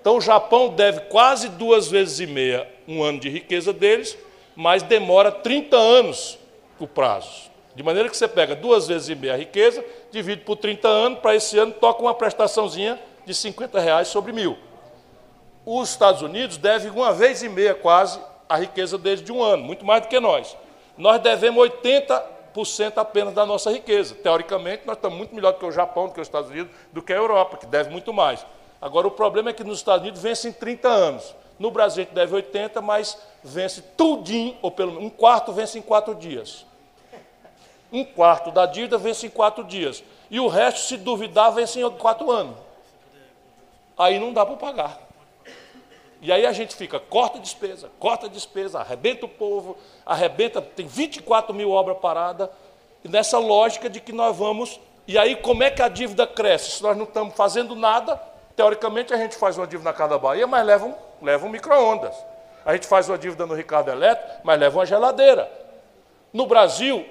Então, 0.00 0.18
o 0.18 0.20
Japão 0.20 0.68
deve 0.68 1.00
quase 1.00 1.48
duas 1.48 1.88
vezes 1.88 2.20
e 2.20 2.26
meia 2.26 2.68
um 2.86 3.02
ano 3.02 3.18
de 3.18 3.28
riqueza 3.28 3.72
deles, 3.72 4.16
mas 4.54 4.82
demora 4.82 5.32
30 5.32 5.76
anos 5.76 6.38
o 6.78 6.86
prazo. 6.86 7.50
De 7.74 7.82
maneira 7.82 8.08
que 8.08 8.16
você 8.16 8.28
pega 8.28 8.54
duas 8.54 8.86
vezes 8.86 9.08
e 9.08 9.14
meia 9.14 9.34
a 9.34 9.36
riqueza, 9.36 9.84
divide 10.12 10.42
por 10.42 10.56
30 10.56 10.86
anos, 10.86 11.18
para 11.18 11.34
esse 11.34 11.58
ano 11.58 11.72
toca 11.72 12.02
uma 12.02 12.14
prestaçãozinha 12.14 13.00
de 13.26 13.34
50 13.34 13.80
reais 13.80 14.08
sobre 14.08 14.32
mil. 14.32 14.56
Os 15.66 15.90
Estados 15.90 16.22
Unidos 16.22 16.56
devem 16.56 16.90
uma 16.90 17.12
vez 17.12 17.42
e 17.42 17.48
meia 17.48 17.74
quase 17.74 18.20
a 18.48 18.56
riqueza 18.56 18.98
deles 18.98 19.22
de 19.22 19.32
um 19.32 19.42
ano, 19.42 19.64
muito 19.64 19.84
mais 19.84 20.02
do 20.02 20.08
que 20.08 20.20
nós. 20.20 20.56
Nós 20.96 21.20
devemos 21.20 21.68
80% 21.68 22.98
apenas 22.98 23.34
da 23.34 23.44
nossa 23.44 23.70
riqueza. 23.70 24.14
Teoricamente, 24.14 24.82
nós 24.86 24.96
estamos 24.96 25.16
muito 25.18 25.34
melhor 25.34 25.52
do 25.52 25.58
que 25.58 25.64
o 25.64 25.72
Japão, 25.72 26.06
do 26.06 26.12
que 26.12 26.20
os 26.20 26.28
Estados 26.28 26.50
Unidos, 26.50 26.72
do 26.92 27.02
que 27.02 27.12
a 27.12 27.16
Europa, 27.16 27.56
que 27.56 27.66
deve 27.66 27.90
muito 27.90 28.12
mais. 28.12 28.46
Agora, 28.80 29.06
o 29.06 29.10
problema 29.10 29.50
é 29.50 29.52
que 29.52 29.64
nos 29.64 29.78
Estados 29.78 30.02
Unidos 30.02 30.20
vence 30.20 30.48
em 30.48 30.52
30 30.52 30.88
anos. 30.88 31.34
No 31.58 31.70
Brasil, 31.70 32.02
a 32.02 32.04
gente 32.04 32.14
deve 32.14 32.34
80, 32.34 32.80
mas 32.80 33.18
vence 33.42 33.80
tudinho, 33.80 34.56
ou 34.60 34.70
pelo 34.70 34.92
menos 34.92 35.06
um 35.06 35.10
quarto 35.10 35.52
vence 35.52 35.78
em 35.78 35.82
quatro 35.82 36.14
dias. 36.14 36.66
Um 37.92 38.04
quarto 38.04 38.50
da 38.50 38.66
dívida 38.66 38.98
vence 38.98 39.26
em 39.26 39.30
quatro 39.30 39.64
dias. 39.64 40.02
E 40.30 40.40
o 40.40 40.48
resto, 40.48 40.80
se 40.80 40.96
duvidar, 40.96 41.52
vence 41.52 41.80
em 41.80 41.90
quatro 41.90 42.30
anos. 42.30 42.56
Aí 43.96 44.18
não 44.18 44.32
dá 44.32 44.44
para 44.44 44.56
pagar. 44.56 45.00
E 46.24 46.32
aí 46.32 46.46
a 46.46 46.52
gente 46.52 46.74
fica, 46.74 46.98
corta 46.98 47.38
despesa, 47.38 47.90
corta 47.98 48.30
despesa, 48.30 48.80
arrebenta 48.80 49.26
o 49.26 49.28
povo, 49.28 49.76
arrebenta, 50.06 50.62
tem 50.62 50.86
24 50.86 51.52
mil 51.52 51.70
obras 51.70 51.98
paradas, 51.98 52.48
e 53.04 53.08
nessa 53.08 53.38
lógica 53.38 53.90
de 53.90 54.00
que 54.00 54.10
nós 54.10 54.34
vamos. 54.34 54.80
E 55.06 55.18
aí, 55.18 55.36
como 55.36 55.62
é 55.62 55.70
que 55.70 55.82
a 55.82 55.88
dívida 55.88 56.26
cresce? 56.26 56.78
Se 56.78 56.82
nós 56.82 56.96
não 56.96 57.04
estamos 57.04 57.34
fazendo 57.34 57.76
nada, 57.76 58.18
teoricamente 58.56 59.12
a 59.12 59.18
gente 59.18 59.36
faz 59.36 59.58
uma 59.58 59.66
dívida 59.66 59.90
na 59.90 59.94
Casa 59.94 60.16
Bahia, 60.16 60.46
mas 60.46 60.64
leva 60.64 60.86
um, 60.86 60.94
leva 61.20 61.44
um 61.44 61.50
micro-ondas. 61.50 62.16
A 62.64 62.72
gente 62.72 62.86
faz 62.86 63.06
uma 63.06 63.18
dívida 63.18 63.44
no 63.44 63.52
Ricardo 63.52 63.90
Elétrico, 63.90 64.40
mas 64.44 64.58
leva 64.58 64.78
uma 64.78 64.86
geladeira. 64.86 65.52
No 66.32 66.46
Brasil, 66.46 67.04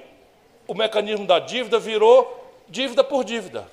o 0.68 0.74
mecanismo 0.74 1.28
da 1.28 1.38
dívida 1.38 1.78
virou 1.78 2.52
dívida 2.68 3.04
por 3.04 3.24
dívida. 3.24 3.68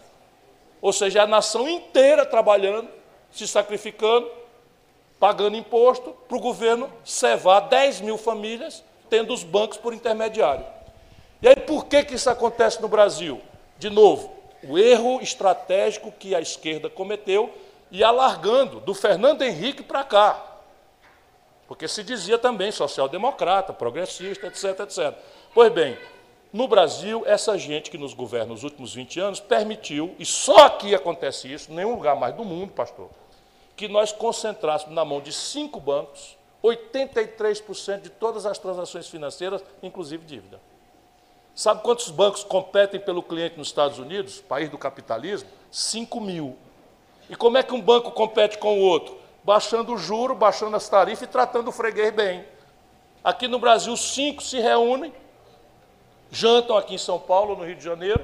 Ou 0.83 0.93
seja, 0.93 1.23
a 1.23 1.27
nação 1.27 1.67
inteira 1.67 2.27
trabalhando, 2.27 2.91
se 3.31 3.49
sacrificando, 3.49 4.40
pagando 5.21 5.57
imposto 5.57 6.17
para 6.27 6.37
o 6.37 6.41
governo 6.41 6.91
cevar 7.05 7.69
10 7.69 8.01
mil 8.01 8.17
famílias, 8.17 8.83
tendo 9.11 9.35
os 9.35 9.45
bancos 9.45 9.77
por 9.77 9.93
intermediário. 9.93 10.65
E 11.43 11.49
aí, 11.49 11.57
por 11.57 11.85
que, 11.85 12.03
que 12.03 12.15
isso 12.15 12.31
acontece 12.31 12.81
no 12.81 12.89
Brasil? 12.89 13.41
De 13.79 13.91
novo, 13.91 14.33
o 14.65 14.79
erro 14.79 15.21
estratégico 15.21 16.11
que 16.11 16.35
a 16.35 16.41
esquerda 16.41 16.89
cometeu 16.89 17.53
e 17.91 18.03
alargando 18.03 18.81
do 18.81 18.95
Fernando 18.95 19.43
Henrique 19.43 19.83
para 19.83 20.03
cá. 20.05 20.43
Porque 21.69 21.87
se 21.87 22.03
dizia 22.03 22.39
também 22.39 22.73
social-democrata, 22.73 23.73
progressista, 23.73 24.47
etc, 24.47 24.81
etc. 24.81 25.15
Pois 25.55 25.73
bem, 25.73 25.99
no 26.53 26.67
Brasil, 26.67 27.23
essa 27.27 27.57
gente 27.59 27.91
que 27.91 27.99
nos 27.99 28.15
governa 28.15 28.47
nos 28.47 28.65
últimos 28.65 28.95
20 28.95 29.21
anos 29.21 29.41
permitiu, 29.41 30.15
e 30.19 30.25
só 30.25 30.67
aqui 30.67 30.95
acontece 30.95 31.53
isso, 31.53 31.73
nenhum 31.73 31.95
lugar 31.95 32.17
mais 32.17 32.35
do 32.35 32.45
mundo, 32.45 32.73
pastor, 32.73 33.09
que 33.81 33.89
nós 33.89 34.13
concentrássemos 34.13 34.95
na 34.95 35.05
mão 35.05 35.23
de 35.23 35.33
cinco 35.33 35.81
bancos 35.81 36.37
83% 36.63 38.03
de 38.03 38.11
todas 38.11 38.45
as 38.45 38.59
transações 38.59 39.09
financeiras, 39.09 39.65
inclusive 39.83 40.23
dívida. 40.27 40.61
Sabe 41.55 41.83
quantos 41.83 42.11
bancos 42.11 42.45
competem 42.45 43.01
pelo 43.01 43.23
cliente 43.23 43.57
nos 43.57 43.69
Estados 43.69 43.99
Unidos, 43.99 44.41
país 44.41 44.69
do 44.69 44.77
capitalismo? 44.77 45.49
5 45.71 46.21
mil. 46.21 46.59
E 47.31 47.35
como 47.35 47.57
é 47.57 47.63
que 47.63 47.73
um 47.73 47.81
banco 47.81 48.11
compete 48.11 48.59
com 48.59 48.79
o 48.79 48.83
outro? 48.83 49.19
baixando 49.43 49.95
o 49.95 49.99
juro, 49.99 50.35
baixando 50.35 50.77
as 50.77 50.87
tarifas 50.87 51.23
e 51.23 51.27
tratando 51.27 51.69
o 51.69 51.73
freguês 51.73 52.13
bem. 52.13 52.45
Aqui 53.25 53.49
no 53.49 53.59
Brasil, 53.59 53.97
cinco 53.97 54.43
se 54.43 54.61
reúnem, 54.61 55.13
jantam 56.31 56.77
aqui 56.77 56.95
em 56.95 56.99
São 56.99 57.19
Paulo, 57.19 57.57
no 57.57 57.65
Rio 57.65 57.77
de 57.77 57.83
Janeiro, 57.83 58.23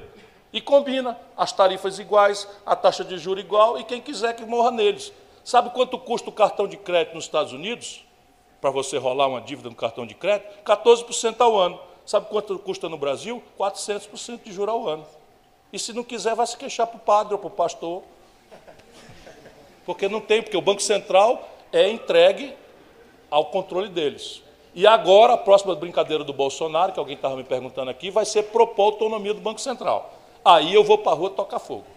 e 0.53 0.61
combina 0.61 1.19
as 1.35 1.53
tarifas 1.53 1.99
iguais, 1.99 2.47
a 2.65 2.77
taxa 2.77 3.03
de 3.03 3.17
juro 3.17 3.41
igual, 3.41 3.79
e 3.79 3.85
quem 3.85 4.01
quiser 4.01 4.35
que 4.35 4.45
morra 4.45 4.71
neles. 4.71 5.13
Sabe 5.47 5.71
quanto 5.71 5.97
custa 5.97 6.29
o 6.29 6.33
cartão 6.33 6.67
de 6.67 6.77
crédito 6.77 7.15
nos 7.15 7.23
Estados 7.23 7.53
Unidos? 7.53 8.05
Para 8.61 8.69
você 8.71 8.99
rolar 8.99 9.29
uma 9.29 9.41
dívida 9.41 9.69
no 9.69 9.77
cartão 9.77 10.05
de 10.05 10.13
crédito? 10.13 10.53
14% 10.65 11.37
ao 11.39 11.57
ano. 11.57 11.79
Sabe 12.05 12.27
quanto 12.29 12.59
custa 12.59 12.89
no 12.89 12.99
Brasil? 12.99 13.41
400% 13.57 14.43
de 14.43 14.51
juro 14.51 14.73
ao 14.73 14.89
ano. 14.89 15.07
E 15.73 15.79
se 15.79 15.93
não 15.93 16.03
quiser, 16.03 16.35
vai 16.35 16.49
se 16.49 16.57
queixar 16.57 16.89
para 16.89 16.97
o 16.97 16.99
padre 16.99 17.35
ou 17.35 17.39
para 17.39 17.47
o 17.47 17.51
pastor. 17.53 18.03
Porque 19.85 20.09
não 20.09 20.21
tem, 20.21 20.43
porque 20.43 20.57
o 20.57 20.61
Banco 20.61 20.83
Central 20.83 21.49
é 21.73 21.89
entregue 21.89 22.53
ao 23.31 23.45
controle 23.45 23.89
deles. 23.89 24.43
E 24.75 24.85
agora, 24.85 25.35
a 25.35 25.39
próxima 25.39 25.77
brincadeira 25.77 26.25
do 26.25 26.33
Bolsonaro, 26.33 26.93
que 26.93 26.99
alguém 26.99 27.15
estava 27.15 27.37
me 27.37 27.45
perguntando 27.45 27.89
aqui, 27.89 28.11
vai 28.11 28.25
ser 28.25 28.43
propor 28.43 28.83
a 28.83 28.87
autonomia 28.87 29.33
do 29.33 29.41
Banco 29.41 29.61
Central. 29.61 30.13
Aí 30.45 30.75
eu 30.75 30.83
vou 30.83 30.99
para 30.99 31.13
a 31.13 31.15
rua 31.15 31.31
tocar 31.31 31.61
fogo. 31.61 31.96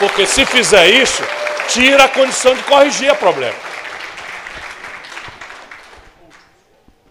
Porque 0.00 0.26
se 0.26 0.46
fizer 0.46 0.88
isso, 0.88 1.22
tira 1.68 2.04
a 2.04 2.08
condição 2.08 2.54
de 2.54 2.62
corrigir 2.62 3.12
o 3.12 3.16
problema. 3.16 3.54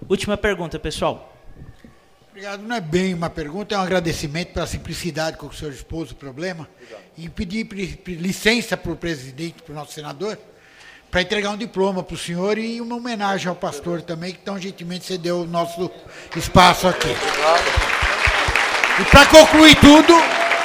Última 0.09 0.35
pergunta, 0.35 0.79
pessoal. 0.79 1.37
Obrigado. 2.31 2.63
Não 2.63 2.75
é 2.75 2.81
bem 2.81 3.13
uma 3.13 3.29
pergunta, 3.29 3.75
é 3.75 3.77
um 3.77 3.81
agradecimento 3.81 4.53
pela 4.53 4.65
simplicidade 4.65 5.37
com 5.37 5.47
que 5.47 5.53
o 5.53 5.57
senhor 5.57 5.71
expôs 5.71 6.09
o 6.09 6.15
problema 6.15 6.67
e 7.15 7.29
pedir 7.29 7.67
licença 8.07 8.75
para 8.75 8.91
o 8.91 8.95
presidente, 8.95 9.61
para 9.61 9.71
o 9.71 9.75
nosso 9.75 9.93
senador, 9.93 10.35
para 11.11 11.21
entregar 11.21 11.51
um 11.51 11.57
diploma 11.57 12.01
para 12.01 12.15
o 12.15 12.17
senhor 12.17 12.57
e 12.57 12.81
uma 12.81 12.95
homenagem 12.95 13.49
ao 13.49 13.55
pastor 13.55 14.01
também, 14.01 14.33
que 14.33 14.39
tão 14.39 14.57
gentilmente 14.57 15.05
cedeu 15.05 15.41
o 15.41 15.45
nosso 15.45 15.91
espaço 16.35 16.87
aqui. 16.87 17.15
E 18.99 19.05
para 19.11 19.27
concluir 19.27 19.75
tudo, 19.75 20.13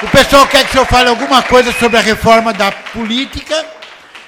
o 0.05 0.11
pessoal 0.11 0.47
quer 0.47 0.63
que 0.63 0.69
o 0.69 0.71
senhor 0.73 0.85
fale 0.85 1.09
alguma 1.09 1.41
coisa 1.41 1.71
sobre 1.71 1.97
a 1.97 2.01
reforma 2.01 2.53
da 2.53 2.71
política 2.71 3.65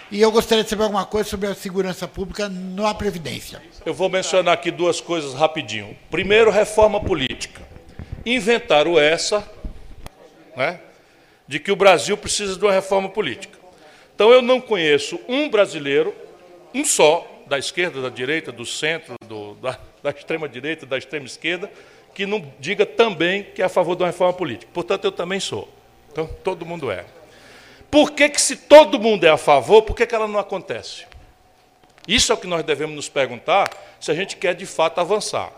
e 0.09 0.19
eu 0.19 0.31
gostaria 0.31 0.63
de 0.63 0.69
saber 0.71 0.83
alguma 0.83 1.05
coisa 1.05 1.29
sobre 1.29 1.47
a 1.47 1.53
segurança 1.53 2.07
pública 2.07 2.49
na 2.49 2.95
Previdência. 2.95 3.61
Eu 3.85 3.93
vou 3.93 4.09
mencionar 4.09 4.55
aqui 4.55 4.71
duas 4.71 4.99
coisas 4.99 5.35
rapidinho. 5.35 5.95
Primeiro, 6.09 6.49
reforma 6.49 6.99
política. 6.99 7.61
Inventaram 8.25 8.97
essa, 8.97 9.47
né, 10.55 10.79
de 11.47 11.59
que 11.59 11.71
o 11.71 11.75
Brasil 11.75 12.17
precisa 12.17 12.55
de 12.55 12.65
uma 12.65 12.73
reforma 12.73 13.09
política. 13.09 13.55
Então, 14.15 14.31
eu 14.31 14.41
não 14.41 14.59
conheço 14.59 15.19
um 15.27 15.47
brasileiro, 15.47 16.15
um 16.73 16.83
só, 16.83 17.43
da 17.45 17.59
esquerda, 17.59 18.01
da 18.01 18.09
direita, 18.09 18.51
do 18.51 18.65
centro, 18.65 19.13
do, 19.27 19.53
da, 19.55 19.77
da 20.01 20.09
extrema-direita, 20.09 20.87
da 20.87 20.97
extrema-esquerda, 20.97 21.69
que 22.17 22.25
não 22.25 22.51
diga 22.59 22.83
também 22.83 23.43
que 23.43 23.61
é 23.61 23.65
a 23.65 23.69
favor 23.69 23.95
de 23.95 24.01
uma 24.01 24.07
reforma 24.07 24.33
política. 24.33 24.71
Portanto, 24.73 25.05
eu 25.05 25.11
também 25.11 25.39
sou. 25.39 25.69
Então, 26.11 26.27
todo 26.43 26.65
mundo 26.65 26.89
é. 26.89 27.05
Por 27.91 28.13
que, 28.13 28.27
que 28.27 28.41
se 28.41 28.55
todo 28.55 28.97
mundo 28.97 29.23
é 29.23 29.29
a 29.29 29.37
favor, 29.37 29.83
por 29.83 29.95
que, 29.95 30.03
que 30.03 30.15
ela 30.15 30.27
não 30.27 30.39
acontece? 30.39 31.05
Isso 32.07 32.31
é 32.31 32.35
o 32.35 32.37
que 32.39 32.47
nós 32.47 32.63
devemos 32.63 32.95
nos 32.95 33.07
perguntar 33.07 33.69
se 33.99 34.09
a 34.09 34.15
gente 34.15 34.35
quer 34.35 34.55
de 34.55 34.65
fato 34.65 34.99
avançar. 34.99 35.53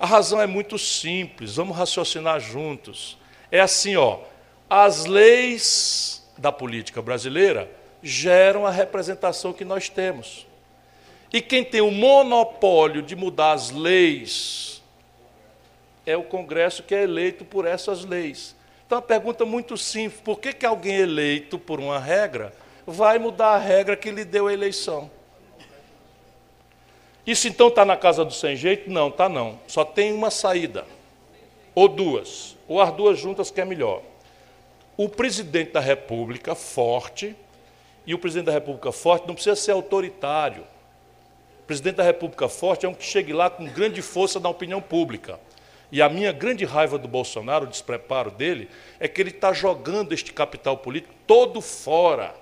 A 0.00 0.06
razão 0.06 0.40
é 0.40 0.46
muito 0.46 0.78
simples, 0.78 1.56
vamos 1.56 1.76
raciocinar 1.76 2.40
juntos. 2.40 3.18
É 3.52 3.60
assim, 3.60 3.94
ó, 3.94 4.20
as 4.70 5.04
leis 5.04 6.26
da 6.38 6.50
política 6.50 7.02
brasileira 7.02 7.70
geram 8.02 8.64
a 8.64 8.70
representação 8.70 9.52
que 9.52 9.62
nós 9.62 9.90
temos. 9.90 10.46
E 11.30 11.42
quem 11.42 11.62
tem 11.62 11.82
o 11.82 11.90
monopólio 11.90 13.02
de 13.02 13.14
mudar 13.14 13.52
as 13.52 13.70
leis 13.70 14.77
é 16.08 16.16
o 16.16 16.22
Congresso 16.22 16.82
que 16.82 16.94
é 16.94 17.02
eleito 17.02 17.44
por 17.44 17.66
essas 17.66 18.02
leis. 18.02 18.56
Então, 18.86 18.96
a 18.96 19.02
pergunta 19.02 19.44
muito 19.44 19.76
simples: 19.76 20.18
por 20.22 20.40
que, 20.40 20.54
que 20.54 20.64
alguém 20.64 20.96
eleito 20.96 21.58
por 21.58 21.78
uma 21.78 21.98
regra 21.98 22.54
vai 22.86 23.18
mudar 23.18 23.50
a 23.50 23.58
regra 23.58 23.94
que 23.94 24.10
lhe 24.10 24.24
deu 24.24 24.46
a 24.46 24.52
eleição? 24.52 25.10
Isso 27.26 27.46
então 27.46 27.68
está 27.68 27.84
na 27.84 27.94
casa 27.94 28.24
do 28.24 28.32
sem 28.32 28.56
jeito? 28.56 28.90
Não, 28.90 29.08
está 29.08 29.28
não. 29.28 29.60
Só 29.66 29.84
tem 29.84 30.14
uma 30.14 30.30
saída. 30.30 30.86
Ou 31.74 31.86
duas. 31.86 32.56
Ou 32.66 32.80
as 32.80 32.90
duas 32.90 33.18
juntas 33.18 33.50
que 33.50 33.60
é 33.60 33.66
melhor. 33.66 34.00
O 34.96 35.10
presidente 35.10 35.72
da 35.72 35.80
República 35.80 36.54
forte, 36.54 37.36
e 38.06 38.14
o 38.14 38.18
presidente 38.18 38.46
da 38.46 38.52
República 38.52 38.90
forte 38.90 39.28
não 39.28 39.34
precisa 39.34 39.54
ser 39.54 39.72
autoritário. 39.72 40.62
O 41.60 41.66
presidente 41.66 41.96
da 41.96 42.02
República 42.02 42.48
forte 42.48 42.86
é 42.86 42.88
um 42.88 42.94
que 42.94 43.04
chegue 43.04 43.34
lá 43.34 43.50
com 43.50 43.66
grande 43.66 44.00
força 44.00 44.40
na 44.40 44.48
opinião 44.48 44.80
pública. 44.80 45.38
E 45.90 46.02
a 46.02 46.08
minha 46.08 46.32
grande 46.32 46.64
raiva 46.64 46.98
do 46.98 47.08
Bolsonaro, 47.08 47.64
o 47.64 47.68
despreparo 47.68 48.30
dele, 48.30 48.68
é 49.00 49.08
que 49.08 49.20
ele 49.20 49.30
está 49.30 49.52
jogando 49.52 50.12
este 50.12 50.32
capital 50.32 50.76
político 50.76 51.14
todo 51.26 51.60
fora. 51.60 52.34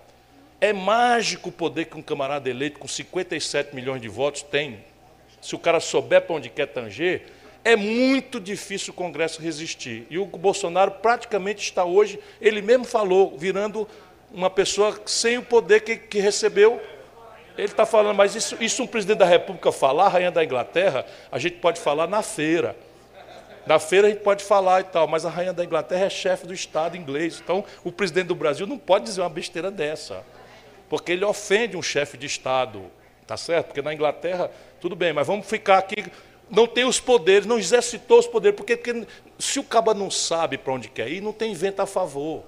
É 0.61 0.73
mágico 0.73 1.51
o 1.51 1.53
poder 1.53 1.85
que 1.85 1.97
um 1.97 2.03
camarada 2.03 2.51
eleito 2.51 2.79
com 2.79 2.89
57 2.89 3.75
milhões 3.75 4.03
de 4.03 4.09
votos 4.09 4.43
tem. 4.43 4.85
Se 5.41 5.55
o 5.55 5.59
cara 5.59 5.79
souber 5.79 6.23
para 6.23 6.35
onde 6.35 6.49
quer 6.49 6.67
tanger, 6.67 7.27
é 7.63 7.77
muito 7.77 8.41
difícil 8.41 8.93
o 8.93 8.97
Congresso 8.97 9.41
resistir. 9.41 10.07
E 10.11 10.19
o 10.19 10.27
Bolsonaro 10.27 10.93
praticamente 10.93 11.63
está 11.63 11.85
hoje, 11.85 12.19
ele 12.41 12.63
mesmo 12.63 12.85
falou, 12.85 13.37
virando 13.37 13.89
uma 14.33 14.51
pessoa 14.51 15.01
sem 15.07 15.39
o 15.39 15.43
poder 15.43 15.81
que, 15.81 15.97
que 15.97 16.19
recebeu. 16.19 16.81
Ele 17.57 17.67
está 17.67 17.87
falando, 17.87 18.17
mas 18.17 18.35
isso, 18.35 18.57
isso 18.61 18.83
um 18.83 18.87
presidente 18.87 19.19
da 19.19 19.25
República 19.25 19.73
falar, 19.73 20.09
rainha 20.09 20.31
da 20.31 20.45
Inglaterra, 20.45 21.07
a 21.31 21.39
gente 21.39 21.57
pode 21.57 21.81
falar 21.81 22.07
na 22.07 22.23
feira. 22.23 22.77
Na 23.67 23.81
feira 23.81 24.07
a 24.07 24.11
gente 24.11 24.23
pode 24.23 24.45
falar 24.45 24.81
e 24.81 24.85
tal, 24.85 25.09
mas 25.09 25.27
a 25.27 25.31
rainha 25.31 25.53
da 25.53 25.65
Inglaterra 25.65 26.05
é 26.05 26.11
chefe 26.11 26.47
do 26.47 26.55
Estado 26.55 26.97
inglês. 26.97 27.41
Então, 27.43 27.65
o 27.83 27.91
presidente 27.91 28.29
do 28.29 28.35
Brasil 28.35 28.67
não 28.67 28.79
pode 28.79 29.07
dizer 29.07 29.21
uma 29.21 29.29
besteira 29.29 29.71
dessa, 29.73 30.25
porque 30.89 31.11
ele 31.11 31.25
ofende 31.25 31.77
um 31.77 31.83
chefe 31.83 32.17
de 32.17 32.27
Estado, 32.27 32.85
tá 33.27 33.37
certo? 33.37 33.67
Porque 33.67 33.83
na 33.83 33.93
Inglaterra, 33.93 34.51
tudo 34.81 34.95
bem, 34.95 35.13
mas 35.13 35.27
vamos 35.27 35.47
ficar 35.47 35.79
aqui. 35.79 36.05
Não 36.49 36.65
tem 36.69 36.85
os 36.85 37.01
poderes, 37.01 37.45
não 37.45 37.59
exercitou 37.59 38.21
os 38.21 38.27
poderes, 38.29 38.57
porque, 38.57 38.77
porque 38.77 39.05
se 39.37 39.59
o 39.59 39.65
caba 39.65 39.93
não 39.93 40.13
sabe 40.13 40.57
para 40.57 40.73
onde 40.73 40.89
quer 40.89 41.09
ir, 41.09 41.21
não 41.21 41.33
tem 41.33 41.53
vento 41.53 41.81
a 41.81 41.87
favor. 41.87 42.45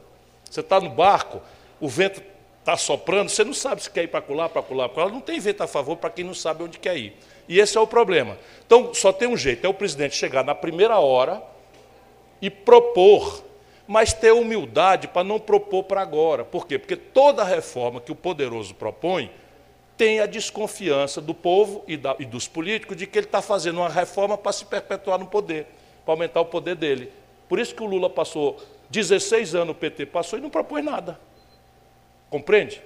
Você 0.48 0.60
está 0.60 0.80
no 0.80 0.88
barco, 0.88 1.42
o 1.80 1.88
vento 1.88 2.22
está 2.60 2.76
soprando, 2.76 3.28
você 3.28 3.42
não 3.42 3.54
sabe 3.54 3.82
se 3.82 3.90
quer 3.90 4.04
ir 4.04 4.08
para 4.08 4.22
lá, 4.28 4.48
para 4.48 4.62
lá, 4.70 4.88
para 4.88 5.04
lá, 5.06 5.10
não 5.10 5.20
tem 5.20 5.40
vento 5.40 5.64
a 5.64 5.66
favor 5.66 5.96
para 5.96 6.10
quem 6.10 6.24
não 6.24 6.34
sabe 6.34 6.62
onde 6.62 6.78
quer 6.78 6.96
ir. 6.96 7.16
E 7.48 7.58
esse 7.58 7.78
é 7.78 7.80
o 7.80 7.86
problema. 7.86 8.38
Então, 8.66 8.92
só 8.92 9.12
tem 9.12 9.26
um 9.26 9.36
jeito: 9.36 9.64
é 9.64 9.68
o 9.68 9.74
presidente 9.74 10.14
chegar 10.14 10.44
na 10.44 10.54
primeira 10.54 10.98
hora 10.98 11.42
e 12.40 12.50
propor, 12.50 13.42
mas 13.86 14.12
ter 14.12 14.32
humildade 14.32 15.08
para 15.08 15.24
não 15.24 15.40
propor 15.40 15.84
para 15.84 16.02
agora. 16.02 16.44
Por 16.44 16.66
quê? 16.66 16.78
Porque 16.78 16.96
toda 16.96 17.42
reforma 17.42 18.00
que 18.00 18.12
o 18.12 18.14
poderoso 18.14 18.74
propõe 18.74 19.30
tem 19.96 20.20
a 20.20 20.26
desconfiança 20.26 21.20
do 21.20 21.34
povo 21.34 21.82
e, 21.88 21.96
da, 21.96 22.14
e 22.20 22.24
dos 22.24 22.46
políticos 22.46 22.96
de 22.96 23.06
que 23.06 23.18
ele 23.18 23.26
está 23.26 23.42
fazendo 23.42 23.78
uma 23.78 23.88
reforma 23.88 24.38
para 24.38 24.52
se 24.52 24.64
perpetuar 24.64 25.18
no 25.18 25.26
poder, 25.26 25.66
para 26.04 26.14
aumentar 26.14 26.40
o 26.40 26.44
poder 26.44 26.76
dele. 26.76 27.10
Por 27.48 27.58
isso 27.58 27.74
que 27.74 27.82
o 27.82 27.86
Lula 27.86 28.08
passou 28.08 28.58
16 28.90 29.54
anos, 29.56 29.72
o 29.72 29.74
PT 29.74 30.06
passou 30.06 30.38
e 30.38 30.42
não 30.42 30.50
propôs 30.50 30.84
nada. 30.84 31.18
Compreende? 32.30 32.80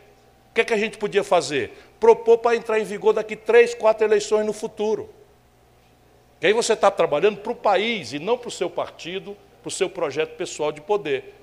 O 0.53 0.55
que, 0.55 0.61
é 0.61 0.65
que 0.65 0.75
a 0.75 0.77
gente 0.77 0.99
podia 0.99 1.25
fazer? 1.25 1.73
Propor 1.99 2.37
para 2.37 2.55
entrar 2.55 2.79
em 2.79 2.85
vigor 2.85 3.15
daqui 3.15 3.35
três, 3.35 3.75
quatro 3.75 4.07
eleições 4.07 4.45
no 4.45 4.53
futuro. 4.53 5.09
E 6.43 6.47
aí 6.47 6.53
você 6.53 6.75
está 6.75 6.91
trabalhando 6.91 7.39
para 7.39 7.53
o 7.53 7.55
país 7.55 8.13
e 8.13 8.19
não 8.19 8.37
para 8.37 8.49
o 8.49 8.51
seu 8.51 8.69
partido, 8.69 9.35
para 9.63 9.69
o 9.69 9.71
seu 9.71 9.89
projeto 9.89 10.37
pessoal 10.37 10.71
de 10.71 10.83
poder. 10.83 11.35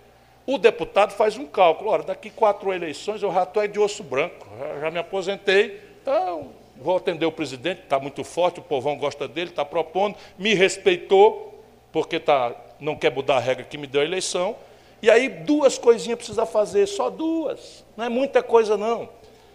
O 0.45 0.59
deputado 0.59 1.13
faz 1.13 1.37
um 1.37 1.47
cálculo, 1.47 1.89
olha, 1.89 2.03
daqui 2.03 2.29
quatro 2.29 2.71
eleições 2.71 3.23
eu 3.23 3.33
já 3.33 3.41
estou 3.41 3.67
de 3.67 3.79
osso 3.79 4.03
branco, 4.03 4.47
já 4.79 4.91
me 4.91 4.99
aposentei, 4.99 5.81
então 6.03 6.51
vou 6.77 6.97
atender 6.97 7.25
o 7.25 7.31
presidente, 7.31 7.81
está 7.81 7.99
muito 7.99 8.23
forte, 8.23 8.59
o 8.59 8.63
povão 8.63 8.95
gosta 8.95 9.27
dele, 9.27 9.49
está 9.49 9.65
propondo, 9.65 10.15
me 10.37 10.53
respeitou, 10.53 11.63
porque 11.91 12.19
tá, 12.19 12.55
não 12.79 12.95
quer 12.95 13.11
mudar 13.11 13.37
a 13.37 13.39
regra 13.39 13.63
que 13.63 13.77
me 13.77 13.87
deu 13.87 14.01
a 14.01 14.05
eleição, 14.05 14.55
e 15.01 15.09
aí 15.09 15.29
duas 15.29 15.77
coisinhas 15.77 16.17
precisa 16.17 16.45
fazer, 16.45 16.87
só 16.87 17.09
duas. 17.09 17.85
Não 17.95 18.05
é 18.05 18.09
muita 18.09 18.43
coisa 18.43 18.77
não. 18.77 19.09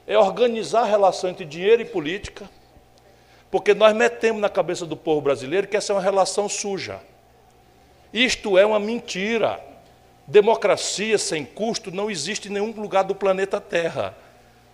É 0.07 0.19
organizar 0.19 0.83
a 0.83 0.87
relação 0.87 1.31
entre 1.31 1.45
dinheiro 1.45 1.83
e 1.83 1.85
política. 1.85 2.49
Porque 3.51 3.75
nós 3.75 3.95
metemos 3.95 4.41
na 4.41 4.49
cabeça 4.49 4.85
do 4.87 4.97
povo 4.97 5.21
brasileiro 5.21 5.69
que 5.69 5.77
essa 5.77 5.93
é 5.93 5.97
uma 5.97 6.03
relação 6.03 6.49
suja. 6.49 7.01
Isto 8.13 8.57
é 8.59 8.65
uma 8.65 8.81
mentira. 8.81 9.63
Democracia 10.27 11.19
sem 11.19 11.45
custo 11.45 11.91
não 11.91 12.11
existe 12.11 12.49
em 12.49 12.53
nenhum 12.53 12.73
lugar 12.73 13.05
do 13.05 13.15
planeta 13.15 13.61
Terra. 13.61 14.17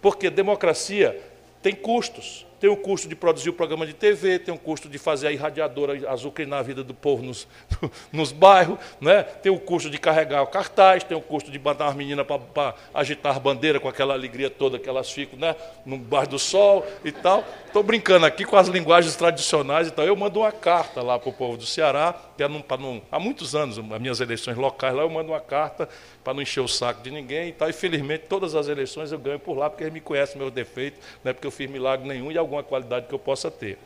Porque 0.01 0.31
democracia 0.31 1.21
tem 1.61 1.75
custos. 1.75 2.47
Tem 2.61 2.69
o 2.69 2.77
custo 2.77 3.09
de 3.09 3.17
produzir 3.17 3.49
o 3.49 3.55
programa 3.55 3.87
de 3.87 3.95
TV, 3.95 4.39
tem 4.39 4.53
o 4.53 4.59
custo 4.59 4.89
de 4.89 4.99
fazer 4.99 5.29
a 5.29 5.33
irradiadora 5.33 6.11
azucrinar 6.11 6.61
a 6.61 6.63
vida 6.63 6.85
do 6.85 6.93
povo 6.93 7.23
nos, 7.23 7.49
nos 8.13 8.31
bairros, 8.33 8.79
né? 9.01 9.23
tem 9.23 9.51
o 9.51 9.59
custo 9.59 9.89
de 9.89 9.99
carregar 9.99 10.43
o 10.43 10.47
cartaz, 10.47 11.03
tem 11.03 11.17
o 11.17 11.23
custo 11.23 11.51
de 11.51 11.59
botar 11.59 11.89
as 11.89 11.95
meninas 11.95 12.27
para 12.27 12.75
agitar 12.93 13.35
a 13.35 13.41
bandeira 13.41 13.81
com 13.81 13.89
aquela 13.89 14.13
alegria 14.13 14.51
toda 14.51 14.79
que 14.79 14.89
elas 14.89 15.11
ficam 15.11 15.39
né? 15.39 15.57
no 15.87 15.97
bar 15.97 16.29
do 16.29 16.39
sol 16.39 16.87
e 17.03 17.11
tal. 17.11 17.43
Estou 17.67 17.83
brincando 17.83 18.27
aqui 18.27 18.45
com 18.45 18.57
as 18.57 18.69
linguagens 18.69 19.17
tradicionais 19.17 19.89
e 19.89 19.91
tal. 19.91 20.05
Eu 20.05 20.15
mando 20.15 20.41
uma 20.41 20.53
carta 20.53 21.03
lá 21.03 21.19
para 21.19 21.31
o 21.31 21.33
povo 21.33 21.57
do 21.57 21.65
Ceará, 21.65 22.15
que 22.41 22.45
é 22.45 22.49
não, 22.49 22.65
não, 22.79 23.03
há 23.13 23.21
muitos 23.21 23.55
anos, 23.55 23.79
as 23.79 24.01
minhas 24.01 24.19
eleições 24.19 24.57
locais 24.57 24.95
lá, 24.95 25.03
eu 25.03 25.11
mando 25.11 25.33
uma 25.33 25.41
carta 25.41 25.87
para 26.25 26.33
não 26.33 26.41
encher 26.41 26.61
o 26.61 26.69
saco 26.69 27.03
de 27.03 27.11
ninguém 27.11 27.51
e 27.51 27.53
tal. 27.53 27.69
E 27.69 27.73
felizmente 27.75 28.25
todas 28.31 28.55
as 28.55 28.67
eleições 28.67 29.13
eu 29.13 29.19
ganho 29.19 29.39
por 29.39 29.55
lá, 29.59 29.69
porque 29.69 29.85
eles 29.85 29.93
me 29.93 30.01
conhecem 30.01 30.39
meus 30.39 30.51
defeitos, 30.51 30.99
não 31.23 31.31
é 31.31 31.35
porque 31.35 31.47
eu 31.47 31.51
fiz 31.51 31.71
milagre 31.71 32.09
nenhum 32.09 32.33
e 32.33 32.39
alguma 32.39 32.63
qualidade 32.63 33.09
que 33.09 33.15
eu 33.15 33.19
possa 33.19 33.51
ter. 33.51 33.77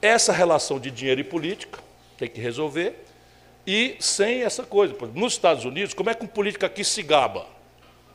Essa 0.00 0.32
relação 0.32 0.78
de 0.78 0.88
dinheiro 0.88 1.20
e 1.20 1.24
política 1.24 1.80
tem 2.16 2.28
que 2.28 2.40
resolver, 2.40 2.94
e 3.66 3.96
sem 3.98 4.44
essa 4.44 4.62
coisa. 4.62 4.94
Nos 5.12 5.32
Estados 5.32 5.64
Unidos, 5.64 5.92
como 5.92 6.10
é 6.10 6.14
que 6.14 6.24
um 6.24 6.28
político 6.28 6.64
aqui 6.64 6.84
se 6.84 7.02
gaba? 7.02 7.44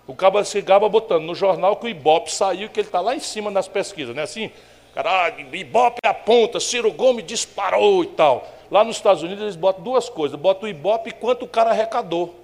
O 0.08 0.16
cabo 0.16 0.42
se 0.46 0.62
gaba 0.62 0.88
botando 0.88 1.24
no 1.24 1.36
jornal 1.36 1.76
que 1.76 1.86
o 1.86 1.90
Ibope 1.90 2.32
saiu, 2.32 2.70
que 2.70 2.80
ele 2.80 2.88
está 2.88 3.02
lá 3.02 3.14
em 3.14 3.20
cima 3.20 3.52
nas 3.52 3.68
pesquisas, 3.68 4.16
não 4.16 4.22
é 4.22 4.24
assim? 4.24 4.50
Caralho, 4.94 5.54
Ibope 5.54 6.00
aponta, 6.06 6.62
Ciro 6.62 6.94
Gomes 6.94 7.26
disparou 7.26 8.06
e 8.06 8.08
tal. 8.08 8.55
Lá 8.70 8.84
nos 8.84 8.98
Estados 8.98 9.24
Unidos 9.24 9.44
eles 9.44 9.56
botam 9.56 9.84
duas 9.84 10.10
coisas, 10.10 10.40
botam 10.40 10.68
o 10.68 10.70
Ibope 10.70 11.10
e 11.10 11.14
quanto 11.14 11.46
o 11.46 11.48
cara 11.48 11.72
arrecadou. 11.72 12.36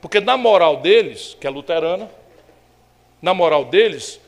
Porque 0.00 0.20
na 0.20 0.36
moral 0.36 0.76
deles, 0.76 1.36
que 1.40 1.46
é 1.46 1.50
luterana, 1.50 2.08
na 3.20 3.34
moral 3.34 3.64
deles, 3.64 4.20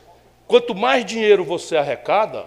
quanto 0.47 0.75
mais 0.75 1.05
dinheiro 1.05 1.43
você 1.43 1.77
arrecada, 1.77 2.45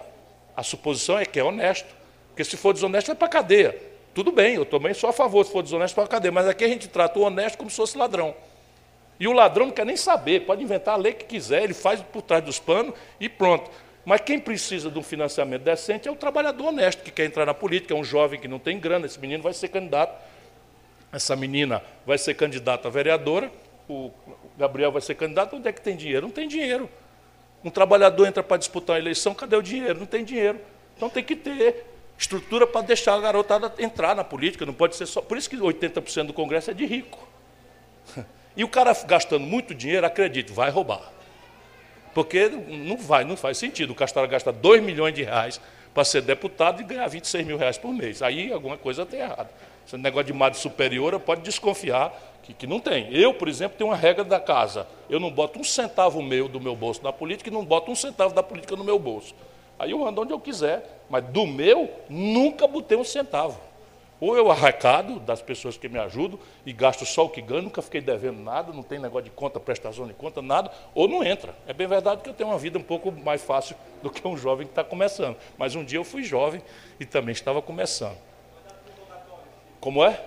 a 0.55 0.63
suposição 0.63 1.17
é 1.17 1.25
que 1.25 1.39
é 1.39 1.43
honesto. 1.43 1.93
Porque 2.29 2.43
se 2.43 2.57
for 2.57 2.73
desonesto, 2.73 3.07
vai 3.07 3.15
para 3.15 3.27
a 3.27 3.31
cadeia. 3.31 3.81
Tudo 4.13 4.31
bem, 4.31 4.55
eu 4.55 4.65
também 4.65 4.93
sou 4.93 5.09
a 5.09 5.13
favor, 5.13 5.43
se 5.45 5.51
for 5.51 5.63
desonesto, 5.63 5.95
para 5.95 6.05
a 6.05 6.07
cadeia. 6.07 6.31
Mas 6.31 6.47
aqui 6.47 6.63
a 6.63 6.67
gente 6.67 6.87
trata 6.87 7.19
o 7.19 7.23
honesto 7.23 7.57
como 7.57 7.69
se 7.69 7.75
fosse 7.75 7.97
ladrão. 7.97 8.35
E 9.19 9.27
o 9.27 9.33
ladrão 9.33 9.67
não 9.67 9.73
quer 9.73 9.85
nem 9.85 9.97
saber, 9.97 10.41
pode 10.45 10.61
inventar 10.61 10.95
a 10.95 10.97
lei 10.97 11.13
que 11.13 11.25
quiser, 11.25 11.63
ele 11.63 11.73
faz 11.73 12.01
por 12.01 12.21
trás 12.21 12.43
dos 12.43 12.59
panos 12.59 12.93
e 13.19 13.29
pronto. 13.29 13.71
Mas 14.05 14.21
quem 14.21 14.39
precisa 14.39 14.91
de 14.91 14.99
um 14.99 15.03
financiamento 15.03 15.63
decente 15.63 16.07
é 16.07 16.11
o 16.11 16.15
trabalhador 16.15 16.67
honesto, 16.67 17.01
que 17.01 17.11
quer 17.11 17.25
entrar 17.25 17.45
na 17.45 17.55
política, 17.55 17.93
é 17.93 17.97
um 17.97 18.03
jovem 18.03 18.39
que 18.39 18.47
não 18.47 18.59
tem 18.59 18.79
grana, 18.79 19.07
esse 19.07 19.19
menino 19.19 19.41
vai 19.41 19.51
ser 19.51 19.69
candidato, 19.69 20.15
essa 21.11 21.35
menina 21.35 21.81
vai 22.05 22.17
ser 22.17 22.35
candidata 22.35 22.87
a 22.87 22.91
vereadora, 22.91 23.51
o 23.89 24.11
Gabriel 24.57 24.91
vai 24.91 25.01
ser 25.01 25.15
candidato, 25.15 25.55
onde 25.55 25.67
é 25.67 25.71
que 25.71 25.81
tem 25.81 25.95
dinheiro? 25.95 26.27
Não 26.27 26.31
tem 26.31 26.47
dinheiro. 26.47 26.89
Um 27.63 27.69
trabalhador 27.71 28.27
entra 28.27 28.43
para 28.43 28.57
disputar 28.57 28.97
a 28.97 28.99
eleição, 28.99 29.33
cadê 29.33 29.55
o 29.55 29.61
dinheiro? 29.61 29.99
Não 29.99 30.05
tem 30.05 30.23
dinheiro. 30.23 30.59
Então 30.95 31.09
tem 31.09 31.23
que 31.23 31.35
ter 31.35 31.85
estrutura 32.17 32.67
para 32.67 32.81
deixar 32.81 33.15
a 33.15 33.19
garotada 33.19 33.73
entrar 33.79 34.15
na 34.15 34.23
política, 34.23 34.65
não 34.65 34.73
pode 34.73 34.95
ser 34.95 35.07
só. 35.07 35.21
Por 35.21 35.37
isso 35.37 35.49
que 35.49 35.57
80% 35.57 36.27
do 36.27 36.33
Congresso 36.33 36.69
é 36.69 36.73
de 36.73 36.85
rico. 36.85 37.27
E 38.57 38.63
o 38.63 38.69
cara 38.69 38.93
gastando 39.05 39.41
muito 39.41 39.75
dinheiro, 39.75 40.05
acredite, 40.05 40.49
vai 40.53 40.69
roubar. 40.69 41.11
Porque 42.15 42.47
não 42.47 42.95
vai, 42.95 43.25
não 43.25 43.35
faz 43.35 43.57
sentido. 43.57 43.91
O 43.91 43.95
Castor 43.95 44.25
gasta 44.29 44.49
2 44.49 44.81
milhões 44.81 45.13
de 45.13 45.21
reais 45.21 45.59
para 45.93 46.05
ser 46.05 46.21
deputado 46.21 46.79
e 46.81 46.85
ganhar 46.85 47.05
26 47.09 47.45
mil 47.45 47.57
reais 47.57 47.77
por 47.77 47.93
mês. 47.93 48.21
Aí 48.21 48.53
alguma 48.53 48.77
coisa 48.77 49.03
está 49.03 49.17
errada. 49.17 49.49
Esse 49.85 49.97
negócio 49.97 50.27
de 50.27 50.33
madre 50.33 50.57
superior 50.57 51.19
pode 51.19 51.41
desconfiar 51.41 52.13
que, 52.41 52.53
que 52.53 52.65
não 52.65 52.79
tem. 52.79 53.13
Eu, 53.13 53.33
por 53.33 53.49
exemplo, 53.49 53.77
tenho 53.77 53.89
uma 53.89 53.97
regra 53.97 54.23
da 54.23 54.39
casa. 54.39 54.87
Eu 55.09 55.19
não 55.19 55.29
boto 55.29 55.59
um 55.59 55.63
centavo 55.63 56.23
meu 56.23 56.47
do 56.47 56.61
meu 56.61 56.73
bolso 56.73 57.03
na 57.03 57.11
política 57.11 57.49
e 57.49 57.53
não 57.53 57.65
boto 57.65 57.91
um 57.91 57.95
centavo 57.95 58.33
da 58.33 58.41
política 58.41 58.77
no 58.77 58.83
meu 58.85 58.97
bolso. 58.97 59.35
Aí 59.77 59.91
eu 59.91 60.07
ando 60.07 60.21
onde 60.21 60.31
eu 60.31 60.39
quiser. 60.39 61.03
Mas 61.09 61.25
do 61.25 61.45
meu, 61.45 61.91
nunca 62.09 62.65
botei 62.65 62.97
um 62.97 63.03
centavo. 63.03 63.59
Ou 64.19 64.37
eu 64.37 64.49
arrecado 64.49 65.19
das 65.19 65.41
pessoas 65.41 65.77
que 65.77 65.89
me 65.89 65.99
ajudam 65.99 66.39
e 66.65 66.71
gasto 66.71 67.05
só 67.05 67.25
o 67.25 67.29
que 67.29 67.41
ganho, 67.41 67.63
nunca 67.63 67.81
fiquei 67.81 67.99
devendo 67.99 68.39
nada, 68.39 68.71
não 68.71 68.81
tem 68.81 68.97
negócio 68.97 69.25
de 69.25 69.31
conta, 69.31 69.59
prestação 69.59 70.07
de 70.07 70.13
conta, 70.13 70.41
nada, 70.41 70.71
ou 70.93 71.07
não 71.07 71.23
entra. 71.23 71.53
É 71.67 71.73
bem 71.73 71.85
verdade 71.85 72.21
que 72.21 72.29
eu 72.29 72.33
tenho 72.33 72.49
uma 72.49 72.57
vida 72.57 72.79
um 72.79 72.83
pouco 72.83 73.11
mais 73.11 73.41
fácil 73.41 73.75
do 74.01 74.09
que 74.09 74.25
um 74.25 74.37
jovem 74.37 74.65
que 74.65 74.71
está 74.71 74.83
começando. 74.83 75.35
Mas 75.57 75.75
um 75.75 75.83
dia 75.83 75.99
eu 75.99 76.05
fui 76.05 76.23
jovem 76.23 76.61
e 76.99 77.05
também 77.05 77.33
estava 77.33 77.61
começando. 77.61 78.17
Como 79.81 80.03
é? 80.03 80.19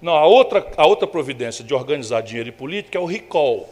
Não, 0.00 0.14
a 0.14 0.26
outra, 0.26 0.66
a 0.76 0.86
outra 0.86 1.06
providência 1.06 1.64
de 1.64 1.74
organizar 1.74 2.22
dinheiro 2.22 2.48
e 2.48 2.52
política 2.52 2.98
é 2.98 3.00
o 3.00 3.06
recall. 3.06 3.68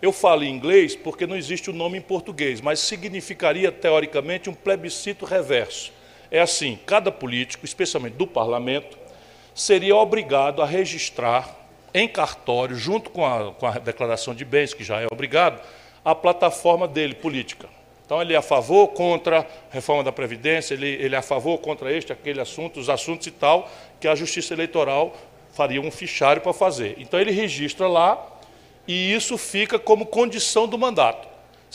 Eu 0.00 0.12
falo 0.12 0.44
em 0.44 0.50
inglês 0.50 0.94
porque 0.94 1.26
não 1.26 1.36
existe 1.36 1.70
o 1.70 1.72
nome 1.72 1.98
em 1.98 2.02
português, 2.02 2.60
mas 2.60 2.80
significaria, 2.80 3.72
teoricamente, 3.72 4.48
um 4.48 4.54
plebiscito 4.54 5.24
reverso. 5.24 5.92
É 6.30 6.40
assim: 6.40 6.78
cada 6.86 7.10
político, 7.10 7.64
especialmente 7.64 8.14
do 8.14 8.26
parlamento, 8.26 8.98
seria 9.54 9.96
obrigado 9.96 10.62
a 10.62 10.66
registrar 10.66 11.56
em 11.94 12.06
cartório, 12.06 12.76
junto 12.76 13.10
com 13.10 13.24
a, 13.24 13.52
com 13.52 13.66
a 13.66 13.72
declaração 13.72 14.34
de 14.34 14.44
bens, 14.44 14.74
que 14.74 14.84
já 14.84 15.00
é 15.00 15.06
obrigado, 15.10 15.62
a 16.04 16.14
plataforma 16.14 16.86
dele 16.86 17.14
política. 17.14 17.68
Então, 18.04 18.22
ele 18.22 18.34
é 18.34 18.36
a 18.36 18.42
favor, 18.42 18.88
contra 18.88 19.40
a 19.40 19.46
reforma 19.70 20.04
da 20.04 20.12
Previdência, 20.12 20.74
ele, 20.74 20.86
ele 20.86 21.14
é 21.14 21.18
a 21.18 21.22
favor, 21.22 21.58
contra 21.58 21.90
este, 21.90 22.12
aquele 22.12 22.40
assunto, 22.40 22.78
os 22.78 22.88
assuntos 22.88 23.26
e 23.26 23.32
tal, 23.32 23.68
que 23.98 24.06
a 24.06 24.14
Justiça 24.14 24.54
Eleitoral 24.54 25.16
faria 25.56 25.80
um 25.80 25.90
fichário 25.90 26.42
para 26.42 26.52
fazer. 26.52 26.94
Então 26.98 27.18
ele 27.18 27.32
registra 27.32 27.88
lá 27.88 28.24
e 28.86 29.12
isso 29.14 29.38
fica 29.38 29.78
como 29.78 30.04
condição 30.04 30.68
do 30.68 30.76
mandato. 30.76 31.26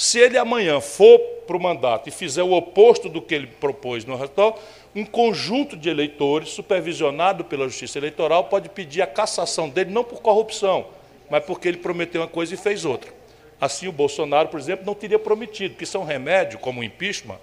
Se 0.02 0.18
ele 0.18 0.36
amanhã 0.36 0.82
for 0.82 1.20
para 1.46 1.56
o 1.56 1.62
mandato 1.62 2.10
e 2.10 2.12
fizer 2.12 2.42
o 2.42 2.54
oposto 2.54 3.08
do 3.08 3.22
que 3.22 3.36
ele 3.36 3.46
propôs 3.46 4.04
no 4.04 4.16
relatório, 4.16 4.58
um 4.96 5.06
conjunto 5.06 5.78
de 5.78 5.92
eleitores, 5.92 6.50
supervisionado 6.50 7.46
pela 7.46 7.66
Justiça 7.66 8.00
Eleitoral, 8.00 8.46
pode 8.46 8.68
pedir 8.68 9.04
a 9.04 9.06
cassação 9.06 9.70
dele, 9.70 9.92
não 9.92 10.04
por 10.04 10.20
corrupção, 10.20 10.88
mas 11.30 11.46
porque 11.46 11.68
ele 11.68 11.78
prometeu 11.78 12.20
uma 12.20 12.28
coisa 12.28 12.56
e 12.56 12.58
fez 12.58 12.84
outra. 12.84 13.14
Assim, 13.62 13.88
o 13.88 13.92
Bolsonaro, 13.92 14.50
por 14.50 14.60
exemplo, 14.60 14.88
não 14.88 14.96
teria 14.96 15.20
prometido, 15.20 15.76
que 15.76 15.86
um 16.00 16.04
remédio, 16.04 16.58
como 16.58 16.82
o 16.82 16.84
impeachment, 16.84 17.38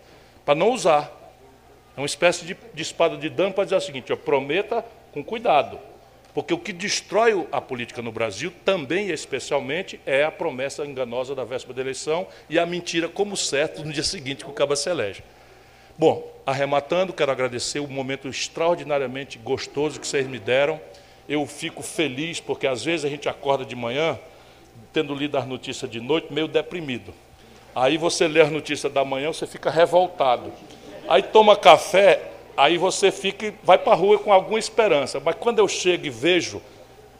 para 0.44 0.56
não 0.56 0.72
usar. 0.72 1.12
É 1.96 2.00
uma 2.00 2.06
espécie 2.06 2.44
de, 2.44 2.56
de 2.74 2.82
espada 2.82 3.16
de 3.16 3.28
dano 3.28 3.54
para 3.54 3.62
dizer 3.62 3.76
o 3.76 3.80
seguinte: 3.80 4.10
prometa 4.16 4.84
com 5.12 5.22
cuidado. 5.22 5.78
Porque 6.38 6.54
o 6.54 6.58
que 6.58 6.72
destrói 6.72 7.48
a 7.50 7.60
política 7.60 8.00
no 8.00 8.12
Brasil 8.12 8.52
também 8.64 9.08
e 9.08 9.12
especialmente 9.12 9.98
é 10.06 10.22
a 10.22 10.30
promessa 10.30 10.86
enganosa 10.86 11.34
da 11.34 11.42
véspera 11.42 11.74
da 11.74 11.80
eleição 11.80 12.28
e 12.48 12.60
a 12.60 12.64
mentira 12.64 13.08
como 13.08 13.36
certo 13.36 13.84
no 13.84 13.92
dia 13.92 14.04
seguinte 14.04 14.44
que 14.44 14.50
o 14.52 14.54
caba 14.54 14.76
se 14.76 14.88
elege. 14.88 15.24
Bom, 15.98 16.32
arrematando, 16.46 17.12
quero 17.12 17.32
agradecer 17.32 17.80
o 17.80 17.88
momento 17.88 18.28
extraordinariamente 18.28 19.36
gostoso 19.36 19.98
que 19.98 20.06
vocês 20.06 20.28
me 20.28 20.38
deram. 20.38 20.80
Eu 21.28 21.44
fico 21.44 21.82
feliz 21.82 22.38
porque 22.38 22.68
às 22.68 22.84
vezes 22.84 23.04
a 23.04 23.08
gente 23.08 23.28
acorda 23.28 23.64
de 23.64 23.74
manhã, 23.74 24.16
tendo 24.92 25.16
lido 25.16 25.36
as 25.36 25.44
notícias 25.44 25.90
de 25.90 26.00
noite, 26.00 26.32
meio 26.32 26.46
deprimido. 26.46 27.12
Aí 27.74 27.98
você 27.98 28.28
lê 28.28 28.42
as 28.42 28.52
notícias 28.52 28.92
da 28.92 29.04
manhã, 29.04 29.32
você 29.32 29.44
fica 29.44 29.70
revoltado. 29.70 30.52
Aí 31.08 31.20
toma 31.20 31.56
café, 31.56 32.27
aí 32.58 32.76
você 32.76 33.12
fica, 33.12 33.54
vai 33.62 33.78
para 33.78 33.92
a 33.92 33.96
rua 33.96 34.18
com 34.18 34.32
alguma 34.32 34.58
esperança. 34.58 35.22
Mas 35.24 35.36
quando 35.38 35.60
eu 35.60 35.68
chego 35.68 36.06
e 36.06 36.10
vejo 36.10 36.60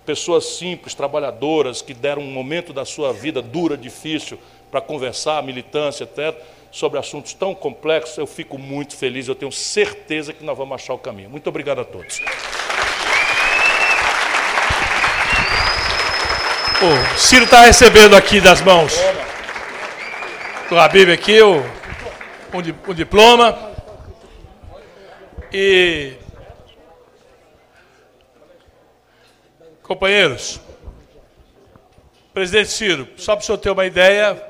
pessoas 0.05 0.45
simples, 0.45 0.95
trabalhadoras, 0.95 1.81
que 1.81 1.95
deram 1.95 2.23
um 2.23 2.33
momento 2.33 2.73
da 2.73 2.85
sua 2.85 3.13
vida 3.13 3.41
dura, 3.41 3.77
difícil, 3.77 4.37
para 4.69 4.81
conversar, 4.81 5.41
militância, 5.45 6.03
até, 6.03 6.35
sobre 6.73 6.99
assuntos 6.99 7.35
tão 7.35 7.55
complexos, 7.55 8.19
eu 8.19 8.27
fico 8.27 8.59
muito 8.59 8.97
feliz, 8.97 9.29
eu 9.29 9.35
tenho 9.35 9.53
certeza 9.53 10.33
que 10.33 10.45
nós 10.45 10.59
vamos 10.59 10.75
achar 10.75 10.95
o 10.95 10.99
caminho. 10.99 11.31
Muito 11.31 11.47
obrigado 11.47 11.81
a 11.81 11.85
todos. 11.85 12.21
O 16.81 17.19
Ciro 17.19 17.45
está 17.45 17.61
recebendo 17.61 18.17
aqui 18.17 18.41
das 18.41 18.61
mãos 18.61 18.95
do 20.69 20.79
Habib 20.79 21.11
aqui 21.11 21.41
o, 21.41 21.57
um, 21.57 22.91
um 22.91 22.95
diploma. 22.95 23.78
E 25.53 26.15
companheiros, 29.83 30.61
presidente 32.35 32.69
Ciro, 32.69 33.09
só 33.17 33.35
para 33.35 33.43
o 33.43 33.47
senhor 33.47 33.57
ter 33.57 33.71
uma 33.71 33.87
ideia, 33.87 34.41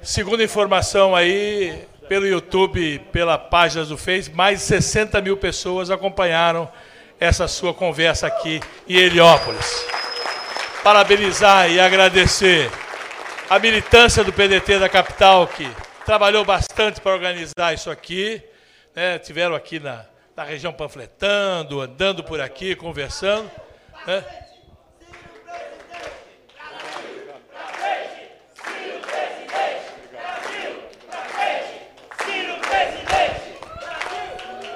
segundo 0.00 0.44
informação 0.44 1.14
aí 1.16 1.86
pelo 2.08 2.24
YouTube, 2.24 3.00
pela 3.10 3.36
página 3.36 3.84
do 3.84 3.98
Face, 3.98 4.30
mais 4.30 4.60
de 4.60 4.66
60 4.66 5.20
mil 5.20 5.36
pessoas 5.36 5.90
acompanharam 5.90 6.70
essa 7.18 7.48
sua 7.48 7.74
conversa 7.74 8.28
aqui 8.28 8.60
em 8.88 8.96
Heliópolis. 8.96 9.84
Parabenizar 10.84 11.68
e 11.68 11.80
agradecer 11.80 12.70
a 13.50 13.58
militância 13.58 14.22
do 14.22 14.32
PDT 14.32 14.78
da 14.78 14.88
capital, 14.88 15.48
que 15.48 15.68
trabalhou 16.06 16.44
bastante 16.44 17.00
para 17.00 17.12
organizar 17.12 17.74
isso 17.74 17.90
aqui. 17.90 18.40
Né? 18.94 19.18
Tiveram 19.18 19.56
aqui 19.56 19.80
na, 19.80 20.04
da 20.34 20.44
região 20.44 20.72
panfletando, 20.72 21.80
andando 21.80 22.24
por 22.24 22.40
aqui, 22.40 22.74
conversando. 22.74 23.50
Né? 24.06 24.24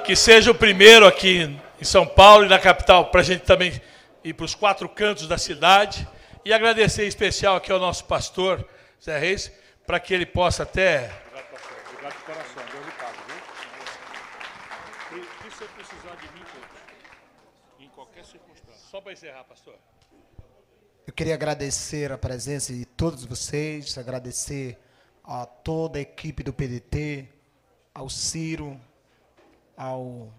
que 0.09 0.17
seja 0.17 0.51
o 0.51 0.55
primeiro 0.55 1.07
aqui 1.07 1.55
em 1.79 1.85
São 1.85 2.07
Paulo 2.07 2.47
e 2.47 2.49
na 2.49 2.59
capital, 2.59 3.11
para 3.11 3.21
a 3.21 3.23
gente 3.23 3.43
também 3.43 3.79
ir 4.25 4.33
para 4.33 4.47
os 4.47 4.55
quatro 4.55 4.89
cantos 4.89 5.29
da 5.29 5.37
cidade. 5.37 6.09
E 6.47 6.51
agradecer 6.51 7.05
em 7.05 7.09
especial 7.09 7.57
aqui 7.57 7.71
ao 7.71 7.79
nosso 7.79 8.07
pastor, 8.07 8.67
Zé 9.05 9.19
Reis, 9.19 9.53
para 9.87 10.01
que 10.01 10.15
ele 10.15 10.25
possa 10.25 10.63
até. 10.63 11.11
Obrigado, 11.27 11.51
pastor. 11.51 11.77
Obrigado 11.93 12.17
de 12.17 12.25
coração. 12.25 12.63
Deu 12.73 12.83
recado, 12.85 13.17
viu? 15.11 15.19
E, 15.19 15.43
se 15.43 15.51
você 15.51 15.65
precisar 15.77 16.15
de 16.17 16.33
mim, 16.33 16.47
em 17.81 17.89
qualquer 17.91 18.25
circunstância. 18.25 18.89
Só 18.91 18.98
para 19.09 19.15
encerrar, 19.15 19.45
pastor. 19.45 19.75
Eu 21.07 21.15
queria 21.15 21.33
agradecer 21.33 22.13
a 22.13 22.19
presença 22.19 22.75
de 22.75 22.85
todos 22.85 23.25
vocês, 23.25 23.97
agradecer 23.97 24.79
a 25.25 25.47
toda 25.47 25.99
a 25.99 26.03
equipe 26.03 26.43
do 26.43 26.53
PDT, 26.53 27.27
ao 27.95 28.11
Ciro, 28.11 28.79
ao 29.75 30.31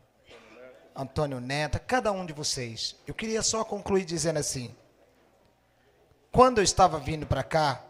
Antônio 0.96 1.40
Neto, 1.40 1.80
cada 1.80 2.12
um 2.12 2.24
de 2.28 2.32
vocês. 2.32 2.96
Eu 3.08 3.16
queria 3.16 3.42
só 3.42 3.64
concluir 3.64 4.06
dizendo 4.06 4.38
assim: 4.38 4.76
quando 6.32 6.60
eu 6.60 6.64
estava 6.64 7.00
vindo 7.00 7.26
para 7.26 7.42
cá, 7.42 7.84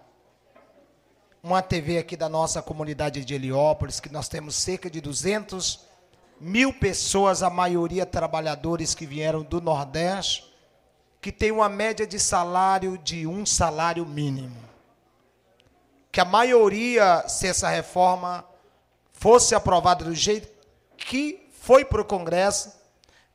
uma 1.43 1.61
TV 1.61 1.98
aqui 1.98 2.16
da 2.16 2.30
nossa 2.30 2.61
comunidade 2.61 3.25
de 3.25 3.35
Heliópolis, 3.35 3.99
que 3.99 4.08
nós 4.08 4.30
temos 4.30 4.56
cerca 4.56 4.90
de 4.90 5.01
200 5.01 5.85
mil 6.40 6.72
pessoas, 6.72 7.43
a 7.43 7.49
maioria 7.49 8.06
trabalhadores 8.06 8.95
que 8.95 9.06
vieram 9.06 9.43
do 9.43 9.59
Nordeste, 9.59 10.49
que 11.22 11.31
tem 11.31 11.51
uma 11.51 11.67
média 11.67 12.07
de 12.07 12.19
salário 12.19 12.98
de 12.98 13.27
um 13.27 13.45
salário 13.45 14.06
mínimo. 14.06 14.57
Que 16.11 16.22
a 16.22 16.25
maioria, 16.25 17.27
se 17.27 17.48
essa 17.48 17.69
reforma 17.69 18.45
fosse 19.14 19.53
aprovada 19.53 20.06
do 20.06 20.15
jeito 20.15 20.48
que 20.98 21.49
foi 21.51 21.83
para 21.83 22.01
o 22.01 22.06
Congresso, 22.06 22.73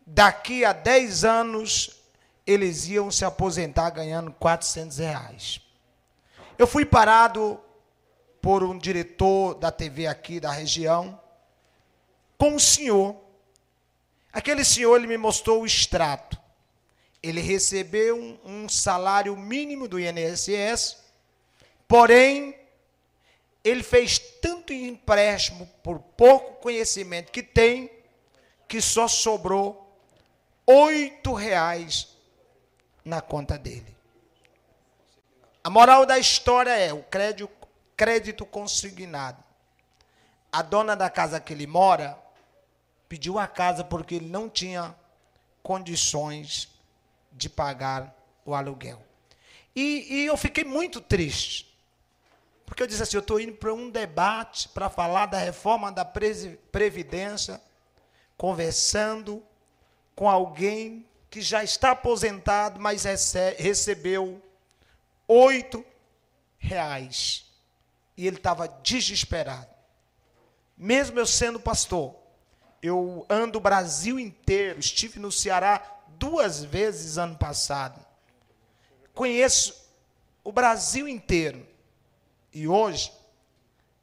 daqui 0.07 0.65
a 0.65 0.73
10 0.73 1.25
anos 1.25 2.03
eles 2.47 2.89
iam 2.89 3.11
se 3.11 3.25
aposentar 3.25 3.91
ganhando 3.91 4.33
400 4.33 4.99
reais. 4.99 5.61
Eu 6.59 6.67
fui 6.67 6.85
parado 6.85 7.61
por 8.41 8.63
um 8.63 8.77
diretor 8.77 9.55
da 9.55 9.71
TV 9.71 10.07
aqui 10.07 10.39
da 10.39 10.51
região 10.51 11.19
com 12.37 12.51
um 12.51 12.59
senhor. 12.59 13.17
Aquele 14.33 14.65
senhor 14.65 14.97
ele 14.97 15.07
me 15.07 15.17
mostrou 15.17 15.63
o 15.63 15.67
extrato. 15.67 16.44
Ele 17.25 17.41
recebeu 17.41 18.19
um, 18.19 18.39
um 18.45 18.69
salário 18.69 19.35
mínimo 19.35 19.89
do 19.89 19.99
INSS, 19.99 20.99
porém 21.89 22.55
ele 23.65 23.83
fez 23.83 24.19
tanto 24.19 24.75
empréstimo 24.75 25.67
por 25.83 25.99
pouco 25.99 26.61
conhecimento 26.61 27.33
que 27.33 27.43
tem 27.43 27.91
que 28.69 28.79
só 28.79 29.09
sobrou 29.09 29.99
oito 30.67 31.33
reais 31.33 32.15
na 33.03 33.23
conta 33.23 33.57
dele. 33.57 33.97
A 35.63 35.71
moral 35.71 36.05
da 36.05 36.19
história 36.19 36.77
é 36.77 36.93
o 36.93 37.03
crédito, 37.05 37.49
crédito 37.97 38.45
consignado. 38.45 39.43
A 40.53 40.61
dona 40.61 40.95
da 40.95 41.09
casa 41.09 41.41
que 41.41 41.55
ele 41.55 41.67
mora 41.67 42.19
pediu 43.09 43.39
a 43.39 43.47
casa 43.47 43.83
porque 43.83 44.17
ele 44.17 44.29
não 44.29 44.47
tinha 44.47 44.95
condições 45.63 46.74
de 47.35 47.49
pagar 47.49 48.15
o 48.45 48.55
aluguel. 48.55 49.03
E, 49.75 50.07
e 50.09 50.27
eu 50.27 50.37
fiquei 50.37 50.65
muito 50.65 51.01
triste. 51.01 51.75
Porque 52.65 52.83
eu 52.83 52.87
disse 52.87 53.03
assim: 53.03 53.17
eu 53.17 53.21
estou 53.21 53.41
indo 53.41 53.55
para 53.55 53.75
um 53.75 53.91
debate 53.91 54.69
para 54.69 54.89
falar 54.89 55.27
da 55.27 55.39
reforma 55.39 55.91
da 55.93 56.05
Previdência, 56.05 57.61
conversando 58.37 59.43
com 60.15 60.29
alguém 60.29 61.07
que 61.29 61.43
já 61.43 61.65
está 61.65 61.91
aposentado, 61.91 62.81
mas 62.81 63.05
recebeu 63.59 64.41
oito 65.27 65.85
reais. 66.57 67.45
E 68.17 68.27
ele 68.27 68.37
estava 68.37 68.69
desesperado. 68.69 69.75
Mesmo 70.77 71.19
eu 71.19 71.27
sendo 71.27 71.59
pastor, 71.59 72.15
eu 72.81 73.27
ando 73.29 73.59
o 73.59 73.61
Brasil 73.61 74.19
inteiro, 74.21 74.79
estive 74.79 75.19
no 75.19 75.33
Ceará 75.33 75.94
duas 76.19 76.65
vezes 76.65 77.19
ano 77.19 77.37
passado. 77.37 78.05
Conheço 79.13 79.89
o 80.43 80.53
Brasil 80.53 81.09
inteiro. 81.09 81.67
E 82.53 82.69
hoje, 82.69 83.13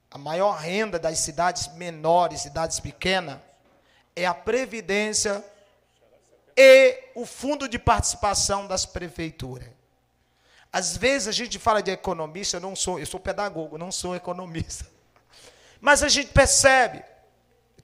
a 0.09 0.17
maior 0.17 0.57
renda 0.57 0.99
das 0.99 1.19
cidades 1.19 1.67
menores, 1.75 2.41
cidades 2.41 2.79
pequenas, 2.79 3.39
é 4.15 4.25
a 4.25 4.33
previdência 4.33 5.43
e 6.55 7.11
o 7.15 7.25
fundo 7.25 7.67
de 7.67 7.79
participação 7.79 8.67
das 8.67 8.85
prefeituras. 8.85 9.69
Às 10.71 10.95
vezes 10.95 11.27
a 11.27 11.31
gente 11.31 11.59
fala 11.59 11.81
de 11.81 11.91
economista, 11.91 12.57
eu 12.57 12.61
não 12.61 12.75
sou, 12.75 12.99
eu 12.99 13.05
sou 13.05 13.19
pedagogo, 13.19 13.77
não 13.77 13.91
sou 13.91 14.15
economista. 14.15 14.85
Mas 15.79 16.03
a 16.03 16.07
gente 16.07 16.31
percebe, 16.31 17.03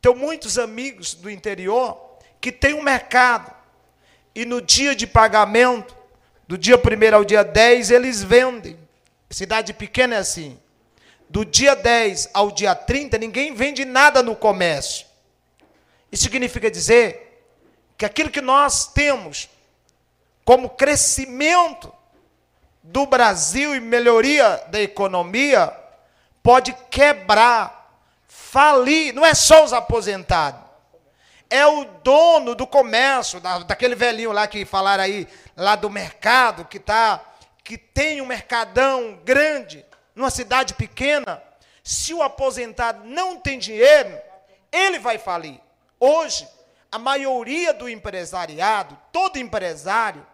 tenho 0.02 0.16
muitos 0.16 0.58
amigos 0.58 1.14
do 1.14 1.30
interior 1.30 2.18
que 2.40 2.52
tem 2.52 2.74
um 2.74 2.84
mercado 2.84 3.57
e 4.38 4.46
no 4.46 4.62
dia 4.62 4.96
de 4.96 5.08
pagamento, 5.08 5.98
do 6.48 6.60
dia 6.60 6.76
1 6.76 7.16
ao 7.16 7.26
dia 7.26 7.44
10, 7.44 7.90
eles 7.90 8.22
vendem. 8.22 8.78
Cidade 9.32 9.74
pequena 9.74 10.14
é 10.14 10.20
assim. 10.20 10.60
Do 11.28 11.44
dia 11.44 11.76
10 11.76 12.30
ao 12.36 12.52
dia 12.52 12.76
30, 12.76 13.18
ninguém 13.18 13.56
vende 13.56 13.84
nada 13.84 14.22
no 14.22 14.36
comércio. 14.36 15.08
Isso 16.12 16.26
significa 16.26 16.70
dizer 16.70 17.42
que 17.98 18.06
aquilo 18.06 18.30
que 18.30 18.40
nós 18.40 18.86
temos 18.86 19.50
como 20.46 20.70
crescimento 20.70 21.92
do 22.84 23.08
Brasil 23.08 23.76
e 23.76 23.80
melhoria 23.80 24.64
da 24.68 24.80
economia 24.80 25.74
pode 26.44 26.74
quebrar, 26.92 27.92
falir, 28.28 29.16
não 29.16 29.26
é 29.26 29.34
só 29.34 29.66
os 29.66 29.74
aposentados. 29.74 30.67
É 31.50 31.66
o 31.66 31.85
dono 31.85 32.56
do 32.56 32.67
comércio, 32.67 33.40
da, 33.40 33.59
daquele 33.59 33.95
velhinho 33.95 34.32
lá 34.32 34.48
que 34.48 34.66
falaram 34.66 35.03
aí, 35.03 35.27
lá 35.56 35.76
do 35.76 35.90
mercado, 35.90 36.66
que 36.66 36.80
tá, 36.80 37.22
que 37.64 37.77
tem 37.77 38.22
um 38.22 38.26
mercadão 38.26 39.19
grande, 39.24 39.85
numa 40.14 40.30
cidade 40.30 40.74
pequena. 40.74 41.42
Se 41.84 42.14
o 42.14 42.22
aposentado 42.22 43.06
não 43.06 43.38
tem 43.38 43.58
dinheiro, 43.58 44.19
ele 44.72 45.00
vai 45.00 45.17
falir. 45.17 45.59
Hoje, 46.00 46.48
a 46.92 47.00
maioria 47.00 47.74
do 47.74 47.88
empresariado, 47.88 48.98
todo 49.11 49.38
empresário, 49.38 50.26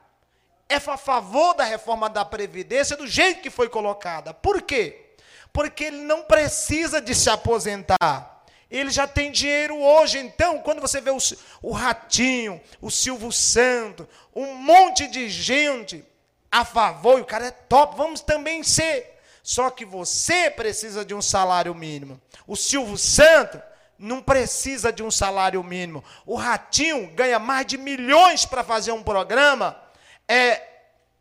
é 0.69 0.75
a 0.75 0.98
favor 0.98 1.53
da 1.53 1.64
reforma 1.64 2.09
da 2.09 2.25
Previdência 2.25 2.98
do 2.98 3.06
jeito 3.06 3.42
que 3.42 3.50
foi 3.50 3.69
colocada. 3.69 4.33
Por 4.33 4.61
quê? 4.61 5.14
Porque 5.51 5.85
ele 5.85 5.98
não 5.98 6.24
precisa 6.24 7.00
de 7.00 7.14
se 7.14 7.30
aposentar. 7.30 8.33
Ele 8.74 8.90
já 8.90 9.06
tem 9.06 9.32
dinheiro 9.32 9.80
hoje. 9.80 10.18
Então, 10.18 10.58
quando 10.58 10.82
você 10.82 11.00
vê 11.00 11.11
o, 11.11 11.18
o 11.61 11.72
Ratinho, 11.72 12.60
o 12.82 12.90
Silvio 12.90 13.32
Santo, 13.32 14.10
um 14.35 14.56
monte 14.56 15.06
de 15.06 15.30
gente 15.30 16.03
a 16.52 16.66
favor, 16.66 17.19
e 17.19 17.22
o 17.22 17.26
cara 17.26 17.45
é 17.45 17.52
top, 17.52 17.95
vamos 17.95 18.22
também 18.22 18.64
ser. 18.64 19.19
Só 19.43 19.69
que 19.69 19.85
você 19.85 20.50
precisa 20.50 21.06
de 21.06 21.14
um 21.14 21.22
salário 21.22 21.76
mínimo. 21.76 22.19
O 22.48 22.56
Silvio 22.56 22.98
Santo 22.98 23.61
não 24.00 24.24
precisa 24.24 24.92
de 24.92 25.03
um 25.03 25.11
salário 25.11 25.64
mínimo. 25.64 26.03
O 26.26 26.35
Ratinho 26.35 27.11
ganha 27.11 27.38
mais 27.38 27.68
de 27.68 27.77
milhões 27.77 28.43
para 28.43 28.64
fazer 28.64 28.92
um 28.92 29.03
programa 29.03 29.80
é, 30.27 30.61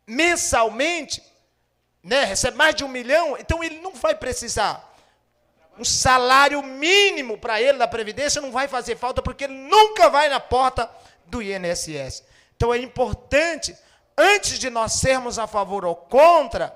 mensalmente, 0.07 1.21
né, 2.01 2.23
recebe 2.23 2.57
mais 2.57 2.73
de 2.73 2.83
um 2.83 2.87
milhão, 2.87 3.37
então 3.37 3.63
ele 3.63 3.79
não 3.79 3.93
vai 3.93 4.15
precisar. 4.15 4.92
Um 5.77 5.83
salário 5.83 6.61
mínimo 6.61 7.37
para 7.37 7.61
ele 7.61 7.77
da 7.77 7.87
Previdência 7.87 8.41
não 8.41 8.51
vai 8.51 8.67
fazer 8.67 8.95
falta, 8.95 9.21
porque 9.21 9.45
ele 9.45 9.53
nunca 9.53 10.09
vai 10.09 10.29
na 10.29 10.39
porta 10.39 10.89
do 11.25 11.41
INSS. 11.41 12.23
Então 12.55 12.73
é 12.73 12.77
importante, 12.77 13.75
antes 14.17 14.59
de 14.59 14.69
nós 14.69 14.93
sermos 14.93 15.39
a 15.39 15.47
favor 15.47 15.83
ou 15.83 15.95
contra, 15.95 16.75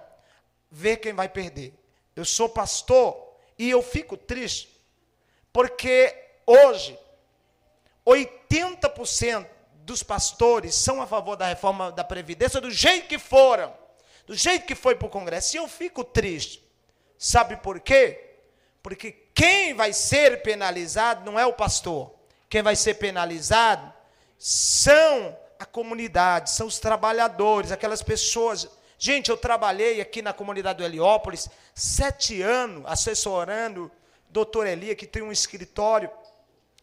ver 0.72 0.98
quem 0.98 1.14
vai 1.14 1.30
perder. 1.30 1.74
Eu 2.16 2.26
sou 2.26 2.50
pastor 2.50 3.16
e 3.58 3.70
eu 3.70 3.82
fico 3.84 4.18
triste 4.18 4.78
porque 5.58 6.16
hoje, 6.46 6.96
80% 8.06 9.48
dos 9.78 10.04
pastores 10.04 10.76
são 10.76 11.02
a 11.02 11.08
favor 11.08 11.36
da 11.36 11.48
reforma 11.48 11.92
da 11.92 12.04
Previdência 12.04 12.62
do 12.62 12.70
jeito 12.70 13.08
que 13.08 13.18
foram, 13.18 13.74
do 14.28 14.36
jeito 14.36 14.68
que 14.68 14.76
foi 14.76 14.94
para 14.94 15.08
o 15.08 15.10
Congresso. 15.10 15.56
E 15.56 15.58
eu 15.58 15.68
fico 15.68 16.04
triste. 16.04 16.64
Sabe 17.18 17.58
por 17.58 17.80
quê? 17.80 18.27
Porque 18.88 19.12
quem 19.34 19.74
vai 19.74 19.92
ser 19.92 20.42
penalizado 20.42 21.30
não 21.30 21.38
é 21.38 21.46
o 21.46 21.52
pastor. 21.52 22.10
Quem 22.50 22.62
vai 22.62 22.74
ser 22.74 22.94
penalizado 22.94 23.92
são 24.40 25.38
a 25.60 25.66
comunidade, 25.66 26.52
são 26.52 26.68
os 26.68 26.80
trabalhadores, 26.80 27.74
aquelas 27.74 28.02
pessoas. 28.02 28.66
Gente, 28.98 29.30
eu 29.30 29.36
trabalhei 29.36 30.00
aqui 30.00 30.22
na 30.22 30.32
comunidade 30.32 30.78
do 30.78 30.86
Heliópolis 30.86 31.50
sete 31.76 32.42
anos 32.42 32.86
assessorando 32.86 33.92
doutor 34.30 34.66
Elia, 34.66 34.96
que 34.96 35.06
tem 35.06 35.22
um 35.22 35.34
escritório 35.34 36.10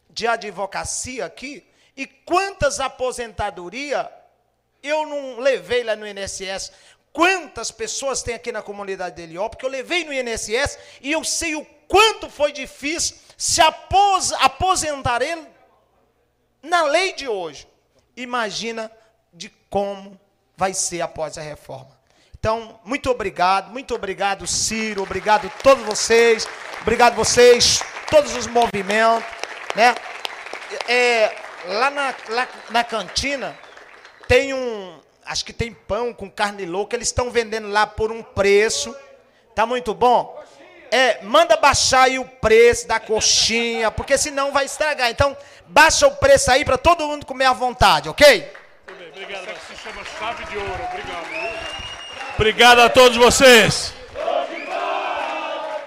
de 0.07 0.27
advocacia 0.27 1.25
aqui 1.25 1.65
e 1.97 2.05
quantas 2.05 2.79
aposentadoria 2.79 4.11
eu 4.83 5.07
não 5.07 5.39
levei 5.39 5.83
lá 5.83 5.95
no 5.95 6.05
INSS. 6.05 6.71
Quantas 7.11 7.71
pessoas 7.71 8.21
tem 8.21 8.35
aqui 8.35 8.51
na 8.51 8.61
comunidade 8.61 9.15
dele, 9.15 9.39
ó, 9.39 9.49
porque 9.49 9.65
eu 9.65 9.69
levei 9.69 10.03
no 10.03 10.13
INSS 10.13 10.77
e 11.01 11.11
eu 11.11 11.23
sei 11.23 11.55
o 11.55 11.65
quanto 11.87 12.29
foi 12.29 12.51
difícil 12.51 13.17
se 13.37 13.61
apos, 13.61 14.31
aposentar 14.33 15.21
ele 15.21 15.45
na 16.61 16.83
lei 16.83 17.13
de 17.13 17.27
hoje. 17.27 17.67
Imagina 18.15 18.91
de 19.33 19.49
como 19.69 20.19
vai 20.55 20.73
ser 20.73 21.01
após 21.01 21.37
a 21.37 21.41
reforma. 21.41 21.95
Então, 22.37 22.79
muito 22.83 23.09
obrigado, 23.09 23.71
muito 23.71 23.95
obrigado, 23.95 24.45
Ciro, 24.45 25.01
obrigado 25.01 25.47
a 25.47 25.63
todos 25.63 25.83
vocês, 25.83 26.47
obrigado 26.81 27.15
vocês, 27.15 27.81
todos 28.09 28.35
os 28.35 28.45
movimentos, 28.45 29.25
né? 29.75 29.95
É, 30.87 31.35
lá, 31.65 31.89
na, 31.89 32.15
lá 32.29 32.47
na 32.69 32.83
cantina 32.83 33.57
tem 34.27 34.53
um, 34.53 34.99
acho 35.25 35.43
que 35.43 35.53
tem 35.53 35.73
pão 35.73 36.13
com 36.13 36.29
carne 36.29 36.65
louca, 36.65 36.95
eles 36.95 37.07
estão 37.07 37.31
vendendo 37.31 37.67
lá 37.67 37.87
por 37.87 38.11
um 38.11 38.21
preço, 38.21 38.95
tá 39.55 39.65
muito 39.65 39.93
bom? 39.93 40.34
É, 40.91 41.19
manda 41.23 41.57
baixar 41.57 42.03
aí 42.03 42.19
o 42.19 42.25
preço 42.25 42.87
da 42.87 42.99
coxinha, 42.99 43.91
porque 43.91 44.17
senão 44.17 44.51
vai 44.51 44.65
estragar. 44.65 45.09
Então, 45.09 45.35
baixa 45.67 46.07
o 46.07 46.15
preço 46.15 46.51
aí 46.51 46.63
para 46.63 46.77
todo 46.77 47.07
mundo 47.07 47.25
comer 47.25 47.45
à 47.45 47.53
vontade, 47.53 48.09
ok? 48.09 48.51
Obrigado. 48.87 49.47
Se 49.67 49.75
chama 49.81 50.03
chave 50.19 50.45
de 50.45 50.57
ouro. 50.57 50.83
Obrigado. 50.91 51.25
Obrigado 52.35 52.79
a 52.79 52.89
todos 52.89 53.17
vocês. 53.17 53.93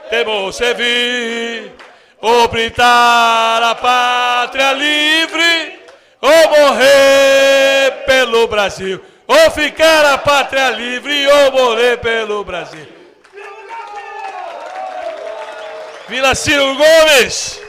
Temos 0.08 0.56
servir, 0.56 1.72
ou 2.18 2.48
brindar 2.48 3.62
a 3.62 3.74
pátria 3.74 4.72
livre, 4.72 5.80
ou 6.22 6.58
morrer 6.58 8.04
pelo 8.06 8.48
Brasil, 8.48 9.04
ou 9.26 9.50
ficar 9.50 10.06
a 10.06 10.16
pátria 10.16 10.70
livre, 10.70 11.26
ou 11.26 11.52
morrer 11.52 11.98
pelo 11.98 12.42
Brasil. 12.42 12.97
Vila 16.08 16.34
Ciro 16.34 16.74
Gomes. 16.74 17.67